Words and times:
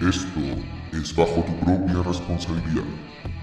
Esto 0.00 0.40
es 0.92 1.16
bajo 1.16 1.42
tu 1.42 1.56
propia 1.64 2.02
responsabilidad. 2.02 2.84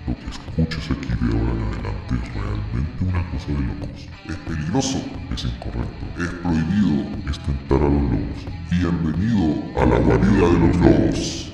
Lo 0.06 0.14
que 0.16 0.30
escuches 0.30 0.92
aquí 0.92 1.08
de 1.08 1.36
ahora 1.36 1.52
en 1.52 1.64
adelante 1.64 2.14
es 2.14 2.34
realmente 2.36 3.06
una 3.06 3.32
cosa 3.32 3.48
de 3.48 3.60
locos. 3.60 4.08
Es 4.30 4.36
peligroso, 4.36 5.02
es 5.34 5.46
incorrecto, 5.46 6.06
es 6.20 6.30
prohibido, 6.30 7.10
es 7.28 7.40
tentar 7.40 7.82
a 7.82 7.90
los 7.90 8.04
lobos. 8.04 8.46
Bienvenido 8.70 9.82
a 9.82 9.86
la 9.88 9.98
guarida 9.98 10.48
de 10.48 10.60
los 10.60 10.78
lobos. 10.78 11.54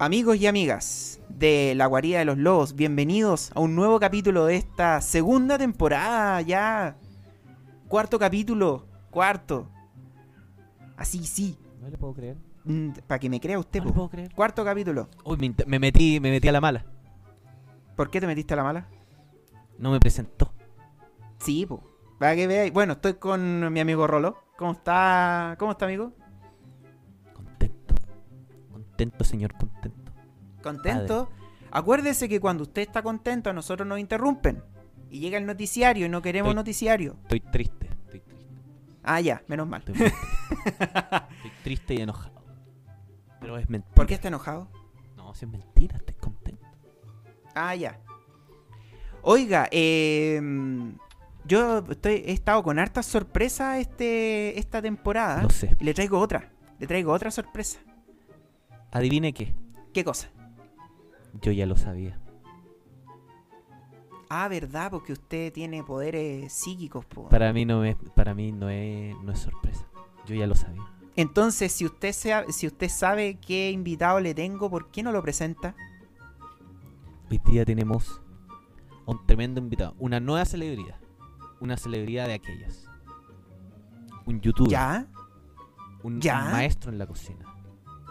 Amigos 0.00 0.36
y 0.38 0.48
amigas 0.48 1.20
de 1.28 1.74
la 1.76 1.86
guarida 1.86 2.18
de 2.18 2.24
los 2.24 2.38
lobos, 2.38 2.74
bienvenidos 2.74 3.52
a 3.54 3.60
un 3.60 3.76
nuevo 3.76 4.00
capítulo 4.00 4.46
de 4.46 4.56
esta 4.56 5.00
segunda 5.00 5.56
temporada 5.56 6.40
ya. 6.40 6.96
Cuarto 7.92 8.18
capítulo, 8.18 8.86
cuarto. 9.10 9.68
Así, 10.96 11.26
sí. 11.26 11.58
No 11.78 11.90
le 11.90 11.98
puedo 11.98 12.14
creer. 12.14 12.38
Para 13.06 13.18
que 13.18 13.28
me 13.28 13.38
crea 13.38 13.58
usted, 13.58 13.80
No 13.80 13.84
le 13.84 13.90
po. 13.90 13.94
puedo 13.96 14.08
creer. 14.08 14.34
Cuarto 14.34 14.64
capítulo. 14.64 15.10
Uy, 15.26 15.36
me, 15.36 15.48
int- 15.54 15.66
me 15.66 15.78
metí, 15.78 16.18
me 16.18 16.30
metí 16.30 16.48
a 16.48 16.52
la 16.52 16.62
mala. 16.62 16.86
¿Por 17.94 18.08
qué 18.10 18.18
te 18.18 18.26
metiste 18.26 18.54
a 18.54 18.56
la 18.56 18.62
mala? 18.62 18.88
No 19.76 19.90
me 19.90 20.00
presentó. 20.00 20.54
Sí, 21.38 21.66
po. 21.66 21.82
Para 22.18 22.34
que 22.34 22.46
veáis. 22.46 22.72
Bueno, 22.72 22.94
estoy 22.94 23.12
con 23.16 23.70
mi 23.70 23.80
amigo 23.80 24.06
Rolo. 24.06 24.38
¿Cómo 24.56 24.72
está? 24.72 25.54
¿Cómo 25.58 25.72
está, 25.72 25.84
amigo? 25.84 26.12
Contento. 27.34 27.94
Contento, 28.72 29.22
señor, 29.22 29.52
contento. 29.52 30.12
¿Contento? 30.62 31.28
Acuérdese 31.70 32.26
que 32.26 32.40
cuando 32.40 32.62
usted 32.62 32.80
está 32.80 33.02
contento, 33.02 33.50
a 33.50 33.52
nosotros 33.52 33.86
nos 33.86 33.98
interrumpen. 33.98 34.62
Y 35.10 35.20
llega 35.20 35.36
el 35.36 35.44
noticiario 35.44 36.06
y 36.06 36.08
no 36.08 36.22
queremos 36.22 36.52
Estoy- 36.52 36.56
noticiario. 36.56 37.16
Estoy 37.24 37.40
triste. 37.40 37.90
Ah, 39.02 39.20
ya, 39.20 39.42
menos 39.48 39.68
mal. 39.68 39.80
Estoy, 39.80 39.94
triste. 39.94 40.18
Estoy 41.36 41.50
triste 41.64 41.94
y 41.94 42.00
enojado. 42.00 42.44
Pero 43.40 43.58
es 43.58 43.68
mentira. 43.68 43.94
¿Por 43.94 44.06
qué 44.06 44.14
está 44.14 44.28
enojado? 44.28 44.68
No, 45.16 45.34
si 45.34 45.44
es 45.44 45.50
mentira, 45.50 45.96
estoy 45.96 46.14
contento. 46.14 46.66
Ah, 47.54 47.74
ya. 47.74 47.98
Oiga, 49.22 49.68
eh, 49.70 50.40
yo 51.44 51.78
estoy, 51.90 52.22
he 52.26 52.32
estado 52.32 52.62
con 52.62 52.78
hartas 52.78 53.06
sorpresas 53.06 53.78
este, 53.78 54.58
esta 54.58 54.80
temporada. 54.80 55.42
Lo 55.42 55.50
sé. 55.50 55.76
Y 55.80 55.84
le 55.84 55.94
traigo 55.94 56.18
otra. 56.18 56.50
Le 56.78 56.86
traigo 56.86 57.12
otra 57.12 57.30
sorpresa. 57.30 57.80
Adivine 58.90 59.32
qué. 59.32 59.54
¿Qué 59.92 60.04
cosa? 60.04 60.28
Yo 61.40 61.52
ya 61.52 61.66
lo 61.66 61.76
sabía. 61.76 62.18
Ah, 64.34 64.48
verdad, 64.48 64.90
porque 64.90 65.12
usted 65.12 65.52
tiene 65.52 65.84
poderes 65.84 66.50
psíquicos, 66.54 67.04
po. 67.04 67.28
Para 67.28 67.52
mí 67.52 67.66
no 67.66 67.84
es, 67.84 67.96
para 68.16 68.32
mí 68.32 68.50
no 68.50 68.70
es, 68.70 69.14
no 69.22 69.30
es 69.30 69.38
sorpresa. 69.38 69.86
Yo 70.24 70.34
ya 70.34 70.46
lo 70.46 70.54
sabía. 70.54 70.90
Entonces, 71.16 71.70
si 71.70 71.84
usted, 71.84 72.14
sea, 72.14 72.46
si 72.50 72.66
usted 72.66 72.88
sabe 72.88 73.38
qué 73.46 73.70
invitado 73.70 74.20
le 74.20 74.32
tengo, 74.32 74.70
¿por 74.70 74.90
qué 74.90 75.02
no 75.02 75.12
lo 75.12 75.20
presenta? 75.20 75.74
Hoy 77.30 77.42
día 77.44 77.66
tenemos 77.66 78.22
un 79.04 79.22
tremendo 79.26 79.60
invitado. 79.60 79.94
Una 79.98 80.18
nueva 80.18 80.46
celebridad. 80.46 80.96
Una 81.60 81.76
celebridad 81.76 82.26
de 82.26 82.32
aquellas. 82.32 82.88
Un 84.24 84.40
youtuber. 84.40 84.70
¿Ya? 84.70 85.08
un, 86.02 86.22
¿Ya? 86.22 86.42
un 86.42 86.52
maestro 86.52 86.90
en 86.90 86.96
la 86.96 87.06
cocina. 87.06 87.44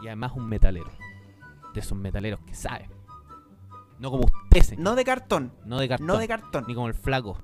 Y 0.03 0.06
además 0.06 0.33
un 0.35 0.47
metalero. 0.47 0.91
De 1.73 1.80
esos 1.80 1.97
metaleros 1.97 2.41
que 2.41 2.53
saben. 2.53 3.00
No 4.02 4.09
como 4.09 4.23
usted, 4.25 4.61
señor. 4.63 4.83
No 4.83 4.95
de 4.95 5.05
cartón. 5.05 5.53
No 5.63 5.77
de 5.80 5.88
cartón. 5.88 6.07
No 6.07 6.17
de 6.17 6.27
cartón. 6.27 6.66
Ni 6.67 6.73
como 6.73 6.88
el 6.88 6.95
flaco. 6.95 7.38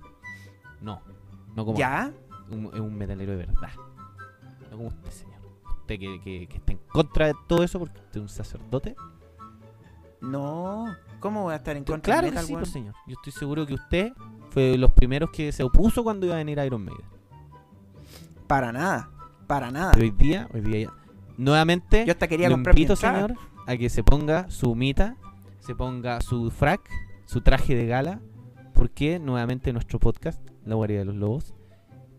No. 0.81 1.01
No 1.55 1.65
como 1.65 1.77
¿Ya? 1.77 2.11
es 2.49 2.79
un 2.79 2.97
metalero 2.97 3.33
de 3.33 3.37
verdad. 3.37 3.69
No 4.71 4.77
como 4.77 4.87
usted, 4.87 5.11
señor. 5.11 5.37
Usted 5.81 5.99
que, 5.99 6.19
que, 6.21 6.47
que 6.47 6.57
está 6.57 6.71
en 6.71 6.79
contra 6.89 7.27
de 7.27 7.35
todo 7.47 7.63
eso 7.63 7.77
porque 7.77 7.99
usted 7.99 8.17
es 8.17 8.21
un 8.21 8.29
sacerdote. 8.29 8.95
No. 10.19 10.95
¿Cómo 11.19 11.43
voy 11.43 11.53
a 11.53 11.57
estar 11.57 11.77
en 11.77 11.83
contra 11.83 12.13
claro 12.13 12.25
que 12.25 12.31
metal, 12.31 12.45
sí, 12.45 12.53
weón? 12.53 12.63
pues, 12.63 12.73
señor. 12.73 12.95
Yo 13.05 13.13
estoy 13.13 13.33
seguro 13.33 13.65
que 13.67 13.75
usted 13.75 14.13
fue 14.49 14.63
de 14.63 14.77
los 14.79 14.91
primeros 14.93 15.29
que 15.29 15.51
se 15.51 15.63
opuso 15.63 16.03
cuando 16.03 16.25
iba 16.25 16.33
a 16.35 16.39
venir 16.39 16.57
Iron 16.57 16.83
Maiden. 16.83 17.05
Para 18.47 18.71
nada. 18.71 19.09
Para 19.45 19.69
nada. 19.69 19.91
Pero 19.91 20.05
hoy 20.05 20.11
día, 20.11 20.49
hoy 20.53 20.61
día 20.61 20.87
ya. 20.87 20.93
Nuevamente, 21.37 22.03
Yo 22.03 22.13
hasta 22.13 22.27
quería 22.27 22.49
lo 22.49 22.55
comprar 22.55 22.75
invito, 22.75 22.95
señor, 22.95 23.35
a 23.67 23.77
que 23.77 23.89
se 23.89 24.03
ponga 24.03 24.49
su 24.49 24.73
mita, 24.73 25.17
se 25.67 25.75
ponga 25.75 26.21
su 26.21 26.49
frac, 26.49 26.79
su 27.25 27.41
traje 27.41 27.75
de 27.75 27.87
gala, 27.87 28.21
porque 28.73 29.19
nuevamente 29.19 29.73
nuestro 29.73 29.99
podcast, 29.99 30.39
La 30.63 30.75
Guardia 30.75 30.99
de 30.99 31.03
los 31.03 31.15
Lobos, 31.15 31.53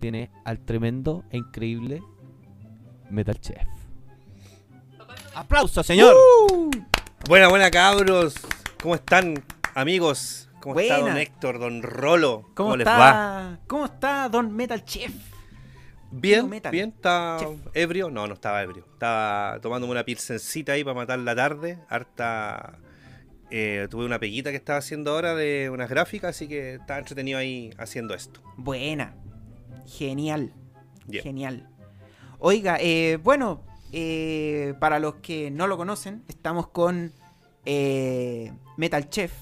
tiene 0.00 0.30
al 0.44 0.58
tremendo 0.66 1.24
e 1.30 1.38
increíble 1.38 2.02
Metal 3.08 3.40
Chef. 3.40 3.66
¡Aplausos, 5.34 5.86
señor! 5.86 6.14
¡Uh! 6.52 6.70
Buena, 7.26 7.48
buena 7.48 7.70
cabros. 7.70 8.34
¿Cómo 8.82 8.94
están, 8.94 9.42
amigos? 9.74 10.50
¿Cómo 10.60 10.78
está 10.78 10.98
Buena. 10.98 11.14
don 11.14 11.22
Héctor, 11.22 11.58
don 11.58 11.82
Rolo? 11.82 12.50
¿Cómo, 12.52 12.76
les 12.76 12.86
está? 12.86 12.98
va? 12.98 13.58
¿Cómo 13.66 13.86
está 13.86 14.28
Don 14.28 14.54
Metal 14.54 14.84
Chef? 14.84 15.14
Bien, 16.10 16.50
Metal. 16.50 16.70
bien. 16.70 16.90
¿Está 16.90 17.38
ebrio? 17.72 18.10
No, 18.10 18.26
no 18.26 18.34
estaba 18.34 18.62
ebrio. 18.62 18.84
Estaba 18.92 19.58
tomándome 19.62 19.92
una 19.92 20.04
pilsencita 20.04 20.72
ahí 20.72 20.84
para 20.84 20.94
matar 20.94 21.18
la 21.20 21.34
tarde. 21.34 21.78
Harta... 21.88 22.80
eh, 23.50 23.88
tuve 23.90 24.04
una 24.04 24.18
peguita 24.18 24.50
que 24.50 24.56
estaba 24.56 24.78
haciendo 24.78 25.12
ahora 25.12 25.34
de 25.34 25.70
unas 25.70 25.88
gráficas, 25.88 26.36
así 26.36 26.48
que 26.48 26.74
estaba 26.74 26.98
entretenido 26.98 27.38
ahí 27.38 27.70
haciendo 27.78 28.14
esto. 28.14 28.40
Buena. 28.56 29.14
Genial. 29.86 30.52
Genial. 31.10 31.68
Oiga, 32.38 32.78
eh, 32.80 33.18
bueno, 33.22 33.62
eh, 33.92 34.74
para 34.78 34.98
los 34.98 35.16
que 35.16 35.50
no 35.50 35.66
lo 35.66 35.76
conocen, 35.76 36.22
estamos 36.28 36.68
con 36.68 37.12
eh, 37.64 38.52
Metal 38.76 39.08
Chef. 39.08 39.32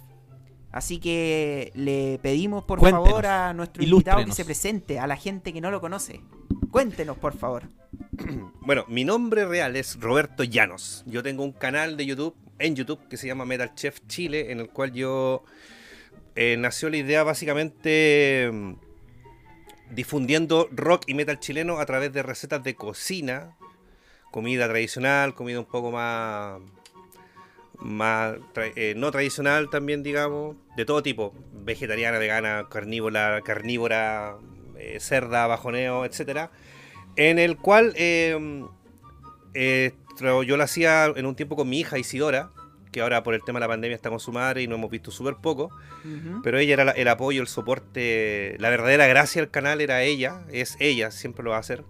Así 0.72 0.98
que 0.98 1.72
le 1.74 2.18
pedimos 2.22 2.64
por 2.64 2.78
Cuéntenos, 2.78 3.08
favor 3.08 3.26
a 3.26 3.54
nuestro 3.54 3.82
invitado 3.82 4.24
que 4.24 4.32
se 4.32 4.44
presente, 4.44 4.98
a 4.98 5.06
la 5.06 5.16
gente 5.16 5.52
que 5.52 5.60
no 5.60 5.70
lo 5.70 5.80
conoce. 5.80 6.20
Cuéntenos, 6.70 7.16
por 7.16 7.36
favor. 7.36 7.64
Bueno, 8.60 8.84
mi 8.88 9.04
nombre 9.04 9.46
real 9.46 9.76
es 9.76 10.00
Roberto 10.00 10.42
Llanos. 10.42 11.04
Yo 11.06 11.22
tengo 11.22 11.44
un 11.44 11.52
canal 11.52 11.96
de 11.96 12.06
YouTube, 12.06 12.34
en 12.58 12.74
YouTube, 12.74 13.06
que 13.08 13.16
se 13.16 13.26
llama 13.26 13.44
Metal 13.44 13.74
Chef 13.74 14.00
Chile, 14.08 14.50
en 14.50 14.60
el 14.60 14.68
cual 14.68 14.92
yo 14.92 15.44
eh, 16.34 16.56
nació 16.58 16.90
la 16.90 16.96
idea 16.96 17.22
básicamente 17.22 18.50
mm, 18.52 18.74
difundiendo 19.90 20.68
rock 20.72 21.04
y 21.06 21.14
metal 21.14 21.38
chileno 21.38 21.78
a 21.78 21.86
través 21.86 22.12
de 22.12 22.22
recetas 22.22 22.64
de 22.64 22.74
cocina, 22.74 23.56
comida 24.32 24.68
tradicional, 24.68 25.34
comida 25.34 25.60
un 25.60 25.66
poco 25.66 25.92
más 25.92 26.60
eh, 28.74 28.94
no 28.96 29.10
tradicional 29.10 29.70
también, 29.70 30.02
digamos, 30.02 30.56
de 30.76 30.84
todo 30.84 31.02
tipo, 31.02 31.34
vegetariana, 31.52 32.18
vegana, 32.18 32.66
carnívora, 32.70 33.40
carnívora, 33.42 34.38
eh, 34.78 34.98
cerda, 35.00 35.46
bajoneo, 35.46 36.04
etcétera, 36.04 36.50
en 37.16 37.38
el 37.38 37.56
cual 37.56 37.92
eh, 37.96 38.64
eh, 39.54 39.92
yo 40.46 40.56
lo 40.56 40.62
hacía 40.62 41.06
en 41.06 41.26
un 41.26 41.34
tiempo 41.34 41.56
con 41.56 41.68
mi 41.68 41.80
hija 41.80 41.98
Isidora, 41.98 42.50
que 42.92 43.00
ahora 43.02 43.22
por 43.22 43.34
el 43.34 43.42
tema 43.44 43.58
de 43.58 43.64
la 43.64 43.68
pandemia 43.68 43.94
está 43.94 44.08
con 44.08 44.20
su 44.20 44.32
madre 44.32 44.62
y 44.62 44.68
nos 44.68 44.78
hemos 44.78 44.90
visto 44.90 45.10
súper 45.10 45.36
poco, 45.36 45.64
Ujú. 46.04 46.40
pero 46.42 46.58
ella 46.58 46.74
era 46.74 46.84
la- 46.84 46.92
el 46.92 47.08
apoyo, 47.08 47.42
el 47.42 47.48
soporte, 47.48 48.56
la 48.58 48.70
verdadera 48.70 49.06
gracia 49.06 49.42
del 49.42 49.50
canal 49.50 49.80
era 49.80 50.02
ella, 50.02 50.42
es 50.50 50.76
ella, 50.80 51.10
siempre 51.10 51.44
lo 51.44 51.50
va 51.50 51.56
a 51.56 51.60
hacer. 51.60 51.84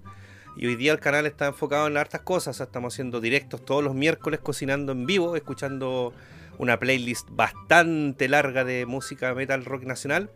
Y 0.57 0.67
hoy 0.67 0.75
día 0.77 0.93
el 0.93 1.01
canal 1.01 1.27
está 1.27 1.47
enfocado 1.47 1.87
en 1.87 1.97
hartas 1.97 2.23
cosas, 2.23 2.61
estamos 2.61 2.95
haciendo 2.95 3.21
directos 3.21 3.65
todos 3.65 3.85
los 3.85 3.95
miércoles 3.95 4.41
cocinando 4.41 4.91
en 4.93 5.07
vivo, 5.07 5.37
escuchando 5.37 6.13
una 6.59 6.79
playlist 6.79 7.29
bastante 7.31 8.29
larga 8.29 8.65
de 8.65 8.87
música 8.87 9.35
metal 9.35 9.65
rock 9.65 9.83
nacional. 9.85 10.31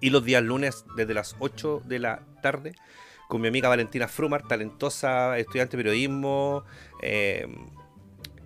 Y 0.00 0.10
los 0.10 0.24
días 0.24 0.42
lunes 0.42 0.84
desde 0.96 1.14
las 1.14 1.34
8 1.38 1.80
de 1.86 1.98
la 2.00 2.20
tarde 2.42 2.74
con 3.28 3.40
mi 3.40 3.48
amiga 3.48 3.68
Valentina 3.68 4.08
Frumar, 4.08 4.46
talentosa 4.46 5.38
estudiante 5.38 5.76
de 5.76 5.82
periodismo, 5.82 6.64
eh, 7.02 7.46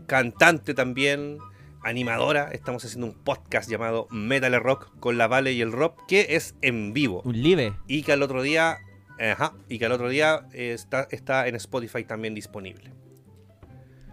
cantante 0.06 0.74
también, 0.74 1.38
animadora. 1.82 2.50
Estamos 2.52 2.84
haciendo 2.84 3.06
un 3.06 3.14
podcast 3.14 3.68
llamado 3.70 4.06
Metal 4.10 4.52
Rock 4.62 4.90
con 5.00 5.18
la 5.18 5.26
Vale 5.26 5.52
y 5.52 5.60
el 5.60 5.72
Rob, 5.72 5.94
que 6.06 6.26
es 6.36 6.54
en 6.62 6.92
vivo. 6.92 7.22
Un 7.24 7.40
live. 7.42 7.74
Y 7.88 8.02
que 8.02 8.12
al 8.12 8.22
otro 8.22 8.42
día, 8.42 8.78
ajá, 9.18 9.54
y 9.68 9.78
que 9.78 9.86
al 9.86 9.92
otro 9.92 10.08
día 10.08 10.46
eh, 10.52 10.72
está, 10.72 11.08
está 11.10 11.48
en 11.48 11.54
Spotify 11.56 12.04
también 12.04 12.34
disponible. 12.34 12.92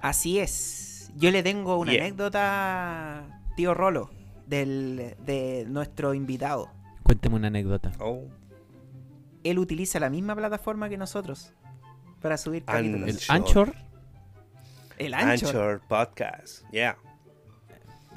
Así 0.01 0.39
es. 0.39 1.11
Yo 1.15 1.29
le 1.31 1.43
tengo 1.43 1.77
una 1.77 1.91
Yeah. 1.93 2.01
anécdota, 2.05 3.41
tío 3.55 3.73
Rolo, 3.75 4.09
del, 4.47 5.15
de 5.23 5.65
nuestro 5.67 6.13
invitado. 6.15 6.69
Cuénteme 7.03 7.35
una 7.35 7.47
anécdota. 7.47 7.91
Oh, 7.99 8.27
Él 9.43 9.59
utiliza 9.59 9.99
la 9.99 10.09
misma 10.09 10.35
plataforma 10.35 10.89
que 10.89 10.97
nosotros 10.97 11.53
para 12.21 12.37
subir 12.37 12.63
capítulos. 12.63 13.09
El 13.09 13.17
Anchor. 13.29 13.67
Anchor. 13.69 13.75
El 14.97 15.13
ancho. 15.13 15.47
Anchor 15.47 15.81
Podcast, 15.87 16.63
yeah. 16.71 16.97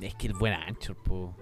Es 0.00 0.14
que 0.14 0.26
el 0.26 0.34
buen 0.34 0.52
Anchor, 0.52 0.96
po. 0.96 1.34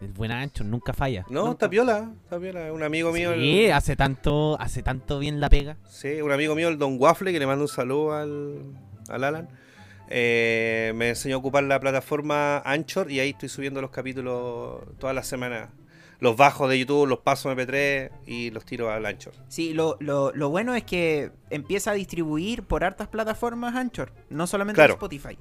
El 0.00 0.12
buen 0.12 0.32
Anchor 0.32 0.66
nunca 0.66 0.92
falla. 0.92 1.24
No, 1.30 1.40
Nunca. 1.42 1.52
está 1.52 1.70
piola, 1.70 2.12
está 2.24 2.38
piola. 2.38 2.72
Un 2.72 2.82
amigo 2.82 3.12
mío, 3.12 3.32
el- 3.32 3.40
Sí, 3.40 3.70
hace 3.70 3.96
tanto, 3.96 4.60
hace 4.60 4.82
tanto 4.82 5.18
bien 5.20 5.40
la 5.40 5.48
pega. 5.48 5.76
Sí, 5.88 6.20
un 6.20 6.32
amigo 6.32 6.54
mío, 6.54 6.68
el 6.68 6.76
Don 6.78 6.96
Waffle, 7.00 7.32
que 7.32 7.38
le 7.38 7.46
mando 7.46 7.64
un 7.64 7.68
saludo 7.68 8.12
al, 8.14 8.64
al 9.08 9.24
Alan, 9.24 9.48
eh, 10.08 10.92
me 10.96 11.10
enseñó 11.10 11.36
a 11.36 11.38
ocupar 11.38 11.62
la 11.64 11.80
plataforma 11.80 12.58
Anchor 12.58 13.10
y 13.10 13.20
ahí 13.20 13.30
estoy 13.30 13.48
subiendo 13.48 13.80
los 13.80 13.90
capítulos 13.90 14.82
todas 14.98 15.14
las 15.14 15.26
semanas. 15.26 15.70
Los 16.24 16.36
bajos 16.38 16.70
de 16.70 16.78
YouTube, 16.78 17.06
los 17.06 17.18
paso 17.18 17.52
MP3 17.54 18.10
y 18.24 18.50
los 18.50 18.64
tiro 18.64 18.90
al 18.90 19.04
Anchor. 19.04 19.34
Sí, 19.48 19.74
lo, 19.74 19.98
lo, 20.00 20.32
lo 20.34 20.48
bueno 20.48 20.74
es 20.74 20.82
que 20.82 21.30
empieza 21.50 21.90
a 21.90 21.94
distribuir 21.94 22.62
por 22.62 22.82
hartas 22.82 23.08
plataformas 23.08 23.74
Anchor, 23.74 24.10
no 24.30 24.46
solamente 24.46 24.76
Claro. 24.78 24.94
Spotify. 24.94 25.38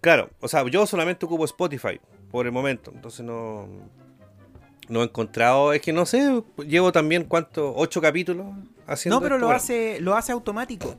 Claro, 0.00 0.30
o 0.40 0.46
sea, 0.46 0.64
yo 0.68 0.86
solamente 0.86 1.26
ocupo 1.26 1.44
Spotify 1.46 2.00
por 2.30 2.46
el 2.46 2.52
momento, 2.52 2.92
entonces 2.94 3.24
no, 3.26 3.66
no 4.88 5.00
he 5.00 5.04
encontrado, 5.04 5.72
es 5.72 5.82
que 5.82 5.92
no 5.92 6.06
sé, 6.06 6.42
llevo 6.64 6.92
también 6.92 7.24
cuánto, 7.24 7.74
ocho 7.74 8.00
capítulos 8.00 8.46
haciendo. 8.86 9.16
No, 9.16 9.20
pero 9.20 9.34
esto, 9.34 9.40
lo 9.40 9.46
bueno. 9.48 9.56
hace, 9.56 10.00
lo 10.00 10.14
hace 10.14 10.30
automático. 10.30 10.94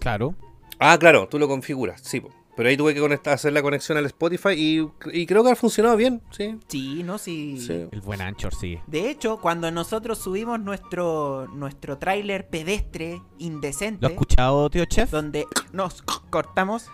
Claro. 0.00 0.34
Ah, 0.80 0.98
claro, 0.98 1.28
tú 1.28 1.38
lo 1.38 1.46
configuras, 1.46 2.00
sí. 2.02 2.18
po. 2.20 2.30
Pero 2.56 2.68
ahí 2.68 2.76
tuve 2.76 2.94
que 2.94 3.00
conectar, 3.00 3.34
hacer 3.34 3.52
la 3.52 3.62
conexión 3.62 3.98
al 3.98 4.06
Spotify 4.06 4.50
y, 4.50 4.88
y 5.12 5.26
creo 5.26 5.42
que 5.42 5.50
ha 5.50 5.56
funcionado 5.56 5.96
bien, 5.96 6.22
sí. 6.30 6.56
Sí, 6.68 7.02
no, 7.02 7.18
sí. 7.18 7.58
sí. 7.60 7.88
El 7.90 8.00
buen 8.00 8.20
Anchor, 8.20 8.54
sí. 8.54 8.78
De 8.86 9.10
hecho, 9.10 9.40
cuando 9.40 9.70
nosotros 9.72 10.18
subimos 10.18 10.60
nuestro, 10.60 11.48
nuestro 11.52 11.98
tráiler 11.98 12.46
pedestre 12.48 13.20
indecente, 13.38 13.98
¿Lo 14.02 14.06
has 14.06 14.12
escuchado, 14.12 14.70
tío 14.70 14.84
Chef? 14.84 15.10
donde 15.10 15.46
nos 15.72 16.02
cortamos, 16.02 16.86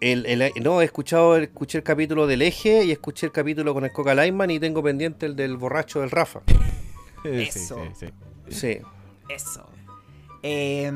El, 0.00 0.26
el- 0.26 0.52
no, 0.62 0.82
he 0.82 0.84
escuchado, 0.84 1.36
escuché 1.38 1.78
el 1.78 1.84
capítulo 1.84 2.26
del 2.26 2.42
eje 2.42 2.84
y 2.84 2.90
escuché 2.90 3.24
el 3.26 3.32
capítulo 3.32 3.72
con 3.72 3.84
el 3.84 3.92
Coca 3.92 4.14
Lyman 4.14 4.50
y 4.50 4.60
tengo 4.60 4.82
pendiente 4.82 5.24
el 5.24 5.36
del 5.36 5.56
borracho 5.56 6.00
del 6.00 6.10
Rafa. 6.10 6.40
Eso. 7.24 7.78
Sí. 8.48 8.78
eso. 9.28 9.64
Eh, 10.42 10.90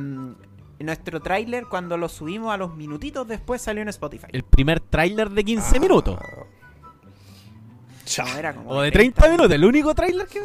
nuestro 0.85 1.21
tráiler, 1.21 1.67
cuando 1.67 1.97
lo 1.97 2.09
subimos 2.09 2.53
a 2.53 2.57
los 2.57 2.75
minutitos 2.75 3.27
después, 3.27 3.63
salió 3.63 3.83
en 3.83 3.89
Spotify. 3.89 4.27
El 4.33 4.43
primer 4.43 4.81
tráiler 4.81 5.31
de 5.31 5.45
15 5.45 5.81
minutos. 5.81 6.19
Cha. 8.05 8.25
No, 8.25 8.37
era 8.39 8.55
como 8.55 8.71
O 8.71 8.81
de 8.83 8.91
30 8.91 9.29
minutos, 9.29 9.51
el 9.53 9.65
único 9.65 9.95
tráiler 9.95 10.27
que... 10.27 10.41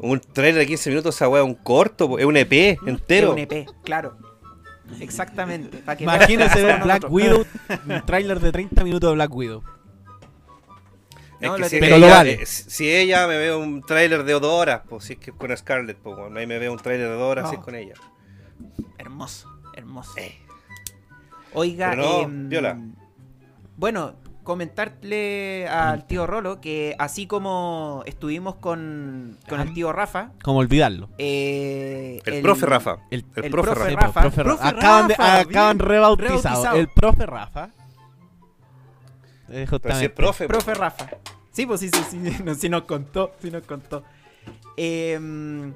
Un 0.00 0.20
trailer 0.20 0.60
de 0.60 0.66
15 0.66 0.90
minutos, 0.90 1.14
esa 1.16 1.28
wea, 1.28 1.42
un 1.42 1.54
corto, 1.54 2.18
es 2.18 2.24
un 2.24 2.36
EP 2.36 2.78
entero. 2.86 3.28
Es 3.28 3.32
un 3.32 3.38
EP, 3.38 3.68
claro. 3.82 4.16
Exactamente. 5.00 5.82
que 5.96 6.04
Imagínense 6.04 6.62
ver 6.62 6.82
Black. 6.82 7.06
Widow, 7.10 7.44
un 7.88 8.06
tráiler 8.06 8.38
de 8.40 8.52
30 8.52 8.84
minutos 8.84 9.10
de 9.10 9.14
Black 9.14 9.34
Widow. 9.34 9.62
Es 11.40 11.48
No, 11.50 11.56
que 11.56 11.68
si, 11.68 11.78
Pero 11.78 11.96
ella, 11.96 12.06
lo 12.06 12.12
vale. 12.12 12.32
eh, 12.42 12.46
si 12.46 12.90
ella 12.90 13.26
me 13.26 13.38
ve 13.38 13.54
un 13.54 13.82
tráiler 13.82 14.24
de 14.24 14.32
dos 14.34 14.44
horas, 14.44 14.82
pues 14.88 15.04
si 15.04 15.14
es 15.14 15.18
que 15.18 15.32
con 15.32 15.56
Scarlett, 15.56 15.96
pues 15.98 16.16
ahí 16.36 16.46
me 16.46 16.58
ve 16.58 16.68
un 16.68 16.78
tráiler 16.78 17.08
de 17.08 17.14
dos 17.14 17.22
horas, 17.30 17.48
si 17.50 17.56
es 17.56 17.62
con 17.62 17.74
ella. 17.74 17.94
Hermoso, 18.98 19.48
hermoso. 19.74 20.12
Eh. 20.16 20.38
Oiga, 21.54 21.94
no, 21.96 22.22
em, 22.22 22.48
viola. 22.48 22.78
bueno, 23.76 24.14
comentarle 24.42 25.66
al 25.68 26.06
tío 26.06 26.26
Rolo 26.26 26.60
que 26.60 26.94
así 26.98 27.26
como 27.26 28.02
estuvimos 28.06 28.56
con, 28.56 29.36
con 29.48 29.60
el 29.60 29.72
tío 29.74 29.92
Rafa, 29.92 30.32
Como 30.42 30.58
olvidarlo. 30.58 31.08
eh, 31.18 32.20
El, 32.24 32.42
profe 32.42 32.66
Rafa. 32.66 32.98
El, 33.10 33.24
El, 33.36 33.44
el 33.44 33.50
profe, 33.50 33.70
profe 33.72 33.90
Rafa. 33.96 34.30
Profe 34.30 34.66
Acaban, 34.68 35.08
de, 35.08 35.14
acaban 35.14 35.78
rebautizado. 35.78 36.38
Rebautizado. 36.40 36.76
El 36.76 36.88
profe 36.88 37.26
Rafa. 37.26 37.70
Eh, 39.50 39.60
si 39.64 39.66
justamente. 39.66 40.10
profe, 40.10 40.46
profe 40.46 40.74
Rafa. 40.74 41.08
Sí, 41.50 41.64
pues 41.66 41.80
sí, 41.80 41.88
sí, 41.90 42.00
sí, 42.10 42.18
no, 42.44 42.54
sí 42.54 42.68
nos 42.68 42.82
contó, 42.82 43.32
sí 43.40 43.50
nos 43.50 43.62
contó. 43.64 44.04
Em, 44.76 45.72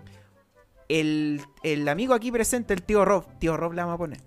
el, 0.88 1.40
el 1.62 1.88
amigo 1.88 2.14
aquí 2.14 2.30
presente, 2.32 2.74
el 2.74 2.82
tío 2.82 3.04
Rob, 3.04 3.26
tío 3.38 3.56
Rob 3.56 3.72
le 3.72 3.82
vamos 3.82 3.94
a 3.94 3.98
poner. 3.98 4.20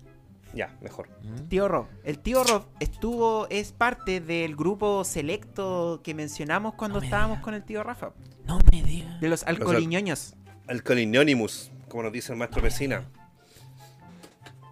Ya, 0.54 0.74
mejor. 0.80 1.08
Mm. 1.22 1.48
Tío 1.48 1.68
Rob. 1.68 1.86
El 2.04 2.18
tío 2.18 2.42
Rob 2.42 2.64
estuvo, 2.80 3.46
es 3.50 3.72
parte 3.72 4.20
del 4.20 4.56
grupo 4.56 5.04
selecto 5.04 6.00
que 6.02 6.14
mencionamos 6.14 6.74
cuando 6.74 6.96
No 6.96 7.00
me 7.00 7.06
estábamos 7.08 7.36
diga. 7.38 7.44
con 7.44 7.54
el 7.54 7.62
tío 7.64 7.82
Rafa. 7.82 8.12
No 8.46 8.58
me 8.72 8.82
digas. 8.82 9.20
De 9.20 9.28
los. 9.28 9.44
El 9.46 10.82
Colinónimus, 10.82 11.70
como 11.88 12.04
nos 12.04 12.12
dice 12.12 12.32
el 12.32 12.38
maestro 12.38 12.62
Pesina. 12.62 13.04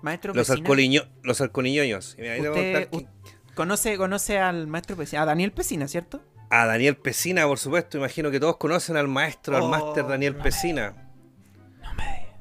Maestro 0.02 0.34
Los, 0.34 0.48
Pesina, 0.48 1.08
los 1.22 1.40
alcoholiñoños. 1.40 2.14
Y 2.18 2.22
mira, 2.22 2.34
ahí 2.34 2.40
te 2.42 2.48
voy 2.48 2.58
a 2.58 2.60
Usted- 2.62 2.88
contar 2.90 3.06
que- 3.08 3.54
conoce, 3.54 3.96
conoce 3.96 4.38
al 4.38 4.66
maestro 4.66 4.96
Pesina, 4.96 5.22
a 5.22 5.26
Daniel 5.26 5.52
Pesina, 5.52 5.88
¿cierto? 5.88 6.20
A 6.50 6.66
Daniel 6.66 6.96
Pesina, 6.96 7.46
por 7.46 7.58
supuesto. 7.58 7.96
Imagino 7.98 8.30
que 8.30 8.38
todos 8.40 8.56
conocen 8.58 8.96
al 8.96 9.08
maestro, 9.08 9.56
al 9.56 9.62
Oh, 9.62 9.68
máster 9.68 10.06
Daniel. 10.06 10.36
Pesina. 10.36 11.03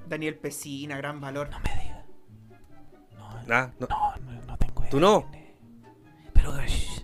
Daniel 0.08 0.36
Pesina, 0.36 0.98
gran 0.98 1.20
valor. 1.22 1.50
No 1.50 1.60
me 1.60 1.70
digas. 1.82 2.06
No, 3.48 3.56
Ah, 3.56 3.72
no, 3.80 3.88
no, 3.88 4.32
no, 4.32 4.42
no 4.48 4.58
tengo 4.58 4.84
¿Tú 4.90 5.00
no? 5.00 5.26
Pero, 6.34 6.54
shh, 6.66 7.04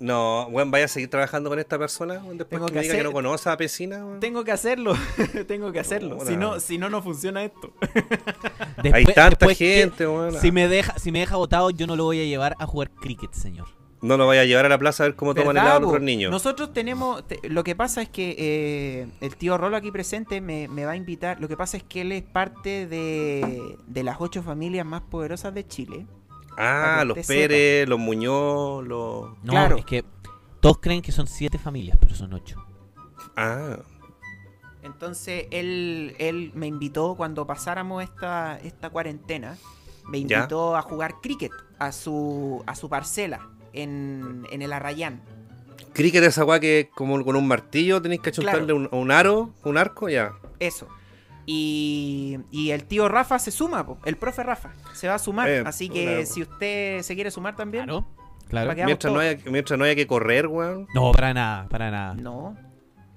no, 0.00 0.48
bueno, 0.50 0.70
vaya 0.70 0.84
a 0.84 0.88
seguir 0.88 1.10
trabajando 1.10 1.50
con 1.50 1.58
esta 1.58 1.78
persona. 1.78 2.14
Después 2.14 2.48
Tengo 2.48 2.66
que, 2.66 2.72
que 2.72 2.78
me 2.78 2.82
diga 2.82 2.96
que 2.96 3.02
no 3.02 3.12
conoce 3.12 3.50
a 3.50 3.56
Pesina. 3.56 4.04
Tengo 4.20 4.44
que 4.44 4.52
hacerlo, 4.52 4.94
tengo 5.48 5.72
que 5.72 5.80
hacerlo. 5.80 6.18
Si 6.24 6.36
no, 6.36 6.60
si 6.60 6.78
no, 6.78 6.88
no 6.88 7.02
funciona 7.02 7.44
esto. 7.44 7.72
Hay 8.92 9.04
tanta 9.04 9.30
después 9.30 9.58
que- 9.58 9.74
gente, 9.74 10.06
weón. 10.06 10.34
Si 10.40 10.52
me 10.52 10.68
deja, 10.68 10.98
si 10.98 11.10
me 11.12 11.20
deja 11.20 11.36
votado, 11.36 11.70
yo 11.70 11.86
no 11.86 11.96
lo 11.96 12.04
voy 12.04 12.20
a 12.20 12.24
llevar 12.24 12.54
a 12.58 12.66
jugar 12.66 12.90
cricket, 12.90 13.32
señor. 13.32 13.66
No 14.00 14.16
lo 14.16 14.26
vaya 14.28 14.42
a 14.42 14.44
llevar 14.44 14.66
a 14.66 14.68
la 14.68 14.78
plaza 14.78 15.02
a 15.02 15.06
ver 15.08 15.16
cómo 15.16 15.34
toman 15.34 15.54
¿Verdad, 15.54 15.64
helado 15.64 15.80
los 15.80 15.88
otros 15.90 16.02
niños. 16.04 16.30
Nosotros 16.30 16.72
tenemos. 16.72 17.26
te- 17.26 17.40
lo 17.48 17.64
que 17.64 17.74
pasa 17.74 18.00
es 18.00 18.08
que 18.08 18.36
eh, 18.38 19.08
el 19.20 19.36
tío 19.36 19.58
Rolo 19.58 19.76
aquí 19.76 19.90
presente 19.90 20.40
me, 20.40 20.68
me 20.68 20.84
va 20.84 20.92
a 20.92 20.96
invitar. 20.96 21.40
Lo 21.40 21.48
que 21.48 21.56
pasa 21.56 21.76
es 21.76 21.82
que 21.82 22.02
él 22.02 22.12
es 22.12 22.22
parte 22.22 22.86
de, 22.86 23.76
de 23.86 24.02
las 24.04 24.16
ocho 24.20 24.42
familias 24.44 24.86
más 24.86 25.00
poderosas 25.02 25.52
de 25.52 25.66
Chile. 25.66 26.06
ah, 26.56 27.02
los 27.06 27.18
Pérez, 27.26 27.88
los 27.88 27.98
Muñoz, 27.98 28.86
los. 28.86 29.30
No, 29.42 29.50
Claro. 29.52 29.76
es 29.78 29.84
que 29.84 30.04
todos 30.60 30.78
creen 30.78 31.02
que 31.02 31.10
son 31.10 31.26
siete 31.26 31.58
familias, 31.58 31.96
pero 32.00 32.14
son 32.14 32.32
ocho. 32.34 32.64
Ah, 33.36 33.78
Entonces 34.82 35.46
él, 35.50 36.14
él 36.18 36.52
me 36.54 36.66
invitó 36.66 37.14
cuando 37.16 37.46
pasáramos 37.46 38.02
esta, 38.02 38.58
esta 38.60 38.90
cuarentena. 38.90 39.56
Me 40.08 40.22
Ya. 40.24 40.38
invitó 40.38 40.76
a 40.76 40.82
jugar 40.82 41.16
cricket 41.20 41.52
a 41.78 41.92
su, 41.92 42.62
a 42.66 42.74
su 42.74 42.88
parcela 42.88 43.50
en, 43.72 44.46
en 44.50 44.62
el 44.62 44.72
Arrayán. 44.72 45.20
cricket 45.92 46.22
esa 46.24 46.44
weá 46.44 46.60
que 46.60 46.90
como 46.94 47.24
con 47.24 47.36
un 47.36 47.46
martillo 47.48 48.00
tenéis 48.02 48.20
que 48.20 48.30
achuntarle 48.30 48.64
Claro. 48.66 48.76
un, 48.76 48.88
un 48.92 49.10
aro, 49.10 49.50
un 49.64 49.76
arco, 49.78 50.08
ya. 50.08 50.32
Eso. 50.60 50.86
Y, 51.46 52.38
y 52.50 52.70
el 52.72 52.84
tío 52.84 53.08
Rafa 53.08 53.38
se 53.38 53.50
suma, 53.50 53.84
po, 53.86 53.98
el 54.04 54.16
profe 54.16 54.42
Rafa 54.42 54.70
se 54.92 55.08
va 55.08 55.14
a 55.14 55.18
sumar. 55.18 55.48
Eh, 55.48 55.62
así 55.64 55.88
que 55.88 56.26
si 56.26 56.42
usted 56.42 57.00
se 57.02 57.14
quiere 57.14 57.30
sumar 57.30 57.56
también, 57.56 57.86
Claro, 57.86 58.04
claro. 58.72 58.84
Mientras 58.86 59.12
no, 59.12 59.20
haya, 59.20 59.38
mientras 59.50 59.78
no 59.78 59.84
haya 59.84 59.94
que 59.94 60.06
correr, 60.06 60.46
weón. 60.46 60.86
No, 60.94 61.12
para 61.12 61.34
nada, 61.34 61.68
para 61.68 61.90
nada. 61.90 62.14
no. 62.14 62.56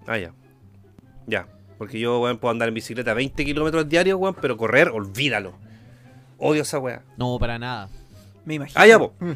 Ah, 0.08 0.17
ya. 0.17 0.34
Ya. 1.27 1.48
Porque 1.77 2.00
yo, 2.00 2.20
weón, 2.20 2.38
puedo 2.38 2.51
andar 2.51 2.67
en 2.67 2.74
bicicleta 2.74 3.13
20 3.13 3.43
kilómetros 3.46 3.88
diarios, 3.88 4.20
weón, 4.20 4.36
pero 4.41 4.58
correr, 4.58 4.89
olvídalo. 4.89 5.53
Odio 6.38 6.62
esa 6.63 6.79
weá. 6.79 7.03
No, 7.17 7.38
para 7.39 7.58
nada. 7.60 7.89
Me 8.46 8.55
imagino. 8.55 8.79
Ah, 8.81 8.88
ya, 8.88 8.98
po. 9.00 9.13
Mm. 9.20 9.31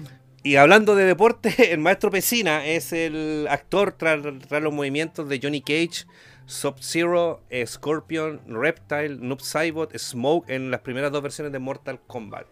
Y 0.45 0.57
hablando 0.57 0.93
de 0.95 1.05
deporte, 1.05 1.55
el 1.73 1.79
maestro 1.79 2.11
Pesina 2.11 2.67
es 2.67 2.93
el 2.93 3.47
actor 3.49 3.93
tras, 3.93 4.19
los 4.21 4.71
movimientos 4.71 5.27
de 5.27 5.39
Johnny 5.41 5.61
Cage, 5.61 6.05
Sub-Zero, 6.45 7.41
eh, 7.49 7.65
Scorpion, 7.65 8.39
Reptile, 8.47 9.17
Noob 9.19 9.41
Saibot, 9.41 9.97
Smoke 9.97 10.47
en 10.51 10.69
las 10.69 10.81
primeras 10.81 11.11
dos 11.11 11.23
versiones 11.23 11.51
de 11.51 11.57
Mortal 11.57 11.99
Kombat. 12.05 12.45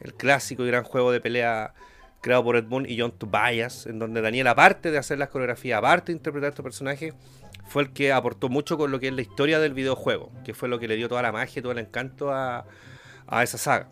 El 0.00 0.14
clásico 0.14 0.64
y 0.64 0.68
gran 0.68 0.84
juego 0.84 1.12
de 1.12 1.20
pelea 1.20 1.74
creado 2.22 2.44
por 2.44 2.56
Ed 2.56 2.64
Boon 2.64 2.86
y 2.88 2.98
John 2.98 3.12
Tobias, 3.12 3.84
en 3.84 3.98
donde 3.98 4.22
Daniel, 4.22 4.46
aparte 4.46 4.90
de 4.90 4.96
hacer 4.96 5.18
las 5.18 5.28
coreografías, 5.28 5.76
aparte 5.76 6.12
de 6.12 6.16
interpretar 6.16 6.48
estos 6.48 6.62
personajes, 6.62 7.12
fue 7.66 7.82
el 7.82 7.92
que 7.92 8.10
aportó 8.10 8.48
mucho 8.48 8.78
con 8.78 8.90
lo 8.90 8.98
que 8.98 9.08
es 9.08 9.12
la 9.12 9.20
historia 9.20 9.58
del 9.58 9.74
videojuego, 9.74 10.32
que 10.46 10.54
fue 10.54 10.70
lo 10.70 10.78
que 10.78 10.88
le 10.88 10.96
dio 10.96 11.10
toda 11.10 11.20
la 11.20 11.30
magia 11.30 11.60
todo 11.60 11.72
el 11.72 11.78
encanto 11.78 12.32
a, 12.32 12.64
a 13.26 13.42
esa 13.42 13.58
saga. 13.58 13.90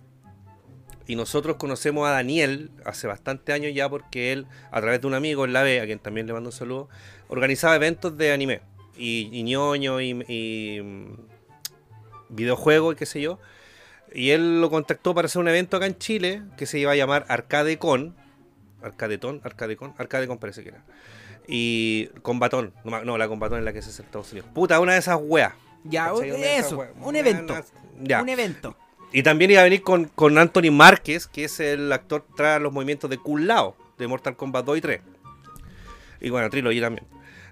Y 1.06 1.16
nosotros 1.16 1.56
conocemos 1.56 2.08
a 2.08 2.12
Daniel 2.12 2.70
hace 2.84 3.06
bastante 3.06 3.52
años 3.52 3.74
ya 3.74 3.88
porque 3.88 4.32
él, 4.32 4.46
a 4.70 4.80
través 4.80 5.00
de 5.00 5.06
un 5.06 5.14
amigo 5.14 5.44
en 5.44 5.52
la 5.52 5.62
B, 5.62 5.80
a 5.80 5.86
quien 5.86 5.98
también 5.98 6.26
le 6.26 6.32
mando 6.32 6.50
un 6.50 6.52
saludo, 6.52 6.88
organizaba 7.28 7.76
eventos 7.76 8.16
de 8.16 8.32
anime. 8.32 8.60
Y, 8.96 9.30
y 9.32 9.42
ñoño 9.42 10.00
y, 10.00 10.10
y, 10.28 10.80
mm, 10.82 11.14
videojuegos 12.28 12.94
y 12.94 12.96
qué 12.98 13.06
sé 13.06 13.20
yo. 13.20 13.38
Y 14.14 14.30
él 14.30 14.60
lo 14.60 14.70
contactó 14.70 15.14
para 15.14 15.26
hacer 15.26 15.40
un 15.40 15.48
evento 15.48 15.76
acá 15.76 15.86
en 15.86 15.96
Chile 15.96 16.42
que 16.56 16.66
se 16.66 16.78
iba 16.78 16.92
a 16.92 16.96
llamar 16.96 17.24
ArcadeCon. 17.28 18.14
Arcadetón, 18.82 19.40
Arcadecon, 19.44 19.94
Arcadecon 19.96 20.38
parece 20.38 20.62
que 20.62 20.70
era. 20.70 20.84
Y 21.46 22.06
Combatón, 22.22 22.72
no, 22.84 23.04
no, 23.04 23.18
la 23.18 23.28
Combatón 23.28 23.58
es 23.58 23.64
la 23.64 23.72
que 23.72 23.82
se 23.82 23.90
hace 23.90 24.02
en 24.02 24.06
Estados 24.06 24.32
Unidos. 24.32 24.50
Puta, 24.52 24.80
una 24.80 24.92
de 24.92 24.98
esas 24.98 25.18
weas. 25.20 25.54
Ya, 25.84 26.12
eso, 26.12 26.78
weas. 26.78 26.92
un 27.00 27.16
evento. 27.16 27.54
Ya. 28.00 28.22
Un 28.22 28.28
evento. 28.28 28.76
Y 29.12 29.22
también 29.22 29.50
iba 29.50 29.60
a 29.60 29.64
venir 29.64 29.82
con, 29.82 30.06
con 30.06 30.38
Anthony 30.38 30.70
Márquez, 30.72 31.26
que 31.26 31.44
es 31.44 31.60
el 31.60 31.92
actor 31.92 32.24
tras 32.36 32.60
los 32.62 32.72
movimientos 32.72 33.10
de 33.10 33.18
Kun 33.18 33.46
Lao, 33.46 33.76
de 33.98 34.06
Mortal 34.06 34.36
Kombat 34.36 34.64
2 34.64 34.78
y 34.78 34.80
3. 34.80 35.00
Y 36.20 36.30
bueno, 36.30 36.48
Trilogy 36.48 36.80
también. 36.80 37.06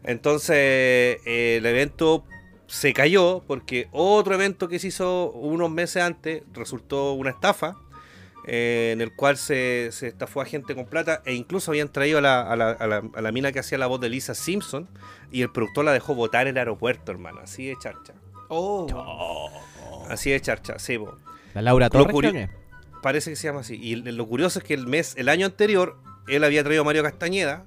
Entonces, 0.04 0.56
eh, 0.56 1.56
el 1.58 1.66
evento 1.66 2.24
se 2.66 2.92
cayó 2.94 3.42
porque 3.46 3.88
otro 3.92 4.34
evento 4.34 4.68
que 4.68 4.78
se 4.78 4.86
hizo 4.88 5.30
unos 5.32 5.70
meses 5.70 6.02
antes 6.02 6.42
resultó 6.54 7.12
una 7.12 7.30
estafa. 7.30 7.76
eh, 8.46 8.92
en 8.94 9.02
el 9.02 9.14
cual 9.14 9.36
se, 9.36 9.90
se 9.92 10.08
estafó 10.08 10.40
a 10.40 10.46
gente 10.46 10.74
con 10.74 10.86
plata 10.86 11.20
e 11.26 11.34
incluso 11.34 11.72
habían 11.72 11.92
traído 11.92 12.16
a 12.18 12.20
la, 12.22 12.40
a 12.40 12.56
la- 12.56 12.70
a 12.70 12.86
la- 12.86 13.02
a 13.14 13.20
la 13.20 13.32
mina 13.32 13.52
que 13.52 13.58
hacía 13.58 13.76
la 13.76 13.86
voz 13.86 14.00
de 14.00 14.08
Lisa 14.08 14.34
Simpson 14.34 14.88
y 15.30 15.42
el 15.42 15.52
productor 15.52 15.84
la 15.84 15.92
dejó 15.92 16.14
votar 16.14 16.46
en 16.46 16.54
el 16.56 16.58
aeropuerto, 16.58 17.12
hermano. 17.12 17.40
Así 17.44 17.66
de 17.66 17.76
charcha. 17.78 18.14
Oh. 18.48 18.86
Así 20.08 20.30
de 20.30 20.40
charcha, 20.40 20.78
sí, 20.78 20.96
po. 20.98 21.14
La 21.54 21.62
Laura 21.62 21.88
Torres, 21.90 22.12
curio-. 22.12 22.48
Parece 23.02 23.30
que 23.30 23.36
se 23.36 23.48
llama 23.48 23.60
así. 23.60 23.78
Y 23.80 23.96
lo 23.96 24.26
curioso 24.26 24.58
es 24.58 24.64
que 24.64 24.74
el 24.74 24.86
mes, 24.86 25.14
el 25.16 25.28
año 25.28 25.46
anterior, 25.46 25.96
él 26.28 26.44
había 26.44 26.62
traído 26.62 26.82
a 26.82 26.84
Mario 26.84 27.02
Castañeda. 27.02 27.64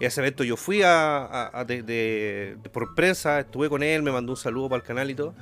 Y 0.00 0.04
a 0.04 0.08
ese 0.08 0.20
evento 0.20 0.44
yo 0.44 0.56
fui 0.56 0.82
a, 0.82 1.16
a- 1.24 1.60
a 1.60 1.64
de- 1.64 1.82
de- 1.82 2.56
de- 2.62 2.70
por 2.70 2.94
prensa, 2.94 3.40
estuve 3.40 3.68
con 3.68 3.82
él, 3.82 4.02
me 4.04 4.12
mandó 4.12 4.30
un 4.32 4.36
saludo 4.36 4.68
para 4.68 4.80
el 4.80 4.86
canal 4.86 5.10
y 5.10 5.14
todo, 5.16 5.34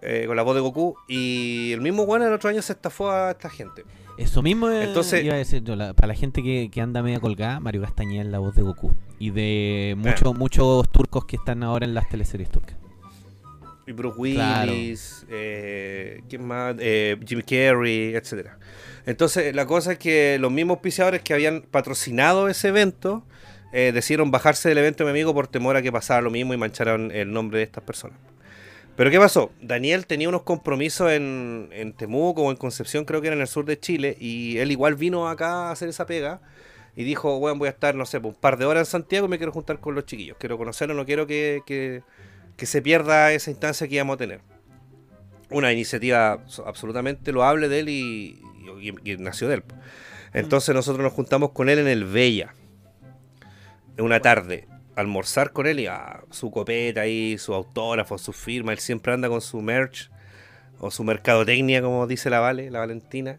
eh, 0.00 0.24
con 0.26 0.34
la 0.34 0.42
voz 0.42 0.54
de 0.54 0.62
Goku. 0.62 0.96
Y 1.08 1.72
el 1.72 1.82
mismo 1.82 2.06
bueno 2.06 2.26
el 2.26 2.32
otro 2.32 2.48
año 2.48 2.62
se 2.62 2.72
estafó 2.72 3.10
a 3.10 3.32
esta 3.32 3.50
gente. 3.50 3.84
Eso 4.16 4.40
mismo 4.42 4.70
eh, 4.70 4.84
Entonces- 4.84 5.22
iba 5.22 5.34
a 5.34 5.36
decir 5.38 5.62
yo, 5.62 5.76
la- 5.76 5.92
para 5.92 6.08
la 6.08 6.14
gente 6.14 6.42
que, 6.42 6.70
que 6.72 6.80
anda 6.80 7.02
media 7.02 7.20
colgada, 7.20 7.60
Mario 7.60 7.82
Castañeda 7.82 8.22
es 8.22 8.28
la 8.28 8.38
voz 8.38 8.54
de 8.54 8.62
Goku. 8.62 8.94
Y 9.18 9.28
de 9.30 9.94
muchos 9.98 10.34
muchos 10.38 10.88
turcos 10.90 11.26
que 11.26 11.36
están 11.36 11.62
ahora 11.62 11.84
en 11.84 11.92
las 11.92 12.08
teleseries 12.08 12.48
turcas. 12.48 12.76
Y 13.86 13.92
Bruce 13.92 14.34
Claro. 14.34 14.72
Willis, 14.72 15.26
eh, 15.28 16.22
¿quién 16.28 16.46
más? 16.46 16.76
Eh, 16.78 17.16
Jim 17.26 17.40
Carrey, 17.40 18.14
etcétera. 18.14 18.58
Entonces, 19.06 19.54
la 19.54 19.66
cosa 19.66 19.92
es 19.92 19.98
que 19.98 20.38
los 20.38 20.52
mismos 20.52 20.76
auspiciadores 20.76 21.22
que 21.22 21.34
habían 21.34 21.62
patrocinado 21.62 22.48
ese 22.48 22.68
evento 22.68 23.24
eh, 23.72 23.90
decidieron 23.92 24.30
bajarse 24.30 24.68
del 24.68 24.78
evento 24.78 25.04
de 25.04 25.12
mi 25.12 25.18
amigo 25.18 25.34
por 25.34 25.48
temor 25.48 25.76
a 25.76 25.82
que 25.82 25.90
pasara 25.90 26.20
lo 26.20 26.30
mismo 26.30 26.54
y 26.54 26.56
mancharan 26.56 27.10
el 27.10 27.32
nombre 27.32 27.58
de 27.58 27.64
estas 27.64 27.82
personas. 27.82 28.16
Pero 28.94 29.10
¿qué 29.10 29.18
pasó? 29.18 29.50
Daniel 29.62 30.06
tenía 30.06 30.28
unos 30.28 30.42
compromisos 30.42 31.10
en, 31.10 31.70
en 31.72 31.94
Temuco 31.94 32.42
o 32.42 32.50
en 32.50 32.56
Concepción, 32.58 33.04
creo 33.06 33.20
que 33.22 33.28
era 33.28 33.34
en 33.36 33.40
el 33.40 33.48
sur 33.48 33.64
de 33.64 33.80
Chile, 33.80 34.16
y 34.20 34.58
él 34.58 34.70
igual 34.70 34.94
vino 34.94 35.28
acá 35.28 35.68
a 35.68 35.70
hacer 35.72 35.88
esa 35.88 36.04
pega 36.06 36.40
y 36.94 37.04
dijo, 37.04 37.38
bueno, 37.40 37.58
voy 37.58 37.68
a 37.68 37.70
estar, 37.70 37.94
no 37.94 38.04
sé, 38.04 38.20
pues, 38.20 38.34
un 38.34 38.40
par 38.40 38.58
de 38.58 38.66
horas 38.66 38.88
en 38.88 38.92
Santiago 38.92 39.26
y 39.26 39.30
me 39.30 39.38
quiero 39.38 39.50
juntar 39.50 39.80
con 39.80 39.94
los 39.94 40.04
chiquillos. 40.04 40.36
Quiero 40.38 40.58
conocerlos, 40.58 40.94
no 40.94 41.06
quiero 41.06 41.26
que, 41.26 41.62
que- 41.64 42.02
que 42.56 42.66
se 42.66 42.82
pierda 42.82 43.32
esa 43.32 43.50
instancia 43.50 43.88
que 43.88 43.94
íbamos 43.96 44.14
a 44.14 44.18
tener. 44.18 44.40
Una 45.50 45.72
iniciativa 45.72 46.42
so- 46.46 46.66
absolutamente 46.66 47.32
loable 47.32 47.68
de 47.68 47.80
él 47.80 47.88
y, 47.88 48.42
nació 49.18 49.48
de 49.48 49.56
él. 49.56 49.64
Entonces 50.32 50.74
nosotros 50.74 51.02
nos 51.02 51.12
juntamos 51.12 51.50
con 51.50 51.68
él 51.68 51.78
en 51.78 51.88
el 51.88 52.04
Bella. 52.04 52.54
Una 53.98 54.20
tarde. 54.20 54.66
a 54.96 55.00
Almorzar 55.00 55.52
con 55.52 55.66
él 55.66 55.80
y 55.80 55.86
a 55.86 56.22
su 56.30 56.50
copeta 56.50 57.02
ahí, 57.02 57.36
su 57.38 57.54
autógrafo, 57.54 58.16
su 58.18 58.32
firma. 58.32 58.72
Él 58.72 58.78
siempre 58.78 59.12
anda 59.12 59.28
con 59.28 59.40
su 59.40 59.60
merch 59.60 60.10
o 60.78 60.90
su 60.90 61.04
mercadotecnia, 61.04 61.82
como 61.82 62.06
dice 62.06 62.30
la 62.30 62.40
Vale, 62.40 62.70
la 62.70 62.78
Valentina. 62.80 63.38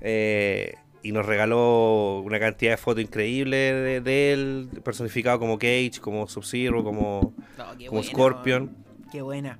Eh, 0.00 0.74
y 1.02 1.12
nos 1.12 1.24
regaló 1.26 2.20
una 2.20 2.40
cantidad 2.40 2.72
de 2.72 2.76
fotos 2.76 3.02
increíbles 3.02 3.74
de, 3.74 4.00
de 4.00 4.32
él, 4.32 4.68
personificado 4.84 5.38
como 5.38 5.58
Cage, 5.58 6.00
como 6.00 6.26
Sub-Zero, 6.26 6.82
como, 6.82 7.34
No, 7.56 7.64
como 7.66 7.90
buena, 7.90 8.02
Scorpion. 8.08 8.76
Qué 9.12 9.22
buena. 9.22 9.58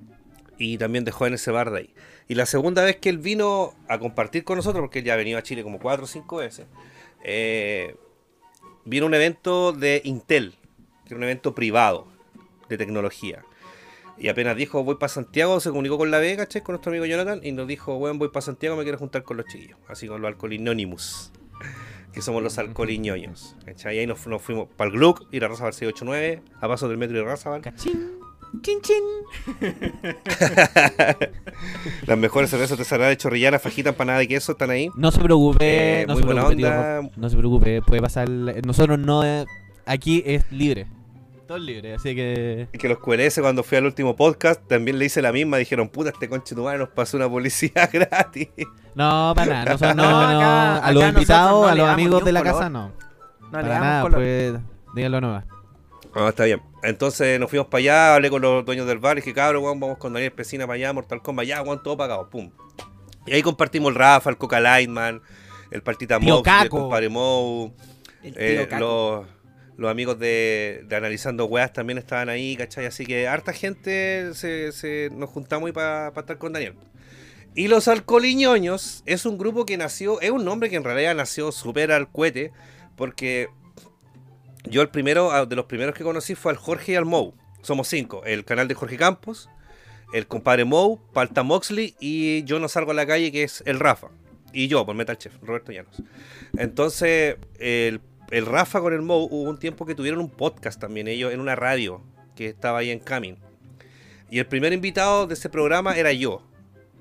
y 0.59 0.79
también 0.79 1.05
dejó 1.05 1.27
en 1.27 1.35
ese 1.35 1.51
bar 1.51 1.71
de 1.71 1.79
ahí. 1.79 1.95
Y 2.29 2.35
la 2.35 2.47
segunda 2.47 2.83
vez 2.83 2.97
que 2.97 3.09
él 3.09 3.19
vino 3.19 3.75
a 3.89 3.99
compartir 3.99 4.43
con 4.43 4.57
nosotros, 4.57 4.81
porque 4.83 4.99
él 4.99 5.05
ya 5.05 5.15
ha 5.15 5.17
venido 5.17 5.39
a 5.39 5.43
Chile 5.43 5.63
como 5.63 5.79
cuatro 5.79 6.05
o 6.05 6.09
cinco 6.09 6.39
veces, 6.39 6.67
eh, 7.23 7.95
vino 8.85 9.07
un 9.07 9.15
evento 9.15 9.73
de 9.73 10.01
Intel, 10.05 10.55
que 11.05 11.15
era 11.15 11.17
un 11.19 11.25
evento 11.25 11.55
privado 11.55 12.09
de 12.69 12.77
tecnología. 12.79 13.45
Y 14.19 14.29
apenas 14.29 14.57
dijo 14.57 14.83
voy 14.83 14.95
para 14.97 15.09
Santiago, 15.09 15.61
se 15.61 15.69
comunicó 15.71 15.99
con 15.99 16.11
la 16.11 16.19
Vega, 16.19 16.45
¿cachai? 16.45 16.63
con 16.63 16.73
nuestro 16.75 16.91
amigo 16.91 17.05
Jonathan, 17.05 17.41
y 17.43 17.53
nos 17.53 17.67
dijo, 17.69 17.99
bueno, 17.99 18.19
voy 18.19 18.29
para 18.29 18.41
Santiago, 18.43 18.77
me 18.77 18.83
quiero 18.83 18.99
juntar 18.99 19.23
con 19.25 19.37
los 19.37 19.47
chiquillos, 19.47 19.79
así 19.89 20.09
con 20.09 20.23
los 20.23 20.29
alcoholinónimos, 20.29 21.33
que 22.13 22.23
somos 22.23 22.43
los 22.43 22.57
alcoholiñoños. 22.59 23.57
¿cachai? 23.65 23.97
Y 23.97 23.99
ahí 24.01 24.07
nos, 24.07 24.27
nos 24.27 24.41
fuimos 24.41 24.69
para 24.77 24.91
el 24.91 24.97
Gluck, 24.97 25.27
ir 25.33 25.45
a 25.45 25.49
Razabal 25.49 25.75
689, 25.75 26.43
a 26.61 26.69
paso 26.69 26.89
del 26.89 26.97
metro 26.99 27.17
de 27.19 27.25
Razabal. 27.25 27.61
Cachín. 27.61 28.13
Chin 28.63 28.81
chin. 28.81 29.03
Las 32.07 32.17
mejores 32.19 32.49
cervezas 32.49 32.73
artesanales 32.73 33.13
de 33.13 33.17
chorrillana, 33.19 33.59
fajita, 33.59 33.91
empanada 33.91 34.21
de 34.21 34.29
queso, 34.29 34.53
están 34.53 34.71
ahí. 34.71 34.89
No 34.97 35.11
se 35.11 35.21
preocupe, 35.21 36.03
Eh, 36.03 36.07
no 36.07 36.15
muy 36.15 36.23
se 36.23 36.27
buena 36.27 36.41
preocupe, 36.47 36.57
tío 36.63 36.69
onda. 36.69 37.11
No 37.17 37.29
se 37.29 37.37
preocupe, 37.37 37.83
puede 37.83 38.01
pasar. 38.01 38.29
Nosotros 38.31 38.99
no. 38.99 39.25
eh, 39.25 39.45
Aquí 39.85 40.23
es 40.27 40.51
libre. 40.51 40.87
Todo 41.47 41.59
es 41.59 41.65
libre, 41.65 41.95
así 41.95 42.15
que. 42.17 42.69
Y 42.73 42.79
que 42.79 42.89
los 42.89 42.99
QLS 42.99 43.39
cuando 43.41 43.63
fui 43.63 43.79
al 43.79 43.85
último 43.87 44.17
podcast 44.17 44.61
también 44.67 44.99
le 44.99 45.05
hice 45.05 45.23
la 45.23 45.31
misma, 45.31 45.59
dijeron, 45.59 45.89
puta, 45.89 46.11
este 46.11 46.29
conche 46.29 46.55
tu 46.57 46.65
madre 46.65 46.79
nos 46.79 46.89
pasó 46.89 47.17
una 47.17 47.29
publicidad 47.29 47.89
gratis. 47.93 48.49
No, 48.97 49.33
para 49.37 49.53
nada. 49.53 49.65
Nosotros 49.73 49.95
no, 49.97 50.03
No, 50.11 50.33
no, 50.33 50.39
acá- 50.41 50.77
a 50.79 50.93
los 50.93 51.05
invitados, 51.05 51.63
no 51.63 51.69
a 51.69 51.75
los 51.77 51.89
amigos 51.89 52.25
de 52.25 52.33
la 52.33 52.41
color. 52.41 52.55
casa, 52.55 52.69
no. 52.71 52.93
No 53.41 53.51
para 53.53 53.63
le 53.63 53.69
damos 53.69 53.87
nada, 53.87 54.03
color. 54.03 54.19
pues. 54.21 54.55
Díganlo 54.95 55.21
nomás. 55.21 55.45
Ah, 56.15 56.29
está 56.31 56.45
bien. 56.47 56.61
Entonces 56.83 57.39
nos 57.39 57.49
fuimos 57.51 57.69
para 57.69 57.79
allá, 57.81 58.15
hablé 58.17 58.31
con 58.31 58.43
los 58.43 58.65
dueños 58.65 58.87
del 58.87 58.99
bar 58.99 59.19
y 59.19 59.21
dije, 59.21 59.33
cabrón, 59.35 59.63
weón, 59.63 59.79
vamos 59.79 59.99
con 59.99 60.13
Daniel 60.15 60.33
Pesina 60.33 60.67
para 60.67 60.75
allá, 60.77 60.93
Mortal 60.93 61.21
Kombat, 61.23 61.47
ya, 61.47 61.63
weón, 61.63 61.83
todo 61.83 61.97
pagado, 61.97 62.29
pum. 62.31 62.51
Y 63.27 63.33
ahí 63.35 63.43
compartimos 63.43 63.91
el 63.91 63.95
Rafa, 63.97 64.31
el 64.31 64.39
Coca 64.39 64.59
Lightman, 64.59 65.21
el 65.71 65.83
Partita 65.83 66.19
Mox, 66.19 66.39
el 66.39 66.43
Caco. 66.43 66.81
compadre 66.81 67.09
Mou, 67.09 67.73
El 68.23 68.33
tío 68.33 68.43
eh, 68.43 68.67
Caco. 68.69 68.81
los, 68.81 69.27
los 69.77 69.91
amigos 69.91 70.19
de, 70.19 70.85
de 70.89 70.97
Analizando 70.97 71.47
Weas 71.47 71.73
también 71.73 71.99
estaban 71.99 72.29
ahí, 72.29 72.57
¿cachai? 72.57 72.87
Así 72.87 73.05
que 73.05 73.29
harta 73.29 73.53
gente 73.53 74.33
se, 74.35 75.11
nos 75.13 75.31
juntamos 75.31 75.71
para 75.73 76.09
estar 76.09 76.39
con 76.39 76.53
Daniel. 76.53 76.75
Y 77.55 77.69
los 77.69 77.89
alcoholiñoños 77.89 79.03
es 79.07 79.27
un 79.27 79.39
grupo 79.39 79.65
que 79.65 79.77
nació, 79.77 80.21
es 80.21 80.31
un 80.31 80.45
nombre 80.45 80.71
que 80.71 80.77
en 80.77 80.85
realidad 80.85 81.15
nació 81.15 81.53
súper 81.53 81.93
al 81.93 82.11
cohete, 82.11 82.53
porque 82.97 83.49
yo 84.65 84.83
el 84.83 84.89
primero, 84.89 85.31
ah, 85.31 85.47
de 85.47 85.57
los 85.57 85.67
primeros 85.67 85.95
que 85.95 86.05
conocí 86.05 86.35
fue 86.35 86.53
al 86.53 86.59
Jorge 86.59 86.93
y 86.93 86.97
al 86.97 87.05
Mou. 87.05 87.35
Somos 87.63 87.89
cinco, 87.89 88.23
el 88.25 88.45
canal 88.45 88.69
de 88.69 88.75
Jorge 88.75 88.97
Campos, 88.97 89.49
el 90.13 90.27
compadre 90.27 90.65
Mou, 90.65 91.01
Palta 91.13 91.43
Moxley 91.43 91.95
y 91.99 92.45
yo 92.45 92.61
no 92.61 92.69
salgo 92.69 92.93
a 92.93 92.95
la 92.95 93.07
calle 93.07 93.33
que 93.33 93.43
es 93.43 93.63
el 93.67 93.81
Rafa. 93.81 94.09
Y 94.53 94.69
yo, 94.69 94.87
por 94.87 94.95
Metal 94.95 95.19
Chef, 95.19 95.35
Roberto 95.43 95.73
Llanos. 95.73 96.03
Entonces, 96.57 97.37
el, 97.59 98.01
el 98.31 98.47
Rafa 98.47 98.81
con 98.81 98.93
el 98.93 99.03
Mou 99.03 99.29
hubo 99.31 99.49
un 99.49 99.59
tiempo 99.59 99.87
que 99.87 99.95
tuvieron 99.95 100.21
un 100.21 100.31
podcast 100.31 100.81
también, 100.81 101.09
ellos 101.09 101.33
en 101.33 101.41
una 101.41 101.57
radio 101.57 102.03
que 102.35 102.49
estaba 102.49 102.79
ahí 102.79 102.91
en 102.91 102.99
Camin. 102.99 103.39
Y 104.31 104.39
el 104.39 104.47
primer 104.47 104.73
invitado 104.73 105.27
de 105.27 105.35
ese 105.35 105.49
programa 105.49 105.97
era 105.97 106.13
yo. 106.13 106.43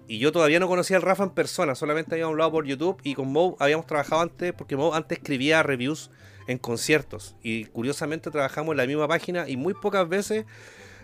Y 0.08 0.20
yo 0.20 0.32
todavía 0.32 0.60
no 0.60 0.68
conocía 0.68 0.98
al 0.98 1.02
Rafa 1.02 1.24
en 1.24 1.32
persona, 1.32 1.74
solamente 1.74 2.14
habíamos 2.14 2.34
hablado 2.34 2.52
por 2.52 2.66
YouTube 2.66 3.00
y 3.04 3.16
con 3.16 3.32
Mo 3.32 3.56
habíamos 3.60 3.88
trabajado 3.88 4.22
antes, 4.22 4.54
porque 4.54 4.78
Mo 4.78 4.94
antes 4.94 5.18
escribía 5.18 5.64
reviews 5.64 6.12
en 6.48 6.60
conciertos. 6.60 7.36
Y 7.42 7.66
curiosamente 7.66 8.30
trabajamos 8.30 8.74
en 8.74 8.78
la 8.78 8.86
misma 8.86 9.08
página 9.08 9.50
y 9.50 9.58
muy 9.58 9.74
pocas 9.74 10.08
veces 10.08 10.46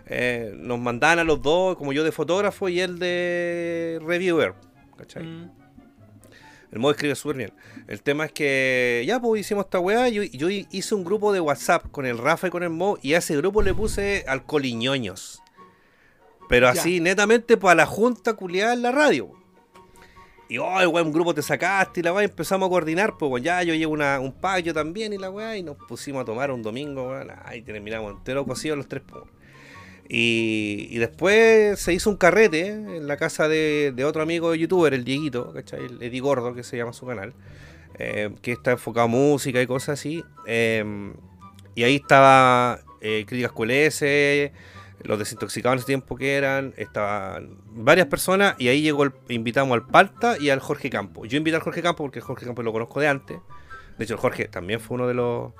eh, 0.06 0.52
nos 0.56 0.78
mandaban 0.78 1.18
a 1.18 1.24
los 1.24 1.42
dos, 1.42 1.76
como 1.76 1.92
yo 1.92 2.04
de 2.04 2.12
fotógrafo 2.12 2.68
y 2.68 2.80
él 2.80 3.00
de 3.00 4.00
reviewer. 4.04 4.54
¿Cachai? 4.96 5.24
Mm. 5.24 5.61
El 6.72 6.78
modo 6.78 6.92
escribe 6.92 7.14
súper 7.14 7.36
bien. 7.36 7.52
El 7.86 8.02
tema 8.02 8.24
es 8.24 8.32
que 8.32 9.04
ya 9.06 9.20
pues 9.20 9.42
hicimos 9.42 9.66
esta 9.66 9.78
weá. 9.78 10.08
Yo, 10.08 10.22
yo 10.22 10.48
hice 10.48 10.94
un 10.94 11.04
grupo 11.04 11.32
de 11.32 11.40
WhatsApp 11.40 11.84
con 11.90 12.06
el 12.06 12.16
Rafa 12.16 12.46
y 12.46 12.50
con 12.50 12.62
el 12.62 12.70
Mo. 12.70 12.98
Y 13.02 13.12
a 13.12 13.18
ese 13.18 13.36
grupo 13.36 13.60
le 13.62 13.74
puse 13.74 14.24
alcoholiñoños. 14.26 15.42
Pero 16.48 16.66
Ya. 16.72 16.80
así, 16.80 17.00
netamente 17.00 17.56
para 17.58 17.74
la 17.74 17.86
junta 17.86 18.32
culiada 18.34 18.72
en 18.72 18.82
la 18.82 18.90
radio. 18.90 19.30
Y 20.48 20.58
oh, 20.58 20.88
weón, 20.90 21.06
un 21.08 21.12
grupo 21.12 21.34
te 21.34 21.40
sacaste 21.42 22.00
y 22.00 22.02
la 22.02 22.12
weá 22.12 22.24
empezamos 22.24 22.66
a 22.66 22.70
coordinar. 22.70 23.16
Pues 23.18 23.30
weón, 23.30 23.42
ya 23.44 23.62
yo 23.62 23.74
llevo 23.74 23.92
una, 23.92 24.18
un 24.20 24.32
pack, 24.32 24.62
yo 24.64 24.72
también 24.74 25.12
y 25.12 25.18
la 25.18 25.30
weá. 25.30 25.56
Y 25.56 25.62
nos 25.62 25.76
pusimos 25.76 26.22
a 26.22 26.24
tomar 26.24 26.50
un 26.50 26.62
domingo, 26.62 27.10
weón. 27.10 27.28
Ahí 27.44 27.60
terminamos 27.62 28.12
entero 28.12 28.46
cocidos 28.46 28.78
los 28.78 28.88
tres, 28.88 29.02
pues. 29.06 29.24
Y, 30.14 30.98
después 30.98 31.80
se 31.80 31.94
hizo 31.94 32.10
un 32.10 32.18
carrete 32.18 32.66
en 32.66 33.08
la 33.08 33.16
casa 33.16 33.48
de, 33.48 33.94
otro 34.06 34.20
amigo 34.20 34.54
youtuber, 34.54 34.92
el 34.92 35.04
Dieguito, 35.04 35.54
¿cachai? 35.54 35.86
El 35.86 36.02
Eddie 36.02 36.20
Gordo, 36.20 36.54
que 36.54 36.62
se 36.62 36.76
llama 36.76 36.92
su 36.92 37.06
canal, 37.06 37.32
eh, 37.98 38.28
que 38.42 38.52
está 38.52 38.72
enfocado 38.72 39.06
a 39.06 39.08
música 39.08 39.62
y 39.62 39.66
cosas 39.66 39.98
así. 39.98 40.22
eh, 40.46 41.14
y 41.74 41.84
ahí 41.84 41.96
estaba 41.96 42.80
eh, 43.00 43.24
Críticas 43.26 43.52
QLS, 43.52 44.52
los 45.04 45.18
desintoxicados 45.18 45.76
en 45.76 45.78
ese 45.78 45.86
tiempo 45.86 46.14
que 46.16 46.34
eran, 46.36 46.74
estaban 46.76 47.56
varias 47.70 48.06
personas 48.08 48.54
y 48.58 48.68
ahí 48.68 48.82
llegó 48.82 49.04
el- 49.04 49.14
invitamos 49.30 49.72
al 49.72 49.86
Palta 49.86 50.36
y 50.38 50.50
al 50.50 50.60
Jorge 50.60 50.90
Campo. 50.90 51.24
Yo 51.24 51.38
invité 51.38 51.56
al 51.56 51.62
Jorge 51.62 51.80
Campo 51.80 52.04
porque 52.04 52.20
Jorge 52.20 52.44
Campo 52.44 52.62
lo 52.62 52.74
conozco 52.74 53.00
de 53.00 53.08
antes. 53.08 53.38
De 53.96 54.04
hecho, 54.04 54.12
el 54.12 54.20
Jorge 54.20 54.46
también 54.48 54.78
fue 54.78 54.96
uno 54.96 55.08
de 55.08 55.14
los 55.14 55.54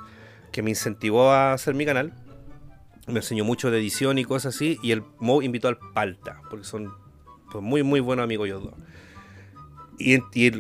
que 0.52 0.60
me 0.62 0.68
incentivó 0.68 1.30
a 1.30 1.54
hacer 1.54 1.72
mi 1.74 1.86
canal 1.86 2.12
me 3.06 3.18
enseñó 3.18 3.44
mucho 3.44 3.70
de 3.70 3.78
edición 3.78 4.18
y 4.18 4.24
cosas 4.24 4.54
así. 4.54 4.78
Y 4.82 4.92
el 4.92 5.02
Mo 5.18 5.42
invitó 5.42 5.68
al 5.68 5.78
Palta, 5.78 6.40
porque 6.50 6.64
son 6.64 6.92
muy, 7.54 7.82
muy 7.82 8.00
buenos 8.00 8.24
amigos 8.24 8.46
ellos 8.46 8.64
dos. 8.64 8.74
Y, 9.98 10.18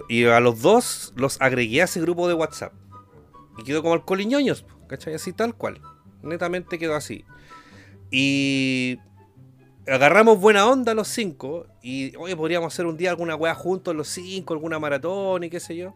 y- 0.08 0.24
a 0.26 0.40
los 0.40 0.60
dos 0.62 1.12
los 1.16 1.40
agregué 1.40 1.80
a 1.82 1.84
ese 1.84 2.00
grupo 2.00 2.28
de 2.28 2.34
WhatsApp. 2.34 2.72
Y 3.58 3.64
quedó 3.64 3.82
como 3.82 3.94
alcoholiñoños, 3.94 4.64
¿cachai? 4.88 5.14
Así 5.14 5.32
tal 5.32 5.54
cual. 5.54 5.80
Netamente 6.22 6.78
quedó 6.78 6.94
así. 6.94 7.24
Y 8.10 8.98
agarramos 9.86 10.38
buena 10.38 10.66
onda 10.66 10.94
los 10.94 11.08
cinco. 11.08 11.66
Y 11.82 12.14
oye, 12.16 12.36
podríamos 12.36 12.72
hacer 12.72 12.86
un 12.86 12.96
día 12.96 13.10
alguna 13.10 13.34
weá 13.34 13.54
juntos 13.54 13.94
los 13.96 14.08
cinco, 14.08 14.54
alguna 14.54 14.78
maratón 14.78 15.44
y 15.44 15.50
qué 15.50 15.60
sé 15.60 15.76
yo. 15.76 15.94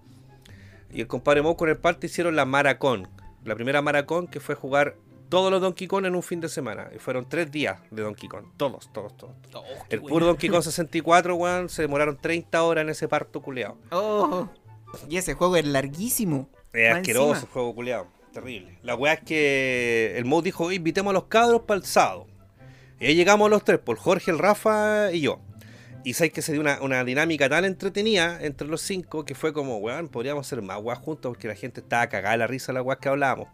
Y 0.91 1.01
el 1.03 1.07
compadre 1.07 1.43
Mo 1.43 1.57
con 1.57 1.69
el 1.69 1.77
parte 1.77 2.07
hicieron 2.07 2.37
la 2.37 2.45
Maracón. 2.47 3.09
La 3.45 3.55
primera 3.55 3.83
Maracón 3.83 4.27
que 4.27 4.41
fue 4.41 4.55
jugar 4.55 4.97
todos 5.29 5.51
los 5.51 5.61
Donkey 5.61 5.87
Kong 5.87 6.05
en 6.07 6.15
un 6.15 6.23
fin 6.23 6.41
de 6.41 6.49
semana. 6.49 6.89
Y 6.95 6.99
fueron 6.99 7.29
tres 7.29 7.51
días 7.51 7.79
de 7.91 8.03
Donkey 8.03 8.29
Kong. 8.29 8.45
Todos, 8.57 8.93
todos, 8.93 9.17
todos. 9.17 9.35
El 9.89 10.01
puro 10.03 10.27
Donkey 10.27 10.49
Kong 10.49 10.63
64, 10.65 11.35
weón, 11.35 11.69
se 11.69 11.83
demoraron 11.83 12.17
30 12.17 12.63
horas 12.63 12.83
en 12.83 12.91
ese 12.91 13.09
parto 13.09 13.41
culeado. 13.43 13.77
Oh, 13.91 14.49
y 15.09 15.17
ese 15.17 15.35
juego 15.35 15.57
es 15.57 15.65
larguísimo. 15.67 16.49
Es 16.73 16.91
Más 16.91 16.99
asqueroso 17.01 17.35
encima. 17.35 17.53
juego 17.53 17.75
culeado. 17.75 18.07
Terrible. 18.33 18.79
La 18.83 18.95
weá 18.95 19.15
es 19.15 19.21
que 19.21 20.15
el 20.17 20.25
Mo 20.27 20.43
dijo, 20.43 20.65
"Oye, 20.65 20.77
invitemos 20.77 21.11
a 21.11 21.15
los 21.15 21.25
cabros 21.25 21.63
para 21.63 21.79
el 21.79 21.85
sábado. 21.87 22.27
Y 23.01 23.07
ahí 23.07 23.15
llegamos 23.15 23.49
los 23.51 23.65
tres, 23.65 23.79
por 23.79 23.97
Jorge, 23.97 24.31
el 24.31 24.39
Rafa 24.39 25.11
y 25.13 25.21
yo. 25.23 25.41
Y 26.05 26.13
sabes 26.15 26.33
que 26.33 26.41
se 26.43 26.53
dio 26.53 26.61
una, 26.61 26.81
una 26.83 27.03
dinámica 27.03 27.49
tan 27.49 27.65
entretenida 27.65 28.39
entre 28.43 28.69
los 28.69 28.81
cinco 28.81 29.25
que 29.25 29.35
fue 29.35 29.53
como, 29.53 29.79
weón, 29.79 30.09
podríamos 30.09 30.47
hacer 30.47 30.63
más 30.63 30.79
weá 30.81 30.97
juntos 30.97 31.31
porque 31.31 31.49
la 31.49 31.55
gente 31.55 31.81
estaba 31.81 32.07
cagada 32.09 32.33
de 32.33 32.39
la 32.39 32.47
risa 32.47 32.73
de 32.73 32.75
la 32.75 32.83
weá 32.83 32.97
que 32.97 33.09
hablábamos. 33.09 33.49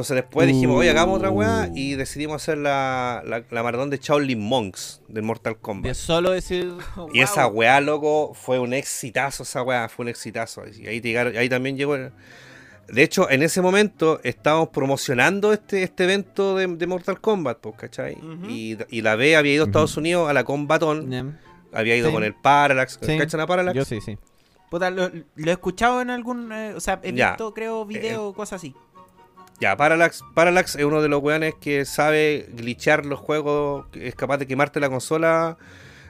Entonces 0.00 0.14
después 0.24 0.46
dijimos, 0.48 0.76
oye, 0.78 0.88
hagamos 0.88 1.18
otra 1.18 1.30
weá 1.30 1.70
y 1.74 1.94
decidimos 1.94 2.36
hacer 2.42 2.56
la, 2.56 3.22
la, 3.26 3.44
la 3.50 3.62
maratón 3.62 3.90
de 3.90 3.98
Shaolin 3.98 4.40
Monks 4.40 5.02
del 5.08 5.22
Mortal 5.24 5.52
De 5.54 5.58
Kombat. 5.60 5.94
solo 5.94 6.30
decir. 6.30 6.72
Y 7.12 7.20
esa 7.20 7.46
weá, 7.48 7.82
loco, 7.82 8.32
fue 8.32 8.58
un 8.58 8.72
exitazo 8.72 9.42
esa 9.42 9.62
weá, 9.62 9.90
fue 9.90 10.04
un 10.04 10.08
exitazo. 10.08 10.62
Y 10.66 10.86
ahí, 10.86 11.00
llegaron- 11.02 11.36
ahí 11.36 11.50
también 11.50 11.76
llegó... 11.76 11.96
el- 11.96 12.12
De 12.88 13.02
hecho, 13.02 13.28
en 13.28 13.42
ese 13.42 13.60
momento 13.60 14.20
estábamos 14.24 14.70
promocionando 14.70 15.52
este, 15.52 15.82
este 15.82 16.04
evento 16.04 16.56
de, 16.56 16.66
de 16.66 16.86
Mortal 16.86 17.20
Kombat, 17.20 17.58
pues, 17.60 17.74
¿cachai? 17.76 18.16
Y, 18.48 18.78
y 18.88 19.02
la 19.02 19.16
B 19.16 19.36
había 19.36 19.52
ido 19.52 19.64
a 19.64 19.66
Estados 19.66 19.98
Unidos 19.98 20.30
a 20.30 20.32
la 20.32 20.44
Combatón, 20.44 21.38
había 21.74 21.94
ido 21.94 22.08
Sí. 22.08 22.14
con 22.14 22.24
el 22.24 22.34
Parallax, 22.34 22.98
Sí. 23.02 23.18
¿cachan 23.18 23.40
a 23.40 23.46
Parallax? 23.46 23.76
Yo 23.76 23.84
sí, 23.84 24.00
sí. 24.00 24.16
Puta, 24.70 24.88
lo, 24.88 25.10
lo 25.34 25.50
he 25.50 25.52
escuchado 25.52 26.00
en 26.00 26.10
algún. 26.10 26.52
eh, 26.52 26.74
o 26.76 26.80
sea, 26.80 27.00
he 27.02 27.12
Ya. 27.12 27.30
visto, 27.30 27.52
creo, 27.52 27.84
videos, 27.84 28.32
cosas 28.34 28.58
así. 28.60 28.72
Ya, 29.60 29.76
Parallax, 29.76 30.24
Parallax 30.34 30.76
es 30.76 30.84
uno 30.84 31.02
de 31.02 31.08
los 31.08 31.22
weones 31.22 31.54
que 31.60 31.84
sabe 31.84 32.48
glitchar 32.54 33.04
los 33.04 33.20
juegos, 33.20 33.86
es 33.92 34.14
capaz 34.14 34.38
de 34.38 34.46
quemarte 34.46 34.80
la 34.80 34.88
consola, 34.88 35.58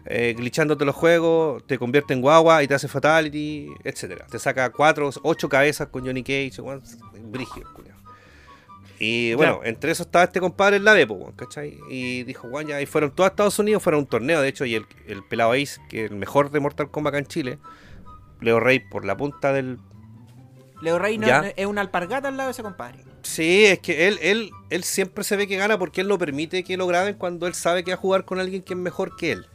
eh, 0.07 0.35
glitchándote 0.37 0.85
los 0.85 0.95
juegos, 0.95 1.67
te 1.67 1.77
convierte 1.77 2.15
en 2.15 2.21
guagua 2.21 2.63
y 2.63 2.69
te 2.69 2.75
hace 2.75 2.87
fatality, 2.87 3.69
etcétera. 3.83 4.25
Te 4.31 4.39
saca 4.39 4.71
cuatro, 4.71 5.11
ocho 5.25 5.49
cabezas 5.49 5.89
con 5.89 6.07
Johnny 6.07 6.23
Cage, 6.23 6.61
weón, 6.61 6.81
brígido, 7.25 7.73
culiao. 7.75 7.99
Y 9.01 9.35
bueno, 9.35 9.63
entre 9.65 9.91
eso 9.91 10.05
estaba 10.05 10.27
este 10.27 10.39
compadre 10.39 10.77
en 10.77 10.85
la 10.85 10.93
B, 10.93 11.09
po, 11.09 11.15
weón, 11.15 11.33
¿cachai? 11.33 11.77
Y 11.89 12.23
dijo, 12.23 12.47
weón, 12.47 12.69
ya, 12.69 12.81
y 12.81 12.87
fueron 12.87 13.11
todos 13.11 13.29
a 13.29 13.31
Estados 13.31 13.59
Unidos, 13.59 13.83
fueron 13.83 13.99
a 13.99 14.03
un 14.03 14.09
torneo, 14.09 14.41
de 14.43 14.49
hecho, 14.49 14.65
y 14.65 14.77
el, 14.77 14.87
el 15.09 15.25
pelado 15.25 15.55
Ace, 15.55 15.81
que 15.89 16.05
es 16.05 16.11
el 16.13 16.17
mejor 16.17 16.53
de 16.53 16.61
Mortal 16.61 16.89
Kombat 16.89 17.15
acá 17.15 17.19
en 17.19 17.27
Chile, 17.27 17.59
Leo 18.41 18.61
Rey 18.61 18.79
por 18.79 19.05
la 19.05 19.17
punta 19.17 19.53
del 19.53 19.79
Leo 20.83 20.99
Rey 20.99 21.19
no- 21.19 21.27
Ya. 21.27 21.53
es 21.57 21.67
una 21.67 21.81
alpargata 21.81 22.29
al 22.29 22.37
lado 22.37 22.49
de 22.49 22.53
ese 22.53 22.63
compadre. 22.63 23.05
Sí, 23.23 23.67
es 23.67 23.79
que 23.81 24.09
él, 24.09 24.19
él, 24.23 24.51
él 24.71 24.83
siempre 24.85 25.25
se 25.25 25.37
ve 25.37 25.47
que 25.47 25.57
gana 25.57 25.79
porque 25.79 26.01
él 26.01 26.09
no 26.09 26.17
permite 26.19 26.65
que 26.65 26.77
lo 26.77 26.87
graben 26.87 27.15
cuando 27.17 27.47
él 27.47 27.55
sabe 27.55 27.85
que 27.85 27.91
va 27.91 27.97
a 27.97 28.01
jugar 28.01 28.25
con 28.25 28.41
alguien 28.41 28.63
que 28.63 28.73
es 28.75 28.79
mejor 28.79 29.15
que 29.17 29.33
él. 29.33 29.47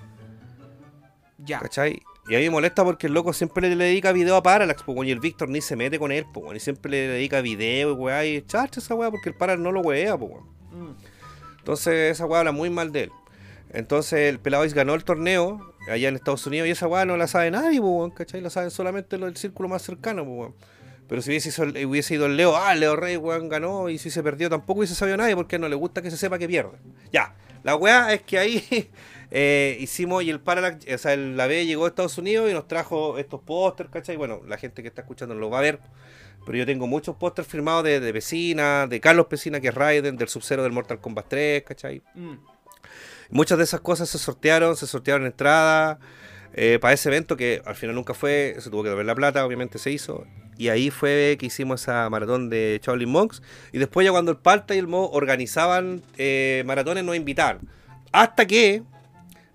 Ya. 1.39 1.59
¿Cachai? 1.59 2.01
Y 2.27 2.35
a 2.35 2.39
mí 2.39 2.45
me 2.45 2.49
molesta 2.51 2.83
porque 2.83 3.07
el 3.07 3.13
loco 3.13 3.33
siempre 3.33 3.67
le, 3.69 3.75
le 3.75 3.85
dedica 3.85 4.11
video 4.11 4.35
a 4.35 4.41
Parallax, 4.43 4.81
po, 4.83 4.93
weón, 4.93 5.07
y 5.07 5.11
el 5.11 5.19
Víctor 5.19 5.49
ni 5.49 5.61
se 5.61 5.75
mete 5.75 5.99
con 5.99 6.11
él, 6.11 6.25
po, 6.33 6.39
weón, 6.39 6.55
y 6.55 6.59
siempre 6.59 6.89
le 6.89 7.07
dedica 7.07 7.41
video 7.41 7.91
y 7.91 7.93
weá, 7.93 8.25
y 8.25 8.41
chacha 8.41 8.79
esa 8.79 8.95
weá 8.95 9.11
porque 9.11 9.29
el 9.29 9.35
Parallax 9.35 9.61
no 9.61 9.71
lo 9.71 9.81
weá, 9.81 10.17
po, 10.17 10.25
weón. 10.25 10.43
Mm. 10.71 10.95
Entonces 11.59 12.11
esa 12.13 12.25
weá 12.25 12.39
habla 12.39 12.51
muy 12.51 12.69
mal 12.69 12.91
de 12.91 13.03
él. 13.03 13.11
Entonces 13.71 14.19
el 14.29 14.39
Pelado 14.39 14.65
Ice 14.65 14.75
ganó 14.75 14.95
el 14.95 15.03
torneo 15.03 15.73
allá 15.89 16.07
en 16.09 16.15
Estados 16.15 16.45
Unidos 16.47 16.67
y 16.67 16.71
esa 16.71 16.87
weá 16.87 17.05
no 17.05 17.15
la 17.17 17.27
sabe 17.27 17.51
nadie, 17.51 17.79
po, 17.79 18.11
¿cachai? 18.15 18.41
La 18.41 18.49
saben 18.49 18.71
solamente 18.71 19.17
del 19.17 19.35
círculo 19.37 19.69
más 19.69 19.81
cercano, 19.83 20.23
po, 20.25 20.31
weón. 20.31 20.55
Pero 21.07 21.21
si 21.21 21.29
hubiese, 21.29 21.49
ido 21.49 21.63
el- 21.77 21.85
hubiese 21.85 22.15
ido 22.15 22.25
el 22.25 22.35
Leo, 22.37 22.55
ah, 22.55 22.73
Leo 22.75 22.95
Rey, 22.95 23.17
weón, 23.17 23.47
ganó 23.49 23.89
y 23.89 23.97
si 23.97 24.09
se 24.09 24.23
perdió 24.23 24.49
tampoco 24.49 24.79
hubiese 24.79 24.95
sabido 24.95 25.17
nadie 25.17 25.35
porque 25.35 25.59
no 25.59 25.69
le 25.69 25.75
gusta 25.75 26.01
que 26.01 26.09
se 26.11 26.17
sepa 26.17 26.37
que 26.39 26.47
pierde. 26.47 26.77
Ya, 27.11 27.35
la 27.63 27.75
weá 27.75 28.13
es 28.13 28.21
que 28.23 28.39
ahí 28.39 28.89
eh, 29.31 29.77
hicimos 29.79 30.23
y 30.23 30.29
el 30.29 30.39
Parallax, 30.39 30.85
o 30.91 30.97
sea, 30.97 31.13
el, 31.13 31.37
la 31.37 31.47
B 31.47 31.65
llegó 31.65 31.85
a 31.85 31.89
Estados 31.89 32.17
Unidos 32.17 32.49
y 32.49 32.53
nos 32.53 32.67
trajo 32.67 33.17
estos 33.19 33.41
pósters, 33.41 33.89
¿cachai? 33.89 34.15
Bueno, 34.17 34.41
la 34.47 34.57
gente 34.57 34.81
que 34.81 34.87
está 34.87 35.01
escuchando 35.01 35.35
lo 35.35 35.49
va 35.49 35.59
a 35.59 35.61
ver, 35.61 35.79
pero 36.45 36.57
yo 36.57 36.65
tengo 36.65 36.87
muchos 36.87 37.15
pósters 37.17 37.47
firmados 37.47 37.83
de, 37.83 37.99
de 37.99 38.13
Pesina, 38.13 38.87
de 38.87 38.99
Carlos 38.99 39.27
Pesina, 39.27 39.59
que 39.59 39.67
es 39.69 39.75
Raiden, 39.75 40.17
del 40.17 40.27
Sub-Zero 40.27 40.63
del 40.63 40.71
Mortal 40.71 40.99
Kombat 40.99 41.25
3, 41.29 41.63
¿cachai? 41.63 42.01
Mm. 42.15 42.33
Muchas 43.29 43.57
de 43.57 43.63
esas 43.63 43.81
cosas 43.81 44.09
se 44.09 44.17
sortearon, 44.19 44.75
se 44.75 44.85
sortearon 44.85 45.25
entradas 45.25 45.97
eh, 46.53 46.77
para 46.79 46.93
ese 46.93 47.09
evento 47.09 47.35
que 47.35 47.61
al 47.65 47.75
final 47.75 47.95
nunca 47.95 48.13
fue, 48.13 48.55
se 48.59 48.69
tuvo 48.69 48.83
que 48.83 48.89
devolver 48.89 49.05
la 49.07 49.15
plata, 49.15 49.45
obviamente 49.45 49.77
se 49.79 49.91
hizo. 49.91 50.25
Y 50.57 50.69
ahí 50.69 50.89
fue 50.89 51.35
que 51.39 51.47
hicimos 51.47 51.81
esa 51.81 52.09
maratón 52.09 52.49
de 52.49 52.79
Shaolin 52.83 53.09
Monks. 53.09 53.41
Y 53.71 53.77
después 53.77 54.05
ya 54.05 54.11
cuando 54.11 54.31
el 54.31 54.37
Palta 54.37 54.75
y 54.75 54.77
el 54.77 54.87
Mo 54.87 55.09
organizaban 55.09 56.01
eh, 56.17 56.63
maratones 56.65 57.03
nos 57.03 57.15
invitaron. 57.15 57.67
Hasta 58.11 58.45
que 58.45 58.83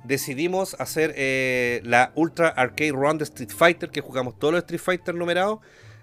decidimos 0.05 0.75
hacer 0.79 1.15
eh, 1.17 1.81
la 1.85 2.13
Ultra 2.15 2.49
Arcade 2.49 2.93
Run 2.93 3.19
de 3.19 3.25
Street 3.25 3.51
Fighter, 3.51 3.91
que 3.91 4.01
jugamos 4.01 4.39
todos 4.39 4.53
los 4.53 4.63
Street 4.63 4.81
Fighter 4.81 5.15
numerados, 5.15 5.61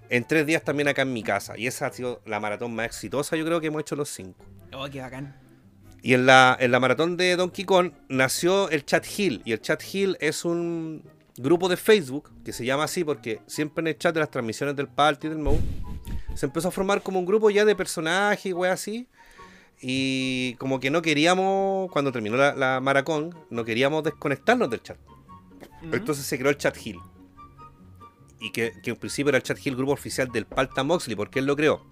en 0.10 0.25
tres 0.25 0.45
días 0.45 0.63
también 0.63 0.88
acá 0.88 1.03
en 1.03 1.13
mi 1.13 1.23
casa. 1.23 1.57
Y 1.57 1.67
esa 1.67 1.88
ha 1.88 1.91
sido 1.91 2.21
la 2.25 2.39
maratón 2.39 2.73
más 2.73 2.88
exitosa, 2.88 3.36
yo 3.36 3.45
creo 3.45 3.62
que 3.62 3.67
hemos 3.67 3.81
hecho 3.81 3.95
los 3.95 4.10
cinco. 4.10 4.43
Oh, 4.73 4.88
qué 4.89 5.01
bacán. 5.01 5.36
Y 6.01 6.13
en 6.13 6.25
la, 6.25 6.55
en 6.60 6.71
la 6.71 6.79
maratón 6.79 7.17
de 7.17 7.36
Donkey 7.36 7.65
Kong 7.65 7.91
nació 8.07 8.69
el 8.69 8.86
Chat 8.86 9.05
Hill. 9.17 9.41
Y 9.45 9.51
el 9.51 9.62
Chat 9.62 9.83
Hill 9.91 10.17
es 10.19 10.45
un 10.45 11.03
grupo 11.38 11.69
de 11.69 11.78
Facebook 11.78 12.30
que 12.43 12.54
se 12.54 12.65
llama 12.65 12.86
así 12.86 13.04
porque 13.04 13.41
siempre 13.47 13.82
en 13.82 13.88
el 13.88 13.97
chat 13.97 14.13
de 14.13 14.19
las 14.19 14.32
transmisiones 14.32 14.76
del 14.76 14.88
Party 14.88 15.28
y 15.28 15.30
del 15.30 15.39
Mode 15.39 15.60
se 16.36 16.45
empezó 16.45 16.67
a 16.67 16.71
formar 16.71 17.02
como 17.02 17.19
un 17.19 17.26
grupo 17.26 17.50
ya 17.50 17.65
de 17.65 17.76
personajes 17.76 18.45
y 18.45 18.54
wey 18.54 18.71
así. 18.71 19.08
Y 19.80 20.56
como 20.56 20.80
que 20.80 20.89
no 20.89 21.02
queríamos, 21.02 21.91
cuando 21.91 22.12
terminó 22.12 22.36
la, 22.36 22.56
la 22.56 22.80
maratón, 22.80 23.36
no 23.50 23.63
queríamos 23.63 24.04
desconectarnos 24.04 24.69
del 24.69 24.82
chat. 24.82 24.97
Ujú. 25.84 25.95
Entonces 25.95 26.26
se 26.26 26.38
creó 26.38 26.50
el 26.50 26.58
Chat 26.58 26.78
Hill. 26.84 27.00
Y 28.39 28.52
que, 28.52 28.73
que 28.84 28.91
en 28.91 28.95
principio 28.95 29.30
era 29.30 29.38
el 29.38 29.43
Chat 29.43 29.58
Hill, 29.63 29.76
grupo 29.76 29.93
oficial 29.93 30.32
del 30.32 30.45
Palta 30.45 30.84
Moxley, 30.84 31.15
porque 31.15 31.39
él 31.39 31.45
lo 31.45 31.56
creó. 31.56 31.86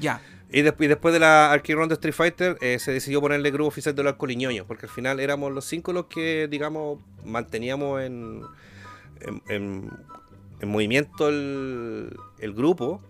Ya. 0.00 0.20
Y, 0.50 0.62
después 0.62 0.86
y 0.86 0.88
después 0.88 1.12
de 1.12 1.20
la 1.20 1.52
Arcade 1.52 1.74
Run 1.74 1.88
de 1.88 1.94
Street 1.94 2.14
Fighter 2.14 2.56
eh, 2.60 2.78
se 2.78 2.92
decidió 2.92 3.20
ponerle 3.20 3.50
grupo 3.50 3.68
oficial 3.68 3.94
de 3.94 4.02
los 4.02 4.14
coliñoños, 4.14 4.66
porque 4.66 4.86
al 4.86 4.92
final 4.92 5.20
éramos 5.20 5.52
los 5.52 5.66
cinco 5.66 5.92
los 5.92 6.06
que, 6.06 6.48
digamos, 6.48 7.00
manteníamos 7.24 8.02
en, 8.02 8.42
en, 9.20 9.42
en- 9.48 9.90
en 10.60 10.68
movimiento 10.68 11.28
el, 11.28 12.16
el 12.38 12.52
grupo. 12.52 13.00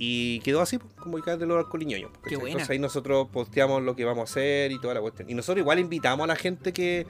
Y 0.00 0.38
quedó 0.40 0.60
así, 0.60 0.78
pues, 0.78 0.92
como 0.94 1.20
que 1.20 1.36
de 1.36 1.44
los 1.46 1.58
alcoholiñoños. 1.58 2.10
Qué 2.24 2.36
buena. 2.36 2.50
Entonces 2.50 2.70
ahí 2.70 2.78
nosotros 2.78 3.26
posteamos 3.32 3.82
lo 3.82 3.96
que 3.96 4.04
vamos 4.04 4.20
a 4.20 4.24
hacer 4.30 4.70
y 4.70 4.80
toda 4.80 4.94
la 4.94 5.00
cuestión. 5.00 5.28
Y 5.28 5.34
nosotros 5.34 5.60
igual 5.62 5.80
invitamos 5.80 6.22
a 6.22 6.26
la 6.28 6.36
gente 6.36 6.72
que, 6.72 7.04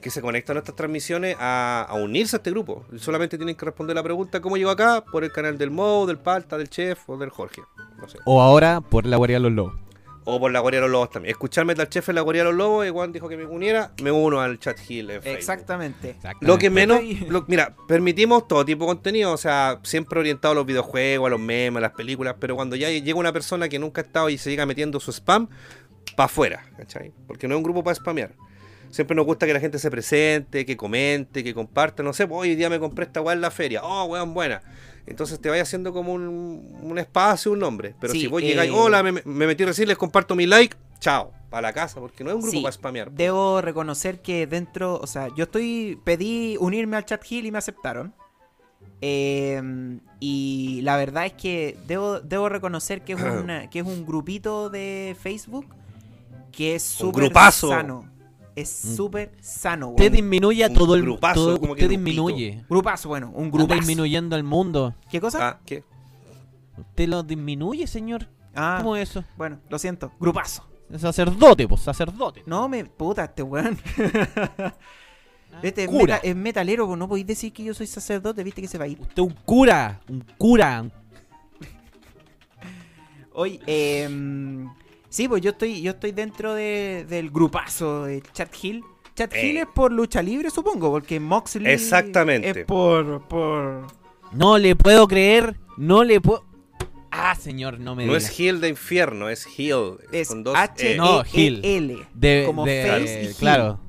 que 0.00 0.08
se 0.10 0.22
conecta 0.22 0.52
a 0.52 0.54
nuestras 0.54 0.74
transmisiones 0.74 1.36
a, 1.38 1.84
a 1.86 1.94
unirse 1.96 2.36
a 2.36 2.38
este 2.38 2.50
grupo. 2.50 2.86
Solamente 2.96 3.36
tienen 3.36 3.56
que 3.56 3.66
responder 3.66 3.94
la 3.94 4.02
pregunta 4.02 4.40
¿cómo 4.40 4.56
llegó 4.56 4.70
acá? 4.70 5.04
Por 5.04 5.22
el 5.24 5.32
canal 5.32 5.58
del 5.58 5.70
Mo, 5.70 6.06
del 6.06 6.16
Palta, 6.18 6.56
del 6.56 6.70
Chef 6.70 7.10
o 7.10 7.18
del 7.18 7.28
Jorge. 7.28 7.60
No 8.00 8.08
sé. 8.08 8.16
O 8.24 8.40
ahora 8.40 8.80
por 8.80 9.04
la 9.04 9.18
guardia 9.18 9.36
de 9.36 9.40
los 9.42 9.52
lobos. 9.52 9.74
O 10.24 10.38
por 10.38 10.52
la 10.52 10.60
Guardia 10.60 10.80
de 10.80 10.82
los 10.82 10.92
Lobos 10.92 11.10
también. 11.10 11.30
Escuchar 11.30 11.64
Metal 11.64 11.88
Chef 11.88 12.08
en 12.10 12.14
la 12.16 12.20
Guardia 12.20 12.42
de 12.44 12.50
los 12.50 12.56
Lobos 12.58 12.86
y 12.86 12.90
Juan 12.90 13.10
dijo 13.10 13.28
que 13.28 13.36
me 13.36 13.46
uniera, 13.46 13.92
me 14.02 14.12
uno 14.12 14.40
al 14.40 14.58
chat 14.58 14.78
Hill 14.88 15.10
en. 15.10 15.26
Exactamente. 15.26 16.16
Lo 16.40 16.58
que 16.58 16.68
menos, 16.70 17.00
lo- 17.28 17.44
mira, 17.48 17.74
permitimos 17.88 18.46
todo 18.46 18.64
tipo 18.64 18.84
de 18.84 18.88
contenido, 18.88 19.32
o 19.32 19.36
sea, 19.38 19.80
siempre 19.82 20.20
orientado 20.20 20.52
a 20.52 20.54
los 20.56 20.66
videojuegos, 20.66 21.26
a 21.26 21.30
los 21.30 21.40
memes, 21.40 21.78
a 21.78 21.80
las 21.80 21.92
películas, 21.92 22.36
pero 22.38 22.54
cuando 22.54 22.76
ya 22.76 22.90
llega 22.90 23.18
una 23.18 23.32
persona 23.32 23.68
que 23.68 23.78
nunca 23.78 24.02
ha 24.02 24.04
estado 24.04 24.28
y 24.28 24.36
se 24.38 24.50
llega 24.50 24.66
metiendo 24.66 25.00
su 25.00 25.10
spam, 25.10 25.48
para 26.16 26.26
afuera, 26.26 26.64
¿cachai? 26.76 27.12
Porque 27.26 27.48
no 27.48 27.54
es 27.54 27.58
un 27.58 27.62
grupo 27.62 27.82
para 27.82 27.94
spamear. 27.94 28.32
Siempre 28.90 29.14
nos 29.14 29.24
gusta 29.24 29.46
que 29.46 29.54
la 29.54 29.60
gente 29.60 29.78
se 29.78 29.90
presente, 29.90 30.66
que 30.66 30.76
comente, 30.76 31.44
que 31.44 31.54
comparte, 31.54 32.02
no 32.02 32.12
sé, 32.12 32.26
pues, 32.26 32.40
hoy 32.40 32.56
día 32.56 32.68
me 32.68 32.78
compré 32.80 33.04
esta 33.06 33.20
weá 33.20 33.34
en 33.34 33.40
la 33.40 33.50
feria, 33.50 33.82
oh, 33.84 34.04
weón, 34.04 34.34
buena. 34.34 34.60
Entonces 35.06 35.40
te 35.40 35.48
vaya 35.48 35.62
haciendo 35.62 35.92
como 35.92 36.12
un, 36.12 36.78
un 36.82 36.98
espacio, 36.98 37.52
un 37.52 37.58
nombre. 37.58 37.94
Pero 38.00 38.12
Sí, 38.12 38.20
si 38.22 38.26
vos 38.28 38.42
eh, 38.42 38.46
llegáis, 38.46 38.70
hola, 38.74 39.02
me, 39.02 39.12
me 39.12 39.46
metí 39.46 39.64
recién, 39.64 39.88
les 39.88 39.96
comparto 39.98 40.34
mi 40.36 40.46
like, 40.46 40.76
chao, 41.00 41.32
para 41.48 41.62
la 41.68 41.72
casa, 41.72 41.98
porque 42.00 42.22
no 42.22 42.30
es 42.30 42.36
un 42.36 42.42
grupo 42.42 42.56
Sí, 42.58 42.62
para 42.62 42.72
spamear. 42.72 43.10
Debo 43.10 43.60
reconocer 43.60 44.20
que 44.20 44.46
dentro, 44.46 44.98
o 45.00 45.06
sea, 45.06 45.28
yo 45.36 45.44
estoy, 45.44 45.98
pedí 46.04 46.56
unirme 46.60 46.96
al 46.96 47.04
chat 47.04 47.22
Hill 47.30 47.46
y 47.46 47.50
me 47.50 47.58
aceptaron. 47.58 48.14
Eh, 49.02 49.98
y 50.20 50.80
la 50.82 50.96
verdad 50.96 51.26
es 51.26 51.32
que 51.32 51.76
debo, 51.86 52.20
debo 52.20 52.48
reconocer 52.48 53.02
que 53.02 53.14
es, 53.14 53.20
una- 53.42 53.68
que 53.70 53.80
es 53.80 53.86
un 53.86 54.04
grupito 54.06 54.68
de 54.70 55.16
Facebook 55.20 55.66
que 56.52 56.74
es 56.74 56.82
súper 56.82 57.32
sano. 57.70 58.10
Es 58.60 58.84
Mm. 58.84 58.96
súper 58.96 59.32
sano, 59.40 59.94
Te 59.96 60.02
weón. 60.04 60.12
disminuye 60.12 60.64
a 60.64 60.72
todo 60.72 60.94
el 60.94 61.02
grupazo, 61.02 61.34
todo, 61.46 61.60
como 61.60 61.74
que 61.74 61.80
Te 61.82 61.86
grupito. 61.88 62.10
disminuye. 62.10 62.64
Grupazo, 62.68 63.08
bueno, 63.08 63.30
un 63.34 63.46
Está 63.46 63.56
grupazo. 63.58 63.78
disminuyendo 63.80 64.36
al 64.36 64.42
mundo. 64.44 64.94
¿Qué 65.10 65.20
cosa? 65.20 65.48
Ah, 65.48 65.60
¿qué? 65.64 65.84
Te 66.94 67.06
lo 67.06 67.22
disminuye, 67.22 67.86
señor. 67.86 68.28
Ah, 68.54 68.78
¿Cómo 68.80 68.96
es 68.96 69.10
eso? 69.10 69.24
bueno, 69.36 69.58
lo 69.68 69.78
siento. 69.78 70.10
Grupazo. 70.18 70.66
Sacerdote, 70.96 71.68
pues, 71.68 71.82
sacerdote. 71.82 72.42
No 72.46 72.68
me. 72.68 72.84
Puta, 72.84 73.24
este 73.24 73.42
weón. 73.42 73.78
Este 75.62 75.82
es, 75.84 75.88
Cura. 75.90 76.14
meta- 76.14 76.26
es 76.28 76.36
metalero, 76.36 76.86
pues 76.86 76.96
no 76.98 77.08
podéis 77.08 77.26
decir 77.26 77.52
que 77.52 77.64
yo 77.64 77.74
soy 77.74 77.86
sacerdote, 77.88 78.44
viste 78.44 78.62
que 78.62 78.68
se 78.68 78.78
va 78.78 78.84
a 78.84 78.88
ir. 78.88 79.00
Usted 79.00 79.14
es 79.20 79.28
un 79.28 79.34
cura, 79.44 80.00
un 80.08 80.24
cura. 80.38 80.84
Hoy, 83.32 83.60
eh, 83.66 84.08
sí, 85.10 85.28
pues 85.28 85.42
yo 85.42 85.50
estoy, 85.50 85.82
yo 85.82 85.90
estoy 85.90 86.12
dentro 86.12 86.54
de- 86.54 87.04
del 87.06 87.30
grupazo 87.30 88.04
de 88.04 88.22
Chat 88.32 88.50
Hill. 88.62 88.82
Chat 89.14 89.34
Eh. 89.34 89.46
Hill 89.50 89.56
es 89.58 89.66
por 89.66 89.92
lucha 89.92 90.22
libre, 90.22 90.48
supongo, 90.50 90.90
porque 90.90 91.20
Moxley 91.20 91.70
Exactamente. 91.70 92.60
es 92.60 92.64
por, 92.64 93.28
por... 93.28 93.86
No 94.32 94.56
le 94.56 94.74
puedo 94.76 95.06
creer, 95.06 95.56
no 95.76 96.04
le 96.04 96.20
puedo... 96.20 96.44
Ah, 97.10 97.34
señor, 97.34 97.80
no 97.80 97.96
me 97.96 98.06
No 98.06 98.14
diga. 98.14 98.24
es 98.24 98.38
Hill 98.40 98.60
de 98.60 98.68
infierno, 98.68 99.28
es 99.28 99.44
Hill. 99.58 99.96
Es 100.12 100.28
con 100.28 100.44
dos 100.44 100.54
H 100.56 100.92
E. 100.92 100.96
No, 100.96 101.22
E 101.22 101.24
Hill. 101.32 101.60
L. 101.64 101.98
de, 102.14 102.44
como 102.46 102.64
de- 102.64 102.86
Face 102.86 103.22
y 103.22 103.26
Hill. 103.26 103.34
Claro, 103.34 103.80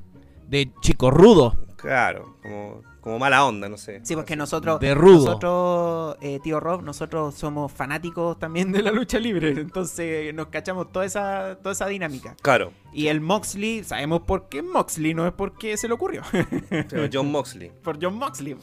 de 0.48 0.70
chico 0.82 1.10
rudo. 1.10 1.56
Claro, 1.76 2.36
como, 2.42 2.82
como 3.02 3.18
mala 3.18 3.44
onda, 3.44 3.68
no 3.68 3.76
sé. 3.76 4.00
Sí, 4.04 4.14
porque 4.14 4.36
nosotros, 4.36 4.78
De 4.78 4.94
rudo. 4.94 5.24
nosotros, 5.26 6.16
eh, 6.20 6.38
tío 6.40 6.60
Rob, 6.60 6.82
nosotros 6.82 7.34
somos 7.34 7.72
fanáticos 7.72 8.38
también 8.38 8.70
de 8.70 8.80
la 8.80 8.92
lucha 8.92 9.18
libre, 9.18 9.50
entonces 9.60 10.32
nos 10.32 10.46
cachamos 10.46 10.92
toda 10.92 11.04
esa, 11.04 11.58
toda 11.60 11.72
esa 11.72 11.88
dinámica. 11.88 12.36
Claro, 12.40 12.72
Y 12.92 13.08
el 13.08 13.20
Moxley, 13.20 13.82
sabemos 13.82 14.22
por 14.22 14.48
qué 14.48 14.62
Moxley, 14.62 15.14
no 15.14 15.26
es 15.26 15.32
porque 15.32 15.76
se 15.76 15.88
le 15.88 15.94
ocurrió, 15.94 16.22
llama 16.88 17.10
John 17.12 17.30
Moxley. 17.32 17.72
por 17.82 17.98
John 18.00 18.14
Moxley, 18.14 18.56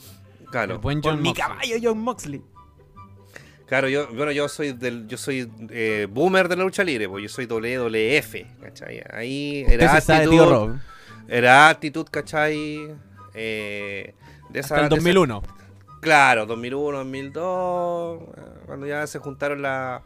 Claro. 0.50 0.76
El 0.76 0.80
buen 0.80 1.02
por 1.02 1.18
mi 1.18 1.34
caballo 1.34 1.76
John 1.84 2.00
Moxley. 2.00 2.42
Claro, 3.68 3.88
yo, 3.88 4.08
bueno, 4.08 4.32
yo 4.32 4.48
soy 4.48 4.72
del, 4.72 5.06
yo 5.08 5.18
soy 5.18 5.52
eh, 5.70 6.08
boomer 6.10 6.48
de 6.48 6.56
la 6.56 6.64
lucha 6.64 6.84
libre, 6.84 7.08
pues 7.08 7.22
yo 7.22 7.30
soy 7.30 7.46
WWF, 7.46 8.62
¿cachai? 8.62 9.04
Ahí 9.14 9.64
era 9.68 9.94
actitud, 9.96 10.76
era 11.28 11.70
actitud, 11.70 12.08
¿cachai? 12.10 12.90
Eh, 13.36 14.16
de 14.50 14.60
esa, 14.60 14.76
Hasta 14.76 14.84
el 14.86 14.90
de 14.90 14.96
esa- 14.96 15.04
2001. 15.04 15.42
Claro, 16.02 16.46
2001, 16.46 16.98
2002, 17.00 18.22
eh, 18.22 18.42
cuando 18.66 18.88
ya 18.88 19.06
se 19.08 19.20
juntaron 19.20 19.62
la, 19.62 20.02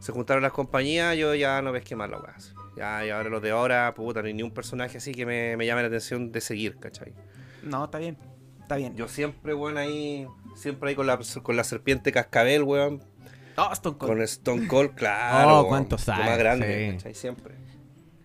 se 0.00 0.12
juntaron 0.12 0.42
las 0.42 0.52
compañías, 0.52 1.16
yo 1.16 1.34
ya 1.34 1.62
no 1.62 1.70
ves 1.72 1.84
qué 1.84 1.94
más 1.96 2.10
la 2.10 2.18
weá. 2.18 2.34
Ya, 2.76 3.04
y 3.06 3.10
ahora 3.10 3.28
los 3.28 3.42
de 3.42 3.50
ahora, 3.50 3.92
puta, 3.94 4.20
no 4.20 4.26
hay 4.28 4.34
ni 4.34 4.42
un 4.42 4.50
personaje 4.52 4.98
así 4.98 5.12
que 5.12 5.26
me, 5.26 5.56
me 5.56 5.66
llame 5.66 5.82
la 5.82 5.88
atención 5.88 6.30
de 6.32 6.40
seguir, 6.40 6.78
¿cachai? 6.78 7.12
No, 7.62 7.84
está 7.84 7.98
bien, 7.98 8.16
está 8.60 8.76
bien. 8.76 8.96
Yo 8.96 9.08
siempre, 9.08 9.54
weón, 9.54 9.78
ahí, 9.78 10.26
siempre 10.56 10.90
ahí 10.90 10.94
con 10.96 11.06
la, 11.06 11.18
con 11.42 11.56
la 11.56 11.64
serpiente 11.64 12.12
cascabel, 12.12 12.62
weón, 12.64 13.02
Oh, 13.56 13.72
Stone 13.72 13.96
Cold. 13.98 14.12
con 14.12 14.22
Stone 14.22 14.66
Cold, 14.68 14.94
claro. 14.94 15.60
Oh, 15.60 15.68
cuánto 15.68 15.96
lo 15.96 16.02
sabe, 16.02 16.24
más 16.24 16.38
grande, 16.38 16.90
sí. 16.90 16.96
¿cachai? 16.96 17.14
Siempre. 17.14 17.54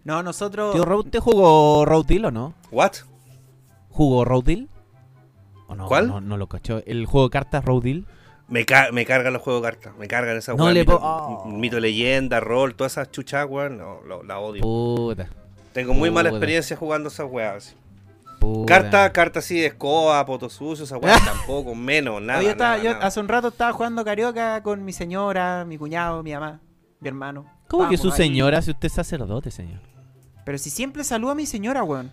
No, 0.03 0.21
nosotros... 0.21 0.73
Tío 0.75 0.97
¿usted 0.97 1.19
jugó 1.19 1.85
Road 1.85 2.05
Deal 2.05 2.25
o 2.25 2.31
no? 2.31 2.53
¿What? 2.71 2.91
¿Jugó 3.89 4.25
Road 4.25 4.43
Deal? 4.43 4.69
¿O 5.73 5.75
no? 5.75 5.87
¿Cuál? 5.87 6.07
No, 6.07 6.21
no 6.21 6.37
lo 6.37 6.47
cachó. 6.47 6.81
¿El 6.85 7.05
juego 7.05 7.27
de 7.27 7.31
cartas 7.31 7.63
Road 7.65 7.83
Deal? 7.83 8.05
Me, 8.47 8.65
ca- 8.65 8.89
me 8.91 9.05
cargan 9.05 9.33
los 9.33 9.41
juegos 9.41 9.61
de 9.63 9.69
cartas, 9.69 9.93
me 9.97 10.07
cargan 10.07 10.37
esas 10.37 10.55
No 10.57 10.65
weas, 10.65 10.73
le 10.75 10.81
mito, 10.81 10.99
oh. 11.01 11.79
leyenda, 11.79 12.39
rol, 12.39 12.75
todas 12.75 12.93
esas 12.93 13.09
chuchas, 13.11 13.45
weón, 13.49 13.77
no, 13.77 14.01
lo- 14.07 14.21
la 14.23 14.39
odio. 14.39 14.61
Puta. 14.61 15.27
Tengo 15.71 15.93
muy 15.93 16.11
mala 16.11 16.29
experiencia 16.29 16.75
jugando 16.77 17.09
esas 17.09 17.27
weas. 17.31 17.75
puta. 18.39 18.65
Carta, 18.81 19.11
carta 19.13 19.39
así 19.39 19.59
de 19.59 19.67
escoba, 19.67 20.23
poto 20.25 20.49
sucio, 20.49 20.83
esa 20.85 20.97
weá 20.97 21.17
tampoco, 21.25 21.73
menos, 21.73 22.21
nada. 22.21 22.39
Oye, 22.39 22.47
yo 22.47 22.51
estaba- 22.51 22.71
nada, 22.77 22.83
yo 22.83 22.93
nada. 22.93 23.05
hace 23.07 23.19
un 23.21 23.27
rato 23.29 23.47
estaba 23.47 23.71
jugando 23.73 24.03
carioca 24.03 24.61
con 24.61 24.83
mi 24.83 24.91
señora, 24.93 25.63
mi 25.65 25.77
cuñado, 25.77 26.21
mi 26.21 26.33
mamá, 26.33 26.59
mi 26.99 27.07
hermano. 27.07 27.45
¿Cómo 27.69 27.89
que 27.89 27.97
su 27.97 28.11
ahí. 28.11 28.17
señora 28.17 28.61
si 28.61 28.71
usted 28.71 28.87
es 28.87 28.93
sacerdote, 28.93 29.49
señor? 29.49 29.79
Pero 30.45 30.57
si 30.57 30.69
siempre 30.69 31.03
saluda 31.05 31.31
a 31.31 31.35
mi 31.35 31.45
señora, 31.45 31.83
weón. 31.83 32.11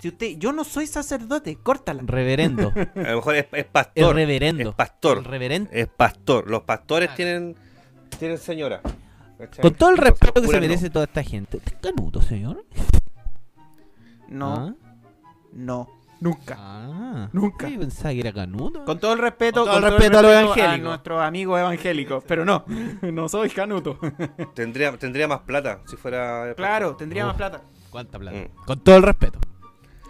Si 0.00 0.08
usted, 0.08 0.36
yo 0.38 0.52
no 0.52 0.64
soy 0.64 0.86
sacerdote, 0.86 1.56
córtala. 1.56 2.02
Reverendo. 2.04 2.72
A 2.96 3.00
lo 3.10 3.16
mejor 3.16 3.36
es, 3.36 3.44
es 3.52 3.58
El 3.58 3.64
pastor. 3.66 4.14
reverendo. 4.14 4.70
Es 4.70 4.74
pastor. 4.74 5.18
El 5.18 5.24
reverendo. 5.24 5.70
Es 5.72 5.88
pastor. 5.88 6.50
Los 6.50 6.62
pastores 6.62 7.08
Claro. 7.08 7.16
tienen, 7.16 7.56
tienen 8.18 8.38
señora. 8.38 8.80
¿cachai? 9.38 9.62
Con 9.62 9.74
todo 9.74 9.90
el 9.90 9.98
respeto 9.98 10.40
que 10.40 10.48
se 10.48 10.54
no. 10.54 10.60
merece 10.60 10.90
toda 10.90 11.04
esta 11.04 11.22
gente. 11.22 11.58
¿Usted 11.58 11.72
es 11.74 11.78
canuto, 11.80 12.22
señor? 12.22 12.64
No, 14.28 14.54
¿Ah? 14.54 14.74
no, 15.52 15.88
nunca. 16.20 16.56
Ah. 16.58 17.28
Nunca. 17.32 17.68
Yo 17.68 17.80
pensaba 17.80 18.12
que 18.14 18.20
era 18.20 18.32
canuto. 18.32 18.84
Con 18.84 18.98
todo 19.00 19.12
el 19.12 19.18
respeto, 19.18 19.60
Con 19.64 19.74
todo 19.74 19.86
el 19.86 19.92
respeto 19.92 20.18
a 20.18 20.22
los 20.22 20.32
evangélicos. 20.32 20.80
nuestros 20.80 21.22
amigos 21.22 21.58
evangélicos, 21.60 22.24
pero 22.26 22.44
no, 22.44 22.64
no 23.02 23.28
soy 23.28 23.50
canuto. 23.50 23.98
Tendría, 24.54 24.96
tendría 24.96 25.26
más 25.28 25.40
plata 25.40 25.80
si 25.86 25.96
fuera. 25.96 26.54
claro, 26.56 26.96
tendría 26.96 27.24
Uf. 27.24 27.28
más 27.28 27.36
plata. 27.36 27.62
¿Cuánta 27.90 28.18
plata? 28.18 28.38
Mm. 28.38 28.64
Con 28.66 28.80
todo 28.80 28.96
el 28.96 29.02
respeto. 29.02 29.40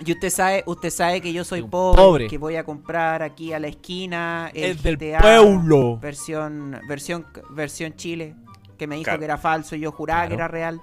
Y 0.05 0.13
usted 0.13 0.31
sabe, 0.31 0.63
usted 0.67 0.91
sabe 0.91 1.21
que 1.21 1.33
yo 1.33 1.45
soy 1.45 1.63
pobre, 1.63 1.97
pobre. 2.03 2.27
que 2.29 2.39
voy 2.39 2.57
a 2.57 2.65
comprar 2.65 3.23
aquí 3.23 3.53
a 3.53 3.59
la 3.61 3.69
esquina 3.69 4.51
el, 4.55 4.65
El 4.65 4.83
del 4.83 4.97
GTA 4.97 5.21
pueblo. 5.21 5.99
versión 5.99 6.81
versión 6.89 7.27
versión 7.51 7.95
Chile, 7.97 8.35
que 8.79 8.87
me 8.87 8.95
dijo 8.97 9.05
Claro. 9.05 9.19
que 9.19 9.25
era 9.27 9.37
falso 9.39 9.77
y 9.77 9.81
yo 9.81 9.93
juraba 9.93 10.27
que 10.29 10.35
era 10.35 10.49
real. 10.49 10.81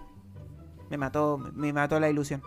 Me 0.89 0.97
mató, 0.97 1.37
me 1.53 1.73
mató 1.73 1.99
la 1.99 2.09
ilusión. 2.09 2.41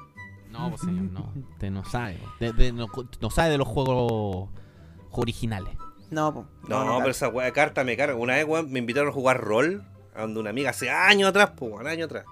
No, 0.51 0.69
pues 0.71 0.81
señor, 0.83 1.05
no. 1.13 1.33
Usted 1.53 1.71
no 1.71 1.85
sabe. 1.85 2.19
De- 2.41 2.53
de- 2.53 2.73
no, 2.73 2.87
no 3.21 3.31
sabe 3.31 3.51
de 3.51 3.59
los 3.59 3.69
juegos 3.69 4.49
originales. 5.11 5.75
No, 6.11 6.33
po, 6.35 6.47
No, 6.69 6.85
no, 6.85 6.99
pero 6.99 7.11
esa 7.11 7.29
weá 7.29 7.47
de 7.47 7.53
carta 7.53 7.85
me 7.85 7.97
carga. 7.97 8.15
Una 8.17 8.35
vez, 8.35 8.47
me 8.69 8.79
invitaron 8.81 9.11
a 9.11 9.13
jugar 9.13 9.41
rol 9.41 9.85
a 10.15 10.23
donde 10.23 10.41
una 10.41 10.51
amiga 10.51 10.71
hace 10.71 10.91
años 10.91 11.29
atrás, 11.29 11.53
pues, 11.57 11.73
un 11.73 11.87
año 11.87 12.07
atrás. 12.07 12.25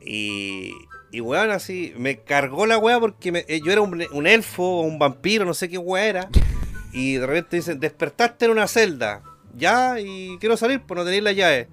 Y, 0.00 0.72
y 1.10 1.20
weón, 1.20 1.50
así, 1.50 1.94
me 1.96 2.18
cargó 2.22 2.66
la 2.66 2.78
weá 2.78 2.98
porque 3.00 3.32
me- 3.32 3.44
eh, 3.48 3.60
yo 3.64 3.72
era 3.72 3.80
un, 3.80 4.04
un 4.12 4.26
elfo 4.26 4.62
o 4.62 4.80
un 4.82 4.98
vampiro, 4.98 5.44
no 5.44 5.54
sé 5.54 5.68
qué 5.68 5.78
weá 5.78 6.04
era. 6.06 6.28
Y 6.92 7.14
de 7.14 7.26
repente 7.26 7.56
dicen, 7.56 7.80
despertaste 7.80 8.46
en 8.46 8.50
una 8.52 8.66
celda. 8.68 9.22
Ya, 9.54 9.98
y 10.00 10.36
quiero 10.40 10.56
salir, 10.56 10.82
pues 10.82 10.96
no 10.98 11.04
tenéis 11.04 11.22
la 11.22 11.32
llave. 11.32 11.68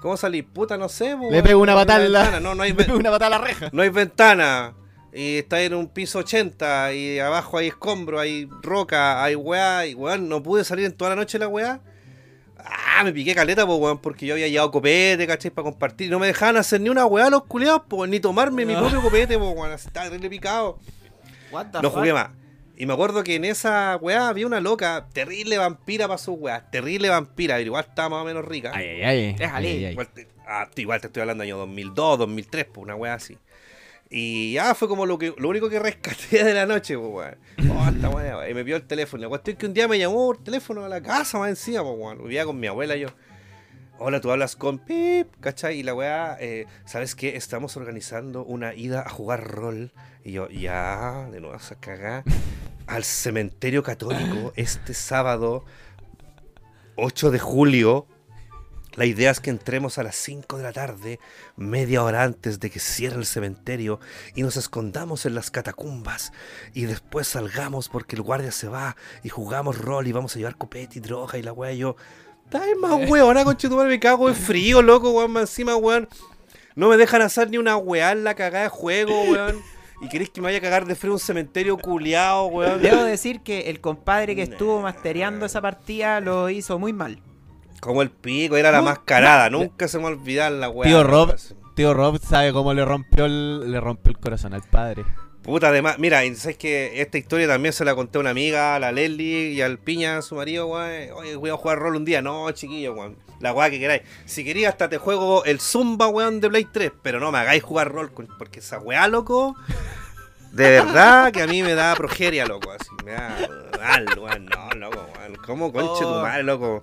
¿Cómo 0.00 0.16
salir? 0.16 0.46
Puta, 0.46 0.76
no 0.78 0.88
sé, 0.88 1.16
pues, 1.16 1.30
Le 1.30 1.38
weón, 1.38 1.44
pego 1.44 1.60
una 1.62 1.72
no 1.72 1.78
patada 1.78 2.08
la- 2.08 2.40
No, 2.40 2.54
no 2.54 2.62
hay, 2.62 2.72
Me 2.72 2.78
ve- 2.78 2.84
pegó 2.84 2.98
una 2.98 3.10
patada 3.10 3.36
a 3.36 3.38
la 3.40 3.44
reja. 3.46 3.68
no 3.72 3.82
hay 3.82 3.88
ventana. 3.88 4.74
Y 5.12 5.38
está 5.38 5.60
en 5.62 5.74
un 5.74 5.88
piso 5.88 6.18
80 6.20 6.92
y 6.92 7.18
abajo 7.18 7.58
hay 7.58 7.68
escombro, 7.68 8.20
hay 8.20 8.48
roca, 8.62 9.24
hay 9.24 9.34
weá, 9.34 9.86
y 9.86 9.94
weón, 9.94 10.28
no 10.28 10.42
pude 10.42 10.64
salir 10.64 10.84
en 10.84 10.92
toda 10.92 11.10
la 11.10 11.16
noche 11.16 11.38
la 11.38 11.48
weá. 11.48 11.80
Ah, 12.70 13.02
me 13.04 13.12
piqué 13.12 13.34
caleta, 13.34 13.66
pues 13.66 13.78
weón, 13.80 13.98
porque 13.98 14.26
yo 14.26 14.34
había 14.34 14.48
llevado 14.48 14.70
copete, 14.70 15.26
¿cachai? 15.26 15.50
Para 15.50 15.64
compartir. 15.64 16.08
Y 16.08 16.10
no 16.10 16.18
me 16.18 16.26
dejaban 16.26 16.56
hacer 16.56 16.80
ni 16.80 16.88
una 16.90 17.06
weá 17.06 17.30
los 17.30 17.44
culiados, 17.44 17.82
pues, 17.88 18.10
ni 18.10 18.20
tomarme 18.20 18.66
mi 18.66 18.74
No. 18.74 18.80
propio 18.80 19.00
copete, 19.02 19.38
pues 19.38 19.54
weón, 19.56 19.72
así, 19.72 19.86
estaba 19.88 20.06
terrible 20.06 20.28
picado. 20.30 20.78
What 21.50 21.66
the 21.72 21.80
No 21.82 21.90
fuck? 21.90 21.98
jugué 22.00 22.12
más. 22.12 22.30
Y 22.76 22.86
me 22.86 22.92
acuerdo 22.92 23.24
que 23.24 23.34
en 23.34 23.44
esa 23.44 23.96
weá 24.00 24.28
había 24.28 24.46
una 24.46 24.60
loca, 24.60 25.08
terrible 25.12 25.58
vampira 25.58 26.06
para 26.06 26.18
sus 26.18 26.36
weá, 26.38 26.70
terrible 26.70 27.08
vampira, 27.08 27.56
pero 27.56 27.66
igual 27.66 27.84
estaba 27.88 28.08
más 28.10 28.22
o 28.22 28.24
menos 28.24 28.44
rica. 28.44 28.70
Ay, 28.74 28.86
ay, 28.86 29.02
ay. 29.04 29.32
Déjale. 29.34 29.68
Ay, 29.68 29.76
ay, 29.78 29.84
ay. 29.86 29.92
Igual 29.92 30.08
te, 30.08 30.28
ah, 30.46 30.68
igual 30.76 31.00
te 31.00 31.06
estoy 31.08 31.20
hablando 31.22 31.42
año 31.42 31.56
2002, 31.56 32.18
2003, 32.18 32.64
pues 32.66 32.84
una 32.84 32.94
weá 32.94 33.14
así. 33.14 33.36
Y 34.10 34.54
ya 34.54 34.74
fue 34.74 34.88
como 34.88 35.04
lo 35.04 35.18
que 35.18 35.34
lo 35.36 35.48
único 35.48 35.68
que 35.68 35.78
rescaté 35.78 36.42
de 36.42 36.54
la 36.54 36.66
noche, 36.66 36.96
pues 36.96 37.10
weón. 37.58 37.76
Oh, 37.76 37.88
esta 37.88 38.08
weá, 38.08 38.48
y 38.48 38.54
me 38.54 38.62
vio 38.62 38.76
el 38.76 38.86
teléfono. 38.86 39.22
La 39.22 39.28
cuestión 39.28 39.54
es 39.54 39.58
que 39.60 39.66
un 39.66 39.74
día 39.74 39.86
me 39.86 39.98
llamó 39.98 40.26
por 40.26 40.42
teléfono 40.42 40.84
a 40.84 40.88
la 40.88 41.02
casa 41.02 41.38
más 41.38 41.50
encima, 41.50 41.82
pues 41.82 41.94
weón. 41.98 42.22
Vivía 42.22 42.44
con 42.44 42.58
mi 42.58 42.66
abuela 42.66 42.96
yo. 42.96 43.08
Hola, 44.00 44.20
tú 44.20 44.30
hablas 44.30 44.54
con 44.54 44.78
Pip, 44.78 45.26
¿cachai? 45.40 45.80
Y 45.80 45.82
la 45.82 45.92
weá, 45.92 46.36
eh, 46.40 46.66
¿sabes 46.84 47.16
qué? 47.16 47.36
Estamos 47.36 47.76
organizando 47.76 48.44
una 48.44 48.72
ida 48.72 49.02
a 49.02 49.08
jugar 49.10 49.44
rol. 49.46 49.92
Y 50.24 50.32
yo, 50.32 50.48
ya, 50.48 51.28
de 51.32 51.40
nuevo 51.40 51.56
a 51.56 51.74
cagar. 51.80 52.22
Al 52.86 53.04
cementerio 53.04 53.82
católico 53.82 54.52
este 54.56 54.94
sábado 54.94 55.64
8 56.96 57.30
de 57.30 57.38
julio. 57.40 58.06
La 58.98 59.06
idea 59.06 59.30
es 59.30 59.38
que 59.38 59.50
entremos 59.50 59.96
a 59.98 60.02
las 60.02 60.16
5 60.16 60.56
de 60.56 60.64
la 60.64 60.72
tarde, 60.72 61.20
media 61.54 62.02
hora 62.02 62.24
antes 62.24 62.58
de 62.58 62.68
que 62.68 62.80
cierre 62.80 63.18
el 63.18 63.26
cementerio, 63.26 64.00
y 64.34 64.42
nos 64.42 64.56
escondamos 64.56 65.24
en 65.24 65.36
las 65.36 65.52
catacumbas, 65.52 66.32
y 66.74 66.86
después 66.86 67.28
salgamos 67.28 67.88
porque 67.88 68.16
el 68.16 68.22
guardia 68.22 68.50
se 68.50 68.66
va, 68.66 68.96
y 69.22 69.28
jugamos 69.28 69.78
rol, 69.78 70.08
y 70.08 70.12
vamos 70.12 70.34
a 70.34 70.40
llevar 70.40 70.56
copete 70.56 70.98
y 70.98 71.00
droga, 71.00 71.38
y 71.38 71.44
la 71.44 71.52
weá, 71.52 71.72
y 71.74 71.78
yo, 71.78 71.94
dale 72.50 72.74
más 72.74 73.08
weona, 73.08 73.44
conchetumare, 73.44 73.88
me 73.88 74.00
cago 74.00 74.26
de 74.26 74.34
frío, 74.34 74.82
loco, 74.82 75.10
weón, 75.10 75.30
más 75.30 75.42
encima, 75.42 75.76
weón. 75.76 76.08
No 76.74 76.88
me 76.88 76.96
dejan 76.96 77.22
hacer 77.22 77.50
ni 77.50 77.56
una 77.56 77.76
weá 77.76 78.10
en 78.10 78.24
la 78.24 78.34
cagada 78.34 78.64
de 78.64 78.70
juego, 78.70 79.22
weón. 79.30 79.62
Y 80.00 80.08
queréis 80.08 80.30
que 80.30 80.40
me 80.40 80.46
vaya 80.46 80.58
a 80.58 80.60
cagar 80.60 80.86
de 80.86 80.96
frío 80.96 81.12
un 81.12 81.20
cementerio 81.20 81.78
culiao, 81.78 82.46
weón. 82.46 82.82
Debo 82.82 83.04
decir 83.04 83.42
que 83.42 83.70
el 83.70 83.80
compadre 83.80 84.34
que 84.34 84.42
estuvo 84.42 84.80
mastereando 84.80 85.46
esa 85.46 85.60
partida 85.60 86.18
lo 86.18 86.50
hizo 86.50 86.80
muy 86.80 86.92
mal. 86.92 87.22
Como 87.80 88.02
el 88.02 88.10
pico, 88.10 88.56
era 88.56 88.70
la 88.72 88.82
mascarada, 88.82 89.50
nunca 89.50 89.86
se 89.88 89.98
me 89.98 90.06
olvidaba 90.06 90.50
la 90.50 90.68
weá. 90.68 90.88
Tío 90.88 91.04
Rob, 91.04 91.34
tío 91.74 91.94
Rob 91.94 92.18
sabe 92.20 92.52
cómo 92.52 92.74
le 92.74 92.84
rompió 92.84 93.24
el, 93.26 93.70
le 93.70 93.80
rompió 93.80 94.10
el 94.10 94.18
corazón 94.18 94.52
al 94.54 94.62
padre. 94.62 95.04
Puta, 95.42 95.68
además, 95.68 95.98
mira, 95.98 96.24
y 96.26 96.34
sabes 96.34 96.58
que 96.58 97.00
esta 97.00 97.16
historia 97.16 97.46
también 97.46 97.72
se 97.72 97.84
la 97.84 97.94
conté 97.94 98.18
a 98.18 98.20
una 98.20 98.30
amiga, 98.30 98.74
a 98.74 98.78
la 98.80 98.92
Leslie 98.92 99.52
y 99.52 99.62
al 99.62 99.78
Piña, 99.78 100.20
su 100.20 100.34
marido, 100.34 100.66
weón. 100.66 101.10
Oye, 101.14 101.36
voy 101.36 101.48
a 101.50 101.56
jugar 101.56 101.78
rol 101.78 101.96
un 101.96 102.04
día. 102.04 102.20
No, 102.20 102.50
chiquillo, 102.50 102.92
weón. 102.92 103.16
La 103.40 103.54
weá 103.54 103.70
que 103.70 103.78
queráis. 103.78 104.02
Si 104.26 104.44
quería, 104.44 104.68
hasta 104.68 104.90
te 104.90 104.98
juego 104.98 105.44
el 105.44 105.60
Zumba, 105.60 106.08
weón, 106.08 106.40
de 106.40 106.50
Play 106.50 106.66
3. 106.70 106.92
Pero 107.02 107.18
no 107.20 107.32
me 107.32 107.38
hagáis 107.38 107.62
jugar 107.62 107.90
rol, 107.92 108.10
porque 108.36 108.58
esa 108.58 108.78
weá, 108.80 109.08
loco. 109.08 109.54
De 110.52 110.68
verdad 110.70 111.30
que 111.32 111.40
a 111.42 111.46
mí 111.46 111.62
me 111.62 111.74
da 111.74 111.94
progeria, 111.94 112.44
loco. 112.44 112.70
Así, 112.72 112.90
me 113.04 113.12
da 113.12 113.48
mal, 113.78 114.06
weón. 114.18 114.46
No, 114.46 114.68
loco, 114.78 115.06
weón. 115.18 115.36
¿Cómo 115.46 115.72
conche 115.72 116.02
tu 116.02 116.08
Oh. 116.08 116.20
madre, 116.22 116.42
loco? 116.42 116.82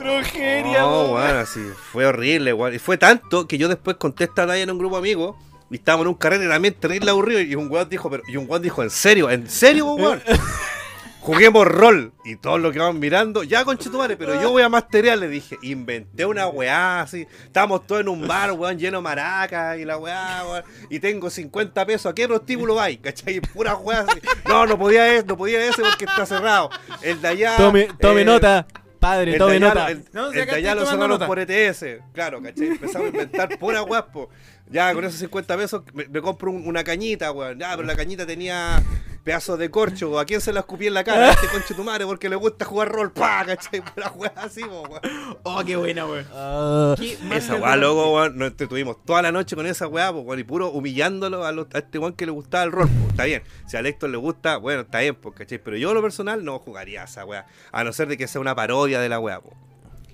Progeria, 0.00 0.80
No, 0.80 1.12
weón. 1.12 1.36
así. 1.36 1.60
Fue 1.92 2.06
horrible, 2.06 2.52
weón. 2.52 2.74
Y 2.74 2.78
fue 2.78 2.96
tanto 2.96 3.46
que 3.46 3.58
yo 3.58 3.68
después 3.68 3.96
conté 3.96 4.24
esta 4.24 4.46
talla 4.46 4.62
en 4.62 4.70
un 4.70 4.78
grupo 4.78 4.96
de 4.96 5.00
amigos. 5.00 5.36
Y 5.70 5.76
estábamos 5.76 6.04
en 6.06 6.08
un 6.08 6.14
carrete 6.14 6.48
también 6.48 6.74
terrible 6.74 7.10
aburrido. 7.10 7.40
Y 7.40 7.54
un 7.54 7.70
weón 7.70 7.88
dijo, 7.88 8.10
pero, 8.10 8.22
y 8.26 8.36
un 8.36 8.46
weón 8.48 8.62
dijo, 8.62 8.82
¿en 8.82 8.90
serio? 8.90 9.30
¿En 9.30 9.48
serio, 9.48 9.92
weón? 9.92 10.20
Juguemos 11.20 11.66
rol. 11.66 12.12
Y 12.24 12.36
todos 12.36 12.58
lo 12.60 12.72
que 12.72 12.78
van 12.78 12.98
mirando, 12.98 13.42
ya 13.42 13.62
conchetumare, 13.66 14.16
pero 14.16 14.40
yo 14.40 14.50
voy 14.50 14.62
a 14.62 14.70
masterear, 14.70 15.18
le 15.18 15.28
dije. 15.28 15.58
Inventé 15.62 16.24
una 16.24 16.46
weá 16.48 17.02
así. 17.02 17.26
Estábamos 17.44 17.86
todos 17.86 18.00
en 18.00 18.08
un 18.08 18.26
bar, 18.26 18.52
weón, 18.52 18.78
lleno 18.78 18.98
de 18.98 19.02
maracas 19.02 19.78
y 19.78 19.84
la 19.84 19.98
weá, 19.98 20.44
weón. 20.48 20.64
Y 20.88 20.98
tengo 20.98 21.28
50 21.28 21.84
pesos. 21.84 22.10
¿A 22.10 22.14
qué 22.14 22.26
prostíbulo 22.26 22.80
hay? 22.80 22.96
¿Cachai? 22.96 23.38
Pura 23.40 23.76
weá 23.76 24.06
así. 24.08 24.18
No, 24.48 24.64
no 24.66 24.78
podía 24.78 25.14
ese, 25.14 25.26
no 25.26 25.36
podía 25.36 25.62
ese 25.68 25.82
porque 25.82 26.06
está 26.06 26.24
cerrado. 26.24 26.70
El 27.02 27.20
de 27.20 27.28
allá. 27.28 27.56
Tome, 27.58 27.88
tome 28.00 28.22
eh, 28.22 28.24
nota, 28.24 28.66
padre, 29.00 29.32
el 29.32 29.38
tome 29.38 29.58
de 29.58 29.66
allá, 29.66 29.68
nota. 29.74 29.90
El, 29.90 30.04
No, 30.12 30.30
si 30.30 30.36
de 30.36 30.42
allá 30.42 30.74
lo 30.76 30.84
cerraron 30.86 31.08
nota. 31.10 31.26
por 31.26 31.38
ETS. 31.40 31.84
Claro, 32.12 32.40
¿cachai? 32.42 32.68
Empezamos 32.68 33.06
a 33.06 33.10
inventar 33.10 33.58
pura 33.58 33.80
guapo. 33.80 34.28
Ya, 34.70 34.94
con 34.94 35.04
esos 35.04 35.18
50 35.18 35.56
pesos 35.56 35.82
me, 35.94 36.06
me 36.06 36.20
compro 36.22 36.50
un- 36.52 36.64
una 36.68 36.84
cañita, 36.84 37.32
weón. 37.32 37.58
Ya, 37.58 37.74
pero 37.74 37.88
la 37.88 37.96
cañita 37.96 38.24
tenía 38.26 38.80
pedazos 39.24 39.58
de 39.58 39.70
corcho. 39.70 40.18
¿A 40.18 40.24
quién 40.24 40.40
se 40.40 40.52
la 40.52 40.60
escupí 40.60 40.86
en 40.86 40.94
la 40.94 41.04
cara? 41.04 41.28
A 41.28 41.32
este 41.32 41.46
conche 41.52 41.74
tu 41.74 41.84
madre 41.84 42.06
porque 42.06 42.28
le 42.28 42.36
gusta 42.36 42.64
jugar 42.64 42.88
rol. 42.90 43.12
¡Pah! 43.12 43.44
¿Cachai? 43.46 43.80
Pura 43.94 44.10
weá 44.12 44.32
así, 44.36 44.62
po, 44.64 44.82
weón. 44.82 45.00
Oh, 45.42 45.62
qué 45.64 45.76
buena, 45.76 46.06
weón. 46.06 46.26
Ah, 46.32 46.94
Esa 47.34 47.56
weá, 47.56 47.76
loco, 47.76 48.14
weón. 48.14 48.38
Nos 48.38 48.52
estuvimos 48.58 48.96
toda 49.04 49.22
la 49.22 49.32
noche 49.32 49.54
con 49.56 49.66
esa 49.66 49.86
weá, 49.86 50.12
po, 50.12 50.20
weón. 50.20 50.40
Y 50.40 50.44
puro 50.44 50.70
humillándolo 50.70 51.44
a, 51.44 51.52
los- 51.52 51.66
a 51.74 51.78
este 51.78 51.98
weón 51.98 52.12
que 52.14 52.26
le 52.26 52.32
gustaba 52.32 52.64
el 52.64 52.72
rol. 52.72 52.88
po. 52.88 53.08
Está 53.10 53.24
bien. 53.24 53.42
Si 53.66 53.76
a 53.76 53.80
Héctor 53.80 54.10
le 54.10 54.16
gusta, 54.16 54.56
bueno, 54.56 54.82
está 54.82 55.00
bien, 55.00 55.14
po, 55.14 55.32
¿cachai? 55.32 55.58
Pero 55.58 55.76
yo, 55.76 55.90
a 55.90 55.94
lo 55.94 56.02
personal, 56.02 56.44
no 56.44 56.58
jugaría 56.58 57.02
a 57.02 57.04
esa 57.04 57.24
weá. 57.24 57.46
A 57.72 57.84
no 57.84 57.92
ser 57.92 58.08
de 58.08 58.16
que 58.16 58.26
sea 58.28 58.40
una 58.40 58.54
parodia 58.54 59.00
de 59.00 59.08
la 59.08 59.18
weá, 59.18 59.40
po. 59.40 59.52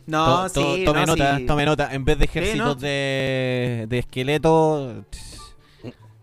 No, 0.06 0.46
to- 0.46 0.52
to- 0.60 0.74
sí, 0.76 0.84
tome 0.84 1.00
no, 1.00 1.06
nota, 1.16 1.36
sí. 1.38 1.46
tome 1.46 1.64
nota. 1.64 1.92
En 1.92 2.04
vez 2.04 2.16
de 2.18 2.26
ejércitos 2.26 2.58
¿no? 2.58 2.74
de, 2.76 3.86
de 3.88 3.98
esqueleto, 3.98 5.04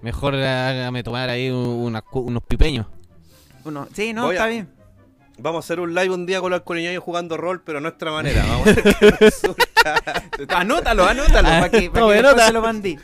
mejor 0.03 0.35
hágame 0.35 1.01
tomar 1.03 1.29
ahí 1.29 1.49
unos 1.49 2.43
pipeños. 2.47 2.85
Uno- 3.65 3.87
sí, 3.93 4.13
no, 4.13 4.25
Voy 4.25 4.35
a- 4.35 4.39
está 4.39 4.47
bien. 4.49 4.69
Vamos 5.39 5.63
a 5.63 5.65
hacer 5.65 5.79
un 5.79 5.95
live 5.95 6.11
un 6.13 6.27
día 6.27 6.39
con 6.41 6.51
los 6.51 6.61
coreanos 6.61 7.03
jugando 7.03 7.37
rol, 7.37 7.63
pero 7.65 7.79
a 7.79 7.81
nuestra 7.81 8.11
manera. 8.11 8.45
Vamos 8.45 8.67
a 8.67 8.71
ver 8.73 8.95
qué 8.99 9.09
resulta. 9.11 10.01
Anótalo, 10.49 11.05
anótalo, 11.05 11.47
Ah, 11.47 11.59
para 11.61 11.69
que, 11.71 11.89
para 11.89 12.01
tome 12.01 12.15
que 12.17 12.21
después 12.21 12.45
se 12.45 12.53
lo 12.53 12.61
mandé. 12.61 12.99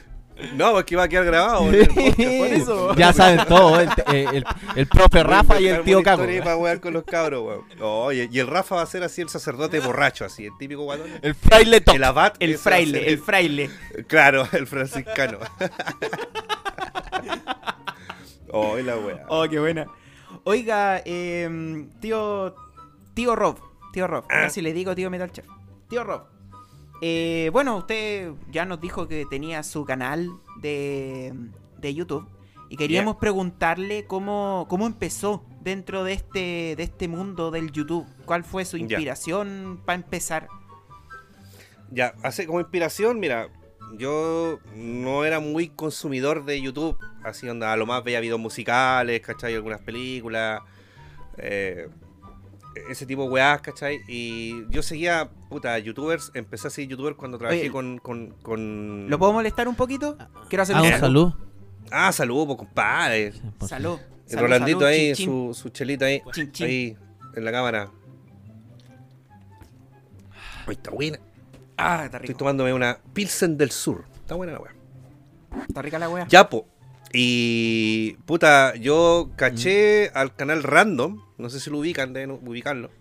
No, 0.56 0.72
porque 0.72 0.96
va 0.96 1.04
a 1.04 1.08
quedar 1.10 1.26
grabado. 1.26 1.66
podcast, 1.66 1.90
por 2.38 2.48
eso. 2.48 2.96
ya 2.96 3.12
saben 3.14 3.46
todo, 3.48 3.80
el, 3.82 3.90
el, 4.14 4.46
el 4.76 4.88
profe 4.88 5.22
Rafa 5.24 5.60
y 5.60 5.68
el 5.68 5.82
tío 5.84 6.02
Caco. 6.04 6.24
para 6.44 6.80
con 6.80 6.94
los 6.94 7.04
cabros, 7.04 7.44
weón. 7.46 7.64
Oye, 7.82 8.30
y 8.32 8.40
el 8.40 8.48
Rafa 8.48 8.76
va 8.76 8.84
a 8.84 8.86
ser 8.86 9.04
así 9.04 9.22
el 9.22 9.28
sacerdote 9.30 9.80
borracho, 9.82 10.24
así, 10.24 10.46
el 10.46 10.52
típico 10.58 10.84
guatón. 10.84 11.08
El 11.24 11.34
fraile 11.36 11.82
top. 11.82 11.96
El 11.96 12.04
abad. 12.06 12.34
El 12.40 12.58
fraile, 12.58 13.10
el 13.10 13.18
fraile. 13.20 13.70
Claro, 14.08 14.48
el 14.54 14.66
franciscano. 14.68 15.40
Oh, 18.52 18.78
la 18.78 18.98
wea. 18.98 19.26
Oh, 19.30 19.48
qué 19.48 19.60
buena. 19.60 19.88
Oiga, 20.44 21.02
eh, 21.06 21.88
tío. 22.00 22.56
Tío 23.14 23.36
Rob. 23.36 23.58
Tío 23.94 24.08
Rob. 24.08 24.26
Ah. 24.26 24.44
Casi 24.44 24.62
le 24.62 24.74
digo 24.74 24.96
tío 24.96 25.10
Metal 25.10 25.32
Chef. 25.32 25.46
Tío 25.88 26.04
Rob. 26.04 26.24
Eh, 27.02 27.50
bueno, 27.54 27.78
usted 27.78 28.32
ya 28.52 28.66
nos 28.66 28.82
dijo 28.82 29.08
que 29.08 29.26
tenía 29.30 29.64
su 29.64 29.86
canal 29.86 30.30
de, 30.62 31.34
de 31.78 31.94
YouTube. 31.94 32.28
Y 32.70 32.78
queríamos 32.78 33.16
preguntarle 33.16 34.06
cómo, 34.06 34.68
cómo 34.70 34.86
empezó 34.86 35.44
dentro 35.62 36.04
de 36.04 36.14
este, 36.14 36.76
de 36.76 36.84
este 36.84 37.08
mundo 37.08 37.50
del 37.50 37.72
YouTube. 37.72 38.06
¿Cuál 38.26 38.44
fue 38.44 38.64
su 38.64 38.78
inspiración 38.78 39.82
para 39.86 39.96
empezar? 39.96 40.48
Ya, 41.90 42.14
hace 42.22 42.46
como 42.46 42.60
inspiración, 42.60 43.20
mira, 43.20 43.50
yo 43.98 44.60
no 44.76 45.26
era 45.26 45.40
muy 45.40 45.70
consumidor 45.70 46.46
de 46.46 46.62
YouTube, 46.62 46.98
así 47.24 47.48
onda, 47.50 47.74
a 47.74 47.78
lo 47.78 47.86
más 47.86 48.04
veía 48.04 48.20
videos 48.20 48.40
musicales, 48.40 49.22
¿cachai? 49.22 49.56
Algunas 49.56 49.82
películas, 49.82 50.62
eh, 51.38 51.90
ese 52.90 53.06
tipo 53.06 53.24
de 53.24 53.30
weás, 53.30 53.62
¿cachai? 53.62 54.00
Y 54.08 54.66
yo 54.70 54.82
seguía, 54.84 55.30
puta, 55.50 55.78
youtubers, 55.80 56.32
empecé 56.34 56.68
a 56.68 56.70
seguir 56.72 56.92
youtubers 56.92 57.16
cuando 57.16 57.38
trabajé 57.38 57.62
Oye, 57.62 57.72
con, 57.72 57.98
con, 57.98 58.32
con... 58.42 59.10
¿Lo 59.10 59.18
puedo 59.20 59.34
molestar 59.34 59.68
un 59.68 59.76
poquito? 59.76 60.18
Quiero 60.50 60.64
hacer 60.64 60.76
Ah, 60.76 60.82
un 60.82 61.00
salud. 61.00 61.34
Ah, 61.92 62.12
saludos, 62.12 62.46
pues, 62.48 62.58
compadre. 62.60 63.34
Salud. 63.66 64.00
El 64.26 64.30
Salud, 64.36 64.42
Rolandito 64.44 64.80
salud, 64.82 64.92
ahí, 64.92 65.14
chin. 65.14 65.26
Su, 65.26 65.54
su 65.56 65.70
chelita 65.70 66.06
ahí, 66.06 66.22
Chin, 66.34 66.52
chin. 66.52 66.68
ahí, 66.68 66.98
en 67.36 67.46
la 67.46 67.52
cámara. 67.52 67.90
Está 70.68 70.92
buena. 70.92 71.18
Ah, 71.80 72.04
está 72.06 72.18
Estoy 72.18 72.28
rico. 72.30 72.38
tomándome 72.40 72.74
una 72.74 73.00
Pilsen 73.14 73.58
del 73.58 73.72
Sur. 73.72 74.06
Está 74.22 74.36
buena 74.36 74.54
la 74.54 74.60
weá. 74.60 74.74
Está 75.68 75.82
rica 75.82 75.98
la 76.00 76.10
wea. 76.10 76.28
Ya, 76.28 76.50
po. 76.50 76.68
Y 77.14 78.14
puta, 78.26 78.76
yo 78.76 79.32
caché 79.36 80.12
al 80.14 80.36
canal 80.36 80.64
Random. 80.64 81.22
No 81.38 81.50
sé 81.50 81.60
si 81.60 81.70
lo 81.70 81.80
ubican, 81.80 82.14
deben 82.14 82.32
ubicarlo. 82.32 82.92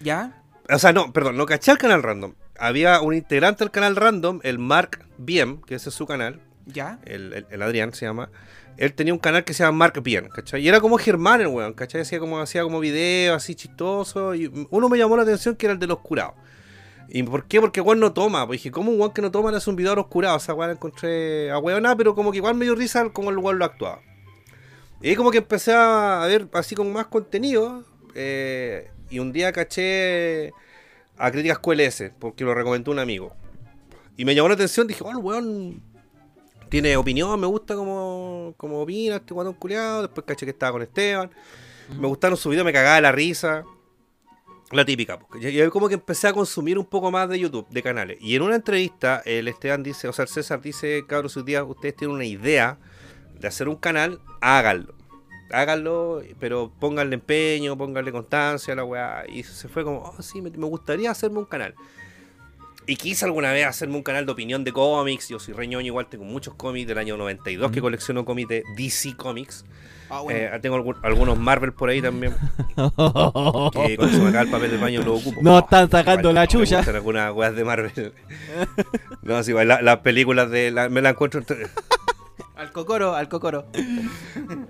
¿Ya? 0.00 0.42
O 0.72 0.78
sea, 0.78 0.92
no, 0.92 1.12
perdón, 1.12 1.36
no 1.36 1.46
caché 1.46 1.70
al 1.70 1.78
canal 1.78 2.02
Random. 2.02 2.34
Había 2.58 3.00
un 3.00 3.14
integrante 3.14 3.64
del 3.64 3.70
canal 3.70 3.96
Random, 3.96 4.40
el 4.42 4.58
Mark 4.58 5.04
Bien, 5.18 5.60
que 5.62 5.74
ese 5.74 5.90
es 5.90 5.94
su 5.94 6.06
canal. 6.06 6.40
¿Ya? 6.66 6.98
El, 7.04 7.32
el- 7.32 7.46
el 7.50 7.62
Adrián 7.62 7.92
se 7.92 8.06
llama. 8.06 8.30
Él 8.78 8.94
tenía 8.94 9.12
un 9.12 9.18
canal 9.18 9.44
que 9.44 9.52
se 9.52 9.64
llama 9.64 9.76
Mark 9.78 10.00
Bien, 10.02 10.28
¿cachai? 10.28 10.62
Y 10.62 10.68
era 10.68 10.80
como 10.80 10.96
Germán 10.96 11.40
el 11.42 11.48
weón, 11.48 11.74
¿cachai? 11.74 12.00
Hacía 12.00 12.18
como, 12.20 12.40
hacía 12.40 12.62
como 12.62 12.80
videos 12.80 13.36
así 13.36 13.54
chistosos. 13.54 14.36
Y 14.36 14.50
uno 14.70 14.88
me 14.88 14.96
llamó 14.96 15.16
la 15.16 15.24
atención 15.24 15.56
que 15.56 15.66
era 15.66 15.74
el 15.74 15.78
de 15.78 15.86
los 15.88 15.98
curados. 15.98 16.34
¿Y 17.14 17.22
por 17.24 17.44
qué? 17.44 17.60
Porque 17.60 17.82
weón 17.82 18.00
no 18.00 18.14
toma. 18.14 18.46
Pues 18.46 18.60
dije, 18.60 18.70
¿cómo 18.70 18.90
un 18.90 18.98
weón 18.98 19.12
que 19.12 19.20
no 19.20 19.30
toma 19.30 19.50
le 19.50 19.58
hace 19.58 19.68
un 19.68 19.76
video 19.76 19.92
a 19.92 19.96
los 19.96 20.06
curados? 20.06 20.42
O 20.42 20.46
sea, 20.46 20.54
la 20.54 20.72
encontré 20.72 21.50
a 21.50 21.58
weón, 21.58 21.84
pero 21.98 22.14
como 22.14 22.32
que 22.32 22.38
igual 22.38 22.54
me 22.54 22.64
dio 22.64 22.74
risa 22.74 23.10
como 23.10 23.28
el 23.28 23.36
weón 23.36 23.58
lo 23.58 23.66
actuaba. 23.66 24.00
Y 25.02 25.10
ahí 25.10 25.14
como 25.14 25.30
que 25.30 25.38
empecé 25.38 25.74
a 25.74 26.24
ver 26.26 26.48
así 26.54 26.74
con 26.74 26.90
más 26.90 27.08
contenido. 27.08 27.84
eh, 28.14 28.90
y 29.10 29.18
un 29.18 29.30
día 29.30 29.52
caché 29.52 30.54
a 31.18 31.30
Críticas 31.30 31.58
QLS, 31.58 32.12
porque 32.18 32.44
lo 32.44 32.54
recomendó 32.54 32.90
un 32.90 32.98
amigo. 32.98 33.34
Y 34.16 34.24
me 34.24 34.34
llamó 34.34 34.48
la 34.48 34.54
atención, 34.54 34.86
dije, 34.86 35.04
oh, 35.04 35.10
el 35.10 35.18
weón 35.18 35.82
tiene 36.70 36.96
opinión, 36.96 37.38
me 37.38 37.46
gusta 37.46 37.74
como, 37.74 38.54
como 38.56 38.80
opina 38.80 39.16
este 39.16 39.34
guatón 39.34 39.52
culiado. 39.52 40.00
Después 40.00 40.24
caché 40.26 40.46
que 40.46 40.52
estaba 40.52 40.72
con 40.72 40.80
Esteban. 40.80 41.30
Me 42.00 42.06
gustaron 42.06 42.38
sus 42.38 42.48
videos, 42.48 42.64
me 42.64 42.72
cagaba 42.72 43.02
la 43.02 43.12
risa. 43.12 43.64
La 44.72 44.84
típica. 44.84 45.18
pues. 45.18 45.42
Y 45.42 45.60
ahí 45.60 45.68
como 45.68 45.88
que 45.88 45.94
empecé 45.94 46.28
a 46.28 46.32
consumir 46.32 46.78
un 46.78 46.86
poco 46.86 47.10
más 47.10 47.28
de 47.28 47.38
YouTube, 47.38 47.68
de 47.68 47.82
canales. 47.82 48.18
Y 48.20 48.34
en 48.34 48.42
una 48.42 48.56
entrevista, 48.56 49.22
el 49.24 49.48
Esteban 49.48 49.82
dice, 49.82 50.08
o 50.08 50.12
sea, 50.12 50.24
el 50.24 50.28
César 50.28 50.60
dice, 50.60 51.04
cabros, 51.06 51.34
si 51.34 51.40
un 51.40 51.46
día 51.46 51.62
ustedes 51.62 51.96
tienen 51.96 52.16
una 52.16 52.24
idea 52.24 52.78
de 53.38 53.48
hacer 53.48 53.68
un 53.68 53.76
canal, 53.76 54.20
háganlo. 54.40 54.94
Háganlo, 55.50 56.22
pero 56.40 56.72
pónganle 56.80 57.14
empeño, 57.14 57.76
pónganle 57.76 58.10
constancia 58.10 58.72
a 58.72 58.76
la 58.76 58.84
weá. 58.84 59.24
Y 59.28 59.42
se 59.42 59.68
fue 59.68 59.84
como, 59.84 59.98
oh, 59.98 60.22
sí, 60.22 60.40
me, 60.40 60.50
me 60.50 60.66
gustaría 60.66 61.10
hacerme 61.10 61.38
un 61.38 61.44
canal. 61.44 61.74
Y 62.86 62.96
quise 62.96 63.24
alguna 63.24 63.52
vez 63.52 63.66
hacerme 63.66 63.96
un 63.96 64.02
canal 64.02 64.26
de 64.26 64.32
opinión 64.32 64.64
de 64.64 64.72
cómics. 64.72 65.28
Yo 65.28 65.38
soy 65.38 65.54
reñoño, 65.54 65.86
igual 65.86 66.08
tengo 66.08 66.24
muchos 66.24 66.54
cómics 66.54 66.88
del 66.88 66.98
año 66.98 67.16
92 67.16 67.70
que 67.70 67.80
colecciono 67.80 68.24
cómics 68.24 68.48
de 68.48 68.64
DC 68.76 69.16
Comics. 69.16 69.64
Ah, 70.14 70.20
bueno. 70.20 70.38
Eh, 70.38 70.58
tengo 70.60 70.76
algún- 70.76 70.96
algunos 71.02 71.38
Marvel 71.38 71.72
por 71.72 71.88
ahí 71.88 72.02
también. 72.02 72.34
Que 72.76 73.96
cuando 73.96 74.08
se 74.08 74.18
me 74.20 74.28
acaba 74.28 74.42
el 74.42 74.50
papel 74.50 74.70
del 74.72 74.80
baño 74.80 75.02
lo 75.02 75.14
ocupo. 75.14 75.40
No 75.42 75.58
están 75.60 75.90
sacando 75.90 76.28
Igual, 76.30 76.34
la 76.34 76.46
chucha. 76.46 76.80
algunas 76.80 77.32
weas 77.32 77.54
de 77.56 77.64
Marvel. 77.64 78.12
no, 79.22 79.42
sí, 79.42 79.52
la- 79.52 79.80
las 79.82 79.98
películas 79.98 80.50
de. 80.50 80.70
la- 80.70 80.88
me 80.88 81.00
las 81.00 81.12
encuentro. 81.12 81.40
entre- 81.40 81.66
Al 82.56 82.70
cocoro, 82.70 83.14
al 83.16 83.28
cocoro. 83.28 83.66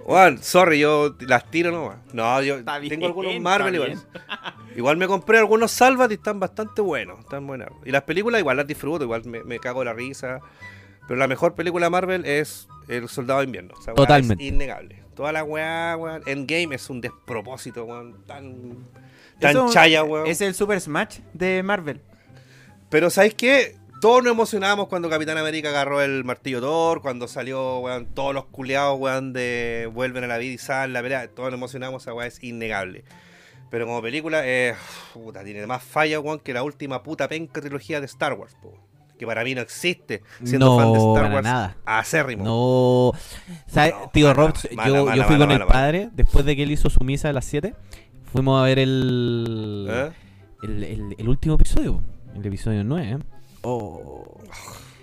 Juan, 0.04 0.38
sorry, 0.42 0.78
yo 0.78 1.14
las 1.20 1.50
tiro 1.50 1.70
nomás. 1.72 1.98
No, 2.14 2.40
yo 2.40 2.56
Está 2.56 2.78
bien, 2.78 2.88
tengo 2.90 3.06
algunos 3.06 3.38
Marvel 3.40 3.74
igual. 3.74 3.98
Igual 4.76 4.96
me 4.96 5.06
compré 5.06 5.38
algunos 5.38 5.72
Salvat 5.72 6.10
y 6.10 6.14
están 6.14 6.40
bastante 6.40 6.80
buenos. 6.80 7.18
Están 7.18 7.46
buenas. 7.46 7.68
Y 7.84 7.90
las 7.90 8.02
películas 8.04 8.40
igual 8.40 8.56
las 8.56 8.66
disfruto, 8.66 9.04
igual 9.04 9.24
me, 9.26 9.44
me 9.44 9.58
cago 9.58 9.84
la 9.84 9.92
risa. 9.92 10.40
Pero 11.06 11.18
la 11.18 11.26
mejor 11.28 11.54
película 11.54 11.86
de 11.86 11.90
Marvel 11.90 12.24
es 12.24 12.66
El 12.88 13.08
Soldado 13.10 13.40
de 13.40 13.46
Invierno. 13.46 13.74
Totalmente. 13.94 14.42
Es 14.42 14.52
innegable. 14.52 15.01
Toda 15.14 15.32
la 15.32 15.44
weá, 15.44 15.96
weón. 15.98 16.22
Endgame 16.26 16.74
es 16.74 16.88
un 16.90 17.00
despropósito, 17.00 17.84
weón. 17.84 18.24
Tan, 18.26 18.86
tan 19.38 19.50
Eso 19.50 19.68
chaya, 19.70 20.04
weón. 20.04 20.26
Es 20.26 20.40
el 20.40 20.54
Super 20.54 20.80
Smash 20.80 21.18
de 21.32 21.62
Marvel. 21.62 22.00
Pero 22.88 23.10
¿sabes 23.10 23.34
qué? 23.34 23.76
Todos 24.00 24.22
nos 24.24 24.32
emocionamos 24.32 24.88
cuando 24.88 25.08
Capitán 25.08 25.38
América 25.38 25.68
agarró 25.68 26.02
el 26.02 26.24
martillo 26.24 26.60
Thor, 26.60 27.02
cuando 27.02 27.28
salió, 27.28 27.78
weón, 27.78 28.06
todos 28.06 28.34
los 28.34 28.46
culeados, 28.46 28.98
weón, 28.98 29.32
de 29.32 29.88
vuelven 29.92 30.24
a 30.24 30.26
la 30.26 30.38
vida 30.38 30.54
y 30.54 30.58
salen 30.58 30.92
la 30.92 31.02
pelea. 31.02 31.28
Todos 31.28 31.50
nos 31.50 31.58
emocionamos, 31.58 32.02
esa 32.02 32.12
weá 32.12 32.26
es 32.26 32.42
innegable. 32.42 33.04
Pero 33.70 33.86
como 33.86 34.02
película, 34.02 34.42
eh, 34.44 34.74
puta, 35.14 35.44
tiene 35.44 35.66
más 35.66 35.82
falla, 35.82 36.20
weón, 36.20 36.40
que 36.40 36.52
la 36.52 36.62
última 36.62 37.02
puta 37.02 37.28
penca 37.28 37.60
trilogía 37.60 38.00
de 38.00 38.06
Star 38.06 38.34
Wars, 38.34 38.54
po. 38.60 38.76
Que 39.22 39.26
para 39.26 39.44
mí 39.44 39.54
no 39.54 39.60
existe, 39.60 40.24
siendo 40.42 40.66
No, 40.66 40.76
fan 40.80 40.92
de 40.92 40.98
Star 40.98 41.14
para 41.22 41.34
Wars 41.36 41.44
nada. 41.44 41.76
acérrimo. 41.86 42.42
No. 42.42 43.12
¿Sabes, 43.68 43.94
No, 43.94 44.10
tío 44.12 44.34
Rob? 44.34 44.52
mala, 44.74 44.88
yo, 44.88 45.04
mala, 45.06 45.24
fui 45.26 45.36
mala, 45.38 45.46
con 45.46 45.62
el 45.62 45.66
padre, 45.68 46.08
después 46.12 46.44
de 46.44 46.56
que 46.56 46.64
él 46.64 46.72
hizo 46.72 46.90
su 46.90 47.04
misa 47.04 47.28
a 47.28 47.32
las 47.32 47.44
7, 47.44 47.72
fuimos 48.32 48.60
a 48.60 48.64
ver 48.64 48.80
el, 48.80 49.86
¿Eh? 49.88 50.10
el, 50.64 50.82
el- 50.82 51.14
el 51.18 51.28
último 51.28 51.54
episodio, 51.54 52.02
el 52.34 52.44
episodio 52.44 52.82
9. 52.82 53.18
Oh. 53.62 54.40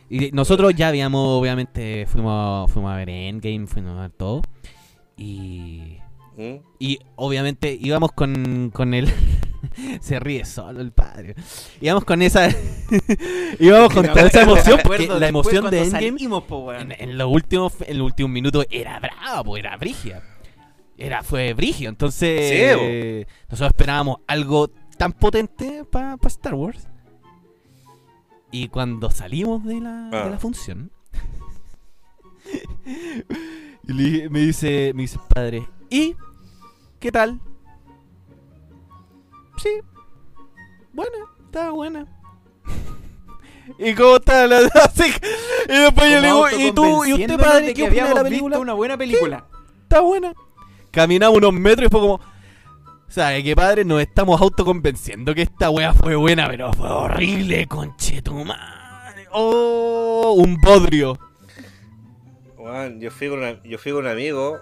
Y 0.10 0.32
nosotros 0.34 0.76
ya 0.76 0.90
habíamos, 0.90 1.26
obviamente, 1.40 2.06
fuimos, 2.06 2.70
fuimos 2.70 2.92
a 2.92 2.98
ver 2.98 3.10
Endgame, 3.10 3.68
fuimos 3.68 3.98
a 4.00 4.02
ver 4.02 4.12
todo. 4.12 4.42
Y, 5.16 5.96
¿Mm? 6.36 6.56
y 6.78 7.00
obviamente 7.16 7.78
íbamos 7.80 8.12
con, 8.12 8.70
con 8.74 8.94
él. 8.94 9.08
Se 10.02 10.20
ríe 10.20 10.46
solo 10.46 10.82
el 10.82 10.92
padre. 10.92 11.36
Íbamos 11.82 12.06
con 12.06 12.22
esa. 12.22 12.50
íbamos 13.60 13.94
con 13.94 14.06
toda 14.08 14.22
esa 14.28 14.42
emoción. 14.42 14.80
Porque 14.84 15.08
la 15.08 15.28
emoción 15.28 15.70
de 15.70 15.84
Endgame 15.84 16.12
Salimos, 16.12 16.44
po, 16.44 16.74
en, 16.74 16.92
en 16.98 17.18
los 17.18 17.32
últimos 17.32 17.74
en 17.82 17.98
los 17.98 18.06
últimos 18.06 18.32
minutos 18.32 18.66
era 18.70 19.00
brava, 19.00 19.44
pues 19.44 19.64
era 19.64 19.76
brigia. 19.78 20.24
Era, 20.98 21.24
fue 21.24 21.54
brigio. 21.54 21.90
Entonces, 21.90 22.50
Sí, 22.50 22.56
eh, 22.60 23.26
nosotros 23.50 23.70
esperábamos 23.70 24.18
algo 24.28 24.70
tan 24.98 25.14
potente 25.14 25.86
para 25.90 26.18
Star 26.26 26.56
Wars. 26.56 26.88
Y 28.52 28.68
cuando 28.68 29.10
salimos 29.12 29.64
de 29.64 29.80
la, 29.80 30.10
de 30.10 30.18
Ah. 30.18 30.28
la 30.30 30.40
función, 30.40 30.92
y 33.88 33.94
le 33.94 34.30
me 34.30 34.40
dice, 34.42 34.92
me 34.96 35.04
dice 35.04 35.20
padre, 35.34 35.68
¿y 35.90 36.16
qué 37.00 37.12
tal? 37.12 37.40
Sí, 39.62 39.70
buena, 40.94 41.18
estaba 41.46 41.72
buena. 41.72 42.06
¿Y 43.80 43.94
cómo 43.94 44.16
está 44.18 44.48
la 44.48 44.60
así, 44.84 45.12
Y 45.68 45.74
después 45.80 46.12
yo 46.12 46.20
le 46.22 46.28
digo, 46.28 46.50
¿y 46.52 46.72
tú, 46.72 47.06
y 47.06 47.14
usted 47.14 47.38
padre, 47.40 47.68
qué 47.68 47.74
que 47.74 47.84
opina 47.84 47.90
de 47.90 47.96
la 48.14 48.20
habíamos 48.22 48.24
película? 48.24 48.56
visto 48.56 48.62
una 48.62 48.74
buena 48.74 48.98
película. 48.98 49.46
Está 49.84 50.00
buena. 50.02 50.34
Caminamos 50.92 51.38
unos 51.38 51.54
metros 51.54 51.88
y 51.88 51.90
fue 51.92 52.00
como, 52.00 52.20
¿sabe 53.08 53.44
qué 53.44 53.56
padre? 53.56 53.86
Nos 53.86 54.02
estamos 54.02 54.42
autoconvenciendo 54.42 55.36
que 55.36 55.44
esta 55.44 55.70
wea 55.70 55.94
fue 55.94 56.16
buena, 56.16 56.48
pero 56.48 56.74
fue 56.74 56.90
horrible, 56.90 57.68
conchetumare. 57.68 59.28
Oh, 59.32 60.34
un 60.38 60.58
bodrio. 60.58 61.20
Weón, 62.58 63.00
yo 63.00 63.12
fui 63.12 63.30
con 63.30 63.40
una- 63.40 63.62
yo 63.64 63.78
fui 63.78 63.92
con 63.92 64.06
un 64.06 64.12
amigo. 64.12 64.60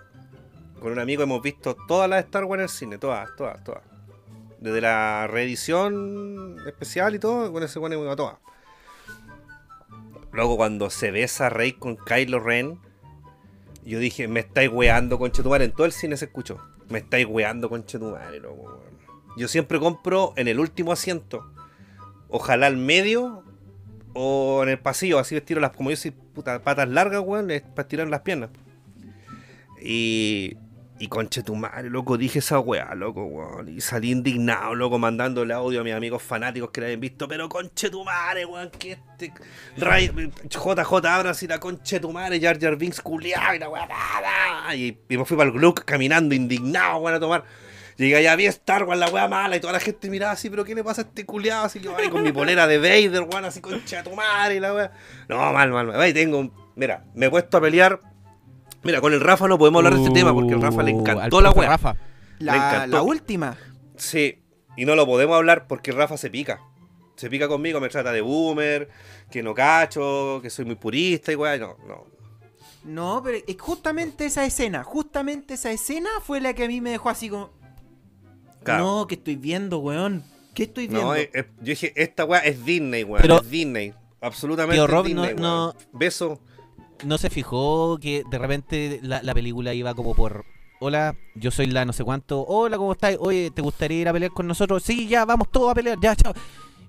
Con 0.81 0.91
un 0.91 0.99
amigo 0.99 1.23
hemos 1.23 1.41
visto 1.41 1.75
todas 1.87 2.09
las 2.09 2.25
Star 2.25 2.43
Wars 2.43 2.59
en 2.59 2.63
el 2.63 2.69
cine, 2.69 2.97
todas, 2.97 3.29
todas, 3.35 3.63
todas. 3.63 3.81
Desde 4.59 4.81
la 4.81 5.27
reedición 5.27 6.57
especial 6.65 7.15
y 7.15 7.19
todo, 7.19 7.51
con 7.51 7.63
ese 7.63 7.79
weón 7.79 7.93
hemos 7.93 8.05
ido 8.05 8.11
a 8.11 8.15
todas. 8.15 8.37
Luego 10.31 10.57
cuando 10.57 10.89
se 10.89 11.11
besa 11.11 11.49
Rey 11.49 11.73
con 11.73 11.97
Kylo 11.97 12.39
Ren, 12.39 12.79
yo 13.83 13.99
dije, 13.99 14.27
me 14.27 14.41
estáis 14.41 14.69
weando 14.71 15.17
con 15.17 15.31
Chetumare. 15.31 15.65
En 15.65 15.71
todo 15.71 15.85
el 15.85 15.93
cine 15.93 16.17
se 16.17 16.25
escuchó. 16.25 16.59
Me 16.89 16.99
estáis 16.99 17.25
weando 17.25 17.69
con 17.69 17.85
Chetumare, 17.85 18.39
loco. 18.39 18.83
Yo 19.37 19.47
siempre 19.47 19.79
compro 19.79 20.33
en 20.35 20.47
el 20.47 20.59
último 20.59 20.91
asiento. 20.91 21.49
Ojalá 22.27 22.67
al 22.67 22.77
medio 22.77 23.43
o 24.13 24.63
en 24.63 24.69
el 24.69 24.79
pasillo, 24.79 25.19
así 25.19 25.35
estiro 25.35 25.61
las, 25.61 25.71
como 25.71 25.91
yo 25.91 25.95
soy 25.95 26.11
puta 26.11 26.63
patas 26.63 26.89
largas, 26.89 27.21
weón, 27.23 27.47
para 27.47 27.83
estirar 27.83 28.09
las 28.09 28.21
piernas. 28.21 28.49
Y, 29.81 30.57
y 30.99 31.07
conche 31.07 31.43
tu 31.43 31.55
madre, 31.55 31.89
loco, 31.89 32.17
dije 32.17 32.39
esa 32.39 32.59
weá, 32.59 32.95
loco, 32.95 33.23
weón. 33.23 33.69
Y 33.69 33.81
salí 33.81 34.11
indignado, 34.11 34.73
loco, 34.73 34.97
mandándole 34.97 35.53
audio 35.53 35.81
a 35.81 35.83
mis 35.83 35.93
amigos 35.93 36.23
fanáticos 36.23 36.71
que 36.71 36.81
la 36.81 36.87
habían 36.87 36.99
visto. 36.99 37.27
Pero 37.27 37.47
conche 37.49 37.89
tu 37.89 38.03
madre, 38.03 38.45
weón, 38.45 38.69
que 38.71 38.93
este. 38.93 39.33
Ray, 39.77 40.11
JJ 40.49 41.05
abra 41.05 41.31
así 41.31 41.47
la 41.47 41.59
conche 41.59 41.99
tu 41.99 42.11
madre, 42.11 42.39
Jar 42.39 42.59
Jar 42.59 42.75
Binks 42.75 43.01
culiado 43.01 43.55
y 43.55 43.59
la 43.59 43.69
weá. 43.69 44.75
Y, 44.75 44.97
y 45.07 45.17
me 45.17 45.25
fui 45.25 45.37
para 45.37 45.49
el 45.49 45.55
Gluck 45.55 45.85
caminando 45.85 46.33
indignado, 46.33 46.97
weón, 46.97 47.15
a 47.15 47.19
tomar. 47.19 47.43
Llegué 47.97 48.15
allá, 48.15 48.35
vi 48.35 48.45
Star 48.45 48.83
Wars, 48.83 48.99
la 48.99 49.09
weá 49.09 49.27
mala, 49.27 49.55
y 49.55 49.59
toda 49.59 49.73
la 49.73 49.79
gente 49.79 50.09
miraba 50.09 50.33
así, 50.33 50.51
pero 50.51 50.63
¿qué 50.63 50.75
le 50.75 50.83
pasa 50.83 51.01
a 51.01 51.05
este 51.05 51.25
culiado? 51.25 51.65
Así 51.65 51.79
yo 51.79 51.97
ahí 51.97 52.09
con 52.09 52.21
mi 52.21 52.31
polera 52.31 52.67
de 52.67 52.77
Vader, 52.77 53.23
weón, 53.23 53.45
así 53.45 53.59
concha 53.59 54.03
tu 54.03 54.15
madre, 54.15 54.55
y 54.55 54.59
la 54.59 54.73
weá. 54.73 54.91
No, 55.27 55.51
mal, 55.51 55.71
mal, 55.71 55.87
mal. 55.87 55.99
Ahí 55.99 56.13
tengo, 56.13 56.51
mira, 56.75 57.05
me 57.15 57.25
he 57.25 57.29
puesto 57.29 57.57
a 57.57 57.61
pelear. 57.61 57.99
Mira, 58.87 59.01
con 59.01 59.11
el 59.13 59.19
Rafa 59.19 59.49
no 59.49 59.57
podemos 59.57 59.79
hablar 59.79 59.95
de 59.95 59.99
este 60.01 60.13
tema 60.13 60.33
porque 60.33 60.53
el 60.53 60.61
Rafa 60.61 60.81
le 60.81 60.93
Uh, 60.93 60.99
encantó 61.01 61.41
la 61.41 61.51
weá. 61.51 61.67
Rafa. 61.69 61.97
La, 62.39 62.55
encantó. 62.55 62.95
la 62.95 63.01
última. 63.03 63.57
Sí, 63.97 64.39
y 64.77 64.85
no 64.85 64.95
lo 64.95 65.05
podemos 65.05 65.35
hablar 65.35 65.67
porque 65.67 65.91
Rafa 65.91 66.15
se 66.15 66.29
pica. 66.29 66.61
Se 67.17 67.29
pica 67.29 67.49
conmigo, 67.49 67.81
me 67.81 67.89
trata 67.89 68.13
de 68.13 68.21
boomer, 68.21 68.87
que 69.29 69.43
no 69.43 69.53
cacho, 69.53 70.39
que 70.41 70.49
soy 70.49 70.63
muy 70.63 70.75
purista 70.75 71.33
y 71.33 71.35
weá. 71.35 71.57
No, 71.57 71.75
no. 71.85 72.05
No, 72.85 73.21
pero 73.21 73.39
es 73.45 73.57
justamente 73.59 74.25
esa 74.25 74.45
escena, 74.45 74.85
justamente 74.85 75.55
esa 75.55 75.69
escena 75.71 76.09
fue 76.23 76.39
la 76.39 76.53
que 76.53 76.63
a 76.63 76.67
mí 76.69 76.79
me 76.79 76.91
dejó 76.91 77.09
así 77.09 77.27
como... 77.29 77.49
Claro. 78.63 78.85
No, 78.85 79.07
¿qué 79.07 79.15
estoy 79.15 79.35
viendo, 79.35 79.79
weón? 79.79 80.23
¿Qué 80.53 80.63
estoy 80.63 80.87
viendo? 80.87 81.13
No, 81.13 81.17
yo 81.17 81.27
dije, 81.59 81.91
esta 81.97 82.23
weá 82.23 82.39
es 82.39 82.63
Disney, 82.63 83.03
weón. 83.03 83.21
Pero- 83.21 83.41
es 83.41 83.49
Disney. 83.49 83.93
Absolutamente 84.21 84.75
Tío 84.77 84.85
es 84.85 84.89
Rob, 84.89 85.05
Disney, 85.05 85.35
no- 85.35 85.65
weón. 85.65 85.75
Beso. 85.91 86.39
¿No 87.03 87.17
se 87.17 87.29
fijó 87.29 87.97
que 87.99 88.23
de 88.29 88.37
repente 88.39 88.99
la, 89.03 89.21
la 89.21 89.33
película 89.33 89.73
iba 89.73 89.93
como 89.93 90.15
por... 90.15 90.45
Hola, 90.79 91.15
yo 91.35 91.49
soy 91.49 91.67
la 91.67 91.85
no 91.85 91.93
sé 91.93 92.03
cuánto. 92.03 92.41
Hola, 92.41 92.77
¿cómo 92.77 92.91
estás? 92.91 93.15
Oye, 93.19 93.49
¿te 93.51 93.61
gustaría 93.63 93.99
ir 94.01 94.07
a 94.09 94.13
pelear 94.13 94.31
con 94.31 94.45
nosotros? 94.47 94.83
Sí, 94.83 95.07
ya, 95.07 95.25
vamos 95.25 95.49
todos 95.51 95.71
a 95.71 95.75
pelear. 95.75 95.97
Ya, 95.99 96.15
chao. 96.15 96.33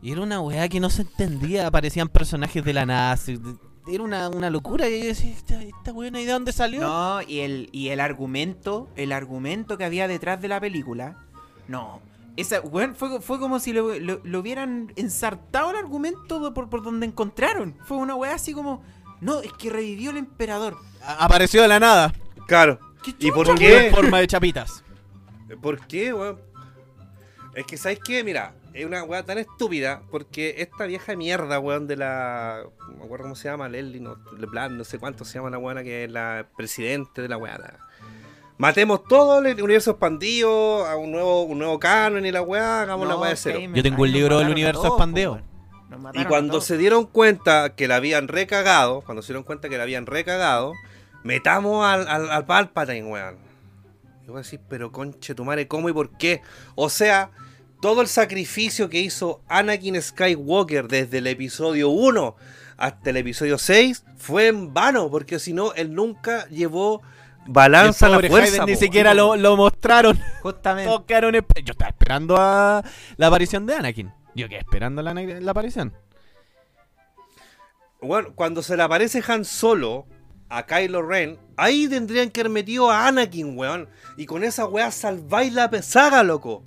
Y 0.02 0.12
era 0.12 0.20
una 0.20 0.40
weá 0.40 0.68
que 0.68 0.78
no 0.78 0.90
se 0.90 1.02
entendía. 1.02 1.66
Aparecían 1.66 2.08
personajes 2.08 2.62
de 2.64 2.72
la 2.74 2.84
nada. 2.84 3.18
Era 3.90 4.02
una, 4.02 4.28
una 4.28 4.50
locura. 4.50 4.88
Y 4.90 5.02
yo 5.04 5.08
esta, 5.10 5.62
esta 5.62 5.92
weá, 5.92 6.08
¿y 6.08 6.24
de 6.24 6.32
dónde 6.32 6.52
salió? 6.52 6.80
No, 6.82 7.22
y 7.22 7.40
el, 7.40 7.70
y 7.72 7.88
el 7.88 8.00
argumento, 8.00 8.88
el 8.96 9.12
argumento 9.12 9.78
que 9.78 9.84
había 9.84 10.06
detrás 10.06 10.40
de 10.42 10.48
la 10.48 10.60
película, 10.60 11.16
no. 11.66 12.00
Esa, 12.36 12.60
weón, 12.60 12.94
fue, 12.94 13.20
fue 13.22 13.40
como 13.40 13.58
si 13.58 13.72
lo, 13.72 13.98
lo- 13.98 14.20
lo 14.22 14.38
hubieran 14.40 14.92
ensartado 14.96 15.70
el 15.70 15.76
argumento 15.76 16.52
por, 16.54 16.68
por 16.68 16.82
donde 16.82 17.06
encontraron. 17.06 17.74
Fue 17.84 17.96
una 17.96 18.14
weá 18.14 18.34
así 18.34 18.52
como, 18.52 18.82
no, 19.20 19.40
es 19.40 19.52
que 19.54 19.70
revivió 19.70 20.10
el 20.10 20.16
emperador. 20.18 20.76
A- 21.02 21.24
Apareció 21.24 21.62
de 21.62 21.68
la 21.68 21.80
nada. 21.80 22.12
Claro. 22.46 22.78
¿Qué 23.02 23.14
¿Y 23.18 23.30
por 23.30 23.46
chucha, 23.46 23.58
qué? 23.58 23.86
En 23.88 23.94
forma 23.94 24.18
de 24.20 24.26
chapitas. 24.26 24.82
¿Por 25.62 25.86
qué, 25.86 26.12
weón? 26.12 26.38
Es 27.54 27.64
que, 27.66 27.76
¿sabes 27.76 28.00
qué? 28.04 28.22
Mira, 28.22 28.54
es 28.74 28.84
una 28.84 29.02
weá 29.04 29.24
tan 29.24 29.38
estúpida 29.38 30.02
porque 30.10 30.56
esta 30.58 30.84
vieja 30.84 31.16
mierda, 31.16 31.58
weón, 31.58 31.86
de 31.86 31.96
la. 31.96 32.62
No 32.88 32.96
me 32.98 33.04
acuerdo 33.04 33.24
cómo 33.24 33.34
se 33.36 33.48
llama, 33.48 33.68
Leslie, 33.68 34.00
no, 34.00 34.16
LeBlanc, 34.36 34.72
no 34.72 34.84
sé 34.84 34.98
cuánto 34.98 35.24
se 35.24 35.34
llama 35.38 35.50
la 35.50 35.58
weá 35.58 35.82
que 35.82 36.04
es 36.04 36.10
la 36.10 36.46
presidente 36.56 37.22
de 37.22 37.28
la 37.28 37.36
weá. 37.36 37.58
la- 37.58 37.78
Matemos 38.58 39.04
todo 39.04 39.38
el 39.38 39.54
universo 39.62 39.92
expandido, 39.92 40.84
a 40.84 40.96
un 40.96 41.12
nuevo, 41.12 41.44
un 41.44 41.58
nuevo 41.58 41.78
canon 41.78 42.26
y 42.26 42.32
la 42.32 42.42
weá, 42.42 42.82
hagamos 42.82 43.06
la 43.06 43.16
weá 43.16 43.30
de 43.30 43.36
cero. 43.36 43.60
Yo 43.72 43.82
tengo 43.84 44.04
nos 44.04 44.12
libro 44.12 44.38
del 44.40 44.50
universo 44.50 44.82
todos, 44.82 44.96
Y 46.14 46.24
cuando 46.24 46.60
se 46.60 46.76
dieron 46.76 47.06
cuenta 47.06 47.74
que 47.74 47.88
la 47.88 47.96
habían 47.96 48.28
recagado, 48.28 49.00
cuando 49.02 49.22
se 49.22 49.28
dieron 49.28 49.44
cuenta 49.44 49.68
que 49.68 49.78
la 49.78 49.84
habían 49.84 50.06
recagado, 50.06 50.74
metamos 51.24 51.84
al, 51.86 52.06
al, 52.08 52.30
al 52.30 52.46
Palpatine, 52.46 53.04
weón. 53.04 53.36
Y 54.24 54.28
voy 54.28 54.36
a 54.36 54.42
decir, 54.42 54.60
pero 54.68 54.92
conche 54.92 55.34
tu 55.34 55.44
madre, 55.44 55.66
¿cómo 55.66 55.88
y 55.88 55.92
por 55.92 56.10
qué? 56.18 56.42
O 56.74 56.90
sea, 56.90 57.30
todo 57.80 58.02
el 58.02 58.08
sacrificio 58.08 58.88
que 58.88 59.00
hizo 59.00 59.40
Anakin 59.48 60.00
Skywalker 60.00 60.88
desde 60.88 61.18
el 61.18 61.26
episodio 61.26 61.88
1 61.88 62.36
hasta 62.76 63.10
el 63.10 63.16
episodio 63.16 63.58
6 63.58 64.04
fue 64.16 64.48
en 64.48 64.74
vano, 64.74 65.10
porque 65.10 65.38
si 65.38 65.52
no, 65.52 65.72
él 65.74 65.94
nunca 65.94 66.46
llevó 66.48 67.02
balanza 67.46 68.06
a 68.06 68.10
la 68.10 68.20
fuerza. 68.20 68.52
Hayden 68.52 68.66
ni 68.66 68.74
po, 68.74 68.80
siquiera 68.80 69.14
lo, 69.14 69.36
lo 69.36 69.56
mostraron. 69.56 70.20
Justamente. 70.42 70.90
Yo 71.64 71.72
estaba 71.72 71.90
esperando 71.90 72.36
a 72.36 72.84
la 73.16 73.26
aparición 73.26 73.66
de 73.66 73.74
Anakin. 73.74 74.12
Yo 74.38 74.48
quedé 74.48 74.60
esperando 74.60 75.02
la, 75.02 75.12
la 75.14 75.50
aparición. 75.50 75.92
Bueno, 78.00 78.32
cuando 78.36 78.62
se 78.62 78.76
le 78.76 78.84
aparece 78.84 79.20
Han 79.26 79.44
Solo 79.44 80.06
a 80.48 80.64
Kylo 80.64 81.02
Ren, 81.02 81.40
ahí 81.56 81.88
tendrían 81.88 82.30
que 82.30 82.40
haber 82.40 82.52
metido 82.52 82.88
a 82.88 83.08
Anakin, 83.08 83.58
weón. 83.58 83.88
Y 84.16 84.26
con 84.26 84.44
esa 84.44 84.66
weá 84.66 84.92
salváis 84.92 85.52
la 85.52 85.68
saga, 85.82 86.22
loco. 86.22 86.62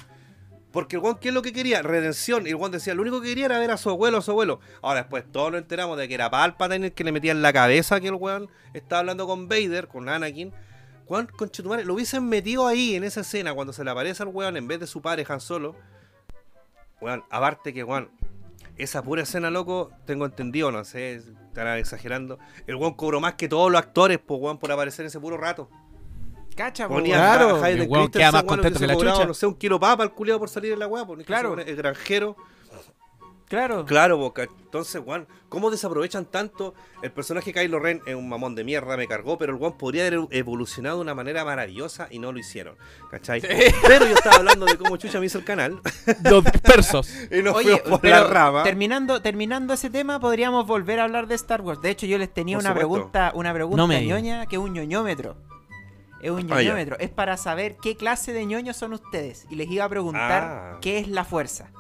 Porque 0.74 0.98
el 0.98 1.02
weón, 1.02 1.18
¿qué 1.20 1.30
es 1.30 1.34
lo 1.34 1.42
que 1.42 1.54
quería? 1.54 1.82
Redención. 1.82 2.46
Y 2.46 2.50
el 2.50 2.56
weón 2.56 2.74
decía, 2.74 2.94
lo 2.94 3.04
único 3.04 3.22
que 3.22 3.30
quería 3.30 3.46
era 3.46 3.58
ver 3.58 3.72
a 3.72 3.78
su 3.78 3.90
abuelo, 3.90 4.18
a 4.18 4.22
su 4.22 4.32
abuelo. 4.32 4.60
Ahora 4.82 5.04
después 5.04 5.24
todos 5.32 5.54
nos 5.54 5.62
enteramos 5.62 5.98
de 5.98 6.10
que 6.10 6.16
era 6.16 6.30
Palpatine 6.30 6.88
el 6.88 6.92
que 6.92 7.06
le 7.06 7.14
metía 7.14 7.32
en 7.32 7.42
la 7.42 7.54
cabeza 7.54 8.02
que 8.02 8.08
el 8.08 8.16
weón 8.16 8.50
estaba 8.74 9.00
hablando 9.00 9.26
con 9.28 9.48
Vader, 9.48 9.88
con 9.88 10.10
Anakin. 10.10 10.52
Weón, 11.08 11.28
conchetumare, 11.38 11.86
lo 11.86 11.94
hubiesen 11.94 12.28
metido 12.28 12.68
ahí 12.68 12.96
en 12.96 13.06
esa 13.06 13.22
escena 13.22 13.54
cuando 13.54 13.72
se 13.72 13.86
le 13.86 13.92
aparece 13.92 14.24
al 14.24 14.30
weón 14.30 14.58
en 14.58 14.68
vez 14.68 14.82
de 14.82 14.88
su 14.88 15.02
padre 15.02 15.26
Han 15.30 15.40
Solo. 15.40 15.78
Weón, 17.02 17.24
aparte 17.30 17.74
que 17.74 17.84
weón, 17.84 18.10
esa 18.78 19.02
pura 19.04 19.24
escena, 19.24 19.50
loco, 19.50 19.92
tengo 20.06 20.26
entendido, 20.26 20.72
no 20.72 20.84
sé, 20.86 21.16
estarán 21.16 21.78
exagerando. 21.78 22.40
El 22.68 22.76
weón 22.76 22.94
cobró 22.94 23.20
más 23.20 23.34
que 23.34 23.50
todos 23.50 23.72
los 23.72 23.80
actores, 23.80 24.20
pues, 24.20 24.40
weón, 24.40 24.58
por 24.58 24.72
aparecer 24.72 25.06
ese 25.06 25.20
puro 25.20 25.38
rato. 25.38 25.70
Cacha, 26.56 26.88
po, 26.88 26.96
Ponía. 26.96 27.16
Claro, 27.16 27.56
a 27.56 27.66
Hayden 27.66 27.84
el 27.84 27.90
weón 27.90 28.08
Christensen, 28.08 28.12
queda 28.20 28.32
más 28.32 28.44
weón, 28.44 28.48
contento 28.48 28.80
que 28.80 28.84
que 28.86 28.88
la 28.88 28.94
cobraba, 28.94 29.16
chucha. 29.16 29.28
No 29.28 29.34
sé, 29.34 29.46
un 29.48 29.56
kilo 29.56 29.80
papa 29.80 30.04
el 30.04 30.12
culiado 30.12 30.40
por 30.40 30.50
salir 30.50 30.74
en 30.74 30.80
la 30.80 30.88
weá, 30.88 31.06
Claro. 31.26 31.58
el 31.60 31.76
granjero. 31.76 32.36
Claro. 33.52 33.86
Claro, 33.86 34.18
boca. 34.18 34.44
Entonces, 34.44 35.02
weón, 35.06 35.28
¿cómo 35.50 35.70
desaprovechan 35.70 36.24
tanto? 36.24 36.74
El 37.02 37.12
personaje 37.12 37.52
Kylo 37.52 37.80
Ren 37.80 38.02
es 38.06 38.16
un 38.16 38.30
mamón 38.30 38.56
de 38.56 38.64
mierda, 38.64 38.96
me 38.96 39.08
cargó, 39.08 39.38
pero 39.38 39.52
el 39.54 39.60
weón 39.60 39.78
podría 39.78 40.08
haber 40.08 40.22
evolucionado 40.32 40.96
de 40.96 41.02
una 41.02 41.14
manera 41.16 41.44
maravillosa 41.44 42.08
y 42.10 42.20
no 42.20 42.32
lo 42.32 42.40
hicieron. 42.40 42.76
¿Cachai? 43.12 43.42
Pero 43.42 44.06
yo 44.08 44.14
estaba 44.16 44.38
hablando 44.38 44.66
de 44.66 44.78
cómo 44.78 44.96
Chucha 44.96 45.20
me 45.20 45.26
hizo 45.26 45.38
el 45.40 45.44
canal 45.44 45.82
Los 46.24 46.46
dispersos. 46.46 47.14
y 47.30 47.42
nos 47.42 47.56
Oye, 47.58 47.72
fuimos 47.74 47.90
por 47.90 48.00
pero 48.00 48.16
la 48.16 48.24
rama. 48.24 48.64
terminando, 48.64 49.22
terminando 49.22 49.74
ese 49.74 49.90
tema, 49.90 50.22
podríamos 50.22 50.66
volver 50.66 51.02
a 51.02 51.04
hablar 51.04 51.28
de 51.28 51.36
Star 51.36 51.60
Wars. 51.60 51.82
De 51.82 51.90
hecho, 51.90 52.06
yo 52.06 52.18
les 52.18 52.34
tenía 52.34 52.56
Por 52.56 52.64
una 52.64 52.70
supuesto. 52.70 52.90
pregunta, 53.12 53.32
una 53.36 53.54
pregunta 53.54 53.78
No 53.78 53.88
me 53.88 54.00
digas. 54.00 54.18
ñoña 54.22 54.46
que 54.46 54.56
es 54.56 54.62
un 54.62 54.72
ñoñómetro. 54.74 55.36
Es 56.22 56.32
un 56.32 56.50
Ah, 56.54 56.62
ñoñómetro. 56.62 56.98
es 57.00 57.10
para 57.10 57.36
saber 57.36 57.76
qué 57.82 57.98
clase 57.98 58.32
de 58.32 58.46
ñoños 58.46 58.78
son 58.78 58.94
ustedes. 58.94 59.46
Y 59.50 59.56
les 59.56 59.70
iba 59.70 59.84
a 59.84 59.90
preguntar 59.90 60.44
Ah. 60.44 60.78
qué 60.80 61.00
es 61.00 61.10
la 61.10 61.26
fuerza. 61.26 61.72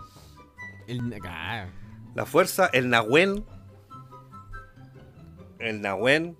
El- 0.88 1.20
ah, 1.28 1.66
La 2.16 2.26
fuerza, 2.26 2.70
el 2.74 2.90
Nahuen. 2.90 3.46
El 5.60 5.82
Nahuen. 5.82 6.38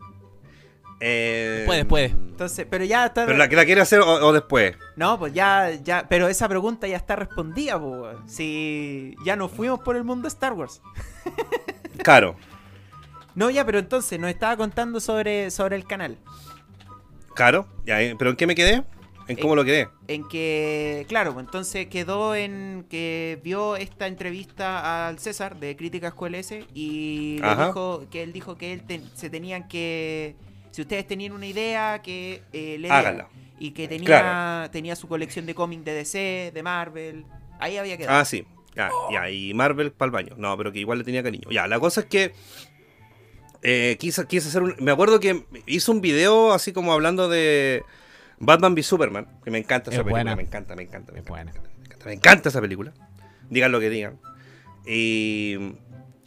Eh, 1.04 1.56
Después, 1.60 1.78
después. 1.80 2.12
Entonces, 2.12 2.68
pero 2.70 2.84
ya 2.86 3.08
está. 3.08 3.26
¿Pero 3.26 3.38
la, 3.38 3.48
la 3.48 3.66
quiere 3.66 3.82
hacer 3.82 4.02
o, 4.02 4.06
o 4.28 4.34
después? 4.34 4.76
No, 4.96 5.18
pues 5.18 5.34
ya, 5.34 5.72
ya. 5.72 6.06
Pero 6.08 6.28
esa 6.28 6.48
pregunta 6.48 6.88
ya 6.88 6.98
está 6.98 7.16
respondida, 7.16 7.80
pues. 7.80 8.18
Si 8.28 9.16
ya 9.26 9.36
nos 9.36 9.52
fuimos 9.52 9.80
por 9.80 9.96
el 9.96 10.04
mundo 10.04 10.24
de 10.24 10.28
Star 10.30 10.54
Wars. 10.54 10.82
Claro, 12.04 12.36
No, 13.36 13.52
ya, 13.52 13.64
pero 13.64 13.78
entonces 13.78 14.20
nos 14.20 14.32
estaba 14.32 14.58
contando 14.58 15.00
sobre, 15.00 15.52
sobre 15.52 15.76
el 15.76 15.86
canal. 15.86 16.18
claro. 17.36 17.68
Ya, 17.86 18.02
eh, 18.02 18.16
¿Pero 18.18 18.32
en 18.32 18.36
qué 18.38 18.48
me 18.48 18.56
quedé? 18.56 18.84
¿En 19.28 19.38
cómo 19.38 19.54
Eh, 19.54 19.56
lo 19.58 19.64
quedé? 19.64 19.88
En 20.08 20.28
que, 20.28 21.06
claro, 21.08 21.34
pues 21.34 21.46
entonces 21.46 21.88
quedó 21.88 22.36
en 22.36 22.86
que 22.90 23.40
vio 23.44 23.76
esta 23.76 24.08
entrevista 24.08 25.08
al 25.08 25.20
César 25.20 25.60
de 25.60 25.76
Críticas 25.76 26.14
QLS 26.14 26.66
y 26.74 27.38
le 27.42 27.56
dijo 27.68 28.06
que 28.12 28.24
él 28.24 28.34
dijo 28.34 28.58
que 28.58 28.74
él 28.74 28.84
te- 28.84 29.02
se 29.14 29.30
tenían 29.30 29.68
que, 29.68 30.36
si 30.72 30.82
ustedes 30.82 31.08
tenían 31.08 31.34
una 31.34 31.46
idea, 31.46 32.02
que 32.02 32.42
eh, 32.54 32.78
le 32.80 32.90
Háganla. 32.90 33.28
Y 33.60 33.72
que 33.72 33.88
tenía, 33.88 34.06
Claro. 34.08 34.72
tenía 34.72 34.96
su 34.96 35.08
colección 35.08 35.46
de 35.46 35.54
cómics 35.54 35.86
de 35.86 35.94
DC, 35.94 36.52
de 36.54 36.64
Marvel. 36.64 37.26
Ahí 37.60 37.78
había 37.78 37.96
quedado. 37.98 38.18
Ah, 38.18 38.26
sí. 38.26 38.44
Ya, 38.76 38.90
ya, 39.12 39.30
y 39.30 39.54
Marvel 39.54 39.92
para 39.92 40.08
el 40.08 40.12
baño. 40.12 40.34
No, 40.38 40.58
pero 40.58 40.72
que 40.72 40.80
igual 40.80 40.98
le 40.98 41.04
tenía 41.04 41.22
cariño. 41.22 41.50
Ya, 41.52 41.68
la 41.68 41.80
cosa 41.80 42.02
es 42.02 42.08
que 42.08 42.34
eh, 43.62 43.98
quise, 44.00 44.26
quise 44.28 44.48
hacer 44.48 44.64
un... 44.64 44.76
Me 44.80 44.92
acuerdo 44.92 45.20
que 45.20 45.44
hizo 45.68 45.92
un 45.92 46.02
video 46.02 46.52
así 46.54 46.74
como 46.74 46.94
hablando 46.94 47.30
de 47.30 47.84
Batman 48.44 48.74
v 48.74 48.84
Superman, 48.84 49.28
que 49.44 49.52
me 49.52 49.60
encanta 49.60 49.92
esa 49.92 50.00
Es 50.00 50.04
película. 50.04 50.24
buena. 50.24 50.36
Me 50.36 50.42
encanta, 50.42 50.76
me 50.76 50.84
encanta, 50.84 51.12
me 51.14 51.20
encanta. 51.20 51.62
Me 52.06 52.14
encanta 52.14 52.50
esa 52.50 52.60
película. 52.60 52.92
Digan 53.50 53.72
lo 53.72 53.80
que 53.80 53.90
digan. 53.90 54.20
Y 54.86 55.76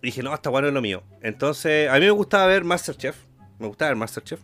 dije, 0.01 0.23
no, 0.23 0.33
hasta 0.33 0.49
bueno 0.51 0.69
es 0.69 0.75
lo 0.75 0.81
mío. 0.81 1.03
Entonces, 1.23 1.91
a 1.91 1.95
mí 1.95 2.01
me 2.01 2.11
gustaba 2.13 2.47
ver 2.47 2.65
Masterchef. 2.65 3.17
Me 3.59 3.67
gustaba 3.67 3.91
ver 3.91 3.97
Masterchef. 3.97 4.41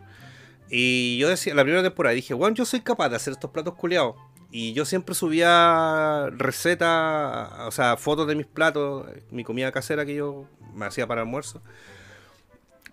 Y 0.68 1.18
yo 1.18 1.28
decía, 1.28 1.54
la 1.54 1.62
primera 1.62 1.82
temporada 1.82 2.14
dije, 2.14 2.34
bueno, 2.34 2.54
yo 2.56 2.64
soy 2.64 2.80
capaz 2.80 3.08
de 3.08 3.16
hacer 3.16 3.32
estos 3.32 3.50
platos 3.50 3.74
culeados. 3.74 4.16
Y 4.50 4.72
yo 4.72 4.84
siempre 4.84 5.14
subía 5.14 6.28
recetas, 6.30 7.50
o 7.60 7.70
sea, 7.70 7.96
fotos 7.96 8.26
de 8.26 8.34
mis 8.34 8.46
platos, 8.46 9.06
mi 9.30 9.44
comida 9.44 9.70
casera 9.70 10.04
que 10.04 10.16
yo 10.16 10.46
me 10.74 10.86
hacía 10.86 11.06
para 11.06 11.20
almuerzo. 11.20 11.62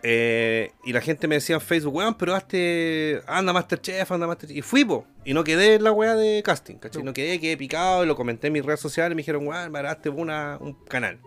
Eh, 0.03 0.71
y 0.85 0.93
la 0.93 1.01
gente 1.01 1.27
me 1.27 1.35
decía 1.35 1.55
en 1.55 1.61
Facebook, 1.61 1.95
weón, 1.95 2.15
pero 2.15 2.35
hazte, 2.35 3.21
anda 3.27 3.51
Masterchef, 3.51 4.11
anda 4.11 4.27
Masterchef. 4.27 4.57
Y 4.57 4.61
fui, 4.61 4.85
po, 4.85 5.07
y 5.25 5.33
no 5.33 5.43
quedé 5.43 5.75
en 5.75 5.83
la 5.83 5.91
weá 5.91 6.15
de 6.15 6.43
casting, 6.43 6.75
¿cachai? 6.75 7.03
No 7.03 7.13
quedé, 7.13 7.39
quedé 7.39 7.57
picado, 7.57 8.03
y 8.03 8.07
lo 8.07 8.15
comenté 8.15 8.47
en 8.47 8.53
mis 8.53 8.63
redes 8.65 8.79
sociales, 8.79 9.13
y 9.13 9.15
me 9.15 9.21
dijeron, 9.21 9.47
weón, 9.47 9.71
me 9.71 9.79
hazte 9.79 10.09
una, 10.09 10.57
un 10.61 10.73
canal. 10.85 11.19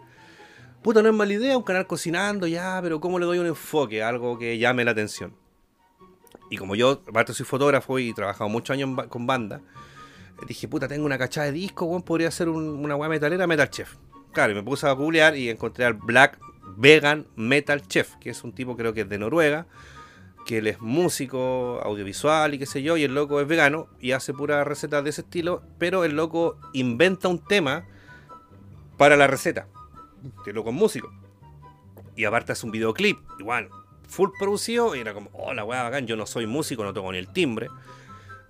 Puta, 0.83 1.03
no 1.03 1.09
es 1.09 1.15
mala 1.15 1.33
idea, 1.33 1.57
un 1.59 1.65
canal 1.65 1.87
cocinando, 1.87 2.47
ya, 2.47 2.79
pero 2.83 3.01
¿cómo 3.01 3.19
le 3.19 3.27
doy 3.27 3.39
un 3.39 3.47
enfoque? 3.47 4.03
Algo 4.03 4.39
que 4.39 4.57
llame 4.57 4.85
la 4.85 4.93
atención. 4.93 5.35
Y 6.49 6.57
como 6.57 6.75
yo, 6.75 7.03
aparte 7.09 7.33
soy 7.35 7.47
fotógrafo 7.47 7.99
y 7.99 8.11
he 8.11 8.15
trabajado 8.15 8.49
muchos 8.49 8.75
años 8.75 8.95
ba- 8.95 9.09
con 9.09 9.27
banda, 9.27 9.61
eh, 10.41 10.45
dije, 10.49 10.69
puta, 10.69 10.89
tengo 10.89 11.05
una 11.07 11.19
cachada 11.19 11.47
de 11.47 11.53
disco, 11.53 11.85
weón, 11.87 12.03
podría 12.03 12.29
hacer 12.29 12.49
un- 12.49 12.83
una 12.85 12.97
weá 12.97 13.09
metalera, 13.09 13.47
Metal 13.47 13.69
Chef. 13.69 13.97
Claro, 14.33 14.53
y 14.53 14.55
me 14.55 14.63
puse 14.63 14.87
a 14.87 14.93
googlear 14.93 15.37
y 15.37 15.51
encontré 15.51 15.85
al 15.85 15.95
Black 15.95 16.39
Vegan 16.77 17.27
Metal 17.37 17.87
Chef, 17.87 18.17
que 18.17 18.31
es 18.31 18.45
un 18.45 18.53
tipo 18.53 18.77
creo 18.77 18.93
que 18.93 19.03
es 19.03 19.09
de 19.09 19.19
Noruega, 19.19 19.67
que 20.47 20.59
él 20.59 20.67
es 20.67 20.81
músico, 20.81 21.81
audiovisual 21.85 22.55
y 22.55 22.59
qué 22.59 22.67
sé 22.67 22.83
yo, 22.83 22.97
y 22.97 23.05
el 23.05 23.15
loco 23.15 23.41
es 23.41 23.47
vegano 23.47 23.89
y 24.01 24.13
hace 24.13 24.33
puras 24.33 24.67
recetas 24.67 25.05
de 25.05 25.11
ese 25.11 25.23
estilo, 25.23 25.63
pero 25.79 26.05
el 26.05 26.17
loco 26.17 26.59
inventa 26.73 27.29
un 27.29 27.45
tema 27.45 27.85
para 28.97 29.17
la 29.17 29.27
receta, 29.27 29.69
que 30.45 30.51
el 30.51 30.57
loco 30.57 30.71
es 30.71 30.77
músico. 30.77 31.13
Y 32.17 32.25
aparte 32.25 32.53
hace 32.53 32.67
un 32.67 32.73
videoclip, 32.73 33.19
igual, 33.39 33.69
full 34.09 34.31
producido, 34.39 34.95
y 34.95 35.01
era 35.01 35.15
como, 35.15 35.31
oh, 35.33 35.55
la 35.55 35.65
weá 35.65 35.83
bacán, 35.83 36.07
yo 36.07 36.17
no 36.17 36.27
soy 36.27 36.47
músico, 36.47 36.85
no 36.85 36.93
toco 36.93 37.13
ni 37.13 37.19
el 37.19 37.33
timbre. 37.33 37.69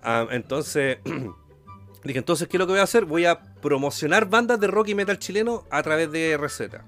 Ah, 0.01 0.27
entonces, 0.31 0.97
dije, 2.03 2.19
entonces, 2.19 2.47
¿qué 2.47 2.57
es 2.57 2.59
lo 2.59 2.65
que 2.65 2.73
voy 2.73 2.79
a 2.79 2.83
hacer? 2.83 3.05
Voy 3.05 3.25
a 3.25 3.41
promocionar 3.61 4.29
bandas 4.29 4.59
de 4.59 4.67
rock 4.67 4.89
y 4.89 4.95
metal 4.95 5.19
chileno 5.19 5.65
a 5.69 5.83
través 5.83 6.11
de 6.11 6.37
recetas. 6.37 6.83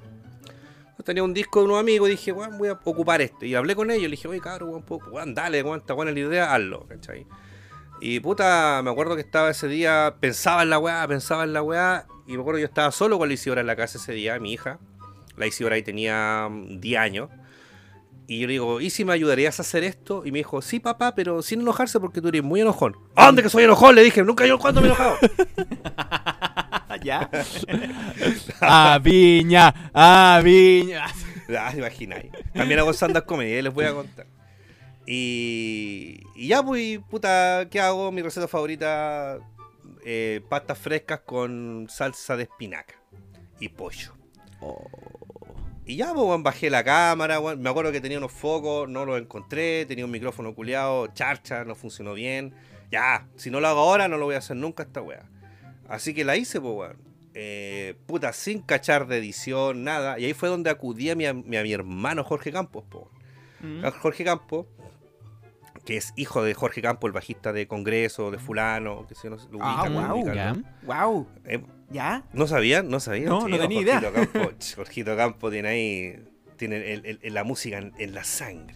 Tenía 1.03 1.23
un 1.23 1.33
disco 1.33 1.59
de 1.59 1.65
unos 1.65 1.79
amigos 1.79 2.07
y 2.07 2.11
dije, 2.11 2.31
weón, 2.31 2.57
voy 2.57 2.69
a 2.69 2.79
ocupar 2.83 3.21
este. 3.21 3.47
Y 3.47 3.55
hablé 3.55 3.75
con 3.75 3.91
ellos, 3.91 4.03
le 4.03 4.11
dije, 4.11 4.27
oye, 4.27 4.39
cabrón, 4.39 4.69
weón, 4.87 5.01
weón, 5.11 5.33
dale, 5.33 5.61
weón, 5.61 5.79
está 5.79 5.95
la 5.95 6.11
idea, 6.11 6.53
hazlo, 6.53 6.87
¿cachai? 6.87 7.25
Y 7.99 8.19
puta, 8.19 8.81
me 8.83 8.91
acuerdo 8.91 9.15
que 9.15 9.21
estaba 9.21 9.49
ese 9.49 9.67
día, 9.67 10.15
pensaba 10.19 10.63
en 10.63 10.69
la 10.69 10.79
weá, 10.79 11.07
pensaba 11.07 11.43
en 11.43 11.53
la 11.53 11.61
weá, 11.61 12.05
y 12.27 12.33
me 12.33 12.41
acuerdo 12.41 12.57
que 12.57 12.61
yo 12.61 12.67
estaba 12.67 12.91
solo 12.91 13.17
con 13.17 13.27
la 13.27 13.33
Isidora 13.33 13.61
en 13.61 13.67
la 13.67 13.75
casa 13.75 13.97
ese 13.97 14.13
día, 14.13 14.39
mi 14.39 14.53
hija. 14.53 14.79
La 15.37 15.47
Isidora 15.47 15.75
ahí 15.75 15.83
tenía 15.83 16.47
mm, 16.49 16.79
10 16.79 16.99
años. 16.99 17.29
Y 18.27 18.39
yo 18.39 18.47
le 18.47 18.53
digo, 18.53 18.81
¿y 18.81 18.89
si 18.89 19.03
me 19.03 19.13
ayudarías 19.13 19.59
a 19.59 19.63
hacer 19.63 19.83
esto? 19.83 20.23
Y 20.25 20.31
me 20.31 20.37
dijo, 20.39 20.61
sí, 20.61 20.79
papá, 20.79 21.13
pero 21.13 21.41
sin 21.41 21.61
enojarse 21.61 21.99
porque 21.99 22.21
tú 22.21 22.29
eres 22.29 22.43
muy 22.43 22.61
enojón. 22.61 22.95
¿A 23.15 23.25
dónde 23.25 23.43
que 23.43 23.49
soy 23.49 23.65
enojón? 23.65 23.95
Le 23.95 24.03
dije, 24.03 24.23
nunca 24.23 24.45
yo 24.45 24.57
cuando 24.57 24.81
me 24.81 24.87
he 24.87 24.89
enojado. 24.91 25.17
¿Ya? 27.03 27.29
¡A 28.61 28.99
viña! 28.99 29.91
¡A 29.93 30.41
viña! 30.43 31.05
Ah, 31.59 31.73
imagináis. 31.75 32.31
También 32.53 32.79
hago 32.79 32.93
stand-up 32.93 33.25
comedy, 33.25 33.61
les 33.61 33.73
voy 33.73 33.85
a 33.85 33.93
contar. 33.93 34.25
Y, 35.05 36.21
y 36.35 36.47
ya, 36.47 36.63
pues, 36.63 36.99
puta, 37.09 37.67
¿qué 37.69 37.81
hago? 37.81 38.11
Mi 38.11 38.21
receta 38.21 38.47
favorita, 38.47 39.39
eh, 40.05 40.41
pastas 40.49 40.77
frescas 40.77 41.21
con 41.21 41.87
salsa 41.89 42.37
de 42.37 42.43
espinaca 42.43 42.95
y 43.59 43.69
pollo. 43.69 44.13
Y 45.85 45.97
ya, 45.97 46.13
pues, 46.13 46.41
bajé 46.41 46.69
la 46.69 46.83
cámara, 46.83 47.41
me 47.57 47.69
acuerdo 47.69 47.91
que 47.91 47.99
tenía 47.99 48.17
unos 48.17 48.31
focos, 48.31 48.87
no 48.87 49.05
los 49.05 49.19
encontré, 49.19 49.85
tenía 49.85 50.05
un 50.05 50.11
micrófono 50.11 50.55
culiado, 50.55 51.07
charcha, 51.07 51.65
no 51.65 51.75
funcionó 51.75 52.13
bien. 52.13 52.53
Ya, 52.89 53.27
si 53.35 53.51
no 53.51 53.59
lo 53.59 53.67
hago 53.67 53.81
ahora, 53.81 54.07
no 54.07 54.17
lo 54.17 54.25
voy 54.25 54.35
a 54.35 54.37
hacer 54.37 54.55
nunca 54.55 54.83
esta 54.83 55.01
weá. 55.01 55.29
Así 55.93 56.13
que 56.13 56.23
la 56.25 56.35
hice, 56.35 56.59
pues, 56.59 56.73
weón. 56.75 56.97
Eh, 57.35 57.95
puta, 58.05 58.31
sin 58.33 58.61
cachar 58.61 59.07
de 59.07 59.17
edición, 59.17 59.83
nada. 59.83 60.19
Y 60.19 60.25
ahí 60.25 60.33
fue 60.33 60.49
donde 60.49 60.69
acudí 60.69 61.09
a 61.09 61.15
mi, 61.15 61.25
a 61.25 61.33
mi, 61.33 61.57
a 61.57 61.63
mi 61.63 61.71
hermano 61.73 62.23
Jorge 62.23 62.51
Campos, 62.51 62.83
po. 62.89 63.09
Mm. 63.61 63.83
Jorge 64.01 64.23
Campos, 64.23 64.65
que 65.85 65.97
es 65.97 66.13
hijo 66.15 66.43
de 66.43 66.53
Jorge 66.53 66.81
Campos, 66.81 67.07
el 67.07 67.11
bajista 67.13 67.51
de 67.53 67.67
Congreso, 67.67 68.29
de 68.31 68.37
Fulano, 68.37 69.05
que 69.07 69.15
se 69.15 69.29
no, 69.29 69.37
lo 69.51 69.59
Ah. 69.61 69.83
Wow. 70.83 71.27
Eh, 71.45 71.63
¿Ya? 71.89 72.23
¿No 72.33 72.47
sabían? 72.47 72.89
¿No 72.89 72.99
sabían? 72.99 73.25
No, 73.29 73.47
no 73.47 73.57
tenía 73.59 73.81
idea. 73.81 73.99
Jorgito 74.01 74.31
Campo, 74.31 74.51
ch, 74.59 74.75
Jorgito 74.75 75.15
Campo 75.17 75.51
tiene 75.51 75.67
ahí 75.69 76.23
tiene 76.57 76.93
el- 76.93 77.05
el- 77.05 77.19
el- 77.21 77.33
la 77.33 77.43
música 77.43 77.77
en, 77.79 77.93
en 77.97 78.13
la 78.13 78.23
sangre. 78.23 78.75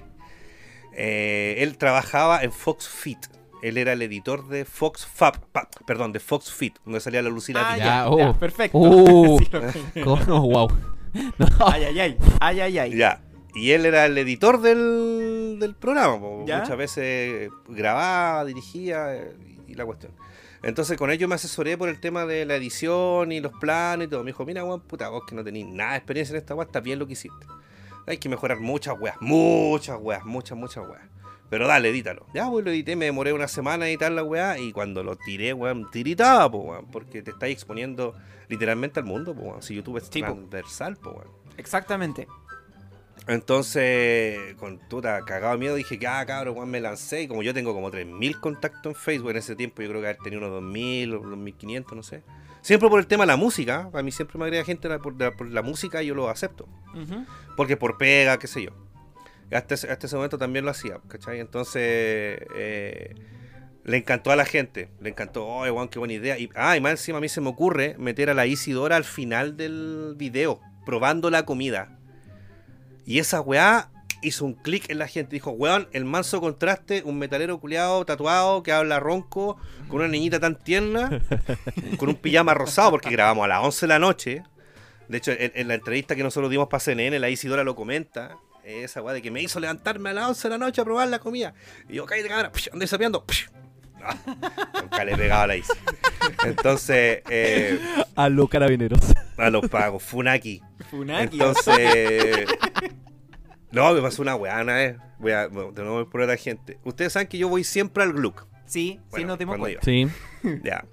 Eh, 0.93 1.55
él 1.59 1.77
trabajaba 1.77 2.43
en 2.43 2.51
Fox 2.51 2.87
Fit. 2.89 3.19
Él 3.61 3.77
era 3.77 3.93
el 3.93 4.01
editor 4.01 4.47
de 4.47 4.65
Fox 4.65 5.05
Fab, 5.05 5.39
pa- 5.51 5.69
perdón, 5.85 6.11
de 6.13 6.19
Fox 6.19 6.51
Fit, 6.51 6.77
donde 6.85 6.99
salía 6.99 7.21
la 7.21 7.29
Lucila 7.29 7.61
Ah, 7.71 7.77
ya, 7.77 8.09
oh. 8.09 8.17
ya, 8.17 8.33
perfecto. 8.33 8.77
Uh. 8.77 9.39
Sí. 9.93 10.01
¡Wow! 10.03 10.67
Ay, 11.65 11.83
ay, 11.85 11.99
ay. 11.99 12.17
Ay, 12.39 12.59
ay, 12.59 12.77
ay. 12.79 12.95
Ya. 12.95 13.21
Y 13.55 13.71
él 13.71 13.85
era 13.87 14.05
el 14.05 14.15
editor 14.17 14.61
del, 14.61 15.57
del 15.59 15.73
programa. 15.73 16.17
Muchas 16.17 16.77
veces 16.77 17.49
grababa, 17.67 18.45
dirigía 18.45 19.15
eh, 19.15 19.35
y, 19.67 19.73
la 19.73 19.85
cuestión. 19.85 20.11
Entonces 20.61 20.97
con 20.97 21.09
ello 21.09 21.27
me 21.27 21.35
asesoré 21.35 21.77
por 21.77 21.89
el 21.89 21.99
tema 21.99 22.25
de 22.25 22.45
la 22.45 22.55
edición 22.55 23.31
y 23.31 23.39
los 23.39 23.53
planos 23.53 24.05
y 24.05 24.09
todo. 24.09 24.23
Me 24.23 24.31
dijo, 24.31 24.45
mira, 24.45 24.63
weón, 24.63 24.81
puta, 24.81 25.09
vos 25.09 25.23
que 25.27 25.33
no 25.33 25.43
tenéis 25.43 25.65
nada 25.67 25.91
de 25.93 25.97
experiencia 25.97 26.33
en 26.33 26.37
esta 26.37 26.53
weá, 26.53 26.65
está 26.65 26.81
bien 26.81 26.99
lo 26.99 27.07
que 27.07 27.13
hiciste. 27.13 27.47
Hay 28.05 28.17
que 28.19 28.29
mejorar 28.29 28.59
muchas 28.59 28.95
weas, 28.99 29.15
muchas 29.21 29.97
weas, 29.99 30.23
muchas, 30.23 30.57
muchas 30.57 30.87
weas. 30.87 31.01
Pero 31.49 31.67
dale, 31.67 31.89
edítalo. 31.89 32.25
Ya, 32.33 32.49
pues 32.49 32.65
lo 32.65 32.71
edité, 32.71 32.95
me 32.95 33.05
demoré 33.05 33.31
una 33.33 33.47
semana 33.47 33.85
en 33.85 33.91
editar 33.91 34.11
la 34.11 34.23
weá. 34.23 34.57
Y 34.59 34.71
cuando 34.73 35.03
lo 35.03 35.15
tiré, 35.15 35.53
weón, 35.53 35.89
tiritaba, 35.91 36.51
po, 36.51 36.59
weón. 36.59 36.87
Porque 36.91 37.21
te 37.21 37.31
estáis 37.31 37.53
exponiendo 37.53 38.13
literalmente 38.49 38.99
al 38.99 39.05
mundo, 39.05 39.33
po, 39.33 39.41
weón. 39.41 39.61
Si 39.61 39.73
YouTube 39.75 39.97
es 39.97 40.09
Sí, 40.11 40.21
po. 40.21 40.33
transversal, 40.33 40.97
po, 40.97 41.11
weón. 41.11 41.27
Exactamente. 41.57 42.27
Entonces, 43.27 44.55
con 44.55 44.77
puta, 44.89 45.21
cagado 45.25 45.53
de 45.53 45.59
miedo, 45.59 45.75
dije 45.75 45.99
que, 45.99 46.07
ah, 46.07 46.25
cabrón, 46.25 46.55
weón, 46.57 46.69
me 46.69 46.79
lancé. 46.79 47.23
Y 47.23 47.27
como 47.27 47.43
yo 47.43 47.53
tengo 47.53 47.73
como 47.73 47.91
3.000 47.91 48.39
contactos 48.39 48.93
en 48.93 48.95
Facebook 48.95 49.31
en 49.31 49.37
ese 49.37 49.55
tiempo, 49.55 49.81
yo 49.81 49.89
creo 49.89 50.01
que 50.01 50.07
haber 50.07 50.21
tenido 50.21 50.45
unos 50.47 50.61
2.000 50.63 51.13
o 51.15 51.21
2.500, 51.21 51.95
no 51.95 52.03
sé. 52.03 52.23
Siempre 52.61 52.89
por 52.89 52.99
el 52.99 53.07
tema 53.07 53.23
de 53.23 53.27
la 53.27 53.37
música. 53.37 53.89
A 53.93 54.01
mí 54.03 54.11
siempre 54.11 54.37
me 54.37 54.45
agrega 54.45 54.63
gente 54.65 54.89
por 54.99 55.19
la, 55.19 55.31
por 55.35 55.47
la 55.49 55.61
música 55.61 56.03
y 56.03 56.07
yo 56.07 56.15
lo 56.15 56.29
acepto. 56.29 56.67
Porque 57.55 57.77
por 57.77 57.97
pega, 57.97 58.37
qué 58.39 58.47
sé 58.47 58.63
yo. 58.63 58.71
Hasta 59.51 59.75
ese, 59.75 59.89
hasta 59.89 60.07
ese 60.07 60.15
momento 60.15 60.37
también 60.37 60.65
lo 60.65 60.71
hacía, 60.71 60.99
¿cachai? 61.07 61.39
Entonces, 61.39 62.39
eh, 62.55 63.15
le 63.87 63.97
encantó 63.97 64.31
a 64.31 64.35
la 64.35 64.45
gente. 64.45 64.89
Le 64.99 65.09
encantó, 65.09 65.47
oh, 65.47 65.61
weón, 65.61 65.87
qué 65.87 65.97
buena 65.97 66.13
idea. 66.13 66.37
Y, 66.37 66.49
ah, 66.55 66.75
y 66.75 66.81
más 66.81 66.91
encima 66.91 67.19
a 67.19 67.21
mí 67.21 67.29
se 67.29 67.41
me 67.41 67.49
ocurre 67.49 67.95
meter 67.97 68.29
a 68.29 68.33
la 68.33 68.45
Isidora 68.45 68.97
al 68.97 69.05
final 69.05 69.55
del 69.55 70.13
video, 70.17 70.59
probando 70.85 71.29
la 71.29 71.45
comida. 71.45 71.97
Y 73.05 73.19
esa 73.19 73.39
weá 73.39 73.89
hizo 74.21 74.43
un 74.43 74.53
clic 74.53 74.89
en 74.89 74.97
la 74.97 75.07
gente. 75.07 75.35
Dijo, 75.35 75.51
weón, 75.51 75.87
el 75.93 76.03
manso 76.03 76.41
contraste, 76.41 77.01
un 77.05 77.17
metalero 77.17 77.59
culiado 77.59 78.05
tatuado 78.05 78.61
que 78.61 78.73
habla 78.73 78.99
ronco, 78.99 79.57
con 79.87 79.99
una 79.99 80.09
niñita 80.09 80.41
tan 80.41 80.61
tierna, 80.61 81.21
con 81.97 82.09
un 82.09 82.15
pijama 82.15 82.53
rosado, 82.53 82.91
porque 82.91 83.09
grabamos 83.09 83.45
a 83.45 83.47
las 83.47 83.63
11 83.63 83.85
de 83.85 83.87
la 83.87 83.99
noche. 83.99 84.43
De 85.07 85.19
hecho, 85.19 85.31
en, 85.31 85.53
en 85.55 85.69
la 85.69 85.75
entrevista 85.75 86.17
que 86.17 86.23
nosotros 86.23 86.51
dimos 86.51 86.67
para 86.67 86.81
CNN, 86.81 87.17
la 87.19 87.29
Isidora 87.29 87.63
lo 87.63 87.75
comenta. 87.75 88.37
Esa 88.67 89.01
weá 89.01 89.13
de 89.13 89.21
que 89.21 89.31
me 89.31 89.41
hizo 89.41 89.61
levantarme 89.61 90.09
a 90.09 90.13
las 90.13 90.27
11 90.27 90.49
de 90.49 90.49
la 90.49 90.57
noche 90.57 90.81
a 90.81 90.83
probar 90.83 91.07
la 91.07 91.19
comida. 91.19 91.53
Y 91.87 91.93
yo, 91.95 92.05
cállate, 92.05 92.27
cámara, 92.27 92.51
andé 92.73 92.85
sapeando. 92.85 93.23
Ah, 94.03 94.15
Nunca 94.81 95.05
le 95.05 95.15
pegaba 95.15 95.47
la 95.47 95.55
Isi. 95.55 95.71
Entonces, 96.45 97.21
eh, 97.29 97.79
A 98.15 98.27
los 98.27 98.49
carabineros. 98.49 98.99
a 99.37 99.49
los 99.49 99.69
pagos, 99.69 100.03
Funaki. 100.03 100.61
Funaki. 100.91 101.37
Entonces. 101.37 102.45
No, 103.71 103.93
me 103.93 104.01
pasó 104.01 104.21
una 104.21 104.35
weá 104.35 104.61
una 104.61 104.75
vez. 104.75 104.97
Voy 105.19 105.31
a, 105.31 105.47
bueno, 105.47 105.71
de 105.71 105.81
nuevo 105.81 105.95
voy 106.03 106.05
por 106.11 106.25
la 106.27 106.35
gente. 106.37 106.77
Ustedes 106.83 107.13
saben 107.13 107.27
que 107.27 107.37
yo 107.37 107.47
voy 107.49 107.63
siempre 107.63 108.03
al 108.03 108.13
Gluck. 108.13 108.45
Sí, 108.65 108.95
sí, 108.95 108.99
Bueno, 109.11 109.27
nos 109.27 109.39
dimos 109.39 109.57
cuenta. 109.57 109.81
Sí, 109.83 110.07
Ya. 110.63 110.85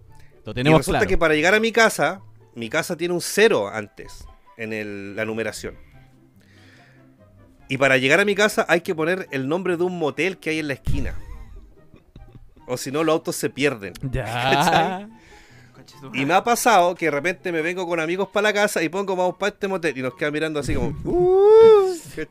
lo 0.44 0.52
Y 0.52 0.54
tenemos 0.54 0.78
resulta 0.78 1.00
claro. 1.00 1.08
que 1.08 1.18
para 1.18 1.34
llegar 1.34 1.54
a 1.54 1.60
mi 1.60 1.72
casa, 1.72 2.20
mi 2.54 2.68
casa 2.70 2.96
tiene 2.96 3.14
un 3.14 3.20
cero 3.20 3.68
antes 3.68 4.24
en 4.56 4.72
el- 4.72 5.16
la 5.16 5.24
numeración. 5.24 5.76
Y 7.68 7.78
para 7.78 7.96
llegar 7.96 8.20
a 8.20 8.24
mi 8.24 8.34
casa 8.34 8.66
hay 8.68 8.82
que 8.82 8.94
poner 8.94 9.26
el 9.30 9.48
nombre 9.48 9.76
de 9.76 9.84
un 9.84 9.98
motel 9.98 10.38
que 10.38 10.50
hay 10.50 10.58
en 10.58 10.68
la 10.68 10.74
esquina. 10.74 11.14
O 12.66 12.76
si 12.76 12.90
no, 12.90 13.04
los 13.04 13.12
autos 13.14 13.36
se 13.36 13.50
pierden. 13.50 13.92
Ya. 14.10 15.08
Y 16.14 16.24
me 16.24 16.32
ha 16.34 16.42
pasado 16.42 16.94
que 16.94 17.06
de 17.06 17.10
repente 17.10 17.52
me 17.52 17.60
vengo 17.60 17.86
con 17.86 18.00
amigos 18.00 18.28
para 18.28 18.44
la 18.48 18.52
casa 18.54 18.82
y 18.82 18.88
pongo 18.88 19.14
vamos 19.16 19.36
para 19.36 19.52
este 19.52 19.68
motel 19.68 19.96
y 19.98 20.02
nos 20.02 20.14
quedan 20.14 20.32
mirando 20.32 20.60
así 20.60 20.74
como. 20.74 20.88
"Uh", 21.04 21.94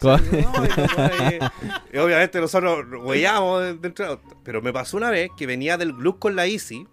y 1.93 1.97
obviamente 1.97 2.39
nosotros 2.39 2.85
huellamos 3.03 3.79
dentro 3.81 4.05
del 4.05 4.13
auto. 4.15 4.37
Pero 4.43 4.61
me 4.61 4.73
pasó 4.73 4.97
una 4.97 5.09
vez 5.11 5.29
que 5.37 5.45
venía 5.45 5.77
del 5.77 5.93
club 5.95 6.19
con 6.19 6.35
la 6.35 6.45
Easy, 6.47 6.87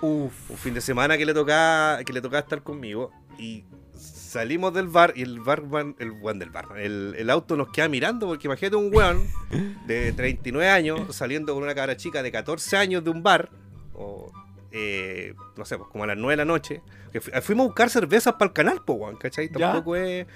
Uf. 0.00 0.50
un 0.50 0.56
fin 0.56 0.74
de 0.74 0.80
semana 0.80 1.18
que 1.18 1.26
le 1.26 1.34
tocaba, 1.34 2.02
que 2.04 2.12
le 2.12 2.20
tocaba 2.20 2.40
estar 2.40 2.62
conmigo, 2.62 3.10
y 3.38 3.64
salimos 4.32 4.72
del 4.72 4.88
bar 4.88 5.12
y 5.16 5.22
el 5.22 5.40
barman, 5.40 5.94
el 5.98 6.10
weón 6.12 6.38
del 6.38 6.50
bar, 6.50 6.66
el, 6.78 7.14
el 7.18 7.28
auto 7.30 7.56
nos 7.56 7.68
queda 7.70 7.88
mirando 7.88 8.26
porque 8.26 8.46
imagínate 8.46 8.76
un 8.76 8.94
weón 8.94 9.26
de 9.86 10.12
39 10.12 10.68
años 10.70 11.14
saliendo 11.14 11.52
con 11.54 11.62
una 11.62 11.74
cabra 11.74 11.96
chica 11.96 12.22
de 12.22 12.32
14 12.32 12.76
años 12.76 13.04
de 13.04 13.10
un 13.10 13.22
bar, 13.22 13.50
o 13.94 14.32
eh, 14.72 15.34
no 15.56 15.64
sé, 15.66 15.76
pues 15.76 15.90
como 15.90 16.04
a 16.04 16.06
las 16.06 16.16
9 16.16 16.32
de 16.32 16.36
la 16.38 16.44
noche, 16.46 16.80
que 17.12 17.20
fu- 17.20 17.30
fuimos 17.42 17.64
a 17.64 17.66
buscar 17.66 17.90
cervezas 17.90 18.32
para 18.34 18.46
el 18.46 18.52
canal, 18.54 18.80
pues 18.86 18.98
weón, 18.98 19.16
¿cachai? 19.16 19.50
Ya. 19.52 19.72
Tampoco 19.72 19.96
es 19.96 20.26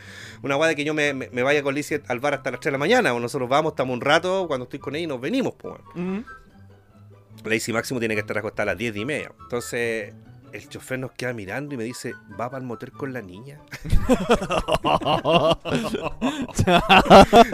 una 0.42 0.56
weá 0.58 0.68
de 0.68 0.76
que 0.76 0.84
yo 0.84 0.92
me, 0.92 1.14
me- 1.14 1.30
me 1.30 1.42
vaya 1.42 1.62
con 1.62 1.74
Lizzie 1.74 2.02
al 2.08 2.20
bar 2.20 2.34
hasta 2.34 2.50
las 2.50 2.60
3 2.60 2.66
de 2.66 2.72
la 2.72 2.78
mañana, 2.78 3.14
o 3.14 3.18
nosotros 3.20 3.48
vamos, 3.48 3.72
estamos 3.72 3.94
un 3.94 4.02
rato, 4.02 4.46
cuando 4.46 4.64
estoy 4.64 4.78
con 4.78 4.94
ella 4.94 5.04
y 5.04 5.06
nos 5.06 5.20
venimos, 5.22 5.54
pues 5.58 5.74
weón. 5.94 6.18
Ujú. 6.20 7.48
Lacey 7.48 7.72
Máximo 7.72 7.98
tiene 8.00 8.14
que 8.14 8.20
estar 8.20 8.36
acostada 8.36 8.64
a 8.64 8.74
las 8.74 8.78
10 8.78 8.96
y 8.96 9.04
media. 9.04 9.32
Entonces, 9.40 10.12
el 10.52 10.68
chofer 10.68 10.98
nos 10.98 11.12
queda 11.12 11.32
mirando 11.32 11.74
y 11.74 11.78
me 11.78 11.84
dice, 11.84 12.14
¿va 12.38 12.50
para 12.50 12.58
el 12.58 12.64
motel 12.64 12.92
con 12.92 13.12
la 13.12 13.22
niña? 13.22 13.60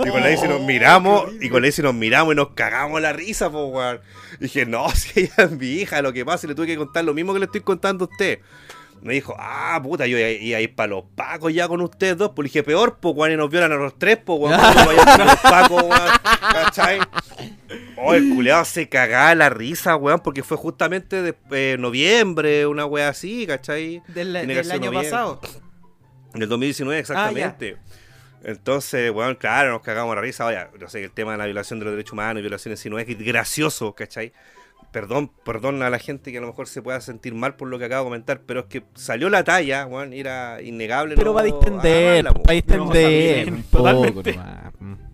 y 0.04 0.10
con 0.10 0.22
Lacey 0.22 0.48
nos 0.48 0.60
miramos, 0.62 1.24
y 1.40 1.48
con 1.48 1.62
Lacey 1.62 1.82
nos 1.82 1.94
miramos 1.94 2.34
y 2.34 2.36
nos 2.36 2.50
cagamos 2.50 3.00
la 3.00 3.12
risa, 3.12 3.50
po, 3.50 3.66
weón. 3.66 4.00
Y 4.38 4.44
dije, 4.44 4.66
no, 4.66 4.88
si 4.94 5.20
ella 5.20 5.34
es 5.38 5.50
mi 5.52 5.66
hija, 5.66 6.02
lo 6.02 6.12
que 6.12 6.24
pasa, 6.24 6.46
y 6.46 6.48
le 6.48 6.54
tuve 6.54 6.66
que 6.66 6.76
contar 6.76 7.04
lo 7.04 7.14
mismo 7.14 7.32
que 7.32 7.40
le 7.40 7.46
estoy 7.46 7.62
contando 7.62 8.04
a 8.04 8.08
usted. 8.08 8.40
Me 9.00 9.14
dijo, 9.14 9.34
ah, 9.36 9.80
puta, 9.82 10.06
yo 10.06 10.16
iba 10.16 10.58
a 10.58 10.60
ir 10.60 10.74
para 10.76 10.90
los 10.90 11.04
pacos 11.16 11.52
ya 11.52 11.66
con 11.66 11.80
ustedes 11.80 12.16
dos. 12.16 12.30
Pues 12.36 12.44
dije, 12.46 12.62
peor, 12.62 12.98
pues, 13.00 13.16
weón, 13.16 13.32
y 13.32 13.36
nos 13.36 13.50
violan 13.50 13.72
a 13.72 13.76
los 13.76 13.98
tres, 13.98 14.18
pues, 14.24 14.38
weón. 14.38 14.60
¿cómo 14.60 14.86
vaya 14.86 15.02
a 15.02 15.14
ir 15.14 15.20
a 15.20 15.24
los 15.24 15.40
pacos, 15.40 15.82
weón? 15.82 16.10
¿Cachai? 16.52 17.00
Oh, 17.96 18.14
el 18.14 18.28
culeado 18.34 18.64
se 18.64 18.88
cagaba 18.88 19.34
la 19.34 19.48
risa, 19.48 19.96
weón, 19.96 20.20
porque 20.20 20.42
fue 20.42 20.56
justamente 20.56 21.22
de 21.22 21.34
eh, 21.50 21.76
noviembre, 21.78 22.66
una 22.66 22.86
wea 22.86 23.08
así, 23.08 23.46
¿cachai? 23.46 24.02
Del, 24.08 24.32
del 24.32 24.70
año 24.70 24.86
noviembre. 24.86 25.10
pasado. 25.10 25.40
En 26.34 26.42
el 26.42 26.48
2019, 26.48 27.00
exactamente. 27.00 27.76
Entonces, 28.44 29.10
weón, 29.12 29.36
claro, 29.36 29.70
nos 29.70 29.82
cagamos 29.82 30.14
la 30.14 30.20
risa. 30.20 30.46
Oye, 30.46 30.58
yo 30.80 30.88
sé 30.88 30.98
que 30.98 31.04
el 31.04 31.12
tema 31.12 31.32
de 31.32 31.38
la 31.38 31.44
violación 31.44 31.78
de 31.78 31.84
los 31.84 31.92
derechos 31.92 32.12
humanos 32.12 32.40
y 32.40 32.42
violaciones 32.42 32.80
si 32.80 32.90
no 32.90 32.98
es 32.98 33.06
gracioso, 33.18 33.94
¿cachai? 33.94 34.32
Perdón, 34.90 35.30
perdón 35.44 35.82
a 35.82 35.88
la 35.88 35.98
gente 35.98 36.32
que 36.32 36.38
a 36.38 36.40
lo 36.40 36.48
mejor 36.48 36.66
se 36.66 36.82
pueda 36.82 37.00
sentir 37.00 37.34
mal 37.34 37.56
por 37.56 37.68
lo 37.68 37.78
que 37.78 37.86
acabo 37.86 38.04
de 38.04 38.06
comentar, 38.08 38.40
pero 38.44 38.60
es 38.60 38.66
que 38.66 38.82
salió 38.94 39.30
la 39.30 39.44
talla, 39.44 39.86
weón, 39.86 40.12
era 40.12 40.60
innegable. 40.60 41.14
Pero 41.14 41.30
no 41.30 41.34
va 41.34 41.42
a 41.42 41.44
distender, 41.44 42.26
po. 42.26 42.42
va 42.42 42.50
a 42.50 42.52
distender. 42.52 43.50
No, 43.50 43.56
un 43.56 43.62
poco 43.62 44.22
totalmente. 44.22 44.32
nomás. 44.36 45.11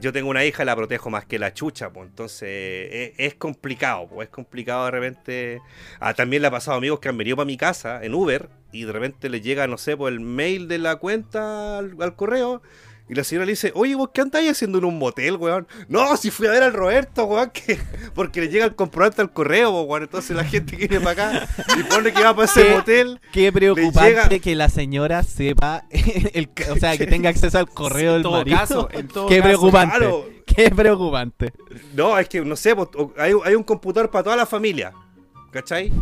Yo 0.00 0.12
tengo 0.12 0.28
una 0.28 0.44
hija 0.44 0.62
y 0.62 0.66
la 0.66 0.76
protejo 0.76 1.08
más 1.08 1.24
que 1.24 1.38
la 1.38 1.54
chucha, 1.54 1.90
pues 1.90 2.08
entonces 2.08 2.48
es, 2.92 3.12
es 3.16 3.34
complicado, 3.34 4.06
pues 4.08 4.28
es 4.28 4.32
complicado 4.32 4.84
de 4.84 4.90
repente. 4.90 5.60
Ah, 6.00 6.14
también 6.14 6.42
le 6.42 6.48
ha 6.48 6.50
pasado 6.50 6.74
a 6.74 6.78
amigos 6.78 7.00
que 7.00 7.08
han 7.08 7.16
venido 7.16 7.36
para 7.36 7.46
mi 7.46 7.56
casa 7.56 8.04
en 8.04 8.14
Uber 8.14 8.48
y 8.70 8.84
de 8.84 8.92
repente 8.92 9.28
les 9.28 9.42
llega, 9.42 9.66
no 9.66 9.78
sé, 9.78 9.96
por 9.96 10.12
el 10.12 10.20
mail 10.20 10.68
de 10.68 10.78
la 10.78 10.96
cuenta 10.96 11.78
al 11.78 12.16
correo 12.16 12.62
y 13.12 13.14
la 13.14 13.24
señora 13.24 13.44
le 13.44 13.52
dice, 13.52 13.72
oye, 13.74 13.94
¿vos 13.94 14.08
qué 14.14 14.22
andáis 14.22 14.50
haciendo 14.52 14.78
en 14.78 14.86
un 14.86 14.98
motel, 14.98 15.36
weón? 15.36 15.68
No, 15.86 16.16
si 16.16 16.30
fui 16.30 16.46
a 16.46 16.50
ver 16.50 16.62
al 16.62 16.72
Roberto, 16.72 17.24
weón, 17.26 17.50
que... 17.50 17.78
porque 18.14 18.40
le 18.40 18.48
llega 18.48 18.64
el 18.64 18.74
comprobante 18.74 19.20
al 19.20 19.30
correo, 19.30 19.82
weón. 19.82 20.04
Entonces 20.04 20.34
la 20.34 20.44
gente 20.44 20.74
viene 20.76 20.98
para 20.98 21.10
acá 21.40 21.48
y 21.78 21.82
pone 21.82 22.10
que 22.14 22.22
va 22.24 22.34
para 22.34 22.46
ese 22.46 22.64
¿Qué? 22.68 22.74
motel. 22.74 23.20
Qué 23.30 23.52
preocupante 23.52 24.08
llega- 24.08 24.40
que 24.40 24.54
la 24.54 24.70
señora 24.70 25.22
sepa, 25.24 25.84
el, 25.90 26.48
o 26.70 26.76
sea, 26.76 26.96
que 26.96 27.06
tenga 27.08 27.28
acceso 27.28 27.58
al 27.58 27.68
correo 27.68 28.12
En 28.12 28.14
del 28.14 28.22
todo 28.22 28.32
marido. 28.38 28.56
caso, 28.58 28.88
en 28.92 29.08
todo 29.08 29.26
Qué 29.28 29.36
caso, 29.36 29.48
preocupante. 29.48 29.96
claro. 29.98 30.26
Qué 30.46 30.70
preocupante. 30.70 31.52
No, 31.94 32.18
es 32.18 32.28
que 32.30 32.40
no 32.40 32.56
sé, 32.56 32.74
hay, 33.18 33.32
hay 33.44 33.54
un 33.54 33.62
computador 33.62 34.10
para 34.10 34.24
toda 34.24 34.36
la 34.36 34.46
familia. 34.46 34.92
¿Cachai? 35.50 35.92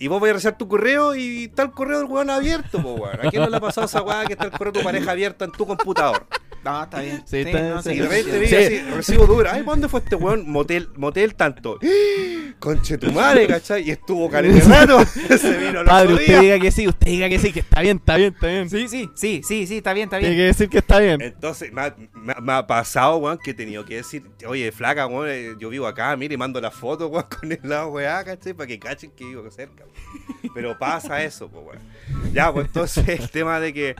Y 0.00 0.06
vos 0.06 0.20
vas 0.20 0.28
a 0.30 0.32
revisar 0.34 0.56
tu 0.58 0.68
correo 0.68 1.14
y 1.16 1.44
está 1.44 1.62
el 1.62 1.70
correo 1.72 1.98
del 1.98 2.06
weón 2.08 2.30
abierto, 2.30 2.80
pues 2.82 3.00
weón. 3.00 3.26
¿A 3.26 3.30
quién 3.30 3.42
no 3.42 3.48
le 3.48 3.56
ha 3.56 3.60
pasado 3.60 3.86
esa 3.86 4.02
weá 4.02 4.24
que 4.26 4.34
está 4.34 4.44
el 4.44 4.50
correo 4.52 4.72
de 4.72 4.78
tu 4.80 4.84
pareja 4.84 5.10
abierto 5.12 5.44
en 5.44 5.50
tu 5.52 5.66
computador? 5.66 6.26
No, 6.68 6.82
está 6.84 7.00
bien. 7.00 7.22
Sí, 7.26 7.36
está- 7.38 7.82
sí. 7.82 7.90
Y 7.92 7.98
de 7.98 8.02
repente 8.08 8.32
Sí. 8.32 8.38
veía 8.54 8.66
así, 8.66 8.90
recibo 8.94 9.26
duro. 9.26 9.48
Ay, 9.50 9.62
¿pa' 9.62 9.72
dónde 9.72 9.88
fue 9.88 10.00
este 10.00 10.16
weón? 10.16 10.50
Motel, 10.50 10.88
motel 10.96 11.34
tanto. 11.34 11.78
Conche 12.58 12.98
tu 12.98 13.12
madre, 13.12 13.46
¿cachai? 13.46 13.86
Y 13.88 13.90
estuvo 13.92 14.28
caliente 14.28 14.60
rato. 14.68 14.98
Se 15.38 15.56
vino 15.58 15.84
Padre, 15.84 16.14
usted 16.14 16.26
día. 16.26 16.40
diga 16.40 16.58
que 16.58 16.70
sí, 16.70 16.88
usted 16.88 17.06
diga 17.06 17.28
que 17.28 17.38
sí, 17.38 17.52
que 17.52 17.60
está 17.60 17.80
bien, 17.80 17.98
está 17.98 18.16
bien, 18.16 18.34
está 18.34 18.46
bien. 18.48 18.68
Sí, 18.68 18.88
sí, 18.88 19.08
sí, 19.14 19.40
sí, 19.44 19.66
sí, 19.66 19.76
está 19.78 19.92
bien, 19.92 20.04
está 20.08 20.18
Tiene 20.18 20.34
bien. 20.34 20.42
que 20.44 20.46
decir 20.48 20.68
que 20.68 20.78
está 20.78 20.98
bien. 20.98 21.20
Entonces, 21.20 21.72
me 21.72 21.82
ha, 21.82 21.94
me 22.12 22.32
ha- 22.32 22.40
me 22.40 22.52
ha 22.52 22.66
pasado, 22.66 23.16
weón, 23.18 23.38
que 23.38 23.52
he 23.52 23.54
tenido 23.54 23.84
que 23.84 23.96
decir, 23.96 24.24
oye, 24.46 24.70
flaca, 24.72 25.06
weón, 25.06 25.28
eh, 25.30 25.54
yo 25.58 25.68
vivo 25.68 25.86
acá, 25.86 26.14
mire, 26.16 26.34
y 26.34 26.36
mando 26.36 26.60
la 26.60 26.70
foto, 26.70 27.06
weón, 27.08 27.26
con 27.40 27.52
el 27.52 27.60
lado, 27.62 27.88
weá, 27.88 28.24
¿cachai? 28.24 28.54
Para 28.54 28.66
que 28.66 28.78
cachen 28.78 29.10
que 29.12 29.24
vivo 29.24 29.48
cerca. 29.50 29.84
weón. 29.84 30.52
Pero 30.54 30.78
pasa 30.78 31.22
eso, 31.22 31.48
pues, 31.48 31.64
weón. 31.64 32.32
Ya, 32.32 32.52
pues 32.52 32.66
entonces 32.66 33.06
el 33.08 33.30
tema 33.30 33.60
de 33.60 33.72
que 33.72 33.96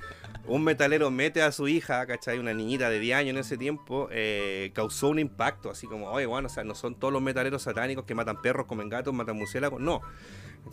un 0.49 0.65
metalero 0.65 1.11
mete 1.11 1.43
a 1.43 1.53
su 1.53 1.69
hija, 1.69 2.07
¿cachai? 2.07 2.39
Una 2.39 2.53
niñita 2.55 2.91
de 2.91 2.99
10 2.99 3.17
años 3.19 3.31
en 3.31 3.39
ese 3.39 3.57
tiempo, 3.57 4.09
eh, 4.11 4.71
causó 4.75 5.09
un 5.09 5.19
impacto, 5.19 5.71
así 5.71 5.87
como, 5.87 6.11
oye, 6.11 6.27
bueno, 6.27 6.47
o 6.47 6.51
sea, 6.51 6.65
no 6.65 6.75
son 6.75 6.95
todos 6.95 7.13
los 7.13 7.23
metaleros 7.23 7.63
satánicos 7.63 8.05
que 8.05 8.15
matan 8.15 8.41
perros, 8.43 8.67
comen 8.67 8.89
gatos, 8.89 9.13
matan 9.15 9.37
murciélagos, 9.37 9.81
no. 9.81 10.01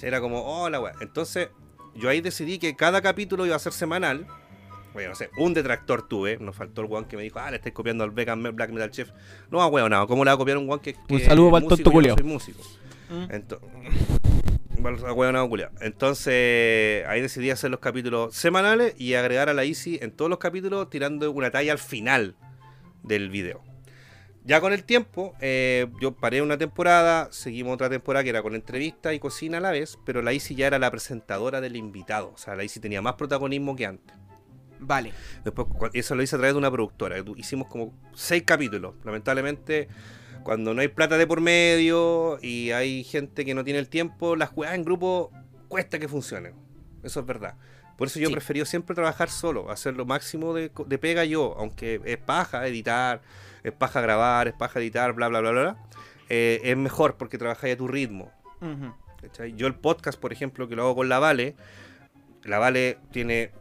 Era 0.02 0.20
como, 0.22 0.42
hola, 0.44 0.80
weón. 0.80 0.96
Entonces, 1.02 1.50
yo 1.94 2.10
ahí 2.10 2.22
decidí 2.22 2.58
que 2.60 2.76
cada 2.76 3.02
capítulo 3.02 3.46
iba 3.46 3.56
a 3.56 3.60
ser 3.60 3.72
semanal. 3.74 4.26
Bueno, 4.94 5.10
no 5.10 5.16
sé, 5.16 5.30
un 5.38 5.54
detractor 5.54 6.08
tuve. 6.08 6.38
Nos 6.38 6.56
faltó 6.56 6.82
el 6.82 6.88
weón 6.88 7.06
que 7.06 7.18
me 7.18 7.24
dijo, 7.24 7.40
ah, 7.40 7.50
le 7.52 7.58
estáis 7.58 7.76
copiando 7.76 8.04
al 8.04 8.12
vegan 8.12 8.42
Me- 8.42 8.52
Black 8.52 8.72
Metal 8.72 8.90
Chef. 8.92 9.10
No, 9.52 9.66
weón, 9.68 9.92
no. 9.92 10.08
¿Cómo 10.08 10.24
le 10.24 10.30
va 10.32 10.36
a 10.36 10.38
copiar 10.38 10.58
un 10.58 10.68
weón 10.70 10.80
que, 10.80 10.94
que 10.94 11.14
Un 11.16 11.20
saludo 11.22 11.52
para 11.52 11.64
el 11.66 11.70
músico 11.70 11.92
tonto 11.92 12.08
no 12.08 12.16
soy 12.16 12.24
músico? 12.24 12.62
Mm. 13.10 13.24
Ento- 13.32 13.60
El 14.88 15.12
weonado 15.12 15.50
culiao. 15.50 15.72
Entonces, 15.82 17.06
ahí 17.08 17.22
decidí 17.22 17.50
hacer 17.50 17.72
los 17.72 17.80
capítulos 17.80 18.36
semanales 18.36 18.94
y 18.98 19.16
agregar 19.16 19.50
a 19.50 19.54
la 19.54 19.64
Easy 19.64 20.00
en 20.02 20.12
todos 20.12 20.30
los 20.30 20.40
capítulos 20.40 20.90
tirando 20.90 21.32
una 21.32 21.52
talla 21.52 21.72
al 21.72 21.80
final 21.80 22.36
del 23.04 23.30
video. 23.30 23.64
Ya 24.44 24.62
con 24.62 24.74
el 24.74 24.84
tiempo, 24.84 25.34
eh, 25.42 25.88
yo 26.00 26.12
paré 26.12 26.44
una 26.44 26.58
temporada, 26.58 27.30
seguimos 27.32 27.74
otra 27.74 27.90
temporada 27.90 28.24
que 28.24 28.30
era 28.30 28.44
con 28.44 28.54
entrevista 28.54 29.12
y 29.12 29.20
cocina 29.20 29.58
a 29.58 29.62
la 29.62 29.72
vez, 29.72 29.98
pero 30.06 30.22
la 30.22 30.34
Isi 30.34 30.54
ya 30.54 30.68
era 30.68 30.78
la 30.78 30.92
presentadora 30.92 31.62
del 31.62 31.76
invitado. 31.76 32.32
O 32.36 32.38
sea, 32.38 32.56
la 32.56 32.64
Isi 32.64 32.80
tenía 32.80 33.02
más 33.02 33.16
protagonismo 33.16 33.76
que 33.76 33.88
antes. 33.88 34.16
Vale. 34.80 35.14
Después, 35.44 35.68
eso 35.94 36.14
lo 36.14 36.22
hice 36.22 36.36
a 36.36 36.40
través 36.40 36.54
de 36.54 36.60
una 36.60 36.70
productora. 36.70 37.16
Hicimos 37.38 37.68
como 37.68 37.94
seis 38.14 38.44
capítulos. 38.44 38.94
Lamentablemente, 39.04 39.88
cuando 40.46 40.74
no 40.76 40.80
hay 40.82 40.88
plata 40.90 41.18
de 41.18 41.26
por 41.28 41.42
medio 41.42 42.38
y 42.42 42.70
hay 42.72 43.04
gente 43.04 43.44
que 43.44 43.54
no 43.56 43.64
tiene 43.64 43.80
el 43.80 43.90
tiempo, 43.90 44.36
las 44.36 44.50
jugadas 44.50 44.76
en 44.76 44.86
grupo 44.86 45.32
cuesta 45.68 45.98
que 46.00 46.08
funcionen. 46.08 46.54
Eso 47.04 47.20
es 47.20 47.26
verdad. 47.26 47.56
Por 47.98 48.08
eso 48.08 48.20
yo 48.20 48.28
Sí. 48.28 48.32
he 48.34 48.36
preferido 48.36 48.66
siempre 48.66 48.94
trabajar 48.96 49.30
solo, 49.30 49.72
hacer 49.72 49.96
lo 49.96 50.06
máximo 50.06 50.54
de, 50.54 50.70
pega 51.00 51.26
yo, 51.26 51.56
aunque 51.58 52.00
es 52.06 52.18
paja 52.18 52.68
editar, 52.68 53.22
es 53.64 53.72
paja 53.72 54.02
grabar, 54.02 54.48
es 54.48 54.54
paja 54.54 54.80
editar, 54.80 55.14
bla, 55.14 55.30
bla, 55.30 55.40
bla, 55.42 55.52
bla. 55.52 55.62
bla. 55.64 55.78
Eh, 56.30 56.62
es 56.64 56.78
mejor 56.78 57.18
porque 57.18 57.38
trabajáis 57.40 57.74
a 57.74 57.78
tu 57.78 57.88
ritmo. 57.88 58.32
Yo 59.56 59.66
el 59.68 59.74
podcast, 59.76 60.20
por 60.20 60.32
ejemplo, 60.32 60.68
que 60.68 60.76
lo 60.76 60.84
hago 60.84 60.96
con 60.96 61.10
la 61.10 61.18
Vale, 61.20 61.56
la 62.44 62.60
Vale 62.60 63.00
tiene 63.12 63.52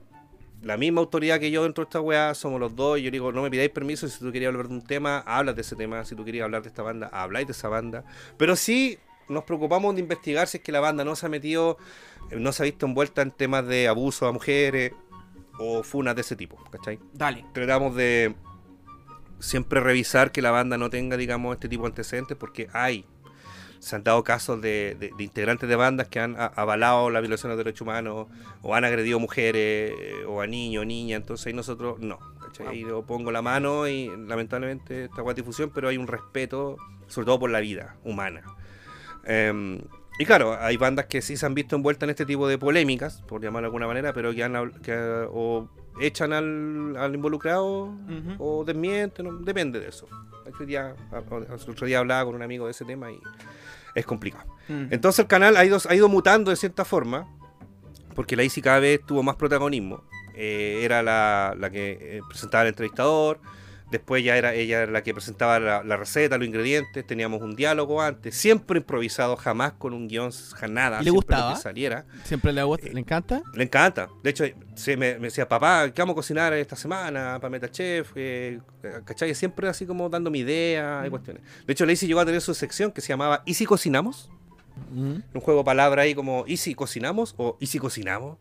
la 0.64 0.76
misma 0.76 1.00
autoridad 1.00 1.38
que 1.38 1.50
yo 1.50 1.62
dentro 1.62 1.84
de 1.84 1.88
esta 1.88 2.00
weá, 2.00 2.34
somos 2.34 2.58
los 2.58 2.74
dos, 2.74 2.98
y 2.98 3.02
yo 3.02 3.10
digo, 3.10 3.32
no 3.32 3.42
me 3.42 3.50
pidáis 3.50 3.70
permiso, 3.70 4.08
si 4.08 4.18
tú 4.18 4.32
querías 4.32 4.48
hablar 4.48 4.68
de 4.68 4.74
un 4.74 4.82
tema, 4.82 5.18
hablas 5.26 5.54
de 5.54 5.60
ese 5.60 5.76
tema, 5.76 6.04
si 6.04 6.14
tú 6.14 6.24
querías 6.24 6.44
hablar 6.44 6.62
de 6.62 6.68
esta 6.68 6.82
banda, 6.82 7.08
habláis 7.12 7.46
de 7.46 7.52
esa 7.52 7.68
banda, 7.68 8.04
pero 8.38 8.56
sí 8.56 8.98
nos 9.28 9.44
preocupamos 9.44 9.94
de 9.94 10.00
investigar 10.00 10.48
si 10.48 10.58
es 10.58 10.62
que 10.62 10.72
la 10.72 10.80
banda 10.80 11.04
no 11.04 11.16
se 11.16 11.26
ha 11.26 11.28
metido, 11.28 11.78
eh, 12.30 12.36
no 12.36 12.52
se 12.52 12.62
ha 12.62 12.64
visto 12.64 12.86
envuelta 12.86 13.22
en 13.22 13.30
temas 13.30 13.66
de 13.66 13.88
abuso 13.88 14.26
a 14.26 14.32
mujeres 14.32 14.92
o 15.58 15.82
funas 15.82 16.14
de 16.14 16.22
ese 16.22 16.36
tipo, 16.36 16.56
¿cachai? 16.70 16.98
Dale. 17.12 17.44
tratamos 17.52 17.94
de 17.94 18.34
siempre 19.38 19.80
revisar 19.80 20.32
que 20.32 20.42
la 20.42 20.50
banda 20.50 20.78
no 20.78 20.90
tenga, 20.90 21.16
digamos, 21.16 21.54
este 21.54 21.68
tipo 21.68 21.82
de 21.82 21.88
antecedentes, 21.88 22.36
porque 22.36 22.68
hay, 22.72 23.04
se 23.84 23.96
han 23.96 24.02
dado 24.02 24.24
casos 24.24 24.60
de, 24.62 24.96
de- 24.98 25.10
de 25.16 25.24
integrantes 25.24 25.68
de 25.68 25.76
bandas 25.76 26.08
que 26.08 26.18
han 26.20 26.34
a- 26.40 26.46
avalado 26.46 27.10
la 27.10 27.20
violación 27.20 27.50
de 27.50 27.56
los 27.56 27.64
derechos 27.64 27.82
humanos, 27.82 28.28
o 28.62 28.74
han 28.74 28.84
agredido 28.84 29.20
mujeres, 29.20 29.92
eh, 30.00 30.24
o 30.26 30.40
a 30.40 30.46
niños, 30.46 30.86
niñas, 30.86 31.20
entonces 31.20 31.46
ahí 31.46 31.52
nosotros 31.52 31.98
no. 32.00 32.18
¿cachai? 32.40 32.66
Ahí 32.68 32.80
yo 32.80 33.02
pongo 33.02 33.30
la 33.30 33.42
mano 33.42 33.86
y 33.88 34.10
lamentablemente 34.26 35.04
esta 35.04 35.22
guay 35.22 35.34
difusión, 35.34 35.70
pero 35.74 35.88
hay 35.88 35.96
un 35.98 36.06
respeto, 36.06 36.76
sobre 37.08 37.26
todo 37.26 37.38
por 37.40 37.50
la 37.50 37.60
vida 37.60 37.96
humana. 38.04 38.42
Em, 39.24 39.80
y 40.18 40.24
claro, 40.24 40.56
hay 40.60 40.76
bandas 40.76 41.06
que 41.06 41.20
sí 41.22 41.36
se 41.36 41.44
han 41.46 41.54
visto 41.54 41.74
envueltas 41.76 42.04
en 42.04 42.10
este 42.10 42.26
tipo 42.26 42.46
de 42.46 42.58
polémicas, 42.58 43.22
por 43.26 43.42
llamarlo 43.42 43.66
de 43.66 43.68
alguna 43.68 43.86
manera, 43.86 44.12
pero 44.12 44.32
que 44.32 44.44
han 44.44 44.70
que, 44.82 44.94
o 45.30 45.68
echan 46.00 46.32
al, 46.32 46.96
al 46.96 47.14
involucrado 47.14 47.92
o 48.38 48.64
desmienten, 48.64 49.26
no- 49.26 49.36
depende 49.38 49.80
de 49.80 49.88
eso. 49.88 50.06
Otro 50.46 50.66
día, 50.66 50.94
el 51.12 51.52
otro 51.70 51.86
día 51.86 51.98
hablaba 52.00 52.26
con 52.26 52.34
un 52.34 52.42
amigo 52.42 52.66
de 52.66 52.72
ese 52.72 52.84
tema 52.84 53.10
y 53.10 53.18
es 53.94 54.04
complicado. 54.04 54.44
Ujú. 54.68 54.88
Entonces 54.90 55.20
el 55.20 55.26
canal 55.26 55.56
ha 55.56 55.64
ido, 55.64 55.78
ha 55.88 55.94
ido 55.94 56.08
mutando 56.08 56.50
de 56.50 56.56
cierta 56.56 56.84
forma, 56.84 57.26
porque 58.14 58.36
la 58.36 58.42
ICI 58.44 58.60
cada 58.62 58.78
vez 58.80 59.00
tuvo 59.04 59.22
más 59.22 59.36
protagonismo. 59.36 60.04
Eh, 60.36 60.80
era 60.84 61.02
la, 61.02 61.54
la 61.58 61.70
que 61.70 61.98
eh, 62.00 62.20
presentaba 62.28 62.62
al 62.62 62.68
entrevistador, 62.68 63.40
después 63.94 64.22
ya 64.24 64.36
era 64.36 64.54
ella 64.54 64.86
la 64.86 65.02
que 65.02 65.14
presentaba 65.14 65.58
la, 65.58 65.82
la 65.82 65.96
receta, 65.96 66.36
los 66.38 66.46
ingredientes, 66.46 67.06
teníamos 67.06 67.40
un 67.42 67.56
diálogo 67.56 68.02
antes, 68.02 68.36
siempre 68.36 68.78
improvisado, 68.80 69.36
jamás 69.36 69.72
con 69.72 69.94
un 69.94 70.08
guion, 70.08 70.30
nada, 70.68 71.00
¿Y 71.00 71.04
le 71.04 71.10
lo 71.10 71.14
gustaba? 71.14 71.54
que 71.54 71.60
saliera. 71.60 72.04
Siempre 72.24 72.52
le, 72.52 72.62
gusta- 72.62 72.88
le 72.92 73.00
encanta. 73.00 73.42
Le 73.54 73.64
encanta. 73.64 74.08
De 74.22 74.30
hecho, 74.30 74.44
se 74.74 74.96
me, 74.96 75.14
me 75.18 75.26
decía, 75.28 75.48
papá, 75.48 75.90
¿qué 75.92 76.02
vamos 76.02 76.14
a 76.14 76.16
cocinar 76.16 76.52
esta 76.52 76.76
semana? 76.76 77.38
Para 77.40 77.48
Meta 77.50 77.70
Chef. 77.70 78.10
Eh, 78.16 78.60
¿Cachai? 79.04 79.34
Siempre 79.34 79.68
así 79.68 79.86
como 79.86 80.08
dando 80.08 80.30
mi 80.30 80.40
idea 80.40 81.04
y 81.06 81.10
cuestiones. 81.10 81.42
De 81.66 81.72
hecho, 81.72 81.86
Lacey 81.86 82.06
llegó 82.08 82.20
a 82.20 82.26
tener 82.26 82.40
su 82.40 82.52
sección 82.54 82.92
que 82.92 83.00
se 83.00 83.08
llamaba 83.08 83.42
¿Y 83.46 83.54
si 83.54 83.64
cocinamos? 83.66 84.30
Mm. 84.92 85.16
Un 85.34 85.40
juego 85.40 85.60
de 85.60 85.64
palabras 85.64 86.02
ahí 86.04 86.14
como 86.14 86.44
¿Y 86.46 86.56
si 86.56 86.74
cocinamos? 86.74 87.34
o 87.38 87.56
¿Y 87.60 87.66
si 87.66 87.78
cocinamos? 87.78 88.38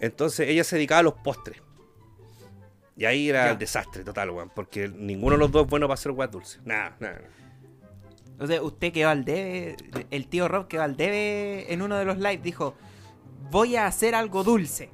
Entonces 0.00 0.48
ella 0.48 0.64
se 0.64 0.76
dedicaba 0.76 1.00
a 1.00 1.02
los 1.04 1.14
postres. 1.14 1.58
Y 2.96 3.04
ahí 3.04 3.28
era 3.28 3.46
Ya. 3.46 3.50
el 3.52 3.58
desastre 3.58 4.04
total, 4.04 4.30
weón. 4.30 4.50
Porque 4.54 4.88
ninguno 4.88 5.32
de 5.36 5.38
los 5.40 5.50
dos 5.52 5.64
es 5.64 5.68
bueno 5.70 5.86
para 5.86 5.94
hacer 5.94 6.12
guas 6.12 6.30
dulces. 6.30 6.60
Nada, 6.64 6.96
nada. 7.00 7.20
O 8.38 8.46
sea, 8.46 8.62
usted 8.62 8.92
quedó 8.92 9.08
al 9.10 9.24
debe, 9.24 9.76
el 10.10 10.28
tío 10.28 10.48
Rob 10.48 10.68
quedó 10.68 10.82
al 10.82 10.96
debe 10.96 11.72
en 11.72 11.80
uno 11.82 11.96
de 11.96 12.04
los 12.04 12.18
lives, 12.18 12.42
dijo, 12.42 12.74
voy 13.50 13.76
a 13.76 13.86
hacer 13.86 14.14
algo 14.14 14.44
dulce. 14.44 14.90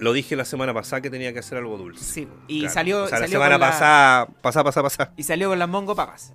Lo 0.00 0.12
dije 0.12 0.36
la 0.36 0.44
semana 0.44 0.72
pasada 0.74 1.00
que 1.02 1.10
tenía 1.10 1.32
que 1.32 1.40
hacer 1.40 1.58
algo 1.58 1.76
dulce. 1.76 2.04
Sí, 2.04 2.28
y 2.46 2.60
Claro. 2.60 2.74
salió, 2.74 3.02
O 3.04 3.08
sea, 3.08 3.18
la 3.20 3.28
semana 3.28 3.54
con 3.54 3.60
la- 3.60 3.66
pasada, 3.70 4.26
pasada, 4.42 4.64
pasada, 4.64 4.82
pasada. 4.84 5.12
y 5.16 5.22
salió 5.24 5.48
con 5.48 5.58
las 5.58 5.68
mongo 5.68 5.94
papas. 5.96 6.34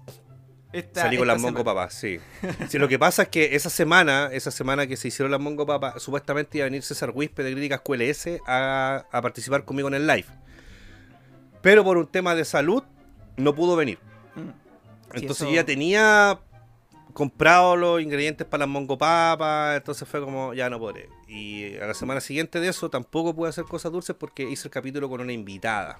Esta- 0.74 1.02
Salí 1.04 1.18
con 1.18 1.28
las 1.28 1.40
Mongo. 1.40 1.64
Papas, 1.64 1.94
sí. 1.94 2.18
sí. 2.68 2.80
Lo 2.80 2.88
que 2.88 2.98
pasa 2.98 3.22
es 3.24 3.28
que 3.30 3.56
esa 3.56 3.70
semana, 3.70 4.30
esa 4.34 4.50
semana 4.50 4.88
que 4.88 4.98
se 4.98 5.08
hicieron 5.10 5.30
las 5.30 5.40
Mongo 5.40 5.68
Papas, 5.68 6.02
supuestamente 6.02 6.58
iba 6.58 6.66
a 6.66 6.68
venir 6.68 6.82
César 6.82 7.12
Wispe 7.14 7.44
de 7.44 7.52
Críticas 7.52 7.82
QLS 7.82 8.40
a, 8.48 9.06
a 9.12 9.22
participar 9.22 9.66
conmigo 9.66 9.88
en 9.90 9.94
el 9.94 10.08
live. 10.08 10.26
Pero 11.64 11.84
por 11.84 11.98
un 11.98 12.06
tema 12.06 12.36
de 12.36 12.46
salud, 12.46 12.84
no 13.38 13.56
pudo 13.56 13.76
venir. 13.76 13.98
Mm. 14.36 14.50
Sí, 15.16 15.22
Entonces 15.22 15.42
eso- 15.42 15.50
yo 15.50 15.56
ya 15.56 15.66
tenía 15.66 16.40
comprado 17.14 17.76
los 17.76 18.02
ingredientes 18.02 18.46
para 18.46 18.60
las 18.62 18.70
Mongo 18.70 18.98
Papas, 18.98 19.78
entonces 19.78 20.08
fue 20.08 20.22
como, 20.22 20.54
ya 20.54 20.70
no 20.70 20.80
podré. 20.80 21.10
Y 21.28 21.76
a 21.78 21.88
la 21.88 21.94
semana 21.94 22.22
siguiente 22.22 22.60
de 22.60 22.70
eso 22.70 22.90
tampoco 22.90 23.36
pude 23.36 23.50
hacer 23.50 23.66
cosas 23.66 23.92
dulces 23.92 24.16
porque 24.20 24.44
hice 24.50 24.68
el 24.68 24.72
capítulo 24.72 25.10
con 25.10 25.22
una 25.22 25.32
invitada. 25.34 26.00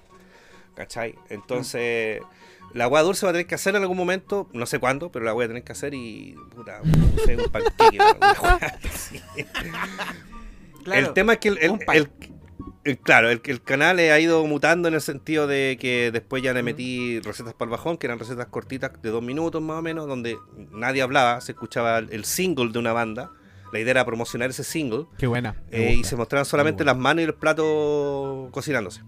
¿Cachai? 0.74 1.14
Entonces, 1.30 2.20
la 2.72 2.84
agua 2.84 3.02
dulce 3.02 3.24
va 3.24 3.30
a 3.30 3.32
tener 3.32 3.46
que 3.46 3.54
hacer 3.54 3.76
en 3.76 3.82
algún 3.82 3.96
momento, 3.96 4.48
no 4.52 4.66
sé 4.66 4.80
cuándo, 4.80 5.12
pero 5.12 5.24
la 5.24 5.32
voy 5.32 5.44
a 5.44 5.48
tener 5.48 5.62
que 5.62 5.70
hacer 5.70 5.94
y, 5.94 6.34
puta, 6.54 6.80
no 6.84 7.18
sé, 7.24 7.36
un 7.36 7.48
panqueque. 7.50 7.98
el 10.92 11.12
tema 11.12 11.34
es 11.34 11.38
que 11.38 11.48
el- 11.48 11.78
el- 12.84 12.98
claro, 12.98 13.30
el, 13.30 13.40
el 13.44 13.62
canal 13.62 13.98
ha 13.98 14.20
ido 14.20 14.44
mutando 14.46 14.88
en 14.88 14.94
el 14.94 15.00
sentido 15.00 15.46
de 15.46 15.76
que 15.80 16.10
después 16.12 16.42
ya 16.42 16.52
le 16.52 16.62
metí 16.62 17.20
recetas 17.20 17.54
para 17.54 17.66
el 17.68 17.70
bajón, 17.70 17.96
que 17.98 18.06
eran 18.06 18.18
recetas 18.18 18.46
cortitas 18.46 18.92
de 19.02 19.10
dos 19.10 19.22
minutos 19.22 19.60
más 19.62 19.78
o 19.78 19.82
menos, 19.82 20.06
donde 20.06 20.36
nadie 20.70 21.02
hablaba, 21.02 21.40
se 21.40 21.52
escuchaba 21.52 21.98
el, 21.98 22.24
single 22.24 22.70
de 22.72 22.78
una 22.78 22.92
banda. 22.92 23.30
La 23.72 23.80
idea 23.80 23.90
era 23.92 24.04
promocionar 24.04 24.50
ese 24.50 24.62
single 24.62 25.06
Qué 25.18 25.26
buena. 25.26 25.56
eh, 25.72 25.94
y 25.98 26.04
se 26.04 26.14
mostraban 26.14 26.44
solamente 26.44 26.84
las 26.84 26.96
manos 26.96 27.22
y 27.22 27.24
el 27.24 27.34
plato 27.34 28.48
cocinándose. 28.52 29.02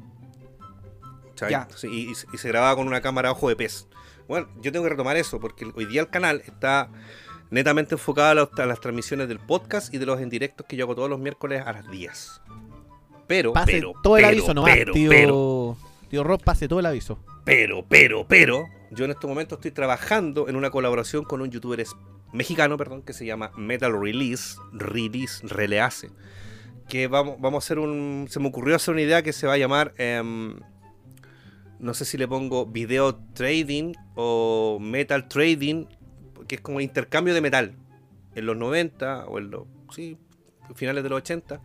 Sí, 1.76 1.88
y, 1.88 2.10
y- 2.10 2.14
y 2.32 2.38
se 2.38 2.48
grababa 2.48 2.74
con 2.76 2.86
una 2.86 3.00
cámara 3.00 3.30
ojo 3.30 3.48
de 3.48 3.56
pez. 3.56 3.86
Bueno, 4.26 4.48
yo 4.60 4.72
tengo 4.72 4.84
que 4.84 4.90
retomar 4.90 5.16
eso 5.16 5.38
porque 5.38 5.70
hoy 5.76 5.84
día 5.86 6.00
el 6.00 6.08
canal 6.08 6.42
está 6.46 6.90
netamente 7.50 7.94
enfocado 7.94 8.30
a, 8.30 8.34
los- 8.34 8.58
a 8.58 8.66
las 8.66 8.80
transmisiones 8.80 9.28
del 9.28 9.38
podcast 9.38 9.92
y 9.94 9.98
de 9.98 10.06
los 10.06 10.18
en 10.20 10.30
directos 10.30 10.66
que 10.66 10.76
yo 10.76 10.84
hago 10.86 10.94
todos 10.96 11.10
los 11.10 11.20
miércoles 11.20 11.62
a 11.64 11.72
las 11.72 11.88
10. 11.90 12.40
Pero, 13.26 13.52
Pase 13.52 13.72
pero, 13.72 13.94
todo 14.02 14.16
el 14.18 14.24
aviso 14.24 14.54
nomás, 14.54 14.74
pero, 14.74 14.92
tío. 14.92 15.10
pero, 15.10 15.76
Tío 16.08 16.22
Rob, 16.22 16.42
pase 16.42 16.68
todo 16.68 16.80
el 16.80 16.86
aviso. 16.86 17.18
pero, 17.44 17.84
pero, 17.88 18.26
pero, 18.28 18.66
yo 18.92 19.04
en 19.04 19.10
este 19.10 19.26
momento 19.26 19.56
estoy 19.56 19.72
trabajando 19.72 20.48
en 20.48 20.56
una 20.56 20.70
colaboración 20.70 21.24
con 21.24 21.40
un 21.40 21.50
youtuber 21.50 21.84
mexicano, 22.32 22.76
perdón, 22.76 23.02
que 23.02 23.12
se 23.12 23.26
llama 23.26 23.50
Metal 23.56 23.92
Release, 23.92 24.56
Release, 24.72 25.46
Release, 25.46 26.10
que 26.88 27.08
vamos, 27.08 27.36
vamos 27.40 27.64
a 27.64 27.66
hacer 27.66 27.78
un, 27.80 28.26
se 28.30 28.38
me 28.38 28.48
ocurrió 28.48 28.76
hacer 28.76 28.92
una 28.94 29.02
idea 29.02 29.22
que 29.22 29.32
se 29.32 29.46
va 29.46 29.54
a 29.54 29.58
llamar, 29.58 29.94
em, 29.98 30.60
no 31.80 31.94
sé 31.94 32.04
si 32.04 32.16
le 32.16 32.28
pongo 32.28 32.66
video 32.66 33.16
trading 33.34 33.94
o 34.14 34.78
metal 34.80 35.26
trading, 35.28 35.86
que 36.46 36.56
es 36.56 36.60
como 36.60 36.80
intercambio 36.80 37.34
de 37.34 37.40
metal. 37.40 37.74
En 38.34 38.46
los 38.46 38.56
90 38.56 39.26
o 39.26 39.38
en 39.38 39.50
los, 39.50 39.64
sí, 39.90 40.16
finales 40.74 41.02
de 41.02 41.10
los 41.10 41.18
80, 41.18 41.60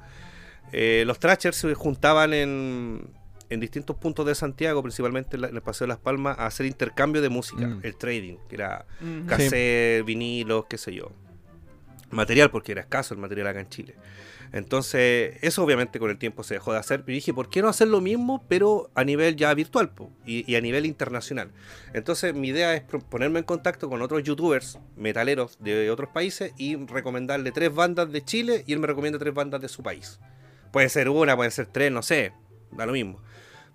eh, 0.72 1.04
los 1.06 1.20
Thrashers 1.20 1.58
se 1.58 1.74
juntaban 1.74 2.34
en, 2.34 3.08
en 3.50 3.60
distintos 3.60 3.96
puntos 3.98 4.26
de 4.26 4.36
Santiago, 4.36 4.82
principalmente 4.82 5.36
en, 5.38 5.42
la- 5.42 5.48
en 5.50 5.56
el 5.56 5.62
Paseo 5.62 5.86
de 5.86 5.90
las 5.90 6.00
Palmas, 6.00 6.38
a 6.40 6.46
hacer 6.46 6.66
intercambio 6.66 7.22
de 7.22 7.30
música, 7.30 7.68
Mm. 7.68 7.80
el 7.84 7.96
trading, 7.96 8.38
que 8.50 8.56
era 8.56 8.86
cassette, 9.28 10.06
vinilos, 10.06 10.66
qué 10.70 10.78
sé 10.78 10.94
yo. 10.94 11.12
Material, 12.12 12.52
porque 12.52 12.74
era 12.74 12.82
escaso 12.82 13.14
el 13.14 13.20
material 13.22 13.48
acá 13.48 13.62
en 13.62 13.70
Chile. 13.70 13.96
Entonces, 14.54 15.38
eso 15.42 15.64
obviamente 15.64 15.98
con 15.98 16.10
el 16.10 16.18
tiempo 16.18 16.44
se 16.44 16.56
dejó 16.56 16.74
de 16.74 16.80
hacer. 16.80 17.04
Pero 17.06 17.16
dije, 17.16 17.34
¿por 17.34 17.50
qué 17.50 17.62
no 17.62 17.70
hacer 17.70 17.88
lo 17.88 18.02
mismo, 18.02 18.44
pero 18.50 18.92
a 18.96 19.06
nivel 19.06 19.38
ya 19.38 19.54
virtual 19.54 19.90
po? 19.94 20.12
Y, 20.26 20.50
y 20.52 20.58
a 20.58 20.62
nivel 20.62 20.86
internacional? 20.86 21.52
Entonces, 21.94 22.34
mi 22.34 22.50
idea 22.50 22.76
es 22.76 22.82
ponerme 23.10 23.40
en 23.40 23.46
contacto 23.46 23.90
con 23.90 24.02
otros 24.02 24.24
youtubers 24.24 24.78
metaleros 24.98 25.58
de 25.62 25.90
otros 25.90 26.10
países 26.10 26.52
y 26.58 26.76
recomendarle 26.76 27.54
tres 27.54 27.74
bandas 27.74 28.12
de 28.12 28.26
Chile 28.26 28.66
y 28.68 28.74
él 28.74 28.80
me 28.80 28.88
recomienda 28.88 29.18
tres 29.18 29.34
bandas 29.34 29.62
de 29.62 29.70
su 29.70 29.82
país. 29.84 30.20
Puede 30.72 30.90
ser 30.90 31.10
una, 31.10 31.36
puede 31.36 31.52
ser 31.52 31.68
tres, 31.68 31.92
no 31.92 32.02
sé, 32.02 32.34
da 32.72 32.86
lo 32.86 32.94
mismo. 32.94 33.22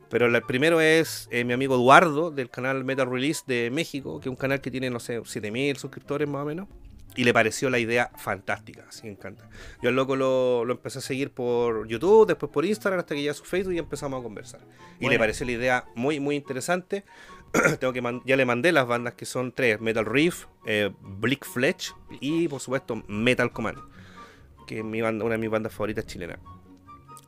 Pero 0.09 0.27
el 0.27 0.43
primero 0.43 0.81
es 0.81 1.29
eh, 1.31 1.45
mi 1.45 1.53
amigo 1.53 1.75
Eduardo 1.75 2.31
del 2.31 2.49
canal 2.49 2.85
Metal 2.85 3.11
Release 3.11 3.43
de 3.47 3.71
México, 3.71 4.21
que 4.21 4.29
es 4.29 4.31
un 4.31 4.37
canal 4.37 4.61
que 4.61 4.71
tiene, 4.71 4.89
no 4.89 5.01
sé, 5.01 5.21
7000 5.25 5.77
suscriptores 5.77 6.29
más 6.29 6.43
o 6.43 6.45
menos. 6.47 6.69
Y 7.17 7.25
le 7.25 7.33
pareció 7.33 7.71
la 7.71 7.79
idea 7.79 8.11
fantástica, 8.17 8.85
así 8.89 9.05
me 9.05 9.13
encanta. 9.13 9.49
Yo 9.83 9.89
al 9.89 9.97
loco 9.97 10.17
lo, 10.17 10.67
lo 10.67 10.75
empecé 10.75 10.99
a 10.99 11.03
seguir 11.03 11.31
por 11.31 11.89
YouTube, 11.89 12.27
después 12.27 12.53
por 12.53 12.67
Instagram, 12.67 13.01
hasta 13.01 13.15
que 13.15 13.23
ya 13.23 13.33
su 13.33 13.45
Facebook 13.45 13.73
y 13.73 13.79
empezamos 13.79 14.21
a 14.21 14.23
conversar. 14.23 14.61
Y 15.01 15.09
le 15.09 15.19
pareció 15.19 15.47
la 15.47 15.53
idea 15.53 15.85
muy, 15.95 16.21
muy 16.21 16.37
interesante. 16.37 17.05
tengo 17.81 17.93
que 17.93 18.21
ya 18.27 18.37
le 18.37 18.45
mandé 18.45 18.71
las 18.71 18.87
bandas 18.87 19.15
que 19.15 19.25
son 19.25 19.53
tres: 19.53 19.81
Metal 19.81 20.05
Reef, 20.05 20.45
eh, 20.67 20.93
Blick 21.01 21.47
Fletch 21.47 21.95
y, 22.21 22.49
por 22.49 22.61
supuesto, 22.61 23.03
Metal 23.09 23.51
Command, 23.51 23.79
que 24.67 24.79
es 24.79 24.85
mi 24.85 25.01
banda, 25.01 25.25
una 25.25 25.35
de 25.35 25.39
mis 25.39 25.51
bandas 25.51 25.73
favoritas 25.73 26.07
chilenas. 26.07 26.39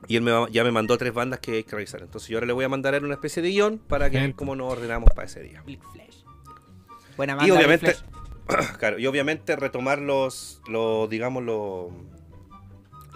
Y 0.07 0.17
él 0.17 0.23
me 0.23 0.31
va- 0.31 0.49
ya 0.51 0.63
me 0.65 0.71
mandó 0.71 0.97
tres 0.97 1.13
bandas 1.13 1.41
que 1.41 1.53
hay 1.53 1.65
que 1.65 1.73
revisar. 1.77 2.03
Entonces, 2.03 2.29
yo 2.29 2.37
ahora 2.39 2.47
le 2.47 2.53
voy 2.53 2.65
a 2.65 2.69
mandar 2.69 2.95
a 2.95 2.99
él 2.99 3.05
una 3.05 3.15
especie 3.15 3.43
de 3.43 3.51
guion 3.51 3.79
para 3.79 4.11
que 4.11 4.33
cómo 4.35 4.55
nos 4.55 4.73
ordenamos 4.73 5.11
para 5.15 5.27
ese 5.27 5.41
día. 5.43 5.63
Blick 5.63 5.83
Flash. 5.93 6.23
Buena 7.17 7.33
Y 7.33 7.37
banda, 7.37 7.45
Blick 7.45 7.57
obviamente, 7.57 7.95
Flash. 8.47 8.77
claro, 8.79 8.99
y 8.99 9.07
obviamente 9.07 9.57
retomar 9.57 9.99
los, 9.99 10.63
los 10.69 11.11
digamos, 11.11 11.43
los, 11.43 11.91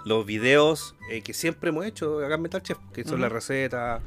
los 0.04 0.26
videos 0.26 0.96
eh, 1.10 1.22
que 1.22 1.32
siempre 1.32 1.70
hemos 1.70 1.86
hecho 1.86 2.24
acá 2.24 2.34
en 2.34 2.42
Metal 2.42 2.62
Chef, 2.62 2.78
que 2.92 3.04
son 3.04 3.14
Ujú. 3.14 3.22
las 3.22 3.32
recetas, 3.32 4.02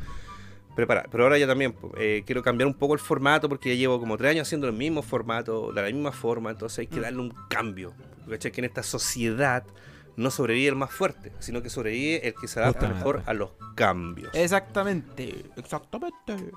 preparar. 0.75 1.07
Pero 1.09 1.23
ahora 1.23 1.37
ya 1.37 1.47
también 1.47 1.73
eh, 1.97 2.23
quiero 2.25 2.43
cambiar 2.43 2.67
un 2.67 2.73
poco 2.73 2.93
el 2.93 2.99
formato 2.99 3.47
porque 3.47 3.69
ya 3.69 3.75
llevo 3.75 3.99
como 3.99 4.17
tres 4.17 4.31
años 4.31 4.47
haciendo 4.47 4.67
el 4.67 4.73
mismo 4.73 5.01
formato, 5.01 5.71
de 5.71 5.81
la 5.81 5.87
misma 5.87 6.11
forma, 6.11 6.51
entonces 6.51 6.79
hay 6.79 6.87
que 6.87 6.97
Mm. 6.99 7.01
darle 7.03 7.19
un 7.21 7.33
cambio. 7.49 7.93
¿Cachai? 8.29 8.51
Que 8.51 8.59
en 8.61 8.65
esta 8.65 8.83
sociedad 8.83 9.63
no 10.17 10.31
sobrevive 10.31 10.69
el 10.69 10.75
más 10.75 10.91
fuerte, 10.91 11.31
sino 11.39 11.61
que 11.61 11.69
sobrevive 11.69 12.27
el 12.27 12.33
que 12.35 12.47
se 12.47 12.59
adapta 12.59 12.87
Justamente. 12.87 12.97
mejor 13.05 13.23
a 13.25 13.33
los 13.33 13.51
cambios. 13.75 14.33
Exactamente, 14.33 15.45
exactamente. 15.57 16.51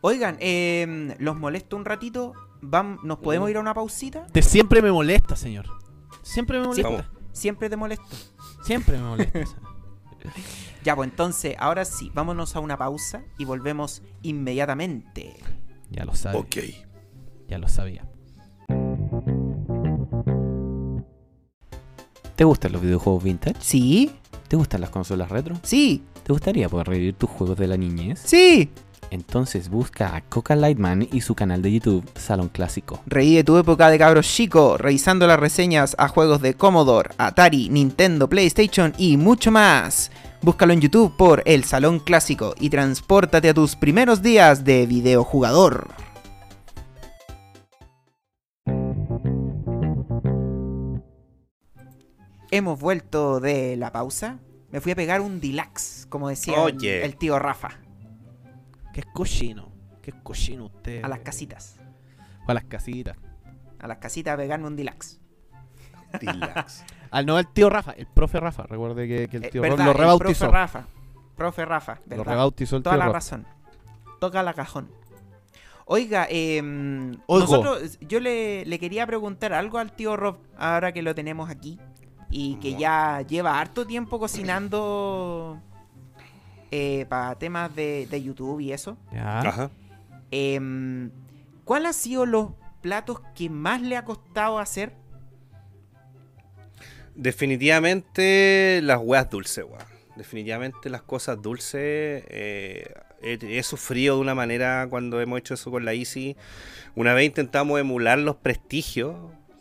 Oigan, 0.00 0.36
eh, 0.40 1.16
los 1.18 1.36
molesto 1.36 1.76
un 1.76 1.84
ratito. 1.84 2.34
Vam- 2.60 2.98
¿Nos 3.02 3.18
podemos 3.18 3.46
Uh. 3.46 3.50
ir 3.50 3.56
a 3.56 3.60
una 3.60 3.74
pausita? 3.74 4.26
Te 4.26 4.42
siempre 4.42 4.80
me 4.82 4.90
molesta, 4.92 5.36
señor. 5.36 5.66
Siempre 6.22 6.58
me 6.60 6.66
molesta. 6.66 6.88
Vamos. 6.90 7.06
Siempre 7.32 7.68
te 7.70 7.76
molesto. 7.76 8.16
Siempre 8.64 8.96
me 8.98 9.04
molesta. 9.04 9.40
Ya, 10.82 10.94
pues 10.96 11.10
entonces, 11.10 11.54
ahora 11.58 11.84
sí, 11.84 12.10
vámonos 12.14 12.56
a 12.56 12.60
una 12.60 12.76
pausa 12.78 13.22
y 13.38 13.44
volvemos 13.44 14.02
inmediatamente. 14.22 15.36
ya 15.90 16.04
lo 16.04 16.14
sabía. 16.14 16.40
Ok. 16.40 16.56
Ya 17.48 17.58
lo 17.58 17.68
sabía. 17.68 18.08
¿Te 22.36 22.44
gustan 22.44 22.72
los 22.72 22.82
videojuegos 22.82 23.22
vintage? 23.22 23.56
¿Sí? 23.60 24.10
¿Te 24.48 24.56
gustan 24.56 24.80
las 24.80 24.90
consolas 24.90 25.30
retro? 25.30 25.56
Sí, 25.62 26.02
¿Te 26.24 26.32
gustaría 26.32 26.68
poder 26.70 26.88
revivir 26.88 27.14
tus 27.14 27.28
juegos 27.28 27.58
de 27.58 27.66
la 27.68 27.76
niñez? 27.76 28.20
sí. 28.24 28.70
Entonces 29.10 29.68
busca 29.68 30.16
a 30.16 30.22
Coca 30.22 30.56
Lightman 30.56 31.06
y 31.12 31.20
su 31.20 31.36
canal 31.36 31.62
de 31.62 31.70
YouTube 31.70 32.04
Salón 32.16 32.48
Clásico. 32.48 33.00
Reí 33.06 33.36
de 33.36 33.44
tu 33.44 33.56
época 33.58 33.88
de 33.88 33.98
cabros 33.98 34.26
chico, 34.26 34.76
revisando 34.76 35.28
las 35.28 35.38
reseñas 35.38 35.94
a 35.98 36.08
juegos 36.08 36.40
de 36.40 36.54
Commodore, 36.54 37.10
Atari, 37.18 37.68
Nintendo, 37.68 38.28
PlayStation 38.28 38.92
y 38.98 39.16
mucho 39.16 39.52
más. 39.52 40.10
Búscalo 40.42 40.72
en 40.72 40.80
YouTube 40.80 41.16
por 41.16 41.42
El 41.44 41.62
Salón 41.62 42.00
Clásico 42.00 42.54
y 42.58 42.70
transpórtate 42.70 43.50
a 43.50 43.54
tus 43.54 43.76
primeros 43.76 44.20
días 44.20 44.64
de 44.64 44.84
videojugador. 44.86 45.86
Hemos 52.56 52.78
vuelto 52.78 53.40
de 53.40 53.76
la 53.76 53.90
pausa. 53.92 54.38
Me 54.70 54.80
fui 54.80 54.92
a 54.92 54.96
pegar 54.96 55.20
un 55.20 55.40
deluxe, 55.40 56.06
como 56.08 56.28
decía 56.28 56.54
el- 56.54 56.76
Oye. 56.76 57.04
el 57.04 57.16
tío 57.16 57.38
Rafa, 57.38 57.70
Qué 58.92 59.02
cochino. 59.12 59.72
Qué 60.02 60.12
cochino 60.22 60.66
usted. 60.66 61.02
a 61.02 61.08
las 61.08 61.20
casitas. 61.20 61.76
A 62.46 62.54
las 62.54 62.64
casitas. 62.64 63.16
A 63.80 63.88
las 63.88 63.98
casitas 63.98 64.34
a 64.34 64.36
pegarme 64.36 64.66
un 64.68 64.76
deluxe. 64.76 65.18
Relax. 66.12 66.84
Al 67.10 67.26
no 67.26 67.38
el 67.40 67.48
tío 67.48 67.68
Rafa, 67.70 67.90
el 67.92 68.06
profe 68.06 68.38
Rafa. 68.38 68.64
Recuerde 68.64 69.08
que, 69.08 69.28
que 69.28 69.36
el 69.38 69.44
Eh, 69.46 69.50
tío 69.50 69.62
verdad, 69.62 69.78
Rafa 69.78 69.84
lo 69.86 69.90
el 69.92 69.98
rebautizó. 69.98 70.44
Profe 70.44 70.52
Rafa. 70.58 70.86
Profe 71.36 71.64
Rafa, 71.64 71.94
Lo 72.08 72.16
¿verdad? 72.18 72.32
rebautizó 72.32 72.76
el 72.76 72.82
Toda 72.84 72.94
tío 72.94 72.98
la 73.00 73.04
Rafa. 73.06 73.14
razón. 73.18 73.46
Toca 74.20 74.42
la 74.44 74.54
cajón. 74.54 74.90
Oiga, 75.86 76.26
eh, 76.30 76.62
nosotros, 77.28 77.98
yo 78.00 78.20
le, 78.20 78.64
le 78.64 78.78
quería 78.78 79.06
preguntar 79.06 79.52
algo 79.52 79.78
al 79.78 79.92
tío 79.92 80.16
Rob, 80.16 80.38
ahora 80.56 80.92
que 80.92 81.02
lo 81.02 81.14
tenemos 81.14 81.50
aquí, 81.50 81.78
y 82.36 82.56
que 82.56 82.76
ya 82.76 83.22
lleva 83.22 83.60
harto 83.60 83.86
tiempo 83.86 84.18
cocinando 84.18 85.60
para 87.08 87.36
temas 87.36 87.72
de, 87.76 88.08
de 88.10 88.22
YouTube 88.22 88.58
y 88.58 88.72
eso. 88.72 88.96
Ya. 89.12 89.40
Ajá. 89.40 89.70
Em, 90.32 91.12
¿Cuál 91.64 91.86
ha 91.86 91.92
sido 91.92 92.26
los 92.26 92.48
platos 92.80 93.20
que 93.36 93.48
más 93.48 93.80
le 93.80 93.96
ha 93.96 94.04
costado 94.04 94.58
hacer? 94.58 94.92
Definitivamente 97.14 98.80
las 98.82 98.98
weas 99.00 99.30
dulces, 99.30 99.64
weón. 99.64 99.84
Definitivamente 100.16 100.90
las 100.90 101.02
cosas 101.02 101.40
dulces. 101.40 102.24
eh, 102.28 102.92
he, 103.22 103.38
he 103.58 103.62
sufrido 103.62 104.16
de 104.16 104.22
una 104.22 104.34
manera 104.34 104.88
cuando 104.90 105.20
hemos 105.20 105.38
hecho 105.38 105.54
eso 105.54 105.70
con 105.70 105.84
la 105.84 105.92
Easy. 105.94 106.36
Una 106.96 107.14
vez 107.14 107.26
intentamos 107.26 107.78
emular 107.78 108.18
los 108.18 108.34
prestigios. 108.34 109.14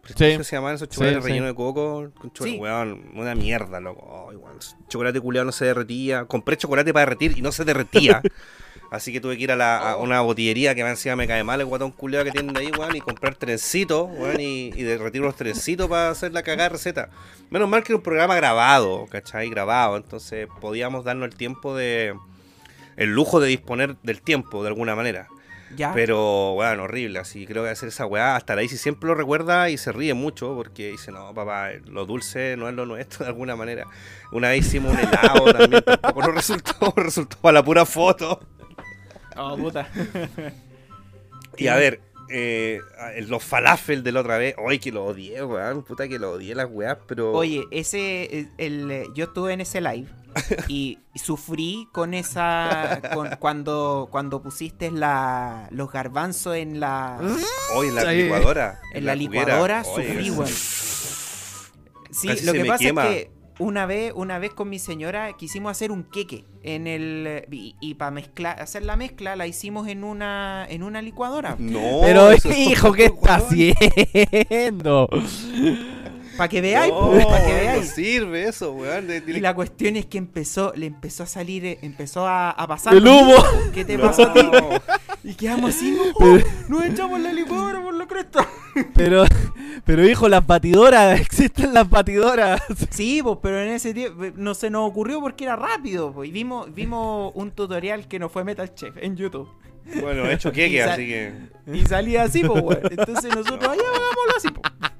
Prestigios 0.03 0.45
se 0.47 0.55
llaman 0.57 0.75
esos 0.75 0.89
Sí, 0.89 0.95
chocolates 0.95 1.23
sí. 1.23 1.29
rellenos 1.29 1.49
de 1.49 1.55
coco. 1.55 2.11
Con 2.19 2.31
chocolate, 2.33 2.55
Sí. 2.55 2.59
weón, 2.61 3.11
una 3.15 3.35
mierda, 3.35 3.79
loco. 3.79 4.25
Weón, 4.27 4.57
el 4.57 4.87
chocolate 4.89 5.19
culiado 5.21 5.45
no 5.45 5.51
se 5.51 5.65
derretía. 5.65 6.25
Compré 6.25 6.57
chocolate 6.57 6.93
para 6.93 7.05
derretir 7.05 7.37
y 7.37 7.41
no 7.41 7.51
se 7.51 7.63
derretía. 7.65 8.21
Así 8.91 9.11
que 9.11 9.19
tuve 9.19 9.37
que 9.37 9.43
ir 9.43 9.51
a, 9.51 9.55
la- 9.55 9.91
a 9.93 9.97
una 9.97 10.21
botillería 10.21 10.75
que 10.75 10.83
más 10.83 10.91
encima 10.91 11.15
me 11.15 11.25
cae 11.25 11.43
mal 11.43 11.59
el 11.59 11.65
guatón 11.65 11.91
culiado 11.91 12.25
que 12.25 12.31
tienen 12.31 12.55
ahí, 12.55 12.69
weón, 12.77 12.95
y 12.95 13.01
comprar 13.01 13.33
trencitos, 13.35 14.07
weón, 14.11 14.39
y, 14.39 14.67
y 14.75 14.83
derretir 14.83 15.21
los 15.21 15.35
trencitos 15.35 15.89
para 15.89 16.09
hacer 16.11 16.31
la 16.31 16.43
cagada 16.43 16.69
receta. 16.69 17.09
Menos 17.49 17.67
mal 17.69 17.81
que 17.83 17.93
era 17.93 17.97
un 17.97 18.03
programa 18.03 18.35
grabado, 18.35 19.07
¿cachai? 19.09 19.49
Grabado, 19.49 19.97
entonces 19.97 20.47
podíamos 20.61 21.05
darnos 21.05 21.27
el 21.29 21.35
tiempo 21.35 21.75
de. 21.75 22.13
el 22.97 23.09
lujo 23.09 23.39
de 23.39 23.47
disponer 23.47 23.95
del 24.03 24.21
tiempo 24.21 24.61
de 24.61 24.67
alguna 24.69 24.95
manera. 24.95 25.27
Ya. 25.75 25.91
Pero, 25.93 26.53
weón, 26.53 26.79
horrible, 26.79 27.19
así 27.19 27.45
creo 27.45 27.63
que 27.63 27.69
hacer 27.69 27.89
esa 27.89 28.05
weá, 28.05 28.35
hasta 28.35 28.55
la 28.55 28.63
Isi 28.63 28.77
siempre 28.77 29.07
lo 29.07 29.15
recuerda 29.15 29.69
y 29.69 29.77
se 29.77 29.91
ríe 29.91 30.13
mucho 30.13 30.53
porque 30.55 30.91
dice, 30.91 31.11
no, 31.11 31.33
papá, 31.33 31.69
lo 31.87 32.05
dulce 32.05 32.55
no 32.57 32.69
es 32.69 32.75
lo 32.75 32.85
nuestro 32.85 33.25
de 33.25 33.29
alguna 33.31 33.55
manera. 33.55 33.87
Una 34.31 34.49
vez 34.49 34.65
hicimos 34.65 34.93
un 34.93 34.99
helado 34.99 35.51
también, 35.57 35.83
tampoco 35.83 36.21
no 36.27 36.31
resultó, 36.33 36.93
resultó 36.95 37.37
para 37.37 37.53
la 37.53 37.63
pura 37.63 37.85
foto. 37.85 38.39
Oh, 39.35 39.57
puta. 39.57 39.87
Y 41.57 41.67
a 41.67 41.75
ver, 41.75 42.01
eh, 42.29 42.79
los 43.27 43.43
falafel 43.43 44.03
de 44.03 44.11
la 44.11 44.21
otra 44.21 44.37
vez, 44.37 44.55
ay 44.69 44.79
que 44.79 44.91
lo 44.91 45.05
odié, 45.05 45.43
weón, 45.43 45.83
puta 45.83 46.07
que 46.07 46.19
lo 46.19 46.31
odié 46.33 46.55
las 46.55 46.67
weas, 46.69 46.97
pero... 47.07 47.31
Oye, 47.31 47.63
ese, 47.71 48.39
el, 48.39 48.49
el- 48.91 49.13
yo 49.13 49.25
estuve 49.25 49.53
en 49.53 49.61
ese 49.61 49.81
live 49.81 50.07
y 50.67 50.99
sufrí 51.15 51.87
con 51.91 52.13
esa, 52.13 53.01
con, 53.13 53.29
cuando, 53.39 54.07
cuando 54.11 54.41
pusiste 54.41 54.91
la, 54.91 55.67
los 55.71 55.91
garbanzos 55.91 56.55
en 56.55 56.79
la, 56.79 57.19
Hoy 57.75 57.87
en 57.87 57.95
la 57.95 58.01
Ahí. 58.01 58.23
licuadora. 58.23 58.79
en 58.93 59.05
la 59.05 59.13
juguera. 59.13 59.43
licuadora, 59.45 59.83
sufrí, 59.83 60.29
weón. 60.31 60.47
Sí, 62.11 62.27
Casi 62.27 62.45
lo 62.45 62.53
que 62.53 62.65
pasa 62.65 62.77
quema. 62.83 63.07
es 63.07 63.09
que 63.25 63.31
una 63.59 63.85
vez, 63.85 64.13
una 64.15 64.39
vez 64.39 64.51
con 64.53 64.67
mi 64.69 64.79
señora 64.79 65.33
quisimos 65.37 65.71
hacer 65.71 65.91
un 65.91 66.03
queque 66.03 66.45
en 66.63 66.87
el 66.87 67.45
y, 67.51 67.93
para 67.95 68.11
mezclar, 68.11 68.59
hacer 68.59 68.83
la 68.83 68.95
mezcla 68.95 69.35
la 69.35 69.45
hicimos 69.47 69.87
en 69.87 70.03
una, 70.03 70.65
en 70.69 70.83
una 70.83 71.01
licuadora. 71.01 71.55
No, 71.59 71.99
Pero 72.01 72.31
hijo, 72.33 72.91
¿qué 72.93 73.05
está 73.05 73.35
haciendo? 73.35 75.07
Para 76.37 76.47
que 76.49 76.61
veáis, 76.61 76.91
no, 76.91 77.11
para 77.11 77.45
que 77.45 77.51
no 77.53 77.59
veáis. 77.59 77.89
sirve 77.91 78.47
eso, 78.47 78.71
weón. 78.73 79.07
de- 79.07 79.23
Y 79.27 79.39
la 79.39 79.53
cuestión 79.53 79.95
es 79.95 80.05
que 80.05 80.17
empezó, 80.17 80.73
le 80.75 80.87
empezó 80.87 81.23
a 81.23 81.27
salir, 81.27 81.65
eh, 81.65 81.79
empezó 81.81 82.25
a, 82.27 82.49
a 82.51 82.67
pasar. 82.67 82.95
El 82.95 83.07
humo. 83.07 83.35
¿Qué 83.73 83.85
te 83.85 83.97
No. 83.97 84.03
pasó 84.03 84.23
a 84.23 84.33
ti? 84.33 84.41
Y 85.23 85.35
quedamos 85.35 85.75
así, 85.75 85.91
no, 85.91 86.03
Pero- 86.17 86.43
nos 86.69 86.85
echamos 86.85 87.19
la 87.19 87.31
licuadora 87.31 87.81
por 87.81 87.93
la 87.93 88.07
cresta. 88.07 88.47
Pero, 88.95 89.23
pero 89.85 90.07
hijo, 90.07 90.27
las 90.27 90.45
batidoras, 90.47 91.19
existen 91.21 91.73
las 91.75 91.87
batidoras. 91.89 92.59
Sí, 92.89 93.21
pues, 93.21 93.37
pero 93.41 93.61
en 93.61 93.69
ese 93.69 93.93
tiempo 93.93 94.23
no 94.35 94.55
se 94.55 94.69
nos 94.71 94.89
ocurrió 94.89 95.19
porque 95.21 95.43
era 95.43 95.55
rápido. 95.55 96.11
Pues, 96.11 96.29
y 96.29 96.31
vimos, 96.31 96.73
vimos 96.73 97.31
un 97.35 97.51
tutorial 97.51 98.07
que 98.07 98.17
no 98.17 98.29
fue 98.29 98.43
Metal 98.43 98.73
Chef 98.73 98.95
en 98.99 99.15
YouTube. 99.15 99.47
Bueno, 100.01 100.25
he 100.25 100.33
hecho 100.33 100.51
queque, 100.51 100.81
así 100.81 101.05
que. 101.07 101.33
Y 101.71 101.85
salía 101.85 102.23
así, 102.23 102.41
pues, 102.43 102.63
weón. 102.63 102.79
Entonces 102.89 103.35
nosotros, 103.35 103.63
allá 103.63 103.81
hagámoslo 103.89 104.37
así, 104.37 104.47
pues. 104.49 104.91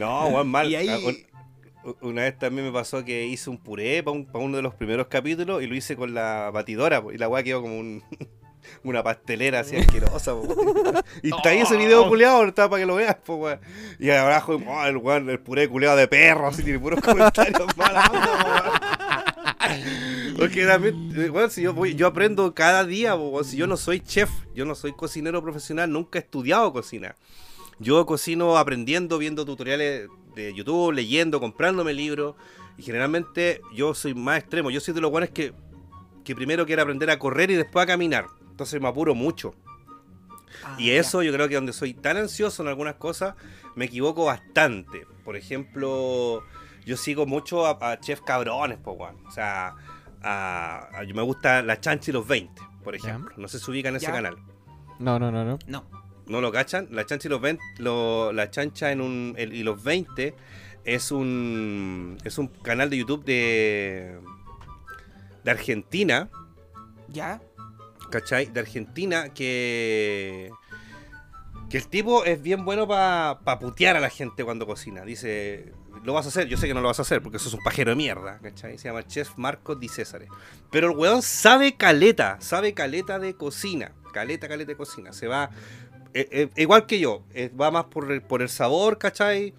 No, 0.00 0.26
weón, 0.28 0.48
mal. 0.48 0.68
Y 0.70 0.74
ahí- 0.76 0.88
Ah, 0.88 0.98
un- 1.06 1.96
Una 2.02 2.22
vez 2.22 2.38
también 2.38 2.66
me 2.66 2.72
pasó 2.72 3.04
que 3.06 3.24
hice 3.26 3.48
un 3.48 3.56
puré 3.56 4.02
para 4.02 4.18
uno 4.34 4.56
de 4.56 4.62
los 4.62 4.74
primeros 4.74 5.06
capítulos 5.06 5.62
y 5.62 5.66
lo 5.66 5.74
hice 5.74 5.96
con 5.96 6.12
la 6.12 6.50
batidora 6.52 7.02
y 7.10 7.16
la 7.16 7.26
weá 7.26 7.42
quedó 7.42 7.62
como 7.62 7.78
un, 7.78 8.02
una 8.84 9.02
pastelera 9.02 9.60
así 9.60 9.76
asquerosa. 9.76 10.32
po, 10.32 10.44
y 11.22 11.34
está 11.34 11.48
ahí 11.48 11.60
ese 11.60 11.78
video 11.78 12.06
culeado, 12.06 12.44
está 12.44 12.68
para 12.68 12.82
que 12.82 12.86
lo 12.86 12.96
veas. 12.96 13.14
po, 13.24 13.48
y 13.98 14.10
abajo 14.10 14.60
oh, 14.66 14.84
el, 15.16 15.40
puré 15.40 15.68
culeado 15.70 15.96
de 15.96 16.06
perro, 16.06 16.48
así 16.48 16.62
tiene 16.62 16.78
puros 16.78 17.00
comentarios 17.04 17.74
malos. 17.78 18.04
Porque 20.36 20.66
también, 20.66 21.12
eh, 21.16 21.30
weón, 21.30 21.50
si 21.50 21.62
yo, 21.62 21.72
voy, 21.74 21.94
yo 21.94 22.06
aprendo 22.06 22.54
cada 22.54 22.84
día, 22.84 23.16
po, 23.16 23.42
si 23.42 23.56
yo 23.56 23.66
no 23.66 23.76
soy 23.78 24.00
chef, 24.00 24.30
yo 24.54 24.64
no 24.66 24.74
soy 24.74 24.92
cocinero 24.92 25.42
profesional, 25.42 25.90
nunca 25.90 26.18
he 26.18 26.22
estudiado 26.22 26.72
cocina. 26.72 27.14
Yo 27.80 28.06
cocino 28.06 28.56
aprendiendo, 28.58 29.18
viendo 29.18 29.44
tutoriales 29.44 30.08
de 30.36 30.54
YouTube, 30.54 30.92
leyendo, 30.92 31.40
comprándome 31.40 31.92
libros. 31.92 32.36
Y 32.76 32.82
generalmente 32.82 33.60
yo 33.74 33.94
soy 33.94 34.14
más 34.14 34.38
extremo. 34.38 34.70
Yo 34.70 34.80
soy 34.80 34.94
de 34.94 35.00
los 35.00 35.10
buenos 35.10 35.30
que, 35.30 35.52
que 36.24 36.34
primero 36.36 36.64
quiero 36.66 36.82
aprender 36.82 37.10
a 37.10 37.18
correr 37.18 37.50
y 37.50 37.54
después 37.56 37.82
a 37.82 37.86
caminar. 37.86 38.26
Entonces 38.50 38.80
me 38.80 38.88
apuro 38.88 39.14
mucho. 39.14 39.54
Ah, 40.64 40.76
Y 40.78 40.90
eso 40.90 41.22
yo 41.22 41.32
creo 41.32 41.48
que 41.48 41.54
donde 41.56 41.72
soy 41.72 41.94
tan 41.94 42.16
ansioso 42.16 42.62
en 42.62 42.68
algunas 42.68 42.94
cosas, 42.96 43.34
me 43.74 43.86
equivoco 43.86 44.24
bastante. 44.26 45.06
Por 45.24 45.36
ejemplo, 45.36 46.42
yo 46.84 46.96
sigo 46.96 47.24
mucho 47.26 47.66
a, 47.66 47.78
a 47.80 48.00
chef 48.00 48.20
cabrones, 48.20 48.78
po, 48.78 48.92
weón. 48.92 49.16
O 49.26 49.30
sea, 49.30 49.74
a, 50.22 50.88
a- 50.98 51.04
yo 51.04 51.14
me 51.14 51.22
gusta 51.22 51.62
la 51.62 51.80
chancha 51.80 52.10
y 52.10 52.14
los 52.14 52.26
20, 52.26 52.60
por 52.84 52.94
ejemplo. 52.94 53.32
No 53.38 53.48
sé 53.48 53.58
si 53.58 53.64
se 53.64 53.70
ubican 53.70 53.92
en 53.92 53.96
ese 53.96 54.06
Ya. 54.06 54.12
canal. 54.12 54.36
No, 54.98 55.18
no, 55.18 55.30
no, 55.30 55.44
no. 55.44 55.58
No. 55.66 55.84
¿No 56.30 56.40
lo 56.40 56.50
cachan? 56.52 56.88
La 56.90 57.04
chancha 57.04 57.28
y 57.28 57.30
los 57.30 57.40
20, 57.40 57.62
lo- 57.78 58.32
la 58.32 58.50
chancha 58.50 58.92
en 58.92 59.00
un, 59.00 59.34
el- 59.36 59.52
y 59.52 59.62
los 59.62 59.82
20 59.82 60.34
es 60.84 61.10
un 61.10 62.16
es 62.24 62.38
un 62.38 62.46
canal 62.48 62.88
de 62.88 62.96
YouTube 62.96 63.24
de 63.24 64.18
de 65.44 65.50
Argentina, 65.50 66.30
¿Ya? 67.08 67.40
¿cachai? 68.10 68.46
De 68.46 68.60
Argentina 68.60 69.30
que 69.34 70.50
que 71.68 71.78
el 71.78 71.86
tipo 71.88 72.24
es 72.24 72.40
bien 72.42 72.64
bueno 72.64 72.88
para 72.88 73.38
putear 73.60 73.96
a 73.96 74.00
la 74.00 74.10
gente 74.10 74.44
cuando 74.44 74.66
cocina. 74.66 75.02
Dice, 75.04 75.72
lo 76.04 76.12
vas 76.14 76.26
a 76.26 76.28
hacer, 76.30 76.48
yo 76.48 76.56
sé 76.56 76.66
que 76.66 76.74
no 76.74 76.80
lo 76.80 76.88
vas 76.88 76.98
a 76.98 77.02
hacer 77.02 77.22
porque 77.22 77.36
eso 77.36 77.48
es 77.48 77.54
un 77.54 77.62
pajero 77.62 77.90
de 77.90 77.96
mierda, 77.96 78.38
¿cachai? 78.42 78.76
Se 78.76 78.88
llama 78.88 79.06
Chef 79.06 79.30
Marco 79.36 79.76
Di 79.76 79.88
César. 79.88 80.22
Pero 80.72 80.90
el 80.90 80.96
weón 80.96 81.22
sabe 81.22 81.76
caleta, 81.76 82.38
sabe 82.40 82.74
caleta 82.74 83.18
de 83.20 83.34
cocina, 83.34 83.92
caleta, 84.12 84.48
caleta 84.48 84.70
de 84.72 84.76
cocina. 84.76 85.12
Se 85.12 85.28
va, 85.28 85.50
eh, 86.14 86.28
eh, 86.30 86.48
igual 86.56 86.86
que 86.86 86.98
yo, 86.98 87.22
eh, 87.34 87.50
va 87.58 87.70
más 87.70 87.84
por 87.84 88.10
el, 88.10 88.22
por 88.22 88.42
el 88.42 88.48
sabor, 88.48 88.98
¿cachai? 88.98 89.54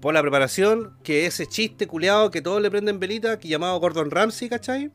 Por 0.00 0.14
la 0.14 0.22
preparación, 0.22 0.96
que 1.02 1.26
ese 1.26 1.46
chiste 1.46 1.88
culeado 1.88 2.30
que 2.30 2.40
todos 2.40 2.62
le 2.62 2.70
prenden 2.70 3.00
velita, 3.00 3.38
que 3.38 3.48
llamado 3.48 3.78
Gordon 3.80 4.10
Ramsay, 4.10 4.48
¿cachai? 4.48 4.92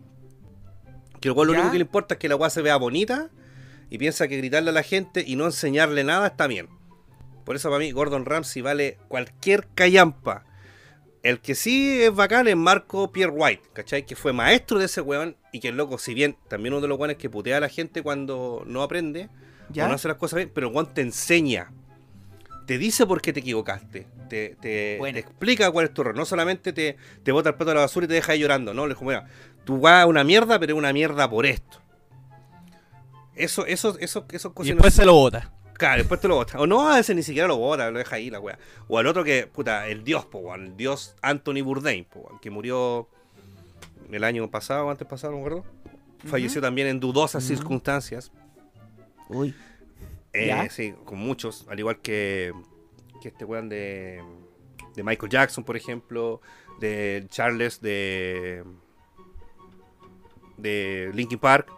Que 1.20 1.30
el 1.30 1.34
weón 1.34 1.48
lo 1.48 1.54
único 1.54 1.72
que 1.72 1.78
le 1.78 1.84
importa 1.84 2.14
es 2.16 2.20
que 2.20 2.30
la 2.30 2.36
weá 2.36 2.50
se 2.50 2.62
vea 2.62 2.78
bonita 2.78 3.30
y 3.90 3.98
piensa 3.98 4.28
que 4.28 4.38
gritarle 4.38 4.70
a 4.70 4.74
la 4.74 4.84
gente 4.84 5.24
y 5.26 5.36
no 5.36 5.46
enseñarle 5.46 6.04
nada 6.04 6.28
está 6.28 6.48
bien. 6.48 6.70
Por 7.44 7.56
eso 7.56 7.70
para 7.70 7.80
mí 7.80 7.92
Gordon 7.92 8.26
Ramsay 8.26 8.62
vale 8.62 8.98
cualquier 9.10 9.68
callampa. 9.76 10.46
El 11.22 11.40
que 11.40 11.56
sí 11.56 12.02
es 12.02 12.14
bacán 12.14 12.48
es 12.48 12.56
Marco 12.56 13.12
Pierre 13.12 13.32
White, 13.32 13.70
¿cachai? 13.74 14.06
Que 14.06 14.16
fue 14.16 14.34
maestro 14.34 14.80
de 14.80 14.86
ese 14.86 15.02
weón 15.02 15.38
y 15.52 15.60
que 15.60 15.70
el 15.70 15.78
loco, 15.78 15.98
si 15.98 16.14
bien 16.14 16.38
también 16.50 16.74
uno 16.74 16.82
de 16.82 16.88
los 16.88 16.98
weones 16.98 17.18
que 17.18 17.30
putea 17.30 17.58
a 17.58 17.62
la 17.62 17.70
gente 17.70 18.04
cuando 18.04 18.64
no 18.66 18.84
aprende, 18.84 19.30
¿Ya? 19.70 19.86
o 19.86 19.88
no 19.88 19.96
hace 19.96 20.08
las 20.08 20.18
cosas 20.18 20.38
bien, 20.38 20.52
pero 20.54 20.68
el 20.68 20.74
weón 20.74 20.94
te 20.94 21.02
enseña. 21.02 21.72
Te 22.66 22.78
dice 22.78 23.06
por 23.06 23.22
qué 23.22 23.34
te 23.34 23.42
equivocaste. 23.42 24.08
Te, 24.30 24.56
te- 24.62 24.96
Bueno. 24.98 25.14
te 25.16 25.20
explica 25.20 25.70
cuál 25.72 25.86
es 25.86 25.94
tu 25.94 26.02
error. 26.02 26.16
No 26.16 26.26
solamente 26.26 26.72
te, 26.74 26.96
te 27.24 27.32
bota 27.32 27.50
el 27.50 27.56
plato 27.56 27.72
a 27.72 27.76
la 27.76 27.82
basura 27.82 28.06
y 28.06 28.08
te 28.08 28.14
deja 28.14 28.32
ahí 28.32 28.40
llorando. 28.40 28.74
No, 28.74 28.88
le 28.88 28.94
dijo, 28.94 29.04
mira, 29.06 29.26
tu 29.66 29.76
weá 29.76 30.02
es 30.04 30.08
una 30.08 30.24
mierda, 30.24 30.60
pero 30.60 30.74
es 30.74 30.78
una 30.78 30.94
mierda 30.94 31.30
por 31.30 31.46
esto. 31.46 31.80
Eso, 33.36 33.66
eso, 33.66 33.98
eso, 34.00 34.26
eso 34.30 34.54
Y 34.62 34.68
después 34.68 34.94
se 34.94 35.06
lo 35.06 35.14
bota. 35.14 35.52
Claro, 35.74 35.98
después 35.98 36.22
te 36.22 36.28
lo 36.28 36.36
bota. 36.36 36.60
O 36.60 36.68
no, 36.68 36.90
a 36.90 36.98
veces 36.98 37.16
ni 37.16 37.24
siquiera 37.24 37.48
lo 37.48 37.58
bota, 37.58 37.90
lo 37.90 37.98
deja 37.98 38.16
ahí 38.16 38.30
la 38.30 38.40
wea. 38.40 38.58
O 38.88 39.00
al 39.00 39.08
otro 39.08 39.24
que, 39.24 39.48
puta, 39.48 39.88
el 39.88 40.04
dios, 40.04 40.26
po, 40.26 40.38
weón, 40.40 40.66
el 40.68 40.78
dios 40.78 41.16
Anthony 41.22 41.62
Bourdain, 41.64 42.06
po, 42.06 42.20
weón, 42.20 42.40
que 42.40 42.50
murió 42.52 43.10
el 44.12 44.24
año 44.24 44.50
pasado, 44.52 44.90
antes 44.90 45.08
pasado, 45.08 45.34
no 45.34 45.40
me 45.40 45.46
acuerdo. 45.48 45.66
Falleció 46.26 46.62
también 46.62 46.88
en 46.88 47.00
dudosas 47.00 47.44
circunstancias. 47.44 48.32
Uy. 49.30 49.54
Eh, 50.34 50.68
sí, 50.72 50.94
con 51.06 51.20
muchos, 51.20 51.66
al 51.70 51.80
igual 51.80 52.00
que, 52.02 52.54
que 53.22 53.28
este 53.30 53.46
weón 53.46 53.70
de, 53.70 54.24
de 54.96 55.04
Michael 55.04 55.32
Jackson, 55.32 55.64
por 55.64 55.78
ejemplo, 55.78 56.42
de 56.80 57.26
Charles 57.30 57.82
de 57.82 58.64
de 60.58 61.12
Linkin 61.14 61.40
Park, 61.40 61.72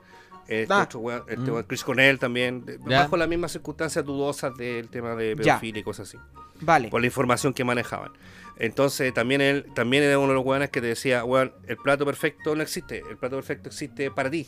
este 0.48 0.72
Ah. 0.74 0.84
otro 0.84 1.00
weón, 1.00 1.24
este 1.28 1.38
Mm. 1.50 1.54
weón, 1.54 1.64
Chris 1.64 1.84
Cornell 1.84 2.20
también, 2.20 2.66
de- 2.66 2.78
bajo 2.78 3.18
las 3.18 3.28
mismas 3.28 3.52
circunstancias 3.52 4.06
dudosas 4.06 4.56
del 4.58 4.90
tema 4.90 5.16
de 5.16 5.36
pedofilia 5.36 5.80
y 5.80 5.84
cosas 5.84 6.08
así, 6.10 6.18
Vale. 6.62 6.90
por 6.90 7.02
la 7.02 7.08
información 7.08 7.54
que 7.54 7.64
manejaban. 7.64 8.12
Entonces 8.58 9.14
también 9.14 9.42
él 9.42 9.66
también 9.74 10.04
era 10.04 10.18
uno 10.20 10.30
de 10.30 10.36
los 10.36 10.46
weones 10.46 10.70
que 10.70 10.82
te 10.82 10.88
decía, 10.88 11.24
weón, 11.26 11.52
el 11.68 11.78
plato 11.78 12.06
perfecto 12.06 12.56
no 12.56 12.62
existe, 12.62 13.02
el 13.10 13.18
plato 13.18 13.36
perfecto 13.38 13.70
existe 13.70 14.12
para 14.12 14.30
ti. 14.30 14.46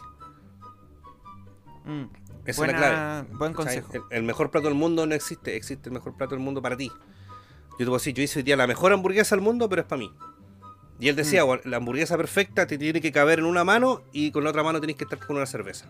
Mm. 1.86 2.04
Esa 2.48 2.62
Buena- 2.62 2.74
es 2.74 2.80
la 2.82 2.88
clave. 2.88 3.28
Buen 3.38 3.54
consejo. 3.54 3.94
El, 3.94 4.02
el 4.10 4.24
mejor 4.24 4.50
plato 4.52 4.68
del 4.68 4.76
mundo 4.76 5.06
no 5.06 5.14
existe, 5.14 5.56
existe 5.56 5.90
el 5.90 5.94
mejor 5.94 6.16
plato 6.18 6.34
del 6.36 6.44
mundo 6.44 6.62
para 6.62 6.76
ti. 6.78 6.90
Yo 6.90 7.78
te 7.78 7.86
puedo 7.86 7.98
decir, 7.98 8.14
yo 8.16 8.24
hice 8.24 8.40
hoy 8.40 8.44
día 8.44 8.56
la 8.56 8.66
mejor 8.68 8.92
hamburguesa 8.94 9.36
del 9.36 9.44
mundo, 9.44 9.70
pero 9.70 9.82
es 9.84 9.88
para 9.88 10.00
mí. 10.00 10.12
Y 11.00 11.10
él 11.10 11.16
decía, 11.16 11.44
Mm. 11.44 11.48
"Bueno, 11.48 11.62
la 11.66 11.78
hamburguesa 11.78 12.18
perfecta 12.18 12.66
te 12.66 12.78
tiene 12.80 13.00
que 13.02 13.12
caber 13.12 13.38
en 13.40 13.46
una 13.46 13.64
mano 13.64 14.02
y 14.12 14.32
con 14.32 14.44
la 14.44 14.50
otra 14.50 14.64
mano 14.64 14.80
tienes 14.80 14.96
que 14.96 15.04
estar 15.04 15.20
con 15.20 15.36
una 15.36 15.46
cerveza. 15.46 15.88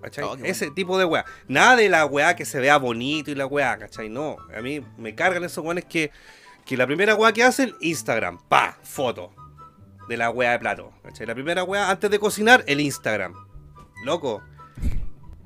¿Cachai? 0.00 0.24
Oh, 0.24 0.28
bueno. 0.28 0.44
Ese 0.46 0.70
tipo 0.70 0.96
de 0.98 1.04
weá. 1.04 1.24
Nada 1.48 1.76
de 1.76 1.88
la 1.88 2.06
weá 2.06 2.36
que 2.36 2.44
se 2.44 2.60
vea 2.60 2.78
bonito 2.78 3.30
y 3.30 3.34
la 3.34 3.46
weá, 3.46 3.76
¿cachai? 3.78 4.08
No, 4.08 4.36
a 4.56 4.60
mí 4.62 4.80
me 4.96 5.14
cargan 5.14 5.42
esos 5.44 5.64
weones 5.64 5.84
que, 5.84 6.12
que 6.64 6.76
la 6.76 6.86
primera 6.86 7.14
weá 7.16 7.32
que 7.32 7.42
hacen, 7.42 7.74
Instagram, 7.80 8.38
pa, 8.48 8.78
foto 8.82 9.32
de 10.08 10.16
la 10.16 10.30
weá 10.30 10.52
de 10.52 10.60
plato. 10.60 10.92
¿cachai? 11.02 11.26
La 11.26 11.34
primera 11.34 11.64
weá, 11.64 11.90
antes 11.90 12.10
de 12.10 12.18
cocinar, 12.18 12.62
el 12.68 12.80
Instagram. 12.80 13.34
Loco. 14.04 14.42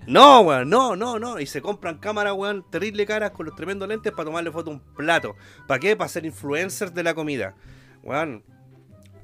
No, 0.06 0.40
weón, 0.40 0.68
no, 0.68 0.96
no, 0.96 1.18
no. 1.18 1.38
Y 1.38 1.46
se 1.46 1.62
compran 1.62 1.98
cámaras, 1.98 2.34
weón, 2.34 2.64
terrible 2.70 3.06
caras 3.06 3.30
con 3.30 3.46
los 3.46 3.54
tremendos 3.54 3.88
lentes 3.88 4.12
para 4.12 4.24
tomarle 4.24 4.50
foto 4.50 4.70
a 4.70 4.74
un 4.74 4.80
plato. 4.80 5.36
¿Para 5.68 5.78
qué? 5.78 5.96
Para 5.96 6.08
ser 6.08 6.24
influencers 6.26 6.92
de 6.92 7.02
la 7.02 7.14
comida. 7.14 7.54
Weón, 8.02 8.44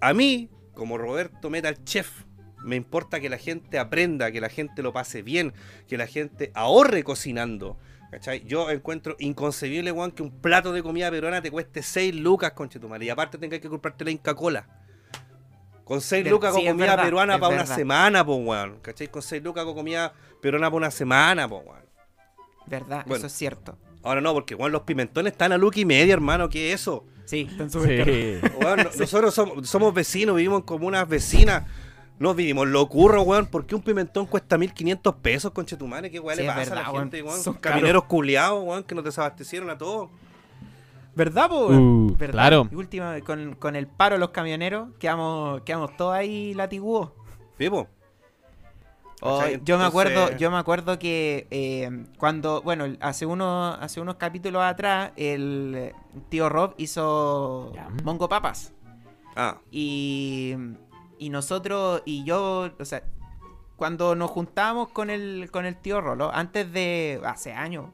a 0.01 0.13
mí, 0.13 0.49
como 0.75 0.97
Roberto 0.99 1.51
Metal 1.51 1.83
Chef, 1.85 2.25
me 2.63 2.77
importa 2.77 3.19
que 3.21 3.29
la 3.29 3.39
gente 3.39 3.79
aprenda, 3.79 4.31
que 4.31 4.41
la 4.41 4.49
gente 4.49 4.83
lo 4.83 4.93
pase 4.93 5.23
bien, 5.23 5.53
que 5.89 5.97
la 5.99 6.07
gente 6.07 6.53
ahorre 6.55 7.03
cocinando. 7.03 7.77
¿Cachai? 8.11 8.43
Yo 8.47 8.71
encuentro 8.71 9.17
inconcebible, 9.19 9.93
weón, 9.93 10.13
que 10.13 10.23
un 10.23 10.31
plato 10.31 10.73
de 10.73 10.83
comida 10.83 11.11
peruana 11.11 11.43
te 11.43 11.51
cueste 11.51 11.83
6 11.83 12.15
lucas, 12.15 12.53
conchetumare. 12.53 13.05
Y 13.05 13.11
aparte 13.11 13.37
tengas 13.37 13.61
que 13.61 13.69
comprarte 13.69 14.05
la 14.05 14.11
Inca 14.13 14.35
Cola. 14.35 14.67
Con 15.85 16.01
6 16.01 16.25
Ver- 16.25 16.33
lucas 16.33 16.55
sí, 16.55 16.61
con 16.63 16.69
comida 16.73 16.87
verdad, 16.87 17.05
peruana 17.05 17.39
para 17.39 17.55
una 17.55 17.67
semana, 17.67 18.25
po, 18.25 18.37
weón. 18.37 18.79
¿Cachai? 18.81 19.09
Con 19.09 19.21
6 19.23 19.43
lucas 19.43 19.65
con 19.65 19.75
comida 19.75 20.13
peruana 20.41 20.67
para 20.69 20.77
una 20.77 20.91
semana, 20.91 21.49
po, 21.49 21.59
weón. 21.59 21.83
¿Verdad? 22.67 23.03
Bueno. 23.07 23.17
Eso 23.17 23.27
es 23.27 23.33
cierto. 23.33 23.77
Ahora 24.03 24.21
no, 24.21 24.33
porque, 24.35 24.55
weón, 24.55 24.73
los 24.73 24.83
pimentones 24.83 25.33
están 25.33 25.53
a 25.53 25.59
luca 25.59 25.81
y 25.81 25.85
media, 25.85 26.13
hermano. 26.15 26.49
¿Qué 26.49 26.73
es 26.73 26.81
eso? 26.83 27.05
Sí, 27.25 27.47
están 27.51 27.71
súper 27.71 27.99
caros. 27.99 28.15
Sí. 28.17 28.41
Weón, 28.65 28.77
no- 28.79 28.91
nosotros 28.99 29.35
somos, 29.35 29.69
somos 29.69 29.93
vecinos, 29.93 30.35
vivimos 30.37 30.61
en 30.61 30.67
comunas 30.67 31.07
vecinas. 31.07 31.65
Nos 32.19 32.35
vivimos 32.35 32.67
lo 32.67 32.81
ocurro, 32.81 33.23
weón. 33.23 33.47
¿Por 33.47 33.67
qué 33.67 33.75
un 33.75 33.83
pimentón 33.83 34.25
cuesta 34.27 34.57
1500 34.57 35.15
pesos, 35.17 35.53
conchetumare? 35.53 36.11
¿Qué 36.11 36.19
weón 36.21 36.37
Sí, 36.39 36.43
le 36.45 36.49
es 36.49 36.55
pasa 36.55 36.73
a 36.73 36.83
la 36.83 36.91
weón. 36.91 37.03
gente, 37.05 37.23
weón? 37.23 37.39
Son 37.41 37.55
Camineros 37.55 38.05
culiados, 38.05 38.65
weón, 38.65 38.83
que 38.85 38.95
nos 38.95 39.05
desabastecieron 39.05 39.69
a 39.71 39.77
todos. 39.77 40.09
¿Verdad, 41.15 41.49
po? 41.49 41.67
Uh, 41.67 42.17
¿Verdad? 42.17 42.33
claro. 42.33 42.69
Y 42.71 42.75
última, 42.77 43.21
con, 43.21 43.55
con 43.57 43.77
el 43.77 43.87
paro 43.89 44.15
de 44.17 44.21
los 44.21 44.31
camioneros, 44.31 44.89
quedamos, 44.99 45.61
quedamos 45.63 45.97
todos 45.97 46.15
ahí 46.15 46.55
latiguos. 46.55 47.11
Vivo. 47.59 47.89
Oh, 49.21 49.43
yo 49.65 49.79
me 49.79 49.85
acuerdo, 49.85 50.37
yo 50.37 50.51
me 50.51 50.59
acuerdo 50.59 50.99
que 50.99 51.49
eh, 51.51 52.05
cuando, 52.19 52.63
bueno, 52.63 52.87
hace 53.01 53.27
unos, 53.27 53.77
hace 53.81 54.01
unos 54.01 54.15
capítulos 54.17 54.63
atrás, 54.63 55.13
el 55.17 55.93
tío 56.29 56.49
Rob 56.49 56.75
hizo 56.77 57.73
Ya. 57.75 57.89
Mongo 58.05 58.29
Papas. 58.29 58.73
Ah, 59.35 59.59
Y, 59.71 60.55
y 61.19 61.31
nosotros, 61.31 62.03
y 62.05 62.25
yo, 62.25 62.71
o 62.79 62.85
sea, 62.85 63.03
cuando 63.77 64.15
nos 64.15 64.31
juntábamos 64.31 64.89
con 64.91 65.11
el, 65.11 65.51
con 65.51 65.65
el 65.65 65.77
tío 65.77 66.01
Rolo, 66.01 66.33
antes 66.33 66.73
de, 66.73 67.21
hace 67.25 67.53
años, 67.53 67.87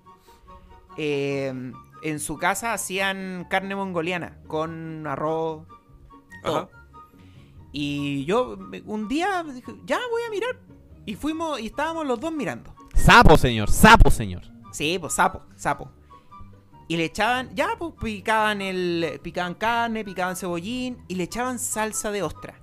eh, 0.97 1.53
en 2.03 2.20
su 2.20 2.39
casa 2.39 2.72
hacían 2.75 3.47
carne 3.49 3.75
mongoliana 3.77 4.39
con 4.47 5.07
arroz, 5.07 5.66
todo. 6.43 6.57
ajá. 6.59 6.68
Y 7.77 8.25
yo 8.25 8.57
un 8.87 9.09
día 9.09 9.43
dije, 9.43 9.72
ya 9.85 9.99
voy 10.11 10.22
a 10.27 10.31
mirar. 10.31 10.57
Y 11.07 11.14
fuimos, 11.16 11.61
y 11.61 11.66
estábamos 11.66 12.07
los 12.07 12.18
dos 12.20 12.32
mirando. 12.32 12.74
Sapo, 12.94 13.36
señor. 13.36 13.70
Sapo, 13.70 14.11
señor. 14.11 14.42
Sí, 14.72 14.98
pues 14.98 15.12
sapo, 15.12 15.42
sapo. 15.57 15.90
Y 16.88 16.96
le 16.96 17.05
echaban, 17.05 17.55
ya, 17.55 17.68
pues 17.78 17.94
picaban 18.00 18.61
el. 18.61 19.20
picaban 19.22 19.55
carne, 19.55 20.05
picaban 20.05 20.36
cebollín 20.36 20.98
y 21.09 21.14
le 21.14 21.24
echaban 21.24 21.59
salsa 21.59 22.11
de 22.11 22.22
ostra. 22.22 22.61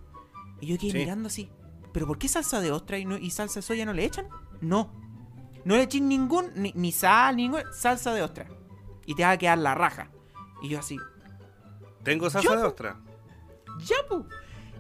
Y 0.60 0.68
yo 0.68 0.78
quedé 0.78 0.92
Sí. 0.92 0.98
mirando 0.98 1.28
así. 1.28 1.50
¿Pero 1.92 2.08
por 2.08 2.18
qué 2.18 2.28
salsa 2.28 2.62
de 2.62 2.72
ostra 2.72 2.98
y, 2.98 3.06
no- 3.06 3.18
y 3.18 3.32
salsa 3.32 3.56
de 3.60 3.62
soya 3.64 3.86
no 3.86 3.94
le 3.94 4.06
echan? 4.06 4.28
No. 4.62 4.94
No 5.66 5.76
le 5.76 5.84
echen 5.84 6.08
ningún, 6.08 6.52
ni, 6.56 6.72
ni 6.76 6.92
sal, 6.92 7.36
ni 7.36 7.44
ningún, 7.44 7.62
salsa 7.74 8.14
de 8.14 8.22
ostra. 8.22 8.48
Y 9.06 9.16
te 9.16 9.24
va 9.24 9.32
a 9.32 9.38
quedar 9.38 9.58
la 9.58 9.76
raja. 9.76 10.10
Y 10.62 10.70
yo 10.70 10.80
así, 10.80 10.98
Tengo 12.04 12.30
salsa 12.30 12.56
de 12.56 12.62
po. 12.62 12.68
ostra. 12.68 13.00
ya, 13.86 13.96
pues. 14.08 14.24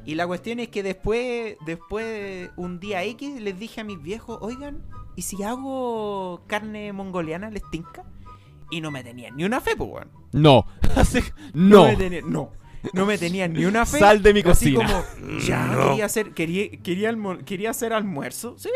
Y 0.05 0.15
la 0.15 0.25
cuestión 0.27 0.59
es 0.59 0.69
que 0.69 0.81
después, 0.83 1.57
después, 1.65 2.49
un 2.55 2.79
día 2.79 3.03
X, 3.03 3.39
les 3.41 3.57
dije 3.59 3.81
a 3.81 3.83
mis 3.83 4.01
viejos, 4.01 4.37
oigan, 4.41 4.81
¿y 5.15 5.21
si 5.21 5.41
hago 5.43 6.43
carne 6.47 6.91
mongoliana, 6.93 7.49
les 7.51 7.63
tinca? 7.69 8.03
Y 8.71 8.81
no 8.81 8.89
me 8.89 9.03
tenían 9.03 9.35
ni 9.35 9.43
una 9.43 9.61
fe, 9.61 9.75
pues, 9.75 9.89
weón. 9.91 10.09
No. 10.31 10.65
Así- 10.95 11.19
No. 11.53 11.83
no. 11.83 11.87
me 11.89 11.95
tenían, 11.97 12.31
no. 12.31 12.51
No 12.93 13.05
me 13.05 13.17
tenían 13.19 13.53
ni 13.53 13.65
una 13.65 13.85
fe. 13.85 13.99
Sal 13.99 14.23
de 14.23 14.33
mi 14.33 14.39
Así 14.39 14.73
cocina. 14.73 15.03
como, 15.19 15.37
ya 15.45 15.67
No. 15.67 15.89
quería 15.89 16.05
hacer, 16.05 16.33
quería, 16.33 16.69
quería, 17.45 17.69
hacer 17.69 17.93
almuerzo. 17.93 18.55
¿Sí? 18.57 18.69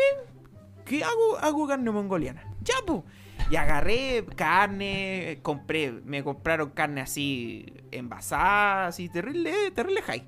¿Qué 0.84 1.02
hago? 1.02 1.38
Hago 1.40 1.66
carne 1.66 1.90
mongoliana. 1.90 2.44
Ya, 2.62 2.74
po. 2.86 3.04
Y 3.50 3.56
agarré 3.56 4.24
carne, 4.36 5.40
compré, 5.42 5.90
me 6.04 6.22
compraron 6.22 6.70
carne 6.70 7.00
así 7.00 7.66
envasada, 7.90 8.88
así 8.88 9.08
terrible, 9.08 9.52
terrible 9.74 10.02
high. 10.02 10.24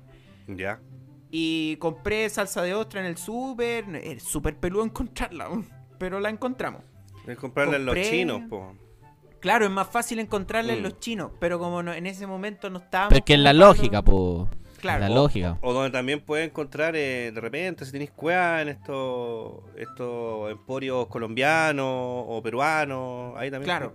Ya. 0.47 0.79
Y 1.31 1.75
compré 1.77 2.27
salsa 2.29 2.61
de 2.63 2.73
ostra 2.73 3.01
en 3.01 3.05
el 3.07 3.17
súper, 3.17 3.85
es 3.95 4.23
súper 4.23 4.57
peludo 4.57 4.83
encontrarla, 4.83 5.47
pero 5.99 6.19
la 6.19 6.29
encontramos. 6.29 6.81
Es 7.27 7.37
comprarle 7.37 7.75
en 7.77 7.85
los 7.85 7.95
chinos, 8.01 8.41
po. 8.49 8.73
Claro, 9.39 9.65
es 9.65 9.71
más 9.71 9.87
fácil 9.87 10.19
encontrarla 10.19 10.73
en 10.73 10.79
Mm. 10.79 10.83
los 10.83 10.99
chinos, 10.99 11.31
pero 11.39 11.59
como 11.59 11.81
no- 11.83 11.93
en 11.93 12.07
ese 12.07 12.25
momento 12.27 12.69
no 12.69 12.79
estábamos... 12.79 13.09
Pero 13.09 13.19
es 13.19 13.25
que 13.25 13.33
es 13.35 13.39
la 13.39 13.53
lógica, 13.53 14.01
po. 14.01 14.49
Claro. 14.79 15.01
La 15.01 15.09
lógica. 15.09 15.57
O 15.61 15.71
donde 15.73 15.91
también 15.91 16.21
puedes 16.21 16.47
encontrar 16.47 16.95
eh, 16.95 17.31
de 17.33 17.39
repente, 17.41 17.85
si 17.85 17.91
tenéis 17.91 18.11
cueva 18.11 18.61
en 18.61 18.69
estos 18.69 19.61
estos 19.75 20.49
emporios 20.51 21.07
colombianos 21.07 21.85
o 21.87 22.41
peruanos, 22.41 23.33
ahí 23.37 23.51
también 23.51 23.65
Claro. 23.65 23.93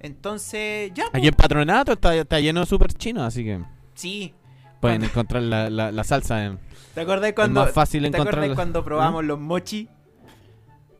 Entonces, 0.00 0.90
ya, 0.94 1.04
po. 1.04 1.10
Aquí 1.16 1.28
en 1.28 1.34
Patronato 1.34 1.92
está, 1.92 2.14
está 2.14 2.40
lleno 2.40 2.60
de 2.60 2.66
super 2.66 2.92
chinos, 2.92 3.22
así 3.24 3.44
que 3.44 3.60
Sí. 3.94 4.34
Pueden 4.80 5.04
encontrar 5.04 5.42
la, 5.42 5.70
la, 5.70 5.92
la 5.92 6.04
salsa 6.04 6.44
en... 6.44 6.58
¿Te 6.94 7.02
acordás 7.02 7.32
cuando, 7.34 7.60
más 7.64 7.72
fácil 7.72 8.02
¿te 8.02 8.08
acordás 8.08 8.24
encontrarla. 8.26 8.54
cuando 8.54 8.84
probamos 8.84 9.24
los 9.24 9.38
mochi? 9.38 9.88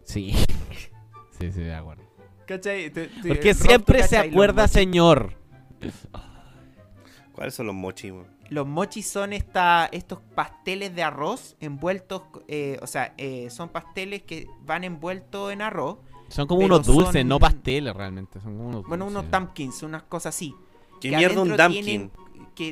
Sí. 0.04 0.34
Sí, 1.38 1.50
sí, 1.52 1.60
de 1.62 1.74
acuerdo. 1.74 2.02
¿Cachai? 2.46 2.90
Te- 2.90 3.06
te- 3.06 3.28
Porque 3.28 3.52
Rob, 3.54 3.62
¿tú 3.62 3.64
siempre 3.66 4.02
se 4.06 4.18
acuerda, 4.18 4.64
mochi? 4.64 4.74
señor. 4.74 5.32
¿Cuáles 7.32 7.54
son 7.54 7.66
los 7.66 7.74
mochis? 7.74 8.12
weón? 8.12 8.26
Los 8.50 8.66
mochis 8.66 9.08
son 9.08 9.32
esta, 9.32 9.88
estos 9.92 10.18
pasteles 10.34 10.94
de 10.94 11.02
arroz 11.02 11.56
envueltos, 11.60 12.22
eh, 12.48 12.78
o 12.82 12.86
sea, 12.86 13.14
eh, 13.16 13.48
son 13.50 13.68
pasteles 13.70 14.22
que 14.22 14.46
van 14.66 14.84
envueltos 14.84 15.50
en 15.52 15.62
arroz. 15.62 15.98
Son 16.28 16.46
como 16.46 16.62
unos 16.66 16.84
dulces, 16.86 17.12
son- 17.22 17.28
no 17.28 17.38
pasteles 17.38 17.94
realmente. 17.94 18.40
Son 18.40 18.54
como 18.56 18.68
unos 18.68 18.86
Bueno, 18.86 19.06
unos 19.06 19.30
tamkins, 19.30 19.82
unas 19.82 20.02
cosas 20.02 20.34
así. 20.34 20.54
¿Qué 21.00 21.08
que 21.10 21.16
mierda 21.16 21.40
un 21.40 21.48
dumpkin? 21.56 21.84
tienen- 21.84 22.10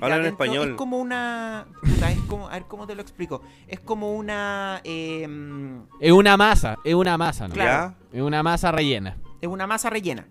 que 0.01 0.07
en 0.07 0.25
español. 0.27 0.71
Es 0.71 0.75
como 0.77 0.99
una... 0.99 1.67
puta, 1.81 2.11
es 2.13 2.19
como, 2.21 2.49
a 2.49 2.53
ver, 2.53 2.65
¿cómo 2.67 2.87
te 2.87 2.95
lo 2.95 3.03
explico? 3.03 3.43
Es 3.67 3.81
como 3.81 4.13
una... 4.15 4.81
em, 4.85 5.83
Es 6.01 6.13
una 6.13 6.37
masa, 6.37 6.77
es 6.85 6.95
una 6.95 7.17
masa, 7.17 7.49
¿no? 7.49 7.55
Claro. 7.55 7.95
Es 8.13 8.21
una 8.23 8.43
masa 8.43 8.71
rellena. 8.73 9.17
es 9.41 9.49
una 9.49 9.67
masa 9.67 9.91
rellena. 9.91 10.27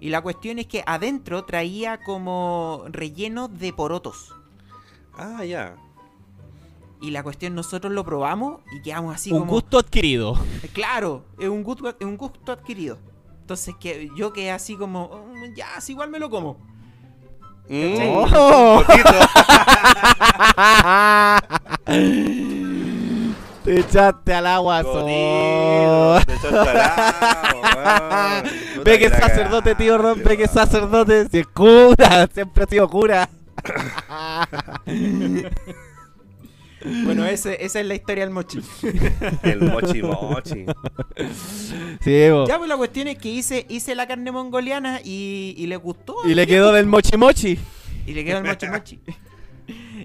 Y 0.00 0.08
la 0.10 0.22
cuestión 0.22 0.58
es 0.58 0.66
que 0.66 0.82
adentro 0.86 1.44
traía 1.44 1.98
como 2.02 2.84
relleno 2.88 3.48
de 3.48 3.72
porotos. 3.72 4.34
Ah, 5.16 5.44
ya. 5.44 5.76
Y 7.02 7.10
la 7.10 7.22
cuestión, 7.22 7.54
nosotros 7.54 7.92
lo 7.92 8.04
probamos 8.04 8.60
y 8.72 8.80
quedamos 8.82 9.14
así 9.14 9.32
un 9.32 9.40
como... 9.40 9.52
gusto 9.52 9.78
adquirido. 9.78 10.38
Eh, 10.62 10.68
Claro, 10.72 11.24
es 11.38 11.48
un 11.48 11.62
gusto, 11.62 11.88
es 11.88 12.06
un 12.06 12.16
gusto 12.16 12.52
adquirido. 12.52 12.98
Entonces 13.40 13.74
que 13.80 14.08
yo 14.16 14.32
quedé 14.32 14.50
así 14.52 14.76
como, 14.76 15.08
"Mm, 15.34 15.54
ya, 15.56 15.80
sí, 15.80 15.92
igual 15.92 16.08
me 16.10 16.18
lo 16.18 16.30
como. 16.30 16.56
Mm. 17.72 18.26
Oh. 18.34 18.82
Te 23.64 23.78
echaste 23.78 24.34
al 24.34 24.46
agua 24.46 24.82
solo. 24.82 26.20
te 26.24 26.32
echaste 26.32 26.58
al 26.58 26.80
agua, 26.80 28.42
Ve 28.84 28.98
que 28.98 29.04
es 29.04 29.12
sacerdote, 29.12 29.76
tío 29.76 29.98
Ron, 29.98 30.20
ve 30.24 30.36
que 30.36 30.42
es 30.44 30.50
sacerdote. 30.50 31.28
Si 31.28 31.38
es 31.38 31.46
cura, 31.46 32.26
siempre 32.34 32.64
ha 32.64 32.66
sido 32.66 32.88
cura. 32.88 33.28
Bueno, 37.04 37.26
ese- 37.26 37.64
esa 37.64 37.80
es 37.80 37.86
la 37.86 37.94
historia 37.94 38.24
del 38.24 38.32
mochi. 38.32 38.60
El 39.42 39.60
mochi 39.60 40.02
mochi. 40.02 40.64
Sí, 42.00 42.30
bo. 42.30 42.46
ya, 42.46 42.58
pues 42.58 42.68
la 42.68 42.76
cuestión 42.76 43.08
es 43.08 43.18
que 43.18 43.28
hice, 43.28 43.66
hice 43.68 43.94
la 43.94 44.06
carne 44.06 44.30
mongoliana 44.32 45.00
y, 45.04 45.54
y 45.56 45.66
le 45.66 45.76
gustó. 45.76 46.16
Y 46.24 46.34
le 46.34 46.46
quedó 46.46 46.72
del 46.72 46.86
mochi 46.86 47.16
mochi. 47.16 47.58
Y 48.06 48.14
le 48.14 48.24
quedó 48.24 48.38
el 48.38 48.44
mochi 48.44 48.66
mochi. 48.68 49.00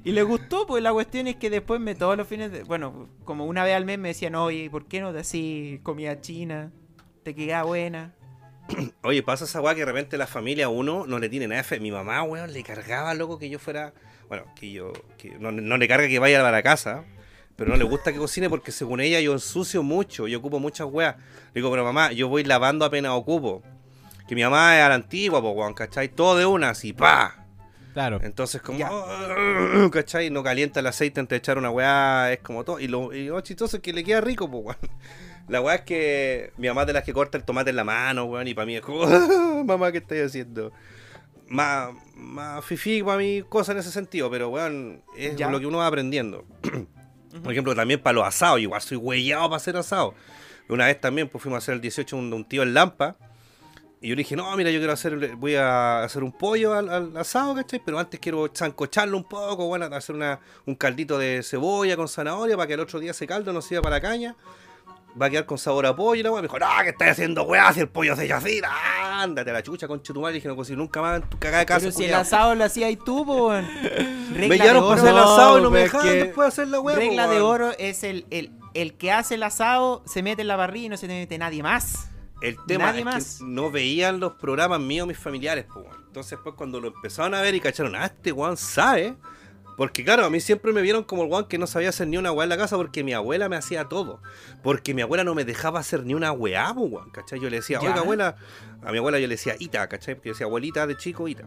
Y 0.04 0.12
le 0.12 0.22
gustó, 0.24 0.68
pues 0.68 0.84
la 0.84 0.92
cuestión 0.92 1.28
es 1.28 1.38
que 1.38 1.50
después 1.50 1.80
me 1.80 1.96
todos 1.96 2.16
los 2.18 2.28
fines 2.28 2.52
de, 2.52 2.64
bueno, 2.64 3.08
como 3.24 3.46
una 3.46 3.64
vez 3.64 3.76
al 3.76 3.86
mes 3.86 3.98
me 3.98 4.10
decían, 4.10 4.36
oye, 4.36 4.70
¿por 4.70 4.86
qué 4.88 5.00
no 5.02 5.12
te 5.14 5.20
así 5.20 5.80
comida 5.84 6.20
china? 6.22 6.72
Te 7.24 7.34
queda 7.34 7.64
buena. 7.64 8.14
Oye, 9.04 9.24
pasa 9.24 9.46
esa 9.46 9.62
weá 9.62 9.74
que 9.74 9.80
de 9.82 9.86
repente 9.86 10.18
la 10.18 10.28
familia 10.28 10.66
a 10.66 10.70
uno 10.70 11.06
no 11.08 11.18
le 11.20 11.30
tiene 11.30 11.48
nada 11.48 11.62
de 11.62 11.68
fe. 11.68 11.80
Mi 11.80 11.90
mamá, 11.92 12.22
weón, 12.24 12.52
le 12.52 12.62
cargaba, 12.64 13.14
loco, 13.14 13.40
que 13.40 13.50
yo 13.50 13.58
fuera. 13.60 13.94
Bueno, 14.30 14.46
que 14.56 14.72
yo. 14.72 14.92
Que 15.18 15.32
no, 15.40 15.52
no 15.52 15.78
le 15.78 15.88
carga 15.88 16.08
que 16.08 16.20
vaya 16.20 16.48
a 16.48 16.52
la 16.52 16.64
casa. 16.64 17.04
Pero 17.56 17.70
no 17.72 17.78
le 17.78 17.86
gusta 17.86 18.12
que 18.12 18.18
cocine 18.18 18.50
porque 18.50 18.72
según 18.72 19.00
ella 19.00 19.20
yo 19.22 19.32
ensucio 19.32 19.82
mucho. 19.82 20.28
Yo 20.28 20.40
ocupo 20.40 20.60
muchas 20.60 20.88
weas. 20.92 21.16
Le 21.54 21.62
digo, 21.62 21.72
pero 21.72 21.86
mamá, 21.86 22.12
yo 22.12 22.28
voy 22.28 22.44
lavando 22.44 22.84
apenas 22.84 23.14
ocupo. 23.14 23.64
Que 24.28 24.36
mi 24.36 24.44
mamá 24.44 24.78
es 24.78 24.84
a 24.84 24.90
la 24.90 24.96
antigua, 24.96 25.42
pues, 25.42 25.54
weón, 25.56 25.74
¿cachai? 25.74 26.10
Todo 26.10 26.36
de 26.38 26.46
una, 26.46 26.72
así, 26.72 26.92
pa. 26.92 27.46
Claro. 27.94 28.20
Entonces, 28.24 28.62
como, 28.62 28.78
Ya. 28.80 28.90
"Oh", 28.92 29.90
¿cachai? 29.90 30.30
No 30.32 30.44
calienta 30.44 30.82
el 30.82 30.88
aceite 30.88 31.22
antes 31.22 31.30
de 31.30 31.38
echar 31.38 31.58
una 31.58 31.70
weá, 31.70 32.34
es 32.34 32.40
como 32.40 32.66
todo. 32.66 32.80
Y 32.80 32.88
lo, 32.90 33.14
y 33.14 33.28
lo 33.28 33.40
chistoso 33.40 33.78
es 33.78 33.82
que 33.84 33.94
le 33.94 34.04
queda 34.04 34.20
rico, 34.20 34.52
pues, 34.52 34.66
weón. 34.66 34.78
La 35.48 35.62
weá 35.62 35.76
es 35.76 35.82
que 35.82 36.52
mi 36.58 36.68
mamá 36.68 36.82
es 36.82 36.88
de 36.88 36.94
las 36.94 37.04
que 37.04 37.14
corta 37.14 37.38
el 37.38 37.46
tomate 37.46 37.70
en 37.70 37.76
la 37.78 37.84
mano, 37.86 38.26
weón, 38.26 38.48
y 38.50 38.54
para 38.54 38.66
mí 38.66 38.76
es 38.76 38.82
como, 38.82 39.06
mamá, 39.64 39.92
¿qué 39.94 40.00
estáis 40.00 40.24
haciendo? 40.26 40.74
Más, 41.48 41.94
más 42.16 42.66
fifi 42.66 43.04
para 43.04 43.18
mí, 43.18 43.44
cosa 43.48 43.72
en 43.74 43.78
ese 43.80 43.92
sentido, 43.92 44.30
pero 44.32 44.50
weón, 44.50 45.04
es 45.16 45.36
Ya. 45.36 45.50
lo 45.50 45.60
que 45.60 45.68
uno 45.68 45.78
va 45.80 45.88
aprendiendo. 45.88 46.44
Por 47.44 47.52
ejemplo, 47.52 47.76
también 47.76 48.02
para 48.02 48.14
los 48.16 48.26
asados, 48.26 48.60
igual 48.62 48.82
soy 48.82 48.98
huellado 48.98 49.44
para 49.50 49.58
hacer 49.58 49.76
asado. 49.78 50.14
Una 50.70 50.86
vez 50.88 51.00
también, 51.00 51.28
pues 51.30 51.42
fuimos 51.44 51.58
a 51.58 51.60
hacer 51.60 51.76
el 51.76 51.82
18 51.82 52.16
un, 52.18 52.34
un 52.34 52.46
tío 52.46 52.64
en 52.64 52.74
Lampa. 52.74 53.18
Y 54.02 54.10
yo 54.10 54.16
le 54.16 54.20
dije, 54.22 54.36
no, 54.36 54.56
mira, 54.56 54.72
yo 54.72 54.80
quiero 54.80 54.94
hacer, 54.94 55.36
voy 55.36 55.56
a 55.56 56.04
hacer 56.04 56.24
un 56.24 56.32
pollo 56.32 56.74
al, 56.74 56.90
al 56.90 57.18
asado, 57.18 57.56
¿cachai? 57.56 57.82
Pero 57.84 58.00
antes 58.00 58.20
quiero 58.20 58.50
zancocharlo 58.56 59.18
un 59.18 59.24
poco, 59.24 59.68
bueno, 59.68 59.86
hacer 59.86 60.16
una, 60.16 60.40
un 60.66 60.76
caldito 60.76 61.18
de 61.18 61.42
cebolla 61.44 61.96
con 61.96 62.08
zanahoria 62.08 62.56
para 62.56 62.68
que 62.68 62.74
el 62.76 62.80
otro 62.80 63.00
día 63.00 63.12
ese 63.12 63.26
caldo 63.28 63.52
no 63.54 63.62
sirva 63.62 63.82
para 63.84 63.96
la 63.98 64.02
caña. 64.02 64.36
Va 65.20 65.28
a 65.28 65.30
quedar 65.30 65.46
con 65.46 65.58
sabor 65.58 65.86
a 65.86 65.96
pollo 65.96 66.20
y 66.20 66.24
la 66.24 66.32
weá. 66.32 66.42
Me 66.42 66.48
dijo, 66.48 66.60
no, 66.60 66.68
¿qué 66.84 66.90
estás 66.90 67.12
haciendo, 67.12 67.44
weá? 67.44 67.72
Si 67.74 67.80
el 67.80 67.88
pollo 67.88 68.16
se 68.18 68.32
así, 68.34 68.62
ándate 69.02 69.50
a 69.50 69.54
la 69.54 69.64
chucha 69.64 69.88
con 69.88 70.02
chetumal. 70.02 70.32
Y 70.34 70.36
dije, 70.36 70.48
no 70.50 70.56
cocino 70.58 70.80
nunca 70.80 71.02
más 71.02 71.22
en 71.22 71.30
tu 71.30 71.40
cagada 71.40 71.60
de 71.60 71.66
casa. 71.66 71.80
Pero 71.80 71.92
si 71.92 72.04
el 72.04 72.10
culiao". 72.10 72.22
asado 72.22 72.56
lo 72.56 72.64
hacías 72.66 72.88
ahí 72.90 72.98
tú, 72.98 73.26
po, 73.26 73.48
weón. 73.48 73.66
Me 74.36 74.50
llevaron 74.50 74.84
para 74.90 74.96
hacer 75.02 75.10
el 75.12 75.18
asado 75.18 75.60
y 75.60 75.62
no 75.62 75.72
me 75.72 75.80
dejaban 75.80 76.08
que- 76.08 76.14
después 76.16 76.48
hacer 76.50 76.68
la 76.68 76.80
weá. 76.82 76.96
Regla 76.98 77.26
po, 77.28 77.32
de 77.32 77.42
oro 77.42 77.72
es 77.78 78.04
el, 78.04 78.26
el, 78.30 78.52
el 78.74 78.94
que 78.98 79.12
hace 79.14 79.36
el 79.36 79.44
asado, 79.44 80.04
se 80.06 80.22
mete 80.22 80.42
en 80.42 80.50
la 80.50 80.58
parrilla 80.58 80.88
y 80.88 80.90
no 80.90 80.98
se 80.98 81.08
mete 81.08 81.38
nadie 81.38 81.64
más. 81.64 82.10
El 82.42 82.58
tema 82.68 82.88
Nadie 82.88 83.00
es 83.00 83.06
más. 83.06 83.38
que 83.40 83.46
no 83.46 83.72
veían 83.72 84.20
los 84.20 84.34
programas 84.34 84.82
míos 84.82 85.08
mis 85.08 85.18
familiares, 85.18 85.66
pues. 85.74 85.86
weón. 85.86 86.04
Entonces, 86.08 86.38
pues, 86.44 86.56
cuando 86.56 86.82
lo 86.82 86.90
empezaron 86.90 87.34
a 87.34 87.42
ver 87.42 87.56
y 87.56 87.62
cacharon, 87.62 87.96
ah, 87.96 88.06
este 88.08 88.34
weón 88.34 88.58
sabe. 88.58 89.16
Porque, 89.78 90.04
claro, 90.06 90.26
a 90.26 90.30
mí 90.30 90.40
siempre 90.40 90.72
me 90.72 90.82
vieron 90.82 91.04
como 91.04 91.24
el 91.24 91.30
weón 91.30 91.46
que 91.48 91.58
no 91.58 91.68
sabía 91.68 91.90
hacer 91.90 92.08
ni 92.08 92.18
una 92.18 92.32
weá 92.32 92.44
en 92.46 92.50
la 92.50 92.58
casa 92.58 92.78
porque 92.78 93.04
mi 93.04 93.14
abuela 93.14 93.50
me 93.50 93.58
hacía 93.58 93.86
todo. 93.86 94.22
Porque 94.64 94.94
mi 94.94 95.02
abuela 95.02 95.24
no 95.24 95.36
me 95.36 95.44
dejaba 95.44 95.80
hacer 95.80 96.04
ni 96.06 96.14
una 96.14 96.32
weá, 96.32 96.74
pues, 96.74 96.92
weón, 96.92 97.10
¿cachai? 97.12 97.40
Yo 97.40 97.50
le 97.50 97.58
decía, 97.58 97.80
Ya. 97.82 97.90
oiga, 97.90 98.02
abuela, 98.02 98.36
a 98.84 98.92
mi 98.92 98.98
abuela 99.00 99.20
yo 99.20 99.28
le 99.28 99.34
decía 99.36 99.56
Ita, 99.60 99.88
¿cachai? 99.88 100.16
Porque 100.16 100.30
yo 100.30 100.34
decía, 100.34 100.46
abuelita 100.46 100.88
de 100.88 100.96
chico, 100.96 101.28
Ita. 101.28 101.44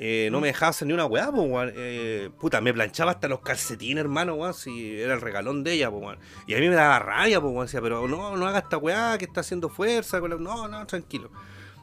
Eh, 0.00 0.28
no 0.30 0.40
me 0.40 0.46
dejaba 0.46 0.70
hacer 0.70 0.86
ni 0.86 0.94
una 0.94 1.06
weá, 1.06 1.32
pues. 1.32 1.72
Eh, 1.74 2.30
puta, 2.38 2.60
me 2.60 2.72
planchaba 2.72 3.12
hasta 3.12 3.26
los 3.28 3.40
calcetines, 3.40 4.02
hermano, 4.02 4.34
weón, 4.34 4.54
si 4.54 5.00
era 5.00 5.14
el 5.14 5.20
regalón 5.20 5.64
de 5.64 5.72
ella, 5.72 5.90
pues. 5.90 6.18
Y 6.46 6.54
a 6.54 6.58
mí 6.58 6.68
me 6.68 6.74
daba 6.76 6.98
rabia, 7.00 7.40
pues. 7.40 7.54
Decía, 7.62 7.80
pero 7.80 8.06
no, 8.06 8.36
no 8.36 8.46
haga 8.46 8.58
esta 8.60 8.76
weá 8.76 9.16
que 9.18 9.24
está 9.24 9.40
haciendo 9.40 9.68
fuerza. 9.68 10.20
No, 10.20 10.68
no, 10.68 10.86
tranquilo. 10.86 11.30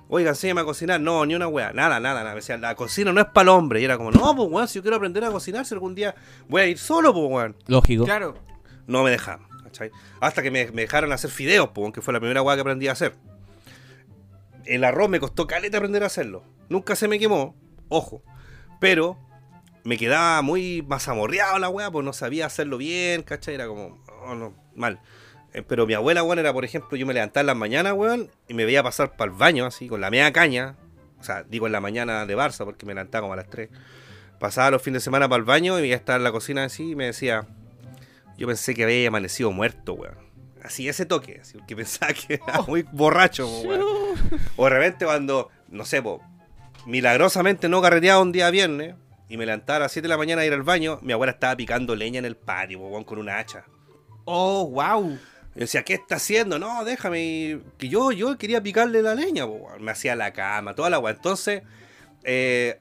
Oiga, 0.08 0.30
enséñame 0.30 0.62
a 0.62 0.66
cocinar. 0.66 1.01
No, 1.01 1.26
ni 1.26 1.36
una 1.36 1.47
weá. 1.47 1.74
Nada, 1.74 1.99
nada, 1.99 2.20
nada. 2.20 2.32
Me 2.32 2.41
decía, 2.41 2.58
la 2.58 2.76
cocina 2.76 3.12
no 3.12 3.22
es 3.22 3.28
para 3.28 3.43
el 3.43 3.49
hombre. 3.49 3.82
Y 3.82 3.86
era 3.86 3.97
como, 3.97 4.12
no, 4.12 4.36
pues, 4.36 4.49
weón, 4.49 4.68
si 4.68 4.76
yo 4.76 4.82
quiero 4.82 4.97
aprender 4.97 5.24
a 5.24 5.32
cocinar, 5.32 5.66
si 5.66 5.74
algún 5.74 5.95
día 5.95 6.16
voy 6.47 6.62
a 6.62 6.66
ir 6.68 6.78
solo, 6.78 7.14
pues, 7.14 7.26
weón. 7.30 7.56
Lógico. 7.68 8.06
Claro. 8.06 8.36
No 8.88 9.03
me 9.03 9.10
dejaban, 9.10 9.47
¿cachai? 9.64 9.91
Hasta 10.20 10.43
que 10.43 10.51
me, 10.51 10.72
me 10.72 10.84
dejaron 10.84 11.12
hacer 11.12 11.32
fideos, 11.32 11.70
pues, 11.74 11.91
que 11.91 12.01
fue 12.01 12.14
la 12.14 12.20
primera 12.20 12.41
weá 12.41 12.56
que 12.56 12.62
aprendí 12.62 12.88
a 12.88 12.91
hacer. 12.91 13.16
El 14.66 14.84
arroz 14.84 15.10
me 15.10 15.20
costó 15.20 15.47
caleta 15.47 15.78
aprender 15.78 16.03
a 16.03 16.08
hacerlo. 16.08 16.43
Nunca 16.70 16.95
se 16.95 17.08
me 17.08 17.20
quemó, 17.20 17.56
ojo. 17.89 18.24
Pero 18.80 19.18
me 19.84 19.97
quedaba 19.97 20.41
muy 20.41 20.84
mazamorreado 20.88 21.60
la 21.60 21.70
weá, 21.70 21.91
pues 21.91 22.03
no 22.03 22.14
sabía 22.14 22.47
hacerlo 22.47 22.78
bien, 22.78 23.24
¿cachai? 23.24 23.56
Era 23.56 23.68
como, 23.68 24.03
oh, 24.26 24.36
no, 24.36 24.56
mal. 24.76 24.99
Eh, 25.56 25.64
Pero 25.66 25.88
mi 25.88 25.93
abuela, 25.93 26.22
weón, 26.22 26.38
era, 26.38 26.51
por 26.51 26.66
ejemplo, 26.66 26.97
yo 26.97 27.06
me 27.06 27.14
levantaba 27.14 27.41
en 27.41 27.47
las 27.47 27.56
mañanas, 27.56 27.93
weón, 27.93 28.30
y 28.49 28.53
me 28.53 28.66
veía 28.66 28.84
pasar 28.84 29.16
para 29.16 29.32
el 29.32 29.38
baño, 29.38 29.66
así, 29.66 29.88
con 29.88 30.01
la 30.01 30.12
media 30.12 30.32
caña. 30.34 30.76
O 31.18 31.24
sea, 31.24 31.43
digo 31.43 31.66
en 31.66 31.72
la 31.72 31.80
mañana 31.80 32.26
de 32.26 32.36
Barça, 32.36 32.66
porque 32.66 32.86
me 32.86 32.93
levantaba 32.93 33.22
como 33.22 33.34
a 33.34 33.38
las 33.38 33.49
3. 33.49 33.70
Pasaba 34.38 34.72
los 34.72 34.82
fines 34.82 35.01
de 35.01 35.06
semana 35.06 35.30
para 35.30 35.39
el 35.39 35.45
baño 35.45 35.80
y 35.80 35.88
ya 35.88 35.95
estaba 35.95 36.18
en 36.18 36.26
la 36.26 36.34
cocina 36.34 36.66
así 36.66 36.91
y 36.91 36.95
me 36.95 37.06
decía, 37.06 37.47
yo 38.38 38.47
pensé 38.47 38.76
que 38.76 38.84
había 38.84 39.08
amanecido 39.08 39.49
muerto, 39.53 39.93
weón. 39.93 40.18
Así, 40.62 40.89
ese 40.89 41.06
toque, 41.06 41.39
así, 41.41 41.58
porque 41.58 41.74
pensaba 41.78 42.12
que 42.12 42.34
era 42.34 42.62
muy 42.68 42.84
borracho, 42.91 43.47
weón. 43.62 43.82
O 44.58 44.66
de 44.66 44.70
repente 44.72 45.06
cuando, 45.06 45.51
no 45.70 45.86
sé, 45.86 46.01
po, 46.01 46.22
milagrosamente 46.86 47.70
no 47.70 47.82
carreteaba 47.82 48.22
un 48.22 48.34
día 48.34 48.49
viernes 48.49 48.95
y 49.30 49.38
me 49.38 49.45
levantaba 49.45 49.78
a 49.78 49.80
las 49.82 49.93
7 49.93 50.03
de 50.03 50.10
la 50.10 50.18
mañana 50.18 50.41
a 50.41 50.45
ir 50.45 50.51
al 50.51 50.64
baño, 50.64 50.99
mi 51.01 51.14
abuela 51.14 51.32
estaba 51.32 51.56
picando 51.56 51.95
leña 51.95 52.20
en 52.20 52.26
el 52.26 52.36
patio, 52.36 52.80
weón, 52.80 53.06
con 53.06 53.20
una 53.20 53.39
hacha. 53.39 53.64
Oh, 54.26 54.68
wow. 54.68 55.18
Yo 55.56 55.62
decía, 55.62 55.84
¿qué 55.84 55.93
está 55.93 56.18
haciendo? 56.18 56.60
No, 56.60 56.84
déjame. 56.84 57.60
Que 57.78 57.88
yo, 57.88 58.12
yo 58.12 58.38
quería 58.38 58.62
picarle 58.62 59.01
la 59.01 59.16
leña, 59.16 59.47
po. 59.47 59.70
Me 59.80 59.91
hacía 59.91 60.16
la 60.16 60.34
cama, 60.34 60.76
toda 60.76 60.89
la 60.89 60.99
weá. 60.99 61.14
Entonces, 61.14 61.64
eh, 62.24 62.80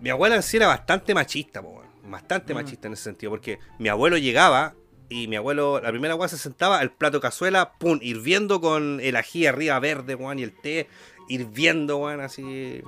mi 0.00 0.10
abuela 0.10 0.36
en 0.36 0.42
sí 0.42 0.56
era 0.56 0.68
bastante 0.68 1.14
machista, 1.14 1.60
po. 1.62 1.82
Bastante 2.04 2.52
Mm. 2.54 2.56
machista 2.56 2.86
en 2.86 2.94
ese 2.94 3.02
sentido. 3.04 3.30
Porque 3.30 3.58
mi 3.78 3.88
abuelo 3.88 4.18
llegaba 4.18 4.74
y 5.08 5.26
mi 5.28 5.34
abuelo, 5.36 5.80
la 5.80 5.90
primera 5.90 6.14
weá 6.14 6.28
se 6.28 6.38
sentaba, 6.38 6.80
el 6.80 6.90
plato 6.92 7.20
cazuela, 7.20 7.72
pum, 7.78 7.98
hirviendo 8.00 8.60
con 8.60 9.00
el 9.00 9.16
ají 9.16 9.46
arriba 9.46 9.78
verde, 9.80 10.14
weón, 10.14 10.38
y 10.38 10.42
el 10.44 10.52
té, 10.52 10.88
hirviendo, 11.28 11.98
weón, 11.98 12.20
así. 12.20 12.82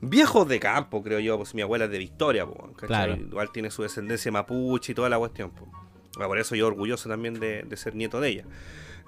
Viejos 0.00 0.46
de 0.48 0.60
campo, 0.60 1.02
creo 1.02 1.18
yo, 1.18 1.38
pues 1.38 1.54
mi 1.54 1.62
abuela 1.62 1.86
es 1.86 1.90
de 1.90 1.98
Victoria, 1.98 2.44
po. 2.46 2.72
Claro. 2.76 3.14
Igual 3.16 3.50
tiene 3.52 3.70
su 3.70 3.82
descendencia 3.82 4.30
mapuche 4.30 4.92
y 4.92 4.94
toda 4.94 5.08
la 5.08 5.18
cuestión, 5.18 5.50
po. 5.50 5.66
Ah, 6.20 6.26
Por 6.26 6.38
eso 6.38 6.54
yo 6.54 6.66
orgulloso 6.66 7.08
también 7.08 7.34
de, 7.40 7.62
de 7.62 7.76
ser 7.76 7.94
nieto 7.94 8.20
de 8.20 8.28
ella. 8.28 8.44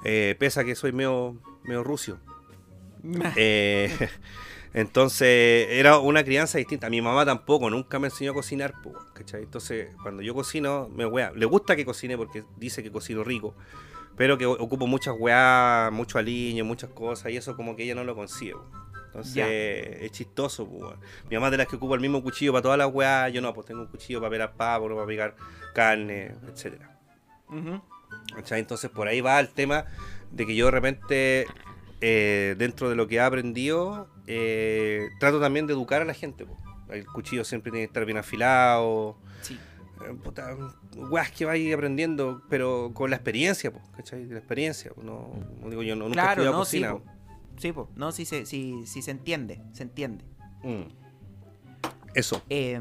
Eh, 0.04 0.36
pese 0.38 0.61
a 0.61 0.64
que 0.64 0.74
soy 0.74 0.92
medio, 0.92 1.40
medio 1.64 1.82
rucio. 1.84 2.18
Eh, 3.36 3.90
entonces, 4.74 5.68
era 5.70 5.98
una 5.98 6.24
crianza 6.24 6.59
distinta. 6.59 6.90
Mi 6.90 7.00
mamá 7.00 7.24
tampoco, 7.24 7.70
nunca 7.70 7.98
me 7.98 8.09
enseñó 8.09 8.32
a 8.32 8.34
cocinar. 8.34 8.74
Entonces, 9.32 9.88
cuando 10.02 10.22
yo 10.22 10.34
cocino, 10.34 10.88
me 10.94 11.07
wea. 11.07 11.32
Le 11.34 11.46
gusta 11.46 11.76
que 11.76 11.84
cocine 11.84 12.16
porque 12.16 12.44
dice 12.57 12.82
que 12.82 12.90
cocino 12.90 13.24
rico, 13.24 13.54
pero 14.16 14.36
que 14.38 14.46
ocupo 14.46 14.86
muchas 14.86 15.14
weas, 15.18 15.92
mucho 15.92 16.18
aliño, 16.18 16.64
muchas 16.64 16.90
cosas, 16.90 17.32
y 17.32 17.36
eso 17.36 17.57
como 17.57 17.76
que 17.76 17.84
ella 17.84 17.94
no 17.94 18.04
lo 18.04 18.14
consigue. 18.14 18.54
Entonces, 19.07 19.34
Ya. 19.34 19.48
es 19.48 20.11
chistoso, 20.12 20.64
weón. 20.64 20.98
Mi 21.30 21.36
mamá 21.36 21.50
de 21.50 21.57
las 21.59 21.68
que 21.68 21.76
ocupa 21.76 21.94
el 21.94 22.00
mismo 22.00 22.22
cuchillo 22.22 22.52
para 22.52 22.62
todas 22.62 22.78
las 22.78 22.92
weas, 22.92 23.32
yo 23.32 23.40
no, 23.40 23.54
pues 23.54 23.66
tengo 23.66 23.80
un 23.80 23.86
cuchillo 23.86 24.20
para 24.20 24.30
pelar 24.30 24.57
pavo, 24.57 24.88
para 24.94 25.07
picar 25.07 25.36
carne, 25.74 26.34
etcétera. 26.52 26.95
¿Cachai? 28.34 28.61
Entonces 28.61 28.90
por 28.90 29.09
ahí 29.09 29.20
va 29.20 29.38
el 29.40 29.49
tema 29.49 29.86
de 30.30 30.47
que 30.47 30.55
yo 30.57 30.66
de 30.66 30.70
repente, 30.72 31.47
eh, 32.01 32.55
dentro 32.59 32.88
de 32.90 32.97
lo 32.97 33.07
que 33.07 33.16
he 33.16 33.20
aprendido, 33.20 34.09
eh, 34.26 35.09
trato 35.20 35.40
también 35.40 35.66
de 35.66 35.72
educar 35.72 36.03
a 36.03 36.05
la 36.05 36.14
gente. 36.14 36.44
po. 36.47 36.57
El 36.90 37.07
cuchillo 37.07 37.44
siempre 37.44 37.70
tiene 37.72 37.86
que 37.86 37.90
estar 37.90 38.05
bien 38.05 38.18
afilado. 38.18 39.16
Sí. 39.42 39.59
eh, 40.05 40.14
puta, 40.22 40.57
weas 41.11 41.30
que 41.30 41.44
vais 41.44 41.72
aprendiendo, 41.74 42.42
pero 42.49 42.90
con 42.94 43.11
la 43.11 43.16
experiencia, 43.16 43.72
po, 43.72 43.80
¿cachai? 43.97 44.26
La 44.26 44.38
experiencia. 44.38 44.92
po, 44.92 45.03
No, 45.03 45.30
digo 45.68 45.82
yo, 45.82 45.97
no, 45.97 46.05
nunca 46.09 46.20
he 46.32 46.34
Claro, 46.36 46.44
no, 46.44 46.64
sí, 46.64 46.80
cocina. 46.80 46.92
po. 46.92 47.03
Sí, 47.59 47.72
po. 47.72 47.88
No, 47.97 48.12
sí 48.12 48.24
se, 48.24 48.44
sí, 48.47 48.82
sí 48.86 49.03
se 49.03 49.11
entiende, 49.11 49.62
se 49.72 49.82
entiende. 49.84 50.24
Mm. 50.62 50.82
Eso. 52.14 52.42
Eh, 52.51 52.78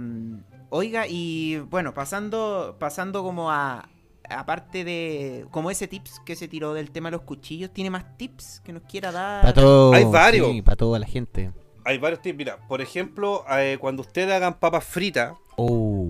oiga, 0.70 1.08
y 1.08 1.58
bueno, 1.70 1.94
pasando, 1.94 2.76
pasando 2.80 3.24
como 3.24 3.52
a. 3.52 3.88
Aparte 4.30 4.84
de. 4.84 5.46
Como 5.52 5.70
ese 5.72 5.88
tips 5.88 6.20
que 6.26 6.36
se 6.36 6.48
tiró 6.48 6.74
del 6.74 6.92
tema 6.92 7.10
de 7.10 7.18
los 7.18 7.22
cuchillos, 7.22 7.72
¿tiene 7.72 7.90
más 7.90 8.18
tips 8.18 8.62
que 8.64 8.74
nos 8.74 8.84
quiera 8.84 9.12
dar? 9.12 9.42
Para 9.42 9.54
todo. 9.54 9.94
Hay 9.94 10.06
varios. 10.06 10.50
Sí, 10.52 10.62
para 10.62 10.76
toda 10.78 11.00
la 11.00 11.06
gente. 11.08 11.52
Hay 11.84 11.98
varios 11.98 12.22
tips. 12.22 12.38
Mira, 12.38 12.58
por 12.68 12.82
ejemplo, 12.82 13.46
eh, 13.52 13.78
cuando 13.80 14.02
ustedes 14.02 14.32
hagan 14.34 14.56
papas 14.60 14.84
fritas, 14.84 15.34
Oh. 15.58 16.10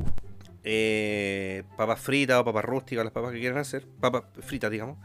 eh, 0.63 1.63
papas 1.78 1.99
fritas 1.99 2.39
o 2.39 2.45
papas 2.45 2.66
rústicas, 2.66 3.03
las 3.05 3.13
papas 3.13 3.32
que 3.34 3.39
quieran 3.39 3.57
hacer, 3.59 3.86
papas 3.99 4.24
fritas, 4.41 4.72
digamos. 4.72 4.97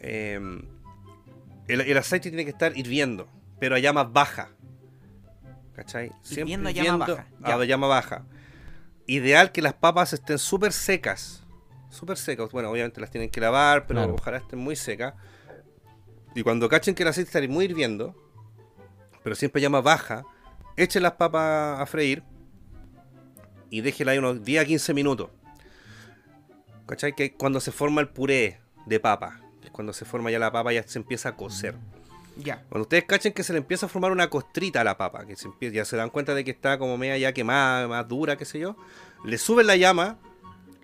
eh, 0.00 0.38
el, 1.68 1.80
el 1.80 1.96
aceite 1.96 2.28
tiene 2.28 2.44
que 2.44 2.50
estar 2.50 2.76
hirviendo, 2.76 3.28
pero 3.60 3.76
a 3.76 3.78
llama 3.78 4.04
baja. 4.04 4.50
¿Cachai? 5.74 6.10
Hirviendo 6.30 6.68
a 6.68 6.72
llama 6.72 7.06
baja, 7.06 7.26
ya. 7.40 7.54
A 7.54 7.64
llama 7.64 7.86
baja. 7.86 8.24
Ideal 9.06 9.52
que 9.52 9.62
las 9.62 9.72
papas 9.72 10.12
estén 10.12 10.38
súper 10.38 10.72
secas. 10.72 11.41
Súper 11.92 12.16
secas. 12.16 12.50
Bueno, 12.50 12.70
obviamente 12.70 13.00
las 13.00 13.10
tienen 13.10 13.28
que 13.30 13.40
lavar, 13.40 13.86
pero 13.86 14.00
Claro. 14.00 14.14
ojalá 14.14 14.38
estén 14.38 14.58
muy 14.58 14.74
secas. 14.76 15.14
Y 16.34 16.42
cuando 16.42 16.68
cachen 16.68 16.94
que 16.94 17.02
el 17.02 17.08
aceite 17.10 17.28
está 17.38 17.52
muy 17.52 17.66
hirviendo, 17.66 18.14
pero 19.22 19.36
siempre 19.36 19.60
llama 19.60 19.82
baja, 19.82 20.24
echen 20.76 21.02
las 21.02 21.12
papas 21.12 21.78
a 21.78 21.84
freír 21.86 22.22
y 23.68 23.82
déjela 23.82 24.12
ahí 24.12 24.18
unos 24.18 24.42
10 24.42 24.62
a 24.62 24.64
15 24.64 24.94
minutos. 24.94 25.28
¿Cachai? 26.86 27.14
Que 27.14 27.34
cuando 27.34 27.60
se 27.60 27.72
forma 27.72 28.00
el 28.00 28.08
puré 28.08 28.60
de 28.86 28.98
papa, 28.98 29.40
es 29.62 29.70
cuando 29.70 29.92
se 29.92 30.04
forma 30.04 30.30
ya 30.30 30.38
la 30.38 30.50
papa, 30.50 30.72
ya 30.72 30.82
se 30.82 30.98
empieza 30.98 31.30
a 31.30 31.36
cocer. 31.36 31.76
Ya. 32.36 32.62
Cuando 32.70 32.82
ustedes 32.84 33.04
cachen 33.04 33.34
que 33.34 33.42
se 33.42 33.52
le 33.52 33.58
empieza 33.58 33.84
a 33.86 33.88
formar 33.90 34.10
una 34.12 34.30
costrita 34.30 34.80
a 34.80 34.84
la 34.84 34.96
papa, 34.96 35.26
que 35.26 35.36
se 35.36 35.48
empie- 35.48 35.70
ya 35.70 35.84
se 35.84 35.96
dan 35.96 36.08
cuenta 36.08 36.34
de 36.34 36.44
que 36.44 36.50
está 36.50 36.78
como 36.78 36.96
media 36.96 37.18
ya 37.18 37.32
quemada, 37.34 37.86
más 37.86 38.08
dura, 38.08 38.36
qué 38.38 38.46
sé 38.46 38.58
yo, 38.58 38.76
le 39.24 39.36
suben 39.36 39.66
la 39.66 39.76
llama 39.76 40.18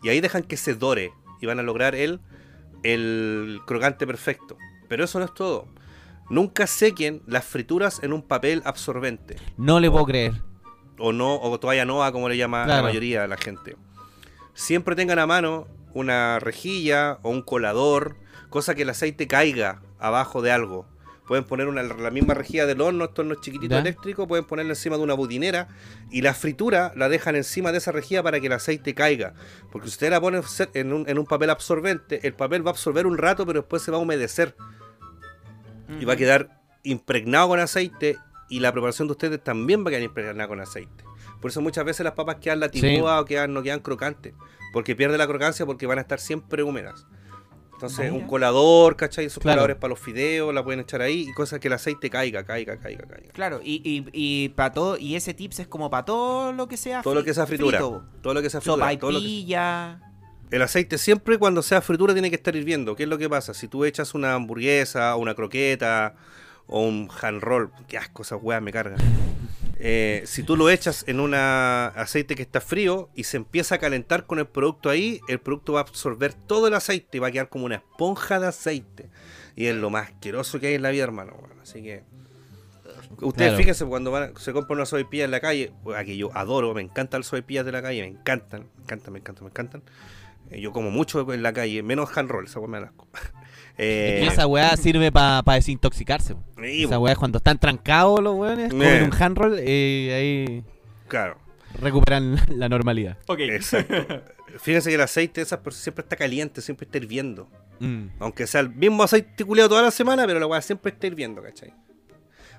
y 0.03 0.09
ahí 0.09 0.21
dejan 0.21 0.43
que 0.43 0.57
se 0.57 0.75
dore 0.75 1.13
y 1.41 1.47
van 1.47 1.59
a 1.59 1.63
lograr 1.63 1.95
el, 1.95 2.21
el 2.83 3.61
crocante 3.67 4.07
perfecto. 4.07 4.57
Pero 4.89 5.05
eso 5.05 5.19
no 5.19 5.25
es 5.25 5.35
todo. 5.35 5.67
Nunca 6.31 6.67
sequen 6.67 7.23
las 7.27 7.45
frituras 7.45 8.03
en 8.03 8.13
un 8.13 8.23
papel 8.23 8.61
absorbente 8.67 9.37
No 9.57 9.81
le 9.81 9.91
puedo 9.91 10.05
creer. 10.05 10.43
o 10.99 11.13
no 11.13 11.37
o 11.41 11.59
toalla 11.59 11.85
nova 11.87 12.13
como 12.13 12.29
le 12.29 12.37
llama 12.37 12.67
la 12.67 12.83
mayoría 12.83 13.23
de 13.23 13.29
la 13.29 13.37
gente. 13.39 13.77
Siempre 14.53 14.95
tengan 14.95 15.19
a 15.19 15.27
mano 15.27 15.67
una 15.95 16.39
rejilla 16.39 17.19
o 17.23 17.31
un 17.31 17.43
colador, 17.43 18.17
cosa 18.51 18.75
que 18.75 18.83
el 18.83 18.91
aceite 18.91 19.27
caiga 19.27 19.81
abajo 19.99 20.43
de 20.43 20.53
algo. 20.53 20.87
Pueden 21.29 21.45
poner 21.45 21.69
una, 21.69 21.83
la 21.83 22.11
misma 22.11 22.33
rejilla 22.35 22.65
del 22.67 22.81
horno, 22.81 23.05
estos 23.05 23.19
hornos 23.21 23.41
chiquititos 23.43 23.77
Ya. 23.77 23.81
eléctricos, 23.81 24.27
pueden 24.27 24.47
ponerla 24.47 24.73
encima 24.73 24.97
de 24.97 25.03
una 25.03 25.13
budinera 25.15 25.69
y 26.11 26.23
la 26.23 26.33
fritura 26.35 26.93
la 26.97 27.09
dejan 27.11 27.37
encima 27.37 27.71
de 27.71 27.79
esa 27.79 27.93
rejilla 27.93 28.23
para 28.23 28.41
que 28.41 28.47
el 28.47 28.53
aceite 28.55 28.95
caiga. 28.95 29.35
Porque 29.71 29.89
si 29.89 29.93
ustedes 29.93 30.11
la 30.11 30.21
ponen 30.23 30.43
cer- 30.43 30.71
en 30.73 30.93
un, 30.93 31.09
en 31.09 31.19
un 31.19 31.27
papel 31.27 31.51
absorbente, 31.51 32.27
el 32.27 32.33
papel 32.33 32.67
va 32.67 32.71
a 32.71 32.73
absorber 32.73 33.07
un 33.07 33.19
rato, 33.19 33.45
pero 33.47 33.61
después 33.61 33.83
se 33.83 33.91
va 33.91 33.99
a 33.99 34.01
humedecer 34.01 34.57
y 36.01 36.05
va 36.05 36.15
a 36.15 36.17
quedar 36.17 36.61
impregnado 36.83 37.49
con 37.49 37.61
aceite 37.61 38.19
y 38.49 38.61
la 38.61 38.73
preparación 38.73 39.09
de 39.09 39.13
ustedes 39.13 39.43
también 39.45 39.85
va 39.85 39.89
a 39.89 39.91
quedar 39.91 40.03
impregnada 40.03 40.49
con 40.49 40.61
aceite. 40.61 41.05
Por 41.41 41.51
eso 41.51 41.61
muchas 41.61 41.85
veces 41.85 42.05
las 42.05 42.15
papas 42.15 42.37
quedan 42.37 42.61
latiguadas 42.61 43.23
o 43.23 43.25
quedan, 43.25 43.53
no 43.53 43.63
quedan 43.63 43.81
crocantes, 43.81 44.35
porque 44.73 44.97
pierde 44.97 45.19
la 45.19 45.27
crocancia 45.27 45.67
porque 45.67 45.87
van 45.87 45.99
a 45.99 46.01
estar 46.01 46.19
siempre 46.21 46.63
húmedas. 46.63 47.07
Entonces, 47.79 48.11
Mira. 48.11 48.13
un 48.25 48.27
colador, 48.29 48.97
¿cachai? 48.97 49.27
Esos 49.27 49.41
Claro. 49.41 49.59
coladores 49.59 49.77
para 49.77 49.91
los 49.91 50.01
fideos, 50.01 50.53
la 50.53 50.65
pueden 50.65 50.81
echar 50.81 51.01
ahí 51.01 51.29
y 51.29 51.33
cosas 51.33 51.61
que 51.61 51.69
el 51.69 51.75
aceite 51.75 52.11
caiga, 52.11 52.43
caiga, 52.45 52.77
caiga, 52.77 53.05
caiga. 53.07 53.33
Claro, 53.33 53.61
y, 53.63 53.81
y, 53.85 54.05
y 54.13 54.49
para 54.49 54.73
todo, 54.73 54.99
y 54.99 55.15
ese 55.15 55.33
tips 55.33 55.61
es 55.61 55.69
como 55.69 55.89
para 55.89 56.05
todo 56.05 56.53
lo 56.53 56.67
que 56.67 56.77
sea 56.77 57.03
Todo 57.03 57.15
lo 57.15 57.23
que 57.23 57.33
sea 57.33 57.47
fritura. 57.47 57.79
frito. 57.79 58.05
Todo 58.21 58.35
lo 58.35 58.43
que 58.43 58.51
sea 58.51 58.61
fritura. 58.61 58.85
Sopa 58.91 58.99
todo 58.99 59.13
lo 59.13 59.21
que- 59.21 59.25
pilla. 59.27 60.01
El 60.51 60.63
aceite 60.63 60.99
siempre 60.99 61.39
cuando 61.39 61.63
sea 61.63 61.81
fritura 61.81 62.15
tiene 62.15 62.31
que 62.31 62.37
estar 62.37 62.57
hirviendo. 62.57 62.97
¿Qué 62.97 63.05
es 63.05 63.09
lo 63.09 63.17
que 63.17 63.29
pasa? 63.29 63.55
Si 63.55 63.69
tú 63.69 63.85
echas 63.85 64.13
una 64.15 64.35
hamburguesa, 64.35 65.15
o 65.15 65.21
una 65.21 65.35
croqueta 65.35 66.17
o 66.67 66.83
un 66.83 67.09
hand 67.23 67.41
roll, 67.41 67.71
qué 67.87 67.97
asco, 67.99 68.23
esas 68.23 68.41
weas 68.43 68.61
me 68.61 68.73
cargan. 68.73 68.99
Eh, 69.81 70.23
si 70.27 70.43
tú 70.43 70.57
lo 70.57 70.69
echas 70.71 71.05
en 71.07 71.21
un 71.21 71.35
aceite 71.35 72.35
que 72.35 72.43
está 72.43 72.61
frío 72.61 73.11
y 73.15 73.25
se 73.25 73.37
empieza 73.37 73.77
a 73.77 73.79
calentar 73.79 74.27
con 74.27 74.39
el 74.41 74.47
producto 74.47 74.91
ahí, 74.91 75.21
el 75.29 75.39
producto 75.41 75.75
va 75.75 75.81
a 75.81 75.83
absorber 75.83 76.35
todo 76.35 76.67
el 76.67 76.75
aceite 76.75 77.19
y 77.19 77.21
va 77.21 77.29
a 77.29 77.31
quedar 77.31 77.49
como 77.49 77.65
una 77.65 77.77
esponja 77.77 78.41
de 78.41 78.49
aceite. 78.49 79.09
Y 79.55 79.67
es 79.67 79.77
lo 79.77 79.91
más 79.91 80.09
asqueroso 80.09 80.59
que 80.61 80.69
hay 80.69 80.75
en 80.75 80.83
la 80.83 80.91
vida, 80.91 81.05
hermano. 81.05 81.37
Así 81.63 81.83
que. 81.83 82.03
Ustedes 83.21 83.51
Claro. 83.51 83.57
fíjense 83.57 83.85
cuando 83.87 84.11
van 84.11 84.35
a- 84.35 84.39
se 84.39 84.53
compran 84.53 84.77
una 84.79 84.87
sopaipilla 84.87 85.25
en 85.25 85.31
la 85.31 85.41
calle, 85.41 85.73
weón, 85.83 86.05
que 86.05 86.17
yo 86.17 86.31
adoro, 86.37 86.75
me 86.75 86.83
encantan 86.83 87.21
las 87.21 87.27
sopaipillas 87.27 87.65
de 87.65 87.73
la 87.73 87.81
calle, 87.83 88.03
me 88.03 88.09
encantan, 88.09 88.67
me 88.77 88.83
encantan, 88.83 89.13
me 89.13 89.19
encantan, 89.21 89.45
me 89.45 89.51
encantan. 89.51 89.83
Eh, 90.51 90.61
yo 90.61 90.73
como 90.73 90.91
mucho 90.91 91.33
en 91.33 91.43
la 91.43 91.53
calle, 91.53 91.83
menos 91.83 92.17
hand 92.17 92.31
roll, 92.31 92.45
esa 92.47 92.61
me 92.61 92.79
asco. 92.79 93.09
Eh, 93.81 94.27
esa 94.27 94.47
weá 94.47 94.77
sirve 94.77 95.13
para 95.13 95.43
desintoxicarse. 95.55 96.35
po. 96.35 96.43
y, 96.65 96.85
Esa 96.85 96.99
weá 96.99 97.13
es 97.13 97.19
cuando 97.19 97.39
están 97.39 97.59
trancados 97.59 98.21
los 98.21 98.35
weones, 98.35 98.71
comen 98.71 99.03
Eh. 99.03 99.05
un 99.05 99.23
handroll 99.23 99.59
y 99.61 100.11
ahí 100.11 100.65
Claro, 101.07 101.39
recuperan 101.81 102.37
la 102.55 102.69
normalidad. 102.69 103.17
Ok. 103.29 103.41
exacto. 103.41 103.95
Fíjense 104.61 104.89
que 104.89 104.95
el 104.97 105.01
aceite 105.03 105.41
de 105.41 105.45
esas 105.45 105.61
personas 105.61 105.83
siempre 105.85 106.03
está 106.03 106.17
caliente, 106.17 106.61
siempre 106.61 106.87
está 106.87 106.99
hirviendo. 106.99 107.49
Mm. 107.81 108.07
Aunque 108.19 108.47
sea 108.47 108.61
el 108.63 108.71
mismo 108.71 109.03
aceite 109.05 109.45
culeado 109.45 109.69
toda 109.69 109.83
la 109.83 109.91
semana, 109.91 110.27
pero 110.27 110.41
la 110.41 110.47
weá 110.47 110.61
siempre 110.61 110.91
está 110.91 111.07
hirviendo, 111.07 111.43
¿cachai? 111.43 111.73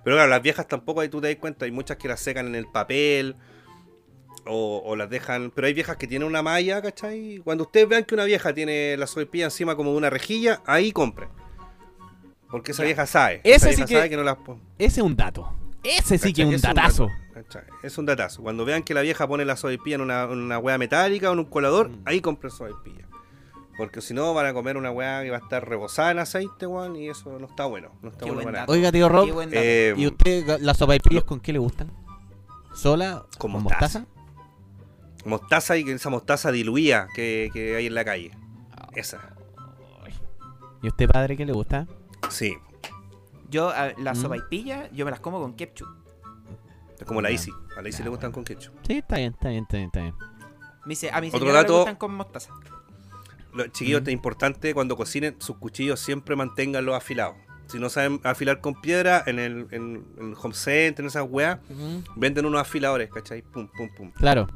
Pero 0.03 0.15
claro, 0.15 0.29
las 0.29 0.41
viejas 0.41 0.67
tampoco, 0.67 1.01
ahí 1.01 1.09
tú 1.09 1.19
te 1.19 1.27
das 1.27 1.35
cuenta, 1.35 1.65
hay 1.65 1.71
muchas 1.71 1.97
que 1.97 2.07
las 2.07 2.21
secan 2.21 2.47
en 2.47 2.55
el 2.55 2.67
papel 2.67 3.35
o, 4.49 4.81
o 4.83 4.95
las 4.95 5.09
dejan. 5.09 5.51
Pero 5.55 5.67
hay 5.67 5.73
viejas 5.73 5.95
que 5.97 6.07
tienen 6.07 6.27
una 6.27 6.41
malla, 6.41 6.81
¿cachai? 6.81 7.41
Cuando 7.43 7.63
ustedes 7.63 7.87
vean 7.87 8.03
que 8.03 8.15
una 8.15 8.25
vieja 8.25 8.53
tiene 8.53 8.97
la 8.97 9.07
sopaipilla 9.07 9.45
encima 9.45 9.75
como 9.75 9.91
de 9.91 9.97
una 9.97 10.09
rejilla, 10.09 10.61
ahí 10.65 10.91
compren. 10.91 11.29
Porque 12.49 12.71
esa 12.71 12.81
Ya. 12.83 12.87
vieja 12.87 13.05
sabe. 13.05 13.41
Ese 13.43 13.55
esa 13.55 13.69
sí 13.69 13.75
vieja 13.75 13.85
que- 13.87 13.93
sabe 13.95 14.09
que 14.09 14.17
no 14.17 14.23
las 14.23 14.37
Ese 14.77 14.99
es 15.01 15.05
un 15.05 15.15
dato. 15.15 15.53
Ese 15.83 16.17
sí 16.17 16.33
que 16.33 16.41
es 16.41 16.47
un 16.47 16.59
datazo. 16.59 17.07
Es 17.83 17.97
un 17.97 18.05
datazo. 18.05 18.41
Cuando 18.41 18.65
vean 18.65 18.83
que 18.83 18.93
la 18.93 19.01
vieja 19.01 19.27
pone 19.27 19.45
la 19.45 19.55
sopaipilla 19.55 19.95
en 19.95 20.01
una, 20.01 20.23
en 20.23 20.39
una 20.39 20.59
hueá 20.59 20.77
metálica 20.77 21.29
o 21.29 21.33
en 21.33 21.39
un 21.39 21.45
colador, 21.45 21.89
Mm. 21.89 22.01
ahí 22.05 22.19
compren 22.21 22.51
sopaipilla. 22.51 23.05
Porque 23.77 24.01
si 24.01 24.13
no, 24.13 24.33
van 24.33 24.45
a 24.45 24.53
comer 24.53 24.75
una 24.75 24.91
hueá 24.91 25.23
que 25.23 25.29
va 25.29 25.37
a 25.37 25.39
estar 25.39 25.65
rebosada 25.67 26.11
en 26.11 26.19
aceite, 26.19 26.67
weón, 26.67 26.97
y 26.97 27.07
eso 27.07 27.39
no 27.39 27.47
está 27.47 27.63
bueno. 27.65 27.91
No 28.01 28.09
está 28.09 28.25
Qué 28.25 28.31
bueno 28.31 28.41
buen 28.41 28.55
para. 28.55 28.65
Oiga, 28.67 28.91
tío 28.91 29.07
Rob. 29.07 29.47
Eh, 29.53 29.93
¿y 29.95 30.05
usted 30.07 30.59
las 30.59 30.75
sopaipillas 30.75 31.23
con 31.23 31.39
qué 31.39 31.53
le 31.53 31.59
gustan? 31.59 31.89
¿Sola? 32.75 33.23
Con 33.37 33.53
¿Con 33.53 33.63
mostaza. 33.63 33.99
mostaza? 33.99 34.18
Mostaza 35.25 35.77
y 35.77 35.89
esa 35.89 36.09
mostaza 36.09 36.51
diluida 36.51 37.07
que, 37.15 37.49
que 37.53 37.75
hay 37.75 37.87
en 37.87 37.93
la 37.95 38.05
calle. 38.05 38.31
Esa. 38.95 39.35
¿Y 40.81 40.87
usted, 40.87 41.09
padre, 41.09 41.35
qué 41.35 41.45
le 41.45 41.53
gusta? 41.53 41.87
Sí, 42.29 42.55
Yo, 43.51 43.69
a- 43.69 43.93
las 43.97 44.17
Mm. 44.19 44.21
sopaipillas, 44.21 44.91
yo 44.93 45.05
me 45.05 45.11
las 45.11 45.19
como 45.19 45.39
con 45.41 45.53
ketchup. 45.55 45.87
es 46.99 47.03
como 47.05 47.19
la 47.21 47.29
Ya. 47.29 47.33
Easy. 47.35 47.51
A 47.75 47.81
la 47.81 47.87
Easy 47.87 47.97
Ya, 47.99 48.03
le 48.03 48.09
gustan 48.11 48.31
con 48.31 48.43
ketchup. 48.43 48.73
Sí, 48.85 48.97
está 48.99 49.15
bien, 49.17 49.33
está 49.33 49.49
bien, 49.49 49.63
está 49.63 49.77
bien, 49.77 49.87
está 49.87 50.01
bien. 50.01 50.15
Me 50.85 50.89
dice, 50.89 51.09
a 51.11 51.19
mi 51.19 51.27
Otro 51.29 51.39
señora 51.39 51.59
dato- 51.61 51.73
le 51.73 51.79
gustan 51.79 51.95
con 51.95 52.13
mostaza. 52.13 52.51
Los 53.53 53.71
chiquillos, 53.71 54.01
Mm. 54.03 54.07
es 54.07 54.13
importante 54.13 54.73
cuando 54.75 54.95
cocinen 54.95 55.35
sus 55.39 55.57
cuchillos 55.57 55.99
siempre 55.99 56.35
manténganlos 56.35 56.95
afilados. 56.95 57.35
Si 57.67 57.79
no 57.79 57.89
saben 57.89 58.19
afilar 58.23 58.61
con 58.61 58.79
piedra, 58.81 59.23
en 59.25 59.39
el, 59.39 59.67
en, 59.71 60.05
en 60.19 60.29
el 60.29 60.35
home 60.39 60.53
center, 60.53 61.03
en 61.03 61.07
esas 61.07 61.25
weas, 61.27 61.59
venden 62.15 62.45
unos 62.45 62.61
afiladores, 62.61 63.09
¿cachai? 63.11 63.41
Pum, 63.41 63.67
pum, 63.75 63.89
pum. 63.97 64.11
Claro. 64.11 64.47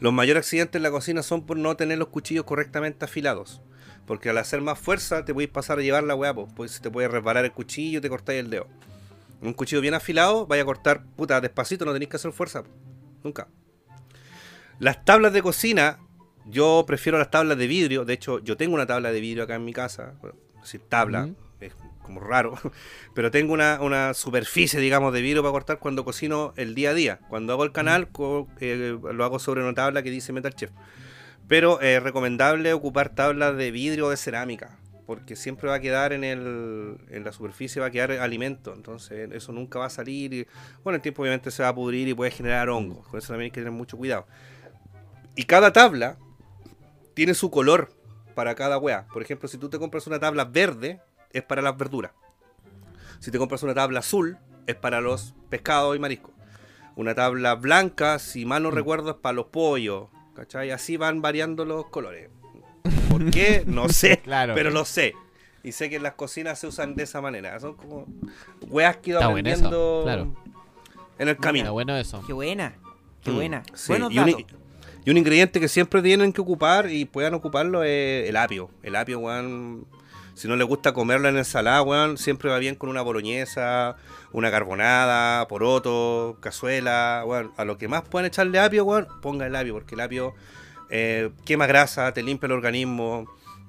Los 0.00 0.12
mayores 0.12 0.46
accidentes 0.46 0.78
en 0.78 0.82
la 0.82 0.90
cocina 0.90 1.22
son 1.22 1.46
por 1.46 1.56
no 1.56 1.76
tener 1.76 1.98
los 1.98 2.08
cuchillos 2.08 2.44
correctamente 2.44 3.04
afilados. 3.04 3.62
Porque 4.06 4.30
al 4.30 4.38
hacer 4.38 4.60
más 4.60 4.78
fuerza 4.78 5.24
te 5.24 5.32
podéis 5.32 5.50
pasar 5.50 5.78
a 5.78 5.82
llevar 5.82 6.02
la 6.02 6.14
weá, 6.14 6.34
pues, 6.34 6.80
te 6.80 6.90
puede 6.90 7.08
resbalar 7.08 7.44
el 7.44 7.52
cuchillo 7.52 7.98
y 7.98 8.00
te 8.00 8.08
cortáis 8.08 8.40
el 8.40 8.50
dedo. 8.50 8.66
Un 9.40 9.54
cuchillo 9.54 9.80
bien 9.80 9.94
afilado, 9.94 10.46
vaya 10.46 10.62
a 10.62 10.66
cortar, 10.66 11.04
puta, 11.16 11.40
despacito, 11.40 11.84
no 11.84 11.92
tenéis 11.92 12.10
que 12.10 12.16
hacer 12.16 12.32
fuerza. 12.32 12.62
Nunca. 13.24 13.48
Las 14.78 15.04
tablas 15.04 15.32
de 15.32 15.42
cocina, 15.42 15.98
yo 16.46 16.84
prefiero 16.86 17.18
las 17.18 17.30
tablas 17.30 17.56
de 17.58 17.66
vidrio. 17.66 18.04
De 18.04 18.14
hecho, 18.14 18.40
yo 18.40 18.56
tengo 18.56 18.74
una 18.74 18.86
tabla 18.86 19.12
de 19.12 19.20
vidrio 19.20 19.44
acá 19.44 19.54
en 19.54 19.64
mi 19.64 19.72
casa. 19.72 20.14
Bueno, 20.20 20.36
es 20.56 20.62
decir, 20.62 20.80
tabla, 20.88 21.28
es 21.60 21.72
como 22.02 22.20
raro. 22.20 22.54
Pero 23.14 23.30
tengo 23.30 23.52
una, 23.52 23.80
una 23.80 24.14
superficie, 24.14 24.80
digamos, 24.80 25.12
de 25.12 25.20
vidrio 25.22 25.42
para 25.42 25.52
cortar 25.52 25.78
cuando 25.78 26.04
cocino 26.04 26.52
el 26.56 26.74
día 26.74 26.90
a 26.90 26.94
día. 26.94 27.20
Cuando 27.28 27.52
hago 27.52 27.64
el 27.64 27.72
canal, 27.72 28.08
co- 28.08 28.48
eh, 28.60 28.96
lo 29.12 29.24
hago 29.24 29.38
sobre 29.38 29.62
una 29.62 29.74
tabla 29.74 30.02
que 30.02 30.10
dice 30.10 30.32
Metal 30.32 30.54
Chef. 30.54 30.70
Pero 31.48 31.80
es 31.80 32.02
recomendable 32.02 32.72
ocupar 32.72 33.10
tablas 33.14 33.56
de 33.56 33.70
vidrio 33.70 34.06
o 34.06 34.10
de 34.10 34.16
cerámica, 34.16 34.78
porque 35.06 35.36
siempre 35.36 35.68
va 35.68 35.74
a 35.74 35.80
quedar 35.80 36.12
en, 36.12 36.24
el, 36.24 36.96
en 37.10 37.24
la 37.24 37.32
superficie, 37.32 37.80
va 37.80 37.88
a 37.88 37.90
quedar 37.90 38.12
alimento, 38.12 38.72
entonces 38.74 39.28
eso 39.32 39.52
nunca 39.52 39.78
va 39.78 39.86
a 39.86 39.90
salir. 39.90 40.32
Y, 40.32 40.46
bueno, 40.84 40.96
el 40.96 41.02
tiempo 41.02 41.22
obviamente 41.22 41.50
se 41.50 41.62
va 41.62 41.68
a 41.70 41.74
pudrir 41.74 42.08
y 42.08 42.14
puede 42.14 42.30
generar 42.30 42.68
hongos, 42.70 43.06
con 43.08 43.18
eso 43.18 43.28
también 43.28 43.46
hay 43.46 43.50
que 43.50 43.60
tener 43.60 43.72
mucho 43.72 43.96
cuidado. 43.96 44.26
Y 45.34 45.44
cada 45.44 45.72
tabla 45.72 46.16
tiene 47.14 47.34
su 47.34 47.50
color 47.50 47.92
para 48.34 48.54
cada 48.54 48.78
wea. 48.78 49.06
Por 49.12 49.20
ejemplo, 49.22 49.48
si 49.48 49.58
tú 49.58 49.68
te 49.68 49.78
compras 49.78 50.06
una 50.06 50.18
tabla 50.18 50.44
verde, 50.44 51.00
es 51.32 51.42
para 51.42 51.62
las 51.62 51.76
verduras. 51.76 52.12
Si 53.20 53.30
te 53.30 53.38
compras 53.38 53.62
una 53.62 53.74
tabla 53.74 54.00
azul, 54.00 54.38
es 54.66 54.74
para 54.74 55.00
los 55.00 55.34
pescados 55.48 55.94
y 55.96 55.98
mariscos. 55.98 56.32
Una 56.96 57.14
tabla 57.14 57.54
blanca, 57.54 58.18
si 58.18 58.44
mal 58.44 58.62
no 58.64 58.70
recuerdo, 58.70 59.10
es 59.10 59.16
para 59.16 59.32
los 59.34 59.46
pollos. 59.46 60.08
¿Cachai? 60.34 60.70
Así 60.70 60.96
van 60.96 61.22
variando 61.22 61.64
los 61.64 61.86
colores. 61.86 62.30
¿Por 63.10 63.30
qué? 63.30 63.64
No 63.66 63.88
sé. 63.88 64.18
Claro. 64.24 64.54
Pero 64.54 64.70
lo 64.70 64.84
sé. 64.84 65.14
Y 65.62 65.72
sé 65.72 65.88
que 65.90 65.96
en 65.96 66.02
las 66.02 66.14
cocinas 66.14 66.58
se 66.58 66.66
usan 66.66 66.94
de 66.96 67.04
esa 67.04 67.20
manera. 67.20 67.58
Son 67.60 67.74
como 67.76 68.06
weas 68.68 68.96
que 68.96 69.10
ido 69.10 69.20
Está 69.20 69.28
bueno 69.30 69.48
eso, 69.48 69.66
aprendiendo 69.66 70.00
claro. 70.04 70.22
en 71.18 71.28
el 71.28 71.34
Está 71.34 71.42
camino. 71.42 71.72
bueno 71.72 71.96
eso. 71.96 72.22
Qué 72.26 72.32
buena, 72.32 72.74
qué 73.22 73.30
Mm, 73.30 73.34
buena. 73.34 73.62
sí, 73.74 73.92
Buenos 73.92 74.12
y, 74.12 74.18
un, 74.18 74.26
datos. 74.26 74.44
y 75.04 75.10
un 75.10 75.16
ingrediente 75.18 75.60
que 75.60 75.68
siempre 75.68 76.02
tienen 76.02 76.32
que 76.32 76.40
ocupar 76.40 76.90
y 76.90 77.04
puedan 77.04 77.34
ocuparlo 77.34 77.84
es 77.84 78.28
el 78.28 78.36
apio. 78.36 78.70
El 78.82 78.96
apio, 78.96 79.20
weón. 79.20 79.86
Si 80.34 80.48
no 80.48 80.56
les 80.56 80.66
gusta 80.66 80.92
comerlo 80.92 81.28
en 81.28 81.36
ensalada, 81.36 81.82
weón, 81.82 82.18
siempre 82.18 82.50
va 82.50 82.58
bien 82.58 82.74
con 82.74 82.88
una 82.88 83.02
boloñesa, 83.02 83.96
una 84.32 84.50
carbonada, 84.50 85.46
poroto, 85.48 86.38
cazuela, 86.40 87.22
weón. 87.26 87.52
A 87.56 87.64
lo 87.64 87.78
que 87.78 87.88
más 87.88 88.02
puedan 88.02 88.26
echarle 88.26 88.58
apio, 88.58 88.84
weón, 88.84 89.06
ponga 89.20 89.46
el 89.46 89.54
apio, 89.54 89.74
porque 89.74 89.94
el 89.94 90.00
apio 90.00 90.34
eh, 90.90 91.30
quema 91.44 91.66
grasa, 91.66 92.12
te 92.12 92.22
limpia 92.22 92.46
el 92.46 92.52
organismo. 92.52 93.26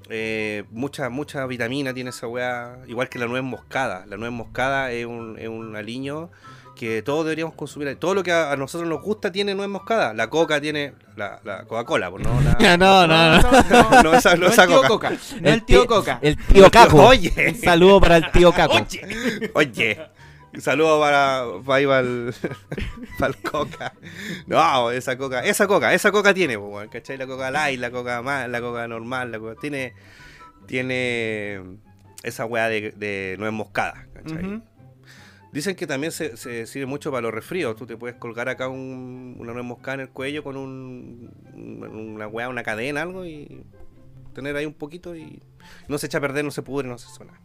eh, 0.09 0.63
mucha, 0.71 1.09
mucha 1.09 1.45
vitamina 1.45 1.93
tiene 1.93 2.09
esa 2.09 2.27
weá, 2.27 2.79
igual 2.87 3.09
que 3.09 3.19
la 3.19 3.27
nuez 3.27 3.43
moscada. 3.43 4.05
La 4.07 4.17
nuez 4.17 4.31
moscada 4.31 4.91
es 4.91 5.05
un, 5.05 5.37
es 5.39 5.47
un 5.47 5.75
aliño 5.75 6.29
que 6.75 7.01
todos 7.01 7.25
deberíamos 7.25 7.55
consumir. 7.55 7.95
Todo 7.97 8.15
lo 8.15 8.23
que 8.23 8.31
a, 8.31 8.51
a 8.51 8.57
nosotros 8.57 8.89
nos 8.89 9.01
gusta 9.01 9.31
tiene 9.31 9.55
nuez 9.55 9.69
moscada. 9.69 10.13
La 10.13 10.29
coca 10.29 10.59
tiene 10.59 10.93
la, 11.15 11.39
la 11.43 11.65
Coca-Cola, 11.65 12.09
pues 12.09 12.23
no 12.23 12.41
la... 12.41 12.77
no, 12.77 13.07
no, 13.07 13.41
no. 13.41 13.41
no, 13.41 14.03
no, 14.03 14.13
esa, 14.13 14.35
no 14.35 14.47
No 14.47 14.47
esa 14.47 14.63
el 14.63 14.69
tío 14.69 14.81
coca. 14.81 15.09
Coca. 15.09 15.09
No 15.41 15.49
el 15.49 15.63
tío 15.65 15.85
Coca. 15.87 16.19
El 16.21 16.37
tío 16.37 16.71
Caco. 16.71 17.03
Oye. 17.07 17.33
Un 17.49 17.55
saludo 17.55 18.01
para 18.01 18.17
el 18.17 18.31
tío 18.31 18.51
Caco. 18.51 18.75
Oye, 18.75 19.51
oye. 19.53 19.99
Un 20.53 20.61
saludo 20.61 20.99
para, 20.99 21.45
para, 21.65 21.77
ahí 21.77 21.85
para 21.87 21.99
el, 22.01 22.33
para 23.17 23.33
el 23.33 23.41
coca. 23.41 23.93
No, 24.45 24.91
esa 24.91 25.17
coca, 25.17 25.43
esa 25.43 25.65
coca, 25.67 25.93
esa 25.93 26.11
coca 26.11 26.33
tiene, 26.33 26.59
pues, 26.59 26.89
¿cachai? 26.89 27.17
La 27.17 27.25
coca 27.25 27.49
light, 27.49 27.79
la 27.79 27.89
coca 27.89 28.21
más, 28.21 28.47
la 28.47 28.61
coca 28.61 28.87
normal, 28.87 29.31
la 29.31 29.39
coca. 29.39 29.55
Tiene, 29.59 29.93
tiene 30.67 31.59
esa 32.21 32.45
weá 32.45 32.69
de, 32.69 32.91
de 32.91 33.35
nuez 33.39 33.51
moscada, 33.51 34.05
¿cachai? 34.13 34.61
Dicen 35.53 35.75
que 35.75 35.85
también 35.87 36.11
se, 36.11 36.35
se 36.35 36.65
sirve 36.65 36.87
mucho 36.87 37.11
para 37.11 37.21
los 37.21 37.33
resfríos. 37.33 37.75
Tú 37.75 37.85
te 37.85 37.95
puedes 37.95 38.17
colgar 38.17 38.49
acá 38.49 38.67
un, 38.67 39.35
una 39.39 39.53
nuez 39.53 39.63
moscada 39.65 39.93
en 39.95 39.99
el 40.01 40.09
cuello 40.09 40.43
con 40.43 40.57
un, 40.57 41.31
una 41.53 42.27
weá, 42.27 42.49
una 42.49 42.63
cadena, 42.63 43.03
algo 43.03 43.23
y 43.25 43.63
tener 44.33 44.55
ahí 44.55 44.65
un 44.65 44.73
poquito 44.73 45.15
y 45.15 45.41
no 45.87 45.97
se 45.99 46.07
echa 46.07 46.17
a 46.17 46.21
perder, 46.21 46.43
no 46.43 46.49
se 46.51 46.63
pudre, 46.63 46.87
no 46.87 46.97
se 46.97 47.07
suena. 47.07 47.39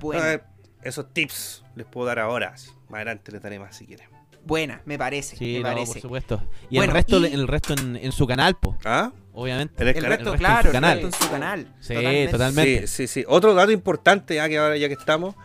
Buena, 0.00 0.32
Ah, 0.32 0.40
esos 0.82 1.12
tips 1.14 1.64
les 1.76 1.86
puedo 1.86 2.06
dar 2.08 2.18
ahora. 2.18 2.50
Más 2.88 2.96
adelante 2.96 3.30
les 3.32 3.40
daré 3.40 3.58
más 3.60 3.76
si 3.76 3.86
quieren. 3.86 4.08
buena, 4.44 4.82
me 4.84 4.98
parece. 4.98 5.36
Sí, 5.36 5.44
me 5.44 5.58
no, 5.60 5.62
por 5.68 5.72
parece. 5.74 6.00
supuesto. 6.00 6.42
Y 6.70 6.76
Bueno, 6.78 6.90
el 6.92 6.96
resto, 6.96 7.20
y- 7.26 7.32
el 7.32 7.46
resto 7.46 7.74
en, 7.74 7.96
en 7.96 8.12
su 8.12 8.26
canal, 8.26 8.56
po, 8.56 8.76
¿Ah? 8.84 9.12
obviamente. 9.32 9.74
En 9.82 9.88
el 9.90 9.96
El 9.96 10.02
canal- 10.02 10.10
resto, 10.18 10.32
el 10.32 10.32
resto 10.32 10.34
en 10.34 10.38
claro, 10.38 10.62
su 10.62 10.66
el 10.68 10.72
canal. 10.72 11.00
resto 11.02 11.16
en 11.16 11.22
su 11.24 11.30
canal. 11.30 11.74
Sí, 11.80 11.94
Totalmente. 11.94 12.32
totalmente. 12.32 12.86
Sí, 12.88 13.06
sí, 13.06 13.20
sí. 13.20 13.24
Otro 13.28 13.54
dato 13.54 13.70
importante, 13.70 14.34
ya 14.36 14.48
que 14.48 14.58
ahora 14.58 14.76
ya 14.76 14.88
que 14.88 14.94
estamos, 14.94 15.36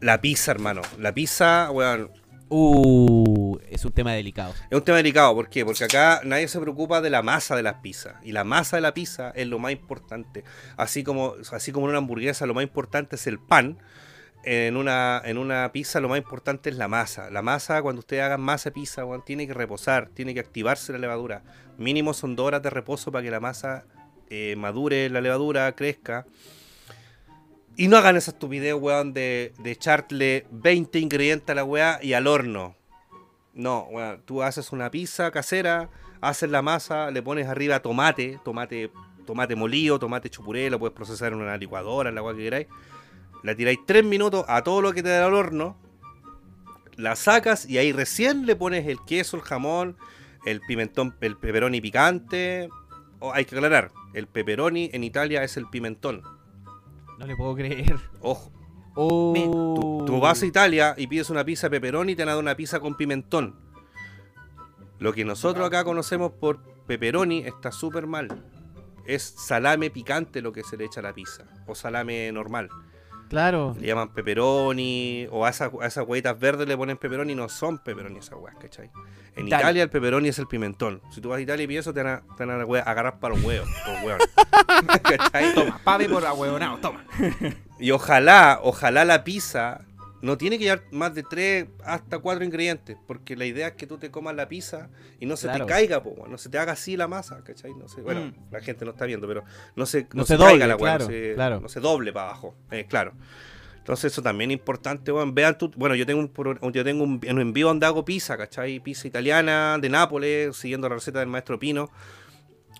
la 0.00 0.20
pizza, 0.20 0.50
hermano. 0.52 0.82
La 0.98 1.12
pizza, 1.12 1.70
weón, 1.70 2.10
Uh, 2.50 3.58
es 3.68 3.84
un 3.84 3.92
tema 3.92 4.12
delicado. 4.12 4.54
es 4.70 4.76
un 4.76 4.82
tema 4.82 4.96
delicado. 4.96 5.34
¿Por 5.34 5.50
qué? 5.50 5.64
Porque 5.64 5.84
acá 5.84 6.22
nadie 6.24 6.48
se 6.48 6.58
preocupa 6.58 7.00
de 7.00 7.10
la 7.10 7.22
masa 7.22 7.56
de 7.56 7.62
las 7.62 7.74
pizzas. 7.74 8.14
Y 8.22 8.32
la 8.32 8.44
masa 8.44 8.76
de 8.76 8.80
la 8.80 8.94
pizza 8.94 9.32
es 9.34 9.46
lo 9.46 9.58
más 9.58 9.72
importante. 9.72 10.44
Así 10.76 11.04
como, 11.04 11.34
así 11.52 11.72
como 11.72 11.86
en 11.86 11.90
una 11.90 11.98
hamburguesa 11.98 12.46
lo 12.46 12.54
más 12.54 12.64
importante 12.64 13.16
es 13.16 13.26
el 13.26 13.38
pan. 13.38 13.78
En 14.44 14.76
una, 14.76 15.20
en 15.24 15.36
una 15.36 15.70
pizza 15.72 16.00
lo 16.00 16.08
más 16.08 16.16
importante 16.16 16.70
es 16.70 16.76
la 16.76 16.88
masa. 16.88 17.28
La 17.30 17.42
masa, 17.42 17.82
cuando 17.82 18.00
ustedes 18.00 18.22
hagan 18.22 18.40
masa 18.40 18.70
pizza, 18.70 19.04
weón, 19.04 19.22
tiene 19.24 19.46
que 19.46 19.52
reposar, 19.52 20.08
tiene 20.14 20.32
que 20.32 20.40
activarse 20.40 20.92
la 20.92 20.98
levadura. 20.98 21.42
Mínimo 21.76 22.14
son 22.14 22.34
dos 22.34 22.46
horas 22.46 22.62
de 22.62 22.70
reposo 22.70 23.12
para 23.12 23.22
que 23.22 23.30
la 23.30 23.40
masa 23.40 23.84
eh, 24.30 24.54
madure 24.56 25.10
la 25.10 25.20
levadura, 25.20 25.70
crezca. 25.72 26.24
Y 27.78 27.86
no 27.86 27.96
hagan 27.96 28.16
esa 28.16 28.32
estupidez, 28.32 28.74
weón, 28.74 29.12
de, 29.12 29.52
de 29.60 29.70
echarle 29.70 30.48
20 30.50 30.98
ingredientes 30.98 31.48
a 31.48 31.54
la 31.54 31.62
weá 31.62 32.00
y 32.02 32.12
al 32.12 32.26
horno. 32.26 32.74
No, 33.54 33.86
weón, 33.92 34.20
tú 34.24 34.42
haces 34.42 34.72
una 34.72 34.90
pizza 34.90 35.30
casera, 35.30 35.88
haces 36.20 36.50
la 36.50 36.60
masa, 36.60 37.12
le 37.12 37.22
pones 37.22 37.46
arriba 37.46 37.78
tomate, 37.78 38.40
tomate, 38.44 38.90
tomate 39.24 39.54
molido, 39.54 40.00
tomate 40.00 40.28
chupuré, 40.28 40.68
lo 40.70 40.80
puedes 40.80 40.92
procesar 40.92 41.32
en 41.32 41.38
una 41.38 41.56
licuadora, 41.56 42.08
en 42.08 42.16
la 42.16 42.22
weá 42.22 42.34
que 42.34 42.42
queráis. 42.42 42.66
La 43.44 43.54
tiráis 43.54 43.78
3 43.86 44.04
minutos 44.04 44.44
a 44.48 44.64
todo 44.64 44.82
lo 44.82 44.92
que 44.92 45.04
te 45.04 45.10
da 45.10 45.26
al 45.26 45.34
horno, 45.34 45.76
la 46.96 47.14
sacas 47.14 47.64
y 47.64 47.78
ahí 47.78 47.92
recién 47.92 48.44
le 48.44 48.56
pones 48.56 48.88
el 48.88 48.98
queso, 49.04 49.36
el 49.36 49.44
jamón, 49.44 49.96
el 50.44 50.60
pimentón, 50.62 51.14
el 51.20 51.36
pepperoni 51.36 51.80
picante. 51.80 52.70
Oh, 53.20 53.32
hay 53.32 53.44
que 53.44 53.54
aclarar, 53.54 53.92
el 54.14 54.26
pepperoni 54.26 54.90
en 54.92 55.04
Italia 55.04 55.44
es 55.44 55.56
el 55.56 55.68
pimentón. 55.70 56.37
No 57.18 57.26
le 57.26 57.36
puedo 57.36 57.54
creer. 57.54 57.96
Ojo, 58.20 58.52
Oh. 59.00 59.32
tú, 60.02 60.04
tú 60.06 60.20
vas 60.20 60.42
a 60.42 60.46
Italia 60.46 60.94
y 60.98 61.06
pides 61.06 61.30
una 61.30 61.44
pizza 61.44 61.70
pepperoni 61.70 62.12
y 62.12 62.16
te 62.16 62.22
a 62.22 62.26
dar 62.26 62.38
una 62.38 62.56
pizza 62.56 62.80
con 62.80 62.96
pimentón. 62.96 63.54
Lo 64.98 65.12
que 65.12 65.24
nosotros 65.24 65.64
acá 65.64 65.84
conocemos 65.84 66.32
por 66.32 66.60
pepperoni 66.86 67.40
está 67.46 67.70
súper 67.70 68.08
mal. 68.08 68.44
Es 69.06 69.22
salame 69.22 69.90
picante 69.90 70.42
lo 70.42 70.52
que 70.52 70.64
se 70.64 70.76
le 70.76 70.84
echa 70.84 70.98
a 70.98 71.04
la 71.04 71.12
pizza. 71.12 71.44
O 71.68 71.76
salame 71.76 72.32
normal. 72.32 72.68
Claro. 73.28 73.76
Le 73.80 73.86
llaman 73.86 74.08
pepperoni. 74.10 75.26
O 75.30 75.44
a, 75.44 75.50
esa- 75.50 75.70
a 75.80 75.86
esas 75.86 76.06
huevitas 76.06 76.38
verdes 76.38 76.66
le 76.68 76.76
ponen 76.76 76.96
pepperoni. 76.96 77.34
No 77.34 77.48
son 77.48 77.78
pepperoni 77.78 78.18
esas 78.18 78.34
huevas, 78.38 78.56
¿cachai? 78.60 78.90
En 79.36 79.46
Italia. 79.46 79.64
Italia 79.64 79.82
el 79.84 79.90
pepperoni 79.90 80.28
es 80.28 80.38
el 80.38 80.46
pimentón. 80.46 81.00
Si 81.10 81.20
tú 81.20 81.28
vas 81.28 81.38
a 81.38 81.40
Italia 81.40 81.64
y 81.64 81.66
pides 81.66 81.80
eso, 81.84 81.92
te 81.94 82.02
van 82.02 82.12
a, 82.14 82.36
te 82.36 82.44
van 82.44 82.60
a 82.60 82.64
hue- 82.64 82.82
agarrar 82.84 83.18
para 83.20 83.34
los 83.34 83.44
huevos. 83.44 83.68
Por 83.84 84.04
huevos. 84.06 84.28
¿Cachai? 85.02 85.54
Toma, 85.54 85.80
pave 85.84 86.08
por 86.08 86.24
ahueonado, 86.24 86.78
toma. 86.78 87.04
Y 87.78 87.90
ojalá, 87.92 88.58
ojalá 88.62 89.04
la 89.04 89.22
pizza 89.24 89.82
no 90.20 90.36
tiene 90.36 90.58
que 90.58 90.64
llevar 90.64 90.82
más 90.90 91.14
de 91.14 91.22
tres 91.22 91.66
hasta 91.84 92.18
cuatro 92.18 92.44
ingredientes, 92.44 92.96
porque 93.06 93.36
la 93.36 93.46
idea 93.46 93.68
es 93.68 93.74
que 93.74 93.86
tú 93.86 93.98
te 93.98 94.10
comas 94.10 94.34
la 94.34 94.48
pizza 94.48 94.88
y 95.20 95.26
no 95.26 95.36
se 95.36 95.46
Claro. 95.48 95.66
te 95.66 95.72
caiga, 95.72 96.02
po, 96.02 96.26
no 96.28 96.38
se 96.38 96.48
te 96.48 96.58
haga 96.58 96.72
así 96.72 96.96
la 96.96 97.06
masa, 97.08 97.42
¿cachai? 97.44 97.72
No 97.74 97.88
sé, 97.88 98.00
bueno, 98.00 98.20
Mm. 98.26 98.32
la 98.52 98.60
gente 98.60 98.84
no 98.84 98.90
está 98.90 99.04
viendo, 99.06 99.26
pero 99.28 99.44
no 99.76 99.86
se, 99.86 100.02
no 100.02 100.08
No 100.14 100.24
se, 100.24 100.34
se 100.34 100.38
caiga 100.38 100.50
doble, 100.52 100.66
la 100.66 100.76
weá, 100.76 100.96
claro, 100.98 101.04
no, 101.04 101.10
se, 101.10 101.34
claro. 101.34 101.60
no 101.60 101.68
se 101.68 101.80
doble 101.80 102.12
para 102.12 102.26
abajo, 102.30 102.54
eh, 102.70 102.86
claro. 102.88 103.12
Entonces 103.78 104.12
eso 104.12 104.20
también 104.20 104.50
es 104.50 104.58
importante, 104.58 105.10
weón. 105.12 105.34
Vean 105.34 105.56
tú, 105.56 105.70
bueno, 105.76 105.94
yo 105.94 106.04
tengo 106.04 106.20
un, 106.20 106.72
yo 106.72 106.84
tengo 106.84 107.04
un, 107.04 107.20
un 107.26 107.40
envío 107.40 107.68
donde 107.68 107.86
hago 107.86 108.04
pizza, 108.04 108.36
¿cachai? 108.36 108.80
Pizza 108.80 109.08
italiana 109.08 109.78
de 109.80 109.88
Nápoles, 109.88 110.54
siguiendo 110.56 110.88
la 110.90 110.96
receta 110.96 111.20
del 111.20 111.28
maestro 111.28 111.58
Pino. 111.58 111.90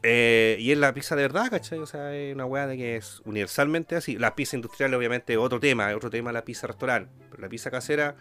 Eh, 0.03 0.57
y 0.61 0.71
es 0.71 0.79
la 0.79 0.95
pizza 0.95 1.17
de 1.17 1.23
verdad, 1.23 1.51
¿cachai? 1.51 1.79
O 1.79 1.87
sea, 1.87 2.15
es 2.15 2.35
una 2.35 2.47
weá 2.47 2.67
de 2.67 2.77
que 2.77 2.97
es 2.97 3.21
universalmente 3.25 3.97
así. 3.97 4.17
La 4.17 4.35
pizza 4.35 4.57
industrial, 4.57 4.95
obviamente, 4.95 5.33
es 5.33 5.39
otro 5.39 5.59
tema, 5.59 5.91
es 5.91 5.97
otro 5.97 6.11
tema 6.11 6.33
la 6.33 6.45
pizza 6.45 6.67
restaurante. 6.67 7.11
Pero 7.31 7.43
la 7.43 7.49
pizza 7.49 7.71
casera, 7.71 8.15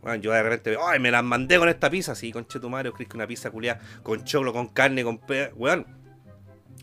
bueno, 0.00 0.16
yo 0.22 0.32
de 0.32 0.42
repente 0.42 0.70
veo, 0.70 0.86
¡ay, 0.86 1.00
me 1.00 1.10
la 1.10 1.22
mandé 1.22 1.58
con 1.58 1.68
esta 1.68 1.90
pizza! 1.90 2.14
Sí, 2.14 2.30
con 2.30 2.46
chetumario, 2.46 2.92
crees 2.92 3.08
que 3.08 3.16
una 3.16 3.26
pizza 3.26 3.50
culiada 3.50 3.80
con 4.02 4.24
choclo, 4.24 4.52
con 4.52 4.68
carne, 4.68 5.02
con 5.02 5.18
pe... 5.18 5.52
Weón, 5.56 5.86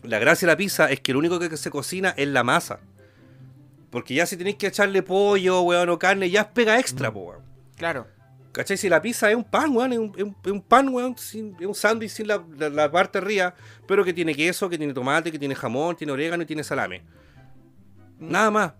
la 0.02 0.18
gracia 0.18 0.46
de 0.46 0.52
la 0.52 0.56
pizza 0.56 0.90
es 0.90 1.00
que 1.00 1.12
lo 1.12 1.18
único 1.18 1.38
que 1.38 1.56
se 1.56 1.70
cocina 1.70 2.12
es 2.16 2.28
la 2.28 2.44
masa. 2.44 2.80
Porque 3.90 4.14
ya 4.14 4.26
si 4.26 4.36
tenéis 4.36 4.56
que 4.56 4.66
echarle 4.66 5.02
pollo, 5.02 5.62
weón, 5.62 5.88
o 5.88 5.98
carne, 5.98 6.30
ya 6.30 6.42
es 6.42 6.46
pega 6.48 6.78
extra, 6.78 7.12
po, 7.12 7.20
weón. 7.20 7.42
Claro. 7.76 8.06
¿Cachai? 8.52 8.76
Si 8.76 8.88
la 8.88 9.00
pizza 9.00 9.30
es 9.30 9.36
un 9.36 9.44
pan, 9.44 9.74
weón, 9.74 9.92
es 9.94 9.98
un, 9.98 10.12
es 10.16 10.22
un- 10.24 10.36
es 10.44 10.52
un 10.52 10.60
pan, 10.60 10.88
weón, 10.90 11.16
sin- 11.16 11.56
es 11.58 11.66
un 11.66 11.74
sándwich 11.74 12.10
sin 12.10 12.28
la, 12.28 12.42
la- 12.58 12.68
la 12.68 12.90
parte 12.90 13.18
arriba, 13.18 13.54
pero 13.88 14.04
que 14.04 14.12
tiene 14.12 14.34
queso, 14.34 14.68
que 14.68 14.76
tiene 14.76 14.92
tomate, 14.92 15.32
que 15.32 15.38
tiene 15.38 15.54
jamón, 15.54 15.96
tiene 15.96 16.12
orégano 16.12 16.42
y 16.42 16.46
tiene 16.46 16.62
salame. 16.62 17.02
Nada 18.18 18.50
más. 18.50 18.72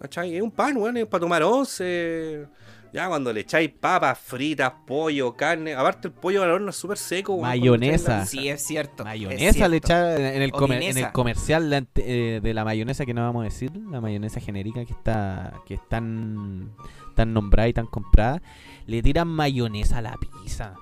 ¿Cachai? 0.00 0.34
Es 0.34 0.42
un 0.42 0.50
pan, 0.50 0.76
weón, 0.78 0.96
es 0.96 1.06
para 1.06 1.20
tomar 1.20 1.42
once. 1.42 2.46
Ya 2.92 3.06
cuando 3.06 3.32
le 3.32 3.40
echáis 3.40 3.70
papas 3.70 4.18
fritas, 4.18 4.72
pollo, 4.86 5.36
carne. 5.36 5.74
Aparte 5.74 6.08
el 6.08 6.14
pollo 6.14 6.42
al 6.42 6.50
horno 6.50 6.70
es 6.70 6.76
súper 6.76 6.96
seco, 6.96 7.34
weón. 7.34 7.42
Mayonesa. 7.48 8.24
Sí, 8.26 8.48
es 8.48 8.62
cierto. 8.66 9.02
es 9.02 9.04
Mayonesa 9.04 9.44
le 9.44 9.52
cierto. 9.52 9.76
echa 9.76 10.16
en 10.34 10.42
el, 10.42 10.50
O 10.52 10.56
comer- 10.56 10.78
en 10.78 10.88
guinesa. 10.88 11.06
el 11.08 11.12
comercial 11.12 11.68
de, 11.70 11.86
eh, 11.96 12.40
de 12.42 12.54
la 12.54 12.64
mayonesa 12.64 13.04
que 13.06 13.12
no 13.14 13.20
vamos 13.20 13.42
a 13.42 13.44
decir, 13.44 13.70
la 13.76 14.00
mayonesa 14.00 14.40
genérica 14.40 14.84
que 14.86 14.92
está 14.92 15.52
que 15.66 15.74
es 15.74 15.88
tan, 15.88 16.72
tan 17.14 17.32
nombrada 17.34 17.68
y 17.68 17.74
tan 17.74 17.86
comprada, 17.86 18.42
le 18.86 19.02
tiran 19.02 19.28
mayonesa 19.28 19.98
a 19.98 20.02
la 20.02 20.16
pizza. 20.16 20.74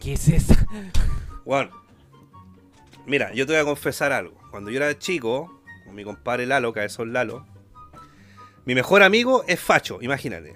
¿Qué 0.00 0.14
es 0.14 0.28
eso? 0.28 0.54
Weón, 1.44 1.70
mira, 3.06 3.32
yo 3.32 3.46
te 3.46 3.52
voy 3.52 3.62
a 3.62 3.64
confesar 3.64 4.12
algo. 4.12 4.34
Cuando 4.50 4.70
yo 4.70 4.76
era 4.76 4.98
chico, 4.98 5.62
con 5.84 5.94
mi 5.94 6.04
compadre 6.04 6.46
Lalo, 6.46 6.72
que 6.72 6.84
es 6.84 6.98
Lalo, 6.98 7.46
mi 8.64 8.74
mejor 8.74 9.02
amigo 9.02 9.44
es 9.46 9.60
Facho, 9.60 9.98
imagínate. 10.00 10.54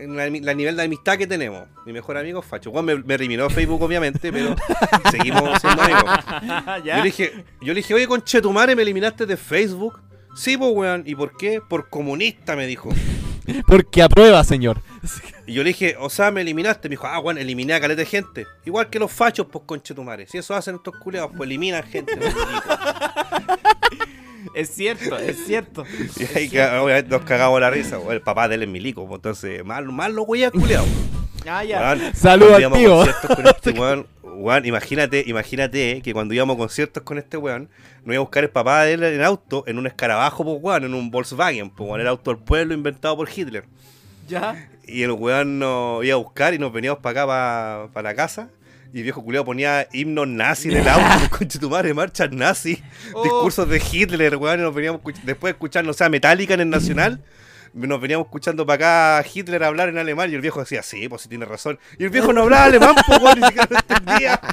En 0.00 0.16
la, 0.16 0.28
la 0.28 0.54
nivel 0.54 0.76
de 0.76 0.82
amistad 0.82 1.16
que 1.16 1.26
tenemos. 1.26 1.68
Mi 1.86 1.92
mejor 1.92 2.16
amigo 2.16 2.40
es 2.40 2.46
Facho. 2.46 2.70
Juan 2.70 2.84
me, 2.84 2.96
me 2.96 3.14
eliminó 3.14 3.48
de 3.48 3.54
Facebook, 3.54 3.80
obviamente, 3.82 4.32
pero 4.32 4.56
seguimos 5.10 5.60
siendo 5.60 5.82
amigos. 5.82 6.04
Yo 6.84 6.94
le 6.96 7.02
dije, 7.02 7.44
yo 7.60 7.68
le 7.68 7.74
dije, 7.74 7.94
oye, 7.94 8.06
conchetumare, 8.08 8.74
me 8.74 8.82
eliminaste 8.82 9.24
de 9.26 9.36
Facebook. 9.36 10.00
Sí, 10.34 10.56
pues, 10.56 10.72
weón. 10.74 11.04
¿Y 11.06 11.14
por 11.14 11.36
qué? 11.36 11.60
Por 11.60 11.88
comunista, 11.88 12.56
me 12.56 12.66
dijo. 12.66 12.90
Porque 13.66 14.02
aprueba, 14.02 14.42
señor. 14.44 14.80
Y 15.46 15.54
yo 15.54 15.62
le 15.62 15.68
dije, 15.68 15.96
o 15.98 16.08
sea, 16.10 16.30
me 16.30 16.40
eliminaste. 16.40 16.88
Me 16.88 16.94
dijo, 16.94 17.06
ah, 17.06 17.18
bueno, 17.18 17.40
eliminé 17.40 17.74
a 17.74 17.80
caleta 17.80 18.00
de 18.00 18.06
gente. 18.06 18.46
Igual 18.64 18.88
que 18.88 18.98
los 18.98 19.12
fachos, 19.12 19.46
pues, 19.50 19.64
conchetumare. 19.66 20.26
Si 20.26 20.38
eso 20.38 20.54
hacen 20.54 20.76
estos 20.76 20.96
culeados, 20.96 21.32
pues 21.36 21.46
eliminan 21.46 21.82
gente. 21.84 22.18
Es 24.54 24.72
cierto, 24.72 25.18
es 25.18 25.46
cierto. 25.46 25.84
y 26.16 26.36
ahí 26.36 26.46
obviamente 26.46 27.10
nos 27.10 27.22
cagamos 27.24 27.60
la 27.60 27.70
risa. 27.70 27.98
pues, 27.98 28.12
El 28.12 28.20
papá 28.20 28.46
de 28.46 28.54
él 28.54 28.62
es 28.62 28.68
milico, 28.68 29.04
pues, 29.06 29.18
entonces, 29.18 29.64
mal, 29.64 29.84
mal 29.90 30.14
lo 30.14 30.26
voy 30.26 30.44
a 30.44 30.50
culeado. 30.50 30.86
Ah, 31.46 31.64
ya. 31.64 31.80
Weón, 31.80 32.14
Salud 32.14 32.46
cuando 32.48 32.54
al 32.54 32.60
íbamos 32.60 33.08
a 33.08 33.60
tío. 33.60 34.06
Weón, 34.36 34.64
imagínate, 34.66 35.24
imagínate 35.26 36.00
que 36.02 36.12
cuando 36.12 36.34
íbamos 36.34 36.54
a 36.54 36.58
conciertos 36.58 37.02
con 37.02 37.18
este 37.18 37.36
weón, 37.36 37.68
nos 38.04 38.14
iba 38.14 38.16
a 38.16 38.20
buscar 38.20 38.44
el 38.44 38.50
papá 38.50 38.82
de 38.84 38.94
él 38.94 39.02
en 39.02 39.22
auto, 39.22 39.64
en 39.66 39.78
un 39.78 39.86
escarabajo, 39.86 40.44
pues 40.44 40.58
weón, 40.60 40.84
en 40.84 40.94
un 40.94 41.10
Volkswagen, 41.10 41.70
pues 41.70 41.88
weón, 41.88 42.00
el 42.00 42.08
auto 42.08 42.32
del 42.34 42.42
pueblo 42.42 42.74
inventado 42.74 43.16
por 43.16 43.28
Hitler. 43.34 43.64
Ya. 44.28 44.68
Y 44.86 45.02
el 45.02 45.12
weón 45.12 45.58
nos 45.58 46.04
iba 46.04 46.14
a 46.14 46.18
buscar 46.18 46.54
y 46.54 46.58
nos 46.58 46.72
veníamos 46.72 47.00
para 47.00 47.22
acá, 47.22 47.92
para 47.92 48.10
la 48.10 48.14
casa. 48.14 48.50
Y 48.92 48.98
el 48.98 49.02
viejo 49.02 49.24
culiado 49.24 49.44
ponía 49.44 49.88
himnos 49.92 50.28
nazi 50.28 50.70
en 50.70 50.76
el 50.76 50.88
auto, 50.88 51.04
con 51.38 51.48
tu 51.48 51.68
madre, 51.68 51.92
marchas 51.94 52.30
nazi, 52.30 52.80
Oh. 53.12 53.22
discursos 53.24 53.68
de 53.68 53.82
Hitler, 53.92 54.36
weón. 54.36 54.60
Y 54.60 54.62
nos 54.62 54.74
veníamos 54.74 55.00
después 55.24 55.50
de 55.52 55.56
escuchar, 55.56 55.84
no 55.84 55.92
sé, 55.92 56.08
Metallica 56.08 56.54
en 56.54 56.60
el 56.60 56.70
Nacional, 56.70 57.20
nos 57.74 58.00
veníamos 58.00 58.26
escuchando 58.26 58.64
para 58.64 59.18
acá 59.18 59.28
Hitler 59.32 59.64
hablar 59.64 59.88
en 59.88 59.98
alemán. 59.98 60.30
Y 60.30 60.34
el 60.34 60.40
viejo 60.40 60.60
decía, 60.60 60.82
sí, 60.82 61.08
pues 61.08 61.22
sí 61.22 61.28
tiene 61.28 61.44
razón. 61.44 61.78
Y 61.98 62.04
el 62.04 62.10
viejo 62.10 62.32
no 62.32 62.42
hablaba 62.42 62.64
alemán, 62.64 62.94
pues 63.06 63.20
weón, 63.20 63.40
ni 63.40 63.46
siquiera 63.46 63.68
lo 63.70 63.78
entendía. 63.78 64.40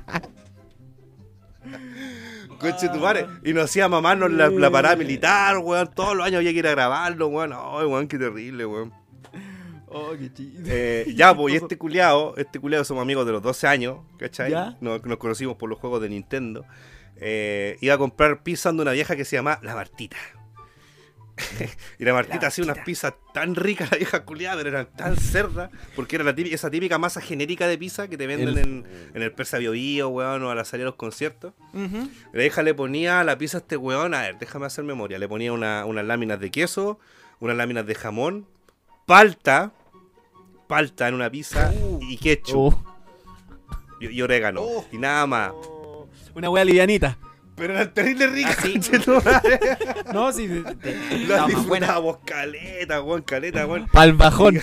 Conche 2.59 2.89
tu 2.89 2.99
madre. 2.99 3.27
Y 3.43 3.53
nos 3.53 3.65
hacía 3.65 3.87
mamarnos 3.87 4.31
la, 4.31 4.49
la 4.49 4.69
parada 4.69 4.95
militar, 4.95 5.57
weón. 5.59 5.89
Todos 5.93 6.15
los 6.15 6.25
años 6.25 6.37
había 6.37 6.51
que 6.51 6.59
ir 6.59 6.67
a 6.67 6.71
grabarlo, 6.71 7.27
weón. 7.27 7.53
Ay, 7.53 7.85
weón, 7.85 8.07
qué 8.07 8.17
terrible, 8.17 8.65
weón. 8.65 8.93
Oh, 9.87 10.11
qué 10.17 10.31
chido. 10.33 10.63
Eh, 10.67 11.11
ya, 11.15 11.35
pues, 11.35 11.53
y 11.53 11.57
este 11.57 11.77
culiao, 11.77 12.35
este 12.37 12.59
culiao 12.59 12.83
somos 12.85 13.01
amigos 13.01 13.25
de 13.25 13.33
los 13.33 13.41
12 13.41 13.67
años, 13.67 13.97
¿cachai? 14.17 14.51
Ya. 14.51 14.77
Nos, 14.79 15.03
nos 15.05 15.17
conocimos 15.17 15.57
por 15.57 15.69
los 15.69 15.79
juegos 15.79 16.01
de 16.01 16.09
Nintendo. 16.09 16.65
Eh, 17.17 17.77
iba 17.81 17.95
a 17.95 17.97
comprar 17.97 18.41
pizza 18.41 18.71
de 18.71 18.81
una 18.81 18.91
vieja 18.91 19.15
que 19.15 19.25
se 19.25 19.35
llama 19.35 19.59
La 19.61 19.75
Martita. 19.75 20.17
y 21.99 22.05
la 22.05 22.13
Martita 22.13 22.39
La 22.41 22.47
hacía 22.47 22.63
unas 22.63 22.79
pizzas 22.79 23.13
tan 23.33 23.55
ricas, 23.55 23.91
la 23.91 23.97
vieja 23.97 24.23
culiada, 24.25 24.57
pero 24.57 24.69
eran 24.69 24.87
tan 24.95 25.15
cerdas, 25.17 25.69
porque 25.95 26.15
era 26.17 26.25
la 26.25 26.35
típica- 26.35 26.55
esa 26.55 26.69
típica 26.69 26.97
masa 26.97 27.21
genérica 27.21 27.67
de 27.67 27.77
pizza 27.77 28.07
que 28.07 28.17
te 28.17 28.27
venden 28.27 28.49
El- 28.49 28.57
en, 28.57 28.85
en 29.13 29.21
el 29.21 29.31
Persa 29.31 29.57
Bio 29.57 29.71
Bio, 29.71 30.09
weón, 30.09 30.43
o 30.43 30.49
a 30.51 30.55
la 30.55 30.65
salida 30.65 30.83
de 30.85 30.91
los 30.91 30.95
conciertos. 30.95 31.53
La 31.73 32.39
vieja 32.39 32.63
le 32.63 32.73
ponía 32.73 33.19
a 33.19 33.23
la 33.23 33.37
pizza 33.37 33.57
a 33.57 33.61
este 33.61 33.77
weón, 33.77 34.13
a 34.13 34.21
ver, 34.21 34.37
déjame 34.39 34.65
hacer 34.65 34.83
memoria, 34.83 35.19
le 35.19 35.27
ponía 35.27 35.53
una- 35.53 35.85
unas 35.85 36.05
láminas 36.05 36.39
de 36.39 36.51
queso, 36.51 36.99
unas 37.39 37.55
láminas 37.57 37.85
de 37.85 37.95
jamón, 37.95 38.45
palta, 39.05 39.71
palta 40.67 41.07
en 41.07 41.15
una 41.15 41.29
pizza 41.29 41.73
y 42.01 42.17
ketchup 42.17 42.73
Oh, 42.73 43.97
y, 43.99 44.07
y 44.07 44.21
orégano. 44.21 44.61
Oh. 44.61 44.85
Y 44.91 44.97
nada 44.97 45.25
más. 45.27 45.51
una 46.33 46.49
wea 46.49 46.63
livianita. 46.65 47.17
Pero 47.61 47.73
eran 47.75 47.93
terribles 47.93 48.31
ricas, 48.31 48.55
conchetumare. 48.61 49.59
No, 50.11 50.31
sí. 50.33 50.47
de- 50.47 50.63
de- 50.63 51.27
Las 51.27 51.45
disfrutábamos 51.45 52.17
caleta, 52.25 53.01
weón, 53.03 53.21
caleta, 53.21 53.67
weón. 53.67 53.87
Pa'l 53.87 54.13
bajón. 54.13 54.59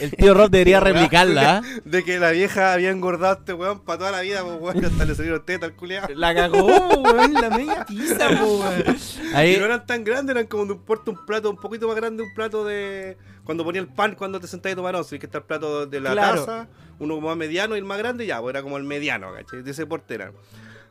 El 0.00 0.10
tío 0.10 0.34
Rob 0.34 0.50
debería 0.50 0.80
replicarla. 0.80 1.58
¿ah? 1.58 1.62
De 1.84 2.02
que 2.02 2.18
la 2.18 2.32
vieja 2.32 2.72
había 2.72 2.90
engordado 2.90 3.34
a 3.36 3.38
este 3.38 3.52
weón 3.52 3.78
para 3.84 3.98
toda 4.00 4.10
la 4.10 4.22
vida, 4.22 4.42
pues 4.42 4.56
weón, 4.60 4.84
hasta 4.84 5.04
le 5.04 5.14
salieron 5.14 5.44
tetas 5.46 5.70
al 5.70 5.76
culeado. 5.76 6.08
La 6.16 6.34
cagó, 6.34 6.66
weón, 7.02 7.32
la 7.34 7.50
media 7.50 7.86
pizza, 7.86 8.28
weón. 8.30 8.96
Y 9.30 9.34
Ahí, 9.36 9.56
no 9.56 9.66
eran 9.66 9.86
tan 9.86 10.02
grandes, 10.02 10.34
eran 10.34 10.48
como 10.48 10.66
de 10.66 10.72
un 10.72 10.80
puerto, 10.80 11.12
un 11.12 11.24
plato 11.24 11.48
un 11.50 11.56
poquito 11.56 11.86
más 11.86 11.94
grande, 11.94 12.24
un 12.24 12.34
plato 12.34 12.64
de. 12.64 13.16
Cuando 13.44 13.62
ponía 13.62 13.80
el 13.80 13.86
pan, 13.86 14.16
cuando 14.16 14.40
te 14.40 14.48
sentabas 14.48 14.72
a 14.72 14.76
tomar 14.76 14.96
once, 14.96 15.16
que 15.20 15.26
está 15.26 15.38
el 15.38 15.44
plato 15.44 15.86
de 15.86 16.00
la 16.00 16.10
Claro. 16.10 16.44
taza, 16.44 16.66
uno 16.98 17.20
más 17.20 17.36
mediano 17.36 17.76
y 17.76 17.78
el 17.78 17.84
más 17.84 17.98
grande, 17.98 18.26
ya, 18.26 18.40
pues 18.40 18.52
era 18.52 18.62
como 18.64 18.76
el 18.78 18.82
mediano, 18.82 19.32
¿cachai? 19.32 19.62
De 19.62 19.70
ese 19.70 19.86
porte 19.86 20.14
eran. 20.14 20.32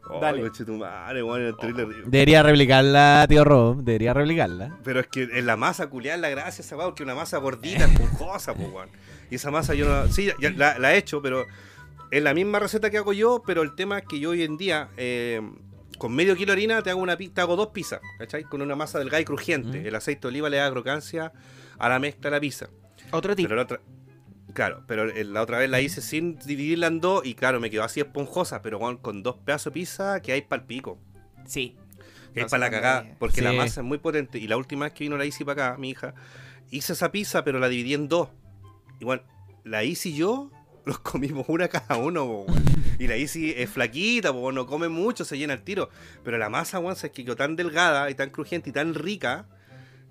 Oh, 0.09 0.19
Dale. 0.19 0.41
coche 0.41 0.65
tu 0.65 0.77
madre, 0.77 1.23
weón, 1.23 1.41
era 1.41 1.55
terrible 1.55 1.85
rico. 1.85 2.09
debería 2.09 2.43
replicarla, 2.43 3.25
tío 3.29 3.43
Rob. 3.43 3.83
Debería 3.83 4.13
replicarla. 4.13 4.77
Pero 4.83 4.99
es 4.99 5.07
que 5.07 5.23
en 5.23 5.45
la 5.45 5.55
masa 5.55 5.87
culiada 5.87 6.17
la 6.17 6.29
gracia 6.29 6.61
esa 6.61 6.75
porque 6.75 7.03
una 7.03 7.15
masa 7.15 7.37
gordita, 7.37 7.85
esponjosa, 7.85 8.53
pues 8.53 8.69
weón. 8.69 8.89
Y 9.31 9.35
esa 9.35 9.49
masa 9.49 9.73
yo 9.73 9.87
no. 9.87 10.11
Sí, 10.11 10.29
ya 10.39 10.51
la, 10.51 10.77
la 10.77 10.93
he 10.93 10.97
hecho, 10.97 11.21
pero 11.21 11.45
es 12.11 12.21
la 12.21 12.33
misma 12.33 12.59
receta 12.59 12.89
que 12.89 12.97
hago 12.97 13.13
yo, 13.13 13.41
pero 13.45 13.61
el 13.63 13.75
tema 13.75 13.99
es 13.99 14.05
que 14.05 14.19
yo 14.19 14.31
hoy 14.31 14.43
en 14.43 14.57
día, 14.57 14.89
eh, 14.97 15.41
con 15.97 16.13
medio 16.13 16.35
kilo 16.35 16.47
de 16.47 16.53
harina, 16.53 16.81
te 16.83 16.89
hago 16.89 17.01
una 17.01 17.17
te 17.17 17.41
hago 17.41 17.55
dos 17.55 17.69
pizzas, 17.69 18.01
¿cachai? 18.19 18.43
Con 18.43 18.61
una 18.61 18.75
masa 18.75 18.99
delgada 18.99 19.21
y 19.21 19.25
crujiente. 19.25 19.79
Mm. 19.81 19.85
El 19.87 19.95
aceite 19.95 20.21
de 20.21 20.27
oliva 20.27 20.49
le 20.49 20.57
da 20.57 20.69
crocancia 20.69 21.31
a 21.79 21.89
la 21.89 21.97
mezcla 21.97 22.29
de 22.29 22.35
la 22.35 22.39
pizza. 22.41 22.67
Otro 23.11 23.35
tip. 23.35 23.45
Pero 23.45 23.55
la 23.55 23.61
otra. 23.63 23.79
Claro, 24.53 24.83
pero 24.87 25.03
el- 25.03 25.33
la 25.33 25.41
otra 25.41 25.57
vez 25.57 25.69
la 25.69 25.81
hice 25.81 26.01
sin 26.01 26.37
dividirla 26.39 26.87
en 26.87 26.99
dos 27.01 27.25
y 27.25 27.33
claro, 27.33 27.59
me 27.59 27.69
quedó 27.69 27.83
así 27.83 27.99
esponjosa, 27.99 28.61
pero 28.61 28.77
weón, 28.77 28.97
con 28.97 29.23
dos 29.23 29.37
pedazos 29.43 29.65
de 29.73 29.79
pizza 29.79 30.21
que 30.21 30.31
hay 30.31 30.41
para 30.43 30.61
el 30.61 30.67
pico. 30.67 30.99
Sí. 31.45 31.75
Que 32.33 32.41
es 32.41 32.45
No, 32.45 32.49
para 32.49 32.61
la 32.65 32.71
cagada, 32.71 33.15
porque 33.19 33.41
la 33.41 33.53
masa 33.53 33.81
es 33.81 33.85
muy 33.85 33.97
potente. 33.99 34.37
Y 34.39 34.47
la 34.47 34.57
última 34.57 34.85
vez 34.85 34.93
que 34.93 35.03
vino 35.03 35.17
la 35.17 35.25
Isi 35.25 35.43
para 35.43 35.69
acá, 35.69 35.77
mi 35.79 35.91
hija, 35.91 36.13
hice 36.71 36.93
esa 36.93 37.11
pizza, 37.11 37.43
pero 37.43 37.59
la 37.59 37.67
dividí 37.69 37.93
en 37.93 38.07
dos. 38.07 38.29
Igual, 38.99 39.23
la 39.63 39.83
Isi 39.83 40.09
y 40.11 40.15
yo 40.17 40.49
los 40.85 40.99
comimos 40.99 41.45
una 41.47 41.67
cada 41.67 41.97
uno. 41.97 42.45
Y 42.99 43.07
la 43.07 43.17
Isi 43.17 43.53
es 43.55 43.69
flaquita, 43.69 44.31
po, 44.33 44.51
no 44.51 44.65
come 44.65 44.87
mucho, 44.89 45.25
se 45.25 45.37
llena 45.37 45.53
el 45.53 45.63
tiro. 45.63 45.89
Pero 46.23 46.37
la 46.37 46.49
masa, 46.49 46.79
weón, 46.79 46.95
se 46.95 47.11
quedó 47.11 47.35
tan 47.35 47.55
delgada 47.55 48.09
y 48.09 48.15
tan 48.15 48.29
crujiente 48.29 48.69
y 48.69 48.73
tan 48.73 48.93
rica 48.93 49.45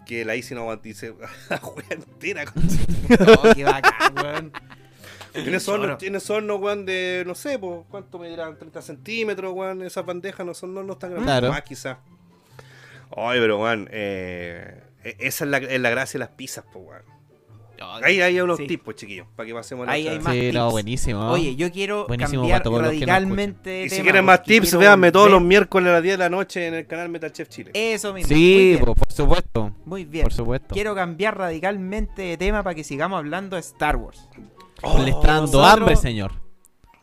que 0.06 0.24
la 0.24 0.34
Isi 0.36 0.54
no 0.54 0.62
aguantó 0.62 0.88
y 0.88 0.94
se 0.94 1.14
la 1.48 1.58
juega 1.62 1.94
entera. 1.94 2.44
Oh, 3.20 3.54
qué 3.54 3.64
bacán, 3.64 4.14
weón. 4.16 4.52
Tienes 5.32 5.64
Choro. 5.64 5.82
horno, 5.84 5.96
tienes 5.96 6.28
horno, 6.28 6.56
weón, 6.56 6.84
de, 6.84 7.24
no 7.26 7.34
sé, 7.34 7.58
po, 7.58 7.86
¿cuánto 7.90 8.18
me 8.18 8.28
dirán? 8.28 8.58
30 8.58 8.82
centímetros, 8.82 9.52
weón, 9.54 9.80
esas 9.82 10.04
bandejas 10.04 10.44
no 10.44 10.52
son, 10.52 10.74
no, 10.74 10.82
no 10.82 10.92
están 10.92 11.10
grandes, 11.10 11.26
Claro. 11.26 11.48
más 11.48 11.62
quizás. 11.62 11.96
Ay, 13.16 13.40
pero, 13.40 13.58
weón, 13.58 13.88
eh, 13.92 14.82
e- 15.04 15.16
esa 15.20 15.44
es 15.44 15.50
la, 15.50 15.56
es 15.58 15.80
la 15.80 15.88
gracia 15.88 16.18
de 16.18 16.26
las 16.26 16.34
pizzas, 16.34 16.64
po, 16.70 16.80
weón. 16.80 17.02
Ahí 18.02 18.20
hay 18.20 18.40
unos 18.40 18.58
Sí. 18.58 18.66
tipos, 18.66 18.94
chiquillos, 18.94 19.26
para 19.36 19.46
que 19.46 19.54
pasemos 19.54 19.86
la 19.86 19.92
Ahí 19.92 20.08
hay 20.08 20.18
más 20.20 20.32
Sí, 20.32 20.50
no, 20.52 20.64
tips. 20.64 20.72
buenísimo. 20.72 21.30
Oye, 21.30 21.56
yo 21.56 21.70
quiero 21.72 22.06
Buenísimo 22.06 22.42
cambiar 22.48 22.64
radicalmente 22.82 23.70
de 23.70 23.84
Y 23.86 23.90
si 23.90 24.02
quieren 24.02 24.24
más 24.24 24.42
tips, 24.42 24.68
quiero 24.70 24.78
véanme 24.80 25.12
todos 25.12 25.30
los 25.30 25.42
miércoles 25.42 25.88
a 25.90 25.92
las 25.94 26.02
10 26.02 26.14
de 26.14 26.18
la 26.18 26.30
noche 26.30 26.66
en 26.66 26.74
el 26.74 26.86
canal 26.86 27.08
Metal 27.08 27.32
Chef 27.32 27.48
Chile. 27.48 27.70
Eso 27.74 28.12
mismo. 28.12 28.28
sí, 28.28 28.76
po, 28.84 28.94
por 28.94 29.12
supuesto. 29.12 29.74
Muy 29.84 30.04
bien. 30.04 30.24
Por 30.24 30.32
supuesto. 30.32 30.68
Quiero 30.74 30.94
cambiar 30.94 31.36
radicalmente 31.38 32.22
de 32.22 32.36
tema 32.36 32.62
para 32.62 32.74
que 32.74 32.84
sigamos 32.84 33.18
hablando 33.18 33.56
de 33.56 33.60
Star 33.60 33.96
Wars. 33.96 34.28
Le 34.98 35.10
está 35.10 35.26
dando 35.34 35.42
nosotros- 35.42 35.66
hambre, 35.68 35.96
señor. 35.96 36.32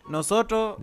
Nosotros 0.09 0.77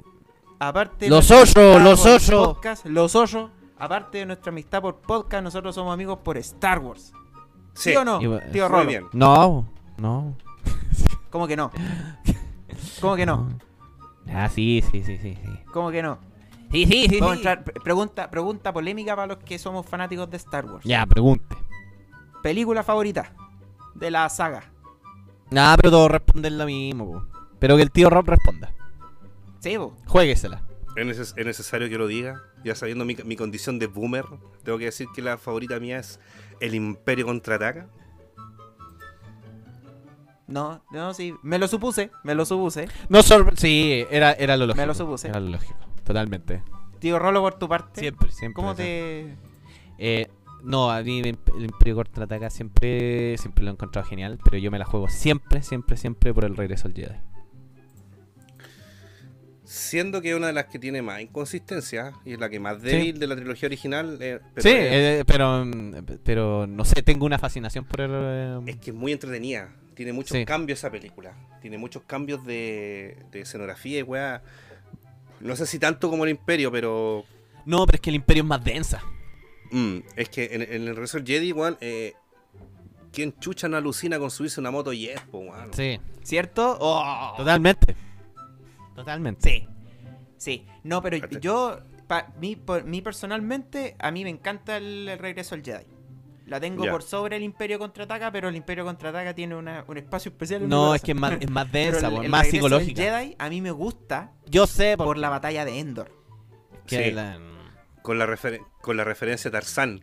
aparte 0.58 1.06
de 1.06 1.10
Los 1.10 1.30
amistad 1.30 1.78
los 1.82 2.00
podcast, 2.28 2.86
los 2.86 3.14
osos, 3.14 3.50
aparte 3.78 4.18
de 4.18 4.26
nuestra 4.26 4.50
amistad 4.50 4.80
por 4.80 4.96
podcast, 4.96 5.42
nosotros 5.44 5.74
somos 5.74 5.92
amigos 5.92 6.18
por 6.22 6.38
Star 6.38 6.78
Wars. 6.78 7.12
¿Sí, 7.74 7.90
Sí, 7.90 7.96
o 7.96 8.04
no? 8.04 8.18
Tío 8.18 8.30
muy 8.30 8.60
Rolo. 8.68 8.86
bien. 8.86 9.04
No, 9.12 9.68
no. 9.98 10.36
¿Cómo 11.30 11.46
que 11.46 11.56
no? 11.56 11.70
¿Cómo 13.00 13.16
que 13.16 13.26
no? 13.26 13.48
Ah, 14.28 14.48
sí, 14.48 14.82
sí, 14.90 15.02
sí, 15.02 15.18
sí. 15.18 15.38
Sí, 15.42 15.50
¿Cómo 15.72 15.90
que 15.90 16.02
no? 16.02 16.18
sí, 16.72 16.84
sí. 16.86 17.06
sí, 17.08 17.20
Vamos 17.20 17.32
a 17.32 17.34
sí. 17.34 17.38
entrar, 17.40 17.64
pre- 17.64 17.80
pregunta, 17.80 18.30
pregunta 18.30 18.72
polémica 18.72 19.14
para 19.14 19.28
los 19.28 19.38
que 19.38 19.58
somos 19.58 19.86
fanáticos 19.86 20.28
de 20.30 20.36
Star 20.36 20.64
Wars. 20.66 20.84
Ya, 20.84 21.04
pregunte. 21.06 21.56
Película 22.42 22.82
favorita 22.82 23.32
de 23.94 24.10
la 24.10 24.28
saga. 24.28 24.64
Nada, 25.50 25.76
pero 25.76 25.90
todos 25.90 26.10
responden 26.10 26.58
lo 26.58 26.66
mismo, 26.66 27.06
po. 27.12 27.26
Pero 27.58 27.76
que 27.76 27.82
el 27.82 27.90
tío 27.90 28.10
Rob 28.10 28.26
responda. 28.28 28.72
Sí, 29.60 29.76
po. 29.78 29.96
Jueguesela. 30.06 30.62
¿Es, 30.96 31.06
neces- 31.06 31.34
es 31.36 31.46
necesario 31.46 31.88
que 31.88 31.98
lo 31.98 32.06
diga? 32.06 32.42
Ya 32.64 32.74
sabiendo 32.74 33.04
mi, 33.04 33.16
mi 33.24 33.36
condición 33.36 33.78
de 33.78 33.86
boomer, 33.86 34.24
tengo 34.64 34.78
que 34.78 34.86
decir 34.86 35.06
que 35.14 35.22
la 35.22 35.38
favorita 35.38 35.78
mía 35.78 35.98
es 35.98 36.18
El 36.60 36.74
Imperio 36.74 37.26
Contraataca. 37.26 37.88
No, 40.48 40.82
no, 40.92 41.12
sí. 41.12 41.34
Me 41.42 41.58
lo 41.58 41.66
supuse, 41.68 42.10
me 42.22 42.34
lo 42.34 42.44
supuse. 42.46 42.88
No 43.08 43.18
sorpre- 43.20 43.56
Sí, 43.56 44.04
era, 44.10 44.32
era 44.32 44.56
lo 44.56 44.66
lógico. 44.66 44.80
Me 44.82 44.86
lo 44.86 44.94
supuse. 44.94 45.28
Era 45.28 45.40
lo 45.40 45.48
lógico. 45.50 45.74
Totalmente. 46.04 46.62
Tío 47.00 47.18
Rolo, 47.18 47.40
por 47.40 47.54
tu 47.58 47.68
parte. 47.68 48.00
Siempre, 48.00 48.30
siempre. 48.30 48.54
¿Cómo 48.54 48.74
siempre. 48.74 49.34
te...? 49.98 50.22
Eh, 50.22 50.26
no, 50.62 50.90
a 50.90 51.02
mí 51.02 51.20
el 51.20 51.36
Imperio 51.64 51.96
Contraataca 51.96 52.50
siempre, 52.50 53.36
siempre 53.38 53.64
lo 53.64 53.70
he 53.70 53.74
encontrado 53.74 54.06
genial, 54.08 54.38
pero 54.44 54.56
yo 54.58 54.70
me 54.70 54.78
la 54.78 54.84
juego 54.84 55.08
siempre, 55.08 55.62
siempre, 55.62 55.96
siempre 55.96 56.32
por 56.34 56.44
el 56.44 56.56
regreso 56.56 56.88
al 56.88 56.94
Jedi. 56.94 57.14
Siendo 59.64 60.22
que 60.22 60.30
es 60.30 60.36
una 60.36 60.46
de 60.46 60.52
las 60.52 60.66
que 60.66 60.78
tiene 60.78 61.02
más 61.02 61.20
inconsistencia 61.20 62.12
y 62.24 62.34
es 62.34 62.38
la 62.38 62.48
que 62.48 62.60
más 62.60 62.80
débil 62.82 63.18
de 63.18 63.26
la 63.26 63.34
trilogía 63.34 63.66
original. 63.66 64.16
eh, 64.20 64.38
pero 64.54 64.62
sí, 64.62 64.68
eh, 64.72 65.24
pero, 65.26 65.66
pero 66.22 66.66
no 66.68 66.84
sé, 66.84 67.02
tengo 67.02 67.26
una 67.26 67.38
fascinación 67.38 67.84
por 67.84 68.00
el... 68.00 68.10
eh, 68.12 68.60
es 68.66 68.76
que 68.76 68.90
es 68.90 68.96
muy 68.96 69.10
entretenida. 69.12 69.70
Tiene 69.96 70.12
muchos 70.12 70.36
Sí. 70.36 70.44
cambios 70.44 70.78
esa 70.78 70.90
película. 70.90 71.32
Tiene 71.60 71.78
muchos 71.78 72.02
cambios 72.04 72.44
de, 72.44 73.16
de 73.32 73.40
escenografía 73.40 73.98
y 73.98 74.02
weá. 74.02 74.42
No 75.40 75.56
sé 75.56 75.66
si 75.66 75.78
tanto 75.80 76.08
como 76.10 76.22
el 76.24 76.30
Imperio, 76.30 76.70
pero 76.70 77.24
No, 77.64 77.84
pero 77.86 77.96
es 77.96 78.00
que 78.02 78.10
el 78.10 78.16
Imperio 78.16 78.42
es 78.44 78.48
más 78.48 78.62
densa. 78.62 79.02
mm, 79.72 79.96
es 80.14 80.28
que 80.28 80.44
en, 80.52 80.62
en 80.62 80.82
el 80.82 80.88
regreso 80.94 81.16
del 81.18 81.26
Jedi, 81.26 81.52
weón, 81.52 81.76
eh, 81.80 82.12
¿quién 83.12 83.36
chucha 83.40 83.68
no 83.68 83.76
alucina 83.76 84.18
con 84.18 84.30
subirse 84.30 84.60
una 84.60 84.70
moto 84.70 84.92
y 84.92 85.08
es, 85.08 85.20
weón? 85.32 85.72
Sí, 85.72 85.98
¿Cierto? 86.22 86.76
Oh. 86.80 87.34
totalmente. 87.36 87.96
Totalmente. 88.94 89.50
Sí. 89.50 89.68
Sí. 90.36 90.66
No, 90.84 91.00
pero 91.02 91.16
yo, 91.40 91.80
pa, 92.06 92.32
mí, 92.40 92.54
por, 92.56 92.84
mí 92.84 93.00
personalmente, 93.02 93.96
a 93.98 94.10
mí 94.10 94.24
me 94.24 94.30
encanta 94.30 94.76
el, 94.76 95.08
el 95.08 95.18
regreso 95.18 95.54
al 95.54 95.62
Jedi. 95.62 95.84
La 96.46 96.60
tengo 96.60 96.84
por 96.86 97.02
sobre 97.02 97.36
el 97.36 97.42
Imperio 97.42 97.78
Contraataca, 97.78 98.30
pero 98.30 98.48
el 98.48 98.56
Imperio 98.56 98.84
Contraataca 98.84 99.34
tiene 99.34 99.56
una- 99.56 99.84
un 99.88 99.96
espacio 99.98 100.30
especial 100.30 100.62
en 100.62 100.68
No, 100.68 100.94
es 100.94 101.02
que 101.02 101.10
es 101.12 101.18
más, 101.18 101.32
es 101.40 101.50
más 101.50 101.70
densa, 101.72 102.08
el- 102.08 102.28
más 102.28 102.46
psicológica. 102.46 103.02
Jedi 103.02 103.34
a 103.38 103.48
mí 103.50 103.60
me 103.60 103.72
gusta 103.72 104.32
Yo 104.46 104.66
sé 104.68 104.96
por 104.96 105.06
por 105.06 105.18
la 105.18 105.28
batalla 105.28 105.64
de 105.64 105.80
Endor. 105.80 106.12
que 106.86 107.06
Sí. 107.06 107.10
la- 107.10 107.38
Con, 108.02 108.18
la 108.20 108.28
con 108.80 108.96
la 108.96 109.02
referencia 109.04 109.48
a 109.48 109.52
Tarzán. 109.52 110.02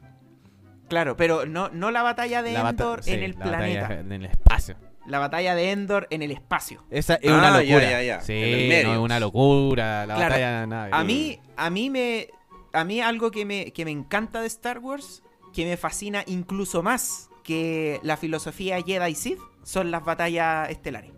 Claro, 0.90 1.16
pero 1.16 1.46
no, 1.46 1.70
no 1.70 1.92
la 1.92 2.02
batalla 2.04 2.44
de 2.44 2.52
la 2.52 2.64
bata- 2.64 2.84
Endor 2.84 3.04
sí, 3.04 3.12
en 3.14 3.24
el 3.24 3.32
la 3.32 3.46
planeta. 3.46 3.94
en 4.00 4.12
el 4.12 4.26
espacio. 4.26 4.76
La 5.08 5.20
batalla 5.20 5.56
de 5.56 5.72
Endor 5.72 6.08
en 6.12 6.22
el 6.22 6.32
espacio. 6.32 6.84
Esa 6.90 7.16
es 7.16 7.32
Ah, 7.32 7.38
una 7.38 7.52
ya, 7.64 7.76
locura. 7.76 7.92
ya, 7.92 8.04
ya, 8.04 8.22
Sí, 8.22 8.70
no, 8.84 8.92
es 8.94 9.00
una 9.00 9.20
locura. 9.20 10.06
La 10.06 10.16
Claro, 10.16 10.30
batalla 10.30 10.60
de 10.62 10.68
nave. 10.68 10.90
A 10.94 11.04
mí, 11.06 11.40
a 11.56 11.70
mí 11.70 11.90
me. 11.90 12.28
A 12.74 12.84
mí 12.84 13.00
algo 13.02 13.30
que 13.32 13.46
me, 13.46 13.72
que 13.72 13.86
me 13.86 13.92
encanta 13.92 14.42
de 14.42 14.48
Star 14.48 14.80
Wars, 14.80 15.24
que 15.54 15.66
me 15.66 15.78
fascina 15.78 16.24
incluso 16.28 16.82
más 16.84 17.30
que 17.44 18.00
la 18.04 18.18
filosofía 18.18 18.82
Jedi 18.82 19.16
Sith, 19.16 19.40
son 19.64 19.92
las 19.92 20.04
batallas 20.04 20.70
estelares. 20.70 21.12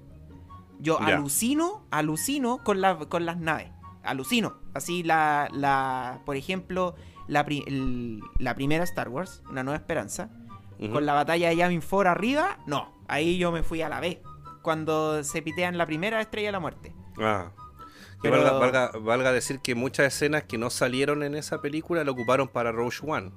Yo 0.80 0.98
alucino, 1.16 1.86
alucino 1.92 2.64
con, 2.64 2.82
la- 2.82 2.98
con 3.00 3.26
las 3.26 3.38
naves. 3.38 3.70
Alucino. 4.04 4.58
Así 4.74 5.04
la, 5.04 5.48
la 5.54 6.22
por 6.26 6.36
ejemplo, 6.36 6.96
la, 7.28 7.46
pri- 7.46 7.64
el- 7.66 8.20
la 8.40 8.54
primera 8.56 8.84
Star 8.84 9.10
Wars, 9.10 9.42
Una 9.50 9.64
Nueva 9.64 9.78
Esperanza, 9.78 10.30
con 10.92 11.06
la 11.06 11.14
batalla 11.14 11.50
de 11.50 11.56
Yavin 11.56 11.82
4 11.82 12.10
arriba, 12.12 12.58
no. 12.68 12.94
Ahí 13.08 13.38
yo 13.38 13.52
me 13.52 13.64
fui 13.64 13.82
a 13.82 13.88
la 13.90 14.00
B. 14.02 14.22
Cuando 14.62 15.24
se 15.24 15.42
pitean 15.42 15.78
la 15.78 15.86
primera 15.86 16.20
estrella 16.20 16.50
de 16.50 16.52
la 16.52 16.60
muerte. 16.60 16.94
Ah. 17.20 17.52
Pero- 18.22 18.36
valga, 18.44 18.60
valga- 18.60 18.92
valga 19.00 19.32
decir 19.32 19.60
que 19.62 19.76
muchas 19.76 20.08
escenas 20.08 20.44
que 20.44 20.58
no 20.58 20.70
salieron 20.70 21.24
en 21.24 21.36
esa 21.36 21.62
película 21.62 22.04
la 22.04 22.12
ocuparon 22.12 22.48
para 22.48 22.72
Rogue 22.72 22.98
One. 23.04 23.32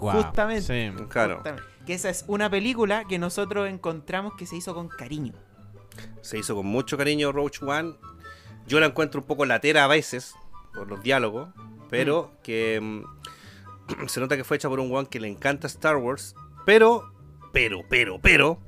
Justamente. 0.00 0.62
sí. 0.62 1.04
Claro. 1.08 1.36
Justamente. 1.36 1.62
Que 1.86 1.94
esa 1.94 2.10
es 2.10 2.24
una 2.28 2.50
película 2.50 3.04
que 3.04 3.18
nosotros 3.18 3.68
encontramos 3.68 4.34
que 4.36 4.46
se 4.46 4.56
hizo 4.56 4.74
con 4.74 4.88
cariño. 4.88 5.32
Se 6.20 6.38
hizo 6.38 6.54
con 6.54 6.66
mucho 6.66 6.96
cariño 6.96 7.32
Rogue 7.32 7.58
One. 7.62 7.94
Yo 8.66 8.80
la 8.80 8.86
encuentro 8.86 9.20
un 9.20 9.26
poco 9.26 9.46
latera 9.46 9.84
a 9.84 9.88
veces, 9.88 10.34
por 10.74 10.88
los 10.88 11.02
diálogos, 11.02 11.48
pero 11.88 12.32
que 12.42 12.78
mm, 12.80 14.06
se 14.06 14.20
nota 14.20 14.36
que 14.36 14.44
fue 14.44 14.56
hecha 14.56 14.68
por 14.68 14.80
un 14.80 14.94
one 14.94 15.08
que 15.08 15.20
le 15.20 15.28
encanta 15.28 15.66
Star 15.66 15.96
Wars. 15.96 16.34
Pero, 16.66 17.10
pero, 17.52 17.82
pero, 17.88 18.20
pero, 18.20 18.60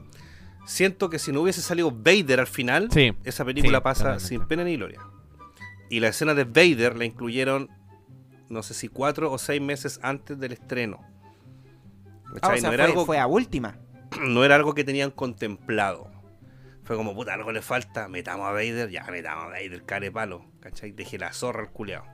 siento 0.66 1.10
que 1.10 1.18
si 1.18 1.30
no 1.30 1.42
hubiese 1.42 1.60
salido 1.60 1.90
Vader 1.90 2.40
al 2.40 2.46
final, 2.46 2.88
Sí, 2.90 3.12
esa 3.24 3.44
película 3.44 3.78
sí, 3.78 3.84
pasa 3.84 4.00
totalmente. 4.00 4.28
sin 4.28 4.46
pena 4.46 4.64
ni 4.64 4.76
gloria. 4.76 5.00
Y 5.90 6.00
la 6.00 6.08
escena 6.08 6.34
de 6.34 6.44
Vader 6.44 6.96
la 6.96 7.04
incluyeron, 7.04 7.68
no 8.48 8.62
sé 8.62 8.72
si 8.74 8.88
cuatro 8.88 9.30
o 9.30 9.38
seis 9.38 9.60
meses 9.60 10.00
antes 10.02 10.38
del 10.38 10.52
estreno. 10.52 11.00
Ah, 12.32 12.36
o 12.36 12.40
¿Cachai? 12.40 12.60
sea, 12.60 12.68
no, 12.70 12.74
era 12.74 12.84
fue, 12.84 12.92
algo, 12.92 13.06
fue 13.06 13.18
a 13.18 13.26
última. 13.26 13.76
no 14.22 14.44
era 14.44 14.54
algo 14.56 14.74
que 14.74 14.84
tenían 14.84 15.10
contemplado. 15.10 16.10
Fue 16.84 16.96
como, 16.96 17.14
puta, 17.14 17.34
algo 17.34 17.52
le 17.52 17.62
falta, 17.62 18.08
metamos 18.08 18.46
a 18.46 18.52
Vader, 18.52 18.90
ya 18.90 19.04
metamos 19.04 19.44
a 19.44 19.48
Vader, 19.48 19.84
care 19.84 20.10
palo, 20.10 20.44
¿cachai? 20.60 20.90
Dejé 20.92 21.16
la 21.18 21.32
zorra 21.32 21.60
al 21.62 21.70
culeado. 21.70 22.04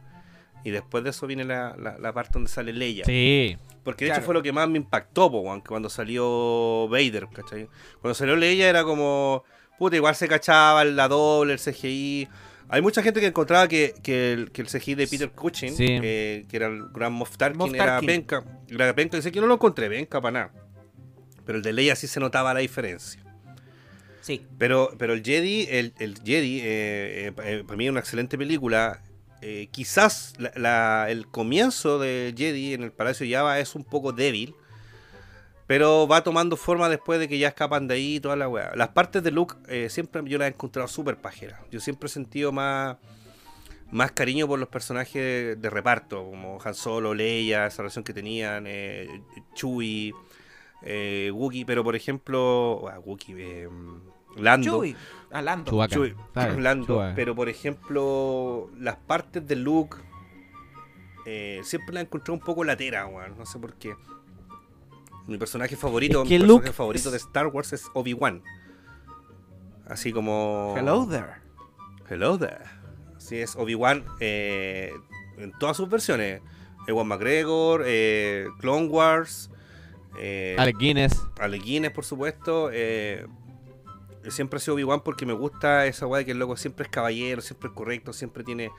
Y 0.65 0.71
después 0.71 1.05
de 1.05 1.11
eso 1.11 1.27
viene 1.27 1.45
la, 1.45 1.75
la- 1.79 1.97
la 1.99 2.13
parte 2.13 2.33
donde 2.35 2.51
sale 2.51 2.73
Leia. 2.73 3.05
Sí. 3.05 3.57
Porque 3.85 4.05
de 4.05 4.11
Claro. 4.11 4.19
hecho 4.21 4.27
fue 4.27 4.35
lo 4.35 4.43
que 4.43 4.53
más 4.53 4.69
me 4.69 4.77
impactó, 4.77 5.31
po, 5.31 5.43
cuando 5.67 5.89
salió 5.89 6.87
Vader, 6.89 7.29
¿cachai? 7.33 7.69
Cuando 8.03 8.15
salió 8.15 8.37
Leia 8.37 8.69
era 8.69 8.85
como, 8.85 9.45
puta, 9.79 9.97
igual 9.97 10.15
se 10.15 10.29
cachaba 10.29 10.85
la 10.85 11.09
doble, 11.09 11.55
el 11.55 11.59
CGI. 11.61 12.29
Hay 12.71 12.83
mucha 12.83 13.03
gente 13.03 13.21
que 13.21 13.27
encontraba 13.27 13.67
que, 13.69 13.95
que 14.03 14.33
el, 14.33 14.51
que 14.51 14.61
el 14.63 14.69
CGI 14.69 14.95
de 14.95 15.07
Peter 15.07 15.31
Cushing, 15.31 15.75
Sí. 15.75 15.87
eh, 15.89 16.45
que 16.49 16.57
era 16.57 16.67
el 16.67 16.85
gran 16.93 17.13
Moff 17.13 17.37
Tarkin, 17.37 17.59
Moff 17.59 17.73
era 17.75 18.01
penca. 18.01 18.45
Era 18.69 18.95
penca, 18.95 19.17
dice 19.17 19.33
que 19.33 19.41
no 19.41 19.47
lo 19.47 19.55
encontré 19.55 19.89
penca 19.89 20.21
para 20.21 20.33
nada. 20.49 20.53
Pero 21.47 21.59
el 21.59 21.63
de 21.65 21.73
Leia 21.73 21.97
sí 21.97 22.07
se 22.07 22.21
notaba 22.21 22.53
la 22.53 22.61
diferencia. 22.61 23.23
Sí. 24.21 24.47
Pero, 24.59 24.91
pero 24.99 25.15
el 25.15 25.23
Jedi, 25.25 25.67
el, 25.71 25.95
el 25.99 26.17
Jedi, 26.23 26.61
eh, 26.63 27.33
eh, 27.43 27.63
para 27.67 27.77
mí 27.77 27.87
es 27.87 27.91
una 27.91 28.01
excelente 28.01 28.37
película. 28.37 29.03
Quizás 29.71 30.35
la- 30.39 30.53
la- 30.57 31.07
el 31.11 31.27
comienzo 31.29 31.99
de 31.99 32.35
Jedi 32.37 32.75
en 32.75 32.83
el 32.83 32.93
Palacio 32.93 33.25
de 33.27 33.33
Java 33.33 33.59
es 33.61 33.75
un 33.77 33.85
poco 33.85 34.13
débil. 34.13 34.55
Pero 35.69 36.09
va 36.09 36.25
tomando 36.25 36.57
forma 36.57 36.89
después 36.89 37.21
de 37.21 37.29
que 37.29 37.39
ya 37.39 37.49
escapan 37.49 37.87
de 37.87 37.95
ahí 37.95 38.17
y 38.17 38.21
toda 38.21 38.37
la 38.37 38.49
weá. 38.49 38.73
Las 38.75 38.89
partes 38.89 39.23
de 39.23 39.31
Luke 39.31 39.55
eh, 39.69 39.91
siempre 39.91 40.23
yo 40.25 40.39
las 40.39 40.49
he 40.49 40.53
encontrado 40.55 40.89
súper 40.89 41.19
pajeras. 41.19 41.61
Yo 41.71 41.79
siempre 41.79 42.07
he 42.07 42.11
sentido 42.11 42.53
más, 42.53 42.97
más 43.91 44.13
cariño 44.13 44.49
por 44.49 44.59
los 44.59 44.71
personajes 44.71 45.61
de 45.61 45.71
reparto, 45.71 46.25
como 46.25 46.59
Han 46.65 46.75
Solo, 46.75 47.13
Leia, 47.13 47.67
esa 47.67 47.83
relación 47.83 48.03
que 48.03 48.15
tenían, 48.15 48.65
eh, 48.67 49.21
Chewie, 49.55 50.15
eh, 50.81 51.31
Wookiee. 51.35 51.67
Pero 51.67 51.85
por 51.85 51.95
ejemplo, 51.95 52.89
ah, 52.91 52.99
Wookiee, 52.99 53.37
eh, 53.39 53.69
Lando. 54.37 54.79
Chuy, 54.79 54.97
a 55.31 55.43
Lando. 55.43 55.71
Chewbacca, 55.71 55.95
Chewie, 55.95 56.17
¿sabes? 56.33 56.59
Lando, 56.63 56.87
Chewbacca. 56.87 57.15
pero 57.15 57.35
por 57.35 57.51
ejemplo, 57.51 58.71
las 58.79 58.97
partes 58.97 59.47
de 59.47 59.57
Luke 59.57 59.99
eh, 61.27 61.61
siempre 61.63 61.95
la 61.95 62.01
encontré 62.01 62.33
un 62.33 62.41
poco 62.41 62.65
latera, 62.65 63.07
weón. 63.07 63.37
No 63.37 63.45
sé 63.45 63.59
por 63.59 63.75
qué. 63.75 63.95
Mi 65.29 65.39
personaje 65.39 65.77
favorito, 65.77 66.23
Es 66.23 66.29
que 66.29 66.39
mi 66.39 66.45
Luke 66.45 66.63
personaje 66.63 66.77
favorito 66.77 67.09
es- 67.11 67.13
de 67.13 67.19
Star 67.19 67.47
Wars 67.49 67.73
es 67.73 67.85
Obi-Wan. 67.95 68.43
Así 69.87 70.13
como. 70.13 70.75
Hello 70.77 71.07
there. 71.09 71.35
Hello 72.11 72.39
there. 72.39 72.65
Así 73.17 73.37
es, 73.39 73.55
Obi-Wan 73.57 74.05
eh, 74.21 74.93
en 75.37 75.53
todas 75.59 75.77
sus 75.77 75.89
versiones. 75.89 76.41
Ewan 76.87 77.07
McGregor, 77.07 77.83
eh, 77.85 78.47
Clone 78.61 78.87
Wars, 78.89 79.51
eh, 80.19 80.57
Alec 81.39 81.63
Guinness. 81.63 81.93
Por 81.95 82.05
supuesto. 82.07 82.71
eh, 82.73 83.27
siempre 84.31 84.57
ha 84.57 84.61
sido 84.61 84.75
Obi-Wan 84.75 85.03
porque 85.03 85.25
me 85.27 85.33
gusta 85.35 85.87
esa 85.87 86.07
weá 86.07 86.19
de 86.21 86.25
que 86.27 86.33
el 86.33 86.39
loco 86.39 86.57
siempre 86.57 86.85
es 86.85 86.91
caballero, 86.91 87.41
siempre 87.43 87.69
es 87.69 87.75
correcto, 87.75 88.13
siempre 88.15 88.45
tiene 88.45 88.71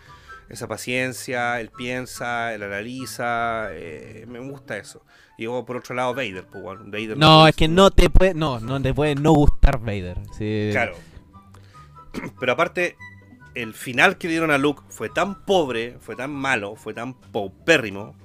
esa 0.47 0.67
paciencia, 0.67 1.59
él 1.61 1.69
piensa, 1.75 2.53
él 2.55 2.63
analiza. 2.63 3.67
eh, 3.71 4.25
me 4.27 4.39
gusta 4.39 4.77
eso. 4.77 5.03
Y 5.39 5.45
luego, 5.45 5.63
por 5.65 5.77
otro 5.77 5.95
lado, 5.95 6.13
Vader. 6.13 6.45
Pues, 6.51 6.61
weón, 6.63 6.91
Vader 6.91 7.17
No, 7.17 7.43
me- 7.45 7.49
es 7.51 7.55
que 7.55 7.67
no 7.69 7.91
te 7.91 8.09
puede, 8.09 8.33
no, 8.33 8.59
no 8.59 8.81
te 8.81 8.93
puede 8.93 9.15
no 9.15 9.31
gustar 9.33 9.79
Vader. 9.79 10.17
Sí. 10.37 10.67
Claro. 10.71 10.95
Pero 12.39 12.51
aparte, 12.51 12.97
el 13.55 13.73
final 13.73 14.17
que 14.17 14.27
dieron 14.27 14.51
a 14.51 14.57
Luke 14.57 14.81
fue 14.89 15.09
tan 15.09 15.45
pobre, 15.45 15.97
fue 16.01 16.15
tan 16.15 16.31
malo, 16.31 16.75
fue 16.75 16.93
tan 16.93 17.13
paupérrimo, 17.13 18.15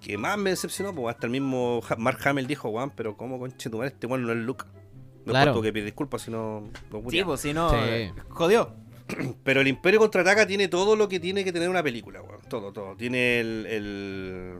que 0.00 0.16
más 0.18 0.38
me 0.38 0.50
decepcionó, 0.50 0.94
porque 0.94 1.10
hasta 1.10 1.26
el 1.26 1.30
mismo 1.32 1.82
Mark 1.98 2.18
Hamill 2.24 2.46
dijo, 2.46 2.70
Juan, 2.70 2.90
pero 2.96 3.16
¿cómo 3.16 3.38
conche 3.38 3.70
tu 3.70 3.76
madre 3.78 3.92
este 3.92 4.06
bueno 4.06 4.26
no 4.26 4.32
es 4.32 4.38
Luke? 4.38 4.64
No 5.26 5.32
Claro. 5.32 5.52
tuvo 5.52 5.62
que 5.62 5.72
pedir 5.72 5.84
disculpas, 5.84 6.22
sino... 6.22 6.64
no 6.90 7.10
Sí, 7.10 7.22
pues 7.22 7.40
si 7.42 7.52
no, 7.52 7.70
Sí. 7.70 7.76
eh, 7.80 8.12
jodió. 8.30 8.72
Pero 9.44 9.60
el 9.60 9.68
Imperio 9.68 10.00
Contraataca 10.00 10.46
tiene 10.46 10.68
todo 10.68 10.96
lo 10.96 11.08
que 11.08 11.20
tiene 11.20 11.44
que 11.44 11.52
tener 11.52 11.68
una 11.68 11.82
película, 11.82 12.22
weón. 12.22 12.40
Todo, 12.48 12.72
todo. 12.72 12.96
Tiene 12.96 13.38
el, 13.40 13.66
el, 13.66 14.54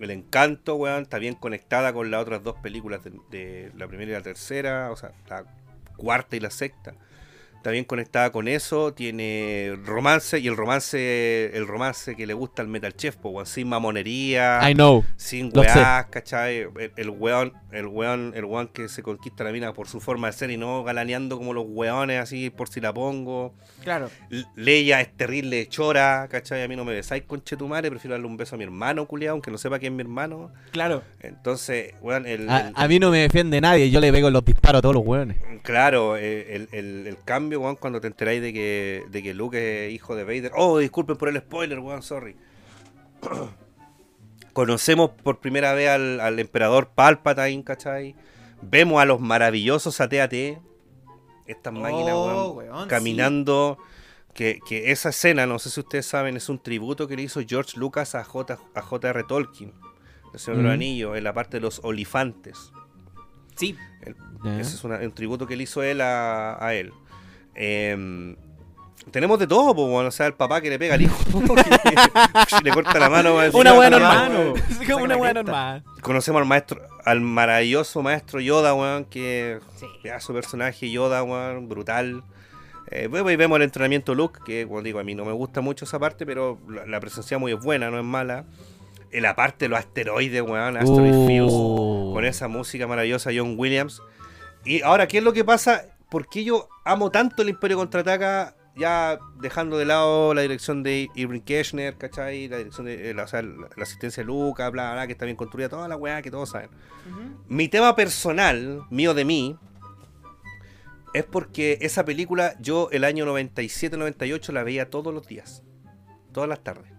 el 0.00 0.10
encanto, 0.10 0.76
weón. 0.76 1.02
Está 1.02 1.18
bien 1.18 1.34
conectada 1.34 1.92
con 1.92 2.10
las 2.10 2.22
otras 2.22 2.42
dos 2.42 2.56
películas 2.56 3.02
de, 3.04 3.12
de 3.30 3.72
la 3.76 3.88
primera 3.88 4.10
y 4.10 4.14
la 4.14 4.22
tercera. 4.22 4.90
O 4.90 4.96
sea, 4.96 5.12
la 5.28 5.44
cuarta 5.96 6.36
y 6.36 6.40
la 6.40 6.50
sexta. 6.50 6.94
Está 7.58 7.72
bien 7.72 7.84
conectada 7.84 8.30
con 8.32 8.48
eso. 8.48 8.94
Tiene 8.94 9.74
romance. 9.84 10.38
Y 10.38 10.46
el 10.48 10.56
romance, 10.56 11.54
el 11.56 11.66
romance 11.66 12.14
que 12.16 12.26
le 12.26 12.32
gusta 12.32 12.62
al 12.62 12.68
Metal 12.68 12.94
Chef, 12.94 13.16
pues, 13.16 13.34
weón. 13.34 13.46
Sin 13.46 13.68
mamonería. 13.68 14.60
I 14.70 14.74
know. 14.74 15.04
Sin 15.16 15.50
weás, 15.56 16.06
¿cachai? 16.06 16.58
El, 16.58 16.92
el 16.96 17.10
weón, 17.10 17.52
el 17.72 17.86
weón, 17.86 18.32
el 18.36 18.44
weón 18.44 18.68
que 18.68 18.88
se 18.88 19.02
conquista 19.02 19.42
la 19.44 19.50
mina 19.52 19.72
por 19.72 19.88
su 19.88 20.00
forma 20.00 20.28
de 20.28 20.32
ser 20.34 20.50
y 20.50 20.56
no 20.56 20.84
galaneando 20.84 21.36
como 21.36 21.52
los 21.52 21.64
weones 21.68 22.20
así 22.20 22.48
por 22.50 22.68
si 22.68 22.80
la 22.80 22.94
pongo. 22.94 23.52
Claro. 23.82 24.08
Leia 24.54 25.00
es 25.00 25.12
terrible 25.16 25.66
chora, 25.68 26.28
¿cachai? 26.30 26.62
A 26.62 26.68
mí 26.68 26.76
no 26.76 26.84
me 26.84 26.92
besáis 26.94 27.24
con 27.24 27.42
Chetumare, 27.42 27.90
prefiero 27.90 28.14
darle 28.14 28.26
un 28.28 28.36
beso 28.36 28.54
a 28.54 28.58
mi 28.58 28.64
hermano, 28.64 29.06
culiado, 29.06 29.32
aunque 29.32 29.50
no 29.50 29.58
sepa 29.58 29.78
quién 29.78 29.94
es 29.94 29.96
mi 29.96 30.02
hermano. 30.02 30.52
Claro. 30.70 31.02
Entonces, 31.20 31.94
weón, 32.00 32.24
el, 32.26 32.48
A, 32.48 32.68
el- 32.68 32.72
a 32.76 32.88
mí 32.88 32.98
no 32.98 33.10
me 33.10 33.18
defiende 33.18 33.60
nadie, 33.60 33.90
yo 33.90 34.00
le 34.00 34.12
pego 34.12 34.30
los 34.30 34.44
disparos 34.44 34.78
a 34.78 34.82
todos 34.82 34.94
los 34.94 35.04
hueones. 35.04 35.36
claro, 35.62 36.16
eh, 36.16 36.54
el, 36.54 36.68
el- 36.72 37.06
el 37.08 37.16
cambio, 37.48 37.60
weón, 37.60 37.76
cuando 37.76 38.00
te 38.00 38.06
enteráis 38.08 38.40
de 38.42 38.52
que, 38.52 39.04
de 39.10 39.22
que 39.22 39.34
Luke 39.34 39.86
es 39.88 39.92
hijo 39.94 40.14
de 40.14 40.24
Vader. 40.24 40.52
Oh, 40.56 40.78
disculpen 40.78 41.16
por 41.16 41.28
el 41.28 41.38
spoiler, 41.38 41.78
weón, 41.78 42.02
sorry. 42.02 42.36
Conocemos 44.52 45.10
por 45.22 45.38
primera 45.38 45.72
vez 45.72 45.88
al, 45.90 46.20
al 46.20 46.38
emperador 46.38 46.88
Palpatine, 46.94 47.62
¿cachai? 47.62 48.16
Vemos 48.62 49.00
a 49.00 49.04
los 49.04 49.20
maravillosos 49.20 50.00
AT-AT, 50.00 50.32
estas 51.46 51.72
máquinas, 51.72 52.14
Oh, 52.14 52.52
weón, 52.52 52.70
weón, 52.72 52.88
caminando. 52.88 53.78
Que, 54.34 54.60
que 54.68 54.92
esa 54.92 55.08
escena, 55.08 55.46
no 55.46 55.58
sé 55.58 55.68
si 55.70 55.80
ustedes 55.80 56.06
saben, 56.06 56.36
es 56.36 56.48
un 56.48 56.62
tributo 56.62 57.08
que 57.08 57.16
le 57.16 57.22
hizo 57.22 57.40
George 57.46 57.76
Lucas 57.76 58.14
a, 58.14 58.22
J, 58.22 58.56
a 58.74 58.82
J.R. 58.82 59.24
Tolkien, 59.24 59.72
el 60.32 60.38
Señor 60.38 60.58
de 60.58 60.62
los 60.62 60.70
Mm. 60.70 60.74
Anillos, 60.74 61.16
en 61.18 61.24
la 61.24 61.32
parte 61.32 61.56
de 61.56 61.60
los 61.60 61.80
olifantes. 61.82 62.70
Sí. 63.56 63.76
El- 64.02 64.14
ese 64.60 64.76
es 64.76 64.84
una- 64.84 64.98
un 64.98 65.10
tributo 65.12 65.44
que 65.48 65.56
le 65.56 65.64
hizo 65.64 65.82
él 65.82 66.00
a, 66.00 66.64
a 66.64 66.74
él. 66.74 66.92
Em, 67.60 68.36
tenemos 69.10 69.36
de 69.40 69.48
todo, 69.48 69.74
pues, 69.74 69.88
bueno, 69.88 70.08
o 70.08 70.12
sea, 70.12 70.26
el 70.26 70.34
papá 70.34 70.60
que 70.60 70.70
le 70.70 70.78
pega 70.78 70.94
al 70.94 71.02
hijo, 71.02 71.16
que 72.58 72.62
le 72.64 72.70
corta 72.70 72.98
la 73.00 73.08
mano. 73.10 73.34
Una 73.52 73.74
la 73.74 73.90
normal. 73.90 74.30
mano. 74.30 74.54
Como 74.90 75.04
una 75.04 75.16
hueá 75.16 75.34
normal. 75.34 75.82
Conocemos 76.02 76.40
al 76.40 76.46
maestro, 76.46 76.80
al 77.04 77.20
maravilloso 77.20 78.00
maestro 78.02 78.38
Yoda, 78.40 78.74
weón, 78.74 79.04
que 79.06 79.58
Sí. 79.76 79.86
ya 80.04 80.20
su 80.20 80.32
personaje 80.32 80.88
Yoda, 80.90 81.22
weón, 81.24 81.68
brutal. 81.68 82.22
Eh, 82.90 83.08
y 83.12 83.36
vemos 83.36 83.56
el 83.56 83.62
entrenamiento 83.62 84.14
Luke, 84.14 84.38
que 84.46 84.66
como 84.66 84.82
digo, 84.82 84.98
a 85.00 85.04
mí 85.04 85.14
no 85.14 85.24
me 85.24 85.32
gusta 85.32 85.60
mucho 85.60 85.84
esa 85.84 85.98
parte, 85.98 86.24
pero 86.24 86.58
la, 86.68 86.86
la 86.86 87.00
presencia 87.00 87.38
muy 87.38 87.52
es 87.52 87.58
buena, 87.60 87.90
no 87.90 87.98
es 87.98 88.04
mala. 88.04 88.44
En 89.10 89.22
la 89.22 89.34
parte 89.34 89.64
de 89.64 89.68
los 89.70 89.78
asteroides, 89.80 90.42
weón, 90.42 90.76
Asteroid 90.76 91.26
Fields, 91.26 91.52
Uh. 91.52 92.12
con 92.14 92.24
esa 92.24 92.46
música 92.46 92.86
maravillosa 92.86 93.30
John 93.34 93.54
Williams. 93.58 94.00
Y 94.64 94.82
ahora, 94.82 95.08
¿qué 95.08 95.18
es 95.18 95.24
lo 95.24 95.32
que 95.32 95.44
pasa? 95.44 95.82
¿Por 96.10 96.28
qué 96.28 96.44
yo 96.44 96.68
amo 96.84 97.10
tanto 97.10 97.42
el 97.42 97.48
Imperio 97.50 97.76
Contraataca? 97.76 98.54
Ya 98.76 99.18
dejando 99.40 99.76
de 99.76 99.84
lado 99.84 100.34
la 100.34 100.42
dirección 100.42 100.82
de 100.84 101.08
Irving 101.16 101.40
Kirchner, 101.40 101.96
¿cachai? 101.98 102.46
La 102.48 102.58
dirección 102.58 102.86
de 102.86 103.10
eh, 103.10 103.14
la, 103.14 103.24
o 103.24 103.26
sea, 103.26 103.42
la- 103.42 103.68
la 103.76 103.82
asistencia 103.82 104.22
de 104.22 104.26
Luca, 104.28 104.70
bla, 104.70 104.92
bla, 104.92 105.06
que 105.06 105.12
está 105.14 105.24
bien 105.24 105.36
construida, 105.36 105.68
toda 105.68 105.88
la 105.88 105.96
weá 105.96 106.22
que 106.22 106.30
todos 106.30 106.50
saben. 106.50 106.70
Mi 107.48 107.68
tema 107.68 107.96
personal, 107.96 108.82
mío 108.90 109.14
de 109.14 109.24
mí, 109.24 109.56
es 111.12 111.24
porque 111.24 111.78
esa 111.80 112.04
película 112.04 112.54
yo 112.60 112.88
el 112.92 113.02
año 113.04 113.26
97-98 113.26 114.52
la 114.52 114.62
veía 114.62 114.90
todos 114.90 115.12
los 115.12 115.26
días, 115.26 115.62
todas 116.32 116.48
las 116.48 116.62
tardes. 116.62 116.92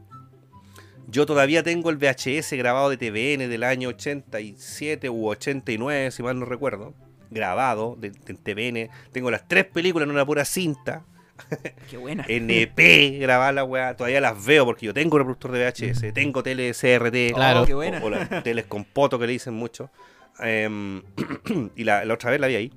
Yo 1.08 1.26
todavía 1.26 1.64
tengo 1.64 1.90
el 1.90 1.98
VHS 1.98 2.54
grabado 2.58 2.90
de 2.90 2.98
TVN 2.98 3.48
del 3.50 3.64
año 3.64 3.90
87 3.90 5.10
u 5.10 5.28
89, 5.30 6.12
si 6.12 6.22
mal 6.24 6.38
no 6.38 6.46
recuerdo, 6.46 6.94
grabado 7.30 7.96
de, 8.00 8.12
de 8.12 8.34
TVN. 8.34 8.90
Tengo 9.12 9.32
las 9.32 9.48
tres 9.48 9.66
películas 9.66 10.08
en 10.08 10.12
una 10.12 10.26
pura 10.26 10.46
cinta, 10.46 11.04
Qué 11.90 11.98
buena. 11.98 12.26
NP, 12.28 13.18
grabada 13.20 13.52
la 13.54 13.64
weá, 13.64 13.96
todavía 13.96 14.20
las 14.20 14.44
veo 14.46 14.66
porque 14.66 14.86
yo 14.86 14.94
tengo 14.94 15.18
reproductor 15.18 15.52
de 15.52 15.66
VHS, 15.70 16.14
tengo 16.14 16.44
tele 16.44 16.72
CRT, 16.74 17.34
Claro. 17.34 17.62
Oh, 17.62 17.66
qué 17.66 17.74
o, 17.74 17.78
buena. 17.78 18.02
o 18.04 18.10
las 18.10 18.44
teles 18.44 18.66
con 18.66 18.84
poto 18.84 19.18
que 19.18 19.26
le 19.28 19.34
dicen 19.34 19.54
mucho. 19.54 19.90
Em, 20.40 21.02
y 21.76 21.84
la, 21.86 22.04
la 22.06 22.14
otra 22.14 22.32
vez 22.32 22.40
la 22.42 22.48
vi 22.48 22.56
ahí. 22.56 22.74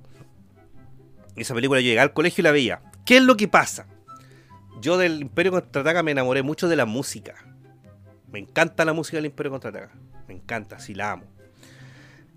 Y 1.37 1.41
esa 1.43 1.55
película 1.55 1.81
yo 1.81 1.87
llegué 1.87 2.01
al 2.01 2.13
colegio 2.13 2.43
y 2.43 2.45
la 2.45 2.53
veía. 2.53 2.83
¿Qué 3.05 3.17
es 3.17 3.23
lo 3.23 3.37
que 3.37 3.49
pasa? 3.49 3.87
Yo 4.81 4.97
del 4.97 5.21
Imperio 5.23 5.53
Contraataca 5.53 6.03
me 6.03 6.11
enamoré 6.13 6.43
mucho 6.43 6.69
de 6.69 6.77
la 6.77 6.87
música. 6.87 7.35
Me 8.31 8.39
encanta 8.39 8.85
la 8.85 8.93
música 8.93 9.17
del 9.19 9.27
Imperio 9.27 9.51
Contraataca. 9.51 9.93
Me 10.29 10.35
encanta, 10.35 10.79
sí 10.79 10.95
la 10.95 11.13
amo. 11.13 11.25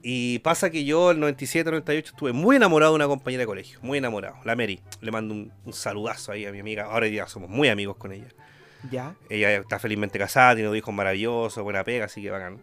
Y 0.07 0.37
pasa 0.39 0.69
que 0.69 0.85
yo 0.85 1.09
el 1.09 1.19
97, 1.19 1.67
98 1.71 2.11
estuve 2.13 2.31
muy 2.31 2.57
enamorado 2.57 2.91
de 2.91 2.97
una 2.97 3.07
compañera 3.07 3.41
de 3.41 3.47
colegio. 3.47 3.79
Muy 3.81 3.97
enamorado. 3.97 4.35
La 4.43 4.55
Mary. 4.55 4.79
Le 5.01 5.09
mando 5.09 5.33
un, 5.33 5.51
un 5.65 5.73
saludazo 5.73 6.31
ahí 6.31 6.45
a 6.45 6.51
mi 6.51 6.59
amiga. 6.59 6.83
Ahora 6.83 7.07
ya 7.07 7.25
somos 7.25 7.49
muy 7.49 7.69
amigos 7.69 7.97
con 7.97 8.11
ella. 8.11 8.27
Ya. 8.91 9.15
Ella 9.31 9.55
está 9.55 9.79
felizmente 9.79 10.19
casada, 10.19 10.53
tiene 10.53 10.67
dos 10.67 10.77
hijos 10.77 10.93
maravillosos, 10.93 11.63
buena 11.63 11.83
pega, 11.83 12.05
así 12.05 12.21
que 12.21 12.29
bacán. 12.29 12.59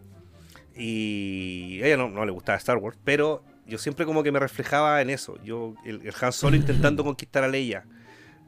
Y 0.77 1.81
a 1.83 1.87
ella 1.87 1.97
no, 1.97 2.09
no 2.11 2.25
le 2.25 2.31
gustaba 2.31 2.57
Star 2.59 2.77
Wars, 2.77 2.97
pero 3.03 3.43
yo 3.67 3.77
siempre 3.77 4.07
como 4.07 4.23
que 4.23 4.31
me 4.31 4.39
reflejaba 4.39 5.03
en 5.03 5.11
eso. 5.11 5.37
Yo, 5.43 5.75
el, 5.85 6.01
el 6.07 6.15
Han 6.21 6.33
Solo 6.33 6.55
intentando 6.55 7.03
conquistar 7.05 7.43
a 7.43 7.49
Leia, 7.49 7.85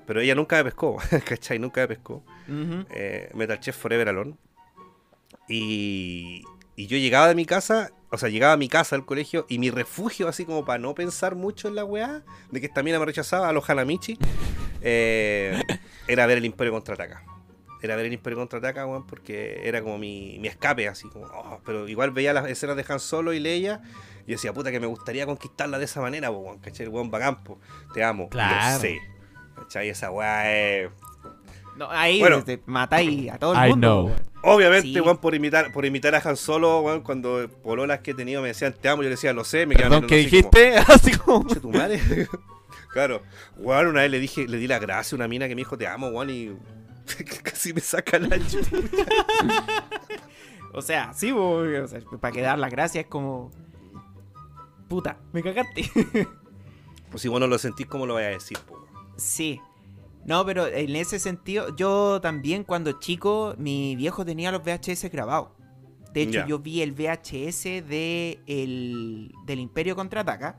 pero 0.06 0.20
ella 0.20 0.36
nunca 0.36 0.54
me 0.58 0.62
pescó, 0.66 0.98
¿cachai? 1.24 1.58
Nunca 1.58 1.80
me 1.80 1.88
pescó. 1.88 2.24
Eh, 2.90 3.28
Metal 3.34 3.58
Chef 3.58 3.76
Forever 3.76 4.10
Alone. 4.10 4.36
Y, 5.48 6.44
y 6.76 6.86
yo 6.86 6.96
llegaba 6.96 7.26
de 7.26 7.34
mi 7.34 7.44
casa, 7.44 7.90
o 8.14 8.18
sea, 8.18 8.28
llegaba 8.28 8.54
a 8.54 8.56
mi 8.56 8.68
casa 8.68 8.96
al 8.96 9.04
colegio 9.04 9.46
y 9.48 9.58
mi 9.58 9.70
refugio, 9.70 10.28
así 10.28 10.44
como 10.44 10.64
para 10.64 10.78
no 10.78 10.94
pensar 10.94 11.34
mucho 11.34 11.68
en 11.68 11.74
la 11.74 11.84
weá, 11.84 12.22
de 12.50 12.60
que 12.60 12.66
esta 12.66 12.82
mina 12.82 12.98
me 12.98 13.04
rechazaba 13.04 13.48
a 13.48 13.52
los 13.52 13.68
Hanamichi, 13.68 14.18
eh, 14.82 15.60
era 16.08 16.26
ver 16.26 16.38
el 16.38 16.44
Imperio 16.44 16.72
Contraataca. 16.72 17.24
Era 17.82 17.96
ver 17.96 18.06
el 18.06 18.12
Imperio 18.14 18.38
Contraataca, 18.38 18.86
weón, 18.86 19.06
porque 19.06 19.60
era 19.64 19.82
como 19.82 19.98
mi, 19.98 20.38
mi 20.38 20.48
escape, 20.48 20.88
así 20.88 21.08
como, 21.08 21.26
oh, 21.26 21.60
pero 21.66 21.86
igual 21.88 22.12
veía 22.12 22.32
las 22.32 22.48
escenas 22.48 22.76
de 22.76 22.84
Han 22.88 23.00
Solo 23.00 23.32
y 23.34 23.40
Leia 23.40 23.82
y 24.26 24.32
decía, 24.32 24.54
puta, 24.54 24.70
que 24.70 24.80
me 24.80 24.86
gustaría 24.86 25.26
conquistarla 25.26 25.78
de 25.78 25.84
esa 25.84 26.00
manera, 26.00 26.30
weón, 26.30 26.58
¿cachai? 26.60 26.86
El 26.86 26.92
weón 26.92 27.10
bacán, 27.10 27.44
po. 27.44 27.60
te 27.92 28.02
amo, 28.02 28.28
Claro. 28.30 28.74
lo 28.76 28.80
sé. 28.80 28.98
¿Cachai? 29.56 29.88
Esa 29.90 30.10
weá 30.10 30.50
es... 30.52 30.90
No, 31.76 31.90
ahí 31.90 32.20
Bueno. 32.20 32.42
te 32.44 32.62
matáis 32.66 33.30
a 33.32 33.38
todo 33.38 33.54
el 33.54 33.66
I 33.66 33.70
mundo. 33.70 34.04
know. 34.42 34.54
Obviamente, 34.54 34.88
Sí. 34.88 35.00
weón, 35.00 35.16
por 35.18 35.34
imitar, 35.34 35.72
por 35.72 35.84
imitar 35.86 36.14
a 36.14 36.18
Han 36.24 36.36
Solo, 36.36 36.80
weón, 36.80 37.00
cuando 37.00 37.48
pololas 37.62 38.00
que 38.00 38.10
he 38.10 38.14
tenido 38.14 38.42
me 38.42 38.48
decían 38.48 38.74
te 38.78 38.88
amo, 38.88 39.02
yo 39.02 39.08
le 39.08 39.14
decía 39.16 39.32
lo 39.32 39.42
sé, 39.44 39.66
me 39.66 39.74
quedaban 39.74 40.00
Perdón, 40.02 40.08
¿qué 40.08 40.16
dijiste? 40.18 40.76
Así 40.88 41.12
como. 41.12 41.24
como, 41.24 41.44
"Conche 41.46 41.60
tu 41.60 41.70
madre". 41.70 42.00
claro, 42.92 43.22
weón, 43.56 43.86
una 43.88 44.02
vez 44.02 44.10
le 44.10 44.20
dije, 44.20 44.46
le 44.46 44.58
di 44.58 44.66
la 44.66 44.78
gracia 44.78 45.14
a 45.14 45.16
una 45.16 45.28
mina 45.28 45.48
que 45.48 45.54
me 45.54 45.60
dijo 45.62 45.76
te 45.78 45.86
amo, 45.88 46.08
weón, 46.08 46.30
y 46.30 46.52
casi 47.42 47.72
me 47.72 47.80
saca 47.80 48.18
la 48.18 48.38
chucha. 48.38 48.76
O 50.72 50.82
sea, 50.82 51.12
sí, 51.14 51.32
weón, 51.32 51.84
o 51.84 51.88
sea, 51.88 52.00
para 52.20 52.32
que 52.32 52.40
dar 52.42 52.58
las 52.58 52.70
gracias 52.70 53.04
es 53.04 53.10
como. 53.10 53.50
Puta, 54.88 55.16
me 55.32 55.42
cagaste. 55.42 55.90
Pues 57.10 57.22
si 57.22 57.28
vos 57.28 57.40
no 57.40 57.46
lo 57.46 57.58
sentís, 57.58 57.86
¿cómo 57.86 58.06
lo 58.06 58.14
voy 58.14 58.24
a 58.24 58.28
decir, 58.28 58.58
po, 58.66 58.84
sí. 59.16 59.60
No, 60.26 60.44
pero 60.46 60.66
en 60.66 60.96
ese 60.96 61.18
sentido, 61.18 61.74
yo 61.76 62.20
también 62.20 62.64
cuando 62.64 62.92
chico, 62.98 63.54
mi 63.58 63.94
viejo 63.96 64.24
tenía 64.24 64.50
los 64.50 64.62
VHS 64.62 65.10
grabados. 65.10 65.48
De 66.12 66.22
hecho, 66.22 66.46
yo 66.46 66.60
vi 66.60 66.80
el 66.80 66.92
VHS 66.92 67.64
de 67.86 68.38
el, 68.46 69.32
del 69.44 69.58
Imperio 69.58 69.96
Contraataca, 69.96 70.58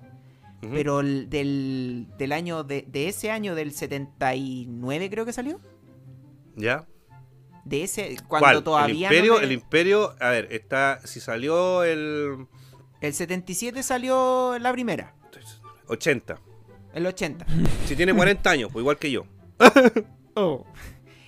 Ujú. 0.61 0.71
pero 0.73 0.99
el 0.99 1.29
del, 1.29 2.07
del 2.17 2.31
año, 2.33 2.63
de, 2.63 2.83
de 2.87 3.07
ese 3.07 3.31
año 3.31 3.55
del 3.55 3.71
79 3.71 5.09
creo 5.09 5.25
que 5.25 5.33
salió. 5.33 5.59
¿Ya? 6.55 6.85
De 7.63 7.83
ese, 7.83 8.15
cuando 8.27 8.45
¿Cuál? 8.47 8.63
todavía 8.63 9.07
el 9.09 9.15
imperio, 9.15 9.33
no 9.33 9.39
me- 9.39 9.45
el 9.45 9.51
imperio, 9.53 10.13
a 10.19 10.29
ver, 10.29 10.47
está, 10.51 10.99
si 11.05 11.19
salió 11.19 11.83
el 11.83 12.47
el 13.01 13.13
77 13.13 13.81
salió 13.83 14.57
la 14.59 14.71
primera, 14.71 15.15
80, 15.87 16.39
el 16.93 17.05
80. 17.07 17.45
si 17.85 17.95
tiene 17.95 18.13
40 18.13 18.49
años, 18.49 18.69
pues 18.71 18.81
igual 18.83 18.97
que 18.97 19.09
yo. 19.11 19.25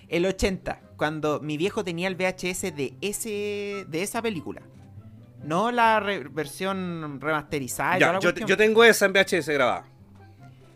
El 0.10 0.26
80, 0.26 0.82
cuando 0.96 1.40
mi 1.42 1.58
viejo 1.58 1.84
tenía 1.84 2.08
el 2.08 2.16
VHS 2.16 2.62
de 2.76 2.94
ese 3.02 3.86
de 3.88 4.04
esa 4.04 4.22
película. 4.22 4.62
No 5.44 5.72
la 5.72 6.00
re- 6.00 6.24
versión 6.30 7.20
remasterizada. 7.22 7.98
ya, 8.00 8.20
yo, 8.20 8.58
tengo 8.58 8.84
esa 8.84 9.06
en 9.06 9.14
VHS 9.14 9.50
grabada. 9.50 9.86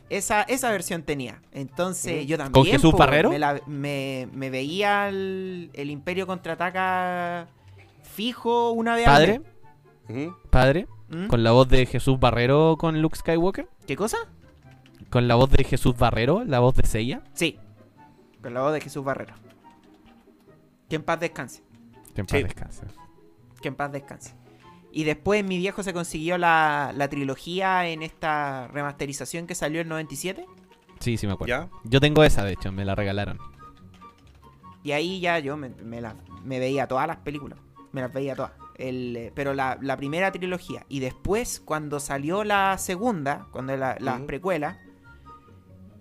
Esa, 0.10 0.44
esa 0.44 0.70
versión 0.72 1.04
tenía. 1.04 1.42
Entonces 1.54 2.28
yo 2.28 2.38
también. 2.38 2.52
¿Con 2.52 2.66
Jesús 2.66 2.94
Barrero? 2.94 3.30
Me, 3.30 3.40
la- 3.40 3.62
me- 3.66 4.28
me 4.34 4.50
veía 4.50 5.08
el, 5.08 5.70
el 5.74 5.90
Imperio 5.90 6.28
contraataca 6.28 7.48
fijo 8.04 8.72
una 8.72 8.96
vez 8.96 9.06
Padre, 9.06 9.42
padre, 10.50 10.88
¿Mm? 11.10 11.28
con 11.28 11.44
la 11.44 11.52
voz 11.52 11.70
de 11.70 11.86
Jesús 11.86 12.20
Barrero 12.20 12.76
con 12.78 13.02
Luke 13.02 13.18
Skywalker. 13.18 13.68
¿Qué 13.88 13.96
cosa? 13.96 14.18
Con 15.12 15.28
la 15.28 15.36
voz 15.36 15.52
de 15.52 15.64
Jesús 15.64 15.96
Barrero, 15.98 16.44
la 16.46 16.60
voz 16.60 16.74
de 16.76 16.88
Seiya. 16.88 17.22
Sí. 17.34 17.60
Con 18.42 18.54
la 18.54 18.62
voz 18.62 18.74
de 18.74 18.82
Jesús 18.82 19.04
Barrero. 19.04 19.36
Que 20.90 20.96
en 20.96 21.04
paz 21.04 21.20
descanse. 21.20 21.64
Que 22.16 22.22
en 22.22 22.28
Sí. 22.28 22.36
paz 22.36 22.44
descanse. 22.44 22.86
Que 23.62 23.68
en 23.68 23.76
paz 23.76 23.92
descanse. 23.92 24.34
Y 24.92 25.04
después 25.04 25.44
mi 25.46 25.58
viejo 25.58 25.84
se 25.84 25.94
consiguió 25.94 26.38
la, 26.38 26.92
la 26.96 27.08
trilogía 27.10 27.88
en 27.88 28.02
esta 28.04 28.68
remasterización 28.70 29.48
que 29.48 29.56
salió 29.56 29.82
en 29.82 29.88
97. 29.90 30.46
Sí, 31.00 31.18
sí 31.18 31.28
me 31.28 31.34
acuerdo. 31.34 31.50
¿Ya? 31.50 31.70
Yo 31.84 32.00
tengo 32.02 32.24
esa, 32.24 32.44
de 32.44 32.54
hecho, 32.54 32.72
me 32.72 32.84
la 32.86 32.96
regalaron. 32.96 33.38
Y 34.84 34.92
ahí 34.94 35.20
ya 35.20 35.40
yo 35.40 35.58
me, 35.58 35.70
me 35.70 36.02
la- 36.02 36.16
me 36.44 36.60
veía 36.60 36.88
todas 36.88 37.08
las 37.08 37.18
películas. 37.18 37.60
Me 37.92 38.02
las 38.02 38.12
veía 38.12 38.36
todas. 38.36 38.52
El, 38.76 39.16
eh, 39.16 39.32
pero 39.36 39.54
la, 39.54 39.78
la 39.82 39.96
primera 39.98 40.32
trilogía. 40.32 40.86
Y 40.90 41.00
después, 41.02 41.60
cuando 41.64 42.00
salió 42.00 42.44
la 42.44 42.78
segunda, 42.78 43.48
cuando 43.52 43.76
la, 43.78 43.96
las 44.00 44.18
Ujú. 44.18 44.26
precuelas, 44.28 44.78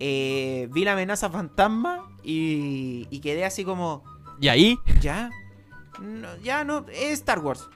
eh, 0.03 0.67
vi 0.71 0.83
la 0.83 0.93
amenaza 0.93 1.29
fantasma 1.29 2.09
y, 2.23 3.07
y 3.11 3.19
quedé 3.19 3.45
así 3.45 3.63
como, 3.63 4.03
Y 4.39 4.47
ahí, 4.47 4.79
ya, 4.99 5.29
no, 6.01 6.27
ya 6.43 6.63
no, 6.63 6.85
es 6.91 7.11
Star 7.19 7.39
Wars. 7.39 7.69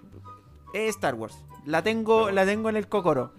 Es 0.73 0.89
Star 0.95 1.13
Wars. 1.15 1.37
La 1.65 1.83
tengo, 1.83 2.31
la 2.31 2.45
tengo 2.45 2.69
en 2.69 2.77
el 2.77 2.87
cocoro. 2.87 3.33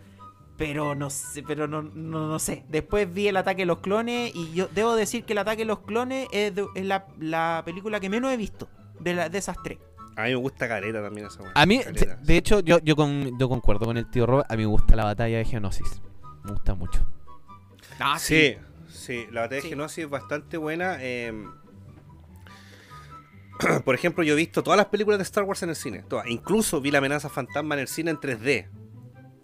Pero 0.57 0.95
no 0.95 1.11
sé, 1.11 1.43
pero 1.43 1.67
no, 1.69 1.83
no, 1.83 2.29
no 2.29 2.39
sé. 2.39 2.65
Después 2.69 3.13
vi 3.13 3.29
el 3.29 3.37
ataque 3.37 3.63
de 3.63 3.67
los 3.67 3.81
clones 3.81 4.33
y 4.35 4.53
yo 4.55 4.69
debo 4.75 4.95
decir 4.95 5.25
que 5.25 5.33
el 5.35 5.39
ataque 5.39 5.59
de 5.63 5.65
los 5.67 5.81
clones 5.81 6.29
es, 6.33 6.55
de- 6.55 6.67
es 6.75 6.85
la, 6.87 7.07
la 7.19 7.63
película 7.67 8.01
que 8.01 8.09
menos 8.09 8.33
he 8.33 8.37
visto 8.39 8.67
de, 9.01 9.15
la- 9.15 9.29
de 9.29 9.37
esas 9.39 9.59
tres. 9.63 9.79
A 10.17 10.23
mí 10.23 10.29
me 10.31 10.37
gusta 10.37 10.67
Careta 10.67 11.03
también 11.03 11.27
esa 11.27 11.43
weá. 11.43 11.53
a 11.55 11.67
mí, 11.67 11.83
de, 11.83 12.17
de 12.23 12.37
hecho, 12.39 12.61
yo, 12.61 12.79
yo, 12.79 12.97
con, 12.97 13.39
yo 13.39 13.49
concuerdo 13.51 13.85
con 13.85 13.99
el 13.99 14.09
tío 14.11 14.25
Robert. 14.25 14.51
A 14.51 14.57
mí 14.57 14.63
me 14.63 14.69
gusta 14.69 14.97
la 14.97 15.05
batalla 15.05 15.37
de 15.37 15.45
Geonosis. 15.45 16.01
Me 16.45 16.53
gusta 16.53 16.75
mucho. 16.75 17.07
Ah, 17.99 18.19
Sí, 18.19 18.55
sí, 18.55 18.57
la 19.33 19.43
batalla 19.43 19.61
Sí. 19.63 19.69
de 19.69 19.75
Genosis 19.75 20.05
es 20.05 20.11
bastante 20.11 20.57
buena. 20.57 20.97
eh, 21.01 21.33
Por 23.85 23.95
ejemplo, 23.95 24.23
yo 24.23 24.35
he 24.35 24.37
visto 24.37 24.63
todas 24.63 24.77
las 24.77 24.87
películas 24.87 25.19
de 25.19 25.23
Star 25.23 25.45
Wars 25.45 25.63
en 25.63 25.71
el 25.71 25.77
cine. 25.77 26.05
Todas. 26.09 26.27
Incluso 26.29 26.81
vi 26.81 26.91
la 26.91 26.99
amenaza 26.99 27.29
fantasma 27.29 27.75
en 27.75 27.81
el 27.83 27.89
cine 27.89 28.11
en 28.11 28.19
3D. 28.19 28.69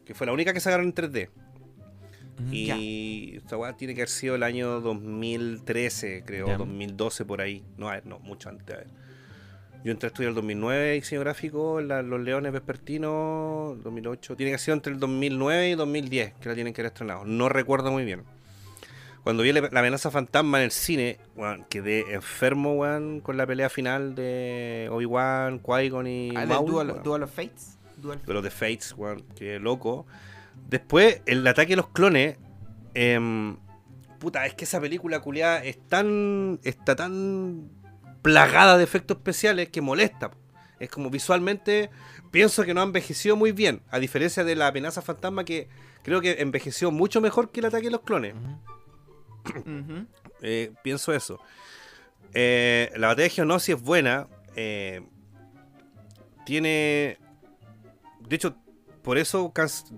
Que 0.05 0.15
fue 0.15 0.27
la 0.27 0.33
única 0.33 0.53
que 0.53 0.61
sacaron 0.61 0.87
en 0.87 0.95
3D. 0.95 1.31
Y 2.51 3.37
esta 3.37 3.57
weá 3.57 3.77
tiene 3.77 3.95
que 3.95 4.01
haber 4.01 4.09
sido 4.09 4.35
el 4.35 4.43
año 4.43 4.81
2013, 4.81 6.25
creo, 6.27 6.49
Ya. 6.49 6.57
2012 6.59 7.25
por 7.25 7.41
ahí. 7.41 7.65
No, 7.77 7.89
a 7.89 7.93
ver, 7.93 8.07
no, 8.07 8.19
mucho 8.19 8.49
antes. 8.49 8.75
a 8.75 8.79
ver. 8.79 8.89
Yo 9.85 9.91
entré 9.93 10.07
a 10.07 10.09
estudiar 10.09 10.31
el 10.31 10.35
2009 10.37 10.93
diseño 10.93 11.21
gráfico, 11.21 11.81
la- 11.81 12.03
Los 12.03 12.21
Leones 12.21 12.53
Vespertinos, 12.53 13.83
2008. 13.83 14.37
Tiene 14.37 14.51
que 14.51 14.55
haber 14.55 14.61
sido 14.61 14.75
entre 14.75 14.93
el 14.93 14.99
2009 15.01 15.71
y 15.71 15.75
2010 15.75 16.35
que 16.35 16.49
la 16.49 16.55
tienen 16.55 16.73
que 16.75 16.81
haber 16.83 16.93
estrenado. 16.93 17.25
No 17.25 17.49
recuerdo 17.49 17.91
muy 17.93 18.05
bien. 18.05 18.25
Cuando 19.23 19.43
vi 19.45 19.53
la, 19.53 19.61
la 19.71 19.81
amenaza 19.81 20.11
fantasma 20.11 20.59
en 20.59 20.65
el 20.65 20.71
cine, 20.73 21.19
quedé 21.69 22.13
enfermo, 22.13 22.75
weón, 22.75 23.21
con 23.21 23.37
la 23.37 23.47
pelea 23.47 23.69
final 23.71 24.15
de 24.17 24.89
Obi-Wan, 24.91 25.61
Qui-Gon 25.63 26.07
y 26.07 26.33
Ah, 26.37 26.45
Maul, 26.47 27.01
Dual, 27.05 27.23
of 27.23 27.31
Fates. 27.33 27.79
Dual 27.99 28.21
De 28.27 28.33
los 28.35 28.43
de 28.43 28.51
Fates, 28.51 28.95
weón, 28.97 29.25
qué 29.37 29.61
loco. 29.61 30.07
Después, 30.69 31.23
el 31.27 31.47
ataque 31.47 31.71
de 31.71 31.77
los 31.77 31.89
clones. 31.91 32.37
em, 32.95 33.57
puta, 34.19 34.45
es 34.47 34.55
que 34.55 34.65
esa 34.65 34.81
película 34.81 35.21
culiada 35.21 35.63
es 35.65 35.79
tan. 35.89 36.59
está 36.65 36.97
tan 36.97 37.71
plagada 38.23 38.77
de 38.77 38.85
efectos 38.85 39.17
especiales 39.19 39.69
que 39.69 39.81
molesta. 39.81 40.33
Es 40.81 40.89
como 40.91 41.11
visualmente. 41.11 41.91
Pienso 42.33 42.65
que 42.65 42.75
no 42.75 42.81
ha 42.81 42.85
envejecido 42.85 43.37
muy 43.37 43.53
bien. 43.53 43.83
A 43.91 43.99
diferencia 44.01 44.43
de 44.43 44.57
la 44.57 44.67
amenaza 44.69 45.01
fantasma 45.03 45.45
que 45.45 45.69
creo 46.03 46.21
que 46.21 46.41
envejeció 46.41 46.91
mucho 46.91 47.21
mejor 47.21 47.51
que 47.53 47.61
el 47.61 47.67
ataque 47.67 47.85
de 47.85 47.91
los 47.93 48.01
clones. 48.01 48.35
Eh, 50.45 50.73
pienso 50.83 51.13
eso. 51.15 51.39
Eh, 52.35 52.91
la 52.97 53.07
batalla 53.09 53.25
de 53.25 53.31
Geonosis 53.31 53.77
es 53.77 53.83
buena. 53.83 54.27
eh, 54.57 55.03
tiene. 56.45 57.19
De 58.29 58.37
hecho, 58.37 58.57
por 59.03 59.19
eso, 59.19 59.53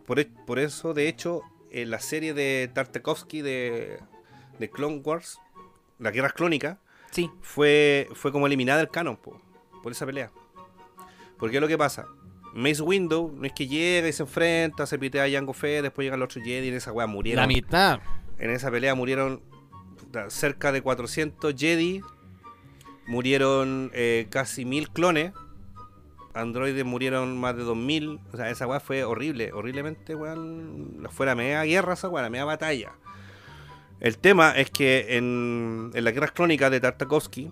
por, 0.07 0.19
e- 0.21 0.31
por 0.47 0.59
eso 0.59 0.95
de 0.95 1.09
hecho, 1.09 1.43
en 1.71 1.91
la 1.91 1.99
serie 2.01 2.35
de 2.35 2.71
Tartakovsky 2.75 3.41
de, 3.43 3.99
de 4.59 4.71
Clone 4.71 5.01
Wars, 5.05 5.41
la 5.99 6.11
guerra 6.11 6.31
clónica, 6.31 6.79
Sí. 7.11 7.31
fue, 7.41 8.09
fue 8.15 8.33
como 8.33 8.47
eliminada 8.47 8.79
del 8.81 8.91
canon 8.91 9.17
po, 9.17 9.41
por 9.83 9.93
esa 9.93 10.05
pelea. 10.07 10.31
Porque 11.39 11.57
es 11.57 11.61
lo 11.63 11.69
que 11.69 11.79
pasa. 11.79 12.07
Mace 12.55 12.83
Window 12.83 13.33
no 13.35 13.45
es 13.47 13.53
que 13.53 13.67
llega 13.67 14.09
y 14.09 14.13
se 14.13 14.23
enfrenta, 14.23 14.87
se 14.87 14.99
pitea 14.99 15.25
a 15.25 15.31
Jango 15.31 15.53
Fett, 15.53 15.83
después 15.83 16.05
llegan 16.05 16.21
los 16.21 16.27
otros 16.27 16.45
Jedi 16.45 16.67
y 16.67 16.69
en 16.69 16.75
esa 16.77 16.93
weá 16.93 17.07
murieron. 17.07 17.41
La 17.43 17.47
mitad. 17.49 18.01
En 18.39 18.51
esa 18.51 18.71
pelea 18.71 18.95
murieron 18.95 19.43
cerca 20.29 20.73
de 20.73 20.83
400 20.83 21.55
Jedi. 21.57 22.03
Murieron 23.07 23.91
eh, 23.95 24.27
casi 24.31 24.65
mil 24.65 24.91
clones. 24.91 25.33
Androides 26.35 26.85
murieron 26.85 27.39
más 27.39 27.57
de 27.57 27.63
2000. 27.63 28.21
O 28.33 28.37
sea, 28.37 28.51
esa 28.51 28.67
weá 28.67 28.81
fue 28.81 29.05
horrible. 29.05 29.53
Horriblemente, 29.53 30.15
weón. 30.15 31.07
Fue 31.11 31.27
la 31.27 31.35
media 31.35 31.63
guerra 31.63 31.95
esa 31.95 32.09
weá, 32.09 32.23
la 32.23 32.31
media 32.31 32.45
batalla. 32.45 32.93
El 34.01 34.19
tema 34.19 34.53
es 34.53 34.71
que 34.71 35.17
en, 35.17 35.91
en 35.95 36.05
las 36.05 36.13
guerras 36.13 36.33
clónicas 36.33 36.71
de 36.71 36.81
Tartakovsky, 36.81 37.51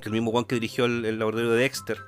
que 0.00 0.08
el 0.08 0.12
mismo 0.12 0.30
weón 0.30 0.44
que 0.44 0.56
dirigió 0.56 0.84
el, 0.84 1.04
el 1.04 1.18
laboratorio 1.18 1.52
de 1.52 1.60
Dexter, 1.60 1.98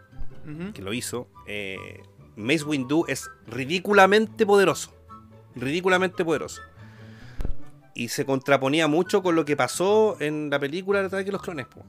que 0.73 0.81
lo 0.81 0.95
hizo, 0.95 1.29
eh, 1.47 2.03
Mace 2.37 2.65
Windu 2.65 3.05
es 3.07 3.31
ridículamente 3.47 4.47
poderoso. 4.47 4.95
Ridículamente 5.55 6.25
poderoso. 6.25 6.63
Y 7.99 8.09
se 8.09 8.25
contraponía 8.25 8.87
mucho 8.87 9.23
con 9.25 9.35
lo 9.35 9.45
que 9.45 9.57
pasó 9.57 10.17
en 10.21 10.51
la 10.51 10.59
película 10.61 11.01
de 11.01 11.07
Ataque 11.07 11.25
de 11.25 11.33
los 11.33 11.43
Clones. 11.43 11.67
po. 11.67 11.85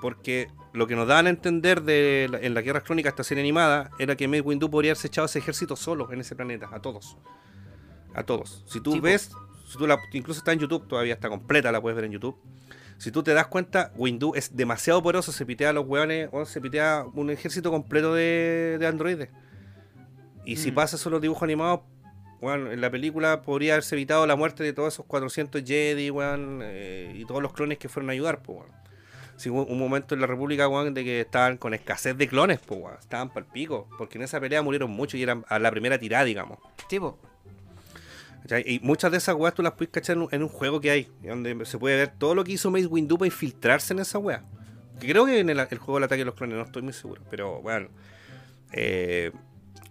Porque 0.00 0.48
lo 0.72 0.86
que 0.86 0.94
nos 0.96 1.08
daban 1.08 1.26
a 1.26 1.30
entender 1.30 1.82
de 1.82 2.28
la- 2.30 2.38
en 2.40 2.54
la 2.54 2.60
Guerra 2.62 2.82
Crónica, 2.82 3.08
esta 3.08 3.24
serie 3.24 3.42
animada, 3.42 3.90
era 3.98 4.16
que 4.16 4.28
Mace 4.28 4.42
Windu 4.42 4.70
podría 4.70 4.92
haberse 4.92 5.08
echado 5.08 5.24
ese 5.26 5.38
ejército 5.40 5.76
solo 5.76 6.12
en 6.12 6.20
ese 6.20 6.36
planeta, 6.36 6.68
a 6.72 6.80
todos. 6.80 7.16
A 8.14 8.22
todos. 8.22 8.62
Si 8.68 8.80
tú 8.80 8.92
Sí, 8.92 8.98
po. 8.98 9.04
ves, 9.04 9.30
si 9.66 9.76
tú 9.78 9.86
la- 9.86 9.98
incluso 10.12 10.38
está 10.38 10.52
en 10.52 10.60
YouTube, 10.60 10.86
todavía 10.86 11.14
está 11.14 11.28
completa, 11.28 11.72
la 11.72 11.80
puedes 11.80 11.96
ver 11.96 12.04
en 12.04 12.12
YouTube. 12.12 12.36
Si 12.98 13.10
tú 13.10 13.22
te 13.24 13.34
das 13.34 13.48
cuenta, 13.48 13.92
Windu 13.96 14.34
es 14.36 14.54
demasiado 14.54 15.02
poderoso, 15.02 15.32
se 15.32 15.44
pitea 15.44 15.70
a 15.70 15.72
los 15.72 15.84
hueones, 15.86 16.28
o 16.32 16.44
se 16.44 16.60
pitea 16.60 17.06
un 17.14 17.30
ejército 17.30 17.72
completo 17.72 18.14
de, 18.14 18.76
de 18.78 18.86
androides. 18.86 19.30
Y 20.44 20.56
si 20.56 20.70
Mm. 20.70 20.74
pasa 20.74 20.94
eso 20.96 21.10
los 21.10 21.20
dibujos 21.20 21.42
animados, 21.42 21.80
bueno, 22.44 22.70
en 22.70 22.80
la 22.82 22.90
película 22.90 23.40
podría 23.40 23.72
haberse 23.72 23.94
evitado 23.94 24.26
la 24.26 24.36
muerte 24.36 24.62
de 24.62 24.74
todos 24.74 24.92
esos 24.92 25.06
400 25.06 25.62
Jedi, 25.64 26.10
weón, 26.10 26.60
eh, 26.62 27.10
y 27.14 27.24
todos 27.24 27.42
los 27.42 27.54
clones 27.54 27.78
que 27.78 27.88
fueron 27.88 28.10
a 28.10 28.12
ayudar, 28.12 28.42
pues, 28.42 28.58
weón. 28.58 28.70
Sí, 29.36 29.48
hubo 29.48 29.64
un 29.64 29.78
momento 29.78 30.14
en 30.14 30.20
la 30.20 30.26
República, 30.26 30.68
weón, 30.68 30.92
de 30.92 31.04
que 31.04 31.22
estaban 31.22 31.56
con 31.56 31.72
escasez 31.72 32.18
de 32.18 32.28
clones, 32.28 32.60
pues, 32.60 32.78
weón. 32.78 32.98
Estaban 33.00 33.30
para 33.30 33.46
el 33.46 33.52
pico, 33.52 33.88
porque 33.96 34.18
en 34.18 34.24
esa 34.24 34.40
pelea 34.40 34.60
murieron 34.60 34.90
muchos 34.90 35.18
y 35.18 35.22
eran 35.22 35.46
a 35.48 35.58
la 35.58 35.70
primera 35.70 35.98
tirada, 35.98 36.24
digamos. 36.24 36.58
Sí, 36.90 37.00
po. 37.00 37.18
¿Cachai? 38.42 38.62
Y 38.66 38.78
muchas 38.80 39.10
de 39.10 39.16
esas 39.16 39.34
weas 39.36 39.54
tú 39.54 39.62
las 39.62 39.72
puedes 39.72 39.90
cachar 39.90 40.16
en 40.16 40.22
un, 40.24 40.28
en 40.30 40.42
un 40.42 40.50
juego 40.50 40.82
que 40.82 40.90
hay, 40.90 41.10
donde 41.22 41.64
se 41.64 41.78
puede 41.78 41.96
ver 41.96 42.08
todo 42.08 42.34
lo 42.34 42.44
que 42.44 42.52
hizo 42.52 42.70
Mace 42.70 42.86
Windu 42.86 43.16
para 43.16 43.28
infiltrarse 43.28 43.94
en 43.94 44.00
esa 44.00 44.18
wea. 44.18 44.44
Que 45.00 45.08
creo 45.08 45.24
que 45.24 45.38
en 45.38 45.48
el, 45.48 45.58
el 45.58 45.78
juego 45.78 45.94
del 45.94 46.04
ataque 46.04 46.18
de 46.20 46.26
los 46.26 46.34
clones, 46.34 46.58
no 46.58 46.64
estoy 46.64 46.82
muy 46.82 46.92
seguro, 46.92 47.22
pero 47.30 47.62
bueno. 47.62 47.88
Eh, 48.72 49.32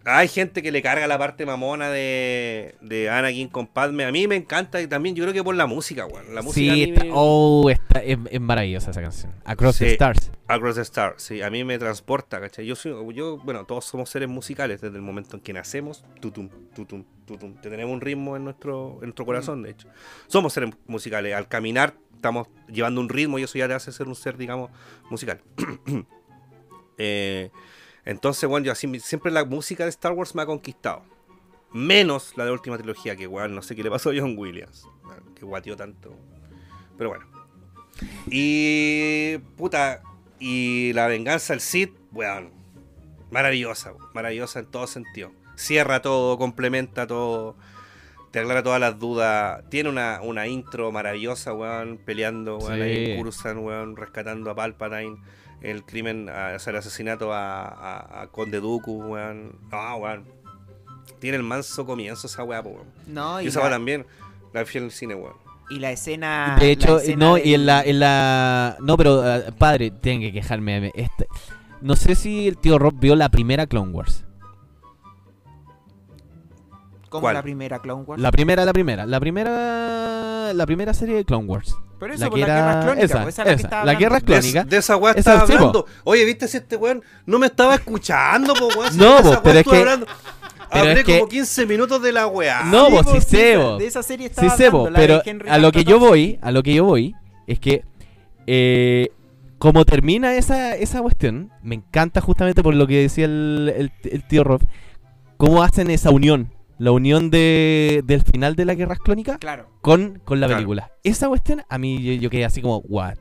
hay 0.05 0.27
gente 0.27 0.61
que 0.61 0.71
le 0.71 0.81
carga 0.81 1.07
la 1.07 1.17
parte 1.17 1.45
mamona 1.45 1.89
de, 1.89 2.75
de 2.81 3.09
Anakin 3.09 3.47
con 3.47 3.67
Padme. 3.67 4.03
A 4.05 4.11
mí 4.11 4.27
me 4.27 4.35
encanta 4.35 4.81
y 4.81 4.87
también 4.87 5.15
yo 5.15 5.23
creo 5.23 5.33
que 5.33 5.43
por 5.43 5.55
la 5.55 5.65
música, 5.65 6.05
weón. 6.05 6.35
La 6.35 6.41
música 6.41 6.73
Sí, 6.73 6.83
está- 6.83 7.03
me- 7.05 7.11
oh, 7.13 7.69
está, 7.69 7.99
es, 8.03 8.17
es 8.29 8.41
maravillosa 8.41 8.91
esa 8.91 9.01
canción. 9.01 9.31
Across 9.45 9.77
the. 9.79 9.91
Stars. 9.93 10.31
Across 10.47 10.75
the 10.75 10.81
Star, 10.81 11.13
sí, 11.17 11.41
a 11.41 11.49
mí 11.49 11.63
me 11.63 11.79
transporta, 11.79 12.41
¿cachai? 12.41 12.65
Yo 12.65 12.75
soy, 12.75 12.93
yo, 13.15 13.37
bueno, 13.37 13.65
todos 13.65 13.85
somos 13.85 14.09
seres 14.09 14.27
musicales 14.27 14.81
desde 14.81 14.97
el 14.97 15.01
momento 15.01 15.37
en 15.37 15.41
que 15.41 15.53
nacemos, 15.53 16.03
tutum, 16.19 16.49
tutum, 16.75 17.05
tutum, 17.25 17.53
tenemos 17.61 17.91
un 17.93 18.01
ritmo 18.01 18.35
en 18.35 18.43
nuestro, 18.43 18.95
en 18.95 19.05
nuestro 19.07 19.25
corazón, 19.25 19.63
de 19.63 19.71
hecho. 19.71 19.87
Somos 20.27 20.51
seres 20.53 20.71
musicales, 20.85 21.33
al 21.33 21.47
caminar 21.47 21.93
estamos 22.13 22.47
llevando 22.67 22.99
un 23.01 23.09
ritmo 23.09 23.39
y 23.39 23.43
eso 23.43 23.57
ya 23.57 23.67
te 23.67 23.73
hace 23.73 23.91
ser 23.93 24.07
un 24.07 24.15
ser, 24.15 24.37
digamos, 24.37 24.69
musical. 25.09 25.39
Eh, 26.97 27.49
entonces, 28.05 28.49
bueno, 28.49 28.65
yo 28.65 28.71
así, 28.71 28.99
siempre 28.99 29.31
la 29.31 29.45
música 29.45 29.83
de 29.83 29.89
Star 29.89 30.11
Wars 30.13 30.35
me 30.35 30.41
ha 30.41 30.45
conquistado. 30.45 31.03
Menos 31.71 32.33
la 32.35 32.43
de 32.43 32.49
la 32.51 32.53
última 32.53 32.77
trilogía, 32.77 33.15
que 33.15 33.23
igual 33.23 33.55
no 33.55 33.61
sé 33.61 33.75
qué 33.75 33.83
le 33.83 33.89
pasó 33.89 34.11
a 34.11 34.13
John 34.15 34.35
Williams, 34.37 34.87
que 35.35 35.45
guateó 35.45 35.75
tanto. 35.75 36.15
Pero 36.97 37.09
bueno. 37.09 37.25
Y. 38.29 39.37
Puta. 39.57 40.01
Y 40.39 40.91
la 40.93 41.07
venganza 41.07 41.53
del 41.53 41.61
Sith, 41.61 41.93
weón. 42.11 42.51
Maravillosa, 43.31 43.93
weón, 43.93 44.09
maravillosa 44.13 44.59
en 44.59 44.65
todo 44.67 44.85
sentido. 44.87 45.31
Cierra 45.55 46.01
todo, 46.01 46.37
complementa 46.37 47.07
todo. 47.07 47.55
te 48.31 48.39
aclara 48.39 48.61
todas 48.63 48.79
las 48.79 48.99
dudas. 48.99 49.63
Tiene 49.69 49.89
una, 49.89 50.19
una 50.21 50.47
intro 50.47 50.91
maravillosa, 50.91 51.53
weón, 51.53 51.97
peleando, 51.97 52.57
weón, 52.57 52.75
Sí. 52.75 52.81
ahí 52.81 53.17
Coruscant, 53.17 53.59
weón, 53.61 53.95
rescatando 53.95 54.49
a 54.51 54.55
Palpatine. 54.55 55.17
El 55.63 55.83
crimen, 55.83 56.29
o 56.29 56.59
sea, 56.59 56.71
el 56.71 56.75
asesinato 56.77 57.33
a, 57.33 57.67
a, 57.67 58.21
a 58.21 58.27
Conde 58.27 58.59
Dooku, 58.59 59.01
weón. 59.03 59.57
Ah, 59.71 59.95
weón. 59.95 60.25
Tiene 61.19 61.37
el 61.37 61.43
manso 61.43 61.85
comienzo 61.85 62.27
esa 62.27 62.43
weá, 62.43 62.61
weón. 62.61 62.85
No, 63.07 63.41
Y 63.41 63.45
y 63.45 63.47
esa 63.47 63.59
weá 63.61 63.69
la, 63.69 63.75
también, 63.77 64.05
la 64.53 64.65
fiel 64.65 64.83
en 64.83 64.89
el 64.89 64.91
cine, 64.91 65.15
weón. 65.15 65.35
y 65.69 65.79
la 65.79 65.91
escena. 65.91 66.57
De 66.59 66.69
hecho, 66.71 66.99
escena 66.99 67.25
no, 67.25 67.37
y 67.37 67.53
en 67.53 67.65
la, 67.65 67.81
en 67.81 67.99
la... 67.99 68.75
No, 68.81 68.97
pero, 68.97 69.25
eh, 69.35 69.51
padre, 69.57 69.89
tengo 69.91 70.21
que 70.21 70.33
quejarme. 70.33 70.91
Este... 70.93 71.27
No 71.81 71.95
sé 71.95 72.15
si 72.15 72.47
el 72.47 72.57
tío 72.57 72.77
Rob 72.79 72.93
vio 72.99 73.15
la 73.15 73.29
primera 73.29 73.65
Clone 73.67 73.91
Wars. 73.91 74.23
Como 77.13 77.21
¿Cuál? 77.21 77.35
la 77.35 77.43
primera 77.43 77.77
Clone 77.79 78.01
Wars. 78.07 78.19
La 78.19 78.31
primera, 78.31 78.65
la 78.65 78.73
primera. 78.73 79.05
La 79.05 79.19
primera... 79.19 80.51
La 80.53 80.65
primera 80.65 80.93
serie 80.95 81.13
de 81.15 81.25
Clone 81.25 81.45
Wars. 81.45 81.75
Pero 81.99 82.11
eso 82.15 82.23
la 82.23 82.29
por 82.31 82.39
que 82.39 82.41
las 82.41 82.49
era- 82.49 82.63
guerras 82.63 82.83
clónicas, 82.85 83.09
esa, 83.11 83.21
pues, 83.23 83.39
esa 83.39 83.51
es 83.53 83.63
la 83.71 83.85
la 83.85 83.93
guerra 83.93 84.15
De, 84.19 84.25
clónica. 84.25 84.63
de 84.63 84.77
esa 84.77 84.97
weá 84.97 85.11
Esa 85.13 85.19
estaba 85.19 85.45
sí, 85.47 85.53
hablando. 85.53 85.85
Oye, 86.05 86.25
¿viste 86.25 86.47
si 86.47 86.57
este 86.57 86.75
weón 86.75 87.03
no 87.27 87.37
me 87.39 87.45
estaba 87.45 87.75
escuchando, 87.75 88.55
po, 88.55 88.67
weón? 88.77 88.91
Si 88.91 88.97
No, 88.97 89.17
de 89.21 89.35
po, 89.35 89.41
pero 89.43 89.59
es 89.59 89.65
que- 89.67 89.75
hablando. 89.77 90.05
pero 90.71 90.81
Hablé 90.81 90.93
es 90.99 91.03
que- 91.05 91.19
como 91.19 91.29
15 91.29 91.65
minutos 91.67 92.01
de 92.01 92.11
la 92.11 92.25
weá. 92.27 92.63
No, 92.63 92.87
Sí, 92.87 92.91
vos, 92.93 93.05
pues, 93.05 93.23
sí 93.25 93.37
de 93.37 93.57
vos. 93.57 93.77
De 93.79 93.85
esa 93.85 94.01
serie 94.03 94.27
Sí 94.27 94.31
estaba 94.31 94.57
sé, 94.57 94.65
hablando, 94.65 94.89
la 94.89 94.99
de 94.99 95.21
pero 95.23 95.51
a 95.53 95.57
lo 95.59 95.71
que 95.71 95.83
yo 95.83 95.99
voy, 95.99 96.39
a 96.41 96.49
lo 96.51 96.63
que 96.63 96.73
yo 96.73 96.83
voy, 96.83 97.15
es 97.45 97.59
que 97.59 97.85
eh, 98.47 99.09
como 99.59 99.85
termina 99.85 100.33
esa, 100.35 100.75
esa 100.75 100.99
cuestión, 101.01 101.51
me 101.61 101.75
encanta 101.75 102.21
justamente 102.21 102.63
por 102.63 102.73
lo 102.73 102.87
que 102.87 103.01
decía 103.01 103.25
el, 103.25 103.71
el- 103.77 103.91
el 104.11 104.27
tío 104.27 104.43
Rob, 104.43 104.61
cómo 105.37 105.63
hacen 105.63 105.89
esa 105.89 106.09
unión, 106.09 106.51
la 106.79 106.91
unión 106.91 107.29
de, 107.29 108.01
del 108.05 108.21
final 108.21 108.55
de 108.55 108.65
las 108.65 108.75
guerras 108.77 108.99
clónicas 108.99 109.37
Claro. 109.37 109.69
con, 109.81 110.19
con 110.25 110.39
la 110.39 110.47
Claro. 110.47 110.59
película. 110.59 110.91
Esa 111.03 111.27
cuestión 111.27 111.63
a 111.69 111.77
mí 111.77 112.01
yo, 112.03 112.13
yo 112.13 112.29
quedé 112.29 112.45
así 112.45 112.61
como, 112.61 112.77
what? 112.79 113.15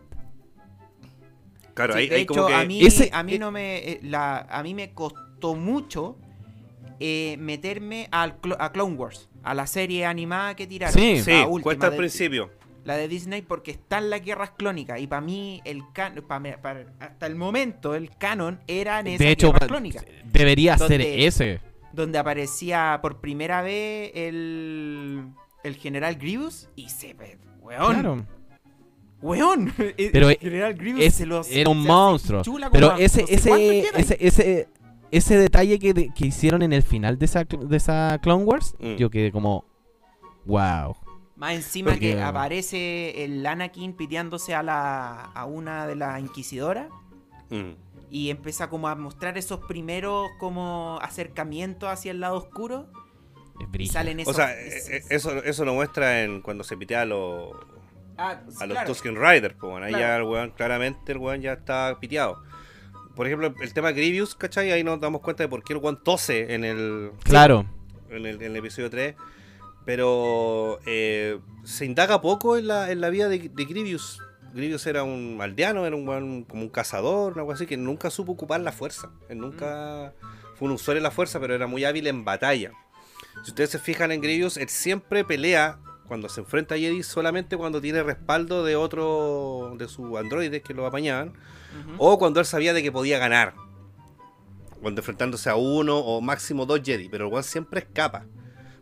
Claro, 1.74 1.94
Sí, 1.94 2.00
ahí, 2.00 2.08
de 2.08 2.16
ahí 2.16 2.22
hecho, 2.22 2.34
como 2.34 2.46
que. 2.48 2.54
a 2.54 2.64
mí, 2.64 2.84
Ese- 2.84 3.10
a 3.12 3.22
mí 3.22 3.34
eh, 3.34 3.38
no 3.38 3.50
me, 3.50 3.78
eh, 3.78 4.00
la, 4.02 4.38
a 4.38 4.62
mí 4.62 4.74
me 4.74 4.92
costó 4.92 5.54
mucho 5.54 6.16
eh, 7.00 7.36
meterme 7.38 8.08
al 8.10 8.36
a 8.58 8.72
Clone 8.72 8.94
Wars, 8.94 9.28
a 9.42 9.54
la 9.54 9.66
serie 9.66 10.04
animada 10.06 10.54
que 10.54 10.66
tiraron. 10.66 10.94
Sí. 10.94 11.16
la 11.16 11.22
Sí, 11.24 11.32
última 11.48 11.62
cuesta 11.62 11.86
al 11.88 11.96
principio. 11.96 12.50
La 12.84 12.96
de 12.96 13.08
Disney 13.08 13.42
porque 13.42 13.70
están 13.70 14.10
las 14.10 14.22
guerras 14.22 14.50
clónicas 14.50 15.00
y 15.00 15.06
para 15.06 15.20
mí 15.22 15.60
el 15.64 15.82
can, 15.92 16.14
para- 16.28 16.84
hasta 17.00 17.26
el 17.26 17.36
momento 17.36 17.94
el 17.94 18.10
canon 18.16 18.60
era 18.66 19.00
en 19.00 19.06
esas 19.06 19.18
De 19.20 19.30
hecho, 19.30 19.52
debería 20.32 20.76
ser 20.78 21.00
ese. 21.00 21.60
Donde 21.92 22.18
aparecía 22.18 22.98
por 23.02 23.20
primera 23.20 23.62
vez 23.62 24.10
el 24.14 25.24
el 25.64 25.76
general 25.76 26.16
Grievous 26.16 26.68
y 26.74 26.88
se 26.88 27.14
ve, 27.14 27.38
weón, 27.60 27.92
Claro. 27.92 28.26
weón, 29.20 29.72
Pero 30.12 30.28
el 30.30 30.36
general 30.38 30.74
Grievous 30.74 31.04
Es- 31.04 31.14
se 31.14 31.26
los- 31.26 31.50
era 31.50 31.70
un 31.70 31.82
se 31.82 31.88
monstruo. 31.88 32.42
chula 32.42 32.68
Pero 32.70 32.96
ese, 32.96 33.22
no 33.22 33.26
sé 33.28 33.48
cuántos 33.48 34.00
ese, 34.00 34.00
ese, 34.00 34.16
ese, 34.26 34.68
ese 35.10 35.36
detalle 35.36 35.78
que, 35.78 35.94
de- 35.94 36.10
que 36.14 36.26
hicieron 36.26 36.62
en 36.62 36.72
el 36.72 36.82
final 36.82 37.18
de 37.18 37.26
esa, 37.26 37.44
de 37.44 37.76
esa 37.76 38.18
Clone 38.22 38.44
Wars, 38.44 38.74
Mm. 38.80 38.96
yo 38.96 39.10
quedé 39.10 39.30
como, 39.30 39.64
wow. 40.46 40.96
Más 41.36 41.54
encima 41.54 41.92
Porque- 41.92 42.14
que 42.14 42.22
aparece 42.22 43.24
el 43.24 43.44
Anakin 43.46 43.94
piteándose 43.94 44.54
a 44.54 44.62
la 44.62 45.22
a 45.34 45.44
una 45.44 45.86
de 45.86 45.96
las 45.96 46.20
inquisidoras 46.20 46.88
Mm. 47.50 47.72
Y 48.14 48.28
empieza 48.30 48.68
como 48.68 48.88
a 48.88 48.94
mostrar 48.94 49.38
esos 49.38 49.60
primeros 49.60 50.28
como 50.38 50.98
acercamientos 51.00 51.88
hacia 51.88 52.10
el 52.12 52.20
lado 52.20 52.36
oscuro 52.36 52.86
y 53.78 53.86
salen 53.88 54.18
O 54.18 54.22
esos 54.22 54.36
sea, 54.36 54.52
es- 54.60 54.88
eh, 54.90 55.02
eso, 55.08 55.42
eso 55.42 55.64
lo 55.64 55.72
muestra 55.74 56.22
en 56.22 56.42
cuando 56.42 56.62
se 56.62 56.76
pitea 56.76 57.00
a 57.02 57.04
los, 57.06 57.52
Ah, 58.18 58.42
sí, 58.48 58.56
a 58.60 58.66
los 58.66 58.74
claro. 58.74 58.86
Tusken 58.88 59.16
Riders. 59.16 59.54
Pues 59.58 59.70
bueno, 59.70 59.86
ahí 59.86 59.92
Claro. 59.94 60.06
ya 60.06 60.16
el 60.18 60.22
weón, 60.24 60.50
claramente 60.50 61.12
el 61.12 61.18
weón 61.18 61.40
ya 61.40 61.54
está 61.54 61.96
piteado. 61.98 62.42
Por 63.16 63.26
ejemplo, 63.26 63.54
el 63.62 63.72
tema 63.72 63.90
Grievous, 63.92 64.34
¿cachai? 64.34 64.70
Ahí 64.72 64.84
nos 64.84 65.00
damos 65.00 65.22
cuenta 65.22 65.42
de 65.42 65.48
por 65.48 65.64
qué 65.64 65.72
el 65.72 65.78
weón 65.78 66.02
tose 66.04 66.52
en 66.54 66.64
el, 66.64 67.12
Claro. 67.24 67.64
en 68.10 68.26
el, 68.26 68.36
en 68.36 68.42
el 68.42 68.56
episodio 68.56 68.90
3. 68.90 69.14
Pero 69.84 70.78
eh, 70.86 71.38
se 71.64 71.84
indaga 71.86 72.20
poco 72.20 72.56
en 72.56 72.68
la, 72.68 72.90
en 72.90 73.00
la 73.00 73.10
vida 73.10 73.28
de, 73.28 73.48
de 73.48 73.64
Grievous. 73.64 74.20
Grievous 74.54 74.86
era 74.86 75.02
un 75.02 75.38
aldeano, 75.40 75.86
era 75.86 75.96
un 75.96 76.06
weón 76.06 76.44
como 76.44 76.62
un 76.62 76.68
cazador, 76.68 77.38
algo 77.38 77.52
así, 77.52 77.66
que 77.66 77.76
nunca 77.76 78.10
supo 78.10 78.32
ocupar 78.32 78.60
la 78.60 78.72
fuerza. 78.72 79.10
Él 79.28 79.38
nunca 79.38 80.12
fue 80.56 80.68
un 80.68 80.74
usuario 80.74 81.00
de 81.00 81.04
la 81.04 81.10
fuerza, 81.10 81.40
pero 81.40 81.54
era 81.54 81.66
muy 81.66 81.84
hábil 81.84 82.06
en 82.06 82.24
batalla. 82.24 82.72
Si 83.44 83.50
ustedes 83.50 83.70
se 83.70 83.78
fijan 83.78 84.12
en 84.12 84.20
Grievous, 84.20 84.56
él 84.56 84.68
siempre 84.68 85.24
pelea 85.24 85.78
cuando 86.06 86.28
se 86.28 86.40
enfrenta 86.40 86.74
a 86.74 86.78
Jedi 86.78 87.02
solamente 87.02 87.56
cuando 87.56 87.80
tiene 87.80 88.02
respaldo 88.02 88.64
de 88.64 88.76
otro 88.76 89.74
de 89.78 89.88
sus 89.88 90.16
androides 90.18 90.62
que 90.62 90.74
lo 90.74 90.86
apañaban. 90.86 91.32
O 91.96 92.18
cuando 92.18 92.38
él 92.40 92.46
sabía 92.46 92.74
de 92.74 92.82
que 92.82 92.92
podía 92.92 93.18
ganar. 93.18 93.54
Cuando 94.82 95.00
enfrentándose 95.00 95.48
a 95.48 95.56
uno 95.56 95.98
o 95.98 96.20
máximo 96.20 96.66
dos 96.66 96.82
Jedi. 96.84 97.08
Pero 97.08 97.26
el 97.26 97.32
weón 97.32 97.44
siempre 97.44 97.80
escapa. 97.80 98.26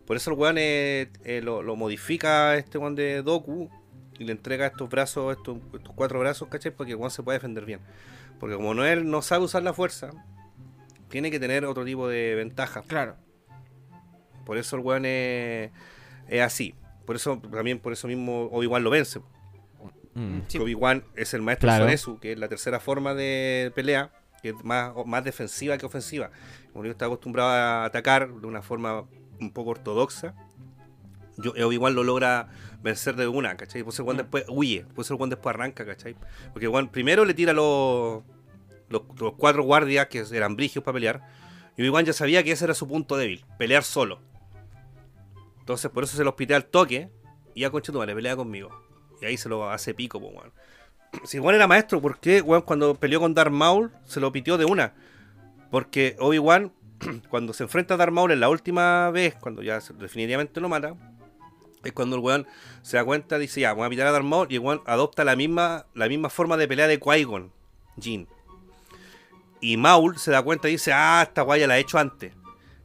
Por 0.06 0.16
eso 0.16 0.32
el 0.32 0.38
weón 0.38 0.56
eh, 0.58 1.08
eh, 1.22 1.40
lo, 1.40 1.62
lo 1.62 1.76
modifica 1.76 2.56
este 2.56 2.78
weón 2.78 2.96
de 2.96 3.22
Doku. 3.22 3.70
Y 4.20 4.24
le 4.24 4.32
entrega 4.32 4.66
estos 4.66 4.90
brazos, 4.90 5.34
estos, 5.34 5.56
estos 5.72 5.94
cuatro 5.94 6.20
brazos, 6.20 6.46
¿cachai? 6.48 6.70
Porque 6.72 6.92
el 6.92 6.98
weón 6.98 7.10
se 7.10 7.22
puede 7.22 7.38
defender 7.38 7.64
bien. 7.64 7.80
Porque 8.38 8.54
como 8.54 8.74
no 8.74 8.84
él 8.84 9.10
no 9.10 9.22
sabe 9.22 9.44
usar 9.44 9.62
la 9.62 9.72
fuerza, 9.72 10.10
tiene 11.08 11.30
que 11.30 11.40
tener 11.40 11.64
otro 11.64 11.86
tipo 11.86 12.06
de 12.06 12.34
ventaja. 12.34 12.82
Claro. 12.86 13.16
Por 14.44 14.58
eso 14.58 14.76
el 14.76 14.82
weón 14.82 15.06
es, 15.06 15.70
es 16.28 16.42
así. 16.42 16.74
Por 17.06 17.16
eso, 17.16 17.40
también 17.50 17.78
por 17.78 17.94
eso 17.94 18.08
mismo 18.08 18.50
Obi-Wan 18.52 18.84
lo 18.84 18.90
vence. 18.90 19.20
Mm. 20.12 20.40
Obi-Wan 20.60 21.02
es 21.16 21.32
el 21.32 21.40
maestro 21.40 21.68
Claro. 21.68 21.84
Sonesu, 21.84 22.20
que 22.20 22.32
es 22.32 22.38
la 22.38 22.48
tercera 22.48 22.78
forma 22.78 23.14
de 23.14 23.72
pelea, 23.74 24.12
que 24.42 24.50
es 24.50 24.64
más, 24.64 24.92
más 25.06 25.24
defensiva 25.24 25.78
que 25.78 25.86
ofensiva. 25.86 26.30
Como 26.74 26.84
yo 26.84 26.90
está 26.90 27.06
acostumbrado 27.06 27.48
a 27.48 27.86
atacar 27.86 28.28
de 28.28 28.46
una 28.46 28.60
forma 28.60 29.06
un 29.40 29.50
poco 29.50 29.70
ortodoxa, 29.70 30.34
yo, 31.42 31.52
Obi-Wan 31.66 31.94
lo 31.94 32.02
logra 32.04 32.48
vencer 32.82 33.16
de 33.16 33.28
una, 33.28 33.56
¿cachai? 33.56 33.82
Pues 33.82 33.98
el 33.98 34.04
Juan 34.04 34.16
Mm. 34.16 34.20
después 34.20 34.44
huye, 34.48 34.86
pues 34.94 35.10
el 35.10 35.16
Juan 35.16 35.30
después 35.30 35.54
arranca, 35.54 35.84
¿cachai? 35.84 36.16
Porque 36.52 36.66
Juan 36.66 36.88
primero 36.88 37.24
le 37.24 37.34
tira 37.34 37.52
los, 37.52 38.22
los, 38.88 39.02
los 39.18 39.32
cuatro 39.34 39.62
guardias 39.62 40.06
que 40.08 40.24
eran 40.32 40.56
brigios 40.56 40.84
para 40.84 40.94
pelear, 40.94 41.22
y 41.76 41.82
Obi-Wan 41.82 42.04
ya 42.04 42.12
sabía 42.12 42.42
que 42.42 42.52
ese 42.52 42.64
era 42.64 42.74
su 42.74 42.86
punto 42.88 43.16
débil, 43.16 43.44
pelear 43.58 43.82
solo. 43.84 44.20
Entonces 45.60 45.90
por 45.90 46.04
eso 46.04 46.16
se 46.16 46.24
los 46.24 46.34
pitea 46.34 46.56
al 46.56 46.64
toque, 46.64 47.10
y 47.54 47.60
ya 47.62 47.70
concha 47.70 47.92
tu 47.92 47.98
madre, 47.98 48.14
pelea 48.14 48.36
conmigo. 48.36 48.70
Y 49.20 49.26
ahí 49.26 49.36
se 49.36 49.48
lo 49.48 49.70
hace 49.70 49.94
pico, 49.94 50.20
pues, 50.20 50.34
weón. 50.34 50.52
Si 51.24 51.38
Juan 51.38 51.56
era 51.56 51.66
maestro, 51.66 52.00
¿por 52.00 52.18
qué, 52.18 52.40
weón, 52.40 52.62
cuando 52.62 52.94
peleó 52.94 53.20
con 53.20 53.34
Darth 53.34 53.50
Maul, 53.52 53.90
se 54.06 54.20
lo 54.20 54.30
pitió 54.32 54.56
de 54.56 54.64
una? 54.64 54.94
Porque 55.70 56.16
Obi-Wan, 56.18 56.72
cuando 57.28 57.52
se 57.52 57.64
enfrenta 57.64 57.94
a 57.94 57.96
Darth 57.96 58.12
Maul 58.12 58.30
en 58.30 58.40
la 58.40 58.48
última 58.48 59.10
vez, 59.10 59.34
cuando 59.34 59.62
ya 59.62 59.80
definitivamente 59.98 60.60
lo 60.60 60.68
mata, 60.68 60.94
es 61.84 61.92
cuando 61.92 62.16
el 62.16 62.22
weón 62.22 62.46
se 62.82 62.96
da 62.96 63.04
cuenta, 63.04 63.38
dice, 63.38 63.60
ya, 63.60 63.72
voy 63.72 63.86
a 63.86 63.90
pitar 63.90 64.06
a 64.06 64.12
Darth 64.12 64.24
Maul, 64.24 64.46
y 64.50 64.54
el 64.54 64.60
weón 64.60 64.82
adopta 64.86 65.24
la 65.24 65.36
misma, 65.36 65.86
la 65.94 66.08
misma 66.08 66.28
forma 66.30 66.56
de 66.56 66.68
pelea 66.68 66.86
de 66.86 67.00
Qui-Gon, 67.00 67.50
Jin. 68.00 68.26
Y 69.60 69.76
Maul 69.76 70.18
se 70.18 70.30
da 70.30 70.42
cuenta 70.42 70.68
y 70.68 70.72
dice, 70.72 70.92
ah, 70.92 71.20
esta 71.26 71.42
guaya 71.42 71.66
la 71.66 71.76
he 71.76 71.80
hecho 71.80 71.98
antes. 71.98 72.32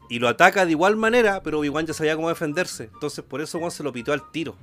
Y 0.10 0.20
lo 0.20 0.28
ataca 0.28 0.66
de 0.66 0.72
igual 0.72 0.96
manera, 0.98 1.42
pero 1.42 1.60
Obi-Wan 1.60 1.86
ya 1.88 1.94
sabía 1.94 2.16
cómo 2.16 2.30
defenderse. 2.30 2.90
Entonces 2.94 3.24
por 3.24 3.42
eso 3.42 3.60
Juan 3.60 3.72
se 3.72 3.82
lo 3.84 3.92
pitó 3.92 4.14
al 4.14 4.30
tiro. 4.32 4.56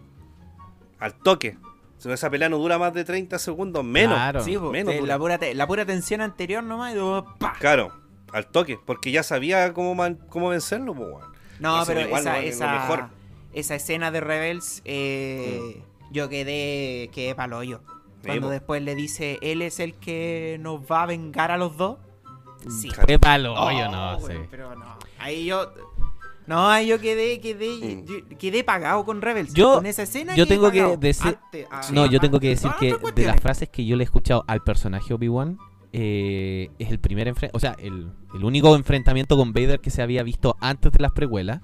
Al 1.01 1.15
toque. 1.15 1.57
Si 1.99 2.07
no, 2.09 2.15
esa 2.15 2.31
pelea 2.31 2.49
no 2.49 2.59
dura 2.59 2.79
más 2.79 2.93
de 2.95 3.05
30 3.05 3.39
segundos, 3.39 3.83
menos. 3.85 4.15
Claro. 4.15 4.43
Sí, 4.45 4.57
menos 4.59 4.95
dura. 4.95 5.07
la, 5.07 5.19
pura 5.19 5.39
te- 5.39 5.55
la 5.55 5.67
pura 5.67 5.85
tensión 5.87 6.21
anterior 6.21 6.63
nomás 6.63 6.93
y 6.93 6.95
luego. 6.97 7.27
Claro, 7.59 7.93
al 8.33 8.47
toque, 8.47 8.79
porque 8.85 9.11
ya 9.11 9.23
sabía 9.23 9.73
cómo, 9.73 9.95
man- 9.95 10.19
cómo 10.29 10.49
vencerlo, 10.51 10.95
pues, 10.95 11.09
weón. 11.09 11.33
No, 11.61 11.79
Eso 11.83 11.87
pero 11.89 12.01
igual 12.03 12.21
esa, 12.23 12.33
no 12.33 12.37
es 12.39 12.45
lo 12.45 12.51
esa, 12.67 12.73
mejor. 12.73 13.05
Esa 13.53 13.75
escena 13.75 14.11
de 14.11 14.21
Rebels, 14.21 14.83
eh, 14.85 15.83
yo 16.11 16.29
quedé, 16.29 17.09
quedé 17.13 17.35
pa'l 17.35 17.53
hoyo. 17.53 17.81
Sí, 18.23 18.27
Cuando 18.29 18.47
po. 18.49 18.51
después 18.53 18.83
le 18.83 18.95
dice, 18.95 19.39
él 19.43 19.63
es 19.63 19.81
el 19.81 19.95
que 19.95 20.57
nos 20.61 20.81
va 20.83 21.03
a 21.03 21.07
vengar 21.07 21.51
a 21.51 21.57
los 21.59 21.77
dos. 21.77 21.99
Sí. 22.69 22.89
Qué 23.07 23.19
palo, 23.19 23.55
Oh, 23.57 23.71
yo 23.73 23.91
no. 23.91 24.19
Pero 24.51 24.77
no. 24.77 24.97
Ahí 25.19 25.45
yo. 25.47 25.73
No, 26.47 26.69
ahí 26.69 26.87
yo 26.89 27.01
quedé, 27.01 27.41
quedé, 27.41 27.97
Mm. 27.97 28.05
yo- 28.05 28.39
quedé 28.39 28.65
pagado 28.65 29.05
con 29.05 29.23
Rebels. 29.23 29.55
Yo- 29.55 29.75
con 29.75 29.87
esa 29.87 30.03
escena. 30.03 30.35
yo 30.35 30.45
quedé 30.45 30.57
tengo 30.57 30.71
que 30.73 30.97
decir- 30.97 31.39
Ante- 31.45 31.67
a- 31.71 31.83
No, 31.93 32.07
yo 32.07 32.19
a- 32.19 32.21
tengo 32.21 32.41
que 32.41 32.49
a 32.49 32.51
decir 32.51 32.71
que 32.81 32.97
de 33.15 33.27
las 33.27 33.41
frases 33.41 33.69
que 33.69 33.85
yo 33.85 33.97
le 33.97 34.03
he 34.03 34.07
escuchado 34.07 34.45
al 34.49 34.61
personaje 34.63 35.15
Obi-Wan, 35.15 35.59
eh, 35.93 36.71
es 36.79 36.91
el 36.91 36.99
primer 36.99 37.29
enfrentamiento, 37.29 37.57
o 37.57 37.61
sea, 37.61 37.77
el, 37.85 38.11
el 38.35 38.45
único 38.45 38.75
enfrentamiento 38.75 39.37
con 39.37 39.53
Vader 39.53 39.81
que 39.81 39.91
se 39.91 40.03
había 40.03 40.23
visto 40.23 40.57
antes 40.61 40.91
de 40.93 40.99
las 41.01 41.13
precuelas, 41.13 41.61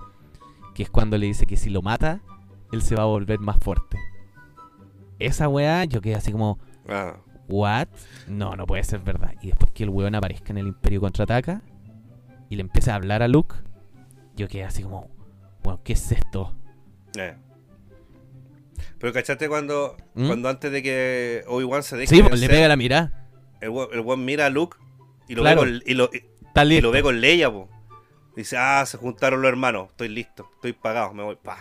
que 0.78 0.84
es 0.84 0.90
cuando 0.90 1.18
le 1.18 1.26
dice 1.26 1.44
que 1.44 1.56
si 1.56 1.70
lo 1.70 1.82
mata, 1.82 2.20
él 2.70 2.82
se 2.82 2.94
va 2.94 3.02
a 3.02 3.06
volver 3.06 3.40
más 3.40 3.56
fuerte. 3.58 3.98
Esa 5.18 5.48
weá, 5.48 5.82
yo 5.86 6.00
quedé 6.00 6.14
así 6.14 6.30
como, 6.30 6.60
Ah, 6.88 7.16
¿what? 7.48 7.88
No, 8.28 8.54
no 8.54 8.64
puede 8.64 8.84
ser 8.84 9.00
verdad. 9.00 9.34
Y 9.42 9.48
después 9.48 9.72
que 9.72 9.82
el 9.82 9.90
weón 9.90 10.14
aparezca 10.14 10.52
en 10.52 10.58
el 10.58 10.68
Imperio 10.68 11.00
Contraataca 11.00 11.62
y 12.48 12.54
le 12.54 12.60
empieza 12.60 12.92
a 12.92 12.94
hablar 12.94 13.24
a 13.24 13.26
Luke, 13.28 13.56
yo 14.36 14.46
quedé 14.46 14.62
así 14.62 14.84
como, 14.84 15.10
bueno, 15.64 15.80
¿qué 15.82 15.94
es 15.94 16.12
esto? 16.12 16.54
Eh. 17.18 17.34
Pero 19.00 19.12
cachate 19.12 19.48
cuando, 19.48 19.96
¿Mm? 20.14 20.26
cuando 20.28 20.48
antes 20.48 20.70
de 20.70 20.80
que 20.80 21.42
Obi-Wan 21.48 21.82
se 21.82 21.96
deje 21.96 22.14
Sí, 22.14 22.20
pues, 22.22 22.34
le 22.34 22.46
vencer, 22.46 22.50
pega 22.50 22.68
la 22.68 22.76
mirada. 22.76 23.28
el, 23.60 23.70
weón- 23.70 23.88
el 23.92 24.00
weón 24.00 24.24
mira 24.24 24.46
a 24.46 24.50
Luke 24.50 24.76
y 25.28 25.34
lo, 25.34 25.42
Claro. 25.42 25.62
ve, 25.62 25.66
con, 25.72 25.82
y 25.84 25.94
lo, 25.94 26.04
y- 26.12 26.22
y 26.76 26.80
lo 26.80 26.90
ve 26.92 27.02
con 27.02 27.20
Leia, 27.20 27.50
po. 27.50 27.68
Dice, 28.36 28.56
ah, 28.56 28.84
se 28.86 28.96
juntaron 28.98 29.42
los 29.42 29.48
hermanos, 29.48 29.88
estoy 29.90 30.08
listo, 30.08 30.48
estoy 30.54 30.72
pagado, 30.72 31.12
me 31.12 31.22
voy. 31.24 31.36
Pa. 31.36 31.58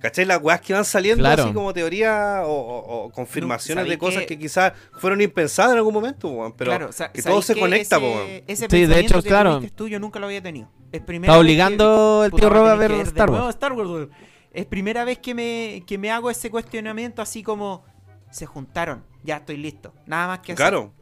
¿Cachai? 0.00 0.26
Las 0.26 0.42
weas 0.42 0.60
que 0.60 0.74
van 0.74 0.84
saliendo 0.84 1.22
Claro. 1.22 1.44
así 1.44 1.52
como 1.54 1.72
teoría 1.72 2.42
o, 2.44 2.50
o- 2.52 3.04
o 3.06 3.10
confirmaciones 3.10 3.84
No, 3.84 3.88
de 3.90 3.96
¿sabéis 3.96 4.00
cosas 4.00 4.20
que- 4.26 4.36
que 4.36 4.38
quizás 4.38 4.74
fueron 4.98 5.22
impensadas 5.22 5.72
en 5.72 5.78
algún 5.78 5.94
momento, 5.94 6.28
weón, 6.28 6.52
pero 6.52 6.72
Claro, 6.72 6.86
que 6.88 6.92
¿sabéis 6.92 7.24
todo 7.24 7.40
se 7.40 7.54
que 7.54 7.60
conecta, 7.60 7.96
ese, 7.96 8.04
weón. 8.04 8.42
ese 8.46 8.66
Sí, 8.68 8.84
de 8.86 9.00
hecho, 9.00 9.22
que 9.22 9.28
claro. 9.30 9.56
tuviste 9.58 9.74
tú, 9.76 9.88
yo 9.88 9.98
nunca 9.98 10.18
lo 10.20 10.26
había 10.26 10.42
tenido. 10.42 10.68
Es 10.92 11.00
primera 11.00 11.32
Está 11.32 11.40
obligando 11.40 12.18
que- 12.20 12.26
el 12.36 12.40
tío 12.40 12.50
Rob 12.50 12.66
a 12.66 12.74
ver 12.74 12.92
Star 12.92 13.30
Wars. 13.30 13.48
Star 13.54 13.72
Wars, 13.72 13.88
weón. 13.88 14.10
Es 14.52 14.66
primera 14.66 15.04
vez 15.06 15.18
que 15.20 15.34
me, 15.34 15.82
que 15.86 15.96
me 15.96 16.10
hago 16.10 16.30
ese 16.30 16.50
cuestionamiento 16.50 17.22
así 17.22 17.42
como 17.42 17.82
se 18.30 18.44
juntaron, 18.44 19.04
ya 19.22 19.38
estoy 19.38 19.56
listo. 19.56 19.94
Nada 20.06 20.26
más 20.28 20.40
que 20.40 20.52
hacer. 20.52 20.56
Claro, 20.56 20.92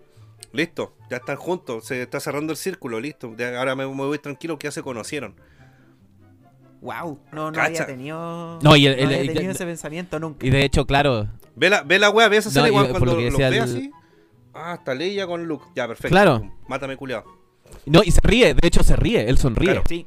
listo, 0.52 0.94
ya 1.10 1.18
están 1.18 1.36
juntos, 1.36 1.84
se 1.86 2.02
está 2.02 2.20
cerrando 2.20 2.52
el 2.52 2.56
círculo, 2.56 3.00
listo. 3.00 3.34
Ya 3.36 3.58
ahora 3.58 3.74
me, 3.74 3.86
me 3.86 3.94
voy 3.94 4.18
tranquilo 4.18 4.58
que 4.58 4.66
ya 4.68 4.72
se 4.72 4.82
conocieron. 4.82 5.34
Wow, 6.80 7.20
no, 7.32 7.46
no 7.50 7.52
Cacha. 7.52 7.66
había 7.66 7.86
tenido, 7.86 8.58
No, 8.60 8.74
y 8.74 8.86
el- 8.86 8.94
el- 8.98 9.06
había 9.06 9.20
el- 9.20 9.26
tenido 9.28 9.42
el- 9.50 9.50
ese 9.50 9.64
pensamiento 9.64 10.18
nunca. 10.18 10.44
Y 10.44 10.50
de 10.50 10.64
hecho, 10.64 10.84
claro, 10.86 11.28
Ve 11.54 11.68
la, 11.70 11.82
ve 11.82 11.98
la 11.98 12.10
wea, 12.10 12.28
ve 12.28 12.38
esa 12.38 12.48
No, 12.48 12.54
serie 12.54 12.70
cuando 12.72 13.04
lo 13.04 13.16
ve 13.16 13.26
el- 13.28 13.60
así. 13.62 13.90
Ah, 14.54 14.74
está 14.78 14.94
Leia 14.94 15.26
con 15.26 15.44
Luke. 15.46 15.64
Ya, 15.74 15.86
perfecto. 15.86 16.08
Claro. 16.12 16.50
Mátame, 16.68 16.96
culiado. 16.96 17.24
no, 17.86 18.02
y 18.04 18.10
se 18.10 18.20
ríe, 18.22 18.54
de 18.54 18.66
hecho 18.66 18.82
se 18.82 18.96
ríe, 18.96 19.28
él 19.28 19.38
sonríe. 19.38 19.70
Claro. 19.72 19.82
Sí, 19.88 20.06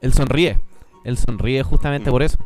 Él 0.00 0.12
sonríe. 0.14 0.58
Él 1.04 1.18
sonríe 1.18 1.62
justamente 1.62 2.08
Mm. 2.08 2.12
por 2.12 2.22
eso. 2.22 2.38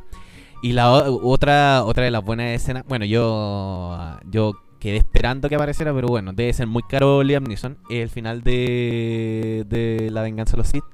Y 0.63 0.73
la 0.73 0.91
otra 0.91 1.85
otra 1.85 2.05
de 2.05 2.11
las 2.11 2.25
buenas 2.25 2.47
escenas, 2.51 2.85
bueno, 2.89 3.05
yo 3.05 3.97
yo 4.31 4.55
quedé 4.85 4.99
esperando 4.99 5.49
que 5.49 5.55
apareciera, 5.57 5.93
pero 5.95 6.09
bueno, 6.09 6.33
debe 6.33 6.53
ser 6.53 6.67
muy 6.67 6.83
caro 6.83 7.23
Liam 7.23 7.45
Neeson, 7.45 7.79
es 7.91 8.03
el 8.03 8.11
final 8.11 8.43
de 8.43 9.65
de 9.67 10.11
La 10.13 10.23
venganza 10.23 10.53
de 10.53 10.59
los 10.59 10.69
Sith 10.69 10.85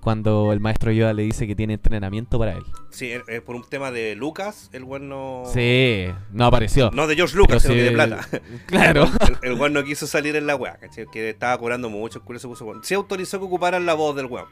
cuando 0.00 0.52
el 0.52 0.60
maestro 0.60 0.92
Yoda 0.92 1.12
le 1.12 1.22
dice 1.24 1.46
que 1.46 1.56
tiene 1.56 1.74
entrenamiento 1.74 2.38
para 2.38 2.52
él. 2.52 2.62
Sí, 2.90 3.10
eh, 3.10 3.40
por 3.40 3.56
un 3.56 3.64
tema 3.68 3.90
de 3.90 4.14
Lucas, 4.14 4.70
el 4.72 4.84
weón 4.84 5.08
no. 5.08 5.42
Sí, 5.52 6.06
no 6.30 6.46
apareció. 6.46 6.90
No 6.92 7.06
de 7.06 7.16
George 7.16 7.36
Lucas, 7.36 7.62
sino 7.62 7.74
que 7.74 7.80
sí- 7.80 7.86
de 7.86 7.90
plata. 7.92 8.26
Claro. 8.66 9.06
El, 9.42 9.60
el 9.60 9.72
no 9.72 9.82
quiso 9.84 10.06
salir 10.06 10.36
en 10.36 10.46
la 10.46 10.54
¿cachai? 10.80 11.06
Que 11.10 11.30
estaba 11.30 11.58
cobrando 11.58 11.90
mucho, 11.90 12.22
el 12.26 12.38
se 12.40 12.46
puso. 12.46 12.64
Sí 12.82 12.94
autorizó 12.94 13.38
que 13.38 13.46
ocuparan 13.46 13.86
la 13.86 13.94
voz 13.94 14.14
del 14.14 14.26
weón. 14.26 14.46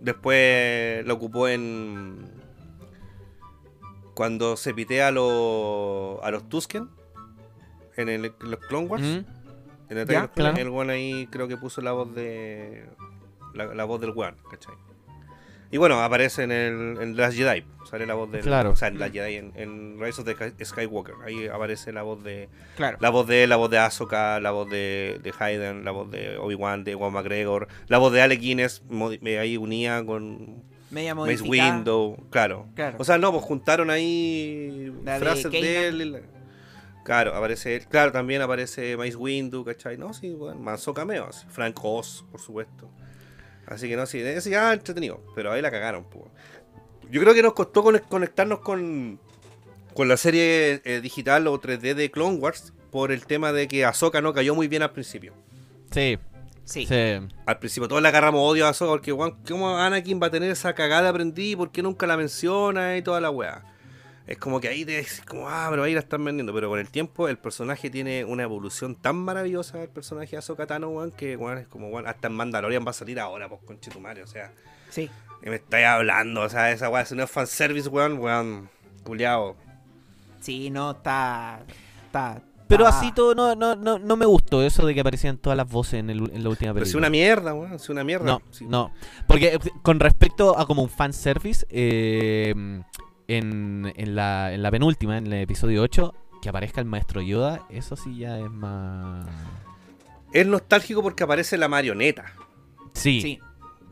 Después 0.00 1.04
lo 1.06 1.14
ocupó 1.14 1.48
en. 1.48 2.30
Cuando 4.14 4.56
se 4.56 4.74
pitea 4.74 5.08
a 5.08 5.10
los. 5.12 6.22
a 6.22 6.30
los 6.30 6.48
Tusken. 6.48 6.88
En, 8.00 8.08
el, 8.08 8.32
los 8.40 8.58
Clone 8.68 8.86
Wars. 8.86 9.02
Mm, 9.02 9.90
En 9.90 9.98
el, 9.98 10.06
Ya, 10.08 10.28
claro. 10.28 10.56
el 10.56 10.68
weón 10.68 10.90
ahí 10.90 11.26
creo 11.30 11.48
que 11.48 11.56
puso 11.56 11.80
la 11.80 11.92
voz 11.92 12.14
de. 12.14 12.84
La, 13.54 13.66
la 13.74 13.84
voz 13.84 14.00
del 14.00 14.10
weón, 14.10 14.36
¿cachai? 14.50 14.74
Y 15.72 15.76
bueno, 15.78 16.00
aparece 16.02 16.42
en 16.42 16.50
el 16.50 16.98
en 17.00 17.16
Last 17.16 17.36
Jedi. 17.36 17.64
Sale 17.88 18.04
la 18.06 18.14
voz 18.14 18.30
del. 18.32 18.40
Claro. 18.42 18.70
O 18.72 18.76
sea, 18.76 18.88
en 18.88 18.98
Last 18.98 19.12
Jedi, 19.12 19.36
en, 19.36 19.52
en 19.54 20.00
Rise 20.00 20.20
of 20.20 20.26
the 20.26 20.34
Sky- 20.34 20.64
Skywalker. 20.64 21.14
Ahí 21.24 21.46
aparece 21.46 21.92
la 21.92 22.02
voz 22.02 22.22
de. 22.24 22.48
claro. 22.76 22.98
La 23.00 23.10
voz 23.10 23.26
de 23.28 23.46
la 23.46 23.54
voz 23.56 23.70
de 23.70 23.78
Ahsoka, 23.78 24.40
la 24.40 24.50
voz 24.50 24.68
de, 24.68 25.20
de 25.22 25.32
Hayden, 25.38 25.84
la 25.84 25.92
voz 25.92 26.10
de 26.10 26.38
Obi-Wan, 26.38 26.82
de 26.82 26.94
Juan 26.94 27.12
McGregor, 27.12 27.68
la 27.86 27.98
voz 27.98 28.12
de 28.12 28.20
Alec 28.22 28.40
Guinness, 28.40 28.82
eh, 29.22 29.38
ahí 29.38 29.56
unía 29.56 30.04
con 30.04 30.62
Media 30.90 31.14
Mace. 31.14 31.42
Window, 31.42 32.16
claro. 32.30 32.66
Claro. 32.74 32.96
O 32.98 33.04
sea, 33.04 33.16
no, 33.18 33.30
pues 33.30 33.44
juntaron 33.44 33.90
ahí 33.90 34.92
La 35.04 35.14
de 35.14 35.20
frases 35.20 35.52
de, 35.52 35.86
él. 35.88 36.22
Claro, 37.04 37.34
aparece 37.34 37.76
él. 37.76 37.86
Claro, 37.86 38.12
también 38.12 38.42
aparece 38.42 38.96
Mace 38.96 39.16
Windu, 39.16 39.64
¿cachai? 39.64 39.96
No, 39.96 40.12
sí, 40.12 40.30
bueno, 40.30 40.60
manso 40.60 40.92
cameo. 40.94 41.26
así. 41.28 41.46
Frank 41.48 41.78
Oz, 41.82 42.24
por 42.30 42.40
supuesto. 42.40 42.90
Así 43.66 43.88
que 43.88 43.96
no, 43.96 44.04
sí, 44.06 44.18
ese 44.20 44.50
ya 44.50 44.72
entretenido. 44.72 45.22
Pero 45.34 45.50
ahí 45.52 45.62
la 45.62 45.70
cagaron, 45.70 46.04
pues. 46.04 46.24
Yo 47.10 47.20
creo 47.20 47.34
que 47.34 47.42
nos 47.42 47.54
costó 47.54 47.82
conec- 47.82 48.06
conectarnos 48.08 48.60
con, 48.60 49.18
con 49.94 50.08
la 50.08 50.16
serie 50.16 50.82
eh, 50.84 51.00
digital 51.00 51.46
o 51.46 51.60
3D 51.60 51.94
de 51.94 52.10
Clone 52.10 52.36
Wars 52.38 52.72
por 52.90 53.10
el 53.12 53.24
tema 53.26 53.52
de 53.52 53.66
que 53.68 53.84
Ahsoka 53.84 54.20
no 54.20 54.32
cayó 54.34 54.54
muy 54.54 54.68
bien 54.68 54.82
al 54.82 54.92
principio. 54.92 55.32
Sí, 55.90 56.18
Sí. 56.64 56.86
sí. 56.86 56.94
Al 57.46 57.58
principio 57.58 57.88
todos 57.88 58.00
le 58.02 58.06
agarramos 58.08 58.40
odio 58.48 58.66
a 58.66 58.68
Ahsoka 58.68 58.92
porque, 58.92 59.12
weón, 59.12 59.36
¿cómo 59.48 59.76
Anakin 59.76 60.20
va 60.22 60.28
a 60.28 60.30
tener 60.30 60.50
esa 60.52 60.72
cagada 60.74 61.08
aprendí? 61.08 61.56
¿Por 61.56 61.72
qué 61.72 61.82
nunca 61.82 62.06
la 62.06 62.16
menciona 62.16 62.96
y 62.96 63.02
toda 63.02 63.20
la 63.20 63.30
weá? 63.30 63.64
Es 64.30 64.38
como 64.38 64.60
que 64.60 64.68
ahí 64.68 64.84
te 64.84 64.92
decís, 64.92 65.22
como, 65.26 65.48
ah, 65.48 65.66
pero 65.70 65.82
ahí 65.82 65.92
la 65.92 65.98
están 66.00 66.24
vendiendo. 66.24 66.54
Pero 66.54 66.68
con 66.68 66.78
el 66.78 66.88
tiempo 66.88 67.28
el 67.28 67.36
personaje 67.36 67.90
tiene 67.90 68.24
una 68.24 68.44
evolución 68.44 68.94
tan 68.94 69.16
maravillosa, 69.16 69.82
el 69.82 69.88
personaje 69.88 70.30
de 70.30 70.36
Ahsoka 70.36 70.66
Tano, 70.68 70.88
weón, 70.90 71.10
que, 71.10 71.36
weón, 71.36 71.58
es 71.58 71.66
como, 71.66 71.88
weón, 71.88 72.06
hasta 72.06 72.28
en 72.28 72.34
Mandalorian 72.34 72.86
va 72.86 72.90
a 72.90 72.94
salir 72.94 73.18
ahora, 73.18 73.48
pues, 73.48 73.60
conchetumare, 73.66 74.22
o 74.22 74.28
sea, 74.28 74.52
Sí. 74.88 75.10
¿qué 75.42 75.50
me 75.50 75.56
estáis 75.56 75.84
hablando? 75.86 76.42
O 76.42 76.48
sea, 76.48 76.70
esa 76.70 76.88
weá, 76.88 77.04
si 77.04 77.16
no 77.16 77.24
es 77.24 77.30
fanservice, 77.30 77.88
weón, 77.88 78.18
weón, 78.20 78.70
culiao. 79.02 79.56
Sí, 80.40 80.70
no, 80.70 80.92
está. 80.92 81.60
Está. 82.06 82.40
Pero 82.68 82.86
así 82.86 83.10
todo 83.10 83.34
no, 83.34 83.56
no, 83.56 83.74
no, 83.74 83.98
no 83.98 84.16
me 84.16 84.26
gustó 84.26 84.62
eso 84.62 84.86
de 84.86 84.94
que 84.94 85.00
aparecían 85.00 85.38
todas 85.38 85.56
las 85.56 85.68
voces 85.68 85.94
en, 85.94 86.08
el- 86.08 86.30
en 86.32 86.44
la 86.44 86.50
última 86.50 86.72
Pero 86.72 86.86
si 86.86 86.92
película. 86.92 86.98
una 87.08 87.10
mierda, 87.10 87.52
weón, 87.52 87.78
si 87.80 87.90
una 87.90 88.04
mierda. 88.04 88.26
No, 88.26 88.42
Sí. 88.52 88.64
no. 88.64 88.92
Porque 89.26 89.54
eh, 89.54 89.58
con 89.82 89.98
respecto 89.98 90.56
a 90.56 90.64
como 90.68 90.82
un 90.84 90.88
fanservice, 90.88 91.66
eh, 91.68 92.54
en, 93.36 93.92
en, 93.96 94.14
la, 94.14 94.52
en 94.52 94.62
la 94.62 94.70
penúltima, 94.70 95.18
en 95.18 95.26
el 95.26 95.34
episodio 95.42 95.82
8, 95.82 96.14
que 96.42 96.48
aparezca 96.48 96.80
el 96.80 96.86
maestro 96.86 97.20
Yoda, 97.22 97.66
eso 97.70 97.96
sí 97.96 98.16
ya 98.18 98.38
es 98.38 98.50
más... 98.50 99.26
Es 100.32 100.46
nostálgico 100.46 101.02
porque 101.02 101.24
aparece 101.24 101.56
la 101.58 101.68
marioneta. 101.68 102.32
Sí, 102.94 103.20
Sí. 103.20 103.40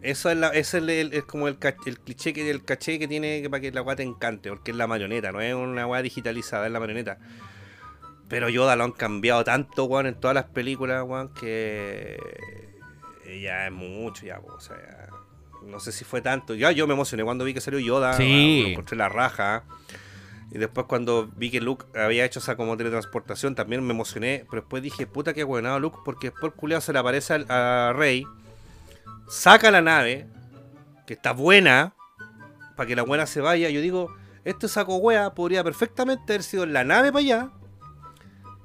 Eso 0.00 0.30
es, 0.30 0.36
la, 0.36 0.48
ese 0.50 0.60
es, 0.60 0.74
el, 0.84 0.90
el- 0.90 1.12
es 1.12 1.24
como 1.24 1.48
el, 1.48 1.58
el 1.86 1.98
cliché 1.98 2.32
que 2.32 2.48
el 2.48 2.62
caché 2.62 3.00
que 3.00 3.08
tiene 3.08 3.42
que- 3.42 3.50
para 3.50 3.60
que 3.60 3.72
la 3.72 3.82
weá 3.82 3.96
te 3.96 4.04
encante, 4.04 4.48
porque 4.48 4.70
es 4.70 4.76
la 4.76 4.86
marioneta, 4.86 5.32
no 5.32 5.40
es 5.40 5.52
una 5.54 5.88
weá 5.88 6.02
digitalizada, 6.02 6.66
es 6.66 6.72
la 6.72 6.78
marioneta. 6.78 7.18
Pero 8.28 8.48
Yoda 8.48 8.76
lo 8.76 8.84
han 8.84 8.92
cambiado 8.92 9.42
tanto, 9.42 9.86
weón, 9.86 10.06
en 10.06 10.14
todas 10.14 10.36
las 10.36 10.44
películas, 10.44 11.02
weón, 11.04 11.34
que 11.34 12.16
ya 13.42 13.66
es 13.66 13.72
mucho, 13.72 14.24
ya, 14.24 14.38
po, 14.40 14.52
o 14.54 14.60
sea, 14.60 14.76
ya- 14.76 15.08
no 15.64 15.80
sé 15.80 15.92
si 15.92 16.04
fue 16.04 16.20
tanto. 16.20 16.54
Ya 16.54 16.70
yo 16.72 16.86
me 16.86 16.94
emocioné 16.94 17.24
cuando 17.24 17.44
vi 17.44 17.54
que 17.54 17.60
salió 17.60 17.78
Yoda, 17.80 18.14
Sí. 18.14 18.62
lo 18.62 18.68
encontré 18.70 18.96
la 18.96 19.08
raja. 19.08 19.64
Y 20.50 20.56
después 20.58 20.86
cuando 20.86 21.28
vi 21.36 21.50
que 21.50 21.60
Luke 21.60 21.84
había 21.98 22.24
hecho 22.24 22.38
esa 22.38 22.56
como 22.56 22.76
teletransportación, 22.76 23.54
también 23.54 23.84
me 23.86 23.92
emocioné. 23.92 24.46
Pero 24.50 24.62
después 24.62 24.82
dije, 24.82 25.06
puta 25.06 25.34
que 25.34 25.44
huevonado 25.44 25.78
Luke, 25.78 25.98
porque 26.04 26.30
después 26.30 26.52
el 26.52 26.58
culiao 26.58 26.80
se 26.80 26.92
le 26.92 26.98
aparece 26.98 27.34
al- 27.34 27.46
a 27.50 27.92
Rey, 27.94 28.24
saca 29.28 29.70
la 29.70 29.82
nave, 29.82 30.26
que 31.06 31.14
está 31.14 31.32
buena, 31.32 31.94
para 32.76 32.86
que 32.86 32.96
la 32.96 33.02
buena 33.02 33.26
se 33.26 33.40
vaya. 33.40 33.68
Yo 33.70 33.80
digo, 33.80 34.14
este 34.44 34.68
saco 34.68 34.96
wea 34.96 35.34
podría 35.34 35.62
perfectamente 35.64 36.32
haber 36.32 36.42
sido 36.42 36.64
la 36.64 36.84
nave 36.84 37.12
para 37.12 37.20
allá. 37.24 37.50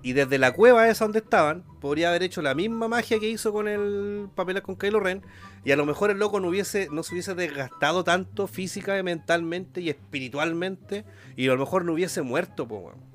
Y 0.03 0.11
desde 0.11 0.37
la 0.37 0.51
cueva 0.51 0.89
esa 0.89 1.05
donde 1.05 1.19
estaban, 1.19 1.63
podría 1.79 2.09
haber 2.09 2.23
hecho 2.23 2.41
la 2.41 2.53
misma 2.53 2.89
magia 2.89 3.19
que 3.19 3.29
hizo 3.29 3.53
con 3.53 3.69
el 3.69 4.27
papel 4.35 4.61
con 4.61 4.75
Kylo 4.75 4.99
Ren. 4.99 5.21
Y 5.63 5.71
a 5.71 5.77
lo 5.77 5.85
mejor 5.85 6.11
el 6.11 6.19
loco 6.19 6.41
no, 6.41 6.49
hubiese, 6.49 6.89
no 6.91 7.03
se 7.03 7.13
hubiese 7.13 7.33
desgastado 7.35 8.03
tanto 8.03 8.47
física, 8.47 9.01
mentalmente 9.01 9.79
y 9.79 9.89
espiritualmente. 9.89 11.05
Y 11.37 11.47
a 11.47 11.53
lo 11.53 11.57
mejor 11.57 11.85
no 11.85 11.93
hubiese 11.93 12.21
muerto, 12.21 12.67
po, 12.67 12.79
weón. 12.79 13.13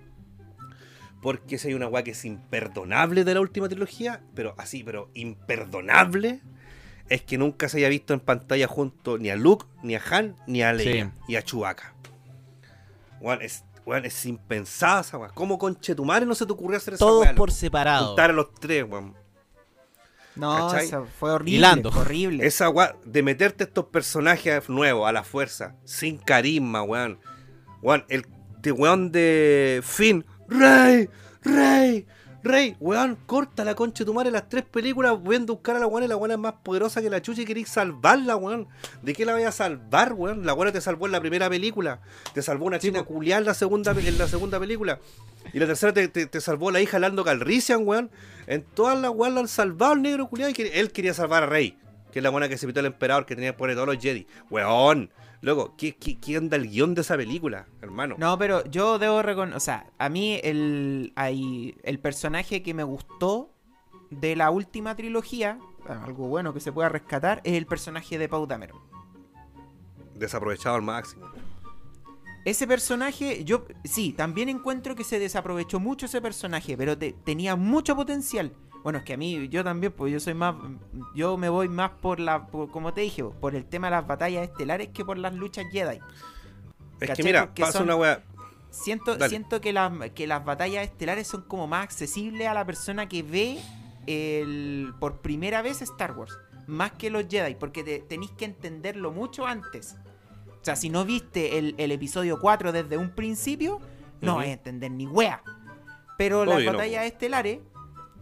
Porque 1.21 1.59
si 1.59 1.69
hay 1.69 1.75
una 1.75 1.89
weá 1.89 2.03
que 2.05 2.13
es 2.13 2.25
imperdonable 2.25 3.25
de 3.25 3.35
la 3.35 3.41
última 3.43 3.69
trilogía, 3.69 4.23
pero 4.35 4.55
así, 4.57 4.83
pero 4.83 5.11
imperdonable, 5.13 6.41
es 7.11 7.23
que 7.23 7.37
nunca 7.37 7.69
se 7.69 7.79
haya 7.79 7.91
visto 7.91 8.15
en 8.15 8.21
pantalla 8.21 8.67
junto 8.67 9.19
ni 9.19 9.29
a 9.29 9.37
Luke, 9.37 9.67
ni 9.83 9.95
a 9.95 10.03
Han, 10.11 10.37
ni 10.47 10.63
a 10.63 10.73
Leia, 10.73 11.13
y 11.27 11.37
a 11.37 11.43
Chewbacca. 11.43 11.95
Weón, 13.21 13.43
es, 13.43 13.65
weón, 13.89 14.05
es 14.05 14.27
impensada 14.27 15.01
esa 15.01 15.19
weá. 15.19 15.31
¿Cómo 15.31 15.59
conchetumare 15.59 16.27
no 16.27 16.35
se 16.35 16.47
te 16.47 16.53
ocurrió 16.53 16.77
hacer 16.77 16.95
esa 16.95 17.05
todos 17.05 17.27
por 17.29 17.51
separado. 17.51 18.09
Juntar 18.09 18.31
a 18.31 18.33
los 18.33 18.55
tres, 18.55 18.85
weón. 18.89 19.15
No, 20.37 20.69
¿Cachai? 20.69 20.87
esa 20.87 21.05
fue 21.05 21.33
horrible. 21.33 21.57
Hilando. 21.57 21.91
fue 21.91 22.03
horrible. 22.03 22.47
Esa 22.47 22.69
weá 22.69 22.95
de 23.05 23.23
meterte 23.23 23.65
estos 23.65 23.87
personajes 23.87 24.69
nuevos 24.69 25.09
a 25.09 25.13
la 25.13 25.25
fuerza, 25.25 25.75
sin 25.85 26.19
carisma, 26.19 26.83
weón. 26.83 27.19
Weón, 27.83 28.05
el 28.09 28.27
este 28.59 28.73
weón 28.73 29.13
de 29.13 29.81
Finn, 29.85 30.27
Rey, 30.49 31.09
Rey, 31.43 32.07
Rey, 32.43 32.77
weón, 32.79 33.17
corta 33.27 33.65
la 33.65 33.75
concha 33.75 34.05
de 34.05 34.07
tu 34.07 34.15
madre 34.15 34.31
las 34.31 34.49
tres 34.49 34.63
películas, 34.65 35.19
voy 35.21 35.37
a 35.37 35.41
buscar 35.41 35.75
a 35.77 35.81
la 35.81 35.87
weón 35.89 36.05
y 36.05 36.09
la 36.09 36.17
weón 36.17 36.31
es 36.31 36.39
más 36.39 36.55
poderosa 36.63 37.03
que 37.03 37.11
la 37.11 37.21
chucha 37.21 37.43
y 37.43 37.45
queréis 37.45 37.69
salvarla, 37.69 38.37
weón. 38.37 38.69
¿De 39.03 39.13
qué 39.13 39.25
la 39.25 39.33
voy 39.33 39.43
a 39.43 39.51
salvar, 39.53 40.13
weón? 40.13 40.47
La 40.47 40.55
weón 40.55 40.73
te 40.73 40.81
salvó 40.81 41.07
en 41.07 41.13
la 41.13 41.21
primera 41.21 41.51
película, 41.51 42.01
te 42.35 42.41
salvó 42.43 42.67
una 42.67 42.79
china 42.79 43.03
culiar 43.03 43.41
en 43.41 43.47
la 43.47 43.55
segunda, 43.55 43.91
en 43.93 44.19
la 44.19 44.29
segunda 44.29 44.61
película. 44.61 45.01
Y 45.53 45.59
la 45.59 45.67
tercera 45.67 45.93
te, 45.93 46.07
te- 46.09 46.27
te 46.27 46.41
salvó 46.41 46.71
la 46.71 46.81
hija 46.81 46.99
Lando 46.99 47.25
Calrissian, 47.25 47.87
weón. 47.87 48.11
En 48.47 48.63
todas 48.63 48.99
las 49.01 49.11
weón 49.11 49.35
la 49.35 49.41
han 49.41 49.49
salvado 49.49 49.95
el 49.95 50.03
negro 50.03 50.29
culiado 50.29 50.51
y 50.51 50.55
que- 50.55 50.79
él 50.81 50.93
quería 50.93 51.15
salvar 51.15 51.43
a 51.43 51.47
Rey. 51.47 51.77
que 52.13 52.21
es 52.21 52.23
la 52.23 52.31
buena 52.31 52.49
que 52.49 52.57
se 52.57 52.67
pitó 52.67 52.81
el 52.81 52.87
emperador 52.87 53.27
que 53.27 53.35
tenía 53.35 53.55
por 53.57 53.71
todos 53.75 53.87
los 53.87 53.99
Jedi. 53.99 54.27
Weón, 54.49 55.11
loco, 55.41 55.75
¿qué, 55.77 55.97
qué, 55.97 56.19
qué 56.19 56.39
onda 56.39 56.57
el 56.57 56.69
guion 56.69 56.95
de 56.95 57.03
esa 57.03 57.17
película, 57.17 57.67
hermano? 57.83 58.17
No, 58.19 58.37
pero 58.39 58.65
yo 58.67 58.99
debo 58.99 59.23
reconocer, 59.23 59.57
o 59.57 59.61
sea, 59.61 59.87
a 59.99 60.09
mí 60.09 60.41
el, 60.43 61.13
hay, 61.17 61.77
el 61.83 61.99
personaje 62.01 62.63
que 62.63 62.75
me 62.75 62.83
gustó 62.85 63.51
de 64.11 64.35
la 64.37 64.51
última 64.51 64.97
trilogía, 64.97 65.59
algo 65.87 66.29
bueno 66.29 66.53
que 66.55 66.61
se 66.61 66.73
pueda 66.73 66.89
rescatar, 66.89 67.41
es 67.45 67.55
el 67.55 67.67
personaje 67.67 68.19
de 68.19 68.29
Pau 68.29 68.47
Dameron. 68.47 68.79
Desaprovechado 70.15 70.77
al 70.77 70.83
máximo. 70.83 71.31
Ese 72.45 72.67
personaje, 72.67 73.45
yo 73.45 73.67
sí, 73.85 74.13
también 74.13 74.49
encuentro 74.49 74.95
que 74.95 75.05
se 75.05 75.19
desaprovechó 75.19 75.81
mucho 75.81 76.07
ese 76.07 76.21
personaje, 76.23 76.77
pero 76.77 76.97
te- 76.97 77.13
tenía 77.13 77.57
mucho 77.57 77.95
potencial. 77.95 78.53
Bueno, 78.85 78.99
es 79.01 79.05
que 79.05 79.15
a 79.15 79.17
mí, 79.17 79.49
yo 79.49 79.65
también, 79.65 79.93
pues 79.93 80.13
yo 80.13 80.21
soy 80.21 80.35
más, 80.35 80.55
yo 81.15 81.37
me 81.37 81.49
voy 81.49 81.69
más 81.69 81.91
por 82.01 82.21
la, 82.21 82.47
por- 82.47 82.71
como 82.71 82.95
te 82.95 83.01
dije, 83.03 83.25
por 83.25 83.55
el 83.55 83.65
tema 83.67 83.89
de 83.89 83.93
las 83.93 84.07
batallas 84.07 84.45
estelares 84.49 84.89
que 84.89 85.05
por 85.05 85.19
las 85.19 85.35
luchas 85.35 85.67
Jedi. 85.71 85.99
Es 87.01 87.11
que 87.11 87.23
mira, 87.23 87.47
Porque 87.47 87.63
pasa 87.63 87.79
son- 87.79 87.83
una 87.85 87.97
weá. 87.97 88.23
Siento, 88.71 89.17
Dale. 89.17 89.29
siento 89.31 89.61
que, 89.61 89.73
las, 89.73 89.93
que 90.15 90.27
las 90.27 90.45
batallas 90.45 90.85
estelares 90.85 91.27
son 91.27 91.43
como 91.43 91.67
más 91.67 91.85
accesibles 91.85 92.47
a 92.47 92.55
la 92.55 92.65
persona 92.67 93.09
que 93.09 93.23
ve 93.23 93.59
el, 94.07 94.93
por 95.01 95.21
primera 95.21 95.63
vez 95.63 95.83
Star 95.83 96.13
Wars. 96.17 96.39
Más 96.67 96.93
que 96.93 97.09
los 97.11 97.25
Jedi, 97.29 97.55
porque 97.55 97.83
te, 97.83 97.99
tenéis 98.01 98.31
que 98.33 98.45
entenderlo 98.45 99.11
mucho 99.11 99.47
antes. 99.47 99.97
O 100.61 100.65
sea, 100.65 100.77
si 100.77 100.91
no 100.91 101.05
viste 101.05 101.59
el, 101.59 101.75
el 101.79 101.93
episodio 101.93 102.39
4 102.41 102.73
desde 102.73 102.99
un 102.99 103.11
principio, 103.11 103.81
no 104.21 104.33
Ujú. 104.33 104.39
vas 104.41 104.49
a 104.49 104.53
entender 104.53 104.91
ni 104.91 105.07
wea. 105.07 105.43
Pero 106.19 106.45
las 106.45 106.57
Obvio, 106.59 106.73
no. 106.73 106.79
batallas 106.79 107.05
estelares 107.07 107.61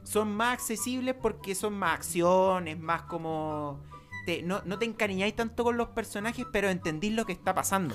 son 0.07 0.33
más 0.35 0.55
accesibles 0.55 1.15
porque 1.21 1.55
son 1.55 1.75
más 1.75 1.95
acciones, 1.97 2.79
más 2.79 3.03
como... 3.03 3.81
te- 4.25 4.43
no, 4.43 4.63
no 4.65 4.79
te 4.79 4.85
encariñáis 4.85 5.35
tanto 5.35 5.65
con 5.65 5.77
los 5.77 5.89
personajes, 5.89 6.47
pero 6.53 6.69
entendís 6.71 7.13
lo 7.13 7.27
que 7.27 7.33
está 7.33 7.55
pasando. 7.55 7.95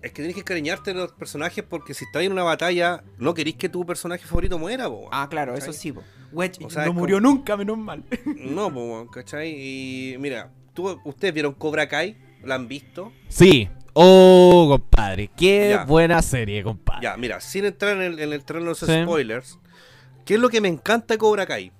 Es 0.00 0.10
que 0.12 0.16
tienes 0.22 0.34
que 0.34 0.40
encariñarte 0.40 0.92
de 0.94 1.00
los 1.00 1.12
personajes 1.12 1.64
porque 1.68 1.92
si 1.92 2.04
estás 2.04 2.22
en 2.22 2.32
una 2.32 2.44
batalla, 2.44 3.02
no 3.18 3.34
querís 3.34 3.56
que 3.56 3.68
tu 3.68 3.84
personaje 3.84 4.24
favorito 4.24 4.58
muera, 4.58 4.88
po. 4.88 5.08
Ah, 5.12 5.26
claro, 5.28 5.54
¿Cachai? 5.54 5.68
eso 5.70 5.78
sí. 5.78 5.92
po. 5.92 6.02
Wedge 6.32 6.64
O 6.64 6.70
sea, 6.70 6.86
no 6.86 6.92
murió 6.92 7.20
nunca, 7.20 7.56
menos 7.56 7.76
mal. 7.78 8.04
No, 8.36 8.72
po, 8.72 9.08
¿cachai? 9.10 9.50
Y 9.54 10.16
mira, 10.18 10.50
¿tú, 10.72 10.98
¿ustedes 11.04 11.34
vieron 11.34 11.52
Cobra 11.54 11.88
Kai? 11.88 12.16
¿La 12.44 12.54
han 12.54 12.68
visto? 12.68 13.12
Sí. 13.28 13.68
Oh, 13.92 14.66
compadre. 14.70 15.28
Qué 15.36 15.70
Ya. 15.70 15.84
buena 15.84 16.22
serie, 16.22 16.62
compadre. 16.62 17.02
Ya, 17.02 17.16
mira, 17.16 17.40
sin 17.40 17.64
entrar 17.64 17.96
en 17.96 18.02
el, 18.02 18.18
en 18.20 18.32
el 18.32 18.44
terreno 18.44 18.66
de 18.66 18.70
los 18.70 18.78
Sí. 18.78 19.02
spoilers, 19.02 19.58
¿qué 20.28 20.34
es 20.34 20.40
lo 20.40 20.50
que 20.50 20.60
me 20.60 20.68
encanta 20.68 21.14
de 21.14 21.18
Cobra 21.18 21.46
Kai? 21.46 21.72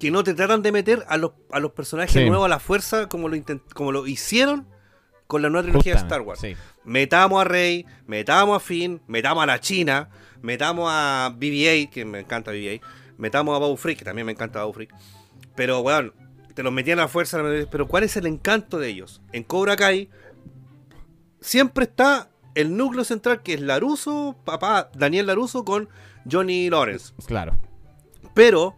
Que 0.00 0.10
no 0.10 0.24
te 0.24 0.34
tratan 0.34 0.62
de 0.62 0.72
meter 0.72 1.04
a 1.08 1.16
los, 1.16 1.30
a 1.52 1.60
los 1.60 1.70
personajes 1.70 2.12
Sí. 2.12 2.28
nuevos 2.28 2.44
a 2.46 2.48
la 2.48 2.58
fuerza 2.58 3.08
como 3.08 3.28
lo, 3.28 3.36
como 3.72 3.92
lo 3.92 4.04
hicieron 4.08 4.66
con 5.28 5.42
la 5.42 5.48
nueva 5.48 5.62
trilogía 5.62 5.92
de 5.94 6.00
Star 6.00 6.22
Wars. 6.22 6.40
Sí. 6.40 6.56
Metamos 6.84 7.40
a 7.40 7.44
Rey, 7.44 7.86
metamos 8.08 8.56
a 8.56 8.60
Finn, 8.60 9.00
metamos 9.06 9.44
a 9.44 9.46
la 9.46 9.60
China, 9.60 10.08
metamos 10.42 10.88
a 10.90 11.32
BB-8, 11.38 11.88
que 11.90 12.04
me 12.04 12.18
encanta 12.18 12.50
BB-8, 12.50 12.80
metamos 13.16 13.62
a 13.62 13.76
Freak, 13.76 13.98
que 14.00 14.04
también 14.04 14.26
me 14.26 14.32
encanta 14.32 14.66
Freak. 14.72 14.92
Pero, 15.54 15.78
weón, 15.80 16.12
te 16.54 16.64
los 16.64 16.72
metían 16.72 16.98
a 16.98 17.02
la 17.02 17.08
fuerza, 17.08 17.40
pero 17.70 17.86
¿cuál 17.86 18.02
es 18.02 18.16
el 18.16 18.26
encanto 18.26 18.80
de 18.80 18.88
ellos? 18.88 19.22
En 19.32 19.44
Cobra 19.44 19.76
Kai 19.76 20.08
siempre 21.40 21.84
está 21.84 22.30
el 22.56 22.76
núcleo 22.76 23.04
central 23.04 23.42
que 23.42 23.54
es 23.54 23.60
Laruso, 23.60 24.36
papá 24.44 24.90
Daniel 24.96 25.26
Laruso 25.26 25.64
con 25.64 25.88
Johnny 26.28 26.68
Lawrence. 26.70 27.12
Claro. 27.26 27.56
Pero 28.38 28.76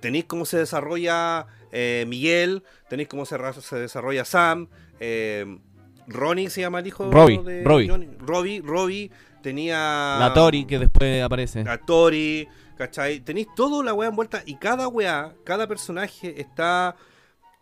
tenéis 0.00 0.26
cómo 0.26 0.44
se 0.44 0.58
desarrolla 0.58 1.48
eh, 1.72 2.04
Miguel, 2.06 2.62
tenéis 2.88 3.08
cómo 3.08 3.26
se, 3.26 3.36
desarrolla 3.76 4.24
Sam, 4.24 4.68
eh, 5.00 5.58
Ronnie 6.06 6.50
se 6.50 6.60
llama 6.60 6.78
el 6.78 6.86
hijo 6.86 7.10
Robbie, 7.10 7.42
de 7.42 7.64
Robbie. 7.64 7.88
Johnny. 7.88 8.08
Robbie, 8.20 8.60
Robbie, 8.64 9.10
tenía 9.42 10.16
La 10.20 10.32
Tori, 10.32 10.64
que 10.66 10.78
después 10.78 11.20
aparece. 11.20 11.64
a 11.68 11.78
Tori, 11.78 12.46
¿cachai? 12.76 13.18
Tenéis 13.20 13.48
toda 13.56 13.82
la 13.84 13.92
weá 13.92 14.08
envuelta 14.08 14.42
y 14.46 14.54
cada 14.54 14.86
weá, 14.86 15.34
cada 15.44 15.66
personaje 15.66 16.40
está. 16.40 16.94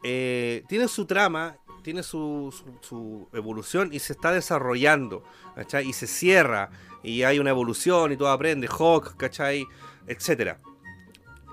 eh, 0.03 0.63
tiene 0.69 0.89
su 0.89 1.07
trama, 1.07 1.57
tiene 1.83 2.03
su, 2.03 2.53
su- 2.55 2.79
su 2.87 3.29
evolución 3.33 3.91
y 3.93 3.99
se 3.99 4.13
está 4.13 4.31
desarrollando, 4.33 5.23
¿cachai? 5.55 5.89
Y 5.89 5.93
se 5.95 6.07
cierra 6.07 6.71
y 7.03 7.23
hay 7.23 7.39
una 7.39 7.49
evolución 7.51 8.13
y 8.13 8.17
todo 8.19 8.29
aprende, 8.29 8.67
Hawk, 8.69 9.17
¿cachai? 9.17 9.65
Etcétera. 10.07 10.59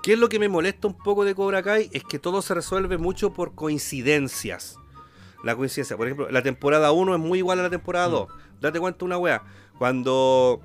¿Qué 0.02 0.12
es 0.14 0.18
lo 0.18 0.28
que 0.28 0.38
me 0.38 0.48
molesta 0.48 0.86
un 0.88 0.94
poco 0.96 1.24
de 1.24 1.34
Cobra 1.34 1.62
Kai? 1.62 1.90
Es 1.92 2.04
que 2.04 2.18
todo 2.18 2.40
se 2.42 2.54
resuelve 2.54 2.98
mucho 2.98 3.32
por 3.32 3.54
coincidencias. 3.54 4.76
La 5.44 5.54
coincidencia, 5.56 5.96
por 5.96 6.06
ejemplo, 6.06 6.30
la 6.30 6.42
temporada 6.42 6.92
1 6.92 7.14
es 7.14 7.20
muy 7.20 7.38
igual 7.38 7.60
a 7.60 7.64
la 7.64 7.70
temporada 7.70 8.08
2. 8.08 8.28
Date 8.60 8.80
cuenta 8.80 9.04
una 9.04 9.18
wea. 9.18 9.42
Cuando 9.78 10.60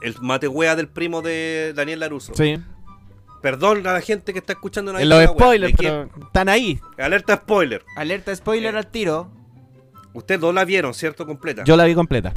el 0.00 0.14
mate 0.20 0.48
wea 0.48 0.76
del 0.76 0.88
primo 0.88 1.22
de 1.22 1.72
Daniel 1.74 2.00
Laruso. 2.00 2.34
Sí. 2.34 2.58
Perdón 3.42 3.86
a 3.86 3.92
la 3.92 4.00
gente 4.00 4.32
que 4.32 4.38
está 4.38 4.52
escuchando 4.52 4.96
En 4.96 5.08
los 5.08 5.24
spoilers, 5.24 5.74
pero 5.76 6.08
están 6.24 6.48
ahí. 6.48 6.80
Alerta 6.96 7.36
spoiler. 7.36 7.84
Alerta 7.96 8.34
spoiler 8.34 8.74
Eh. 8.74 8.78
al 8.78 8.86
tiro. 8.86 9.30
Ustedes 10.14 10.40
dos 10.40 10.54
la 10.54 10.64
vieron, 10.64 10.94
¿cierto? 10.94 11.26
Completa. 11.26 11.64
Yo 11.64 11.76
la 11.76 11.84
vi 11.84 11.94
completa. 11.94 12.32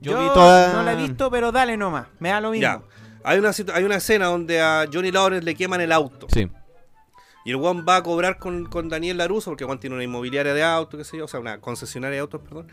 Yo, 0.00 0.12
Yo, 0.12 0.20
vi 0.20 0.26
toda. 0.34 0.72
no 0.74 0.82
la 0.82 0.92
he 0.92 0.96
visto, 0.96 1.30
pero 1.30 1.52
dale 1.52 1.76
nomás. 1.76 2.06
Me 2.18 2.30
da 2.30 2.40
lo 2.40 2.50
mismo. 2.50 2.62
ya. 2.62 2.82
Hay 3.24 3.38
una, 3.38 3.50
hay 3.74 3.84
una 3.84 3.96
escena 3.96 4.26
donde 4.26 4.60
a 4.60 4.86
Johnny 4.92 5.10
Lawrence 5.10 5.44
le 5.44 5.54
queman 5.54 5.80
el 5.80 5.92
auto. 5.92 6.26
Sí. 6.32 6.48
Y 7.44 7.50
el 7.50 7.56
Juan 7.56 7.84
va 7.88 7.96
a 7.96 8.02
cobrar 8.02 8.38
con, 8.38 8.66
con 8.66 8.88
Daniel 8.88 9.16
Laruso, 9.16 9.50
porque 9.50 9.64
Juan 9.64 9.80
tiene 9.80 9.96
una 9.96 10.04
inmobiliaria 10.04 10.52
de 10.52 10.62
autos, 10.62 10.98
qué 10.98 11.04
sé 11.04 11.16
yo, 11.16 11.24
o 11.24 11.28
sea, 11.28 11.40
una 11.40 11.60
concesionaria 11.60 12.16
de 12.16 12.20
autos, 12.20 12.40
perdón. 12.42 12.68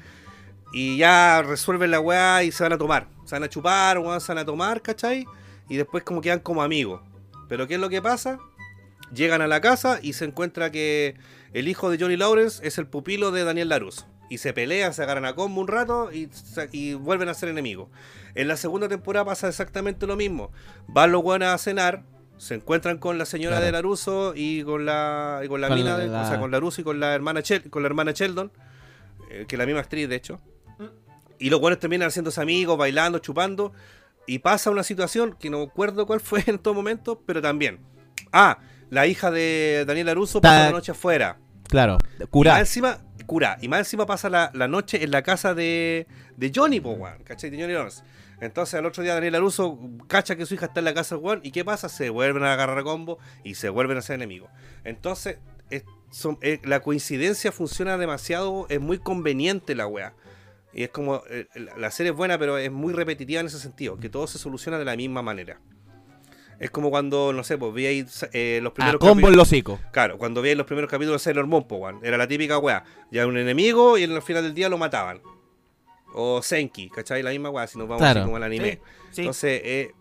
Y 0.74 0.98
ya 0.98 1.42
resuelven 1.42 1.92
la 1.92 2.00
weá 2.00 2.44
y 2.44 2.52
se 2.52 2.64
van 2.64 2.74
a 2.74 2.78
tomar. 2.78 3.08
Se 3.26 3.36
van 3.36 3.44
a 3.44 3.50
chupar, 3.50 4.00
weón, 4.00 4.20
se 4.20 4.34
van 4.34 4.40
a 4.40 4.46
tomar, 4.46 4.82
¿cachai? 4.82 5.26
Y 5.70 5.78
después 5.78 6.04
como 6.04 6.22
quedan 6.22 6.40
como 6.40 6.62
amigos. 6.62 7.02
Pero 7.48 7.68
¿qué 7.68 7.76
es 7.76 7.80
lo 7.80 7.90
que 7.90 8.02
pasa? 8.02 8.40
Llegan 9.14 9.42
a 9.42 9.48
la 9.48 9.62
casa 9.62 10.00
y 10.02 10.14
se 10.14 10.26
encuentra 10.26 10.72
que 10.72 11.16
el 11.54 11.70
hijo 11.70 11.90
de 11.90 11.98
Johnny 11.98 12.18
Lawrence 12.18 12.66
es 12.68 12.78
el 12.78 12.88
pupilo 12.88 13.32
de 13.32 13.46
Daniel 13.46 13.70
Laruso. 13.70 14.06
Y 14.30 14.40
se 14.40 14.52
pelean, 14.54 14.94
se 14.94 15.04
agarran 15.04 15.26
a 15.26 15.34
combo 15.36 15.62
un 15.62 15.68
rato 15.68 16.12
y, 16.12 16.30
y 16.72 16.94
vuelven 16.96 17.30
a 17.30 17.34
ser 17.34 17.50
enemigos. 17.50 17.90
En 18.36 18.48
la 18.48 18.58
segunda 18.58 18.88
temporada 18.90 19.26
pasa 19.26 19.48
exactamente 19.48 20.06
lo 20.06 20.16
mismo. 20.18 20.52
Van 20.88 21.12
los 21.12 21.24
buenos 21.24 21.48
a 21.50 21.58
cenar, 21.58 22.04
se 22.38 22.56
encuentran 22.56 22.98
con 22.98 23.18
la 23.18 23.26
señora 23.26 23.56
Claro. 23.56 23.66
de 23.66 23.72
Laruso 23.72 24.34
y 24.36 24.64
con 24.64 24.86
la, 24.86 25.42
y 25.44 25.48
con 25.48 25.62
la 25.62 25.70
Con 25.70 25.78
mina, 25.78 25.92
la- 25.92 25.98
de- 25.98 26.08
la- 26.08 26.24
o 26.24 26.28
sea, 26.28 26.40
con 26.40 26.52
Laruso 26.52 26.82
y 26.82 26.84
con 26.84 27.00
la 27.00 27.14
hermana, 27.16 27.42
Chel- 27.42 27.70
con 27.70 27.82
la 27.84 27.88
hermana 27.88 28.12
Sheldon, 28.12 28.52
eh, 29.32 29.46
que 29.48 29.56
es 29.56 29.60
la 29.60 29.66
misma 29.66 29.82
actriz, 29.82 30.08
de 30.10 30.16
hecho. 30.16 30.40
Y 31.40 31.50
los 31.50 31.60
buenos 31.62 31.80
terminan 31.80 32.08
haciéndose 32.10 32.42
amigos, 32.42 32.78
bailando, 32.78 33.20
chupando. 33.20 33.72
Y 34.26 34.40
pasa 34.40 34.72
una 34.72 34.84
situación 34.84 35.36
que 35.40 35.50
no 35.50 35.66
recuerdo 35.66 36.06
cuál 36.06 36.20
fue 36.20 36.44
en 36.48 36.60
todo 36.60 36.74
momento, 36.74 37.22
pero 37.26 37.42
también. 37.42 37.80
Ah, 38.34 38.60
la 38.90 39.08
hija 39.08 39.32
de 39.32 39.86
Daniel 39.88 40.08
Laruso 40.08 40.42
pasa 40.42 40.66
la 40.66 40.72
noche 40.72 40.92
afuera. 40.92 41.38
Claro. 41.70 41.98
Y 42.18 42.20
más 42.22 42.30
Curar. 42.30 42.60
encima, 42.60 43.00
cura. 43.28 43.58
Y 43.62 43.68
más 43.68 43.80
encima 43.80 44.08
pasa 44.08 44.30
la, 44.30 44.68
noche 44.68 45.04
en 45.04 45.12
la 45.12 45.22
casa 45.22 45.54
de, 45.54 46.08
de 46.36 46.52
Johnny, 46.54 46.80
po, 46.80 46.94
weón, 46.94 47.22
¿cachai? 47.24 47.52
De 47.52 47.62
Johnny 47.62 47.74
Lawrence. 47.74 48.04
Entonces 48.40 48.76
al 48.76 48.86
otro 48.86 49.04
día 49.04 49.14
Daniel 49.14 49.34
Laruso 49.34 49.80
cacha 50.08 50.36
que 50.36 50.46
su 50.46 50.54
hija 50.54 50.68
está 50.68 50.80
en 50.80 50.86
la 50.86 50.96
casa 50.96 51.16
del 51.16 51.24
weón. 51.24 51.42
¿Y 51.44 51.52
qué 51.52 51.64
pasa? 51.64 51.90
Se 51.90 52.10
vuelven 52.10 52.44
a 52.44 52.54
agarrar 52.54 52.80
a 52.80 52.84
combo 52.84 53.20
y 53.44 53.54
se 53.54 53.70
vuelven 53.70 53.98
a 53.98 54.02
ser 54.02 54.16
enemigos. 54.16 54.50
Entonces, 54.84 55.38
eh, 55.70 56.60
la 56.64 56.80
coincidencia 56.80 57.52
funciona 57.52 57.98
demasiado, 57.98 58.66
es 58.70 58.80
muy 58.80 58.98
conveniente 58.98 59.76
la 59.76 59.88
weá. 59.88 60.14
Y 60.74 60.84
es 60.84 60.90
como, 60.90 61.24
eh, 61.30 61.48
la 61.78 61.92
serie 61.92 62.12
es 62.12 62.18
buena, 62.18 62.38
pero 62.38 62.58
es 62.58 62.72
muy 62.72 62.94
repetitiva 62.94 63.42
en 63.42 63.48
ese 63.48 63.60
sentido, 63.60 63.98
que 63.98 64.10
todo 64.10 64.28
se 64.28 64.38
soluciona 64.38 64.78
de 64.78 64.86
la 64.86 64.96
misma 64.96 65.22
manera. 65.22 65.60
Es 66.60 66.72
como 66.72 66.90
cuando, 66.90 67.34
no 67.34 67.44
sé, 67.44 67.58
pues 67.58 67.74
vi 67.74 67.86
ahí 67.86 68.06
eh, 68.34 68.60
los 68.64 68.72
A 68.72 68.74
primeros 68.74 69.00
combo 69.00 69.28
capi- 69.28 69.32
en 69.32 69.38
los 69.38 69.48
hocico. 69.48 69.80
Claro, 69.92 70.18
cuando 70.18 70.42
veis 70.42 70.58
los 70.58 70.66
primeros 70.66 70.90
capítulos 70.90 71.22
de 71.22 71.24
Sailor 71.26 71.46
Moon, 71.48 71.66
weón, 71.70 72.00
era 72.04 72.18
la 72.18 72.28
típica 72.28 72.58
weá. 72.58 72.84
Ya 73.12 73.28
un 73.28 73.38
enemigo 73.38 73.98
y 73.98 74.04
en 74.04 74.12
el 74.14 74.22
final 74.22 74.44
del 74.44 74.54
día 74.56 74.68
lo 74.70 74.78
mataban. 74.78 75.22
O 76.14 76.42
Senki, 76.42 76.90
¿cachai? 76.90 77.22
La 77.22 77.30
misma 77.30 77.50
weá, 77.52 77.68
si 77.68 77.78
nos 77.78 77.88
vamos 77.88 78.02
Claro. 78.02 78.22
así 78.22 78.26
como 78.26 78.38
al 78.38 78.44
anime. 78.44 78.72
Sí, 78.72 78.82
sí. 79.12 79.22
Entonces, 79.22 79.62
eh, 79.64 79.92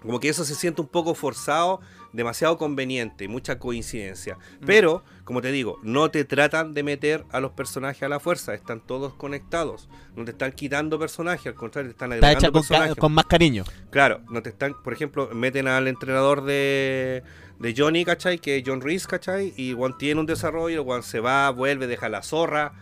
como 0.00 0.18
que 0.18 0.30
eso 0.30 0.44
se 0.44 0.54
siente 0.54 0.80
un 0.80 0.88
poco 0.88 1.14
forzado, 1.14 1.80
demasiado 2.12 2.58
conveniente, 2.58 3.28
mucha 3.28 3.58
coincidencia. 3.58 4.36
Mm. 4.60 4.66
Pero, 4.66 5.04
como 5.24 5.42
te 5.42 5.52
digo, 5.52 5.78
no 5.82 6.10
te 6.10 6.24
tratan 6.24 6.74
de 6.74 6.82
meter 6.82 7.24
a 7.30 7.40
los 7.40 7.52
personajes 7.52 8.02
a 8.02 8.08
la 8.08 8.20
fuerza, 8.20 8.54
están 8.54 8.80
todos 8.80 9.14
conectados. 9.14 9.88
No 10.16 10.24
te 10.24 10.32
están 10.32 10.52
quitando 10.52 10.98
personajes, 10.98 11.46
al 11.46 11.54
contrario, 11.54 11.90
te 11.90 11.92
están 11.92 12.12
Está 12.12 12.32
hecha 12.32 12.50
con 12.96 13.12
más 13.12 13.26
cariño. 13.26 13.64
Claro, 13.90 14.20
no 14.30 14.42
te 14.42 14.50
están, 14.50 14.74
por 14.82 14.92
ejemplo, 14.92 15.30
meten 15.32 15.68
al 15.68 15.88
entrenador 15.88 16.44
de, 16.44 17.22
de 17.58 17.74
Johnny, 17.76 18.04
¿cachai? 18.04 18.38
Que 18.38 18.58
es 18.58 18.64
John 18.66 18.80
Reese, 18.80 19.06
¿cachai? 19.06 19.54
Y 19.56 19.72
Juan 19.74 19.96
tiene 19.98 20.20
un 20.20 20.26
desarrollo, 20.26 20.84
Juan 20.84 21.02
se 21.02 21.20
va, 21.20 21.50
vuelve, 21.50 21.86
deja 21.86 22.08
la 22.08 22.22
zorra. 22.22 22.72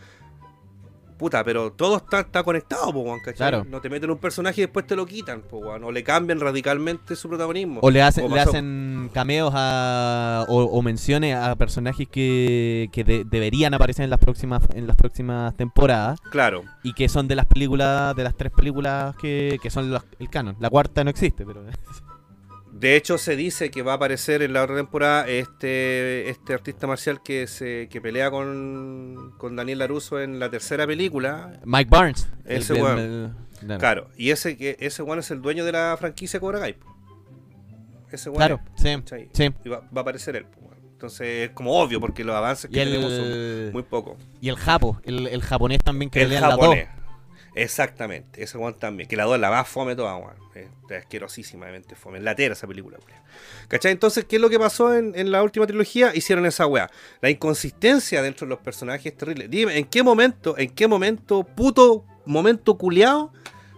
Puta, 1.19 1.43
pero 1.45 1.73
todo 1.73 1.97
está, 1.99 2.20
está 2.20 2.43
conectado, 2.43 2.93
po, 2.93 3.01
weón, 3.01 3.19
¿cachai? 3.20 3.36
Claro. 3.51 3.66
No 3.69 3.81
te 3.81 3.90
meten 3.90 4.11
un 4.11 4.19
personaje 4.19 4.61
y 4.61 4.65
después 4.65 4.86
te 4.86 4.97
lo 4.97 5.05
quitan, 5.05 5.43
po, 5.43 5.59
o 5.59 5.93
le 5.93 6.03
cambian 6.05 6.40
radicalmente 6.40 7.16
su 7.16 7.28
protagonismo. 7.28 7.81
O 7.82 7.90
le 7.90 8.01
hacen, 8.01 8.23
Como 8.24 8.36
le 8.36 8.40
hacen 8.40 9.11
cameos 9.12 9.53
a, 9.55 10.47
o, 10.49 10.62
o 10.62 10.82
menciones 10.82 11.35
a 11.36 11.55
personajes 11.57 12.09
que, 12.09 12.89
que 12.93 13.05
de- 13.05 13.24
deberían 13.24 13.74
aparecer 13.74 14.05
en 14.05 14.11
las 14.11 14.19
próximas 14.20 14.62
en 14.74 14.86
las 14.86 14.97
próximas 14.97 15.55
temporadas 15.57 16.20
Claro. 16.31 16.62
y 16.82 16.93
que 16.95 17.09
son 17.09 17.27
de 17.28 17.35
las 17.35 17.47
películas 17.47 18.15
de 18.15 18.24
las 18.24 18.36
tres 18.36 18.53
películas 18.53 19.16
que, 19.16 19.59
que 19.62 19.70
son 19.70 19.90
las- 19.93 20.05
el 20.19 20.31
canon. 20.31 20.57
La 20.61 20.70
cuarta 20.70 21.03
no 21.05 21.11
existe, 21.11 21.45
pero 21.45 21.62
De 22.78 22.96
hecho, 22.96 23.18
se 23.18 23.34
dice 23.34 23.70
que 23.70 23.82
va 23.82 23.92
a 23.92 23.96
aparecer 23.96 24.42
en 24.42 24.52
la 24.52 24.62
otra 24.62 24.76
temporada 24.76 25.26
este, 25.28 26.28
este 26.30 26.55
artista 26.55 26.86
marcial 26.86 27.22
que 27.22 27.46
se 27.46 27.88
que 27.90 28.00
pelea 28.00 28.30
con, 28.30 29.32
con 29.36 29.56
Daniel 29.56 29.78
LaRusso 29.80 30.20
en 30.20 30.38
la 30.38 30.48
tercera 30.50 30.86
película. 30.86 31.59
Mike 31.64 31.90
Barnes. 31.90 32.28
Ese 32.44 32.74
el- 32.78 32.98
el- 32.98 33.30
claro. 33.60 33.78
Claro, 33.80 34.09
y 34.16 34.30
ese 34.30 34.56
que 34.56 34.76
ese 34.78 35.02
one 35.02 35.20
es 35.20 35.30
el 35.32 35.42
dueño 35.42 35.64
de 35.64 35.72
la 35.72 35.96
franquicia 35.98 36.38
Cobra 36.38 36.60
Kai. 36.60 36.76
Ese 38.12 38.28
one 38.30 38.38
Claro, 38.38 38.60
es, 38.76 38.82
sí, 38.82 39.28
sí. 39.32 39.50
Y 39.64 39.68
va, 39.68 39.80
va 39.80 39.86
a 39.96 40.00
aparecer 40.00 40.36
él. 40.36 40.46
Entonces 40.92 41.48
es 41.48 41.50
como 41.50 41.80
obvio 41.80 42.00
porque 42.00 42.24
los 42.24 42.34
avances 42.34 42.68
que 42.70 42.76
tenemos 42.84 43.12
son 43.12 43.72
muy 43.72 43.82
pocos. 43.82 44.16
y 44.40 44.48
el 44.48 44.56
japo, 44.56 45.00
el, 45.05 45.26
el 45.28 45.42
japonés 45.42 45.78
también 45.84 46.10
que 46.10 46.20
El 46.22 46.26
pelea 46.26 46.38
en 46.38 46.42
la 46.44 46.50
japonés. 46.50 46.88
2. 46.88 46.98
Exactamente, 47.55 48.43
ese 48.43 48.57
one 48.59 48.75
también. 48.79 49.09
Que 49.09 49.16
la 49.16 49.25
2 49.25 49.35
es 49.37 49.41
la 49.41 49.51
más 49.51 49.69
fome 49.69 49.97
toda, 49.97 50.16
weón. 50.16 50.37
Es 50.55 50.69
asquerosísimamente 50.99 51.95
fome. 51.97 52.20
Latera 52.20 52.53
esa 52.55 52.66
película, 52.66 52.99
weón. 52.99 53.20
¿Cachai? 53.69 53.93
Entonces, 53.93 54.25
¿qué 54.25 54.37
es 54.37 54.43
lo 54.43 54.49
que 54.51 54.59
pasó 54.59 54.95
en, 54.95 55.12
en 55.16 55.31
la 55.31 55.43
última 55.43 55.66
trilogía? 55.66 56.15
Hicieron 56.15 56.47
esa 56.47 56.66
weá. 56.66 56.91
La 57.20 57.31
inconsistencia 57.31 58.23
dentro 58.23 58.47
de 58.47 58.51
los 58.51 58.59
personajes 58.61 59.07
es 59.07 59.16
terrible. 59.19 59.49
Dime, 59.49 59.77
¿en 59.79 59.85
qué 59.87 60.03
momento, 60.03 60.57
en 60.59 60.70
qué 60.70 60.87
momento, 60.89 61.43
puto 61.45 62.05
momento 62.27 62.77
culiado, 62.77 63.33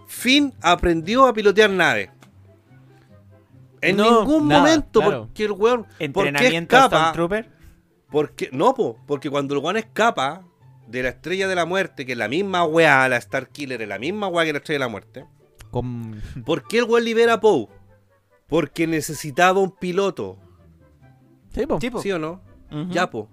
Finn 0.07 0.53
aprendió 0.61 1.25
a 1.27 1.33
pilotear 1.33 1.69
naves? 1.69 2.09
En 3.81 3.97
No, 3.97 4.21
ningún 4.21 4.47
nada, 4.47 4.61
momento, 4.61 4.99
claro. 4.99 5.21
porque 5.25 5.43
el 5.45 5.51
weón. 5.53 5.83
¿Por 5.83 5.97
qué 5.97 6.05
Entrenamiento 6.05 6.75
escapa? 6.75 6.97
Stormtrooper. 7.09 7.49
Porque, 8.11 8.49
no, 8.51 8.73
po, 8.73 8.99
porque 9.07 9.29
cuando 9.29 9.55
el 9.55 9.61
weón 9.61 9.77
escapa 9.77 10.43
de 10.91 11.03
la 11.03 11.09
estrella 11.09 11.47
de 11.47 11.55
la 11.55 11.65
muerte, 11.65 12.05
que 12.05 12.11
es 12.13 12.17
la 12.17 12.27
misma 12.27 12.63
weá, 12.65 13.07
la 13.09 13.17
Star 13.17 13.49
Killer, 13.49 13.81
es 13.81 13.87
la 13.87 13.97
misma 13.99 14.27
weá 14.27 14.45
que 14.45 14.51
la 14.53 14.59
estrella 14.59 14.75
de 14.79 14.85
la 14.85 14.89
muerte, 14.89 15.25
Con... 15.71 16.21
¿por 16.45 16.67
qué 16.67 16.79
el 16.79 16.83
weón 16.85 17.05
libera 17.05 17.33
a 17.33 17.39
Poe? 17.39 17.67
Porque 18.47 18.85
necesitaba 18.87 19.59
un 19.59 19.71
piloto, 19.75 20.37
Sí, 21.53 21.65
po. 21.65 21.79
Sí, 21.81 21.89
po. 21.89 22.01
¿sí 22.01 22.11
o 22.11 22.19
no? 22.19 22.41
Ujú. 22.71 22.91
Ya, 22.91 23.09
po. 23.09 23.29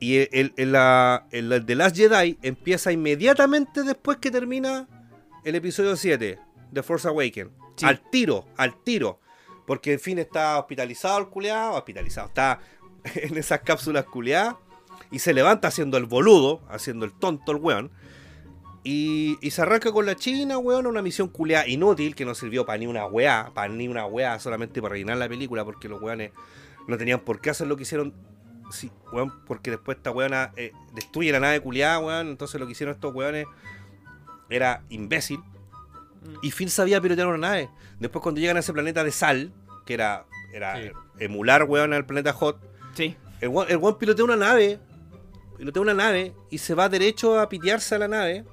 Y 0.00 0.16
el, 0.18 0.28
el, 0.32 0.52
el- 0.56 0.72
la, 0.72 1.26
el, 1.30 1.50
el 1.52 1.64
The 1.66 1.74
Last 1.74 1.96
Jedi 1.96 2.38
empieza 2.42 2.92
inmediatamente 2.92 3.82
después 3.82 4.18
que 4.18 4.30
termina 4.30 4.86
el 5.44 5.54
episodio 5.54 5.96
7 5.96 6.38
de 6.70 6.82
Force 6.82 7.08
Awakens. 7.08 7.50
Sí. 7.76 7.86
Al 7.86 8.00
tiro, 8.10 8.46
al 8.56 8.82
tiro. 8.84 9.20
Porque 9.66 9.94
en 9.94 10.00
fin 10.00 10.18
está 10.18 10.58
hospitalizado 10.58 11.18
el 11.18 11.28
culeado, 11.28 11.74
hospitalizado, 11.74 12.28
está 12.28 12.60
en 13.14 13.36
esas 13.38 13.60
cápsulas 13.60 14.04
culeadas 14.04 14.56
y 15.10 15.18
se 15.20 15.32
levanta 15.34 15.68
haciendo 15.68 15.96
el 15.96 16.06
boludo, 16.06 16.60
haciendo 16.68 17.04
el 17.04 17.12
tonto 17.12 17.52
el 17.52 17.58
weón. 17.58 17.90
Y, 18.84 19.36
y 19.40 19.50
se 19.50 19.62
arranca 19.62 19.92
con 19.92 20.06
la 20.06 20.14
China, 20.16 20.58
weón, 20.58 20.86
a 20.86 20.88
una 20.88 21.02
misión 21.02 21.28
culeada 21.28 21.66
inútil 21.66 22.14
que 22.14 22.24
no 22.24 22.34
sirvió 22.34 22.64
para 22.64 22.78
ni 22.78 22.86
una 22.86 23.06
weá, 23.06 23.50
para 23.54 23.68
ni 23.72 23.88
una 23.88 24.06
weá, 24.06 24.38
solamente 24.38 24.80
para 24.80 24.92
rellenar 24.92 25.18
la 25.18 25.28
película 25.28 25.64
porque 25.64 25.88
los 25.88 26.00
weones 26.00 26.32
no 26.86 26.96
tenían 26.96 27.20
por 27.20 27.40
qué 27.40 27.50
hacer 27.50 27.66
lo 27.66 27.76
que 27.76 27.82
hicieron. 27.82 28.14
Sí, 28.70 28.90
weón, 29.12 29.32
porque 29.46 29.70
después 29.70 29.96
esta 29.98 30.10
weona 30.10 30.52
eh, 30.56 30.72
destruye 30.94 31.32
la 31.32 31.40
nave 31.40 31.60
culiada, 31.60 31.98
weón. 31.98 32.28
Entonces 32.28 32.60
lo 32.60 32.66
que 32.66 32.72
hicieron 32.72 32.94
estos 32.94 33.14
weones 33.14 33.46
era 34.50 34.82
imbécil. 34.88 35.40
Y 36.42 36.50
Finn 36.50 36.68
sabía 36.70 37.00
pilotear 37.00 37.28
una 37.28 37.38
nave. 37.38 37.70
Después 38.00 38.22
cuando 38.22 38.40
llegan 38.40 38.56
a 38.56 38.60
ese 38.60 38.72
planeta 38.72 39.04
de 39.04 39.10
sal, 39.10 39.52
que 39.86 39.94
era, 39.94 40.24
era 40.52 40.76
Sí. 40.80 40.90
emular, 41.18 41.64
weón, 41.64 41.92
al 41.92 42.06
planeta 42.06 42.32
Hot, 42.32 42.58
Sí. 42.94 43.16
el 43.40 43.48
weón, 43.48 43.66
el 43.70 43.76
weón 43.78 43.98
pilotea 43.98 44.24
una 44.24 44.36
nave, 44.36 44.78
pilotea 45.58 45.82
una 45.82 45.94
nave 45.94 46.34
y 46.50 46.58
se 46.58 46.74
va 46.74 46.88
derecho 46.88 47.38
a 47.38 47.48
pitearse 47.48 47.94
a 47.94 47.98
la 47.98 48.08
nave. 48.08 48.44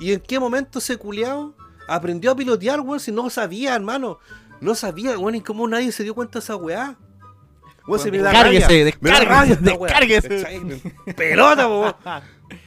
¿Y 0.00 0.12
en 0.12 0.20
qué 0.20 0.38
momento 0.38 0.78
ese 0.78 0.96
culiao 0.96 1.54
aprendió 1.88 2.30
a 2.32 2.36
pilotear, 2.36 2.80
weón? 2.80 3.00
Si 3.00 3.10
no 3.10 3.28
sabía, 3.30 3.74
hermano. 3.74 4.18
No 4.60 4.74
sabía, 4.74 5.18
weón, 5.18 5.34
y 5.34 5.40
cómo 5.40 5.66
nadie 5.66 5.90
se 5.92 6.02
dio 6.04 6.14
cuenta 6.14 6.38
de 6.38 6.42
esa 6.44 6.56
weá. 6.56 6.96
Weón, 7.86 8.00
se 8.00 8.10
me 8.10 8.18
da 8.18 8.30
Descárguese, 8.30 8.84
descárguese, 8.84 9.60
descárguese. 10.28 10.94
Pelota, 11.16 11.66
po, 11.68 11.80
weón. 11.80 11.94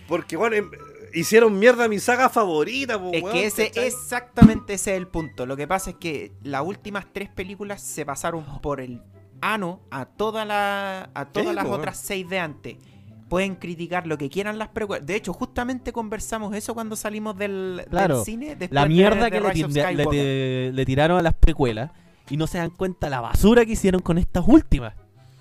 Porque, 0.08 0.38
weón, 0.38 0.54
em- 0.54 0.72
hicieron 1.14 1.58
mierda 1.58 1.88
mi 1.88 2.00
saga 2.00 2.30
favorita, 2.30 3.00
po, 3.00 3.12
Es 3.14 3.24
weón, 3.24 3.36
que 3.36 3.46
ese, 3.46 3.68
¿cachai? 3.68 3.88
exactamente 3.88 4.74
ese 4.74 4.92
es 4.92 4.98
el 4.98 5.08
punto. 5.08 5.46
Lo 5.46 5.58
que 5.58 5.68
pasa 5.68 5.92
es 5.92 5.96
que 5.98 6.32
las 6.44 6.62
últimas 6.64 7.08
tres 7.12 7.30
películas 7.30 7.82
se 7.82 8.06
pasaron 8.06 8.46
por 8.62 8.80
el 8.80 9.02
ano 9.42 9.82
a 9.92 10.06
toda 10.06 10.46
la, 10.46 11.10
a 11.14 11.26
todas 11.26 11.50
Sí, 11.50 11.56
las 11.56 11.66
po, 11.66 11.72
otras 11.72 11.98
seis 12.00 12.28
de 12.30 12.40
antes. 12.40 12.78
Pueden 13.30 13.56
criticar 13.56 14.08
lo 14.08 14.18
que 14.18 14.30
quieran 14.30 14.58
las 14.58 14.70
precuelas. 14.70 15.06
De 15.06 15.16
hecho, 15.16 15.34
justamente 15.34 15.92
conversamos 15.92 16.56
eso 16.56 16.74
cuando 16.74 16.96
salimos 16.96 17.38
del, 17.38 17.78
del 17.78 17.86
Claro, 17.90 18.24
cine. 18.24 18.56
La 18.70 18.86
mierda 18.86 19.26
de 19.26 19.32
que 19.32 19.40
le, 19.96 20.72
le- 20.72 20.86
tiraron 20.86 21.18
a 21.20 21.22
las 21.22 21.34
precuelas 21.34 21.92
y 22.30 22.38
no 22.38 22.48
se 22.48 22.58
dan 22.58 22.70
cuenta 22.70 23.10
la 23.10 23.20
basura 23.20 23.66
que 23.66 23.74
hicieron 23.74 24.02
con 24.02 24.18
estas 24.18 24.46
últimas. 24.48 24.94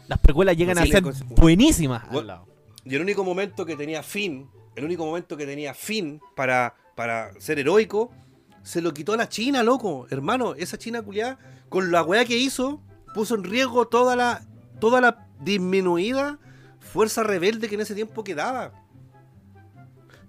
Las 0.09 0.19
precuelas 0.19 0.57
llegan 0.57 0.77
Sí, 0.79 0.83
a 0.91 1.01
ser 1.01 1.05
buenísimas. 1.37 2.03
Bueno. 2.11 2.45
Y 2.85 2.95
el 2.95 3.03
único 3.03 3.23
momento 3.25 3.65
que 3.67 3.77
tenía 3.77 4.03
fin, 4.03 4.49
el 4.77 4.85
único 4.85 5.05
momento 5.07 5.37
que 5.37 5.47
tenía 5.47 5.75
fin 5.75 6.21
para, 6.35 6.75
para 6.97 7.33
ser 7.41 7.59
heroico, 7.59 8.11
se 8.63 8.81
lo 8.81 8.93
quitó 8.95 9.13
a 9.13 9.17
la 9.17 9.29
China, 9.29 9.63
loco. 9.63 10.07
Hermano, 10.11 10.55
esa 10.55 10.77
China 10.79 11.03
culiada, 11.03 11.39
con 11.69 11.91
la 11.93 12.03
weá 12.03 12.25
que 12.25 12.37
hizo, 12.37 12.81
puso 13.15 13.35
en 13.37 13.45
riesgo 13.45 13.87
toda 13.89 14.15
la, 14.17 14.43
toda 14.81 15.01
la 15.01 15.27
disminuida 15.41 16.39
fuerza 16.97 17.23
rebelde 17.23 17.69
que 17.69 17.75
en 17.75 17.83
ese 17.83 17.95
tiempo 17.95 18.25
quedaba. 18.25 18.73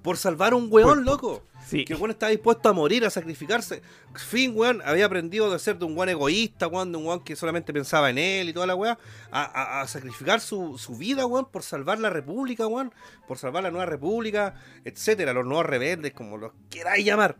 Por 0.02 0.18
salvar 0.18 0.53
a 0.53 0.56
un 0.56 0.68
weón, 0.69 1.03
loco. 1.06 1.44
Sí. 1.65 1.84
Que 1.84 1.94
el 1.94 1.99
weón 1.99 2.11
estaba 2.11 2.30
dispuesto 2.30 2.69
a 2.69 2.73
morir, 2.73 3.03
a 3.06 3.10
sacrificarse. 3.10 3.81
Finn, 4.15 4.53
weón, 4.56 4.81
había 4.85 5.06
aprendido 5.06 5.52
de 5.52 5.60
ser 5.60 5.77
de 5.77 5.85
un 5.85 5.98
weón 5.98 6.10
egoísta, 6.10 6.68
weón, 6.68 6.91
de 6.91 6.98
un 6.98 7.06
weón 7.06 7.23
que 7.23 7.35
solamente 7.35 7.73
pensaba 7.73 8.10
en 8.10 8.18
él 8.18 8.49
y 8.49 8.53
toda 8.53 8.68
la 8.68 8.76
weá, 8.76 8.98
a, 9.31 9.44
a- 9.44 9.81
a 9.81 9.88
sacrificar 9.88 10.39
su, 10.39 10.77
su 10.77 10.95
vida, 10.98 11.26
weón, 11.26 11.49
por 11.52 11.64
salvar 11.64 11.99
la 11.99 12.10
república, 12.10 12.68
weón, 12.68 12.94
por 13.27 13.38
salvar 13.38 13.64
la 13.64 13.72
nueva 13.72 13.85
república, 13.85 14.56
etcétera, 14.85 15.34
los 15.34 15.45
nuevos 15.45 15.65
rebeldes, 15.65 16.14
como 16.14 16.38
los 16.38 16.52
queráis 16.69 17.06
llamar. 17.06 17.35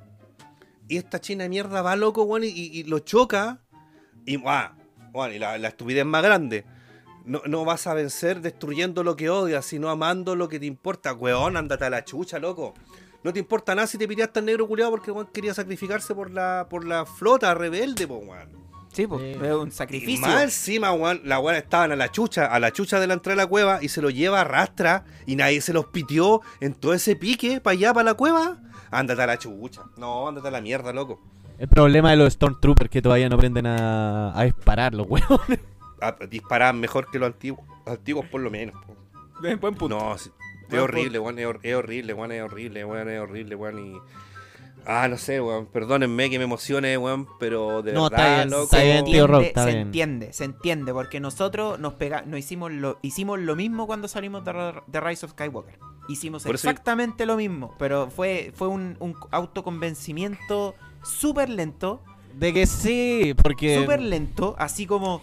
Y 0.90 0.98
esta 0.98 1.20
china 1.22 1.44
de 1.44 1.49
mierda 1.49 1.82
va 1.82 1.95
loco, 1.95 2.24
weón, 2.24 2.44
y, 2.44 2.48
y 2.49 2.84
lo 2.84 2.99
choca. 2.99 3.60
Y, 4.26 4.36
guau, 4.38 4.72
weón, 5.14 5.34
y 5.34 5.40
la, 5.40 5.58
la 5.58 5.68
estupidez 5.70 6.06
más 6.06 6.24
grande. 6.24 6.66
No, 7.28 7.41
no 7.45 7.66
vas 7.66 7.86
a 7.88 7.94
vencer 7.94 8.41
destruyendo 8.41 9.04
lo 9.04 9.16
que 9.16 9.30
odias, 9.30 9.66
sino 9.66 9.90
amando 9.90 10.36
lo 10.36 10.48
que 10.48 10.60
te 10.60 10.66
importa. 10.66 11.14
Weón, 11.14 11.58
ándate 11.58 11.86
a 11.86 11.90
la 11.90 12.04
chucha, 12.06 12.40
loco. 12.40 12.74
No 13.24 13.34
te 13.34 13.40
importa 13.40 13.76
nada 13.76 13.86
si 13.88 13.98
te 13.98 14.08
piraste 14.08 14.40
al 14.40 14.45
negro 14.45 14.68
culiado 14.68 14.91
porque 14.91 15.12
weón 15.12 15.28
quería 15.34 15.54
sacrificarse 15.54 16.16
por 16.16 16.32
la, 16.32 16.68
por 16.70 16.86
la 16.86 17.06
flota 17.06 17.54
rebelde, 17.54 18.08
po, 18.08 18.16
weón. 18.18 18.49
Sí, 18.94 19.06
po, 19.06 19.20
Sí. 19.20 19.26
es 19.32 19.52
un 19.52 19.68
Y 19.68 19.72
sacrificio. 19.72 20.26
más 20.26 20.41
encima, 20.44 20.94
weón, 20.94 21.20
la 21.26 21.40
weón 21.40 21.58
estaban 21.58 21.91
a 21.91 21.95
la 21.98 22.10
chucha, 22.12 22.45
a 22.45 22.60
la 22.60 22.72
chucha 22.72 22.99
de 22.99 23.08
la 23.08 23.16
entrada 23.16 23.36
de 23.36 23.44
la 23.44 23.48
cueva 23.49 23.80
y 23.84 23.90
se 23.90 24.02
lo 24.02 24.10
lleva 24.10 24.41
arrastra 24.41 25.04
y 25.26 25.36
nadie 25.36 25.60
se 25.62 25.74
los 25.74 25.88
pitió 25.88 26.41
en 26.62 26.74
todo 26.76 26.94
ese 26.94 27.16
pique 27.18 27.60
para 27.60 27.74
allá, 27.74 27.94
para 27.94 28.06
la 28.06 28.14
cueva. 28.14 28.58
Ándate 28.90 29.22
a 29.22 29.28
la 29.28 29.38
chucha. 29.38 29.82
No, 29.98 30.30
ándate 30.30 30.48
a 30.48 30.52
la 30.52 30.62
mierda, 30.62 30.94
loco. 30.94 31.20
El 31.60 31.68
problema 31.68 32.12
de 32.12 32.18
los 32.18 32.32
Stormtroopers 32.34 32.90
que 32.90 33.02
todavía 33.02 33.28
no 33.28 33.36
aprenden 33.36 33.66
a, 33.68 34.40
a 34.40 34.44
disparar 34.45 34.94
los 34.94 35.06
huevos. 35.10 35.41
Disparar 36.30 36.74
mejor 36.76 37.10
que 37.11 37.19
los 37.19 37.28
antiguos, 37.28 37.65
los 37.86 37.98
antiguos 37.98 38.26
por 38.28 38.41
lo 38.41 38.49
menos. 38.52 38.76
po. 38.86 38.95
Buen 39.41 39.60
punto. 39.76 39.90
No, 39.90 40.18
sí, 40.18 40.30
es 40.64 40.69
Buen 40.69 40.82
horrible, 40.82 41.19
weón, 41.19 41.40
es, 41.40 41.45
hor- 41.48 41.60
es 41.64 41.76
horrible, 41.76 42.14
weón, 42.14 42.32
es 42.32 42.41
horrible, 42.41 42.86
weón, 42.86 43.10
es 43.10 43.19
horrible, 43.19 43.56
weón, 43.56 43.80
y... 43.94 43.98
Ah, 44.90 45.07
no 45.10 45.18
sé, 45.18 45.41
weón, 45.41 45.65
perdónenme 45.65 46.30
que 46.30 46.38
me 46.38 46.45
emocione, 46.45 46.98
weón, 46.98 47.28
pero 47.40 47.82
de 47.82 47.91
No, 47.94 48.06
está 48.07 48.18
verdad, 48.22 48.36
bien, 48.38 48.49
loco... 48.52 48.64
está 48.64 48.84
bien, 48.84 49.06
tío 49.06 49.28
Rob, 49.28 49.41
está 49.41 49.64
se 49.64 49.68
bien. 49.69 49.80
entiende, 49.82 50.34
se 50.34 50.44
entiende, 50.45 50.94
porque 50.94 51.19
nosotros 51.19 51.78
nos 51.80 51.94
pega, 51.95 52.22
nos 52.22 52.40
hicimos 52.40 52.72
lo, 52.72 52.98
hicimos 53.02 53.38
lo 53.40 53.56
mismo 53.56 53.86
cuando 53.86 54.07
salimos 54.07 54.44
de, 54.45 54.99
Rise 55.02 55.26
of 55.26 55.32
Skywalker. 55.34 55.78
Hicimos 56.07 56.44
Por 56.44 56.56
eso- 56.56 56.69
exactamente 56.69 57.26
lo 57.26 57.36
mismo, 57.36 57.76
pero 57.78 58.10
fue, 58.10 58.53
fue 58.56 58.69
un, 58.69 58.95
un 58.99 59.14
autoconvencimiento 59.32 60.76
súper 61.03 61.49
lento, 61.49 62.02
De 62.34 62.53
que 62.53 62.65
sí, 62.65 63.34
porque 63.41 63.80
súper 63.82 64.02
lento, 64.02 64.56
así 64.57 64.86
como, 64.86 65.22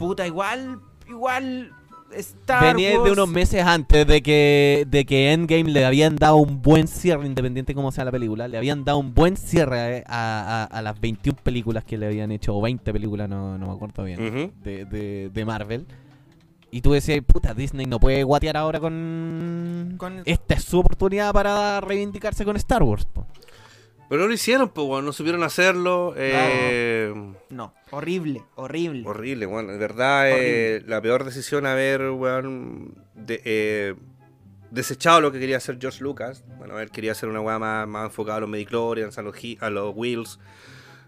puta, 0.00 0.26
igual, 0.26 0.80
igual, 1.08 1.72
Star 2.16 2.74
venía 2.74 2.90
de 2.90 3.12
unos 3.12 3.28
meses 3.28 3.62
antes 3.64 4.04
de 4.04 4.20
que, 4.20 4.84
de 4.88 5.04
que 5.06 5.32
Endgame 5.32 5.70
le 5.70 5.84
habían 5.84 6.16
dado 6.16 6.36
un 6.38 6.60
buen 6.60 6.88
cierre, 6.88 7.24
independiente 7.26 7.72
como 7.72 7.92
sea 7.92 8.04
la 8.04 8.10
película, 8.10 8.48
le 8.48 8.56
habían 8.58 8.84
dado 8.84 8.98
un 8.98 9.14
buen 9.14 9.36
cierre 9.36 10.02
a, 10.08 10.64
a- 10.64 10.64
a 10.64 10.82
las 10.82 11.00
21 11.00 11.38
películas 11.40 11.84
que 11.84 11.96
le 11.96 12.06
habían 12.06 12.32
hecho, 12.32 12.56
o 12.56 12.60
20 12.60 12.92
películas, 12.92 13.28
no, 13.28 13.56
no 13.58 13.68
me 13.68 13.72
acuerdo 13.74 14.02
bien, 14.02 14.52
de, 14.64 14.84
de- 14.86 15.30
de 15.32 15.44
Marvel. 15.44 15.86
Y 16.72 16.80
tú 16.82 16.92
decías, 16.92 17.20
puta, 17.26 17.52
Disney 17.54 17.86
no 17.86 17.98
puede 18.00 18.22
guatear 18.24 18.56
ahora 18.56 18.78
con... 18.80 19.94
Con- 19.96 20.22
Esta 20.24 20.54
es 20.54 20.64
su 20.64 20.78
oportunidad 20.80 21.32
para 21.32 21.80
reivindicarse 21.80 22.44
con 22.44 22.56
Star 22.56 22.82
Wars. 22.82 23.04
po. 23.04 23.26
Pero 24.10 24.20
no 24.22 24.28
lo 24.28 24.34
hicieron, 24.34 24.68
pues, 24.68 24.86
weón. 24.86 25.06
No 25.06 25.12
supieron 25.14 25.42
hacerlo. 25.44 26.12
eh, 26.18 27.14
No, 27.48 27.72
horrible, 27.92 28.42
horrible. 28.56 29.04
Horrible, 29.06 29.46
weón. 29.46 29.68
De 29.68 29.78
verdad, 29.78 30.24
eh, 30.28 30.82
la 30.86 31.00
peor 31.00 31.24
decisión 31.24 31.64
haber, 31.64 32.02
weón, 32.10 32.94
de- 33.14 33.40
eh, 33.44 33.94
desechado 34.70 35.20
lo 35.20 35.32
que 35.32 35.38
quería 35.40 35.56
hacer 35.56 35.78
George 35.80 36.02
Lucas. 36.02 36.44
Bueno, 36.58 36.78
él 36.80 36.90
quería 36.90 37.12
hacer 37.12 37.28
una 37.28 37.40
weá 37.40 37.58
más, 37.58 37.86
más 37.88 38.06
enfocada 38.06 38.38
a 38.38 38.40
los 38.40 38.50
Mediclorians, 38.50 39.16
a 39.16 39.22
los, 39.22 39.34
a 39.60 39.70
los 39.70 39.94
Wheels. 39.96 40.38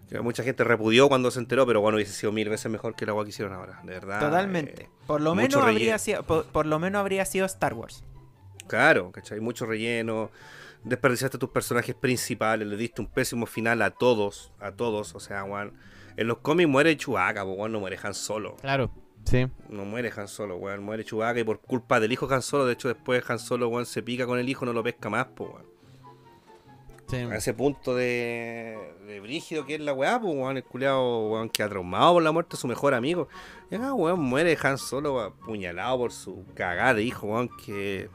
Que 0.09 0.19
mucha 0.21 0.43
gente 0.43 0.63
repudió 0.63 1.07
cuando 1.09 1.31
se 1.31 1.39
enteró, 1.39 1.65
pero 1.65 1.81
bueno, 1.81 1.95
hubiese 1.97 2.13
sido 2.13 2.31
mil 2.31 2.47
veces 2.49 2.71
mejor 2.71 2.95
que 2.95 3.05
la 3.05 3.13
weá 3.13 3.23
que 3.25 3.29
hicieron 3.31 3.53
ahora. 3.53 3.79
De 3.83 3.93
verdad. 3.93 4.19
Totalmente. 4.19 4.89
Por 5.07 5.21
lo 5.21 5.33
menos 5.35 5.53
relleno. 5.55 5.67
habría 5.71 5.97
sido, 5.97 6.23
por, 6.23 6.45
por 6.45 6.65
lo 6.65 6.79
menos 6.79 6.99
habría 6.99 7.25
sido 7.25 7.45
Star 7.47 7.73
Wars. 7.73 8.03
Claro, 8.67 9.11
¿cachai? 9.11 9.39
Mucho 9.41 9.65
relleno. 9.65 10.29
Desperdiciaste 10.83 11.37
tus 11.37 11.49
personajes 11.49 11.95
principales, 11.95 12.67
le 12.67 12.75
diste 12.75 13.01
un 13.01 13.07
pésimo 13.07 13.45
final 13.45 13.81
a 13.81 13.91
todos, 13.91 14.51
a 14.59 14.71
todos. 14.71 15.15
O 15.15 15.19
sea, 15.19 15.43
weón. 15.43 15.73
En 16.17 16.27
los 16.27 16.39
cómics 16.39 16.69
muere 16.69 16.95
Chewbacca, 16.95 17.43
pues, 17.43 17.57
weón, 17.57 17.71
no 17.71 17.79
muere 17.79 17.97
Han 18.03 18.13
Solo. 18.13 18.55
Claro. 18.57 18.91
Sí. 19.25 19.47
No 19.69 19.85
muere 19.85 20.11
Han 20.15 20.27
Solo, 20.27 20.57
weón. 20.57 20.83
Muere 20.83 21.03
Chewbacca 21.05 21.39
y 21.39 21.43
por 21.43 21.59
culpa 21.61 21.99
del 21.99 22.11
hijo 22.11 22.27
Han 22.31 22.41
Solo, 22.41 22.65
de 22.65 22.73
hecho 22.73 22.89
después 22.89 23.23
Han 23.29 23.39
Solo, 23.39 23.69
weón, 23.69 23.85
se 23.85 24.03
pica 24.03 24.25
con 24.25 24.37
el 24.39 24.49
hijo, 24.49 24.65
no 24.65 24.73
lo 24.73 24.83
pesca 24.83 25.09
más, 25.09 25.27
pues, 25.35 25.49
weón. 25.49 25.65
sí. 27.07 27.17
A 27.17 27.35
ese 27.37 27.53
punto 27.53 27.95
de, 27.95 28.77
de 29.07 29.19
brígido 29.21 29.65
que 29.65 29.75
es 29.75 29.81
la 29.81 29.93
weá, 29.93 30.19
pues, 30.19 30.35
weón. 30.35 30.57
El 30.57 30.63
culiado, 30.65 31.29
weón, 31.29 31.49
que 31.49 31.63
ha 31.63 31.69
traumado 31.69 32.13
por 32.13 32.23
la 32.23 32.31
muerte 32.33 32.57
de 32.57 32.61
su 32.61 32.67
mejor 32.67 32.93
amigo. 32.93 33.29
Y 33.71 33.75
acá, 33.75 33.93
weón, 33.93 34.19
muere 34.19 34.57
Han 34.61 34.77
Solo 34.77 35.21
apuñalado 35.21 35.97
por 35.97 36.11
su 36.11 36.45
cagada 36.53 36.93
de 36.95 37.03
hijo, 37.03 37.27
weón, 37.27 37.49
que 37.65 38.09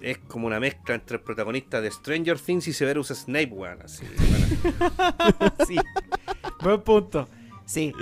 es 0.00 0.18
como 0.18 0.46
una 0.46 0.60
mezcla 0.60 0.94
entre 0.94 1.16
el 1.16 1.22
protagonista 1.22 1.80
de 1.80 1.90
Stranger 1.90 2.38
Things 2.38 2.68
y 2.68 2.72
Severus 2.72 3.08
Snape, 3.08 3.46
weón. 3.52 3.82
Así, 3.82 4.04
weón. 4.18 5.52
sí. 5.66 5.76
Buen 6.60 6.80
punto. 6.82 7.28
Sí. 7.64 7.92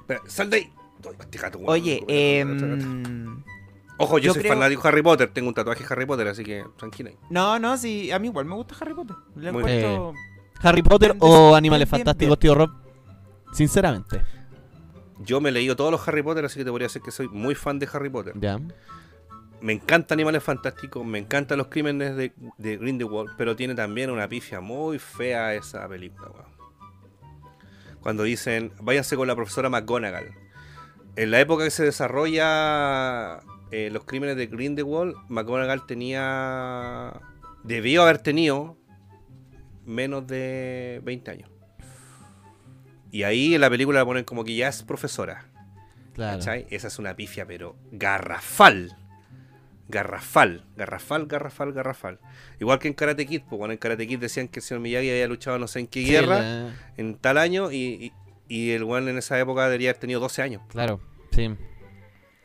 Espera, 0.00 0.20
sal 0.26 0.50
de 0.50 0.56
ahí. 0.58 0.72
Este 1.20 1.38
gato, 1.38 1.58
weón. 1.58 1.70
Oye, 1.70 2.04
em, 2.08 3.42
Ojo, 3.98 4.18
yo, 4.18 4.26
yo 4.28 4.32
soy 4.34 4.42
creo- 4.42 4.54
fanático 4.54 4.82
de 4.82 4.88
Harry 4.88 5.02
Potter, 5.02 5.30
tengo 5.32 5.48
un 5.48 5.54
tatuaje 5.54 5.84
de 5.84 5.92
Harry 5.92 6.06
Potter, 6.06 6.28
así 6.28 6.42
que 6.44 6.64
tranquila. 6.76 7.10
no, 7.30 7.58
no, 7.58 7.76
sí, 7.76 8.10
a 8.10 8.18
mí 8.18 8.28
igual 8.28 8.46
me 8.46 8.54
gusta 8.54 8.74
Harry 8.80 8.94
Potter. 8.94 9.16
Le 9.36 9.52
Muy 9.52 9.62
encuentro- 9.62 10.14
Harry 10.62 10.82
Potter 10.82 11.16
o 11.20 11.54
Animales 11.54 11.88
Fantásticos, 11.88 12.38
tío 12.38 12.54
Rob. 12.54 12.70
Sinceramente. 13.52 14.22
Yo 15.18 15.40
me 15.40 15.50
he 15.50 15.52
leído 15.52 15.76
todos 15.76 15.90
los 15.92 16.06
Harry 16.08 16.22
Potter, 16.22 16.44
así 16.44 16.58
que 16.58 16.64
te 16.64 16.70
podría 16.70 16.86
decir 16.86 17.02
que 17.02 17.10
soy 17.10 17.28
muy 17.28 17.54
fan 17.54 17.78
de 17.78 17.88
Harry 17.92 18.10
Potter. 18.10 18.34
Ya. 18.40 18.58
Me 19.62 19.72
encanta 19.72 20.14
Animales 20.14 20.42
Fantásticos, 20.42 21.06
me 21.06 21.18
encantan 21.18 21.58
los 21.58 21.68
crímenes 21.68 22.16
de, 22.16 22.32
de 22.58 22.76
Grindelwald, 22.76 23.30
pero 23.38 23.54
tiene 23.54 23.74
también 23.74 24.10
una 24.10 24.28
pifia 24.28 24.60
muy 24.60 24.98
fea 24.98 25.54
esa 25.54 25.88
película, 25.88 26.28
weón. 26.30 26.52
Cuando 28.00 28.24
dicen, 28.24 28.72
váyanse 28.80 29.16
con 29.16 29.28
la 29.28 29.36
profesora 29.36 29.68
McGonagall. 29.68 30.34
En 31.14 31.30
la 31.30 31.40
época 31.40 31.64
que 31.64 31.70
se 31.70 31.84
desarrolla 31.84 33.40
eh, 33.70 33.90
los 33.92 34.04
crímenes 34.04 34.36
de 34.36 34.48
Grindelwald, 34.48 35.14
McGonagall 35.28 35.86
tenía... 35.86 37.20
Debió 37.62 38.02
haber 38.02 38.18
tenido 38.18 38.76
menos 39.86 40.26
de 40.26 41.00
20 41.04 41.30
años. 41.30 41.50
Y 43.12 43.22
ahí 43.22 43.54
en 43.54 43.60
la 43.60 43.70
película 43.70 44.00
la 44.00 44.04
ponen 44.04 44.24
como 44.24 44.42
que 44.42 44.56
ya 44.56 44.68
es 44.68 44.82
profesora. 44.82 45.46
Claro. 46.14 46.38
¿Cachai? 46.38 46.66
Esa 46.70 46.88
es 46.88 46.98
una 46.98 47.14
pifia, 47.14 47.46
pero 47.46 47.76
garrafal. 47.92 48.96
Garrafal, 49.88 50.64
garrafal, 50.76 51.26
garrafal, 51.26 51.72
garrafal. 51.72 52.18
Igual 52.60 52.78
que 52.78 52.88
en 52.88 52.94
Karate 52.94 53.26
Kid, 53.26 53.42
pues 53.48 53.58
bueno, 53.58 53.72
en 53.72 53.78
Karate 53.78 54.06
Kid 54.06 54.18
decían 54.20 54.48
que 54.48 54.60
el 54.60 54.64
señor 54.64 54.80
Miyagi 54.80 55.10
había 55.10 55.26
luchado 55.28 55.58
no 55.58 55.68
sé 55.68 55.80
en 55.80 55.86
qué 55.86 56.04
Sí, 56.04 56.10
guerra, 56.10 56.38
la- 56.40 56.74
en 56.96 57.14
tal 57.16 57.36
año, 57.38 57.70
y, 57.72 57.76
y, 57.76 58.12
y 58.48 58.70
el 58.70 58.84
one 58.84 59.10
en 59.10 59.18
esa 59.18 59.38
época 59.38 59.64
debería 59.64 59.90
haber 59.90 60.00
tenido 60.00 60.20
12 60.20 60.40
años. 60.42 60.62
Claro. 60.68 61.00
Sí. 61.32 61.54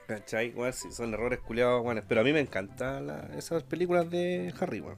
¿Cachai? 0.07 0.51
Weón, 0.55 0.73
sí, 0.73 0.87
son 0.91 1.13
errores 1.13 1.39
culiados, 1.39 1.83
weón. 1.85 2.03
Pero 2.07 2.21
a 2.21 2.23
mí 2.23 2.33
me 2.33 2.39
encantan 2.39 3.07
la- 3.07 3.29
esas 3.37 3.63
películas 3.63 4.09
de 4.09 4.53
Harry, 4.59 4.79
weón. 4.81 4.97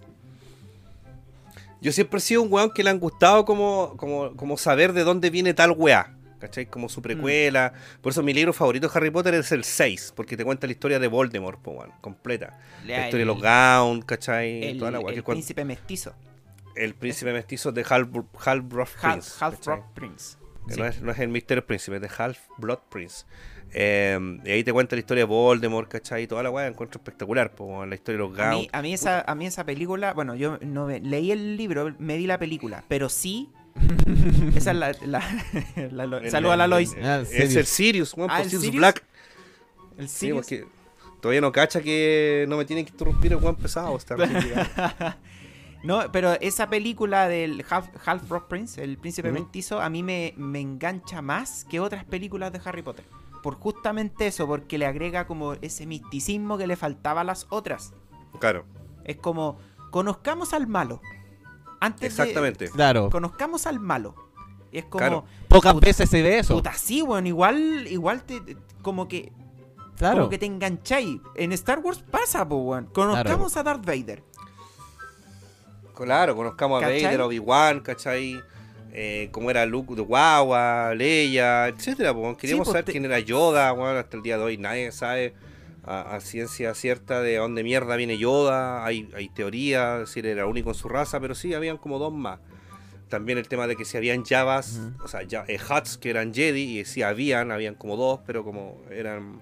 Yo 1.82 1.92
siempre 1.92 2.18
he 2.18 2.22
sido 2.22 2.42
un 2.42 2.52
weón 2.52 2.72
que 2.72 2.84
le 2.84 2.90
han 2.90 3.00
gustado 3.00 3.46
como, 3.46 3.96
como, 3.98 4.36
como 4.36 4.58
saber 4.58 4.94
de 4.94 5.04
dónde 5.04 5.30
viene 5.30 5.54
tal 5.54 5.72
weá. 5.72 6.16
¿Cachai? 6.40 6.66
Como 6.68 6.88
su 6.90 7.02
precuela. 7.02 7.74
Por 8.02 8.12
eso 8.12 8.24
mi 8.24 8.34
libro 8.34 8.54
favorito 8.54 8.88
de 8.88 8.94
Harry 8.98 9.12
Potter 9.12 9.34
es 9.34 9.52
el 9.52 9.64
6, 9.64 10.14
porque 10.16 10.38
te 10.38 10.46
cuenta 10.46 10.68
la 10.68 10.72
historia 10.72 10.98
de 11.00 11.08
Voldemort, 11.08 11.62
po, 11.62 11.72
weón, 11.72 11.92
completa. 12.02 12.60
La 12.86 13.06
historia 13.06 13.10
el- 13.12 13.18
de 13.20 13.26
los 13.26 13.42
Gaunt, 13.42 14.06
¿cachai? 14.06 14.64
el, 14.64 14.80
Toda 14.80 14.92
la 14.92 15.00
el 15.00 15.24
príncipe 15.24 15.66
mestizo. 15.66 16.14
el 16.76 16.96
príncipe 16.96 17.34
mestizo 17.34 17.72
de 17.74 17.84
Half- 17.84 18.26
Half-Blood 18.46 18.88
Half, 18.88 19.02
Prince. 19.02 19.32
Half 19.40 19.56
¿cachai? 19.58 19.76
Rock 19.76 19.86
Prince. 19.94 20.38
Sí. 20.70 20.80
no, 20.80 20.86
es, 20.86 21.02
no 21.02 21.12
es 21.12 21.20
el 21.20 21.30
Misterio 21.30 21.66
Príncipe, 21.66 21.96
es 21.98 22.02
de 22.04 22.10
Half 22.18 22.38
Blood 22.58 22.80
Prince. 22.90 23.26
Eh, 23.74 24.18
y 24.46 24.50
ahí 24.52 24.64
te 24.64 24.72
cuenta 24.74 24.96
la 24.96 25.00
historia 25.02 25.22
de 25.22 25.28
Voldemort, 25.28 25.90
¿cachai? 25.90 26.26
Toda 26.28 26.42
la 26.44 26.50
weá 26.50 26.68
encuentro 26.68 27.00
espectacular, 27.00 27.52
po, 27.54 27.86
la 27.86 27.96
historia 27.96 28.22
de 28.22 28.28
los 28.30 28.40
A 28.40 28.44
Gaunt. 28.44 28.62
mí, 28.62 28.70
a, 28.72 28.82
mí 28.82 28.94
esa, 28.94 29.22
a 29.22 29.36
mí 29.36 29.46
esa 29.46 29.64
película, 29.66 30.14
bueno, 30.14 30.36
yo 30.36 30.58
no 30.62 30.88
leí 30.88 31.32
el 31.32 31.58
libro, 31.58 31.94
me 32.00 32.18
vi 32.18 32.26
la 32.28 32.38
película, 32.40 32.84
pero 32.88 33.10
sí, 33.10 33.50
esa 34.56 34.72
es 34.72 34.78
la... 34.78 34.92
la, 35.06 35.24
la- 35.92 36.06
lo- 36.06 36.18
El- 36.18 36.32
saluda 36.32 36.54
a 36.54 36.58
la 36.58 36.64
el- 36.66 36.70
Lois. 36.72 36.96
Ah, 37.02 37.22
Es 37.32 37.56
el 37.56 37.66
Sirius, 37.66 38.14
weón, 38.16 38.30
Ah, 38.32 38.38
por 38.38 38.46
¿el 38.46 38.52
Sirius? 38.52 38.76
Black. 38.76 39.04
El 39.98 40.08
Sí, 40.10 40.18
Sirius. 40.28 40.38
porque 40.38 40.68
todavía 41.22 41.42
no 41.42 41.52
cacha 41.52 41.82
que 41.82 42.46
no 42.48 42.58
me 42.58 42.66
tienen 42.66 42.86
que 42.86 42.92
interrumpir 42.92 43.32
el 43.34 43.38
weón 43.40 43.56
pesado. 43.56 43.96
Está 43.98 44.16
llegado. 44.16 45.16
No, 45.82 46.12
pero 46.12 46.34
esa 46.42 46.70
película 46.70 47.30
del 47.30 47.64
Half, 47.70 47.88
Half 48.06 48.30
Rock 48.30 48.48
Prince, 48.50 48.84
el 48.84 48.98
príncipe 48.98 49.32
Ujú. 49.32 49.40
mestizo, 49.40 49.80
a 49.80 49.90
mí 49.90 50.04
me, 50.04 50.34
me 50.36 50.60
engancha 50.60 51.22
más 51.22 51.64
que 51.64 51.80
otras 51.80 52.04
películas 52.04 52.52
de 52.52 52.60
Harry 52.66 52.82
Potter. 52.82 53.06
Por 53.42 53.56
justamente 53.56 54.28
eso, 54.28 54.46
porque 54.46 54.78
le 54.78 54.86
agrega 54.86 55.26
como 55.26 55.54
ese 55.62 55.86
misticismo 55.86 56.58
que 56.58 56.68
le 56.68 56.76
faltaba 56.76 57.22
a 57.22 57.24
las 57.24 57.48
otras. 57.50 57.94
claro, 58.40 58.66
Es 59.06 59.16
como, 59.16 59.58
conozcamos 59.90 60.52
al 60.54 60.68
malo. 60.68 61.02
Antes 61.80 62.02
de- 62.02 62.08
exactamente. 62.08 62.70
Claro. 62.70 63.10
conozcamos 63.10 63.66
al 63.68 63.80
malo. 63.80 64.16
Y 64.72 64.78
es 64.80 64.86
como, 64.86 65.00
Claro. 65.00 65.26
Pocas 65.48 65.74
puta- 65.74 65.86
veces 65.88 66.10
se 66.10 66.22
ve 66.22 66.40
eso. 66.40 66.54
puta, 66.56 66.74
sí, 66.74 67.02
weón, 67.02 67.26
igual, 67.28 67.88
igual 67.88 68.24
te, 68.24 68.40
te- 68.42 68.58
como 68.82 69.08
que, 69.08 69.32
Claro. 69.98 70.18
como 70.18 70.30
que 70.30 70.38
te 70.38 70.46
engancháis. 70.46 71.20
En 71.36 71.52
Star 71.54 71.80
Wars 71.80 72.04
pasa, 72.10 72.48
po, 72.48 72.58
weón. 72.58 72.86
Conozcamos 72.94 73.58
a 73.58 73.64
Darth 73.64 73.84
Vader. 73.86 74.22
Claro, 75.96 76.36
conozcamos 76.36 76.82
a 76.82 76.86
¿Cachai? 76.88 77.04
Vader, 77.04 77.22
a 77.22 77.26
Obi-Wan, 77.26 77.80
¿cachai? 77.82 78.42
Eh, 78.94 79.30
cómo 79.32 79.52
era 79.52 79.66
Luke 79.66 79.96
de 79.96 80.02
Guagua, 80.02 80.94
Leia, 80.96 81.68
etcétera. 81.68 82.14
po, 82.14 82.36
Queríamos 82.38 82.66
pues, 82.66 82.74
saber 82.74 82.86
te- 82.86 82.92
quién 82.94 83.06
era 83.06 83.20
Yoda, 83.20 83.72
bueno, 83.74 84.00
hasta 84.00 84.16
el 84.18 84.24
día 84.24 84.38
de 84.38 84.44
hoy 84.44 84.58
nadie 84.58 84.92
sabe 84.92 85.34
a, 85.84 86.16
a 86.16 86.20
ciencia 86.20 86.74
cierta 86.74 87.22
de 87.22 87.38
dónde 87.38 87.64
mierda 87.64 87.96
viene 87.96 88.18
Yoda. 88.18 88.86
Hay, 88.86 89.10
hay 89.16 89.30
teorías, 89.30 90.10
si 90.10 90.20
era 90.20 90.30
el 90.44 90.48
único 90.48 90.70
en 90.70 90.76
su 90.76 90.90
raza, 90.90 91.20
pero 91.20 91.36
sí, 91.36 91.54
habían 91.54 91.78
como 91.78 92.00
dos 92.00 92.14
más. 92.14 92.40
También 93.10 93.38
el 93.40 93.48
tema 93.48 93.66
de 93.66 93.76
que 93.76 93.86
si 93.86 93.98
habían 93.98 94.24
Javas, 94.24 94.80
o 95.04 95.08
sea, 95.08 95.24
ya, 95.24 95.44
eh, 95.48 95.58
Huts 95.60 95.98
que 95.98 96.12
eran 96.12 96.32
Jedi, 96.34 96.80
y 96.80 96.86
sí 96.86 97.02
habían, 97.02 97.52
habían 97.52 97.74
como 97.74 97.96
dos, 97.98 98.20
pero 98.26 98.44
como 98.44 98.78
eran 98.92 99.40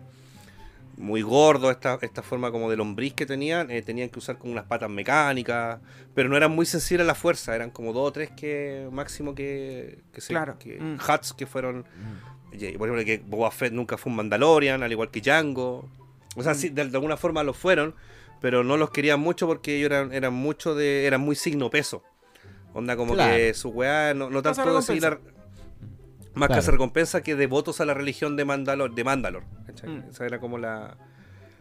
muy 0.96 1.22
gordos, 1.22 1.72
esta, 1.72 2.00
esta 2.02 2.24
forma 2.24 2.50
como 2.50 2.70
de 2.72 2.78
lombriz 2.78 3.14
que 3.14 3.26
tenían, 3.26 3.70
eh, 3.70 3.82
tenían 3.82 4.10
que 4.10 4.18
usar 4.20 4.38
como 4.38 4.54
unas 4.54 4.66
patas 4.66 4.90
mecánicas, 4.90 5.80
pero 6.16 6.28
no 6.30 6.38
eran 6.38 6.52
muy 6.52 6.66
sensibles 6.66 7.04
a 7.04 7.08
la 7.08 7.14
fuerza, 7.14 7.54
eran 7.56 7.70
como 7.70 7.92
dos 7.94 8.08
o 8.08 8.12
tres 8.14 8.32
que 8.32 8.88
máximo 8.92 9.36
que, 9.36 10.00
que 10.14 10.22
se 10.22 10.30
Claro. 10.30 10.58
que, 10.58 10.80
Mm. 10.80 10.96
Huts 10.96 11.34
que 11.34 11.46
fueron, 11.46 11.86
Jedi. 12.54 12.78
por 12.78 12.88
ejemplo, 12.88 13.06
que 13.06 13.18
Boba 13.20 13.52
Fett 13.52 13.74
nunca 13.74 13.98
fue 13.98 14.12
un 14.12 14.16
Mandalorian, 14.16 14.82
al 14.82 14.92
igual 14.92 15.12
que 15.12 15.20
Django, 15.22 15.88
o 16.38 16.44
sea, 16.44 16.54
sí, 16.54 16.70
de, 16.70 16.86
de 16.86 16.96
alguna 16.98 17.18
forma 17.18 17.44
lo 17.44 17.54
fueron, 17.54 17.96
pero 18.40 18.64
no 18.64 18.78
los 18.78 18.92
querían 18.92 19.20
mucho 19.20 19.48
porque 19.48 19.76
ellos 19.78 19.88
eran, 19.92 20.14
eran 20.14 20.34
mucho 20.34 20.76
de, 20.76 21.06
eran 21.06 21.22
muy 21.22 21.36
signo 21.36 21.70
peso. 21.70 22.04
Onda 22.74 22.96
como 22.96 23.14
Claro. 23.16 23.36
que 23.36 23.54
su 23.54 23.70
weá 23.70 24.14
no, 24.14 24.30
no 24.30 24.42
tanto 24.42 24.76
de 24.76 24.82
seguir 24.84 25.02
la- 25.04 25.20
más 26.36 26.48
Claro. 26.48 26.64
que 26.64 26.72
recompensa 26.72 27.22
que 27.24 27.36
devotos 27.36 27.82
a 27.82 27.86
la 27.86 27.94
religión 27.96 28.36
de 28.36 28.46
Mandalor, 28.46 28.94
de 28.94 29.04
Mandalor. 29.04 29.44
Mm. 29.84 30.10
Esa 30.12 30.26
era 30.26 30.40
como 30.40 30.58
la, 30.60 30.98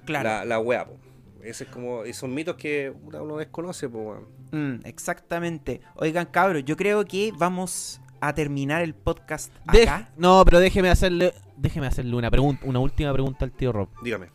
Claro. 0.05 0.29
la, 0.29 0.45
la 0.45 0.59
weá, 0.61 0.85
po. 0.87 0.99
Ese 1.43 1.65
es 1.65 1.71
como, 1.71 2.03
esos 2.05 2.29
mitos 2.29 2.57
que 2.57 2.93
uno 3.03 3.37
desconoce, 3.39 3.89
po. 3.89 4.27
Mm, 4.53 4.81
exactamente. 4.85 5.81
Oigan, 5.95 6.27
cabros, 6.27 6.65
yo 6.65 6.77
creo 6.77 7.05
que 7.07 7.33
vamos 7.39 8.01
a 8.21 8.35
terminar 8.35 8.83
el 8.83 8.95
podcast 8.95 9.53
Dej- 9.73 9.83
acá. 9.85 10.11
no, 10.19 10.43
pero 10.45 10.59
déjeme 10.61 10.91
hacerle, 10.91 11.33
déjeme 11.57 11.87
hacerle 11.87 12.15
una 12.17 12.31
pregunta, 12.31 12.63
una 12.67 12.79
última 12.81 13.13
pregunta 13.13 13.45
al 13.45 13.53
tío 13.53 13.73
Rob. 13.73 13.89
Dígame. 14.03 14.29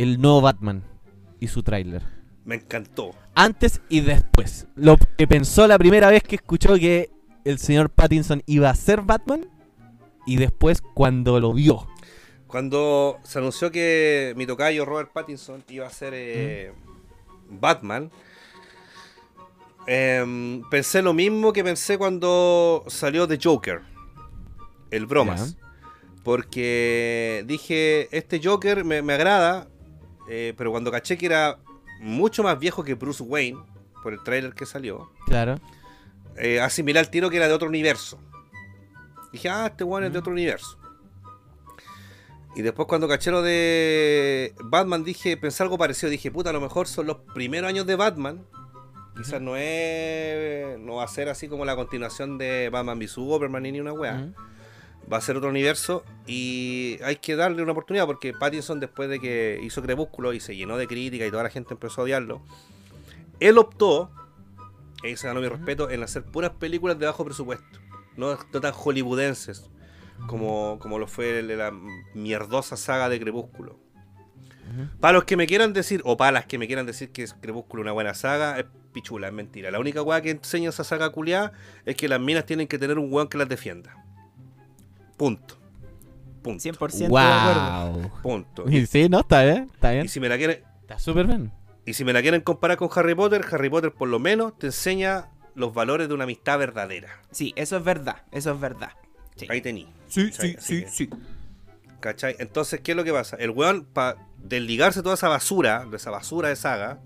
El 0.00 0.18
nuevo 0.18 0.40
Batman 0.40 0.82
y 1.40 1.48
su 1.48 1.62
tráiler. 1.62 2.02
Me 2.46 2.54
encantó. 2.54 3.14
Antes 3.34 3.82
y 3.90 4.00
después. 4.00 4.66
Lo 4.74 4.96
que 4.96 5.26
pensó 5.26 5.66
la 5.66 5.78
primera 5.78 6.08
vez 6.08 6.22
que 6.22 6.36
escuchó 6.36 6.76
que 6.76 7.10
el 7.44 7.58
señor 7.58 7.90
Pattinson 7.90 8.42
iba 8.46 8.70
a 8.70 8.74
ser 8.74 9.02
Batman 9.02 9.50
y 10.24 10.36
después 10.36 10.80
cuando 10.80 11.38
lo 11.38 11.52
vio. 11.52 11.86
Cuando 12.46 13.18
se 13.24 13.40
anunció 13.40 13.70
que 13.70 14.32
mi 14.38 14.46
tocayo 14.46 14.86
Robert 14.86 15.12
Pattinson 15.12 15.62
iba 15.68 15.86
a 15.86 15.90
ser 15.90 16.14
eh, 16.16 16.72
Batman, 17.50 18.10
em, 19.86 20.62
pensé 20.70 21.02
lo 21.02 21.12
mismo 21.12 21.52
que 21.52 21.62
pensé 21.62 21.98
cuando 21.98 22.84
salió 22.86 23.28
The 23.28 23.38
Joker, 23.38 23.82
el 24.90 25.04
bromas. 25.04 25.58
Porque 26.24 27.44
dije, 27.46 28.08
este 28.16 28.40
Joker 28.42 28.82
me, 28.82 29.02
me 29.02 29.12
agrada, 29.12 29.68
eh, 30.28 30.54
pero 30.56 30.70
cuando 30.70 30.90
caché 30.90 31.16
que 31.18 31.26
era 31.26 31.58
mucho 32.00 32.42
más 32.42 32.58
viejo 32.58 32.82
que 32.84 32.94
Bruce 32.94 33.22
Wayne, 33.22 33.58
por 34.02 34.12
el 34.12 34.22
tráiler 34.22 34.54
que 34.54 34.66
salió, 34.66 35.10
Claro. 35.26 35.56
eh, 36.36 36.60
asimilé 36.60 36.98
al 37.00 37.10
tiro 37.10 37.28
que 37.30 37.36
era 37.36 37.48
de 37.48 37.54
otro 37.54 37.68
universo. 37.68 38.18
Dije, 39.32 39.48
ah, 39.48 39.66
este 39.66 39.84
weón 39.84 40.04
es 40.04 40.12
de 40.12 40.18
otro 40.18 40.32
universo. 40.32 40.76
Y 42.56 42.62
después 42.62 42.88
cuando 42.88 43.06
caché 43.06 43.30
lo 43.30 43.42
de 43.42 44.54
Batman, 44.64 45.04
dije, 45.04 45.36
pensé 45.36 45.62
algo 45.62 45.78
parecido. 45.78 46.10
Dije, 46.10 46.32
puta, 46.32 46.50
a 46.50 46.52
lo 46.52 46.60
mejor 46.60 46.88
son 46.88 47.06
los 47.06 47.18
primeros 47.32 47.68
años 47.68 47.86
de 47.86 47.94
Batman. 47.94 48.44
Quizás 49.16 49.40
no 49.40 49.54
es. 49.56 50.76
No 50.80 50.96
va 50.96 51.04
a 51.04 51.08
ser 51.08 51.28
así 51.28 51.46
como 51.46 51.64
la 51.64 51.76
continuación 51.76 52.38
de 52.38 52.68
Batman 52.70 52.98
v 52.98 53.06
Superman 53.06 53.62
ni 53.62 53.78
una 53.78 53.92
weá. 53.92 54.14
Ujú. 54.16 54.34
Va 55.12 55.16
a 55.16 55.20
ser 55.20 55.36
otro 55.36 55.48
universo. 55.50 56.04
Y 56.26 56.98
hay 57.04 57.16
que 57.16 57.36
darle 57.36 57.62
una 57.62 57.72
oportunidad 57.72 58.06
porque 58.06 58.32
Pattinson, 58.32 58.80
después 58.80 59.08
de 59.08 59.20
que 59.20 59.60
hizo 59.62 59.82
Crepúsculo 59.82 60.32
y 60.32 60.40
se 60.40 60.56
llenó 60.56 60.76
de 60.76 60.86
crítica 60.86 61.26
y 61.26 61.30
toda 61.30 61.42
la 61.42 61.50
gente 61.50 61.74
empezó 61.74 62.02
a 62.02 62.04
odiarlo, 62.04 62.42
él 63.40 63.58
optó, 63.58 64.10
y 65.02 65.16
se 65.16 65.26
ganó 65.26 65.40
mi 65.40 65.48
respeto, 65.48 65.90
en 65.90 66.02
hacer 66.02 66.24
puras 66.24 66.50
películas 66.50 66.98
de 66.98 67.06
bajo 67.06 67.24
presupuesto. 67.24 67.80
No, 68.16 68.36
no 68.52 68.60
tan 68.60 68.72
hollywoodenses 68.72 69.70
como, 70.26 70.78
como 70.80 70.98
lo 70.98 71.06
fue 71.06 71.42
la 71.42 71.72
mierdosa 72.14 72.76
saga 72.76 73.08
de 73.08 73.18
Crepúsculo. 73.20 73.78
Para 75.00 75.14
los 75.14 75.24
que 75.24 75.36
me 75.36 75.48
quieran 75.48 75.72
decir, 75.72 76.00
o 76.04 76.16
para 76.16 76.30
las 76.30 76.46
que 76.46 76.56
me 76.56 76.68
quieran 76.68 76.86
decir 76.86 77.10
que 77.10 77.24
es 77.24 77.34
Crepúsculo 77.34 77.82
una 77.82 77.90
buena 77.90 78.14
saga, 78.14 78.58
es 78.58 78.66
pichula, 78.92 79.26
es 79.26 79.32
mentira. 79.32 79.70
La 79.72 79.80
única 79.80 80.00
weá 80.02 80.20
que 80.20 80.30
enseña 80.30 80.68
esa 80.68 80.84
saga 80.84 81.10
culiada 81.10 81.52
es 81.84 81.96
que 81.96 82.08
las 82.08 82.20
minas 82.20 82.46
tienen 82.46 82.68
que 82.68 82.78
tener 82.78 82.98
un 82.98 83.12
weón 83.12 83.28
que 83.28 83.36
las 83.38 83.48
defienda. 83.48 83.96
Punto. 85.20 85.58
Punto. 86.42 86.62
100% 86.64 86.96
de 86.96 87.04
acuerdo. 87.06 87.92
Wow. 87.92 88.10
Punto. 88.22 88.64
Y 88.70 88.86
Sí, 88.86 89.06
no, 89.10 89.20
está 89.20 89.42
bien, 89.44 89.70
está 89.74 89.92
Y 89.92 89.96
bien. 89.96 90.08
si 90.08 90.18
me 90.18 90.30
la 90.30 90.38
quieren, 90.38 90.64
Está 90.80 90.98
súper 90.98 91.26
bien. 91.26 91.52
y 91.84 91.92
si 91.92 92.04
me 92.06 92.14
la 92.14 92.22
quieren 92.22 92.40
comparar 92.40 92.78
con 92.78 92.88
Harry 92.96 93.14
Potter, 93.14 93.44
Harry 93.52 93.68
Potter 93.68 93.92
por 93.92 94.08
lo 94.08 94.18
menos 94.18 94.58
te 94.58 94.68
enseña 94.68 95.28
los 95.54 95.74
valores 95.74 96.08
de 96.08 96.14
una 96.14 96.24
amistad 96.24 96.58
verdadera. 96.58 97.20
Sí, 97.30 97.52
eso 97.56 97.76
es 97.76 97.84
verdad, 97.84 98.22
eso 98.32 98.52
es 98.54 98.58
verdad. 98.60 98.92
Sí. 99.36 99.46
Ahí 99.50 99.60
tení. 99.60 99.92
Sí, 100.08 100.32
sí, 100.32 100.56
sí, 100.58 100.86
sí. 100.88 101.10
¿Cachai? 102.00 102.36
Entonces, 102.38 102.80
¿qué 102.80 102.92
es 102.92 102.96
lo 102.96 103.04
que 103.04 103.12
pasa? 103.12 103.36
El 103.36 103.50
weón, 103.50 103.84
para 103.84 104.16
desligarse 104.38 105.02
toda 105.02 105.16
esa 105.16 105.28
basura, 105.28 105.84
de 105.84 105.98
esa 105.98 106.10
basura 106.10 106.48
de 106.48 106.56
saga, 106.56 107.00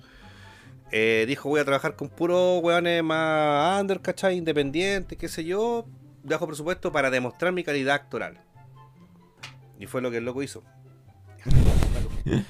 eh, 0.93 1.25
dijo, 1.27 1.49
voy 1.49 1.59
a 1.61 1.65
trabajar 1.65 1.97
con 1.97 2.09
puros 2.09 2.63
weones 2.63 3.03
más 3.03 3.81
under, 3.81 4.01
¿cachai? 4.01 4.37
Independientes, 4.37 5.19
qué 5.19 5.27
sé 5.27 5.43
yo, 5.45 5.87
bajo 6.25 6.47
presupuesto 6.47 6.91
para 6.93 7.11
demostrar 7.11 7.53
mi 7.53 7.63
calidad 7.63 7.95
actoral. 7.95 8.41
Y 9.79 9.87
fue 9.87 10.03
lo 10.03 10.11
que 10.11 10.17
el 10.19 10.25
loco 10.25 10.43
hizo. 10.43 10.65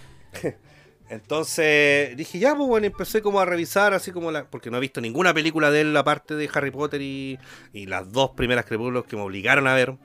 Entonces 1.08 2.16
dije, 2.16 2.38
ya, 2.38 2.54
pues 2.56 2.66
bueno, 2.66 2.86
empecé 2.86 3.20
como 3.20 3.38
a 3.40 3.44
revisar, 3.44 3.92
así 3.92 4.10
como 4.10 4.32
la. 4.32 4.46
Porque 4.48 4.70
no 4.70 4.78
he 4.78 4.80
visto 4.80 5.00
ninguna 5.00 5.34
película 5.34 5.70
de 5.70 5.82
él, 5.82 5.96
aparte 5.96 6.34
de 6.34 6.48
Harry 6.52 6.70
Potter 6.70 7.02
y, 7.02 7.38
y 7.72 7.86
las 7.86 8.10
dos 8.10 8.30
primeras 8.30 8.64
Crepúsculos 8.64 9.04
que 9.04 9.16
me 9.16 9.22
obligaron 9.22 9.66
a 9.66 9.74
ver. 9.74 9.96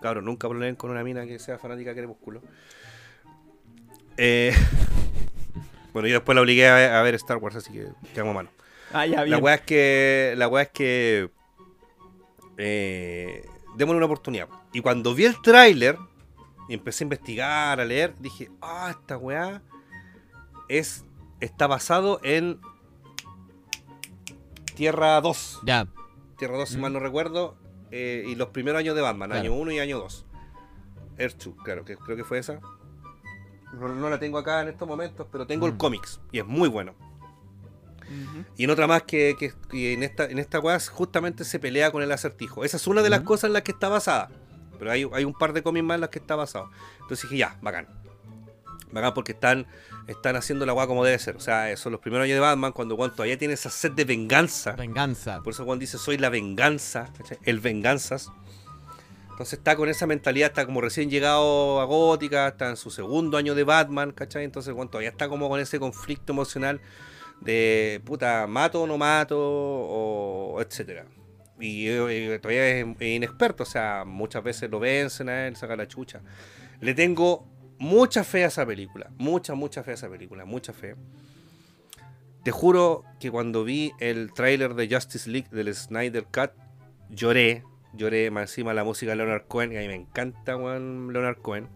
Claro, 0.00 0.22
nunca 0.22 0.48
problemen 0.48 0.74
con 0.74 0.90
una 0.90 1.04
mina 1.04 1.26
que 1.26 1.38
sea 1.38 1.58
fanática 1.58 1.90
de 1.90 1.96
Crepúsculo. 1.96 2.42
Eh, 4.16 4.52
bueno, 5.92 6.08
yo 6.08 6.14
después 6.14 6.34
la 6.34 6.42
obligué 6.42 6.66
a 6.68 6.74
ver, 6.74 6.90
a 6.92 7.02
ver 7.02 7.14
Star 7.16 7.36
Wars, 7.36 7.56
así 7.56 7.72
que 7.72 7.88
quedamos 8.14 8.34
mano. 8.34 8.50
Ah, 8.92 9.06
ya, 9.06 9.24
La 9.26 9.38
weá 9.38 9.56
es 9.56 9.60
que. 9.62 10.34
La 10.36 10.48
weá 10.48 10.64
es 10.64 10.70
que. 10.70 11.30
Eh, 12.64 13.44
démosle 13.74 13.96
una 13.96 14.06
oportunidad. 14.06 14.48
Y 14.72 14.80
cuando 14.82 15.14
vi 15.16 15.24
el 15.24 15.40
tráiler 15.42 15.98
y 16.68 16.74
empecé 16.74 17.02
a 17.02 17.06
investigar, 17.06 17.80
a 17.80 17.84
leer, 17.84 18.14
dije, 18.20 18.50
ah, 18.60 18.88
esta 18.90 19.16
weá 19.18 19.62
es. 20.68 21.04
está 21.40 21.66
basado 21.66 22.20
en 22.22 22.60
Tierra 24.76 25.20
2. 25.20 25.60
Ya. 25.64 25.88
Tierra 26.38 26.56
2, 26.56 26.68
si 26.68 26.78
Mm. 26.78 26.80
mal 26.80 26.92
no 26.92 27.00
recuerdo. 27.00 27.56
eh, 27.94 28.24
y 28.26 28.36
los 28.36 28.48
primeros 28.48 28.78
años 28.78 28.94
de 28.96 29.02
Batman, 29.02 29.28
Claro. 29.28 29.42
año 29.42 29.52
1 29.54 29.70
y 29.72 29.78
año 29.78 29.98
2. 29.98 30.24
Earth 31.18 31.42
2, 31.44 31.54
claro, 31.62 31.84
que 31.84 31.94
creo 31.98 32.16
que 32.16 32.24
fue 32.24 32.38
esa. 32.38 32.58
No, 33.74 33.88
no 33.88 34.08
la 34.08 34.18
tengo 34.18 34.38
acá 34.38 34.62
en 34.62 34.68
estos 34.68 34.88
momentos, 34.88 35.26
pero 35.30 35.46
tengo 35.46 35.66
el 35.66 35.74
Mm. 35.74 35.76
cómics 35.76 36.18
y 36.30 36.38
es 36.38 36.46
muy 36.46 36.70
bueno. 36.70 36.94
Y 38.56 38.64
en 38.64 38.70
otra 38.70 38.86
más 38.86 39.02
que, 39.02 39.36
que- 39.38 39.92
en 39.92 40.02
esta 40.02 40.24
en 40.24 40.38
esta 40.38 40.60
weá 40.60 40.78
justamente 40.80 41.44
se 41.44 41.58
pelea 41.58 41.90
con 41.90 42.02
el 42.02 42.12
acertijo. 42.12 42.64
Esa 42.64 42.76
es 42.76 42.86
una 42.86 43.02
de 43.02 43.10
las 43.10 43.20
cosas 43.22 43.44
en 43.48 43.52
las 43.54 43.62
que 43.62 43.72
está 43.72 43.88
basada. 43.88 44.30
Pero 44.78 44.90
hay, 44.90 45.08
hay 45.12 45.24
un 45.24 45.32
par 45.34 45.52
de 45.52 45.62
cómics 45.62 45.84
más 45.84 45.94
en 45.96 46.00
las 46.02 46.10
que 46.10 46.18
está 46.18 46.34
basado. 46.36 46.68
Entonces 47.00 47.22
dije, 47.22 47.38
ya, 47.38 47.56
bacán. 47.62 47.86
Bacán 48.90 49.14
porque 49.14 49.32
están, 49.32 49.66
están 50.06 50.36
haciendo 50.36 50.66
la 50.66 50.72
weá 50.74 50.86
como 50.86 51.04
debe 51.04 51.18
ser. 51.18 51.36
O 51.36 51.40
sea, 51.40 51.70
eh, 51.70 51.76
son 51.76 51.92
los 51.92 52.00
primeros 52.00 52.24
años 52.24 52.34
de 52.34 52.40
Batman 52.40 52.72
cuando 52.72 52.96
Juan 52.96 53.10
todavía 53.12 53.38
tiene 53.38 53.54
esa 53.54 53.70
sed 53.70 53.92
de 53.92 54.04
venganza. 54.04 54.72
Venganza. 54.72 55.40
Por 55.42 55.52
eso 55.52 55.64
Juan 55.64 55.78
dice, 55.78 55.98
soy 55.98 56.18
la 56.18 56.28
venganza. 56.30 57.10
El 57.44 57.60
venganzas. 57.60 58.30
Entonces 59.30 59.54
está 59.58 59.76
con 59.76 59.88
esa 59.88 60.06
mentalidad, 60.06 60.48
está 60.48 60.66
como 60.66 60.80
recién 60.82 61.08
llegado 61.10 61.80
a 61.80 61.84
Gótica, 61.84 62.48
está 62.48 62.68
en 62.68 62.76
su 62.76 62.90
segundo 62.90 63.38
año 63.38 63.54
de 63.54 63.64
Batman, 63.64 64.12
¿cachai? 64.12 64.44
Entonces 64.44 64.74
Juan 64.74 64.88
todavía 64.88 65.08
está 65.08 65.28
como 65.28 65.48
con 65.48 65.58
ese 65.58 65.78
conflicto 65.80 66.32
emocional 66.34 66.80
de 67.44 68.00
puta, 68.04 68.46
mato 68.46 68.82
o 68.82 68.86
no 68.86 68.98
mato, 68.98 69.38
o 69.38 70.60
etcétera. 70.60 71.06
Y 71.62 71.88
eh, 71.88 72.38
todavía 72.40 72.68
es, 72.68 72.86
inexperto, 73.00 73.62
o 73.62 73.66
sea, 73.66 74.04
muchas 74.04 74.42
veces 74.42 74.68
lo 74.68 74.80
vencen 74.80 75.28
a 75.28 75.46
él, 75.46 75.54
saca 75.54 75.76
la 75.76 75.86
chucha. 75.86 76.20
Le 76.80 76.92
tengo 76.92 77.46
mucha 77.78 78.24
fe 78.24 78.44
a 78.44 78.48
esa 78.48 78.66
película, 78.66 79.10
mucha, 79.16 79.54
mucha 79.54 79.84
fe 79.84 79.92
a 79.92 79.94
esa 79.94 80.08
película, 80.08 80.44
mucha 80.44 80.72
fe. 80.72 80.96
Te 82.42 82.50
juro 82.50 83.04
que 83.20 83.30
cuando 83.30 83.62
vi 83.62 83.92
el 84.00 84.32
tráiler 84.32 84.74
de 84.74 84.92
Justice 84.92 85.30
League 85.30 85.48
del 85.52 85.72
Snyder 85.72 86.24
Cut, 86.24 86.50
lloré, 87.10 87.62
lloré 87.92 88.32
más 88.32 88.50
encima 88.50 88.74
la 88.74 88.82
música 88.82 89.12
de 89.12 89.16
Leonard 89.18 89.46
Cohen, 89.46 89.72
y 89.72 89.76
a 89.76 89.80
mí 89.80 89.86
me 89.86 89.94
encanta 89.94 90.56
weón, 90.56 91.12
Leonard 91.12 91.38
Cohen. 91.38 91.68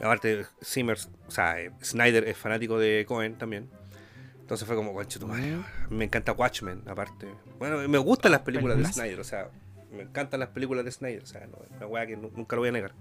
Aparte, 0.00 0.46
Zimmer, 0.60 0.98
o 1.28 1.30
sea, 1.30 1.60
eh, 1.60 1.70
Snyder 1.84 2.26
es 2.26 2.36
fanático 2.36 2.80
de 2.80 3.04
Cohen 3.06 3.38
también. 3.38 3.70
Entonces 4.44 4.66
fue 4.66 4.76
como, 4.76 4.92
conche 4.92 5.18
tu 5.18 5.26
madre. 5.26 5.56
Me 5.88 6.04
encanta 6.04 6.32
Watchmen, 6.32 6.82
aparte. 6.86 7.26
Bueno, 7.58 7.78
me 7.88 7.96
gustan 7.98 8.30
las 8.32 8.42
películas 8.42 8.76
de. 8.76 8.84
Snyder, 8.84 9.18
o 9.20 9.24
sea, 9.24 9.48
me 9.90 10.02
encantan 10.02 10.40
las 10.40 10.50
películas 10.50 10.84
de 10.84 10.92
Snyder, 10.92 11.22
o 11.22 11.26
sea, 11.26 11.46
no, 11.46 11.56
es 11.64 11.76
una 11.78 11.86
weá 11.86 12.06
que 12.06 12.16
nu- 12.16 12.30
nunca 12.36 12.54
lo 12.56 12.60
voy 12.62 12.68
a 12.68 12.72
negar. 12.72 12.92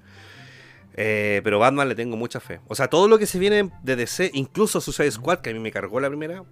Eh, 0.96 1.42
pero 1.44 1.60
Batman 1.60 1.90
le 1.90 1.96
tengo 1.96 2.16
mucha 2.16 2.40
fe. 2.40 2.60
O 2.68 2.76
sea, 2.76 2.88
todo 2.88 3.08
lo 3.08 3.18
que 3.18 3.26
se 3.26 3.40
viene 3.40 3.72
de 3.84 3.96
DC, 3.96 4.32
incluso 4.34 4.80
Suicide 4.80 5.12
Squad, 5.12 5.40
que 5.40 5.50
a 5.50 5.54
mí 5.54 5.60
me 5.60 5.72
cargó 5.72 6.00
la 6.00 6.08
primera, 6.08 6.44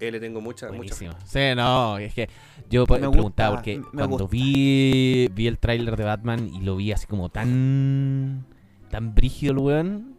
eh, 0.00 0.10
le 0.10 0.18
tengo 0.18 0.40
mucha, 0.40 0.66
mucha 0.72 0.94
fe. 0.94 1.06
Buenísimo. 1.06 1.12
Sí, 1.26 1.54
no, 1.54 1.98
es 1.98 2.14
que 2.14 2.28
yo 2.70 2.82
Me 2.88 2.98
preguntaba 2.98 3.20
gusta, 3.22 3.50
porque 3.54 3.78
me 3.78 3.84
cuando 3.84 4.08
gusta. 4.08 4.26
vi 4.30 5.28
vi 5.34 5.46
el 5.46 5.58
tráiler 5.58 5.96
de 5.96 6.04
Batman 6.04 6.48
y 6.52 6.62
lo 6.62 6.76
vi 6.76 6.90
así 6.92 7.06
como 7.06 7.28
tan 7.28 8.44
tan 8.90 9.14
brígido 9.14 9.52
el 9.52 9.58
weón, 9.58 10.15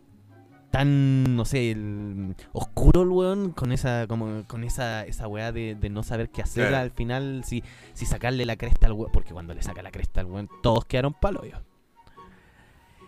tan 0.77 1.35
no 1.35 1.43
sé, 1.43 1.71
el, 1.71 2.35
oscuro 2.53 3.01
el 3.01 3.07
weón 3.09 3.51
con 3.51 3.71
esa 3.71 4.05
como 4.05 4.43
con 4.45 4.63
esa 4.63 5.05
esa 5.05 5.27
weá 5.27 5.51
de, 5.51 5.73
de 5.73 5.89
no 5.89 6.03
saber 6.03 6.29
qué 6.29 6.43
hacer 6.43 6.67
Claro. 6.67 6.83
al 6.83 6.91
final 6.91 7.41
si 7.43 7.63
si 7.93 8.05
sacarle 8.05 8.45
la 8.45 8.57
cresta 8.57 8.85
al 8.85 8.93
weón, 8.93 9.11
porque 9.11 9.33
cuando 9.33 9.55
le 9.55 9.63
saca 9.63 9.81
la 9.81 9.89
cresta 9.89 10.21
al 10.21 10.27
weón 10.27 10.47
todos 10.61 10.85
quedaron 10.85 11.13
paloyo. 11.13 11.63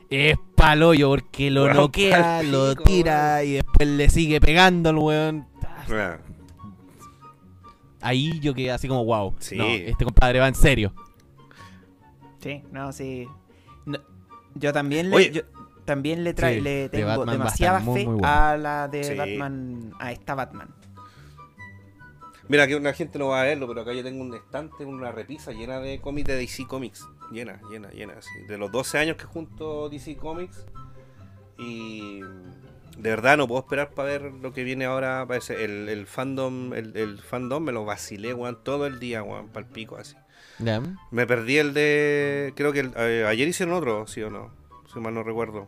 Es 0.09 0.35
paloyo 0.55 1.09
porque 1.09 1.51
lo 1.51 1.67
pal 1.91 2.51
lo 2.51 2.75
tira 2.75 3.43
y 3.43 3.51
después 3.53 3.87
le 3.87 4.09
sigue 4.09 4.41
pegando 4.41 4.89
al 4.89 4.97
weón. 4.97 5.47
Ah, 5.91 6.17
ahí 8.01 8.39
yo 8.39 8.55
quedé 8.55 8.71
así 8.71 8.87
como 8.87 9.05
wow. 9.05 9.35
Sí. 9.37 9.55
No, 9.57 9.65
este 9.65 10.05
compadre 10.05 10.39
va 10.39 10.47
en 10.47 10.55
serio. 10.55 10.91
Sí, 12.39 12.63
no, 12.71 12.91
sí. 12.91 13.27
No, 13.85 13.99
yo 14.55 14.73
también 14.73 15.11
le, 15.11 15.15
Oye. 15.15 15.31
yo 15.31 15.41
también 15.89 16.23
le, 16.23 16.35
tra- 16.35 16.53
Sí, 16.53 16.61
le 16.61 16.87
tengo 16.89 17.25
demasiada 17.25 17.79
muy, 17.79 17.99
fe 18.01 18.05
muy 18.05 18.13
bueno. 18.19 18.27
a 18.27 18.55
la 18.57 18.87
de 18.87 19.03
Sí. 19.03 19.15
Batman, 19.15 19.91
a 19.99 20.11
esta 20.11 20.35
Batman. 20.35 20.69
Mira, 22.47 22.67
que 22.67 22.75
una 22.75 22.93
gente 22.93 23.17
no 23.19 23.27
va 23.29 23.41
a 23.41 23.45
verlo, 23.45 23.67
pero 23.67 23.81
acá 23.81 23.93
yo 23.93 24.03
tengo 24.03 24.23
un 24.23 24.33
estante, 24.35 24.85
una 24.85 25.11
repisa 25.11 25.51
llena 25.51 25.79
de 25.79 25.99
cómics 25.99 26.27
de 26.27 26.35
DC 26.35 26.65
Comics. 26.67 27.07
Llena, 27.31 27.59
llena, 27.71 27.89
llena. 27.91 28.13
Así. 28.17 28.29
De 28.47 28.57
los 28.57 28.71
12 28.71 28.97
años 28.97 29.17
que 29.17 29.25
junto 29.25 29.89
DC 29.89 30.15
Comics. 30.17 30.65
Y 31.57 32.21
de 32.21 33.09
verdad 33.09 33.37
no 33.37 33.47
puedo 33.47 33.61
esperar 33.61 33.91
para 33.91 34.09
ver 34.09 34.21
lo 34.41 34.51
que 34.53 34.63
viene 34.63 34.85
ahora. 34.85 35.25
Parece 35.27 35.63
el, 35.63 35.89
el 35.89 36.07
fandom, 36.07 36.73
el, 36.73 36.95
el 36.97 37.19
fandom 37.19 37.63
me 37.63 37.71
lo 37.71 37.85
vacilé, 37.85 38.33
weón, 38.33 38.63
todo 38.63 38.85
el 38.87 38.99
día, 38.99 39.21
weón, 39.23 39.49
pal 39.49 39.65
pico 39.65 39.97
así. 39.97 40.15
Me 41.11 41.25
perdí 41.27 41.57
el 41.57 41.73
de. 41.73 42.53
Creo 42.55 42.73
que 42.73 42.79
el- 42.81 42.93
eh, 42.97 43.25
ayer 43.27 43.47
hicieron 43.47 43.75
otro, 43.75 44.07
¿sí 44.07 44.21
o 44.21 44.29
no? 44.29 44.57
si 44.91 44.99
mal 44.99 45.13
no 45.13 45.21
recuerdo. 45.21 45.67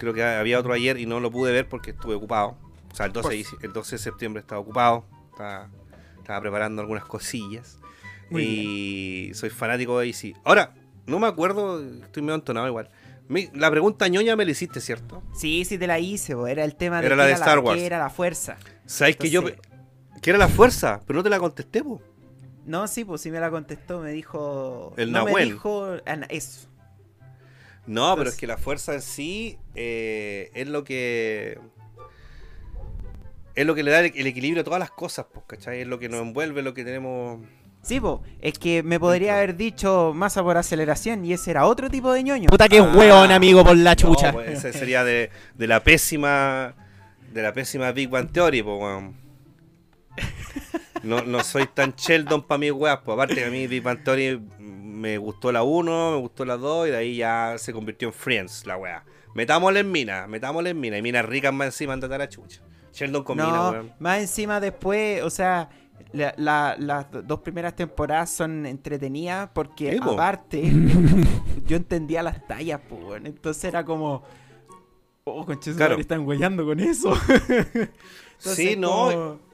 Creo 0.00 0.14
que 0.14 0.24
había 0.24 0.58
otro 0.58 0.72
ayer 0.72 0.98
y 0.98 1.04
no 1.06 1.20
lo 1.20 1.30
pude 1.30 1.52
ver 1.52 1.68
porque 1.68 1.90
estuve 1.90 2.14
ocupado. 2.14 2.56
O 2.90 2.94
sea, 2.96 3.04
el 3.06 3.12
12, 3.12 3.28
de 3.28 3.36
dic- 3.44 3.58
el 3.64 3.72
12 3.72 3.94
de 3.96 3.98
septiembre 3.98 4.40
estaba 4.40 4.60
ocupado. 4.60 5.04
Estaba, 5.30 5.68
estaba 6.18 6.40
preparando 6.40 6.80
algunas 6.80 7.04
cosillas. 7.04 7.78
Muy 8.30 8.42
y 8.44 9.34
soy 9.34 9.50
fanático 9.50 9.98
de 9.98 10.06
DC. 10.06 10.34
Ahora, 10.42 10.72
no 11.06 11.18
me 11.18 11.26
acuerdo, 11.26 11.82
estoy 12.02 12.22
medio 12.22 12.36
entonado 12.36 12.66
igual. 12.66 12.88
Mi- 13.28 13.50
la 13.52 13.70
pregunta 13.70 14.08
ñoña 14.08 14.36
me 14.36 14.44
la 14.46 14.52
hiciste, 14.52 14.80
¿cierto? 14.80 15.22
Sí, 15.34 15.64
sí 15.66 15.76
te 15.76 15.86
la 15.86 15.98
hice, 15.98 16.34
po. 16.34 16.46
era 16.46 16.64
el 16.64 16.74
tema 16.76 17.00
de 17.00 17.06
Era 17.06 17.16
la 17.16 17.24
de 17.24 17.30
era 17.32 17.38
Star 17.40 17.58
Wars. 17.58 17.78
qué 17.78 17.86
era 17.86 17.98
la 17.98 18.08
fuerza. 18.10 18.56
¿Sabes 18.86 19.16
que 19.16 19.28
yo... 19.30 19.44
Que 20.22 20.30
era 20.30 20.38
la 20.38 20.48
fuerza, 20.48 21.02
pero 21.06 21.18
no 21.18 21.22
te 21.22 21.30
la 21.30 21.38
contesté, 21.38 21.82
po. 21.84 22.00
No, 22.64 22.88
sí, 22.88 23.04
pues 23.04 23.20
sí 23.20 23.30
me 23.30 23.38
la 23.40 23.50
contestó, 23.50 24.00
me 24.00 24.10
dijo... 24.12 24.94
El 24.96 25.12
no 25.12 25.20
me 25.24 25.30
Nahuel. 25.30 25.48
dijo 25.52 25.96
ah, 26.06 26.18
eso. 26.28 26.68
No, 27.90 28.14
pero 28.16 28.30
es 28.30 28.36
que 28.36 28.46
la 28.46 28.56
fuerza 28.56 28.94
en 28.94 29.02
sí 29.02 29.58
eh, 29.74 30.50
es 30.54 30.68
lo 30.68 30.84
que. 30.84 31.58
Es 33.56 33.66
lo 33.66 33.74
que 33.74 33.82
le 33.82 33.90
da 33.90 34.00
el, 34.00 34.12
el 34.14 34.26
equilibrio 34.28 34.60
a 34.60 34.64
todas 34.64 34.78
las 34.78 34.92
cosas, 34.92 35.26
pues, 35.32 35.44
¿cachai? 35.46 35.80
Es 35.80 35.86
lo 35.88 35.98
que 35.98 36.08
nos 36.08 36.22
envuelve, 36.22 36.62
lo 36.62 36.72
que 36.72 36.84
tenemos. 36.84 37.40
Sí, 37.82 37.98
pues, 37.98 38.18
es 38.40 38.58
que 38.58 38.82
me 38.84 39.00
podría 39.00 39.36
haber 39.38 39.56
dicho 39.56 40.12
masa 40.14 40.42
por 40.42 40.56
aceleración 40.56 41.24
y 41.24 41.32
ese 41.32 41.50
era 41.50 41.66
otro 41.66 41.90
tipo 41.90 42.12
de 42.12 42.22
ñoño. 42.22 42.48
Puta 42.48 42.68
que 42.68 42.78
Ah. 42.78 42.92
hueón, 42.94 43.32
amigo, 43.32 43.64
por 43.64 43.76
la 43.76 43.96
chucha. 43.96 44.28
No, 44.28 44.34
pues, 44.38 44.50
ese 44.64 44.72
sería 44.72 45.02
de, 45.02 45.30
de 45.54 45.66
la 45.66 45.82
pésima. 45.82 46.74
De 47.32 47.42
la 47.42 47.52
pésima 47.52 47.90
Big 47.92 48.08
Bang 48.08 48.30
Theory, 48.30 48.62
pues, 48.62 48.80
weón. 48.80 49.16
No, 51.02 51.22
no 51.22 51.42
soy 51.42 51.66
tan 51.66 51.94
Sheldon 51.94 52.42
para 52.42 52.58
mis 52.58 52.72
weas, 52.72 52.98
pues. 53.04 53.14
Aparte 53.14 53.34
que 53.36 53.44
a 53.44 53.50
mí 53.50 53.66
Big 53.66 53.82
Bang 53.82 54.02
Theory 54.04 54.40
me 54.58 55.16
gustó 55.18 55.50
la 55.52 55.62
1, 55.62 56.10
me 56.12 56.16
gustó 56.18 56.44
la 56.44 56.56
2 56.56 56.88
y 56.88 56.90
de 56.90 56.96
ahí 56.96 57.16
ya 57.16 57.54
se 57.58 57.72
convirtió 57.72 58.08
en 58.08 58.14
Friends, 58.14 58.66
la 58.66 58.76
wea. 58.76 59.04
Metámosle 59.34 59.80
en 59.80 59.90
mina, 59.92 60.26
metámosle 60.26 60.70
en 60.70 60.80
mina. 60.80 60.98
Y 60.98 61.02
minas 61.02 61.24
ricas 61.24 61.52
más 61.54 61.66
encima 61.68 61.92
andate 61.94 62.14
a 62.14 62.18
la 62.18 62.28
chucha. 62.28 62.60
Sheldon 62.92 63.22
con 63.24 63.36
mina, 63.36 63.48
no, 63.50 63.70
weón. 63.70 63.92
más 64.00 64.18
encima 64.20 64.58
después, 64.60 65.22
o 65.22 65.30
sea, 65.30 65.70
la- 66.12 66.34
la- 66.36 66.74
las 66.78 67.06
dos 67.24 67.38
primeras 67.40 67.74
temporadas 67.76 68.30
son 68.30 68.66
entretenidas 68.66 69.48
porque 69.54 69.96
aparte 70.02 70.60
yo 71.66 71.76
entendía 71.76 72.22
las 72.22 72.46
tallas, 72.48 72.80
pues, 72.88 73.00
weón. 73.04 73.26
entonces 73.26 73.62
era 73.64 73.84
como, 73.84 74.24
oh, 75.24 75.46
conches, 75.46 75.76
Claro. 75.76 75.96
están 75.98 76.26
huellando 76.26 76.64
con 76.66 76.80
eso. 76.80 77.14
Entonces, 78.40 78.56
Sí, 78.56 78.76
no, 78.76 78.90
como- 78.90 79.49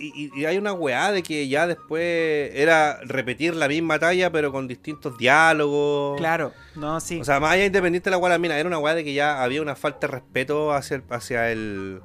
Y, 0.00 0.44
hay 0.44 0.58
una 0.58 0.72
weá 0.72 1.10
de 1.10 1.22
que 1.24 1.48
ya 1.48 1.66
después 1.66 2.50
era 2.54 3.00
repetir 3.02 3.56
la 3.56 3.66
misma 3.66 3.98
talla, 3.98 4.30
pero 4.30 4.52
con 4.52 4.68
distintos 4.68 5.18
diálogos. 5.18 6.16
Claro, 6.18 6.52
no, 6.76 7.00
sí. 7.00 7.20
O 7.20 7.24
sea, 7.24 7.40
más 7.40 7.52
allá 7.52 7.66
independiente 7.66 8.08
de 8.08 8.12
la 8.12 8.18
weá 8.18 8.30
de 8.30 8.34
la 8.36 8.38
mina, 8.40 8.56
era 8.58 8.68
una 8.68 8.78
weá 8.78 8.94
de 8.94 9.02
que 9.04 9.12
ya 9.14 9.42
había 9.42 9.60
una 9.60 9.74
falta 9.74 10.06
de 10.06 10.12
respeto 10.12 10.72
hacia 10.72 10.96
el, 10.98 11.02
hacia 11.10 11.50
el, 11.50 12.00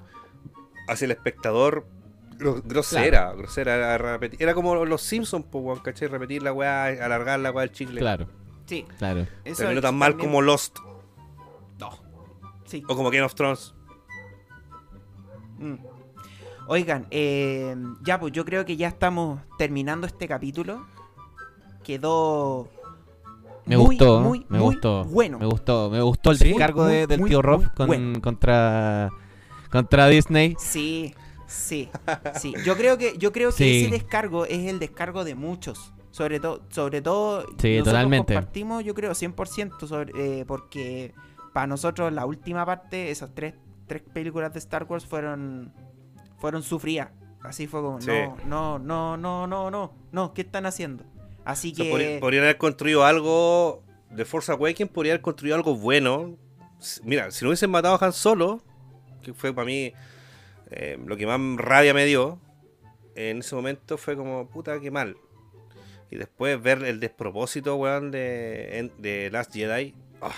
hacia 0.87 1.05
el 1.05 1.11
espectador. 1.11 1.85
gro- 2.39 2.61
Grosera, 2.65 3.31
grosera. 3.33 3.75
Era, 3.75 3.97
repetir- 4.19 4.37
era 4.41 4.53
como 4.55 4.85
los 4.85 5.01
Simpsons, 5.01 5.45
pues, 5.51 5.79
¿cachai? 5.81 6.07
Repetir 6.07 6.41
la 6.41 6.51
weá, 6.51 6.85
alargar 6.87 7.39
la 7.41 7.51
weá 7.51 7.65
del 7.67 7.71
chicle. 7.75 7.99
Claro, 7.99 8.27
sí, 8.65 8.87
claro. 8.97 9.27
eso 9.45 9.57
Pero 9.57 9.69
no 9.71 9.75
es 9.77 9.81
tan 9.83 9.95
mal 9.95 10.13
también- 10.13 10.29
como 10.29 10.41
Lost 10.41 10.77
No. 11.79 11.91
Sí. 12.65 12.83
o 12.87 12.95
como 12.95 13.11
Game 13.11 13.21
of 13.23 13.35
Thrones. 13.35 13.75
Mm. 15.59 15.75
Oigan, 16.73 17.05
eh, 17.11 17.75
ya 18.01 18.19
pues 18.19 18.33
yo 18.33 18.43
creo 18.45 18.65
que 18.65 18.75
ya 18.75 18.87
estamos 18.87 19.39
terminando 19.59 20.07
este 20.07 20.27
capítulo. 20.27 20.87
Quedó 21.83 22.67
Me 23.67 23.77
muy, 23.77 23.95
gustó, 23.97 24.21
muy, 24.21 24.39
me 24.49 24.57
muy 24.57 24.73
gustó. 24.73 25.03
bueno. 25.05 25.37
Me 25.37 25.45
gustó, 25.45 25.91
me 25.91 26.01
gustó 26.01 26.31
el 26.31 26.39
descargo 26.39 26.85
muy, 26.85 26.93
de- 26.93 27.05
del 27.05 27.19
muy, 27.19 27.29
tío 27.29 27.43
Rob 27.43 27.59
muy 27.61 27.69
con- 27.75 27.87
bueno. 27.87 28.21
contra 28.21 29.11
contra 29.69 30.07
Disney. 30.07 30.55
Sí, 30.57 31.13
sí, 31.45 31.91
sí. 32.39 32.55
Yo 32.65 32.75
creo 32.75 32.97
que 32.97 33.19
yo 33.19 33.31
creo 33.31 33.49
que 33.51 33.55
Sí. 33.57 33.81
ese 33.83 33.91
descargo 33.91 34.45
es 34.45 34.67
el 34.67 34.79
descargo 34.79 35.23
de 35.23 35.35
muchos. 35.35 35.93
Sobre 36.09 36.39
todo, 36.39 36.61
sobre 36.69 37.03
todo 37.03 37.45
Sí, 37.59 37.81
totalmente. 37.83 38.33
compartimos, 38.33 38.83
yo 38.83 38.95
creo, 38.95 39.13
100% 39.13 39.85
sobre, 39.87 40.11
eh, 40.41 40.45
porque 40.47 41.13
para 41.53 41.67
nosotros 41.67 42.11
la 42.11 42.25
última 42.25 42.65
parte, 42.65 43.11
esas 43.11 43.29
tres, 43.35 43.53
tres 43.85 44.01
películas 44.11 44.51
de 44.53 44.57
Star 44.59 44.85
Wars 44.89 45.05
fueron 45.05 45.71
fueron 46.43 46.61
sufridas. 46.61 47.07
Así 47.41 47.67
fue 47.67 47.79
como, 47.79 48.01
Sí. 48.01 48.11
no, 48.45 48.77
no, 48.77 49.15
no, 49.15 49.15
no, 49.15 49.47
no, 49.47 49.71
no, 49.71 49.93
no, 50.11 50.33
¿qué 50.33 50.41
están 50.41 50.65
haciendo? 50.65 51.05
Así 51.45 51.71
O 51.71 51.75
sea, 51.75 51.85
que... 51.85 52.17
podrían 52.19 52.43
haber 52.43 52.57
construido 52.57 53.05
algo 53.05 53.81
de 54.09 54.25
Force 54.25 54.51
Awakens, 54.51 54.91
podría 54.91 55.13
haber 55.13 55.21
construido 55.21 55.55
algo 55.55 55.73
bueno. 55.77 56.35
Mira, 57.05 57.31
si 57.31 57.45
no 57.45 57.49
hubiesen 57.49 57.71
matado 57.71 57.95
a 57.95 58.05
Han 58.05 58.11
Solo, 58.11 58.61
que 59.21 59.33
fue 59.33 59.53
para 59.53 59.63
mí 59.63 59.93
eh, 60.69 60.99
lo 61.05 61.15
que 61.15 61.25
más 61.25 61.39
rabia 61.65 61.93
me 61.93 62.03
dio, 62.03 62.39
en 63.15 63.37
ese 63.39 63.55
momento 63.55 63.97
fue 63.97 64.17
como, 64.17 64.49
puta, 64.49 64.81
qué 64.81 64.91
mal. 64.91 65.15
Y 66.11 66.17
después 66.17 66.61
ver 66.61 66.83
el 66.83 66.99
despropósito, 66.99 67.77
weón, 67.77 68.11
de, 68.11 68.91
de 68.97 69.29
Last 69.31 69.53
Jedi. 69.53 69.95
ah. 70.21 70.33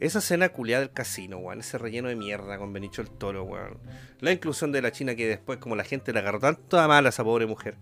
Esa 0.00 0.18
escena 0.18 0.48
culiada 0.50 0.80
del 0.80 0.92
casino, 0.92 1.38
weón. 1.38 1.60
Ese 1.60 1.78
relleno 1.78 2.08
de 2.08 2.16
mierda 2.16 2.58
con 2.58 2.72
Benicio 2.72 3.02
el 3.02 3.10
Toro, 3.10 3.44
weón. 3.44 3.78
La 4.20 4.32
inclusión 4.32 4.72
de 4.72 4.82
la 4.82 4.92
China 4.92 5.14
que 5.14 5.26
después, 5.26 5.58
como 5.58 5.76
la 5.76 5.84
gente 5.84 6.12
le 6.12 6.18
agarró 6.18 6.40
tanto 6.40 6.78
a 6.78 6.88
mal 6.88 7.06
a 7.06 7.08
esa 7.10 7.22
pobre 7.24 7.46
mujer. 7.46 7.76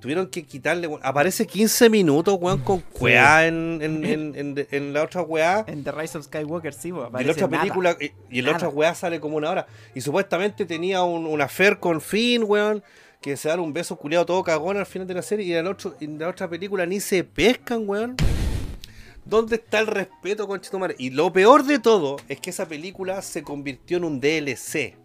Tuvieron 0.00 0.28
que 0.28 0.44
quitarle, 0.44 0.86
weón. 0.86 1.00
Aparece 1.02 1.44
15 1.46 1.90
minutos, 1.90 2.36
weón, 2.40 2.60
con 2.60 2.84
weá 3.00 3.46
en, 3.48 3.80
en, 3.82 4.04
en, 4.04 4.32
en- 4.36 4.66
en 4.70 4.92
la 4.92 5.02
otra 5.02 5.22
weá. 5.22 5.64
En 5.66 5.82
The 5.82 5.90
Rise 5.90 6.18
of 6.18 6.24
Skywalker 6.26 6.72
sí, 6.72 6.92
pues, 6.92 7.08
Y 7.14 7.20
en 7.20 7.26
la 7.26 7.32
otra 7.32 7.48
nada. 7.48 7.62
película, 7.62 7.96
y, 8.00 8.12
y 8.30 8.38
en 8.38 8.44
la 8.44 8.52
otra 8.52 8.68
weá 8.68 8.94
sale 8.94 9.18
como 9.18 9.36
una 9.36 9.50
hora. 9.50 9.66
Y 9.96 10.00
supuestamente 10.00 10.64
tenía 10.66 11.02
un, 11.02 11.26
un 11.26 11.40
affair 11.40 11.78
con 11.80 12.00
Finn, 12.00 12.44
weón. 12.46 12.82
Que 13.20 13.36
se 13.36 13.48
dan 13.48 13.58
un 13.58 13.72
beso 13.72 13.96
culiado 13.96 14.24
todo 14.24 14.44
cagón 14.44 14.76
al 14.76 14.86
final 14.86 15.08
de 15.08 15.14
la 15.14 15.22
serie. 15.22 15.44
Y 15.46 15.52
en 15.52 15.64
la, 15.64 15.70
otro- 15.72 15.96
en 16.00 16.16
la 16.16 16.28
otra 16.28 16.48
película 16.48 16.86
ni 16.86 17.00
se 17.00 17.24
pescan, 17.24 17.82
weón. 17.88 18.14
¿Dónde 19.28 19.56
está 19.56 19.80
el 19.80 19.86
respeto, 19.86 20.48
conchetumare? 20.48 20.94
Y 20.98 21.10
lo 21.10 21.30
peor 21.30 21.64
de 21.64 21.78
todo 21.78 22.16
es 22.28 22.40
que 22.40 22.48
esa 22.48 22.66
película 22.66 23.20
se 23.20 23.42
convirtió 23.42 23.98
en 23.98 24.04
un 24.04 24.20
DLC. 24.20 24.96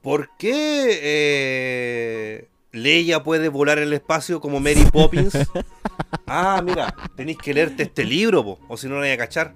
¿Por 0.00 0.30
qué 0.38 0.98
eh, 1.02 2.48
Leia 2.72 3.22
puede 3.22 3.50
volar 3.50 3.76
en 3.76 3.84
el 3.84 3.92
espacio 3.92 4.40
como 4.40 4.60
Mary 4.60 4.86
Poppins? 4.90 5.36
ah, 6.26 6.62
mira, 6.64 6.94
tenéis 7.16 7.36
que 7.36 7.52
leerte 7.52 7.82
este 7.82 8.04
libro, 8.04 8.42
po, 8.42 8.60
o 8.66 8.78
si 8.78 8.86
no, 8.86 8.94
no 8.94 9.00
voy 9.00 9.10
a 9.10 9.18
cachar. 9.18 9.52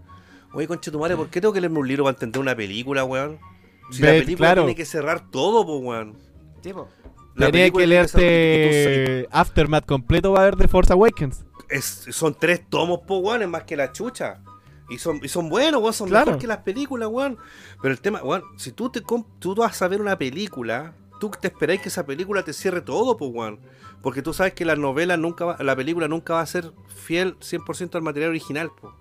Oye, 0.52 0.66
conchetumare, 0.66 1.16
¿por 1.16 1.30
qué 1.30 1.40
tengo 1.40 1.54
que 1.54 1.62
leerme 1.62 1.78
un 1.78 1.88
libro 1.88 2.04
para 2.04 2.14
entender 2.14 2.42
una 2.42 2.54
película, 2.54 3.04
weón? 3.04 3.38
Si 3.90 4.02
la 4.02 4.10
película 4.10 4.48
claro. 4.48 4.62
tiene 4.64 4.74
que 4.74 4.84
cerrar 4.84 5.30
todo, 5.30 5.64
po, 5.64 5.78
weón. 5.78 6.18
Sí. 6.62 6.72
La 7.36 7.50
Tenía 7.50 7.70
que 7.70 7.86
leerte 7.86 9.28
Aftermath 9.30 9.86
completo 9.86 10.32
va 10.32 10.40
a 10.40 10.42
haber 10.42 10.56
de 10.56 10.68
Force 10.68 10.92
Awakens. 10.92 11.46
Es- 11.70 12.06
son 12.10 12.34
tres 12.38 12.68
tomos, 12.68 13.00
po, 13.06 13.18
weón, 13.18 13.42
es 13.42 13.48
más 13.48 13.64
que 13.64 13.76
la 13.76 13.92
chucha. 13.92 14.40
Y 14.88 14.98
son, 14.98 15.20
y 15.22 15.28
son 15.28 15.48
buenos, 15.48 15.80
weón, 15.80 15.92
son 15.94 16.08
Claro. 16.08 16.26
mejor 16.26 16.40
que 16.40 16.46
las 16.48 16.58
películas, 16.58 17.08
weón. 17.10 17.38
Pero 17.80 17.92
el 17.92 18.00
tema, 18.00 18.22
weón, 18.22 18.42
si 18.56 18.72
tú 18.72 18.90
te 18.90 19.00
tú 19.38 19.54
vas 19.54 19.80
a 19.82 19.88
ver 19.88 20.00
una 20.00 20.18
película, 20.18 20.94
tú 21.20 21.30
te 21.30 21.48
esperáis 21.48 21.80
que 21.80 21.88
esa 21.88 22.04
película 22.04 22.42
te 22.42 22.52
cierre 22.52 22.80
todo, 22.80 23.16
po, 23.16 23.26
weón. 23.26 23.60
Porque 24.02 24.22
tú 24.22 24.32
sabes 24.32 24.54
que 24.54 24.64
la 24.64 24.76
novela 24.76 25.16
nunca 25.16 25.44
va, 25.44 25.56
la 25.62 25.76
película 25.76 26.08
nunca 26.08 26.34
va 26.34 26.40
a 26.40 26.46
ser 26.46 26.72
fiel 26.88 27.36
100% 27.40 27.94
al 27.98 28.02
material 28.02 28.30
original, 28.30 28.70
po. 28.80 28.94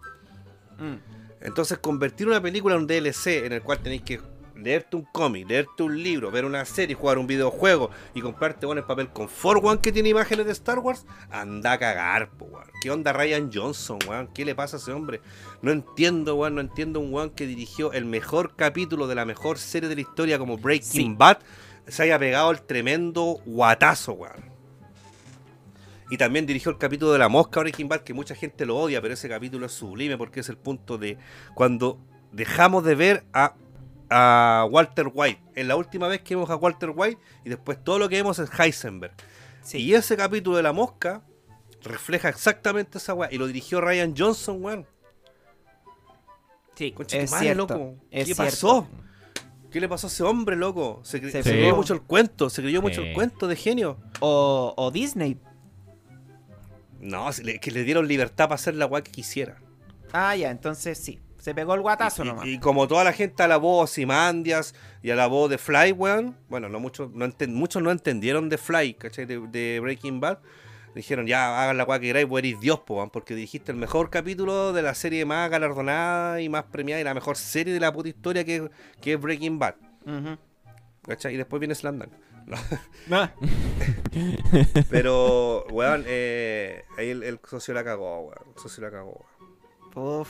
Mm. 0.78 0.96
Entonces, 1.42 1.78
convertir 1.78 2.28
una 2.28 2.42
película 2.42 2.76
en 2.76 2.82
un 2.82 2.88
DLC 2.88 3.46
en 3.46 3.54
el 3.54 3.62
cual 3.62 3.80
tenéis 3.80 4.02
que 4.02 4.20
leerte 4.60 4.96
un 4.96 5.04
cómic, 5.04 5.48
leerte 5.48 5.84
un 5.84 6.02
libro, 6.02 6.32
ver 6.32 6.46
una 6.46 6.66
serie, 6.66 6.96
jugar 6.96 7.18
un 7.18 7.28
videojuego 7.28 7.90
y 8.14 8.22
comprarte 8.22 8.66
bueno, 8.66 8.82
el 8.82 8.88
papel 8.88 9.10
con 9.10 9.30
For 9.30 9.60
One 9.64 9.80
que 9.82 9.92
tiene 9.92 10.10
imágenes 10.10 10.46
de 10.46 10.52
Star 10.52 10.80
Wars, 10.80 11.06
anda 11.32 11.74
a 11.74 11.80
cagar, 11.80 12.30
po, 12.32 12.46
weón. 12.46 12.68
¿Qué 12.82 12.92
onda 12.92 13.14
Ryan 13.14 13.50
Johnson, 13.54 14.00
weón? 14.08 14.28
¿Qué 14.34 14.46
le 14.46 14.56
pasa 14.56 14.78
a 14.78 14.80
ese 14.80 14.92
hombre? 14.92 15.22
No 15.62 15.72
entiendo, 15.72 16.36
weón, 16.36 16.56
no 16.56 16.62
entiendo 16.62 17.00
un 17.00 17.14
weón 17.14 17.32
que 17.32 17.46
dirigió 17.48 17.94
el 17.94 18.06
mejor 18.06 18.56
capítulo 18.56 19.08
de 19.08 19.16
la 19.16 19.26
mejor 19.26 19.58
serie 19.58 19.90
de 19.90 19.96
la 19.96 20.02
historia 20.02 20.38
como 20.38 20.58
Breaking 20.58 20.90
Sí. 20.90 21.16
Bad, 21.18 21.40
se 21.88 22.04
haya 22.04 22.20
pegado 22.20 22.52
el 22.52 22.62
tremendo 22.62 23.40
guatazo, 23.46 24.14
weón. 24.14 24.50
Y 26.10 26.18
también 26.18 26.46
dirigió 26.46 26.72
el 26.72 26.78
capítulo 26.78 27.12
de 27.12 27.20
la 27.20 27.30
mosca 27.30 27.60
Breaking 27.60 27.88
Bad, 27.88 28.02
que 28.02 28.14
mucha 28.14 28.34
gente 28.34 28.66
lo 28.66 28.78
odia, 28.78 29.02
pero 29.02 29.14
ese 29.14 29.30
capítulo 29.30 29.68
es 29.68 29.72
sublime 29.74 30.18
porque 30.18 30.40
es 30.40 30.50
el 30.50 30.58
punto 30.58 30.98
de 30.98 31.18
cuando 31.54 32.00
dejamos 32.32 32.84
de 32.84 32.96
ver 32.96 33.24
a, 33.34 33.54
a 34.10 34.68
Walter 34.70 35.10
White. 35.14 35.42
Es 35.56 35.66
la 35.66 35.76
última 35.76 36.08
vez 36.08 36.22
que 36.22 36.36
vemos 36.36 36.50
a 36.50 36.56
Walter 36.56 36.92
White 36.96 37.22
y 37.46 37.50
después 37.50 37.84
todo 37.84 38.00
lo 38.00 38.10
que 38.10 38.16
vemos 38.16 38.40
es 38.40 38.50
Heisenberg. 38.58 39.14
Sí. 39.62 39.78
Y 39.80 39.94
ese 39.94 40.18
capítulo 40.18 40.58
de 40.58 40.64
la 40.64 40.72
mosca 40.74 41.22
refleja 41.84 42.30
exactamente 42.30 42.98
esa 42.98 43.14
weá. 43.14 43.30
Y 43.32 43.38
lo 43.38 43.48
dirigió 43.48 43.82
Ryan 43.82 44.14
Johnson, 44.18 44.64
weón. 44.64 44.86
Sí, 46.76 46.96
es 47.12 47.32
madre, 47.32 47.46
cierto. 47.46 47.68
loco. 47.78 47.96
es 48.10 48.28
¿Qué 48.28 48.34
cierto. 48.36 48.44
pasó? 48.52 48.88
¿Qué 49.70 49.80
le 49.82 49.90
pasó 49.90 50.08
a 50.08 50.10
ese 50.10 50.24
hombre, 50.24 50.56
loco? 50.56 51.02
Se, 51.04 51.22
cre- 51.22 51.30
Se 51.32 51.42
creyó 51.44 51.76
mucho 51.76 51.94
el 51.94 52.02
cuento, 52.02 52.50
se 52.50 52.62
creyó 52.62 52.82
mucho 52.82 53.02
el 53.02 53.14
cuento 53.14 53.48
de 53.48 53.56
genio. 53.56 53.98
O, 54.22 54.74
o 54.76 54.90
Disney. 54.92 55.38
No, 57.00 57.30
que 57.62 57.72
le 57.72 57.84
dieron 57.84 58.08
libertad 58.08 58.46
para 58.46 58.56
hacer 58.56 58.76
la 58.76 58.86
weá 58.86 59.04
que 59.04 59.12
quisiera. 59.12 59.58
Ah, 60.12 60.36
ya, 60.36 60.50
entonces 60.50 60.98
sí. 60.98 61.20
Se 61.50 61.56
pegó 61.56 61.74
el 61.74 61.82
guatazo 61.82 62.24
Y- 62.24 62.28
nomás. 62.28 62.46
Y, 62.46 62.60
como 62.60 62.88
toda 62.88 63.04
la 63.04 63.12
gente 63.14 63.42
alabó 63.42 63.82
a 63.84 63.88
Simandias 63.88 64.76
y 65.02 65.10
alabó 65.10 65.48
de 65.48 65.58
Fly, 65.58 65.94
weón. 65.94 66.38
Bueno, 66.48 66.70
no 66.70 66.80
muchos 66.80 67.10
no, 67.12 67.26
enten- 67.26 67.54
muchos 67.54 67.82
no 67.82 67.90
entendieron 67.90 68.50
de 68.50 68.58
Fly, 68.60 68.94
¿cachai? 68.94 69.26
De, 69.26 69.40
de 69.48 69.80
Breaking 69.80 70.20
Bad. 70.20 70.38
Dijeron, 70.94 71.26
ya, 71.28 71.64
hagan 71.64 71.78
la 71.78 71.84
weá 71.86 72.00
que 72.00 72.08
queráis, 72.08 72.28
vos 72.28 72.40
eres 72.40 72.60
Dios, 72.60 72.80
po, 72.82 72.96
weón, 72.98 73.10
porque 73.10 73.34
dirigiste 73.36 73.72
el 73.72 73.78
mejor 73.78 74.10
capítulo 74.10 74.74
de 74.74 74.82
la 74.82 74.94
serie 74.96 75.24
más 75.26 75.50
galardonada 75.50 76.42
y 76.42 76.50
más 76.50 76.66
premiada 76.66 77.00
y 77.02 77.04
la 77.04 77.14
mejor 77.14 77.36
serie 77.38 77.74
de 77.74 77.80
la 77.80 77.92
puta 77.94 78.10
historia 78.10 78.44
que, 78.44 78.70
que 79.02 79.14
es 79.14 79.20
Breaking 79.22 79.58
Bad. 79.60 79.76
¿Cachai? 81.04 81.34
Y 81.34 81.38
después 81.38 81.60
viene 81.60 81.74
Slandan. 81.76 82.10
Ah, 83.12 83.32
Pero, 84.90 85.66
weón, 85.72 86.04
eh, 86.08 86.84
ahí 86.98 87.10
el, 87.10 87.24
el 87.24 87.40
socio 87.48 87.74
la 87.74 87.84
cagó, 87.84 88.22
weón. 88.22 88.54
El 88.56 88.62
socio 88.62 88.84
la 88.84 88.92
cagó, 88.92 89.26
weón. 89.96 90.22
Uf, 90.22 90.30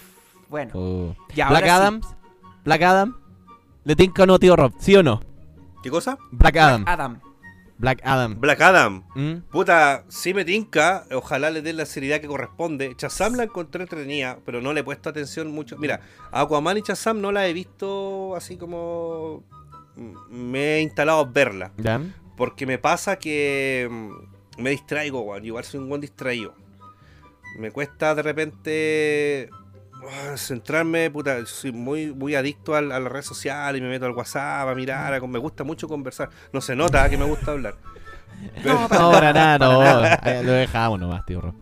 bueno. 0.49 0.71
Oh. 0.73 1.15
Y 1.33 1.41
ahora 1.41 1.59
Black 1.59 1.63
sí. 1.65 1.69
Adams. 1.69 2.07
Black 2.65 2.81
Adam. 2.81 3.17
¿Le 3.83 3.95
tinca 3.95 4.23
o 4.23 4.25
no, 4.25 4.39
tío 4.39 4.55
Rob? 4.55 4.73
¿Sí 4.79 4.95
o 4.95 5.03
no? 5.03 5.21
¿Qué 5.81 5.89
cosa? 5.89 6.17
Black 6.31 6.57
Adam. 6.57 6.83
Adam. 6.87 7.19
Black 7.77 8.01
Adam. 8.03 8.39
Black 8.39 8.59
Adam. 8.61 9.03
¿Mm? 9.15 9.35
Puta, 9.49 10.03
sí 10.09 10.33
me 10.33 10.43
tinca, 10.43 11.05
ojalá 11.13 11.49
le 11.49 11.61
den 11.61 11.77
la 11.77 11.85
seriedad 11.85 12.19
que 12.19 12.27
corresponde. 12.27 12.93
Chazam 12.97 13.35
la 13.35 13.43
encontré 13.43 13.83
entretenida, 13.83 14.39
pero 14.45 14.59
no 14.59 14.73
le 14.73 14.81
he 14.81 14.83
puesto 14.83 15.09
atención 15.09 15.49
mucho. 15.51 15.77
Mira, 15.77 16.01
Aquaman 16.31 16.77
y 16.77 16.81
Chazam 16.81 17.21
no 17.21 17.31
la 17.31 17.47
he 17.47 17.53
visto 17.53 18.35
así 18.35 18.57
como... 18.57 19.43
mm, 19.95 20.11
Me 20.29 20.75
he 20.75 20.81
instalado 20.81 21.19
a 21.21 21.23
verla. 21.23 21.71
¿Ya? 21.77 22.01
Porque 22.35 22.65
me 22.65 22.77
pasa 22.79 23.17
que 23.17 23.87
mm, 23.89 24.61
me 24.61 24.71
distraigo, 24.71 25.21
weón. 25.21 25.45
Igual 25.45 25.63
soy 25.63 25.79
un 25.79 25.87
buen 25.87 26.01
distraído. 26.01 26.53
Me 27.57 27.71
cuesta 27.71 28.13
de 28.13 28.21
repente 28.21 29.49
centrarme, 30.35 31.09
puta. 31.11 31.45
Soy 31.45 31.71
muy, 31.71 32.13
muy 32.13 32.35
adicto 32.35 32.75
al- 32.75 32.91
a, 32.91 32.99
las 32.99 33.11
redes 33.11 33.25
sociales 33.25 33.79
y 33.79 33.83
me 33.83 33.89
meto 33.89 34.05
al 34.05 34.11
WhatsApp 34.13 34.67
a 34.67 34.75
mirar. 34.75 35.13
a- 35.13 35.19
me 35.27 35.39
gusta 35.39 35.63
mucho 35.63 35.87
conversar. 35.87 36.29
No 36.53 36.61
se 36.61 36.75
nota 36.75 37.09
que 37.09 37.17
me 37.17 37.25
gusta 37.25 37.51
hablar. 37.51 37.75
No, 38.63 38.87
No, 38.87 39.11
para 39.11 39.33
nada, 39.33 39.57
no. 39.59 39.81
Ahí 39.81 40.43
Lo 40.45 40.53
dejamos 40.53 40.97
nomás, 40.97 41.25
tío 41.25 41.41
Rob. 41.41 41.53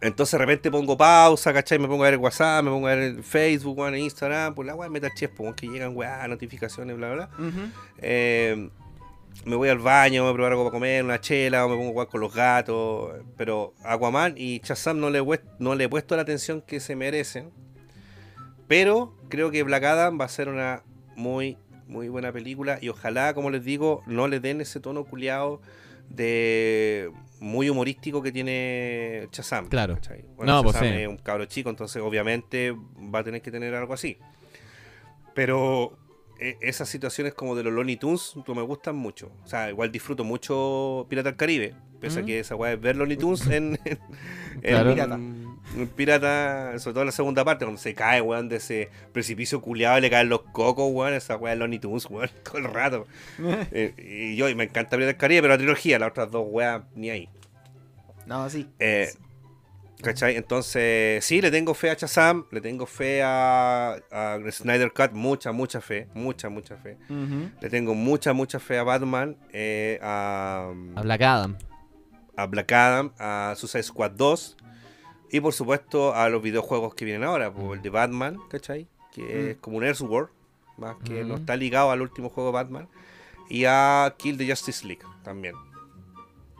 Entonces 0.00 0.32
de 0.32 0.38
repente 0.38 0.70
pongo 0.70 0.96
pausa, 0.96 1.52
¿cachai? 1.52 1.78
Me 1.78 1.86
pongo 1.86 2.04
a 2.04 2.06
ver 2.06 2.14
el 2.14 2.20
WhatsApp, 2.20 2.64
me 2.64 2.70
pongo 2.70 2.86
a 2.86 2.94
ver 2.94 3.00
el 3.00 3.22
Facebook, 3.22 3.86
en 3.86 3.96
Instagram, 3.96 4.54
pues 4.54 4.66
la 4.66 4.74
weá 4.74 4.88
chef, 5.14 5.30
pues, 5.36 5.54
que 5.54 5.66
llegan 5.68 5.94
weá, 5.94 6.26
notificaciones, 6.26 6.96
bla, 6.96 7.12
bla. 7.12 7.28
Ujú. 7.38 7.68
Eh, 7.98 8.70
me 9.44 9.56
voy 9.56 9.68
al 9.70 9.78
baño, 9.78 10.24
me 10.24 10.32
preparo 10.32 10.52
algo 10.54 10.64
para 10.64 10.72
comer, 10.72 11.04
una 11.04 11.20
chela, 11.20 11.64
o 11.64 11.68
me 11.68 11.76
pongo 11.76 11.88
a 11.88 11.92
jugar 11.92 12.08
con 12.08 12.20
los 12.20 12.34
gatos. 12.34 13.12
Pero 13.36 13.74
Aquaman 13.84 14.34
y 14.36 14.60
Shazam 14.62 14.98
no 15.00 15.08
le, 15.10 15.18
he 15.18 15.22
puest- 15.22 15.44
no 15.58 15.74
le 15.74 15.84
he 15.84 15.88
puesto 15.88 16.14
la 16.16 16.22
atención 16.22 16.60
que 16.62 16.78
se 16.80 16.94
merecen. 16.96 17.50
Pero 18.68 19.16
creo 19.28 19.50
que 19.50 19.62
Black 19.62 19.84
Adam 19.84 20.20
va 20.20 20.26
a 20.26 20.28
ser 20.28 20.48
una 20.48 20.82
muy, 21.16 21.56
muy 21.88 22.08
buena 22.08 22.32
película. 22.32 22.78
Y 22.80 22.88
ojalá, 22.88 23.34
como 23.34 23.50
les 23.50 23.64
digo, 23.64 24.02
no 24.06 24.28
le 24.28 24.40
den 24.40 24.60
ese 24.60 24.78
tono 24.80 25.04
culiado 25.04 25.60
de 26.08 27.10
muy 27.40 27.70
humorístico 27.70 28.22
que 28.22 28.32
tiene 28.32 29.28
Shazam. 29.32 29.68
Claro. 29.68 29.98
Bueno, 30.36 30.56
No, 30.56 30.62
pues 30.62 30.76
sí. 30.76 30.84
es 30.84 31.08
un 31.08 31.16
cabro 31.16 31.46
chico, 31.46 31.70
entonces 31.70 32.02
obviamente 32.02 32.72
va 32.72 33.20
a 33.20 33.24
tener 33.24 33.40
que 33.42 33.50
tener 33.50 33.74
algo 33.74 33.94
así. 33.94 34.18
Pero 35.34 35.96
esas 36.60 36.88
situaciones 36.88 37.34
como 37.34 37.54
de 37.54 37.62
los 37.62 37.72
Looney 37.72 37.96
Tunes 37.96 38.34
no 38.46 38.54
me 38.54 38.62
gustan 38.62 38.96
mucho. 38.96 39.30
O 39.44 39.46
sea, 39.48 39.68
igual 39.70 39.92
disfruto 39.92 40.24
mucho 40.24 41.06
Pirata 41.08 41.30
del 41.30 41.36
Caribe. 41.36 41.74
Pese 42.00 42.20
a 42.20 42.22
Mm. 42.22 42.26
que 42.26 42.38
esa 42.40 42.56
weá 42.56 42.72
es 42.72 42.80
ver 42.80 42.96
Looney 42.96 43.16
Tunes 43.18 43.46
en, 43.48 43.78
en, 43.84 43.98
en- 44.54 44.60
Claro. 44.62 44.94
Pirata. 44.94 45.14
en 45.16 45.88
Pirata, 45.94 46.78
sobre 46.78 46.94
todo 46.94 47.02
en 47.02 47.06
la 47.06 47.12
segunda 47.12 47.44
parte, 47.44 47.64
cuando 47.66 47.80
se 47.80 47.94
cae, 47.94 48.20
weón, 48.22 48.48
de 48.48 48.56
ese 48.56 48.88
precipicio 49.12 49.60
culiado 49.60 49.98
y 49.98 50.00
le 50.00 50.08
caen 50.10 50.28
los 50.30 50.40
cocos, 50.42 50.90
weón, 50.90 51.12
esa 51.12 51.36
weá 51.36 51.52
de 51.52 51.58
Looney 51.58 51.78
Tunes, 51.78 52.06
weón, 52.08 52.30
todo 52.42 52.58
el 52.58 52.64
rato. 52.64 53.06
Eh, 53.72 53.94
y 54.32 54.36
yo 54.36 54.48
y 54.48 54.54
me 54.54 54.64
encanta 54.64 54.90
Pirata 54.96 55.08
del 55.08 55.16
Caribe, 55.16 55.42
pero 55.42 55.54
la 55.54 55.58
trilogía, 55.58 55.98
las 55.98 56.10
otras 56.10 56.30
dos 56.30 56.46
weas, 56.48 56.82
ni 56.94 57.10
ahí. 57.10 57.28
No, 58.26 58.48
sí. 58.48 58.66
Eh, 58.78 59.10
¿Cachai? 60.02 60.36
Entonces, 60.36 61.24
sí, 61.24 61.40
le 61.40 61.50
tengo 61.50 61.74
fe 61.74 61.90
a 61.90 61.94
Shazam, 61.94 62.46
le 62.50 62.60
tengo 62.60 62.86
fe 62.86 63.22
a, 63.22 63.96
a 64.10 64.38
Snyder 64.50 64.92
Cut, 64.92 65.12
mucha, 65.12 65.52
mucha 65.52 65.80
fe, 65.80 66.08
mucha, 66.14 66.48
mucha 66.48 66.76
fe. 66.76 66.96
Le 67.08 67.68
tengo 67.70 67.94
mucha, 67.94 68.32
mucha 68.32 68.58
fe 68.58 68.78
a 68.78 68.82
Batman, 68.82 69.36
eh, 69.52 69.98
a, 70.02 70.72
A 70.96 71.02
Black 71.02 71.20
Adam. 71.22 71.56
a 72.36 72.46
Black 72.46 72.72
Adam, 72.72 73.12
a 73.18 73.54
Suicide 73.56 73.82
Squad 73.82 74.12
2 74.12 74.56
y 75.32 75.40
por 75.40 75.52
supuesto 75.52 76.14
a 76.14 76.28
los 76.28 76.42
videojuegos 76.42 76.94
que 76.94 77.04
vienen 77.04 77.24
ahora, 77.24 77.52
pues, 77.52 77.76
el 77.78 77.82
de 77.82 77.90
Batman, 77.90 78.38
¿cachai? 78.48 78.88
Que 79.12 79.50
es 79.50 79.56
como 79.58 79.76
un 79.76 79.84
Elseworld, 79.84 80.30
más 80.78 80.96
que 81.04 81.24
no 81.24 81.34
Mm. 81.34 81.40
está 81.40 81.56
ligado 81.56 81.90
al 81.90 82.00
último 82.00 82.30
juego 82.30 82.50
de 82.50 82.54
Batman. 82.54 82.88
Y 83.48 83.64
a 83.66 84.14
Kill 84.16 84.38
the 84.38 84.48
Justice 84.48 84.86
League 84.86 85.02
también. 85.24 85.54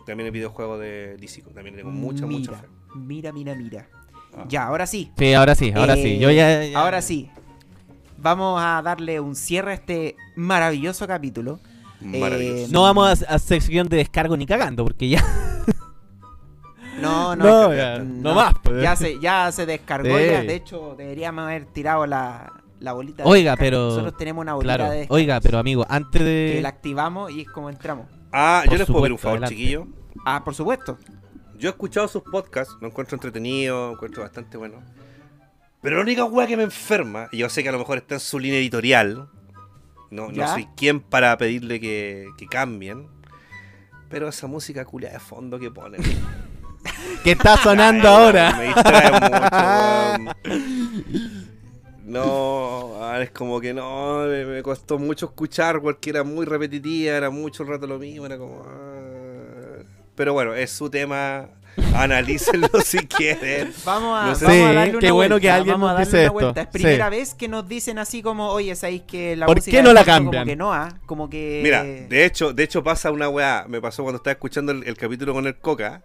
También 0.04 0.26
el 0.26 0.32
videojuego 0.32 0.76
de 0.78 1.16
DC, 1.18 1.42
también 1.54 1.76
le 1.76 1.82
tengo 1.82 1.90
mucha, 1.92 2.26
mucha 2.26 2.52
fe. 2.54 2.66
Mira, 2.94 3.32
mira, 3.32 3.54
mira. 3.54 3.86
Ah. 4.36 4.44
Ya, 4.48 4.64
ahora 4.64 4.86
sí. 4.86 5.10
Sí, 5.18 5.32
ahora 5.34 5.54
sí, 5.54 5.72
ahora 5.74 5.94
sí. 5.96 6.18
Yo 6.18 6.30
ya, 6.30 6.64
ya- 6.64 6.78
Ahora 6.80 7.02
sí. 7.02 7.30
Vamos 8.18 8.60
a 8.62 8.82
darle 8.82 9.18
un 9.20 9.34
cierre 9.34 9.70
a 9.72 9.74
este 9.74 10.16
maravilloso 10.36 11.06
capítulo. 11.06 11.58
Maravilloso. 12.00 12.64
Eh, 12.64 12.68
No 12.70 12.82
vamos 12.82 13.22
a, 13.22 13.34
a 13.34 13.38
sección 13.38 13.88
de 13.88 13.96
descargo 13.98 14.36
ni 14.36 14.46
cagando, 14.46 14.84
porque 14.84 15.08
ya. 15.08 15.24
No, 17.00 17.34
no, 17.34 17.44
No, 17.64 17.70
que- 17.70 17.76
ya, 17.76 17.98
no 17.98 18.34
más, 18.34 18.54
pues. 18.62 18.82
Ya 18.82 18.94
se, 18.94 19.18
ya 19.20 19.50
se 19.52 19.64
descargó. 19.64 20.18
Sí. 20.18 20.26
ya. 20.26 20.42
De 20.42 20.54
hecho, 20.54 20.94
deberíamos 20.98 21.44
haber 21.44 21.64
tirado 21.66 22.04
la, 22.06 22.52
la 22.78 22.92
bolita. 22.92 23.22
de 23.22 23.28
Oiga, 23.30 23.56
pero- 23.56 23.86
Nosotros 23.88 24.16
tenemos 24.18 24.42
una 24.42 24.54
bolita 24.54 24.76
Claro. 24.76 24.92
de 24.92 25.06
Oiga, 25.08 25.40
pero 25.40 25.58
amigo, 25.58 25.86
antes 25.88 26.20
Que 26.20 26.56
la 26.62 26.68
de. 26.70 26.76
activamos 26.76 27.30
y 27.32 27.42
es 27.42 27.48
como 27.48 27.70
entramos. 27.70 28.06
Ah, 28.32 28.62
Por 28.64 28.72
yo 28.74 28.78
les 28.78 28.86
puedo 28.86 29.00
pedir 29.02 29.12
un 29.12 29.18
favor, 29.18 29.38
adelante. 29.38 29.56
chiquillo. 29.56 29.86
Ah, 30.26 30.42
por 30.44 30.54
supuesto. 30.54 30.98
Yo 31.60 31.68
he 31.68 31.72
escuchado 31.72 32.08
sus 32.08 32.22
podcasts, 32.22 32.74
lo 32.80 32.86
encuentro 32.88 33.16
entretenido, 33.16 33.88
lo 33.88 33.92
encuentro 33.92 34.22
bastante 34.22 34.56
bueno. 34.56 34.82
Pero 35.82 35.96
la 35.96 36.02
única 36.02 36.24
weá 36.24 36.46
que 36.46 36.56
me 36.56 36.62
enferma, 36.62 37.28
y 37.32 37.36
yo 37.36 37.50
sé 37.50 37.62
que 37.62 37.68
a 37.68 37.72
lo 37.72 37.78
mejor 37.78 37.98
está 37.98 38.14
en 38.14 38.20
su 38.20 38.38
línea 38.38 38.58
editorial, 38.58 39.28
no, 40.10 40.32
no 40.32 40.48
soy 40.48 40.66
quien 40.74 41.00
para 41.00 41.36
pedirle 41.36 41.78
que, 41.78 42.28
que 42.38 42.46
cambien, 42.46 43.08
pero 44.08 44.28
esa 44.28 44.46
música 44.46 44.86
culia 44.86 45.10
de 45.10 45.20
fondo 45.20 45.58
que 45.58 45.70
ponen. 45.70 46.00
¿Qué 47.24 47.32
está 47.32 47.58
sonando 47.58 48.08
Ay, 48.08 48.14
ahora? 48.14 48.56
Me 48.56 48.64
distrae 48.68 49.12
mucho. 50.22 50.34
No, 52.04 52.94
ah, 53.02 53.20
es 53.20 53.30
como 53.32 53.60
que 53.60 53.74
no, 53.74 54.20
me, 54.26 54.46
me 54.46 54.62
costó 54.62 54.98
mucho 54.98 55.26
escuchar 55.26 55.82
porque 55.82 56.08
era 56.08 56.24
muy 56.24 56.46
repetitiva, 56.46 57.16
era 57.16 57.28
mucho 57.28 57.64
el 57.64 57.68
rato 57.68 57.86
lo 57.86 57.98
mismo, 57.98 58.24
era 58.24 58.38
como... 58.38 58.64
Pero 60.20 60.34
bueno, 60.34 60.52
es 60.54 60.70
su 60.70 60.90
tema, 60.90 61.48
analícenlo 61.94 62.68
si 62.84 62.98
quieren. 63.06 63.72
Vamos 63.86 64.20
a, 64.20 64.26
No 64.26 64.34
sé. 64.34 64.44
vamos 64.44 64.60
a 64.66 64.72
darle 64.74 64.90
una 64.90 65.00
qué 65.00 65.10
bueno 65.12 65.34
vuelta, 65.36 65.40
que 65.40 65.50
alguien 65.50 65.74
vamos 65.80 65.88
a 65.88 65.92
nos 65.92 65.98
darle 65.98 66.04
dice 66.04 66.16
una 66.18 66.24
esto. 66.24 66.32
vuelta. 66.34 66.60
Es 66.60 66.66
primera 66.66 67.04
Sí. 67.06 67.10
vez 67.16 67.34
que 67.34 67.48
nos 67.48 67.66
dicen 67.66 67.98
así 67.98 68.20
como, 68.20 68.50
oye, 68.50 68.76
sabéis 68.76 69.00
que 69.08 69.34
la 69.34 69.46
¿Por 69.46 69.56
música 69.56 69.78
qué 69.78 69.82
no 69.82 69.94
la 69.94 70.04
cambian? 70.04 70.42
Como 70.44 70.46
que 70.50 70.56
no, 70.56 70.74
ah, 70.74 70.88
como 71.06 71.30
que... 71.30 71.60
Mira, 71.64 71.82
de 71.84 72.24
hecho, 72.26 72.52
de 72.52 72.64
hecho 72.64 72.84
pasa 72.84 73.10
una 73.10 73.30
weá. 73.30 73.64
Me 73.66 73.80
pasó 73.80 74.02
cuando 74.02 74.18
estaba 74.18 74.32
escuchando 74.32 74.72
el, 74.72 74.84
el 74.84 74.94
capítulo 74.98 75.32
con 75.32 75.46
el 75.46 75.56
Coca. 75.56 76.02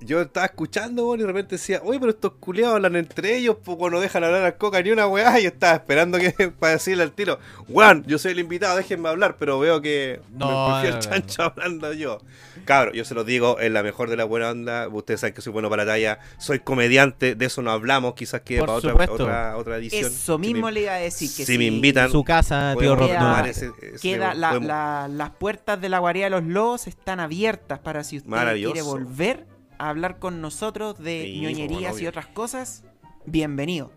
Yo 0.00 0.20
estaba 0.20 0.46
escuchando 0.46 1.14
y 1.14 1.18
de 1.20 1.26
repente 1.26 1.54
decía, 1.54 1.80
oye, 1.84 1.98
pero 2.00 2.10
estos 2.10 2.32
culiados 2.32 2.74
hablan 2.74 2.96
entre 2.96 3.34
ellos, 3.36 3.56
poco 3.64 3.88
no 3.88 3.98
dejan 4.00 4.24
hablar 4.24 4.42
al 4.42 4.56
Coca 4.58 4.82
ni 4.82 4.90
una 4.90 5.06
weá. 5.06 5.38
Y 5.38 5.44
yo 5.44 5.48
estaba 5.50 5.74
esperando 5.74 6.18
que 6.18 6.32
para 6.58 6.72
decirle 6.72 7.04
al 7.04 7.12
tiro, 7.12 7.38
weón, 7.68 8.04
yo 8.08 8.18
soy 8.18 8.32
el 8.32 8.40
invitado, 8.40 8.76
déjenme 8.76 9.08
hablar, 9.08 9.36
pero 9.38 9.60
veo 9.60 9.80
que 9.80 10.20
No, 10.32 10.46
me 10.48 10.52
no, 10.52 10.80
el 10.82 10.94
no. 10.94 10.98
chancho 10.98 11.42
hablando 11.44 11.92
yo. 11.92 12.20
Cabro, 12.66 12.92
yo 12.92 13.04
se 13.06 13.14
los 13.14 13.24
digo, 13.24 13.58
es 13.60 13.70
la 13.72 13.82
mejor 13.82 14.10
de 14.10 14.16
la 14.16 14.24
buena 14.24 14.50
onda. 14.50 14.88
Ustedes 14.88 15.20
saben 15.20 15.32
que 15.34 15.40
soy 15.40 15.52
bueno 15.52 15.70
para 15.70 15.84
la 15.86 15.92
talla, 15.92 16.18
soy 16.38 16.58
comediante, 16.58 17.34
de 17.34 17.46
eso 17.46 17.62
no 17.62 17.70
hablamos, 17.70 18.14
quizás 18.14 18.42
que 18.42 18.58
Por 18.58 18.66
para 18.66 18.78
otra, 18.78 18.90
supuesto. 18.90 19.14
otra, 19.14 19.56
otra 19.56 19.76
edición. 19.78 20.04
Eso 20.12 20.34
Si 20.34 20.40
mismo 20.40 20.70
le 20.70 20.82
iba 20.82 20.92
a 20.92 20.96
decir. 20.98 21.28
Que 21.30 21.46
si 21.46 21.52
si 21.52 21.58
me 21.58 21.64
invitan, 21.64 22.10
Su 22.10 22.22
casa, 22.24 22.74
tío. 22.78 22.96
Queda- 22.98 23.48
ese- 23.48 23.72
ese- 23.80 23.98
Queda 24.02 24.34
la- 24.34 24.48
podemos- 24.50 24.68
la- 24.68 25.08
las 25.10 25.30
puertas 25.30 25.80
de 25.80 25.88
la 25.88 25.98
guarida 26.00 26.24
de 26.24 26.30
los 26.30 26.44
lobos 26.44 26.86
están 26.86 27.20
abiertas 27.20 27.78
para 27.78 28.04
si 28.04 28.18
usted 28.18 28.30
quiere 28.54 28.82
volver 28.82 29.46
a 29.78 29.88
hablar 29.88 30.18
con 30.18 30.40
nosotros 30.40 30.98
de 30.98 31.22
Sí, 31.24 31.40
ñoñerías 31.40 32.00
y 32.00 32.06
otras 32.06 32.26
cosas. 32.26 32.82
Bienvenido. 33.26 33.92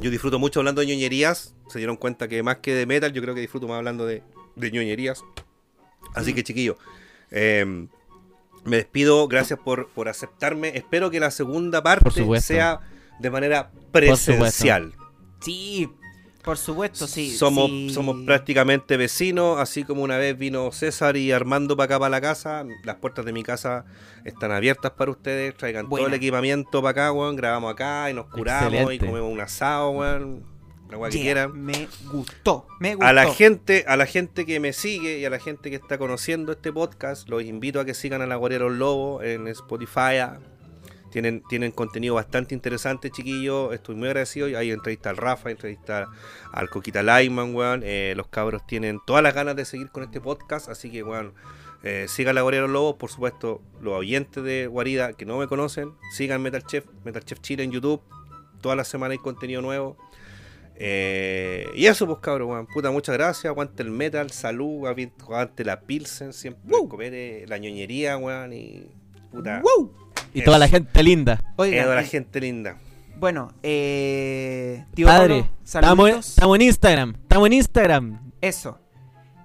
Yo 0.00 0.10
disfruto 0.10 0.38
mucho 0.38 0.60
hablando 0.60 0.80
de 0.80 0.86
ñoñerías. 0.88 1.54
Se 1.68 1.78
dieron 1.78 1.96
cuenta 1.96 2.28
que 2.28 2.42
más 2.42 2.56
que 2.58 2.74
de 2.74 2.86
metal, 2.86 3.12
yo 3.12 3.22
creo 3.22 3.34
que 3.34 3.40
disfruto 3.40 3.68
más 3.68 3.78
hablando 3.78 4.04
de, 4.06 4.22
de 4.56 4.70
ñoñerías. 4.70 5.22
Así 6.14 6.32
Mm. 6.32 6.34
que, 6.34 6.42
chiquillo, 6.44 6.76
eh, 7.32 7.88
me 8.64 8.76
despido. 8.76 9.26
Gracias 9.28 9.58
por, 9.58 9.88
por 9.88 10.08
aceptarme. 10.08 10.76
Espero 10.76 11.10
que 11.10 11.20
la 11.20 11.30
segunda 11.30 11.82
parte 11.82 12.40
sea 12.40 12.80
de 13.18 13.30
manera 13.30 13.70
presencial. 13.90 14.94
Sí. 15.40 15.90
Por 16.42 16.58
supuesto, 16.58 17.06
sí. 17.06 17.30
somos, 17.30 17.70
sí. 17.70 17.90
somos 17.90 18.16
prácticamente 18.26 18.96
vecinos, 18.96 19.60
así 19.60 19.84
como 19.84 20.02
una 20.02 20.16
vez 20.16 20.36
vino 20.36 20.72
César 20.72 21.16
y 21.16 21.30
Armando 21.30 21.76
para 21.76 21.84
acá, 21.84 22.00
para 22.00 22.10
la 22.10 22.20
casa. 22.20 22.64
Las 22.82 22.96
puertas 22.96 23.24
de 23.24 23.32
mi 23.32 23.44
casa 23.44 23.84
están 24.24 24.50
abiertas 24.50 24.90
para 24.90 25.12
ustedes. 25.12 25.56
Traigan 25.56 25.88
todo 25.88 26.04
el 26.04 26.14
equipamiento 26.14 26.82
para 26.82 26.90
acá, 26.90 27.12
weón. 27.12 27.36
Grabamos 27.36 27.72
acá 27.72 28.10
y 28.10 28.14
nos 28.14 28.26
curamos 28.26 28.92
y 28.92 28.98
comemos 28.98 29.32
un 29.32 29.40
asado, 29.40 29.90
weón. 29.90 30.51
La 30.92 31.08
que 31.10 31.20
quieran. 31.20 31.60
Me 31.60 31.88
gustó, 32.10 32.66
me 32.80 32.94
gustó. 32.94 33.06
A 33.06 33.12
la 33.12 33.32
gente, 33.32 33.84
a 33.88 33.96
la 33.96 34.06
gente 34.06 34.46
que 34.46 34.60
me 34.60 34.72
sigue 34.72 35.18
y 35.18 35.24
a 35.24 35.30
la 35.30 35.38
gente 35.38 35.70
que 35.70 35.76
está 35.76 35.98
conociendo 35.98 36.52
este 36.52 36.72
podcast, 36.72 37.28
los 37.28 37.42
invito 37.42 37.80
a 37.80 37.84
que 37.84 37.94
sigan 37.94 38.22
a 38.22 38.26
la 38.26 38.36
Guardia 38.36 38.58
de 38.58 38.64
los 38.64 38.74
Lobos 38.74 39.24
en 39.24 39.48
Spotify. 39.48 40.20
Tienen, 41.10 41.42
tienen 41.46 41.72
contenido 41.72 42.14
bastante 42.14 42.54
interesante, 42.54 43.10
chiquillos. 43.10 43.74
Estoy 43.74 43.94
muy 43.96 44.08
agradecido. 44.08 44.46
Hay 44.58 44.70
entrevista 44.70 45.10
al 45.10 45.18
Rafa, 45.18 45.50
entrevista 45.50 46.08
al 46.52 46.70
Coquita 46.70 47.02
Lyman, 47.02 47.54
weón. 47.54 47.82
Eh, 47.84 48.14
los 48.16 48.28
cabros 48.28 48.66
tienen 48.66 48.98
todas 49.06 49.22
las 49.22 49.34
ganas 49.34 49.54
de 49.54 49.66
seguir 49.66 49.90
con 49.90 50.02
este 50.04 50.22
podcast. 50.22 50.70
Así 50.70 50.90
que, 50.90 51.02
weón, 51.02 51.34
eh, 51.82 52.06
sigan 52.08 52.34
la 52.34 52.40
Guardia 52.40 52.62
de 52.62 52.66
los 52.68 52.72
Lobos. 52.72 52.96
Por 52.96 53.10
supuesto, 53.10 53.60
los 53.82 53.92
oyentes 53.92 54.42
de 54.42 54.66
Guarida 54.68 55.12
que 55.12 55.26
no 55.26 55.36
me 55.36 55.48
conocen, 55.48 55.92
sigan 56.12 56.40
Metal 56.40 56.64
Chef, 56.64 56.86
Metal 57.04 57.22
Chef 57.22 57.40
Chile 57.40 57.62
en 57.62 57.72
YouTube. 57.72 58.00
Todas 58.62 58.78
las 58.78 58.88
semanas 58.88 59.12
hay 59.12 59.18
contenido 59.18 59.60
nuevo. 59.60 59.98
Eh, 60.84 61.70
y 61.76 61.86
eso, 61.86 62.06
pues 62.06 62.18
cabrón, 62.18 62.50
weón. 62.50 62.66
Puta, 62.66 62.90
muchas 62.90 63.14
gracias. 63.16 63.44
Aguante 63.44 63.84
el 63.84 63.90
metal, 63.90 64.32
salud, 64.32 64.88
aguante 64.88 65.64
la 65.64 65.80
Pilsen, 65.82 66.32
siempre 66.32 66.74
Woo. 66.74 66.88
comer 66.88 67.14
eh, 67.14 67.44
la 67.46 67.58
ñoñería, 67.58 68.16
weón. 68.16 68.52
Y 68.52 68.88
puta, 69.30 69.62
¡Woo! 69.62 69.94
Y 70.34 70.40
Eso. 70.40 70.46
toda 70.46 70.58
la 70.58 70.66
gente 70.66 71.00
linda. 71.04 71.40
Oigan, 71.54 71.84
Edo, 71.84 71.94
la 71.94 72.02
gente 72.02 72.40
linda. 72.40 72.78
bueno, 73.16 73.52
eh, 73.62 74.84
tío 74.94 75.06
Padre, 75.06 75.48
estamos, 75.62 76.10
estamos 76.30 76.56
en 76.56 76.62
Instagram. 76.62 77.14
Estamos 77.14 77.46
en 77.46 77.52
Instagram. 77.52 78.32
Eso. 78.40 78.80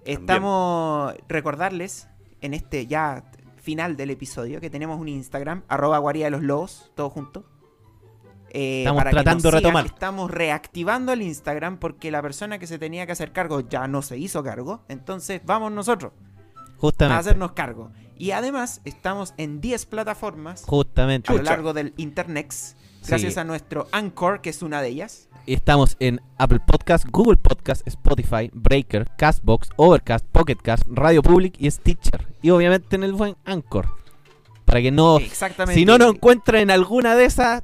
Estamos 0.05 1.13
recordarles 1.29 2.07
en 2.41 2.55
este 2.55 2.87
ya 2.87 3.23
final 3.57 3.95
del 3.95 4.09
episodio 4.09 4.59
que 4.59 4.71
tenemos 4.71 4.99
un 4.99 5.07
Instagram, 5.09 5.61
arroba 5.67 5.99
guarida 5.99 6.25
de 6.25 6.31
los 6.31 6.41
lobos, 6.41 6.91
todo 6.95 7.11
junto. 7.11 7.45
Eh, 8.51 8.79
Estamos 8.79 8.99
para 9.01 9.09
que 9.11 9.15
tratando 9.15 9.51
de 9.51 9.57
retomar. 9.57 9.85
Estamos 9.85 10.31
reactivando 10.31 11.11
el 11.13 11.21
Instagram 11.21 11.77
porque 11.77 12.11
la 12.11 12.21
persona 12.21 12.59
que 12.59 12.67
se 12.67 12.79
tenía 12.79 13.05
que 13.05 13.11
hacer 13.11 13.31
cargo 13.31 13.61
ya 13.61 13.87
no 13.87 14.01
se 14.01 14.17
hizo 14.17 14.43
cargo. 14.43 14.83
Entonces 14.87 15.41
vamos 15.45 15.71
nosotros 15.71 16.13
a 16.99 17.17
hacernos 17.17 17.51
cargo. 17.53 17.91
Y 18.17 18.31
además 18.31 18.81
estamos 18.85 19.33
en 19.37 19.61
10 19.61 19.85
plataformas 19.85 20.63
Justamente. 20.65 21.31
a 21.31 21.35
lo 21.35 21.43
largo 21.43 21.73
del 21.73 21.93
Internet. 21.97 22.53
Gracias 23.07 23.33
Sí. 23.35 23.39
a 23.39 23.43
nuestro 23.43 23.87
Anchor, 23.91 24.41
que 24.41 24.49
es 24.49 24.61
una 24.61 24.81
de 24.81 24.89
ellas. 24.89 25.29
Estamos 25.45 25.95
en 25.99 26.19
Apple 26.37 26.59
Podcast, 26.65 27.05
Google 27.09 27.37
Podcast, 27.37 27.87
Spotify, 27.87 28.49
Breaker, 28.53 29.07
Castbox, 29.17 29.69
Overcast, 29.77 30.25
Pocketcast, 30.25 30.83
Radio 30.89 31.21
Public 31.21 31.55
y 31.59 31.71
Stitcher. 31.71 32.27
Y 32.41 32.49
obviamente 32.49 32.95
en 32.97 33.03
el 33.03 33.13
buen 33.13 33.37
Anchor. 33.45 33.87
Para 34.65 34.81
que 34.81 34.91
no... 34.91 35.17
Exactamente. 35.19 35.79
Si 35.79 35.85
no 35.85 35.97
nos 35.97 36.13
encuentran 36.15 36.63
en 36.63 36.71
alguna 36.71 37.15
de 37.15 37.23
esas, 37.25 37.63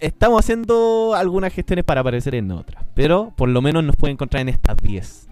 estamos 0.00 0.40
haciendo 0.40 1.14
algunas 1.14 1.52
gestiones 1.52 1.84
para 1.84 2.00
aparecer 2.00 2.34
en 2.34 2.50
otras. 2.50 2.84
Pero 2.94 3.32
por 3.36 3.48
lo 3.48 3.62
menos 3.62 3.84
nos 3.84 3.96
pueden 3.96 4.14
encontrar 4.14 4.42
en 4.42 4.48
estas 4.48 4.76
10. 4.76 5.28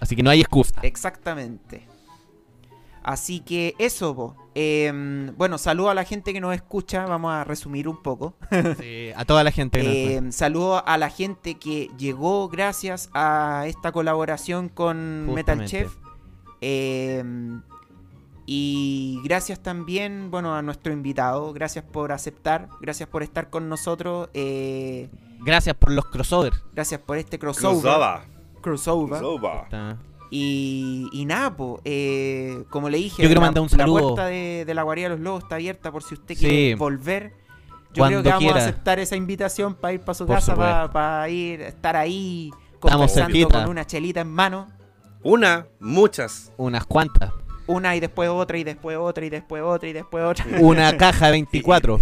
Así 0.00 0.16
que 0.16 0.22
no 0.22 0.30
hay 0.30 0.40
excusa. 0.40 0.80
Exactamente. 0.82 1.86
Así 3.02 3.40
que 3.40 3.74
eso. 3.78 4.36
Em, 4.54 5.34
bueno, 5.36 5.56
saludo 5.56 5.90
a 5.90 5.94
la 5.94 6.04
gente 6.04 6.32
que 6.32 6.40
nos 6.40 6.54
escucha. 6.54 7.06
Vamos 7.06 7.32
a 7.32 7.44
resumir 7.44 7.88
un 7.88 8.02
poco. 8.02 8.34
Sí, 8.78 9.10
a 9.16 9.24
toda 9.24 9.42
la 9.44 9.50
gente 9.50 9.80
que 9.80 9.86
nos 9.86 9.94
escucha. 9.94 10.18
Em, 10.18 10.32
saludo 10.32 10.86
a 10.86 10.98
la 10.98 11.08
gente 11.08 11.54
que 11.54 11.90
llegó 11.96 12.48
gracias 12.48 13.08
a 13.14 13.64
esta 13.66 13.92
colaboración 13.92 14.68
con 14.68 15.26
Metal 15.32 15.58
Justamente. 15.58 15.68
Chef. 15.68 15.96
Em, 16.60 17.62
y 18.50 19.20
gracias 19.24 19.60
también, 19.60 20.30
bueno, 20.30 20.54
a 20.54 20.62
nuestro 20.62 20.90
invitado. 20.90 21.52
Gracias 21.52 21.84
por 21.84 22.12
aceptar. 22.12 22.70
Gracias 22.80 23.06
por 23.06 23.22
estar 23.22 23.50
con 23.50 23.68
nosotros. 23.68 24.30
eh, 24.32 25.10
Gracias 25.40 25.76
por 25.76 25.92
los 25.92 26.06
crossovers. 26.06 26.58
gracias 26.72 26.98
por 27.02 27.18
este 27.18 27.38
crossover. 27.38 27.76
Cruzaba. 27.82 28.24
crossover. 28.62 29.22
Está- 29.64 29.98
Y, 30.30 31.08
y 31.12 31.24
nada, 31.26 31.54
po, 31.56 31.80
eh, 31.84 32.64
como 32.70 32.88
le 32.88 32.96
dije, 32.98 33.22
Yo 33.22 33.28
quiero 33.28 33.40
la, 33.42 33.46
mandar 33.48 33.62
un 33.62 33.68
la 33.70 33.76
saludo. 33.76 34.00
puerta 34.14 34.26
de, 34.26 34.64
de 34.66 34.74
la 34.74 34.82
guarida 34.82 35.08
de 35.10 35.16
los 35.16 35.20
lobos 35.20 35.42
está 35.42 35.54
abierta 35.56 35.92
por 35.92 36.02
si 36.02 36.14
usted 36.14 36.34
Sí. 36.34 36.40
quiere 36.40 36.74
volver. 36.74 37.32
Yo 37.94 38.00
Cuando 38.02 38.20
creo 38.20 38.22
que 38.22 38.28
vamos 38.30 38.42
quiera. 38.44 38.60
a 38.60 38.62
aceptar 38.68 38.98
esa 38.98 39.16
invitación 39.16 39.74
para 39.74 39.92
ir 39.92 40.00
para 40.00 40.14
su 40.14 40.26
Por 40.26 40.36
casa, 40.36 40.52
supuesto. 40.52 40.90
para 40.92 41.28
ir, 41.28 41.60
estar 41.62 41.96
ahí 41.96 42.50
Estamos 42.74 42.92
conversando 42.92 43.26
cerquita. 43.34 43.60
con 43.62 43.70
una 43.70 43.86
chelita 43.86 44.20
en 44.22 44.28
mano. 44.30 44.68
Una, 45.22 45.66
muchas. 45.80 46.50
Unas 46.56 46.84
cuantas. 46.86 47.30
Una 47.68 47.94
y 47.94 48.00
después 48.00 48.28
otra 48.30 48.58
y 48.58 48.64
después 48.64 48.96
otra 48.96 49.24
y 49.24 49.30
después 49.30 49.62
otra 49.62 49.88
y 49.88 49.92
después 49.92 50.24
otra. 50.24 50.46
Una 50.60 50.96
caja 50.96 51.26
de 51.26 51.32
24. 51.32 52.00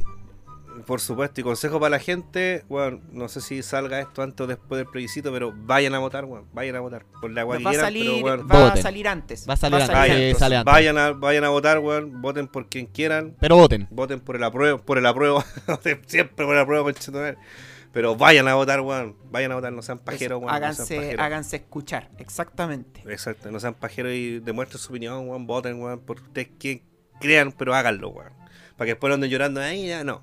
Por 0.87 1.01
supuesto, 1.01 1.41
y 1.41 1.45
consejo 1.45 1.81
para 1.81 1.91
la 1.91 1.99
gente, 1.99 2.65
bueno, 2.69 3.01
no 3.11 3.29
sé 3.29 3.41
si 3.41 3.61
salga 3.65 3.99
esto 3.99 4.23
antes 4.23 4.43
o 4.43 4.47
después 4.47 4.79
del 4.79 4.87
plebiscito, 4.87 5.33
pero 5.33 5.53
vayan 5.53 5.95
a 5.95 5.99
votar, 5.99 6.25
weón, 6.27 6.45
vayan 6.53 6.77
a 6.77 6.81
votar. 6.81 7.05
Por 7.21 7.33
la 7.33 7.41
agua 7.41 7.59
que 7.59 7.65
va 7.65 7.71
a 7.71 7.73
quieran, 7.73 7.87
salir, 7.87 8.23
pero 8.23 8.23
weón, 8.23 8.49
va 8.49 8.73
a 8.73 8.77
salir 8.77 9.09
antes. 9.09 9.49
Va 9.49 9.55
a 9.55 9.57
salir 9.57 9.81
antes. 9.81 9.97
vayan, 9.97 10.17
entonces, 10.17 10.39
sale 10.39 10.57
antes. 10.57 10.73
vayan 10.73 10.99
a, 10.99 11.11
vayan 11.11 11.45
a 11.45 11.49
votar, 11.49 11.81
weón, 11.81 12.23
voten 12.23 12.47
por 12.47 12.69
quien 12.69 12.87
quieran, 12.87 13.35
Pero 13.41 13.57
voten. 13.57 13.89
voten 13.91 14.21
por 14.21 14.37
el 14.37 14.45
apruebo, 14.45 14.79
por 14.79 14.99
el 14.99 15.07
apruebo, 15.07 15.43
siempre 16.07 16.47
por 16.47 16.55
el 16.55 16.61
apruebo, 16.61 16.85
conchetumare. 16.85 17.39
Pero 17.97 18.15
vayan 18.15 18.47
a 18.47 18.55
votar, 18.55 18.83
weón, 18.83 19.17
vayan 19.31 19.53
a 19.53 19.55
votar, 19.55 19.73
no 19.73 19.81
sean 19.81 19.99
pajeros, 19.99 20.37
weón. 20.39 20.51
no 20.51 20.55
háganse, 20.55 21.17
háganse 21.19 21.57
escuchar, 21.57 22.11
exactamente. 22.19 23.01
Exacto, 23.11 23.51
no 23.51 23.59
sean 23.59 23.73
pajeros 23.73 24.13
y 24.13 24.39
demuestren 24.41 24.79
su 24.79 24.91
opinión, 24.91 25.27
weón, 25.27 25.47
voten, 25.47 25.81
weón, 25.81 26.01
por 26.01 26.21
ustedes 26.21 26.49
quien 26.59 26.83
crean, 27.21 27.53
pero 27.53 27.75
háganlo, 27.75 28.11
weón. 28.11 28.35
Para 28.77 28.85
que 28.85 28.93
después 28.93 29.15
anden 29.15 29.31
llorando 29.31 29.63
ahí, 29.63 29.87
ya 29.89 30.05
no. 30.05 30.23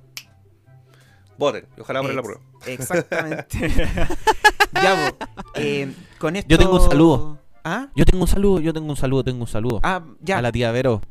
Voten, 1.40 1.66
y 1.76 1.82
ojalá 1.82 2.04
por 2.04 2.12
el 2.12 2.20
Ex- 2.20 2.28
apruebo. 2.28 2.44
Exactamente. 2.68 3.58
ya, 4.76 5.16
eh, 5.56 5.92
con 6.20 6.36
esto... 6.36 6.50
Yo 6.50 6.60
tengo 6.60 6.76
un 6.76 6.88
saludo. 6.88 7.40
¿Ah? 7.64 7.88
Yo 7.96 8.06
tengo 8.06 8.22
un 8.24 8.28
saludo, 8.28 8.60
yo 8.60 8.72
tengo 8.72 8.92
un 8.92 8.98
saludo, 8.98 9.24
tengo 9.24 9.42
un 9.42 9.48
saludo. 9.48 9.80
Ah, 9.82 10.04
ya. 10.22 10.38
A 10.38 10.44
la 10.44 10.52
tía 10.52 10.72
Vero, 10.72 11.02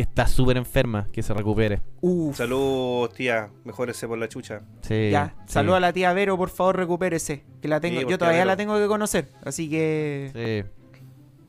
que 0.00 0.04
está 0.04 0.26
súper 0.26 0.56
enferma, 0.56 1.08
que 1.12 1.22
se 1.22 1.34
recupere. 1.34 1.82
Uf, 2.00 2.34
Saludos, 2.34 3.12
tía, 3.12 3.50
mejórese 3.64 4.08
por 4.08 4.16
la 4.16 4.30
chucha. 4.30 4.62
Sí, 4.80 5.10
ya. 5.10 5.34
sí, 5.44 5.52
Saluda 5.52 5.76
a 5.76 5.80
la 5.80 5.92
tía 5.92 6.10
Vero, 6.14 6.38
por 6.38 6.48
favor, 6.48 6.78
recupérese. 6.78 7.44
Que 7.60 7.68
la 7.68 7.80
tengo, 7.80 8.00
Sí, 8.00 8.06
yo 8.08 8.16
todavía 8.16 8.46
la 8.46 8.56
tengo 8.56 8.78
que 8.78 8.86
conocer. 8.86 9.28
Así 9.44 9.68
que. 9.68 10.64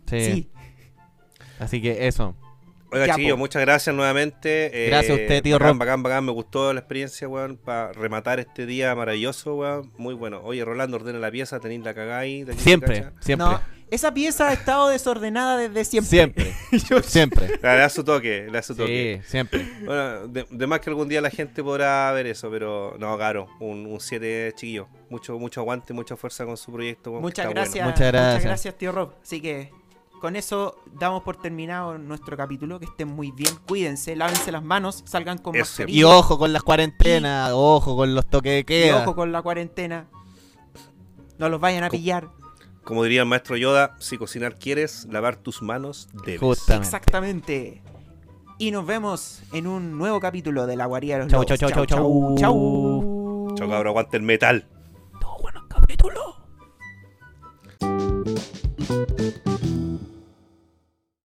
Sí. 0.06 0.20
Sí. 0.20 0.34
Sí. 0.34 0.52
Así 1.60 1.82
que 1.82 2.08
eso. 2.08 2.36
Oiga, 2.92 3.16
po. 3.16 3.38
muchas 3.38 3.62
gracias 3.62 3.96
nuevamente. 3.96 4.86
eh, 4.86 4.90
Gracias 4.90 5.18
a 5.18 5.22
usted, 5.22 5.44
tío 5.44 5.56
bacán, 5.56 5.68
Ron. 5.70 5.80
Bacán, 5.80 6.04
bacán, 6.04 6.26
me 6.26 6.32
gustó 6.32 6.74
la 6.74 6.80
experiencia, 6.82 7.28
weón, 7.28 7.58
para 7.58 7.94
rematar 7.94 8.40
este 8.40 8.66
día 8.66 8.94
maravilloso, 8.96 9.56
weón. 9.56 9.92
Muy 9.98 10.14
bueno. 10.14 10.42
Oye, 10.44 10.64
Rolando, 10.66 10.98
ordena 10.98 11.20
la 11.20 11.32
pieza, 11.32 11.60
tenéis 11.60 11.82
la 11.84 11.94
cagada 11.94 12.20
ahí. 12.20 12.46
Siempre, 12.58 13.06
siempre. 13.22 13.48
No, 13.48 13.62
esa 13.90 14.14
pieza 14.14 14.50
ha 14.50 14.54
estado 14.54 14.88
desordenada 14.90 15.58
desde 15.58 15.84
siempre. 15.86 16.10
Siempre. 16.10 16.54
Yo- 16.90 17.02
Siempre. 17.04 17.48
Le 17.62 17.68
da 17.78 17.90
su 17.90 18.04
toque, 18.04 18.46
le 18.48 18.52
da 18.52 18.62
su 18.62 18.76
toque. 18.76 19.22
Sí, 19.24 19.30
siempre. 19.32 19.66
Bueno, 19.86 20.28
de, 20.28 20.46
de 20.50 20.68
más 20.68 20.80
que 20.80 20.90
algún 20.90 21.08
día 21.10 21.20
la 21.22 21.30
gente 21.30 21.62
podrá 21.64 22.12
ver 22.14 22.26
eso, 22.28 22.50
pero 22.52 22.96
no, 23.00 23.16
claro, 23.18 23.48
un 23.60 23.98
7 24.00 24.54
chiquillo. 24.56 24.88
Mucho, 25.10 25.38
mucho 25.40 25.60
aguante, 25.62 25.94
mucha 25.94 26.16
fuerza 26.16 26.46
con 26.46 26.56
su 26.58 26.72
proyecto. 26.72 27.12
weón, 27.12 27.22
Muchas 27.22 27.50
gracias, 27.50 27.86
Muchas 27.86 28.08
gracias. 28.08 28.34
Muchas 28.36 28.44
gracias, 28.46 28.78
tío 28.78 28.92
Rob. 28.94 29.14
Así 29.22 29.42
que 29.42 29.72
con 30.22 30.38
eso 30.38 30.78
damos 30.94 31.24
por 31.24 31.36
terminado 31.36 31.98
nuestro 31.98 32.38
capítulo. 32.38 32.80
Que 32.80 32.86
estén 32.86 33.10
muy 33.10 33.32
bien, 33.32 33.54
cuídense, 33.68 34.16
lávense 34.16 34.52
las 34.54 34.64
manos, 34.64 35.04
salgan 35.06 35.38
con 35.40 35.56
Eso. 35.56 35.64
mascarilla. 35.66 36.00
Y 36.00 36.04
ojo 36.06 36.38
con 36.38 36.54
las 36.54 36.64
cuarentenas, 36.64 37.52
ojo 37.54 37.98
con 37.98 38.16
los 38.16 38.26
toques 38.30 38.52
de 38.54 38.60
Y 38.60 38.64
queda. 38.64 39.02
ojo 39.04 39.16
con 39.16 39.32
la 39.34 39.42
cuarentena. 39.42 40.08
No 41.38 41.50
los 41.50 41.60
vayan 41.60 41.84
a 41.84 41.90
Co- 41.90 41.98
pillar. 41.98 42.30
Como 42.84 43.04
diría 43.04 43.22
el 43.22 43.28
maestro 43.28 43.58
Yoda, 43.58 43.96
si 44.00 44.18
cocinar 44.18 44.56
quieres, 44.58 45.08
lavar 45.12 45.36
tus 45.36 45.62
manos 45.62 46.08
debes. 46.26 46.40
Justamente. 46.40 46.86
Exactamente. 46.86 47.84
Y 48.58 48.72
nos 48.72 48.86
vemos 48.86 49.42
en 49.54 49.66
un 49.68 49.98
nuevo 49.98 50.20
capítulo 50.20 50.68
de 50.68 50.76
La 50.76 50.86
Guarida 50.86 51.16
de 51.16 51.20
los 51.24 51.28
Chau, 51.32 51.42
Lobos. 51.42 51.60
chau, 51.60 51.70
chau, 51.70 51.86
chau, 51.86 51.86
chau. 51.86 52.36
chau. 52.38 53.56
Chao, 53.56 53.68
cabrón, 53.70 53.88
aguante 53.88 54.18
el 54.18 54.24
metal. 54.24 54.68
Todo 55.20 55.38
bueno 55.42 55.62
capítulo. 55.68 56.22